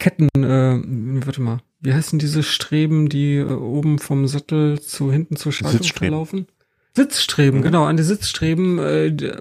Ketten, 0.00 0.28
äh, 0.34 1.24
warte 1.24 1.40
mal, 1.40 1.60
wie 1.80 1.94
heißen 1.94 2.18
diese 2.18 2.42
Streben, 2.42 3.08
die 3.08 3.36
äh, 3.36 3.44
oben 3.44 4.00
vom 4.00 4.26
Sattel 4.26 4.80
zu 4.80 5.12
hinten 5.12 5.36
zur 5.36 5.52
Schaltung 5.52 5.86
verlaufen? 5.86 6.46
Sitzstreben, 6.96 7.60
mhm. 7.60 7.62
genau, 7.62 7.84
an 7.84 7.96
die 7.96 8.02
Sitzstreben, 8.02 8.80
äh, 8.80 9.36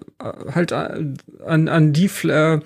halt 0.54 0.74
äh, 0.74 1.06
an, 1.44 1.68
an 1.68 1.92
die 1.92 2.06
äh, 2.28 2.60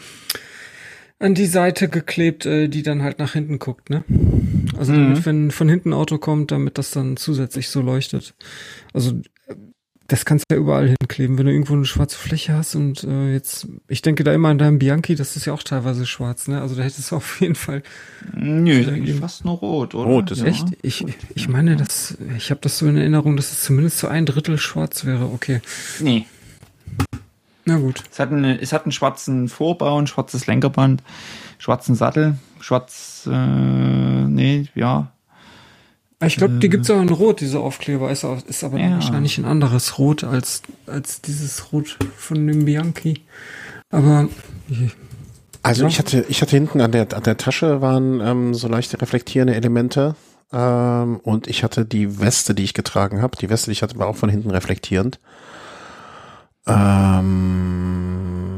an 1.19 1.33
die 1.33 1.45
Seite 1.45 1.87
geklebt, 1.87 2.45
äh, 2.45 2.67
die 2.67 2.83
dann 2.83 3.03
halt 3.03 3.19
nach 3.19 3.31
hinten 3.31 3.57
guckt, 3.57 3.89
ne? 3.89 4.03
Also 4.77 4.91
mhm. 4.91 4.97
damit, 4.97 5.25
wenn 5.25 5.51
von 5.51 5.69
hinten 5.69 5.91
ein 5.91 5.93
Auto 5.93 6.17
kommt, 6.17 6.51
damit 6.51 6.77
das 6.77 6.91
dann 6.91 7.15
zusätzlich 7.15 7.69
so 7.69 7.79
leuchtet. 7.79 8.33
Also 8.91 9.13
das 10.07 10.25
kannst 10.25 10.45
du 10.47 10.55
ja 10.55 10.61
überall 10.61 10.87
hinkleben, 10.87 11.37
wenn 11.37 11.45
du 11.45 11.51
irgendwo 11.51 11.73
eine 11.73 11.85
schwarze 11.85 12.17
Fläche 12.17 12.53
hast 12.53 12.75
und 12.75 13.03
äh, 13.03 13.31
jetzt, 13.31 13.67
ich 13.87 14.01
denke 14.01 14.23
da 14.23 14.33
immer 14.33 14.49
an 14.49 14.57
deinem 14.57 14.79
Bianchi, 14.79 15.15
das 15.15 15.35
ist 15.35 15.45
ja 15.45 15.53
auch 15.53 15.63
teilweise 15.63 16.05
schwarz, 16.05 16.47
ne? 16.47 16.61
Also 16.61 16.75
da 16.75 16.83
hättest 16.83 17.11
du 17.11 17.15
auf 17.17 17.41
jeden 17.41 17.55
Fall. 17.55 17.83
Nö, 18.35 18.79
ist 18.79 18.89
eigentlich 18.89 19.19
fast 19.19 19.45
nur 19.45 19.57
rot, 19.57 19.95
oder? 19.95 20.09
Rot 20.09 20.31
ist 20.31 20.41
ja. 20.41 20.47
echt. 20.47 20.65
Ich, 20.81 21.05
ich 21.35 21.47
meine, 21.47 21.75
dass 21.75 22.17
ich 22.37 22.51
habe 22.51 22.61
das 22.61 22.77
so 22.77 22.87
in 22.87 22.97
Erinnerung, 22.97 23.37
dass 23.37 23.51
es 23.51 23.61
zumindest 23.61 23.99
so 23.99 24.07
ein 24.07 24.25
Drittel 24.25 24.57
schwarz 24.57 25.05
wäre. 25.05 25.25
Okay. 25.25 25.61
Nee, 25.99 26.25
na 27.65 27.77
gut. 27.77 28.03
Es 28.11 28.19
hat, 28.19 28.31
eine, 28.31 28.59
es 28.59 28.73
hat 28.73 28.83
einen 28.83 28.91
schwarzen 28.91 29.47
Vorbau, 29.47 29.97
ein 29.97 30.07
schwarzes 30.07 30.47
Lenkerband, 30.47 31.01
schwarzen 31.59 31.95
Sattel, 31.95 32.37
schwarz, 32.59 33.27
äh, 33.31 34.25
nee, 34.25 34.67
ja. 34.75 35.11
Ich 36.25 36.37
glaube, 36.37 36.55
die 36.55 36.69
gibt's 36.69 36.89
auch 36.89 37.01
in 37.01 37.09
Rot, 37.09 37.41
diese 37.41 37.59
Aufkleber. 37.59 38.11
Ist, 38.11 38.25
ist 38.47 38.63
aber 38.63 38.79
ja. 38.79 38.91
wahrscheinlich 38.91 39.37
ein 39.37 39.45
anderes 39.45 39.97
Rot 39.97 40.23
als, 40.23 40.61
als 40.85 41.21
dieses 41.21 41.71
Rot 41.71 41.97
von 42.17 42.47
dem 42.47 42.65
Bianchi. 42.65 43.21
Aber. 43.89 44.27
Also 45.61 45.83
ja. 45.83 45.87
ich 45.87 45.99
hatte, 45.99 46.25
ich 46.27 46.41
hatte 46.41 46.55
hinten 46.55 46.81
an 46.81 46.91
der, 46.91 47.13
an 47.13 47.23
der 47.23 47.37
Tasche 47.37 47.81
waren 47.81 48.19
ähm, 48.19 48.53
so 48.53 48.67
leichte 48.67 49.01
reflektierende 49.01 49.55
Elemente. 49.55 50.15
Ähm, 50.51 51.19
und 51.23 51.47
ich 51.47 51.63
hatte 51.63 51.85
die 51.85 52.19
Weste, 52.19 52.53
die 52.53 52.63
ich 52.63 52.73
getragen 52.73 53.21
habe. 53.21 53.37
Die 53.37 53.49
Weste, 53.49 53.67
die 53.67 53.73
ich 53.73 53.81
hatte, 53.81 53.97
war 53.97 54.07
auch 54.07 54.15
von 54.15 54.29
hinten 54.29 54.51
reflektierend. 54.51 55.19
Ähm, 56.65 58.53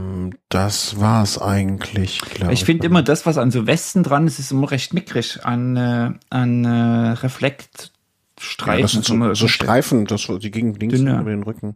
das 0.50 1.00
war's 1.00 1.40
eigentlich, 1.42 2.22
glaube 2.22 2.54
ich. 2.54 2.60
Ich 2.62 2.66
finde 2.66 2.86
immer 2.86 3.02
das, 3.02 3.26
was 3.26 3.38
an 3.38 3.52
so 3.52 3.68
Westen 3.68 4.04
dran 4.04 4.28
ist, 4.28 4.40
ist 4.40 4.52
immer 4.52 4.70
recht 4.72 4.94
mickrig 4.94 5.46
an, 5.46 5.76
äh, 5.76 6.12
an 6.30 6.66
äh, 6.66 7.12
Reflektstreifen. 7.12 8.78
Ja, 8.78 8.82
das 8.82 8.92
sind 8.92 9.06
so, 9.06 9.34
so 9.34 9.48
Streifen, 9.48 10.06
das, 10.06 10.28
die 10.40 10.52
gingen 10.52 10.76
links 10.76 10.98
Dünner. 10.98 11.22
über 11.22 11.32
den 11.32 11.44
Rücken. 11.44 11.76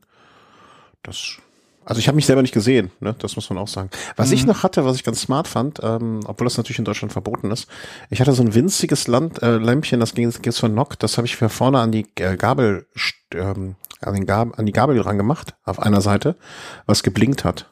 Das 1.04 1.38
also 1.90 1.98
ich 1.98 2.08
habe 2.08 2.18
mich 2.18 2.28
selber 2.28 2.44
nicht 2.44 2.54
gesehen, 2.54 2.92
ne? 3.00 3.16
das 3.18 3.36
muss 3.36 3.50
man 3.50 3.58
auch 3.58 3.68
sagen. 3.68 3.90
Was 4.16 4.28
mhm. 4.28 4.36
ich 4.36 4.46
noch 4.46 4.62
hatte, 4.62 4.86
was 4.86 4.96
ich 4.96 5.04
ganz 5.04 5.22
smart 5.22 5.48
fand, 5.48 5.80
ähm, 5.82 6.20
obwohl 6.26 6.46
das 6.46 6.56
natürlich 6.56 6.78
in 6.78 6.86
Deutschland 6.86 7.12
verboten 7.12 7.50
ist, 7.50 7.68
ich 8.12 8.22
hatte 8.22 8.34
so 8.34 8.44
ein 8.44 8.54
winziges 8.54 9.08
Land, 9.08 9.42
äh, 9.42 9.58
Lämpchen, 9.58 10.00
das 10.00 10.14
ging 10.14 10.30
jetzt 10.30 10.60
von 10.60 10.76
Nock, 10.76 11.00
das 11.00 11.18
habe 11.18 11.26
ich 11.26 11.36
für 11.36 11.50
vorne 11.50 11.80
an 11.80 11.92
die 11.92 12.06
äh, 12.20 12.38
Gabel, 12.38 12.86
ähm, 13.34 13.74
an, 14.02 14.14
den 14.14 14.26
Gab, 14.26 14.58
an 14.58 14.66
die 14.66 14.72
Gabel 14.72 14.98
dran 14.98 15.18
gemacht, 15.18 15.56
auf 15.64 15.80
einer 15.80 16.02
Seite, 16.02 16.36
was 16.86 17.04
geblinkt 17.04 17.44
hat. 17.44 17.70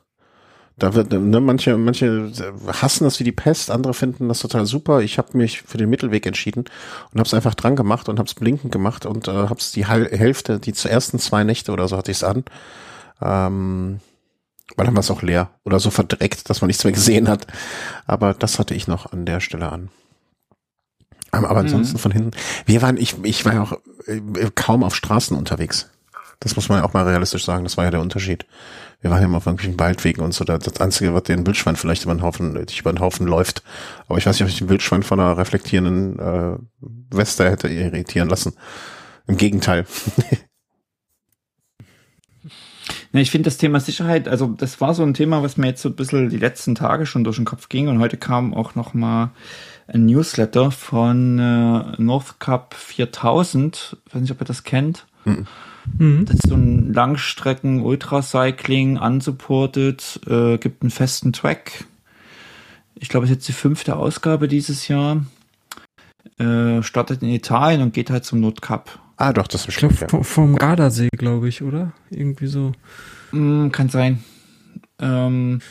Da 0.79 0.93
wird, 0.93 1.11
ne, 1.11 1.41
manche, 1.41 1.75
manche 1.75 2.31
hassen 2.67 3.05
das 3.05 3.19
wie 3.19 3.23
die 3.23 3.31
Pest, 3.31 3.71
andere 3.71 3.95
finden 3.95 4.27
das 4.27 4.39
total 4.39 4.67
super. 4.67 5.01
Ich 5.01 5.17
habe 5.17 5.35
mich 5.35 5.63
für 5.63 5.79
den 5.79 5.89
Mittelweg 5.89 6.25
entschieden 6.27 6.65
und 7.11 7.19
habe 7.19 7.25
es 7.25 7.33
einfach 7.33 7.55
dran 7.55 7.75
gemacht 7.75 8.09
und 8.09 8.19
habe 8.19 8.27
es 8.27 8.35
blinkend 8.35 8.71
gemacht 8.71 9.07
und 9.07 9.27
äh, 9.27 9.31
habe 9.31 9.59
es 9.59 9.71
die 9.71 9.87
Hälfte, 9.87 10.59
die 10.59 10.73
ersten 10.87 11.17
zwei 11.17 11.43
Nächte 11.43 11.71
oder 11.71 11.87
so 11.87 11.97
hatte 11.97 12.11
ich 12.11 12.17
es 12.17 12.23
an. 12.23 12.43
Ähm, 13.21 14.01
weil 14.75 14.85
dann 14.85 14.95
war 14.95 14.99
es 14.99 15.09
auch 15.09 15.23
leer 15.23 15.49
oder 15.63 15.79
so 15.79 15.89
verdreckt, 15.89 16.47
dass 16.49 16.61
man 16.61 16.67
nichts 16.67 16.83
mehr 16.83 16.93
gesehen 16.93 17.27
hat. 17.27 17.47
Aber 18.05 18.35
das 18.35 18.59
hatte 18.59 18.75
ich 18.75 18.87
noch 18.87 19.11
an 19.11 19.25
der 19.25 19.39
Stelle 19.39 19.71
an. 19.71 19.89
Aber, 21.31 21.49
aber 21.49 21.61
ansonsten 21.61 21.97
mhm. 21.97 22.01
von 22.01 22.11
hinten. 22.11 22.31
Wir 22.65 22.83
waren, 22.83 22.97
ich, 22.97 23.15
ich 23.23 23.45
war 23.45 23.53
ja 23.53 23.63
auch 23.63 23.73
äh, 24.05 24.21
kaum 24.53 24.83
auf 24.83 24.95
Straßen 24.95 25.35
unterwegs. 25.35 25.89
Das 26.39 26.55
muss 26.55 26.69
man 26.69 26.79
ja 26.79 26.85
auch 26.85 26.93
mal 26.93 27.07
realistisch 27.07 27.45
sagen. 27.45 27.63
Das 27.63 27.77
war 27.77 27.85
ja 27.85 27.91
der 27.91 28.01
Unterschied. 28.01 28.45
Wir 29.01 29.09
waren 29.09 29.19
ja 29.19 29.25
immer 29.25 29.37
auf 29.37 29.45
irgendwelchen 29.45 29.79
Waldwegen 29.79 30.21
und 30.21 30.33
so. 30.33 30.43
Das 30.43 30.79
Einzige, 30.79 31.13
was 31.13 31.23
den 31.23 31.45
Wildschwein 31.45 31.75
vielleicht 31.75 32.03
über 32.03 32.13
den 32.13 32.21
Haufen, 32.21 32.55
über 32.55 32.93
den 32.93 32.99
Haufen 32.99 33.27
läuft. 33.27 33.63
Aber 34.07 34.17
ich 34.17 34.25
weiß 34.25 34.35
nicht, 34.35 34.43
ob 34.43 34.49
ich 34.49 34.59
den 34.59 34.69
Wildschwein 34.69 35.03
von 35.03 35.19
einer 35.19 35.37
reflektierenden 35.37 36.19
äh, 36.19 36.57
Weste 37.09 37.49
hätte 37.49 37.67
irritieren 37.69 38.29
lassen. 38.29 38.53
Im 39.27 39.37
Gegenteil. 39.37 39.85
Ja, 43.13 43.21
ich 43.21 43.31
finde 43.31 43.47
das 43.47 43.57
Thema 43.57 43.79
Sicherheit, 43.79 44.27
also 44.27 44.47
das 44.47 44.81
war 44.81 44.93
so 44.93 45.03
ein 45.03 45.13
Thema, 45.13 45.41
was 45.41 45.57
mir 45.57 45.67
jetzt 45.67 45.81
so 45.81 45.89
ein 45.89 45.95
bisschen 45.95 46.29
die 46.29 46.37
letzten 46.37 46.75
Tage 46.75 47.05
schon 47.05 47.23
durch 47.23 47.37
den 47.37 47.45
Kopf 47.45 47.69
ging 47.69 47.87
und 47.87 47.99
heute 47.99 48.17
kam 48.17 48.53
auch 48.53 48.75
noch 48.75 48.93
mal 48.93 49.31
ein 49.87 50.05
Newsletter 50.05 50.71
von 50.71 51.39
äh, 51.39 52.01
North 52.01 52.39
Cup 52.39 52.73
4000, 52.73 53.97
ich 54.05 54.13
weiß 54.13 54.21
nicht, 54.21 54.31
ob 54.31 54.41
ihr 54.41 54.45
das 54.45 54.63
kennt. 54.63 55.05
Mhm. 55.25 55.47
Das 55.99 56.35
ist 56.35 56.49
so 56.49 56.55
ein 56.55 56.93
Langstrecken 56.93 57.81
Ultracycling 57.81 58.97
unsupported, 58.97 60.19
äh, 60.27 60.57
gibt 60.57 60.83
einen 60.83 60.91
festen 60.91 61.33
Track. 61.33 61.85
Ich 62.95 63.09
glaube, 63.09 63.25
es 63.25 63.31
ist 63.31 63.37
jetzt 63.37 63.47
die 63.47 63.53
fünfte 63.53 63.95
Ausgabe 63.95 64.47
dieses 64.47 64.87
Jahr. 64.87 65.25
Äh, 66.37 66.83
startet 66.83 67.23
in 67.23 67.29
Italien 67.29 67.81
und 67.81 67.93
geht 67.93 68.11
halt 68.11 68.25
zum 68.25 68.41
Nordkap. 68.41 68.99
Ah, 69.17 69.33
doch, 69.33 69.47
das 69.47 69.61
ist 69.61 69.67
bestimmt. 69.67 69.99
Ja. 69.99 70.07
Vom 70.21 70.55
Gardasee, 70.55 71.09
glaube 71.11 71.49
ich, 71.49 71.63
oder? 71.63 71.93
Irgendwie 72.11 72.47
so. 72.47 72.73
Mm, 73.31 73.69
kann 73.69 73.89
sein. 73.89 74.23
Ähm, 74.99 75.61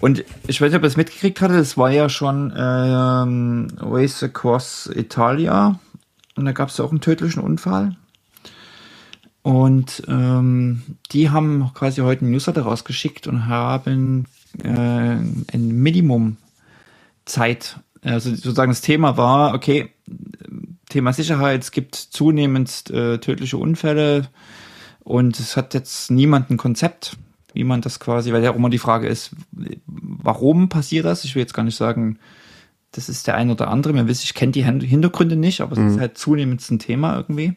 und 0.00 0.24
ich 0.46 0.60
weiß 0.60 0.70
nicht, 0.70 0.76
ob 0.76 0.82
ihr 0.82 0.88
es 0.88 0.96
mitgekriegt 0.96 1.40
hatte, 1.40 1.54
das 1.54 1.76
war 1.76 1.90
ja 1.90 2.08
schon 2.08 2.52
ähm, 2.56 3.68
Race 3.80 4.22
Across 4.22 4.90
Italia. 4.94 5.80
Und 6.36 6.44
da 6.44 6.52
gab 6.52 6.68
es 6.68 6.76
ja 6.76 6.84
auch 6.84 6.90
einen 6.90 7.00
tödlichen 7.00 7.42
Unfall. 7.42 7.96
Und 9.46 10.02
ähm, 10.08 10.82
die 11.12 11.30
haben 11.30 11.70
quasi 11.72 12.00
heute 12.00 12.22
einen 12.22 12.32
Newsletter 12.32 12.62
rausgeschickt 12.62 13.28
und 13.28 13.46
haben 13.46 14.26
äh, 14.64 14.68
ein 14.68 15.68
Minimum 15.70 16.36
Zeit. 17.26 17.78
Also 18.02 18.30
sozusagen 18.30 18.72
das 18.72 18.80
Thema 18.80 19.16
war, 19.16 19.54
okay, 19.54 19.90
Thema 20.88 21.12
Sicherheit. 21.12 21.62
Es 21.62 21.70
gibt 21.70 21.94
zunehmend 21.94 22.90
äh, 22.90 23.18
tödliche 23.18 23.56
Unfälle 23.56 24.26
und 25.04 25.38
es 25.38 25.56
hat 25.56 25.74
jetzt 25.74 26.10
niemand 26.10 26.50
ein 26.50 26.56
Konzept, 26.56 27.16
wie 27.52 27.62
man 27.62 27.82
das 27.82 28.00
quasi, 28.00 28.32
weil 28.32 28.42
ja 28.42 28.50
auch 28.50 28.56
immer 28.56 28.68
die 28.68 28.78
Frage 28.78 29.06
ist, 29.06 29.30
warum 29.86 30.68
passiert 30.68 31.04
das? 31.04 31.22
Ich 31.22 31.36
will 31.36 31.42
jetzt 31.42 31.54
gar 31.54 31.62
nicht 31.62 31.76
sagen, 31.76 32.18
das 32.90 33.08
ist 33.08 33.28
der 33.28 33.36
ein 33.36 33.52
oder 33.52 33.68
andere. 33.68 33.92
Man 33.92 34.08
wissen, 34.08 34.24
ich 34.24 34.34
kenne 34.34 34.50
die 34.50 34.64
Hintergründe 34.64 35.36
nicht, 35.36 35.60
aber 35.60 35.74
es 35.74 35.78
mhm. 35.78 35.88
ist 35.90 36.00
halt 36.00 36.18
zunehmend 36.18 36.68
ein 36.68 36.80
Thema 36.80 37.14
irgendwie. 37.16 37.54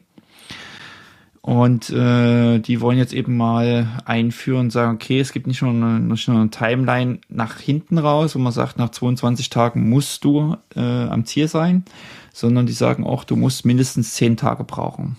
Und 1.42 1.90
äh, 1.90 2.60
die 2.60 2.82
wollen 2.82 2.98
jetzt 2.98 3.14
eben 3.14 3.38
mal 3.38 3.88
einführen, 4.06 4.70
sagen, 4.70 4.96
okay, 4.96 5.20
es 5.20 5.32
gibt 5.32 5.48
nicht 5.48 5.62
nur, 5.62 5.72
eine, 5.72 6.00
nicht 6.00 6.28
nur 6.28 6.38
eine 6.38 6.50
Timeline 6.50 7.20
nach 7.30 7.60
hinten 7.60 7.98
raus, 7.98 8.36
wo 8.36 8.40
man 8.40 8.52
sagt, 8.52 8.78
nach 8.78 8.90
22 8.90 9.50
Tagen 9.50 9.90
musst 9.90 10.26
du 10.26 10.58
äh, 10.76 10.80
am 10.80 11.26
Ziel 11.26 11.48
sein, 11.48 11.86
sondern 12.34 12.66
die 12.66 12.74
sagen 12.74 13.06
auch, 13.06 13.24
du 13.24 13.38
musst 13.38 13.66
mindestens 13.66 14.16
10 14.16 14.36
Tage 14.36 14.66
brauchen. 14.66 15.16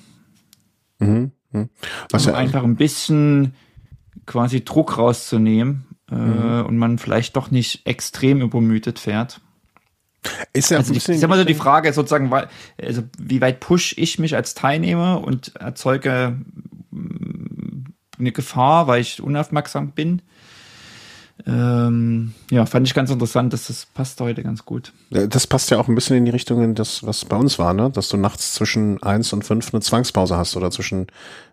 Mhm. 0.98 1.32
Mhm. 1.52 1.70
Was 2.10 2.26
um 2.26 2.32
ja, 2.32 2.38
einfach 2.38 2.64
ein 2.64 2.76
bisschen 2.76 3.54
quasi 4.26 4.62
Druck 4.64 4.98
rauszunehmen 4.98 5.86
äh, 6.10 6.14
mhm. 6.14 6.66
und 6.66 6.76
man 6.76 6.98
vielleicht 6.98 7.36
doch 7.36 7.50
nicht 7.50 7.86
extrem 7.86 8.42
übermüdet 8.42 8.98
fährt. 8.98 9.40
Ist 10.52 10.70
ja 10.70 10.78
also 10.78 10.92
ich, 10.92 11.08
ich 11.08 11.20
sag 11.20 11.30
mal 11.30 11.38
so 11.38 11.44
die 11.44 11.54
Frage 11.54 11.92
sozusagen, 11.92 12.30
also 12.32 13.02
wie 13.18 13.40
weit 13.40 13.60
push 13.60 13.94
ich 13.96 14.18
mich 14.18 14.34
als 14.36 14.54
Teilnehmer 14.54 15.22
und 15.24 15.56
erzeuge 15.56 16.36
mm, 16.90 17.84
eine 18.18 18.32
Gefahr, 18.32 18.86
weil 18.86 19.00
ich 19.00 19.22
unaufmerksam 19.22 19.92
bin. 19.92 20.22
Ähm, 21.46 22.34
ja, 22.50 22.66
fand 22.66 22.86
ich 22.86 22.92
ganz 22.92 23.10
interessant, 23.10 23.52
dass 23.52 23.68
das 23.68 23.86
passt 23.86 24.20
heute 24.20 24.42
ganz 24.42 24.64
gut. 24.64 24.92
Das 25.10 25.46
passt 25.46 25.70
ja 25.70 25.78
auch 25.78 25.88
ein 25.88 25.94
bisschen 25.94 26.16
in 26.16 26.26
die 26.26 26.30
Richtung, 26.30 26.62
in 26.62 26.74
das, 26.74 27.06
was 27.06 27.24
bei 27.24 27.36
uns 27.36 27.58
war, 27.58 27.72
ne? 27.72 27.90
Dass 27.90 28.08
du 28.08 28.18
nachts 28.18 28.54
zwischen 28.54 29.02
eins 29.02 29.32
und 29.32 29.44
fünf 29.44 29.72
eine 29.72 29.80
Zwangspause 29.80 30.36
hast 30.36 30.56
oder 30.56 30.70
zwischen, 30.70 31.06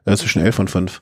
äh, 0.06 0.16
zwischen 0.18 0.42
elf 0.42 0.60
und 0.60 0.70
fünf. 0.70 1.02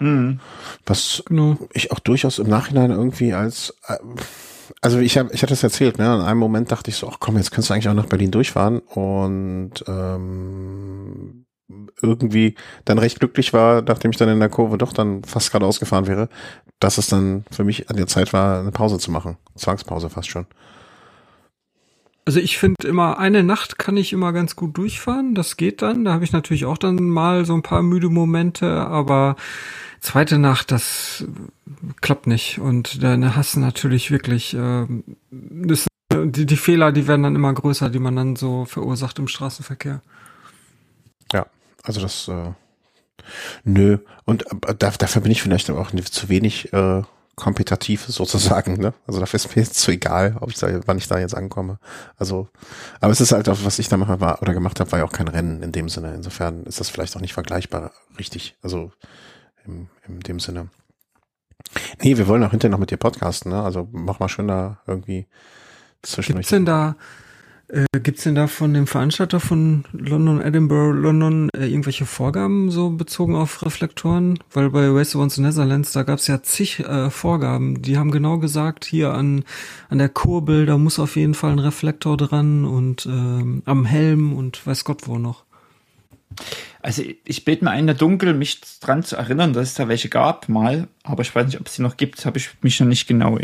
Mhm. 0.00 0.40
Was 0.86 1.22
genau. 1.26 1.58
ich 1.72 1.92
auch 1.92 1.98
durchaus 1.98 2.38
im 2.38 2.48
Nachhinein 2.48 2.90
irgendwie 2.90 3.34
als 3.34 3.74
äh, 3.86 3.96
also 4.80 4.98
ich 4.98 5.18
habe, 5.18 5.30
ich 5.32 5.42
hatte 5.42 5.54
es 5.54 5.62
erzählt, 5.62 5.98
ne? 5.98 6.04
In 6.14 6.20
einem 6.20 6.38
Moment 6.38 6.70
dachte 6.70 6.90
ich 6.90 6.96
so, 6.96 7.08
ach 7.08 7.18
komm, 7.20 7.36
jetzt 7.36 7.50
kannst 7.50 7.70
du 7.70 7.74
eigentlich 7.74 7.88
auch 7.88 7.94
nach 7.94 8.06
Berlin 8.06 8.30
durchfahren 8.30 8.78
und 8.80 9.84
ähm, 9.86 11.46
irgendwie 12.02 12.54
dann 12.84 12.98
recht 12.98 13.20
glücklich 13.20 13.52
war, 13.52 13.82
nachdem 13.82 14.10
ich 14.10 14.16
dann 14.16 14.28
in 14.28 14.40
der 14.40 14.48
Kurve 14.48 14.78
doch 14.78 14.92
dann 14.92 15.24
fast 15.24 15.50
gerade 15.50 15.66
ausgefahren 15.66 16.06
wäre, 16.06 16.28
dass 16.80 16.98
es 16.98 17.06
dann 17.06 17.44
für 17.50 17.64
mich 17.64 17.88
an 17.88 17.96
der 17.96 18.06
Zeit 18.06 18.32
war, 18.32 18.60
eine 18.60 18.72
Pause 18.72 18.98
zu 18.98 19.10
machen. 19.10 19.36
Zwangspause 19.56 20.10
fast 20.10 20.28
schon. 20.28 20.46
Also 22.26 22.40
ich 22.40 22.56
finde 22.56 22.88
immer, 22.88 23.18
eine 23.18 23.42
Nacht 23.42 23.78
kann 23.78 23.96
ich 23.98 24.12
immer 24.12 24.32
ganz 24.32 24.56
gut 24.56 24.76
durchfahren. 24.78 25.34
Das 25.34 25.56
geht 25.56 25.82
dann. 25.82 26.04
Da 26.04 26.12
habe 26.14 26.24
ich 26.24 26.32
natürlich 26.32 26.64
auch 26.64 26.78
dann 26.78 26.96
mal 27.10 27.44
so 27.44 27.54
ein 27.54 27.62
paar 27.62 27.82
müde 27.82 28.08
Momente, 28.08 28.86
aber 28.86 29.36
zweite 30.00 30.38
Nacht, 30.38 30.70
das 30.70 31.26
klappt 32.00 32.26
nicht. 32.26 32.58
Und 32.58 33.02
dann 33.02 33.36
hast 33.36 33.56
du 33.56 33.60
natürlich 33.60 34.10
wirklich, 34.10 34.54
äh, 34.54 34.86
das, 35.30 35.86
die, 36.10 36.46
die 36.46 36.56
Fehler, 36.56 36.92
die 36.92 37.06
werden 37.06 37.24
dann 37.24 37.36
immer 37.36 37.52
größer, 37.52 37.90
die 37.90 37.98
man 37.98 38.16
dann 38.16 38.36
so 38.36 38.64
verursacht 38.64 39.18
im 39.18 39.28
Straßenverkehr. 39.28 40.00
Ja, 41.32 41.46
also 41.82 42.00
das, 42.00 42.28
äh, 42.28 42.52
nö. 43.64 43.98
Und 44.24 44.44
äh, 44.66 44.74
dafür 44.74 45.20
bin 45.20 45.32
ich 45.32 45.42
vielleicht 45.42 45.70
auch 45.70 45.90
zu 45.90 46.28
wenig 46.30 46.72
äh, 46.72 47.02
kompetitiv 47.36 48.06
sozusagen, 48.06 48.74
ne? 48.74 48.94
Also 49.06 49.20
dafür 49.20 49.36
ist 49.36 49.54
mir 49.54 49.62
jetzt 49.62 49.74
zu 49.74 49.90
egal, 49.90 50.36
ob 50.40 50.50
ich 50.50 50.58
da, 50.58 50.68
wann 50.86 50.98
ich 50.98 51.08
da 51.08 51.18
jetzt 51.18 51.36
ankomme. 51.36 51.78
Also, 52.16 52.48
aber 53.00 53.12
es 53.12 53.20
ist 53.20 53.32
halt 53.32 53.48
auch, 53.48 53.58
was 53.64 53.78
ich 53.78 53.88
da 53.88 53.96
mache, 53.96 54.20
war 54.20 54.40
oder 54.42 54.54
gemacht 54.54 54.80
habe, 54.80 54.92
war 54.92 55.00
ja 55.00 55.04
auch 55.04 55.12
kein 55.12 55.28
Rennen 55.28 55.62
in 55.62 55.72
dem 55.72 55.88
Sinne. 55.88 56.14
Insofern 56.14 56.64
ist 56.64 56.80
das 56.80 56.90
vielleicht 56.90 57.16
auch 57.16 57.20
nicht 57.20 57.34
vergleichbar, 57.34 57.92
richtig. 58.18 58.56
Also 58.62 58.92
im, 59.64 59.88
in 60.06 60.20
dem 60.20 60.40
Sinne. 60.40 60.68
Nee, 62.02 62.16
wir 62.16 62.28
wollen 62.28 62.44
auch 62.44 62.50
hinterher 62.50 62.72
noch 62.72 62.78
mit 62.78 62.90
dir 62.90 62.98
podcasten, 62.98 63.50
ne? 63.50 63.62
Also 63.62 63.88
mach 63.92 64.20
mal 64.20 64.28
schön 64.28 64.48
da 64.48 64.78
irgendwie 64.86 65.26
zwischendurch. 66.02 66.44
Gibt's 66.44 66.50
denn 66.50 66.66
da, 66.66 66.96
äh, 67.74 68.00
gibt's 68.00 68.22
denn 68.22 68.34
da 68.34 68.46
von 68.46 68.72
dem 68.72 68.86
Veranstalter 68.86 69.40
von 69.40 69.84
London, 69.92 70.40
Edinburgh, 70.40 70.92
London 70.92 71.50
äh, 71.56 71.66
irgendwelche 71.66 72.06
Vorgaben 72.06 72.70
so 72.70 72.90
bezogen 72.90 73.34
auf 73.34 73.64
Reflektoren? 73.64 74.38
Weil 74.52 74.70
bei 74.70 74.88
Race 74.88 75.16
Ones 75.16 75.38
Netherlands, 75.38 75.92
da 75.92 76.04
gab's 76.04 76.26
ja 76.26 76.42
zig 76.42 76.80
äh, 76.80 77.10
Vorgaben. 77.10 77.82
Die 77.82 77.98
haben 77.98 78.10
genau 78.10 78.38
gesagt, 78.38 78.84
hier 78.84 79.12
an, 79.12 79.44
an 79.88 79.98
der 79.98 80.08
Kurbel, 80.08 80.66
da 80.66 80.78
muss 80.78 80.98
auf 80.98 81.16
jeden 81.16 81.34
Fall 81.34 81.52
ein 81.52 81.58
Reflektor 81.58 82.16
dran 82.16 82.64
und 82.64 83.06
ähm, 83.06 83.62
am 83.64 83.84
Helm 83.84 84.32
und 84.32 84.64
weiß 84.66 84.84
Gott 84.84 85.08
wo 85.08 85.18
noch. 85.18 85.44
Also 86.80 87.02
ich 87.24 87.44
bete 87.44 87.64
mir 87.64 87.70
ein, 87.70 87.86
der 87.86 87.94
Dunkel, 87.94 88.34
mich 88.34 88.60
dran 88.80 89.02
zu 89.02 89.16
erinnern, 89.16 89.52
dass 89.52 89.68
es 89.68 89.74
da 89.74 89.88
welche 89.88 90.08
gab 90.08 90.48
mal, 90.48 90.88
aber 91.02 91.22
ich 91.22 91.34
weiß 91.34 91.46
nicht, 91.46 91.60
ob 91.60 91.66
es 91.66 91.74
sie 91.74 91.82
noch 91.82 91.96
gibt, 91.96 92.24
habe 92.26 92.38
ich 92.38 92.50
mich 92.60 92.78
noch 92.78 92.86
nicht 92.86 93.06
genau 93.06 93.38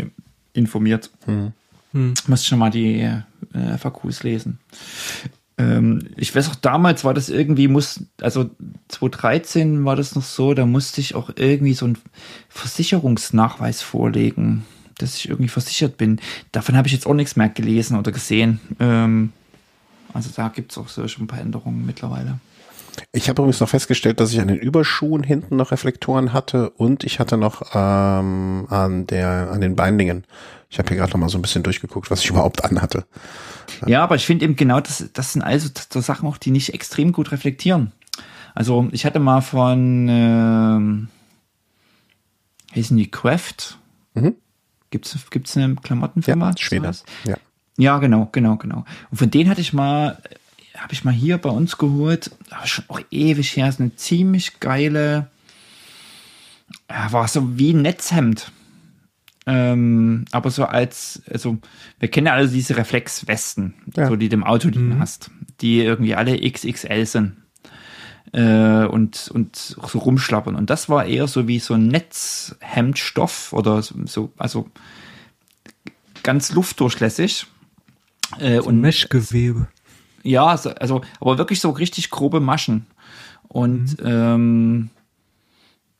informiert. 0.53 1.09
Hm. 1.25 1.53
Hm. 1.91 2.13
Muss 2.27 2.45
schon 2.45 2.59
mal 2.59 2.69
die 2.69 3.01
äh, 3.01 3.77
FAQs 3.77 4.23
lesen. 4.23 4.59
Ähm, 5.57 6.07
ich 6.17 6.35
weiß 6.35 6.49
auch, 6.49 6.55
damals 6.55 7.03
war 7.03 7.13
das 7.13 7.29
irgendwie, 7.29 7.67
muss, 7.67 8.03
also 8.21 8.49
2013 8.87 9.85
war 9.85 9.95
das 9.95 10.15
noch 10.15 10.23
so, 10.23 10.53
da 10.53 10.65
musste 10.65 11.01
ich 11.01 11.15
auch 11.15 11.31
irgendwie 11.35 11.73
so 11.73 11.85
einen 11.85 11.97
Versicherungsnachweis 12.49 13.81
vorlegen, 13.81 14.65
dass 14.97 15.17
ich 15.17 15.29
irgendwie 15.29 15.49
versichert 15.49 15.97
bin. 15.97 16.19
Davon 16.51 16.75
habe 16.77 16.87
ich 16.87 16.93
jetzt 16.93 17.05
auch 17.05 17.13
nichts 17.13 17.35
mehr 17.35 17.49
gelesen 17.49 17.97
oder 17.97 18.11
gesehen. 18.11 18.59
Ähm, 18.79 19.33
also 20.13 20.29
da 20.35 20.49
gibt 20.49 20.71
es 20.71 20.77
auch 20.77 20.87
so 20.87 21.07
schon 21.07 21.25
ein 21.25 21.27
paar 21.27 21.39
Änderungen 21.39 21.85
mittlerweile. 21.85 22.39
Ich 23.11 23.29
habe 23.29 23.41
übrigens 23.41 23.59
noch 23.59 23.69
festgestellt, 23.69 24.19
dass 24.19 24.31
ich 24.31 24.39
an 24.39 24.47
den 24.47 24.57
Überschuhen 24.57 25.23
hinten 25.23 25.55
noch 25.55 25.71
Reflektoren 25.71 26.33
hatte 26.33 26.69
und 26.71 27.03
ich 27.03 27.19
hatte 27.19 27.37
noch 27.37 27.61
ähm, 27.73 28.67
an 28.69 29.07
der 29.07 29.49
an 29.51 29.61
den 29.61 29.75
Beindingen. 29.75 30.25
Ich 30.69 30.79
habe 30.79 30.89
hier 30.89 30.97
gerade 30.97 31.11
noch 31.11 31.19
mal 31.19 31.29
so 31.29 31.37
ein 31.37 31.41
bisschen 31.41 31.63
durchgeguckt, 31.63 32.09
was 32.09 32.21
ich 32.21 32.29
überhaupt 32.29 32.63
anhatte. 32.63 33.05
Ja, 33.85 34.03
aber 34.03 34.15
ich 34.15 34.25
finde 34.25 34.45
eben 34.45 34.55
genau, 34.55 34.79
das, 34.79 35.09
das 35.13 35.33
sind 35.33 35.41
also 35.41 35.69
so 35.91 35.99
Sachen 35.99 36.27
auch, 36.27 36.37
die 36.37 36.51
nicht 36.51 36.73
extrem 36.73 37.11
gut 37.11 37.31
reflektieren. 37.31 37.91
Also 38.55 38.87
ich 38.91 39.05
hatte 39.05 39.19
mal 39.19 39.41
von 39.41 40.07
ähm, 40.09 41.07
heißen 42.75 42.97
die 42.97 43.11
Craft. 43.11 43.77
Mhm. 44.13 44.35
Gibt's 44.89 45.17
gibt's 45.29 45.55
eine 45.57 45.75
Klamottenfirma? 45.75 46.49
Ja, 46.49 46.57
Schwede. 46.57 46.91
Ja. 47.25 47.35
Ja, 47.77 47.97
genau, 47.97 48.29
genau, 48.31 48.57
genau. 48.57 48.85
Und 49.09 49.17
von 49.17 49.31
denen 49.31 49.49
hatte 49.49 49.61
ich 49.61 49.73
mal 49.73 50.21
habe 50.77 50.93
ich 50.93 51.03
mal 51.03 51.13
hier 51.13 51.37
bei 51.37 51.49
uns 51.49 51.77
geholt, 51.77 52.31
aber 52.49 52.65
schon 52.65 52.85
auch 52.87 53.01
ewig 53.11 53.55
her, 53.55 53.69
ist 53.69 53.79
eine 53.79 53.95
ziemlich 53.95 54.59
geile, 54.59 55.27
ja, 56.89 57.11
war 57.11 57.27
so 57.27 57.57
wie 57.57 57.73
ein 57.73 57.81
Netzhemd. 57.81 58.51
Ähm, 59.47 60.25
aber 60.31 60.51
so 60.51 60.65
als, 60.65 61.23
also, 61.29 61.57
wir 61.99 62.09
kennen 62.09 62.27
ja 62.27 62.33
alle 62.33 62.47
diese 62.47 62.77
Reflexwesten, 62.77 63.73
ja. 63.95 64.07
so 64.07 64.15
die 64.15 64.29
du 64.29 64.35
im 64.35 64.43
Auto 64.43 64.69
liegen 64.69 64.95
mhm. 64.95 64.99
hast, 64.99 65.31
die 65.61 65.81
irgendwie 65.81 66.15
alle 66.15 66.39
XXL 66.39 67.05
sind. 67.05 67.37
Äh, 68.33 68.85
und, 68.85 69.29
und 69.33 69.55
so 69.55 69.99
rumschlappern. 69.99 70.55
Und 70.55 70.69
das 70.69 70.87
war 70.87 71.05
eher 71.05 71.27
so 71.27 71.49
wie 71.49 71.59
so 71.59 71.73
ein 71.73 71.87
Netzhemdstoff 71.87 73.51
oder 73.51 73.81
so, 73.81 74.31
also 74.37 74.69
ganz 76.23 76.53
luftdurchlässig. 76.53 77.47
Äh, 78.39 78.57
so 78.57 78.69
und 78.69 78.79
Meshgewebe. 78.79 79.67
Ja, 80.23 80.45
also, 80.45 80.71
aber 81.19 81.37
wirklich 81.37 81.59
so 81.59 81.69
richtig 81.71 82.09
grobe 82.09 82.39
Maschen. 82.39 82.85
Und 83.47 84.01
mhm. 84.01 84.05
ähm, 84.05 84.89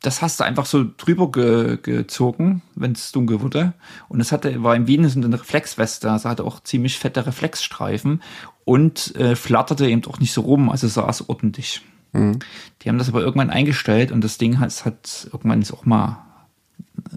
das 0.02 0.20
hast 0.20 0.40
du 0.40 0.44
einfach 0.44 0.66
so 0.66 0.84
drüber 0.96 1.30
ge 1.30 1.78
gezogen, 1.80 2.62
wenn 2.74 2.92
es 2.92 3.12
dunkel 3.12 3.40
wurde. 3.40 3.72
Und 4.08 4.20
es 4.20 4.32
hatte, 4.32 4.62
war 4.62 4.74
im 4.74 4.88
Wien 4.88 5.04
eine 5.04 5.40
Reflexweste, 5.40 6.10
also 6.10 6.28
hatte 6.28 6.44
auch 6.44 6.60
ziemlich 6.60 6.98
fette 6.98 7.24
Reflexstreifen 7.24 8.20
und 8.64 9.14
äh, 9.16 9.36
flatterte 9.36 9.88
eben 9.88 10.04
auch 10.06 10.18
nicht 10.18 10.32
so 10.32 10.40
rum, 10.42 10.70
also 10.70 10.88
saß 10.88 11.28
ordentlich. 11.28 11.82
Mhm. 12.12 12.40
Die 12.82 12.88
haben 12.88 12.98
das 12.98 13.08
aber 13.08 13.20
irgendwann 13.20 13.50
eingestellt 13.50 14.12
und 14.12 14.22
das 14.22 14.38
Ding 14.38 14.58
hat, 14.58 14.84
hat 14.84 15.28
irgendwann 15.32 15.64
auch 15.72 15.84
mal 15.84 16.24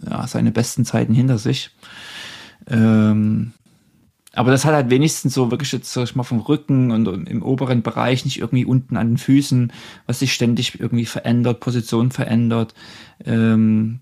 ja, 0.08 0.28
seine 0.28 0.52
besten 0.52 0.86
Zeiten 0.86 1.14
hinter 1.14 1.40
sich. 1.40 1.72
Ähm, 2.68 3.54
aber 4.36 4.52
das 4.52 4.66
hat 4.66 4.74
halt 4.74 4.90
wenigstens 4.90 5.34
so 5.34 5.52
wirklich 5.52 5.72
jetzt, 5.72 5.92
sag 5.92 6.04
ich 6.04 6.16
mal, 6.16 6.24
vom 6.24 6.40
Rücken 6.40 6.92
und 6.92 7.08
im 7.28 7.42
oberen 7.42 7.82
Bereich, 7.82 8.26
nicht 8.26 8.40
irgendwie 8.40 8.66
unten 8.66 8.98
an 8.98 9.12
den 9.12 9.18
Füßen, 9.18 9.72
was 10.06 10.20
sich 10.20 10.34
ständig 10.34 10.80
irgendwie 10.80 11.06
verändert, 11.06 11.60
Position 11.60 12.12
verändert. 12.12 12.74
Ähm, 13.26 14.00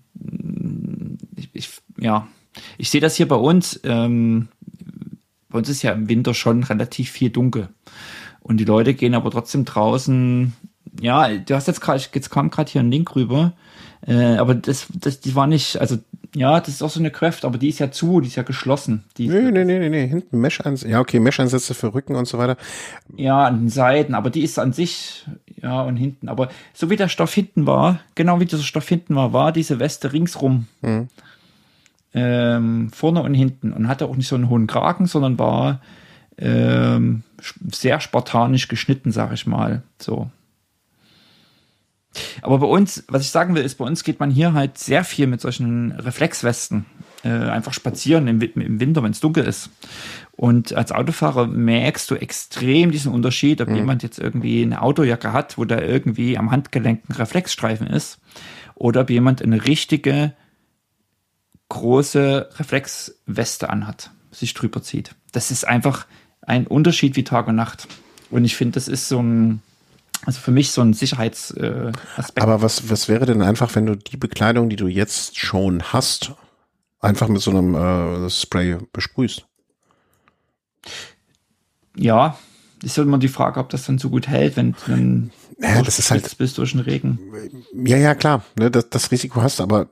ich, 1.36 1.50
ich, 1.52 1.70
ja, 1.98 2.26
ich 2.78 2.90
sehe 2.90 3.00
das 3.00 3.16
hier 3.16 3.28
bei 3.28 3.36
uns. 3.36 3.80
Ähm, 3.84 4.48
bei 5.48 5.58
uns 5.58 5.68
ist 5.68 5.82
ja 5.82 5.92
im 5.92 6.08
Winter 6.08 6.34
schon 6.34 6.62
relativ 6.64 7.10
viel 7.10 7.30
dunkel. 7.30 7.68
Und 8.40 8.58
die 8.58 8.64
Leute 8.64 8.94
gehen 8.94 9.14
aber 9.14 9.30
trotzdem 9.30 9.64
draußen 9.64 10.52
ja, 11.00 11.28
du 11.36 11.54
hast 11.54 11.66
jetzt 11.66 11.80
gerade, 11.80 12.02
jetzt 12.12 12.30
kam 12.30 12.50
gerade 12.50 12.70
hier 12.70 12.80
ein 12.80 12.90
Link 12.90 13.14
rüber, 13.16 13.52
äh, 14.06 14.36
aber 14.36 14.54
das, 14.54 14.86
das, 14.92 15.20
die 15.20 15.34
war 15.34 15.46
nicht, 15.46 15.78
also 15.78 15.98
ja, 16.34 16.60
das 16.60 16.68
ist 16.68 16.82
auch 16.82 16.90
so 16.90 17.00
eine 17.00 17.10
Craft, 17.10 17.40
aber 17.44 17.58
die 17.58 17.68
ist 17.68 17.78
ja 17.78 17.90
zu, 17.90 18.20
die 18.20 18.28
ist 18.28 18.36
ja 18.36 18.42
geschlossen. 18.42 19.04
Die 19.16 19.28
nee, 19.28 19.50
nee, 19.50 19.64
nee, 19.64 19.78
nee, 19.78 19.88
nee, 19.88 20.06
hinten 20.06 20.40
Mesh-Einsätze, 20.40 20.90
ja 20.90 21.00
okay, 21.00 21.20
Mesh-Einsätze 21.20 21.74
für 21.74 21.94
Rücken 21.94 22.16
und 22.16 22.26
so 22.26 22.38
weiter. 22.38 22.56
Ja, 23.16 23.44
an 23.44 23.60
den 23.60 23.68
Seiten, 23.68 24.14
aber 24.14 24.30
die 24.30 24.42
ist 24.42 24.58
an 24.58 24.72
sich, 24.72 25.26
ja, 25.62 25.82
und 25.82 25.96
hinten, 25.96 26.28
aber 26.28 26.48
so 26.74 26.90
wie 26.90 26.96
der 26.96 27.08
Stoff 27.08 27.32
hinten 27.32 27.66
war, 27.66 28.00
genau 28.14 28.40
wie 28.40 28.46
dieser 28.46 28.62
Stoff 28.62 28.88
hinten 28.88 29.14
war, 29.14 29.32
war 29.32 29.52
diese 29.52 29.78
Weste 29.78 30.12
ringsrum. 30.12 30.66
Mhm. 30.82 31.08
Ähm, 32.16 32.90
vorne 32.92 33.22
und 33.22 33.34
hinten 33.34 33.72
und 33.72 33.88
hatte 33.88 34.06
auch 34.06 34.16
nicht 34.16 34.28
so 34.28 34.36
einen 34.36 34.48
hohen 34.48 34.68
Kragen, 34.68 35.06
sondern 35.06 35.38
war 35.38 35.80
ähm, 36.38 37.22
sehr 37.72 38.00
spartanisch 38.00 38.68
geschnitten, 38.68 39.12
sag 39.12 39.32
ich 39.32 39.46
mal. 39.46 39.82
So. 39.98 40.30
Aber 42.42 42.58
bei 42.58 42.66
uns, 42.66 43.04
was 43.08 43.22
ich 43.22 43.30
sagen 43.30 43.54
will, 43.54 43.62
ist, 43.62 43.76
bei 43.76 43.84
uns 43.84 44.04
geht 44.04 44.20
man 44.20 44.30
hier 44.30 44.52
halt 44.52 44.78
sehr 44.78 45.04
viel 45.04 45.26
mit 45.26 45.40
solchen 45.40 45.92
Reflexwesten 45.92 46.86
äh, 47.24 47.28
einfach 47.28 47.72
spazieren 47.72 48.28
im, 48.28 48.40
im 48.40 48.80
Winter, 48.80 49.02
wenn 49.02 49.12
es 49.12 49.20
dunkel 49.20 49.44
ist. 49.44 49.70
Und 50.32 50.74
als 50.74 50.92
Autofahrer 50.92 51.46
merkst 51.46 52.10
du 52.10 52.16
extrem 52.16 52.90
diesen 52.90 53.12
Unterschied, 53.12 53.60
ob 53.60 53.68
mhm. 53.68 53.76
jemand 53.76 54.02
jetzt 54.02 54.18
irgendwie 54.18 54.62
eine 54.62 54.82
Autojacke 54.82 55.32
hat, 55.32 55.58
wo 55.58 55.64
da 55.64 55.80
irgendwie 55.80 56.36
am 56.36 56.50
Handgelenk 56.50 57.02
ein 57.08 57.14
Reflexstreifen 57.14 57.86
ist, 57.86 58.18
oder 58.74 59.02
ob 59.02 59.10
jemand 59.10 59.42
eine 59.42 59.64
richtige 59.64 60.34
große 61.68 62.50
Reflexweste 62.58 63.70
anhat, 63.70 64.10
sich 64.30 64.54
drüber 64.54 64.82
zieht. 64.82 65.14
Das 65.32 65.50
ist 65.50 65.66
einfach 65.66 66.06
ein 66.42 66.66
Unterschied 66.66 67.16
wie 67.16 67.24
Tag 67.24 67.48
und 67.48 67.56
Nacht. 67.56 67.88
Und 68.30 68.44
ich 68.44 68.56
finde, 68.56 68.72
das 68.72 68.88
ist 68.88 69.08
so 69.08 69.20
ein, 69.20 69.62
also 70.26 70.40
für 70.40 70.50
mich 70.50 70.70
so 70.70 70.80
ein 70.80 70.94
Sicherheitsaspekt. 70.94 72.38
Äh, 72.38 72.40
Aber 72.40 72.62
was, 72.62 72.90
was 72.90 73.08
wäre 73.08 73.26
denn 73.26 73.42
einfach, 73.42 73.74
wenn 73.74 73.86
du 73.86 73.96
die 73.96 74.16
Bekleidung, 74.16 74.68
die 74.68 74.76
du 74.76 74.86
jetzt 74.86 75.38
schon 75.38 75.82
hast, 75.82 76.32
einfach 77.00 77.28
mit 77.28 77.42
so 77.42 77.50
einem 77.50 77.74
äh, 77.74 78.30
Spray 78.30 78.78
besprühst? 78.92 79.46
Ja, 81.96 82.38
ist 82.82 82.98
immer 82.98 83.18
die 83.18 83.28
Frage, 83.28 83.60
ob 83.60 83.70
das 83.70 83.86
dann 83.86 83.98
so 83.98 84.10
gut 84.10 84.28
hält, 84.28 84.56
wenn, 84.56 84.74
wenn 84.86 85.30
ja, 85.58 85.82
das 85.82 85.98
ist 85.98 86.10
halt 86.10 86.36
bis 86.36 86.54
durch 86.54 86.72
den 86.72 86.80
Regen. 86.80 87.18
Ja, 87.72 87.96
ja, 87.96 88.14
klar, 88.14 88.44
ne, 88.58 88.70
das, 88.70 88.90
das 88.90 89.10
Risiko 89.10 89.42
hast, 89.42 89.58
du, 89.58 89.62
aber 89.62 89.88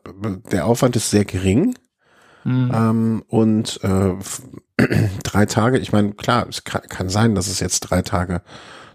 der 0.51 0.67
Aufwand 0.67 0.97
ist 0.97 1.11
sehr 1.11 1.25
gering. 1.25 1.75
Mhm. 2.45 2.73
Ähm, 2.75 3.25
und 3.29 3.81
äh, 3.83 4.15
drei 5.23 5.47
Tage, 5.47 5.79
ich 5.79 5.93
meine, 5.93 6.13
klar, 6.13 6.47
es 6.49 6.65
kann, 6.65 6.83
kann 6.89 7.09
sein, 7.09 7.35
dass 7.35 7.47
es 7.47 7.61
jetzt 7.61 7.81
drei 7.81 8.03
Tage 8.03 8.43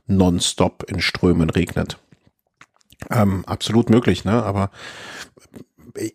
nonstop 0.08 0.84
in 0.88 1.02
Strömen 1.02 1.50
regnet. 1.50 2.00
Ähm, 3.10 3.46
absolut 3.46 3.90
möglich, 3.90 4.26
ne? 4.26 4.44
Aber 4.44 4.72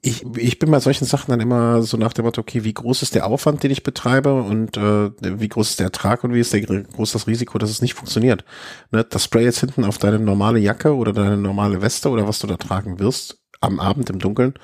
ich, 0.03 0.25
ich 0.37 0.59
bin 0.59 0.71
bei 0.71 0.81
solchen 0.81 1.05
Sachen 1.05 1.31
dann 1.31 1.41
immer 1.41 1.83
so 1.83 1.97
nach 1.97 2.13
dem 2.13 2.25
Motto, 2.25 2.41
okay, 2.41 2.65
wie 2.65 2.75
groß 2.75 3.03
ist 3.03 3.15
der 3.15 3.27
Aufwand, 3.27 3.63
den 3.63 3.71
ich 3.71 3.83
betreibe 3.83 4.35
und 4.35 4.77
äh, 4.77 5.11
wie 5.21 5.49
groß 5.49 5.71
ist 5.71 5.81
der 5.81 5.87
Ertrag 5.87 6.25
und 6.25 6.35
wie 6.35 6.41
ist 6.41 6.53
der 6.53 6.61
groß 6.61 7.13
das 7.13 7.27
Risiko, 7.27 7.59
dass 7.59 7.71
es 7.71 7.83
nicht 7.83 7.95
funktioniert. 7.95 8.45
Ne? 8.91 9.05
Das 9.05 9.25
Spray 9.25 9.45
jetzt 9.45 9.61
hinten 9.61 9.85
auf 9.85 9.99
deine 9.99 10.19
normale 10.19 10.59
Jacke 10.59 10.95
oder 10.95 11.13
deine 11.13 11.37
normale 11.37 11.83
Weste 11.83 12.11
oder 12.11 12.29
was 12.29 12.39
du 12.39 12.47
da 12.47 12.57
tragen 12.57 12.99
wirst, 12.99 13.39
am 13.61 13.81
Abend 13.81 14.11
im 14.11 14.19
Dunkeln, 14.19 14.55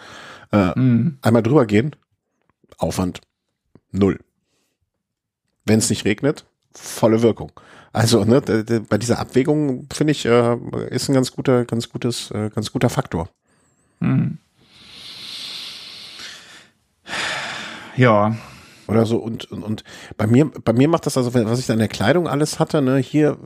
äh, 0.52 0.78
mhm. 0.78 1.18
einmal 1.22 1.42
drüber 1.42 1.66
gehen, 1.66 1.96
Aufwand 2.76 3.20
null. 3.90 4.20
Wenn 5.64 5.78
es 5.78 5.90
nicht 5.90 6.04
regnet, 6.04 6.44
volle 6.72 7.22
Wirkung. 7.22 7.52
Also 7.92 8.24
ne, 8.24 8.40
bei 8.88 8.98
dieser 8.98 9.18
Abwägung 9.18 9.86
finde 9.92 10.12
ich 10.12 10.24
äh, 10.26 10.56
ist 10.90 11.08
ein 11.08 11.14
ganz 11.14 11.32
guter, 11.32 11.64
ganz 11.64 11.88
gutes, 11.88 12.30
äh, 12.30 12.50
ganz 12.50 12.72
guter 12.72 12.90
Faktor. 12.90 13.28
Mhm. 14.00 14.38
Ja, 17.96 18.36
oder 18.88 19.06
so. 19.06 19.18
Und, 19.18 19.50
und, 19.52 19.62
und 19.62 19.84
bei 20.16 20.26
mir 20.26 20.46
bei 20.46 20.72
mir 20.72 20.88
macht 20.88 21.06
das 21.06 21.16
also 21.16 21.32
was 21.34 21.58
ich 21.58 21.66
da 21.66 21.74
in 21.74 21.78
der 21.78 21.88
Kleidung 21.88 22.26
alles 22.26 22.58
hatte 22.58 22.82
ne 22.82 22.96
hier 22.96 23.36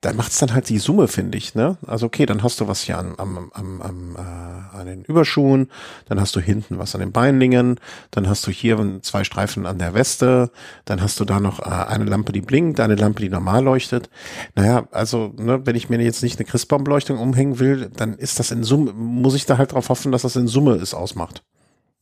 da 0.00 0.12
macht 0.12 0.32
es 0.32 0.38
dann 0.38 0.52
halt 0.52 0.68
die 0.68 0.78
Summe 0.78 1.08
finde 1.08 1.38
ich 1.38 1.54
ne? 1.54 1.78
Also 1.86 2.06
okay 2.06 2.26
dann 2.26 2.42
hast 2.42 2.60
du 2.60 2.68
was 2.68 2.82
hier 2.82 2.98
am 2.98 3.14
am 3.16 3.50
am, 3.52 3.82
am 3.82 4.16
äh, 4.16 4.76
an 4.78 4.86
den 4.86 5.04
Überschuhen 5.04 5.70
dann 6.08 6.20
hast 6.20 6.34
du 6.36 6.40
hinten 6.40 6.78
was 6.78 6.94
an 6.94 7.00
den 7.00 7.12
Beinlingen 7.12 7.78
dann 8.10 8.28
hast 8.28 8.46
du 8.46 8.50
hier 8.50 8.78
zwei 9.02 9.24
Streifen 9.24 9.66
an 9.66 9.78
der 9.78 9.94
Weste 9.94 10.50
dann 10.84 11.00
hast 11.00 11.20
du 11.20 11.24
da 11.24 11.40
noch 11.40 11.60
äh, 11.60 11.64
eine 11.64 12.04
Lampe 12.04 12.32
die 12.32 12.40
blinkt 12.40 12.80
eine 12.80 12.96
Lampe 12.96 13.22
die 13.22 13.28
normal 13.28 13.64
leuchtet. 13.64 14.10
Naja 14.56 14.88
also 14.90 15.32
ne 15.38 15.64
wenn 15.64 15.76
ich 15.76 15.88
mir 15.88 16.00
jetzt 16.02 16.22
nicht 16.22 16.38
eine 16.38 16.46
Christbaumbeleuchtung 16.46 17.18
umhängen 17.18 17.58
will 17.60 17.90
dann 17.94 18.14
ist 18.14 18.38
das 18.38 18.50
in 18.50 18.64
Summe 18.64 18.92
muss 18.92 19.34
ich 19.34 19.46
da 19.46 19.58
halt 19.58 19.72
drauf 19.72 19.88
hoffen 19.88 20.12
dass 20.12 20.22
das 20.22 20.36
in 20.36 20.48
Summe 20.48 20.74
es 20.74 20.92
ausmacht. 20.92 21.44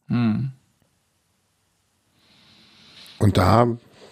Hm. 0.09 0.53
Und 3.19 3.37
da 3.37 3.67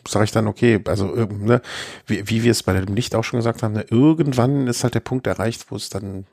sage 0.09 0.24
ich 0.24 0.32
dann, 0.32 0.47
okay, 0.47 0.81
also 0.86 1.06
ne, 1.06 1.62
wie, 2.06 2.28
wie 2.28 2.43
wir 2.43 2.51
es 2.51 2.62
bei 2.62 2.78
dem 2.78 2.94
Licht 2.94 3.14
auch 3.14 3.24
schon 3.24 3.39
gesagt 3.39 3.62
haben, 3.62 3.74
ne, 3.74 3.86
irgendwann 3.90 4.66
ist 4.66 4.85
halt 4.85 4.94
der 4.94 5.01
Punkt 5.01 5.26
erreicht, 5.26 5.70
wo 5.70 5.76
es 5.76 5.89
dann 5.89 6.26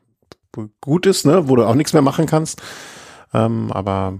gut 0.81 1.05
ist, 1.05 1.25
ne, 1.25 1.47
wo 1.47 1.55
du 1.55 1.65
auch 1.65 1.75
nichts 1.75 1.93
mehr 1.93 2.01
machen 2.01 2.25
kannst. 2.25 2.61
Ähm, 3.33 3.71
aber 3.71 4.19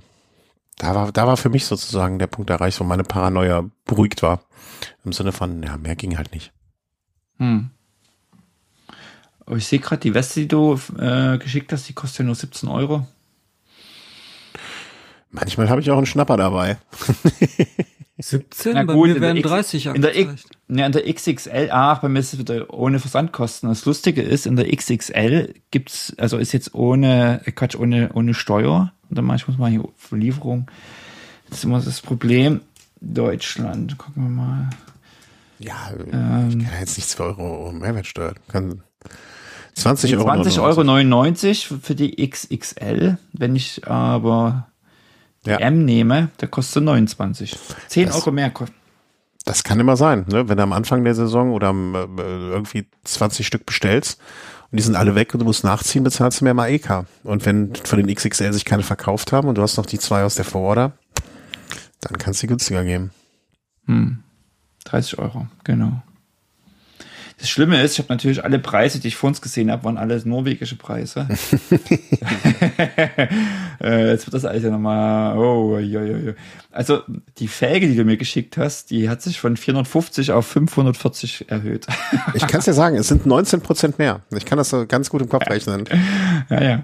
da 0.77 0.95
war, 0.95 1.11
da 1.11 1.27
war 1.27 1.37
für 1.37 1.49
mich 1.49 1.65
sozusagen 1.65 2.19
der 2.19 2.27
Punkt 2.27 2.49
erreicht, 2.49 2.79
wo 2.79 2.83
meine 2.83 3.03
Paranoia 3.03 3.69
beruhigt 3.85 4.23
war. 4.23 4.41
Im 5.03 5.13
Sinne 5.13 5.31
von, 5.31 5.61
ja, 5.63 5.77
mehr 5.77 5.95
ging 5.95 6.17
halt 6.17 6.33
nicht. 6.33 6.53
Hm. 7.37 7.69
Aber 9.45 9.57
ich 9.57 9.67
sehe 9.67 9.79
gerade, 9.79 9.99
die 9.99 10.13
Weste, 10.13 10.39
die 10.39 10.47
du 10.47 10.79
äh, 10.97 11.37
geschickt 11.37 11.73
hast, 11.73 11.89
die 11.89 11.93
kostet 11.93 12.19
ja 12.19 12.25
nur 12.25 12.35
17 12.35 12.69
Euro. 12.69 13.05
Manchmal 15.29 15.69
habe 15.69 15.81
ich 15.81 15.91
auch 15.91 15.97
einen 15.97 16.05
Schnapper 16.05 16.37
dabei. 16.37 16.77
17? 18.22 18.73
Na 18.73 18.84
gut, 18.84 19.10
bei 19.10 19.14
mir 19.14 19.22
wären 19.22 19.41
30 19.41 19.88
in 19.88 20.02
der, 20.02 20.18
X, 20.18 20.45
ja, 20.69 20.85
in 20.85 20.91
der 20.91 21.14
XXL, 21.14 21.69
ach, 21.72 21.99
bei 21.99 22.10
mir 22.10 22.19
ist 22.19 22.34
es 22.34 22.39
wieder 22.39 22.73
ohne 22.73 22.99
Versandkosten. 22.99 23.69
Das 23.69 23.85
Lustige 23.85 24.22
ist, 24.22 24.45
in 24.45 24.56
der 24.56 24.73
XXL 24.76 25.53
gibt's, 25.72 26.14
also 26.18 26.38
ist 26.38 26.52
jetzt 26.52 26.73
ohne, 26.73 27.41
Quatsch, 27.56 27.76
ohne, 27.76 28.11
ohne 28.14 28.34
Steuer. 28.34 28.93
Und 29.10 29.18
dann 29.18 29.26
manchmal 29.26 29.53
muss 29.53 29.60
man 29.60 29.72
hier 29.72 29.84
Verlieferung. 29.98 30.69
Das 31.49 31.60
ist 31.60 31.64
immer 31.65 31.81
das 31.81 32.02
Problem. 32.02 32.61
Deutschland, 33.02 33.98
gucken 33.98 34.23
wir 34.23 34.30
mal. 34.30 34.69
Ja, 35.60 35.91
ähm, 36.11 36.60
ich 36.60 36.69
kann 36.69 36.80
jetzt 36.80 36.98
nicht 36.98 37.10
2 37.10 37.23
Euro 37.23 37.72
Mehrwertsteuer. 37.72 38.35
Kann 38.48 38.84
20 39.76 40.15
Euro. 40.15 40.23
20 40.23 40.60
Euro 40.60 40.84
99 40.84 41.68
für 41.81 41.95
die 41.95 42.27
XXL. 42.27 43.18
Wenn 43.34 43.56
ich 43.56 43.88
aber 43.88 44.70
ja. 45.45 45.57
M 45.57 45.85
nehme, 45.85 46.30
der 46.39 46.47
kostet 46.47 46.84
29. 46.84 47.57
10 47.88 48.07
das, 48.07 48.15
Euro 48.15 48.31
mehr 48.31 48.49
kostet. 48.51 48.76
Das 49.45 49.63
kann 49.63 49.80
immer 49.80 49.97
sein, 49.97 50.26
ne? 50.27 50.47
wenn 50.47 50.57
du 50.57 50.63
am 50.63 50.73
Anfang 50.73 51.03
der 51.03 51.15
Saison 51.15 51.51
oder 51.51 51.72
äh, 51.72 52.51
irgendwie 52.51 52.88
20 53.03 53.45
Stück 53.45 53.65
bestellst 53.65 54.19
und 54.69 54.80
die 54.80 54.84
sind 54.84 54.95
alle 54.95 55.15
weg 55.15 55.34
und 55.34 55.39
du 55.39 55.45
musst 55.45 55.63
nachziehen, 55.63 56.03
bezahlst 56.03 56.41
du 56.41 56.45
mehr 56.45 56.53
mal 56.53 56.69
EK. 56.69 57.05
Und 57.23 57.45
wenn 57.45 57.73
von 57.76 57.97
den 57.97 58.13
XXL 58.13 58.53
sich 58.53 58.65
keine 58.65 58.84
verkauft 58.84 59.31
haben 59.31 59.47
und 59.47 59.57
du 59.57 59.61
hast 59.61 59.77
noch 59.77 59.88
die 59.88 59.99
zwei 59.99 60.23
aus 60.23 60.35
der 60.35 60.45
Vororder, 60.45 60.93
dann 62.01 62.18
kannst 62.18 62.41
du 62.41 62.47
die 62.47 62.49
günstiger 62.49 62.84
geben. 62.84 63.11
Hm. 63.88 64.19
30 64.85 65.19
Euro, 65.19 65.47
genau. 65.63 66.01
Das 67.41 67.49
Schlimme 67.49 67.81
ist, 67.81 67.93
ich 67.93 67.97
habe 67.97 68.13
natürlich 68.13 68.43
alle 68.43 68.59
Preise, 68.59 68.99
die 68.99 69.07
ich 69.07 69.15
vor 69.15 69.27
uns 69.27 69.41
gesehen 69.41 69.72
habe, 69.72 69.84
waren 69.84 69.97
alles 69.97 70.26
norwegische 70.26 70.76
Preise. 70.76 71.27
äh, 73.81 74.09
jetzt 74.11 74.27
wird 74.27 74.35
das 74.35 74.45
alles 74.45 74.61
ja 74.61 74.69
nochmal. 74.69 75.35
Oh, 75.35 75.80
jo, 75.80 76.01
jo, 76.01 76.18
jo. 76.18 76.34
Also 76.72 77.01
die 77.39 77.47
Felge, 77.47 77.88
die 77.88 77.95
du 77.95 78.05
mir 78.05 78.18
geschickt 78.18 78.57
hast, 78.57 78.91
die 78.91 79.09
hat 79.09 79.23
sich 79.23 79.39
von 79.39 79.57
450 79.57 80.31
auf 80.34 80.45
540 80.45 81.49
erhöht. 81.49 81.88
ich 82.35 82.45
kann 82.45 82.59
es 82.59 82.65
dir 82.65 82.73
sagen, 82.73 82.95
es 82.95 83.07
sind 83.07 83.26
19 83.26 83.61
Prozent 83.61 83.97
mehr. 83.97 84.22
Ich 84.30 84.45
kann 84.45 84.59
das 84.59 84.69
so 84.69 84.85
ganz 84.85 85.09
gut 85.09 85.23
im 85.23 85.30
Kopf 85.30 85.49
rechnen. 85.49 85.85
ja, 86.51 86.61
ja. 86.61 86.84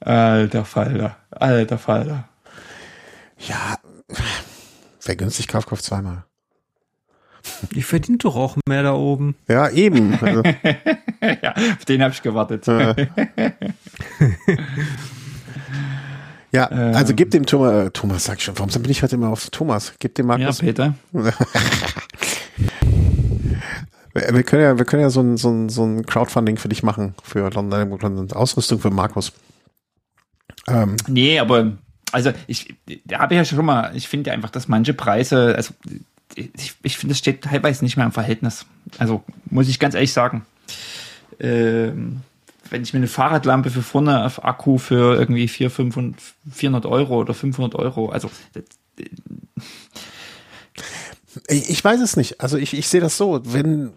Alter 0.00 0.64
Falter. 0.64 1.18
Alter 1.30 1.76
Falter. 1.76 2.30
Ja, 3.36 3.76
wer 5.04 5.16
günstig 5.16 5.48
kauft, 5.48 5.68
kauft 5.68 5.84
zweimal. 5.84 6.24
Die 7.74 7.82
verdient 7.82 8.24
doch 8.24 8.36
auch 8.36 8.56
mehr 8.68 8.82
da 8.82 8.94
oben. 8.94 9.34
Ja, 9.48 9.68
eben. 9.70 10.18
Also. 10.20 10.42
ja, 11.42 11.54
auf 11.54 11.84
den 11.86 12.02
habe 12.02 12.12
ich 12.12 12.22
gewartet. 12.22 12.66
ja, 16.52 16.64
also 16.68 17.14
gib 17.14 17.30
dem 17.30 17.46
Thomas, 17.46 17.86
äh, 17.86 17.90
Thomas 17.90 18.24
sag 18.24 18.38
ich 18.38 18.44
schon, 18.44 18.58
warum 18.58 18.70
bin 18.82 18.90
ich 18.90 19.02
heute 19.02 19.16
immer 19.16 19.28
auf 19.28 19.50
Thomas? 19.50 19.94
Gib 19.98 20.14
dem 20.14 20.26
Markus. 20.26 20.60
Ja, 20.60 20.64
Peter. 20.64 20.94
wir 24.14 24.42
können 24.42 24.62
ja, 24.62 24.78
wir 24.78 24.84
können 24.84 25.02
ja 25.02 25.10
so 25.10 25.20
ein, 25.20 25.36
so 25.36 25.50
ein, 25.50 25.68
so 25.68 25.84
ein 25.84 26.06
Crowdfunding 26.06 26.56
für 26.56 26.68
dich 26.68 26.82
machen, 26.82 27.14
für 27.22 27.50
London, 27.50 27.98
London 28.00 28.32
Ausrüstung 28.32 28.80
für 28.80 28.90
Markus. 28.90 29.32
Ähm. 30.68 30.96
Nee, 31.06 31.38
aber 31.38 31.78
also 32.12 32.32
ich, 32.46 32.74
da 33.04 33.20
habe 33.20 33.34
ich 33.34 33.38
ja 33.38 33.44
schon 33.44 33.64
mal, 33.64 33.92
ich 33.94 34.08
finde 34.08 34.32
einfach, 34.32 34.50
dass 34.50 34.68
manche 34.68 34.94
Preise, 34.94 35.54
also 35.56 35.74
ich, 36.40 36.74
ich 36.82 36.98
finde, 36.98 37.12
es 37.12 37.18
steht 37.18 37.42
teilweise 37.42 37.84
nicht 37.84 37.96
mehr 37.96 38.06
im 38.06 38.12
Verhältnis. 38.12 38.66
Also 38.98 39.22
muss 39.50 39.68
ich 39.68 39.78
ganz 39.78 39.94
ehrlich 39.94 40.12
sagen. 40.12 40.46
Ähm, 41.38 42.20
wenn 42.70 42.82
ich 42.82 42.92
mir 42.92 42.98
eine 42.98 43.08
Fahrradlampe 43.08 43.70
für 43.70 43.82
vorne 43.82 44.24
auf 44.24 44.44
Akku 44.44 44.78
für 44.78 45.16
irgendwie 45.16 45.48
4, 45.48 45.70
500, 45.70 46.20
400 46.52 46.86
Euro 46.86 47.18
oder 47.18 47.34
500 47.34 47.74
Euro, 47.74 48.10
also 48.10 48.30
ich 51.48 51.84
weiß 51.84 52.00
es 52.00 52.16
nicht. 52.16 52.40
Also 52.40 52.56
ich, 52.56 52.74
ich 52.74 52.88
sehe 52.88 53.00
das 53.00 53.16
so, 53.16 53.40
wenn 53.44 53.92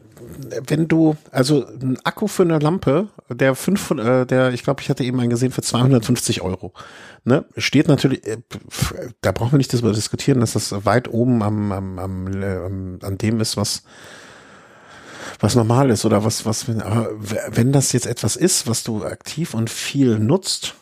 wenn 0.68 0.88
du 0.88 1.16
also 1.32 1.66
ein 1.66 1.98
Akku 2.04 2.28
für 2.28 2.44
eine 2.44 2.60
Lampe, 2.60 3.10
der 3.30 3.56
fünf, 3.56 3.92
äh, 3.92 4.26
der 4.26 4.54
ich 4.54 4.64
glaube, 4.64 4.82
ich 4.82 4.90
hatte 4.90 5.04
eben 5.04 5.20
einen 5.20 5.30
gesehen 5.30 5.52
für 5.52 5.62
250 5.62 6.42
Euro, 6.42 6.74
ne, 7.24 7.46
steht 7.58 7.88
natürlich, 7.88 8.26
äh, 8.26 8.38
da 9.22 9.32
brauchen 9.32 9.54
wir 9.54 9.58
nicht 9.58 9.74
darüber 9.74 9.92
diskutieren, 9.92 10.40
dass 10.40 10.54
das 10.54 10.86
weit 10.86 11.10
oben 11.10 11.44
am, 11.44 11.72
am, 11.72 12.00
am, 12.00 12.28
am 12.28 13.00
an 13.02 13.18
dem 13.18 13.40
ist, 13.42 13.58
was 13.58 13.84
was 15.40 15.56
normal 15.56 15.90
ist 15.90 16.06
oder 16.06 16.24
was 16.24 16.46
was 16.46 16.70
aber 16.70 17.10
wenn 17.50 17.72
das 17.72 17.92
jetzt 17.92 18.08
etwas 18.08 18.36
ist, 18.36 18.68
was 18.68 18.84
du 18.84 19.04
aktiv 19.04 19.54
und 19.54 19.70
viel 19.70 20.20
nutzt, 20.20 20.76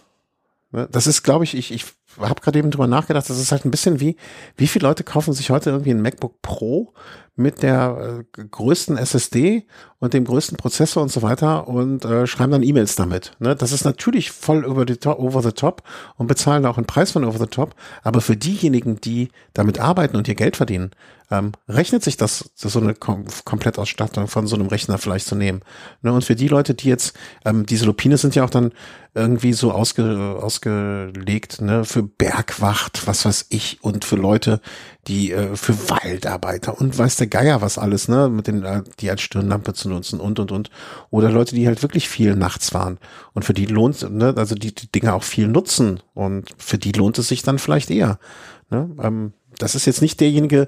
ne, 0.71 0.87
das 0.91 1.07
ist, 1.07 1.23
glaube 1.23 1.45
ich, 1.45 1.55
ich 1.55 1.71
ich 1.71 1.85
habe 2.19 2.41
gerade 2.41 2.59
eben 2.59 2.71
drüber 2.71 2.87
nachgedacht, 2.87 3.29
das 3.29 3.39
ist 3.39 3.51
halt 3.51 3.65
ein 3.65 3.71
bisschen 3.71 3.99
wie, 3.99 4.15
wie 4.57 4.67
viele 4.67 4.87
Leute 4.87 5.03
kaufen 5.03 5.33
sich 5.33 5.49
heute 5.49 5.69
irgendwie 5.69 5.91
ein 5.91 6.01
MacBook 6.01 6.41
Pro 6.41 6.93
mit 7.35 7.63
der 7.63 8.23
äh, 8.37 8.43
größten 8.43 8.97
SSD 8.97 9.65
und 9.99 10.13
dem 10.13 10.25
größten 10.25 10.57
Prozessor 10.57 11.03
und 11.03 11.11
so 11.11 11.21
weiter 11.21 11.67
und 11.67 12.03
äh, 12.05 12.27
schreiben 12.27 12.51
dann 12.51 12.63
E-Mails 12.63 12.95
damit. 12.95 13.33
Ne? 13.39 13.55
Das 13.55 13.71
ist 13.71 13.85
natürlich 13.85 14.31
voll 14.31 14.65
über 14.65 14.85
die 14.85 14.97
over 15.05 15.41
the 15.41 15.51
top 15.51 15.83
und 16.17 16.27
bezahlen 16.27 16.65
auch 16.65 16.77
einen 16.77 16.87
Preis 16.87 17.11
von 17.11 17.23
over 17.23 17.39
the 17.39 17.45
top, 17.45 17.75
aber 18.03 18.21
für 18.21 18.35
diejenigen, 18.35 18.99
die 18.99 19.29
damit 19.53 19.79
arbeiten 19.79 20.17
und 20.17 20.27
ihr 20.27 20.35
Geld 20.35 20.57
verdienen, 20.57 20.91
ähm, 21.31 21.53
rechnet 21.69 22.03
sich 22.03 22.17
das, 22.17 22.51
das 22.61 22.73
so 22.73 22.79
eine 22.79 22.93
Kom 22.93 23.25
Komplettausstattung 23.45 24.27
von 24.27 24.47
so 24.47 24.55
einem 24.55 24.67
Rechner 24.67 24.97
vielleicht 24.97 25.27
zu 25.27 25.35
nehmen. 25.35 25.61
Ne? 26.01 26.11
Und 26.11 26.25
für 26.25 26.35
die 26.35 26.49
Leute, 26.49 26.73
die 26.73 26.89
jetzt, 26.89 27.15
ähm, 27.45 27.65
diese 27.65 27.85
Lupine 27.85 28.17
sind 28.17 28.35
ja 28.35 28.43
auch 28.43 28.49
dann 28.49 28.73
irgendwie 29.13 29.53
so 29.53 29.71
ausge, 29.71 30.37
ausgelegt, 30.41 31.61
ne, 31.61 31.83
für 31.83 32.01
Bergwacht, 32.01 33.07
was 33.07 33.25
weiß 33.25 33.47
ich, 33.49 33.83
und 33.83 34.05
für 34.05 34.15
Leute, 34.15 34.61
die 35.07 35.31
äh, 35.31 35.55
für 35.57 35.89
Waldarbeiter 35.89 36.79
und 36.79 36.97
weiß 36.97 37.17
der 37.21 37.27
Geier 37.27 37.61
was 37.61 37.77
alles, 37.77 38.09
ne, 38.09 38.29
mit 38.29 38.47
den, 38.47 38.63
äh, 38.63 38.83
die 38.99 39.09
als 39.09 39.21
Stirnlampe 39.21 39.73
zu 39.73 39.87
nutzen 39.87 40.19
und 40.19 40.39
und 40.39 40.51
und. 40.51 40.69
Oder 41.09 41.31
Leute, 41.31 41.55
die 41.55 41.67
halt 41.67 41.81
wirklich 41.81 42.09
viel 42.09 42.35
nachts 42.35 42.71
fahren. 42.71 42.97
Und 43.33 43.45
für 43.45 43.53
die 43.53 43.65
lohnt, 43.65 44.09
ne, 44.11 44.33
also 44.35 44.55
die, 44.55 44.75
die 44.75 44.91
Dinge 44.91 45.13
auch 45.13 45.23
viel 45.23 45.47
nutzen. 45.47 46.01
Und 46.13 46.49
für 46.57 46.77
die 46.77 46.91
lohnt 46.91 47.17
es 47.17 47.29
sich 47.29 47.43
dann 47.43 47.59
vielleicht 47.59 47.89
eher. 47.89 48.19
Ne? 48.69 48.89
Ähm, 49.01 49.33
das 49.57 49.75
ist 49.75 49.85
jetzt 49.85 50.01
nicht 50.01 50.19
derjenige, 50.19 50.63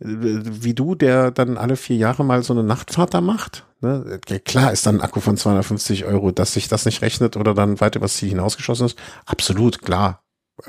äh, 0.00 0.04
wie 0.04 0.74
du, 0.74 0.94
der 0.94 1.30
dann 1.30 1.56
alle 1.56 1.76
vier 1.76 1.96
Jahre 1.96 2.24
mal 2.24 2.42
so 2.42 2.52
eine 2.52 2.64
Nachtfahrt 2.64 3.14
da 3.14 3.20
macht. 3.20 3.64
Ne? 3.80 4.20
Klar 4.44 4.72
ist 4.72 4.86
dann 4.86 4.96
ein 4.96 5.00
Akku 5.02 5.20
von 5.20 5.36
250 5.36 6.04
Euro, 6.04 6.32
dass 6.32 6.54
sich 6.54 6.68
das 6.68 6.84
nicht 6.84 7.02
rechnet 7.02 7.36
oder 7.36 7.54
dann 7.54 7.80
weit 7.80 7.96
übers 7.96 8.16
Ziel 8.16 8.30
hinausgeschossen 8.30 8.86
ist. 8.86 8.98
Absolut, 9.24 9.82
klar. 9.82 10.22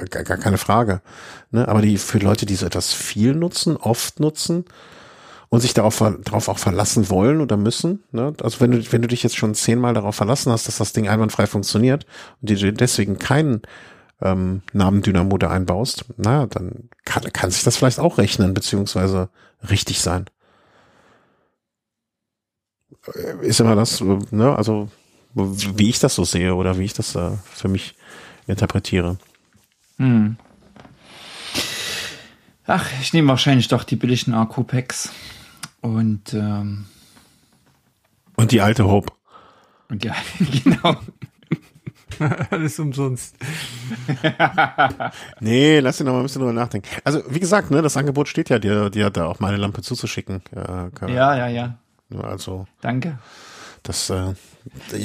Gar, 0.10 0.24
gar 0.24 0.38
keine 0.38 0.58
Frage. 0.58 1.02
Ne? 1.50 1.68
Aber 1.68 1.82
die 1.82 1.98
für 1.98 2.20
Leute, 2.20 2.46
die 2.46 2.56
so 2.56 2.66
etwas 2.66 2.94
viel 2.94 3.34
nutzen, 3.34 3.78
oft 3.78 4.20
nutzen 4.20 4.66
und 5.50 5.62
sich 5.62 5.74
darauf, 5.74 5.98
darauf 6.24 6.50
auch 6.50 6.60
verlassen 6.60 7.10
wollen 7.10 7.42
oder 7.42 7.58
müssen. 7.58 8.04
Ne? 8.12 8.34
Also 8.42 8.60
wenn 8.60 8.72
du, 8.72 8.92
wenn 8.92 9.02
du 9.02 9.08
dich 9.08 9.24
jetzt 9.24 9.38
schon 9.38 9.56
zehnmal 9.56 9.94
darauf 9.94 10.16
verlassen 10.16 10.52
hast, 10.52 10.68
dass 10.68 10.78
das 10.78 10.94
Ding 10.94 11.08
einwandfrei 11.08 11.48
funktioniert 11.48 12.06
und 12.42 12.50
dir 12.50 12.72
deswegen 12.72 13.18
keinen 13.18 13.62
ähm, 14.22 14.62
Namen 14.74 15.02
Dynamo 15.02 15.38
da 15.38 15.50
einbaust, 15.50 16.06
naja, 16.18 16.48
dann 16.48 16.90
kann, 17.06 17.24
kann 17.32 17.52
sich 17.52 17.64
das 17.64 17.78
vielleicht 17.78 18.00
auch 18.00 18.18
rechnen, 18.18 18.54
beziehungsweise 18.54 19.30
richtig 19.70 20.02
sein. 20.02 20.26
Äh, 23.14 23.48
ist 23.48 23.60
immer 23.60 23.76
das, 23.76 24.02
ne, 24.02 24.56
also 24.56 24.90
wie 25.34 25.90
ich 25.90 26.00
das 26.00 26.16
so 26.16 26.24
sehe 26.24 26.56
oder 26.56 26.80
wie 26.80 26.86
ich 26.86 26.94
das 26.94 27.16
äh, 27.16 27.32
für 27.54 27.68
mich 27.68 27.96
interpretiere. 28.48 29.18
Hm. 29.98 30.38
Ach, 32.66 32.90
ich 33.02 33.14
nehme 33.14 33.30
wahrscheinlich 33.30 33.70
doch 33.70 33.84
die 33.84 33.96
billigen 33.96 34.34
Akku-Packs. 34.34 35.12
Und, 35.82 36.34
ähm, 36.34 36.86
und 38.36 38.52
die 38.52 38.62
alte 38.62 38.86
Hope. 38.86 39.14
Und 39.90 40.04
ja, 40.04 40.16
genau. 40.64 40.96
Alles 42.50 42.80
umsonst. 42.80 43.36
nee, 45.40 45.80
lass 45.80 46.00
ihn 46.00 46.06
noch 46.06 46.14
mal 46.14 46.20
ein 46.20 46.24
bisschen 46.24 46.42
drüber 46.42 46.54
nachdenken. 46.54 46.88
Also, 47.04 47.22
wie 47.30 47.40
gesagt, 47.40 47.72
ne, 47.72 47.82
das 47.82 47.98
Angebot 47.98 48.28
steht 48.28 48.50
ja, 48.50 48.60
dir, 48.60 48.90
dir 48.90 49.10
da 49.10 49.26
auch 49.26 49.40
meine 49.40 49.58
Lampe 49.58 49.82
zuzuschicken. 49.82 50.42
Äh, 50.56 51.14
ja, 51.14 51.36
ja, 51.36 51.48
ja. 51.48 51.78
Also. 52.22 52.66
Danke. 52.82 53.20
Das, 53.84 54.10
äh, 54.10 54.34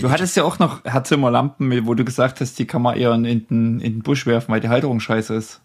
du 0.01 0.11
hattest 0.11 0.37
ja 0.37 0.45
auch 0.45 0.59
noch 0.59 0.85
Herzimmerlampen, 0.85 1.87
wo 1.87 1.95
du 1.95 2.05
gesagt 2.05 2.41
hast, 2.41 2.59
die 2.59 2.67
kann 2.67 2.83
man 2.83 2.97
eher 2.97 3.13
in, 3.13 3.25
in, 3.25 3.41
in 3.49 3.81
den 3.81 4.03
Busch 4.03 4.27
werfen, 4.27 4.53
weil 4.53 4.61
die 4.61 4.69
Halterung 4.69 5.01
scheiße 5.01 5.35
ist. 5.35 5.61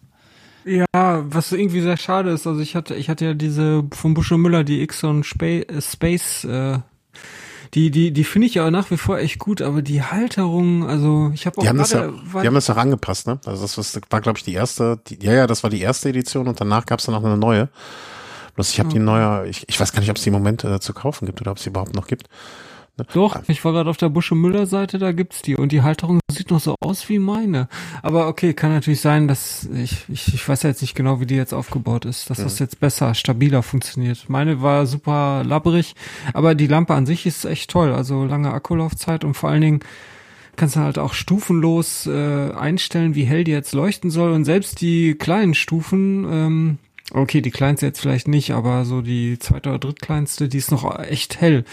Ja, 0.64 1.24
was 1.28 1.52
irgendwie 1.52 1.80
sehr 1.80 1.96
schade 1.96 2.30
ist. 2.30 2.46
Also 2.46 2.60
ich 2.60 2.76
hatte, 2.76 2.94
ich 2.94 3.08
hatte 3.08 3.24
ja 3.24 3.34
diese 3.34 3.84
von 3.92 4.14
Busch 4.14 4.32
und 4.32 4.42
Müller, 4.42 4.64
die 4.64 4.86
Xon 4.86 5.24
Space, 5.24 5.64
äh, 5.64 5.80
Space 5.80 6.44
äh, 6.44 6.78
die, 7.74 7.90
die, 7.90 8.12
die 8.12 8.24
finde 8.24 8.46
ich 8.46 8.54
ja 8.54 8.70
nach 8.70 8.90
wie 8.90 8.96
vor 8.96 9.18
echt 9.18 9.38
gut, 9.38 9.60
aber 9.60 9.82
die 9.82 10.02
Halterung, 10.02 10.88
also 10.88 11.30
ich 11.34 11.44
habe 11.46 11.58
auch 11.58 11.62
die 11.62 11.68
haben, 11.68 11.78
das 11.78 11.92
ja, 11.92 12.08
die 12.08 12.46
haben 12.46 12.54
das 12.54 12.70
auch 12.70 12.76
angepasst, 12.76 13.26
ne? 13.26 13.38
Also 13.44 13.62
das, 13.62 14.00
war, 14.08 14.20
glaube 14.20 14.38
ich, 14.38 14.44
die 14.44 14.54
erste, 14.54 14.98
die, 15.06 15.18
ja, 15.22 15.34
ja, 15.34 15.46
das 15.46 15.62
war 15.62 15.70
die 15.70 15.80
erste 15.80 16.08
Edition 16.08 16.48
und 16.48 16.60
danach 16.60 16.86
gab 16.86 17.00
es 17.00 17.06
dann 17.06 17.14
noch 17.14 17.24
eine 17.24 17.36
neue. 17.36 17.68
Bloß 18.54 18.70
ich 18.70 18.78
habe 18.78 18.88
okay. 18.88 18.98
die 18.98 19.04
neue, 19.04 19.46
ich, 19.48 19.68
ich 19.68 19.78
weiß 19.78 19.92
gar 19.92 20.00
nicht, 20.00 20.10
ob 20.10 20.16
es 20.16 20.22
die 20.22 20.30
im 20.30 20.34
Moment 20.34 20.64
äh, 20.64 20.80
zu 20.80 20.94
kaufen 20.94 21.26
gibt 21.26 21.40
oder 21.40 21.50
ob 21.50 21.58
es 21.58 21.64
sie 21.64 21.70
überhaupt 21.70 21.94
noch 21.94 22.06
gibt. 22.06 22.28
Ne? 22.98 23.06
Doch, 23.12 23.40
ich 23.48 23.64
war 23.64 23.72
gerade 23.72 23.88
auf 23.88 23.96
der 23.96 24.08
Busche 24.08 24.34
Müller 24.34 24.66
Seite, 24.66 24.98
da 24.98 25.12
gibt's 25.12 25.42
die 25.42 25.56
und 25.56 25.72
die 25.72 25.82
Halterung 25.82 26.20
sieht 26.30 26.50
noch 26.50 26.60
so 26.60 26.74
aus 26.80 27.08
wie 27.08 27.18
meine. 27.18 27.68
Aber 28.02 28.28
okay, 28.28 28.54
kann 28.54 28.72
natürlich 28.72 29.00
sein, 29.00 29.28
dass 29.28 29.68
ich 29.74 30.04
ich, 30.08 30.34
ich 30.34 30.48
weiß 30.48 30.62
ja 30.62 30.70
jetzt 30.70 30.82
nicht 30.82 30.94
genau, 30.94 31.20
wie 31.20 31.26
die 31.26 31.36
jetzt 31.36 31.54
aufgebaut 31.54 32.04
ist, 32.04 32.30
dass 32.30 32.38
mhm. 32.38 32.44
das 32.44 32.58
jetzt 32.58 32.80
besser, 32.80 33.14
stabiler 33.14 33.62
funktioniert. 33.62 34.28
Meine 34.28 34.62
war 34.62 34.86
super 34.86 35.44
labberig, 35.44 35.94
aber 36.32 36.54
die 36.54 36.66
Lampe 36.66 36.94
an 36.94 37.06
sich 37.06 37.26
ist 37.26 37.44
echt 37.44 37.70
toll, 37.70 37.92
also 37.92 38.24
lange 38.24 38.52
Akkulaufzeit 38.52 39.24
und 39.24 39.34
vor 39.34 39.50
allen 39.50 39.62
Dingen 39.62 39.80
kannst 40.56 40.74
du 40.74 40.80
halt 40.80 40.98
auch 40.98 41.14
stufenlos 41.14 42.06
äh, 42.06 42.50
einstellen, 42.52 43.14
wie 43.14 43.24
hell 43.24 43.44
die 43.44 43.52
jetzt 43.52 43.74
leuchten 43.74 44.10
soll 44.10 44.32
und 44.32 44.44
selbst 44.44 44.80
die 44.80 45.14
kleinen 45.14 45.54
Stufen 45.54 46.26
ähm, 46.30 46.78
Okay, 47.14 47.40
die 47.40 47.50
kleinste 47.50 47.86
jetzt 47.86 48.00
vielleicht 48.00 48.28
nicht, 48.28 48.50
aber 48.50 48.84
so 48.84 49.00
die 49.00 49.38
zweite 49.38 49.70
oder 49.70 49.78
drittkleinste, 49.78 50.48
die 50.48 50.58
ist 50.58 50.70
noch 50.70 50.98
echt 50.98 51.40
hell 51.40 51.64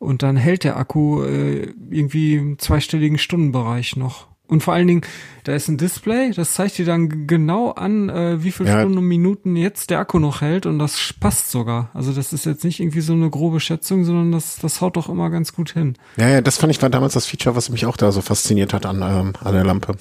und 0.00 0.22
dann 0.24 0.36
hält 0.36 0.64
der 0.64 0.76
Akku 0.76 1.22
äh, 1.22 1.72
irgendwie 1.90 2.34
im 2.34 2.58
zweistelligen 2.58 3.18
Stundenbereich 3.18 3.96
noch. 3.96 4.26
Und 4.48 4.64
vor 4.64 4.74
allen 4.74 4.88
Dingen, 4.88 5.02
da 5.44 5.54
ist 5.54 5.68
ein 5.68 5.76
Display, 5.78 6.32
das 6.32 6.54
zeigt 6.54 6.78
dir 6.78 6.84
dann 6.84 7.28
genau 7.28 7.70
an, 7.70 8.08
äh, 8.08 8.42
wie 8.42 8.50
viele 8.50 8.70
ja. 8.70 8.80
Stunden 8.80 8.98
und 8.98 9.04
Minuten 9.04 9.54
jetzt 9.54 9.90
der 9.90 10.00
Akku 10.00 10.18
noch 10.18 10.40
hält 10.40 10.66
und 10.66 10.80
das 10.80 11.14
passt 11.20 11.52
sogar. 11.52 11.90
Also 11.94 12.12
das 12.12 12.32
ist 12.32 12.46
jetzt 12.46 12.64
nicht 12.64 12.80
irgendwie 12.80 13.02
so 13.02 13.12
eine 13.12 13.30
grobe 13.30 13.60
Schätzung, 13.60 14.04
sondern 14.04 14.32
das, 14.32 14.56
das 14.56 14.80
haut 14.80 14.96
doch 14.96 15.08
immer 15.08 15.30
ganz 15.30 15.52
gut 15.52 15.70
hin. 15.70 15.94
Ja, 16.16 16.28
ja, 16.28 16.40
das 16.40 16.56
fand 16.56 16.72
ich 16.72 16.82
war 16.82 16.90
damals 16.90 17.12
das 17.12 17.26
Feature, 17.26 17.54
was 17.54 17.68
mich 17.68 17.86
auch 17.86 17.96
da 17.96 18.10
so 18.10 18.22
fasziniert 18.22 18.74
hat 18.74 18.86
an, 18.86 19.02
ähm, 19.02 19.34
an 19.38 19.54
der 19.54 19.64
Lampe. 19.64 19.94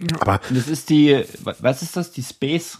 Ja. 0.00 0.20
Aber 0.20 0.40
das 0.50 0.68
ist 0.68 0.90
die, 0.90 1.24
was 1.60 1.82
ist 1.82 1.96
das, 1.96 2.10
die 2.10 2.22
Space 2.22 2.78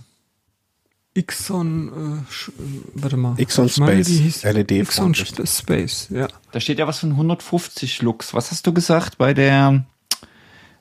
Xon, 1.22 2.24
äh, 2.26 2.52
warte 2.94 3.16
mal. 3.16 3.36
Xon 3.36 3.68
Space, 3.68 4.42
LED 4.42 4.88
Xon 4.88 5.14
Space, 5.14 6.08
ja. 6.10 6.28
Da 6.50 6.60
steht 6.60 6.78
ja 6.78 6.88
was 6.88 6.98
von 6.98 7.10
150 7.10 8.02
Lux. 8.02 8.34
Was 8.34 8.50
hast 8.50 8.66
du 8.66 8.72
gesagt 8.72 9.16
bei 9.16 9.32
der, 9.32 9.84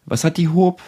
was 0.06 0.24
hat 0.24 0.38
die 0.38 0.50
Hob? 0.50 0.82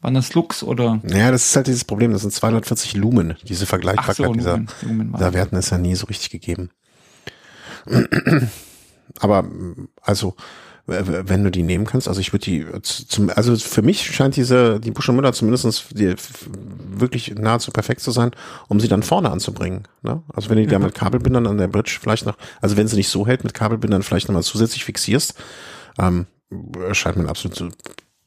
Waren 0.00 0.14
das 0.14 0.32
Lux 0.34 0.62
oder? 0.62 1.00
Ja, 1.08 1.32
das 1.32 1.46
ist 1.46 1.56
halt 1.56 1.66
dieses 1.66 1.84
Problem. 1.84 2.12
Das 2.12 2.22
sind 2.22 2.32
240 2.32 2.94
Lumen. 2.94 3.36
Diese 3.42 3.66
Vergleichbarkeit 3.66 4.26
so, 4.26 4.32
dieser, 4.32 4.52
Lumen, 4.52 4.68
Lumen 4.82 5.12
dieser 5.12 5.32
Werten 5.32 5.56
ist 5.56 5.70
ja 5.70 5.78
nie 5.78 5.96
so 5.96 6.06
richtig 6.06 6.30
gegeben. 6.30 6.70
Aber, 9.18 9.44
also, 10.02 10.36
wenn 10.88 11.44
du 11.44 11.50
die 11.50 11.62
nehmen 11.62 11.84
kannst. 11.84 12.08
Also 12.08 12.20
ich 12.20 12.32
würde 12.32 12.44
die 12.44 12.66
zum, 12.82 13.28
also 13.30 13.54
für 13.56 13.82
mich 13.82 14.06
scheint 14.06 14.36
diese, 14.36 14.80
die 14.80 14.90
Busch 14.90 15.08
Müller 15.08 15.34
zumindest 15.34 15.98
die, 15.98 16.14
wirklich 17.00 17.34
nahezu 17.34 17.70
perfekt 17.70 18.00
zu 18.00 18.10
sein, 18.10 18.30
um 18.68 18.80
sie 18.80 18.88
dann 18.88 19.02
vorne 19.02 19.30
anzubringen. 19.30 19.86
Ne? 20.02 20.22
Also 20.32 20.50
wenn 20.50 20.56
du 20.56 20.66
die 20.66 20.72
ja. 20.72 20.78
da 20.78 20.84
mit 20.84 20.94
Kabelbindern 20.94 21.46
an 21.46 21.58
der 21.58 21.68
Bridge 21.68 21.98
vielleicht 22.00 22.26
noch, 22.26 22.36
also 22.60 22.76
wenn 22.76 22.88
sie 22.88 22.96
nicht 22.96 23.08
so 23.08 23.26
hält 23.26 23.44
mit 23.44 23.54
Kabelbindern 23.54 24.02
vielleicht 24.02 24.28
nochmal 24.28 24.42
zusätzlich 24.42 24.84
fixierst, 24.84 25.34
ähm, 25.98 26.26
scheint 26.92 27.16
mir 27.16 27.28
absolut 27.28 27.74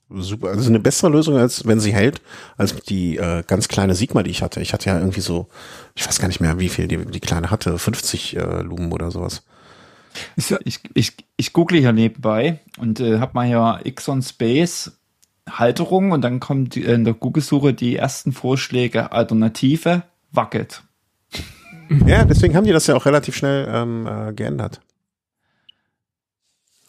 super. 0.10 0.50
Also 0.50 0.70
eine 0.70 0.80
bessere 0.80 1.12
Lösung, 1.12 1.38
als 1.38 1.66
wenn 1.66 1.80
sie 1.80 1.94
hält, 1.94 2.22
als 2.58 2.76
die 2.76 3.18
äh, 3.18 3.44
ganz 3.46 3.68
kleine 3.68 3.96
Sigma, 3.96 4.24
die 4.24 4.32
ich 4.32 4.42
hatte. 4.42 4.62
Ich 4.62 4.74
hatte 4.74 4.90
ja 4.90 5.00
irgendwie 5.00 5.22
so, 5.22 5.48
ich 5.96 6.08
weiß 6.08 6.20
gar 6.20 6.28
nicht 6.28 6.42
mehr, 6.42 6.60
wie 6.60 6.70
viel 6.70 6.88
die, 6.88 7.06
die 7.06 7.20
kleine 7.20 7.52
hatte, 7.52 7.78
50 7.78 8.36
äh, 8.36 8.62
Lumen 8.62 8.92
oder 8.92 9.12
sowas. 9.12 9.44
Ich, 10.36 10.80
ich, 10.94 11.14
ich 11.38 11.54
google 11.54 11.80
hier 11.80 11.94
nebenbei 11.94 12.60
und 12.78 13.00
äh, 13.00 13.20
habe 13.20 13.32
mal 13.34 13.48
hier 13.48 13.92
Xon 13.94 14.22
Space 14.22 14.92
Halterung 15.50 16.12
und 16.12 16.22
dann 16.22 16.40
kommt 16.40 16.78
in 16.78 17.04
der 17.04 17.14
Google-Suche 17.14 17.74
die 17.74 17.96
ersten 17.96 18.32
Vorschläge 18.32 19.12
Alternative 19.12 20.04
wackelt. 20.32 20.84
Ja, 22.06 22.24
deswegen 22.24 22.56
haben 22.56 22.66
die 22.66 22.72
das 22.72 22.88
ja 22.88 22.96
auch 22.96 23.06
relativ 23.06 23.36
schnell 23.36 23.68
ähm, 23.70 24.08
äh, 24.08 24.34
geändert. 24.34 24.82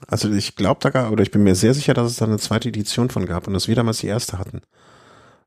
Also 0.06 0.30
ich 0.30 0.56
glaube 0.56 0.80
da 0.80 0.90
gar, 0.90 1.12
oder 1.12 1.22
ich 1.22 1.30
bin 1.30 1.42
mir 1.42 1.54
sehr 1.54 1.74
sicher, 1.74 1.94
dass 1.94 2.10
es 2.10 2.16
da 2.16 2.24
eine 2.24 2.38
zweite 2.38 2.68
Edition 2.68 3.10
von 3.10 3.26
gab 3.26 3.46
und 3.46 3.54
dass 3.54 3.68
wir 3.68 3.74
damals 3.74 3.98
die 3.98 4.08
erste 4.08 4.38
hatten. 4.38 4.62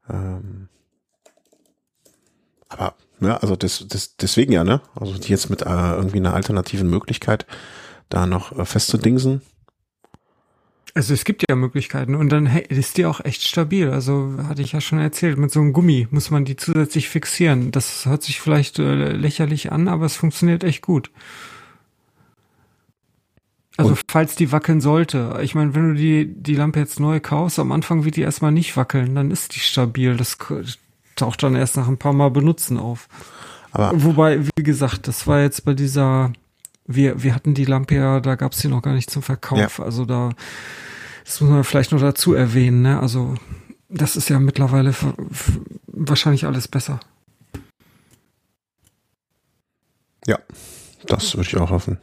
Ähm, 0.10 0.70
aber, 2.68 2.96
ja, 3.22 3.38
also 3.38 3.56
das, 3.56 3.86
das, 3.88 4.18
deswegen 4.18 4.52
ja, 4.52 4.64
ne? 4.64 4.82
Also 4.96 5.18
die 5.18 5.30
jetzt 5.30 5.50
mit 5.50 5.62
äh, 5.62 5.66
irgendwie 5.70 6.18
einer 6.18 6.34
alternativen 6.34 6.90
Möglichkeit 6.90 7.46
da 8.10 8.26
noch 8.26 8.58
äh, 8.58 8.66
festzudingsen. 8.66 9.42
Also 10.98 11.14
es 11.14 11.26
gibt 11.26 11.44
ja 11.48 11.58
Möglichkeiten 11.58 12.16
und 12.16 12.30
dann 12.30 12.48
ist 12.48 12.98
die 12.98 13.06
auch 13.06 13.20
echt 13.20 13.46
stabil. 13.46 13.90
Also 13.90 14.36
hatte 14.48 14.62
ich 14.62 14.72
ja 14.72 14.80
schon 14.80 14.98
erzählt, 14.98 15.38
mit 15.38 15.52
so 15.52 15.60
einem 15.60 15.74
Gummi 15.74 16.08
muss 16.10 16.32
man 16.32 16.46
die 16.46 16.56
zusätzlich 16.56 17.10
fixieren. 17.10 17.72
Das 17.72 18.06
hört 18.06 18.24
sich 18.24 18.40
vielleicht 18.40 18.80
äh, 18.80 19.12
lächerlich 19.12 19.74
an, 19.74 19.90
aber 19.90 20.06
es 20.06 20.16
funktioniert 20.16 20.64
echt 20.64 20.82
gut. 20.82 21.12
Also 23.76 23.92
und? 23.92 24.00
falls 24.08 24.36
die 24.36 24.54
wackeln 24.54 24.80
sollte. 24.80 25.38
Ich 25.42 25.54
meine, 25.54 25.76
wenn 25.76 25.90
du 25.90 25.96
die, 25.96 26.34
die 26.34 26.56
Lampe 26.56 26.80
jetzt 26.80 27.02
neu 27.02 27.20
kaufst, 27.20 27.60
am 27.60 27.74
Anfang 27.74 28.06
wird 28.06 28.16
die 28.16 28.22
erstmal 28.22 28.54
nicht 28.54 28.78
wackeln, 28.78 29.16
dann 29.16 29.32
ist 29.32 29.54
die 29.54 29.60
stabil. 29.60 30.16
Das 30.16 30.38
taucht 31.18 31.44
dann 31.44 31.56
erst 31.56 31.76
nach 31.76 31.90
ein 31.90 31.98
paar 31.98 32.14
Mal 32.14 32.32
benutzen 32.32 32.80
auf. 32.80 33.10
Aber 33.72 33.92
Wobei, 34.02 34.46
wie 34.46 34.64
gesagt, 34.64 35.10
das 35.10 35.28
war 35.28 35.42
jetzt 35.42 35.66
bei 35.66 35.74
dieser, 35.74 36.32
wir, 36.86 37.24
wir 37.24 37.36
hatten 37.36 37.54
die 37.54 37.66
Lampe 37.66 37.96
ja, 37.96 38.20
da 38.20 38.36
gab's 38.36 38.60
die 38.60 38.68
noch 38.68 38.82
gar 38.82 38.94
nicht 38.94 39.10
zum 39.10 39.22
Verkauf. 39.22 39.80
Ja. 39.80 39.86
Also 39.86 40.06
da, 40.06 40.32
das 41.24 41.42
muss 41.42 41.50
man 41.50 41.64
vielleicht 41.64 41.92
noch 41.92 42.00
dazu 42.00 42.34
erwähnen, 42.34 42.82
ne? 42.82 43.00
Also 43.00 43.36
das 43.90 44.16
ist 44.16 44.30
ja 44.30 44.40
mittlerweile 44.40 44.94
wahrscheinlich 45.88 46.46
alles 46.46 46.68
besser. 46.68 47.00
Ja, 50.28 50.40
das 51.06 51.36
würde 51.36 51.48
ich 51.48 51.58
auch 51.58 51.70
hoffen. 51.70 52.00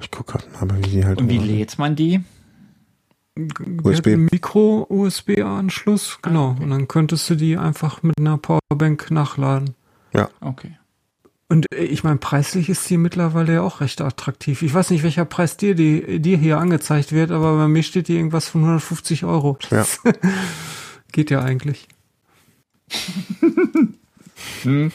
Ich 0.00 0.10
gucke 0.10 0.38
gerade 0.38 0.66
mal, 0.66 0.78
wie 0.78 0.90
die 0.90 1.04
halt. 1.04 1.20
Und 1.20 1.28
wie 1.28 1.38
lädt 1.38 1.78
man 1.78 1.96
die? 1.96 2.20
USB. 3.82 4.16
Micro-USB-Anschluss, 4.16 6.20
genau. 6.22 6.48
Ah, 6.48 6.52
okay. 6.52 6.62
Und 6.62 6.70
dann 6.70 6.88
könntest 6.88 7.28
du 7.30 7.34
die 7.34 7.56
einfach 7.56 8.02
mit 8.02 8.18
einer 8.18 8.38
Powerbank 8.38 9.10
nachladen. 9.10 9.74
Ja. 10.12 10.30
Okay. 10.40 10.76
Und 11.48 11.66
äh, 11.72 11.84
ich 11.84 12.04
meine, 12.04 12.18
preislich 12.18 12.68
ist 12.68 12.88
die 12.88 12.96
mittlerweile 12.96 13.54
ja 13.54 13.62
auch 13.62 13.80
recht 13.80 14.00
attraktiv. 14.00 14.62
Ich 14.62 14.72
weiß 14.72 14.90
nicht, 14.90 15.02
welcher 15.02 15.24
Preis 15.24 15.56
dir, 15.56 15.74
die, 15.74 16.20
dir 16.20 16.38
hier 16.38 16.58
angezeigt 16.58 17.12
wird, 17.12 17.30
aber 17.30 17.56
bei 17.56 17.68
mir 17.68 17.82
steht 17.82 18.08
die 18.08 18.16
irgendwas 18.16 18.48
von 18.48 18.62
150 18.62 19.24
Euro. 19.24 19.58
Ja. 19.70 19.84
Geht 21.12 21.30
ja 21.30 21.42
eigentlich. 21.42 21.88
hm. 24.62 24.92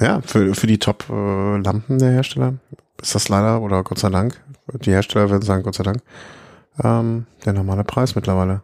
Ja, 0.00 0.20
für, 0.22 0.54
für 0.54 0.66
die 0.66 0.78
Top-Lampen 0.78 1.96
äh, 1.96 1.98
der 1.98 2.10
Hersteller 2.10 2.54
ist 3.00 3.14
das 3.14 3.28
leider, 3.28 3.62
oder 3.62 3.82
Gott 3.84 3.98
sei 3.98 4.10
Dank, 4.10 4.40
die 4.72 4.90
Hersteller 4.90 5.30
werden 5.30 5.42
sagen, 5.42 5.62
Gott 5.62 5.76
sei 5.76 5.84
Dank, 5.84 6.02
ähm, 6.82 7.26
der 7.44 7.52
normale 7.52 7.84
Preis 7.84 8.14
mittlerweile. 8.14 8.62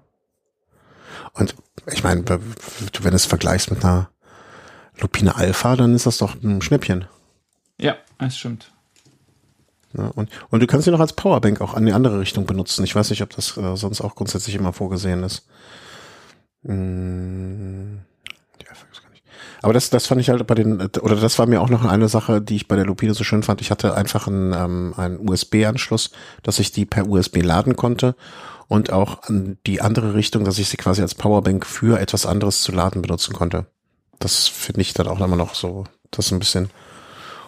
Und 1.35 1.55
ich 1.91 2.05
meine, 2.05 2.24
wenn 2.27 3.11
du 3.11 3.16
es 3.16 3.27
vergleichst 3.27 3.70
mit 3.70 3.85
einer 3.85 4.11
Lupine 5.01 5.37
Alpha, 5.37 5.77
dann 5.77 5.95
ist 5.95 6.07
das 6.07 6.19
doch 6.19 6.35
ein 6.43 6.62
Schnäppchen. 6.62 7.07
Ja, 7.81 7.97
das 8.19 8.37
stimmt. 8.37 8.73
Ja, 9.97 10.09
und, 10.09 10.29
und 10.51 10.61
du 10.61 10.66
kannst 10.66 10.85
sie 10.85 10.91
noch 10.91 11.01
als 11.01 11.12
Powerbank 11.12 11.61
auch 11.61 11.75
an 11.75 11.87
die 11.87 11.93
andere 11.93 12.21
Richtung 12.21 12.47
benutzen. 12.47 12.85
Ich 12.85 12.95
weiß 12.95 13.11
nicht, 13.11 13.23
ob 13.23 13.31
das 13.31 13.57
äh, 13.57 13.77
sonst 13.77 14.01
auch 14.01 14.15
grundsätzlich 14.15 14.55
immer 14.55 14.73
vorgesehen 14.73 15.23
ist. 15.23 15.47
Hm, 16.65 18.01
ja, 18.61 18.69
aber 19.62 19.73
das, 19.73 19.91
das 19.91 20.07
fand 20.07 20.21
ich 20.21 20.31
halt 20.31 20.47
bei 20.47 20.55
den, 20.55 20.81
oder 21.01 21.16
das 21.16 21.39
war 21.39 21.47
mir 21.47 21.61
auch 21.61 21.71
noch 21.71 21.85
eine 21.85 22.09
Sache, 22.09 22.41
die 22.41 22.57
ich 22.57 22.69
bei 22.69 22.77
der 22.77 22.87
Lupine 22.87 23.15
so 23.15 23.25
schön 23.25 23.43
fand. 23.43 23.61
Ich 23.61 23.71
hatte 23.71 23.95
einfach 23.95 24.27
einen, 24.27 24.53
ähm, 24.53 24.95
einen 24.97 25.29
USB-Anschluss, 25.29 26.11
dass 26.43 26.59
ich 26.59 26.73
die 26.73 26.87
per 26.87 27.09
USB 27.09 27.43
laden 27.43 27.77
konnte 27.77 28.16
und 28.69 28.93
auch 28.93 29.23
an 29.23 29.59
die 29.66 29.81
andere 29.81 30.15
Richtung, 30.15 30.45
dass 30.45 30.59
ich 30.59 30.69
sie 30.69 30.77
quasi 30.77 31.03
als 31.03 31.15
Powerbank 31.15 31.66
für 31.66 32.01
etwas 32.01 32.27
anderes 32.27 32.62
zu 32.62 32.73
laden 32.73 33.03
benutzen 33.03 33.33
konnte. 33.33 33.66
Das 34.19 34.49
finde 34.49 34.81
ich 34.81 34.95
dann 34.95 35.09
auch 35.09 35.20
immer 35.20 35.36
noch 35.36 35.55
so, 35.55 35.85
das 36.11 36.31
ein 36.32 36.39
bisschen 36.39 36.70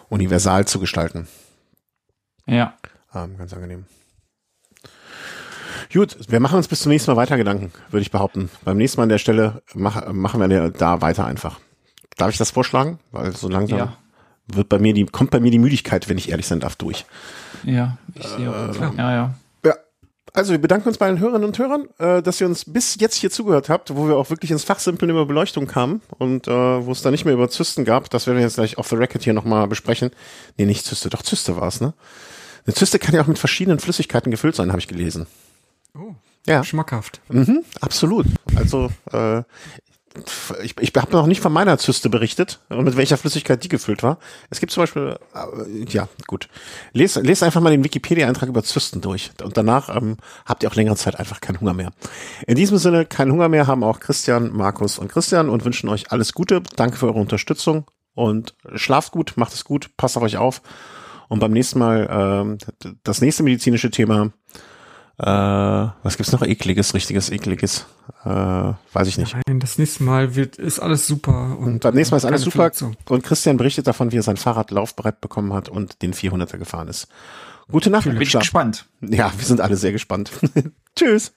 universal 0.09 0.65
zu 0.65 0.79
gestalten. 0.79 1.27
Ja. 2.45 2.73
Ähm, 3.13 3.37
ganz 3.37 3.53
angenehm. 3.53 3.85
Gut, 5.91 6.17
wir 6.29 6.39
machen 6.39 6.57
uns 6.57 6.67
bis 6.67 6.81
zum 6.81 6.91
nächsten 6.91 7.11
Mal 7.11 7.17
weiter 7.17 7.37
Gedanken, 7.37 7.71
würde 7.91 8.01
ich 8.01 8.11
behaupten. 8.11 8.49
Beim 8.63 8.77
nächsten 8.77 8.99
Mal 8.99 9.03
an 9.03 9.09
der 9.09 9.17
Stelle 9.19 9.61
mach, 9.73 10.11
machen 10.11 10.39
wir 10.41 10.69
da 10.69 11.01
weiter 11.01 11.25
einfach. 11.25 11.59
Darf 12.17 12.31
ich 12.31 12.37
das 12.37 12.51
vorschlagen? 12.51 12.99
Weil 13.11 13.35
so 13.35 13.47
langsam 13.47 13.77
ja. 13.77 13.97
wird 14.47 14.69
bei 14.69 14.79
mir 14.79 14.93
die, 14.93 15.05
kommt 15.05 15.31
bei 15.31 15.39
mir 15.39 15.51
die 15.51 15.59
Müdigkeit, 15.59 16.09
wenn 16.09 16.17
ich 16.17 16.29
ehrlich 16.29 16.47
sein 16.47 16.59
darf, 16.59 16.75
durch. 16.75 17.05
Ja, 17.63 17.97
ich 18.15 18.27
sehe 18.27 18.49
auch. 18.49 18.75
Äh, 18.75 18.97
ja, 18.97 19.13
ja. 19.13 19.35
Also 20.37 20.51
wir 20.51 20.59
bedanken 20.59 20.87
uns 20.87 20.99
bei 20.99 21.07
den 21.07 21.17
Hörerinnen 21.17 21.47
und 21.47 21.57
Hörern, 21.57 21.87
äh, 21.97 22.21
dass 22.21 22.39
ihr 22.39 22.45
uns 22.45 22.63
bis 22.63 22.97
jetzt 22.99 23.15
hier 23.15 23.31
zugehört 23.31 23.69
habt, 23.69 23.95
wo 23.95 24.07
wir 24.07 24.17
auch 24.17 24.29
wirklich 24.29 24.51
ins 24.51 24.63
Fachsimpeln 24.63 25.09
über 25.09 25.25
Beleuchtung 25.25 25.65
kamen 25.65 26.03
und 26.19 26.47
äh, 26.47 26.51
wo 26.51 26.91
es 26.91 27.01
da 27.01 27.09
nicht 27.09 27.25
mehr 27.25 27.33
über 27.33 27.49
Zysten 27.49 27.85
gab. 27.85 28.11
Das 28.11 28.27
werden 28.27 28.37
wir 28.37 28.43
jetzt 28.43 28.53
gleich 28.53 28.77
off 28.77 28.87
the 28.87 28.97
record 28.97 29.23
hier 29.23 29.33
nochmal 29.33 29.67
besprechen. 29.67 30.11
Nee, 30.55 30.65
nicht 30.65 30.85
Zyste, 30.85 31.09
doch 31.09 31.23
Zyste 31.23 31.55
war 31.55 31.67
es, 31.67 31.81
ne? 31.81 31.95
Eine 32.67 32.75
Zyste 32.75 32.99
kann 32.99 33.15
ja 33.15 33.23
auch 33.23 33.27
mit 33.27 33.39
verschiedenen 33.39 33.79
Flüssigkeiten 33.79 34.29
gefüllt 34.29 34.55
sein, 34.55 34.69
habe 34.69 34.79
ich 34.79 34.87
gelesen. 34.87 35.25
Oh. 35.95 36.13
Ja. 36.45 36.63
Schmackhaft. 36.63 37.19
Mhm, 37.29 37.63
absolut. 37.81 38.27
Also 38.55 38.91
äh, 39.11 39.41
ich, 40.63 40.75
ich 40.79 40.91
habe 40.95 41.11
noch 41.11 41.27
nicht 41.27 41.41
von 41.41 41.51
meiner 41.51 41.77
Zyste 41.77 42.09
berichtet 42.09 42.59
und 42.69 42.83
mit 42.83 42.97
welcher 42.97 43.17
Flüssigkeit 43.17 43.63
die 43.63 43.69
gefüllt 43.69 44.03
war. 44.03 44.19
Es 44.49 44.59
gibt 44.59 44.71
zum 44.71 44.83
Beispiel, 44.83 45.17
äh, 45.33 45.85
ja 45.89 46.07
gut, 46.27 46.49
lest, 46.93 47.17
lest 47.17 47.43
einfach 47.43 47.61
mal 47.61 47.71
den 47.71 47.83
Wikipedia-Eintrag 47.83 48.49
über 48.49 48.63
Zysten 48.63 49.01
durch 49.01 49.31
und 49.43 49.57
danach 49.57 49.95
ähm, 49.95 50.17
habt 50.45 50.63
ihr 50.63 50.69
auch 50.69 50.75
längere 50.75 50.95
Zeit 50.95 51.19
einfach 51.19 51.41
keinen 51.41 51.59
Hunger 51.59 51.73
mehr. 51.73 51.91
In 52.45 52.55
diesem 52.55 52.77
Sinne, 52.77 53.05
keinen 53.05 53.31
Hunger 53.31 53.49
mehr 53.49 53.67
haben 53.67 53.83
auch 53.83 53.99
Christian, 53.99 54.51
Markus 54.51 54.99
und 54.99 55.11
Christian 55.11 55.49
und 55.49 55.65
wünschen 55.65 55.89
euch 55.89 56.11
alles 56.11 56.33
Gute. 56.33 56.61
Danke 56.75 56.97
für 56.97 57.07
eure 57.07 57.19
Unterstützung 57.19 57.85
und 58.13 58.55
schlaft 58.75 59.11
gut, 59.11 59.33
macht 59.35 59.53
es 59.53 59.63
gut, 59.63 59.95
passt 59.97 60.17
auf 60.17 60.23
euch 60.23 60.37
auf 60.37 60.61
und 61.29 61.39
beim 61.39 61.51
nächsten 61.51 61.79
Mal 61.79 62.07
ähm, 62.09 62.57
das 63.03 63.21
nächste 63.21 63.43
medizinische 63.43 63.91
Thema 63.91 64.31
äh, 65.19 65.25
was 65.25 66.17
gibt's 66.17 66.31
noch 66.31 66.43
ekliges, 66.43 66.93
richtiges 66.93 67.31
ekliges? 67.31 67.87
Äh, 68.23 68.29
weiß 68.29 69.07
ich 69.07 69.17
nicht. 69.17 69.35
Nein, 69.47 69.59
das 69.59 69.77
nächste 69.79 70.03
Mal 70.03 70.35
wird 70.35 70.57
ist 70.57 70.79
alles 70.79 71.07
super. 71.07 71.57
Und, 71.57 71.67
und 71.67 71.79
beim 71.81 71.95
nächsten 71.95 72.13
Mal 72.13 72.17
ist 72.17 72.25
alles 72.25 72.41
super. 72.41 72.57
Verletzung. 72.57 72.95
Und 73.09 73.23
Christian 73.23 73.57
berichtet 73.57 73.87
davon, 73.87 74.11
wie 74.11 74.17
er 74.17 74.23
sein 74.23 74.37
Fahrrad 74.37 74.69
laufbereit 74.69 75.19
bekommen 75.19 75.53
hat 75.53 75.69
und 75.69 76.01
den 76.03 76.13
400er 76.13 76.57
gefahren 76.57 76.87
ist. 76.87 77.07
Gute 77.69 77.89
Nacht. 77.89 78.05
Bin 78.05 78.21
ich 78.21 78.31
gespannt. 78.31 78.85
Ja, 79.01 79.31
wir 79.35 79.45
sind 79.45 79.59
alle 79.59 79.75
sehr 79.75 79.91
gespannt. 79.91 80.31
Tschüss. 80.95 81.33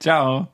Ciao. 0.00 0.48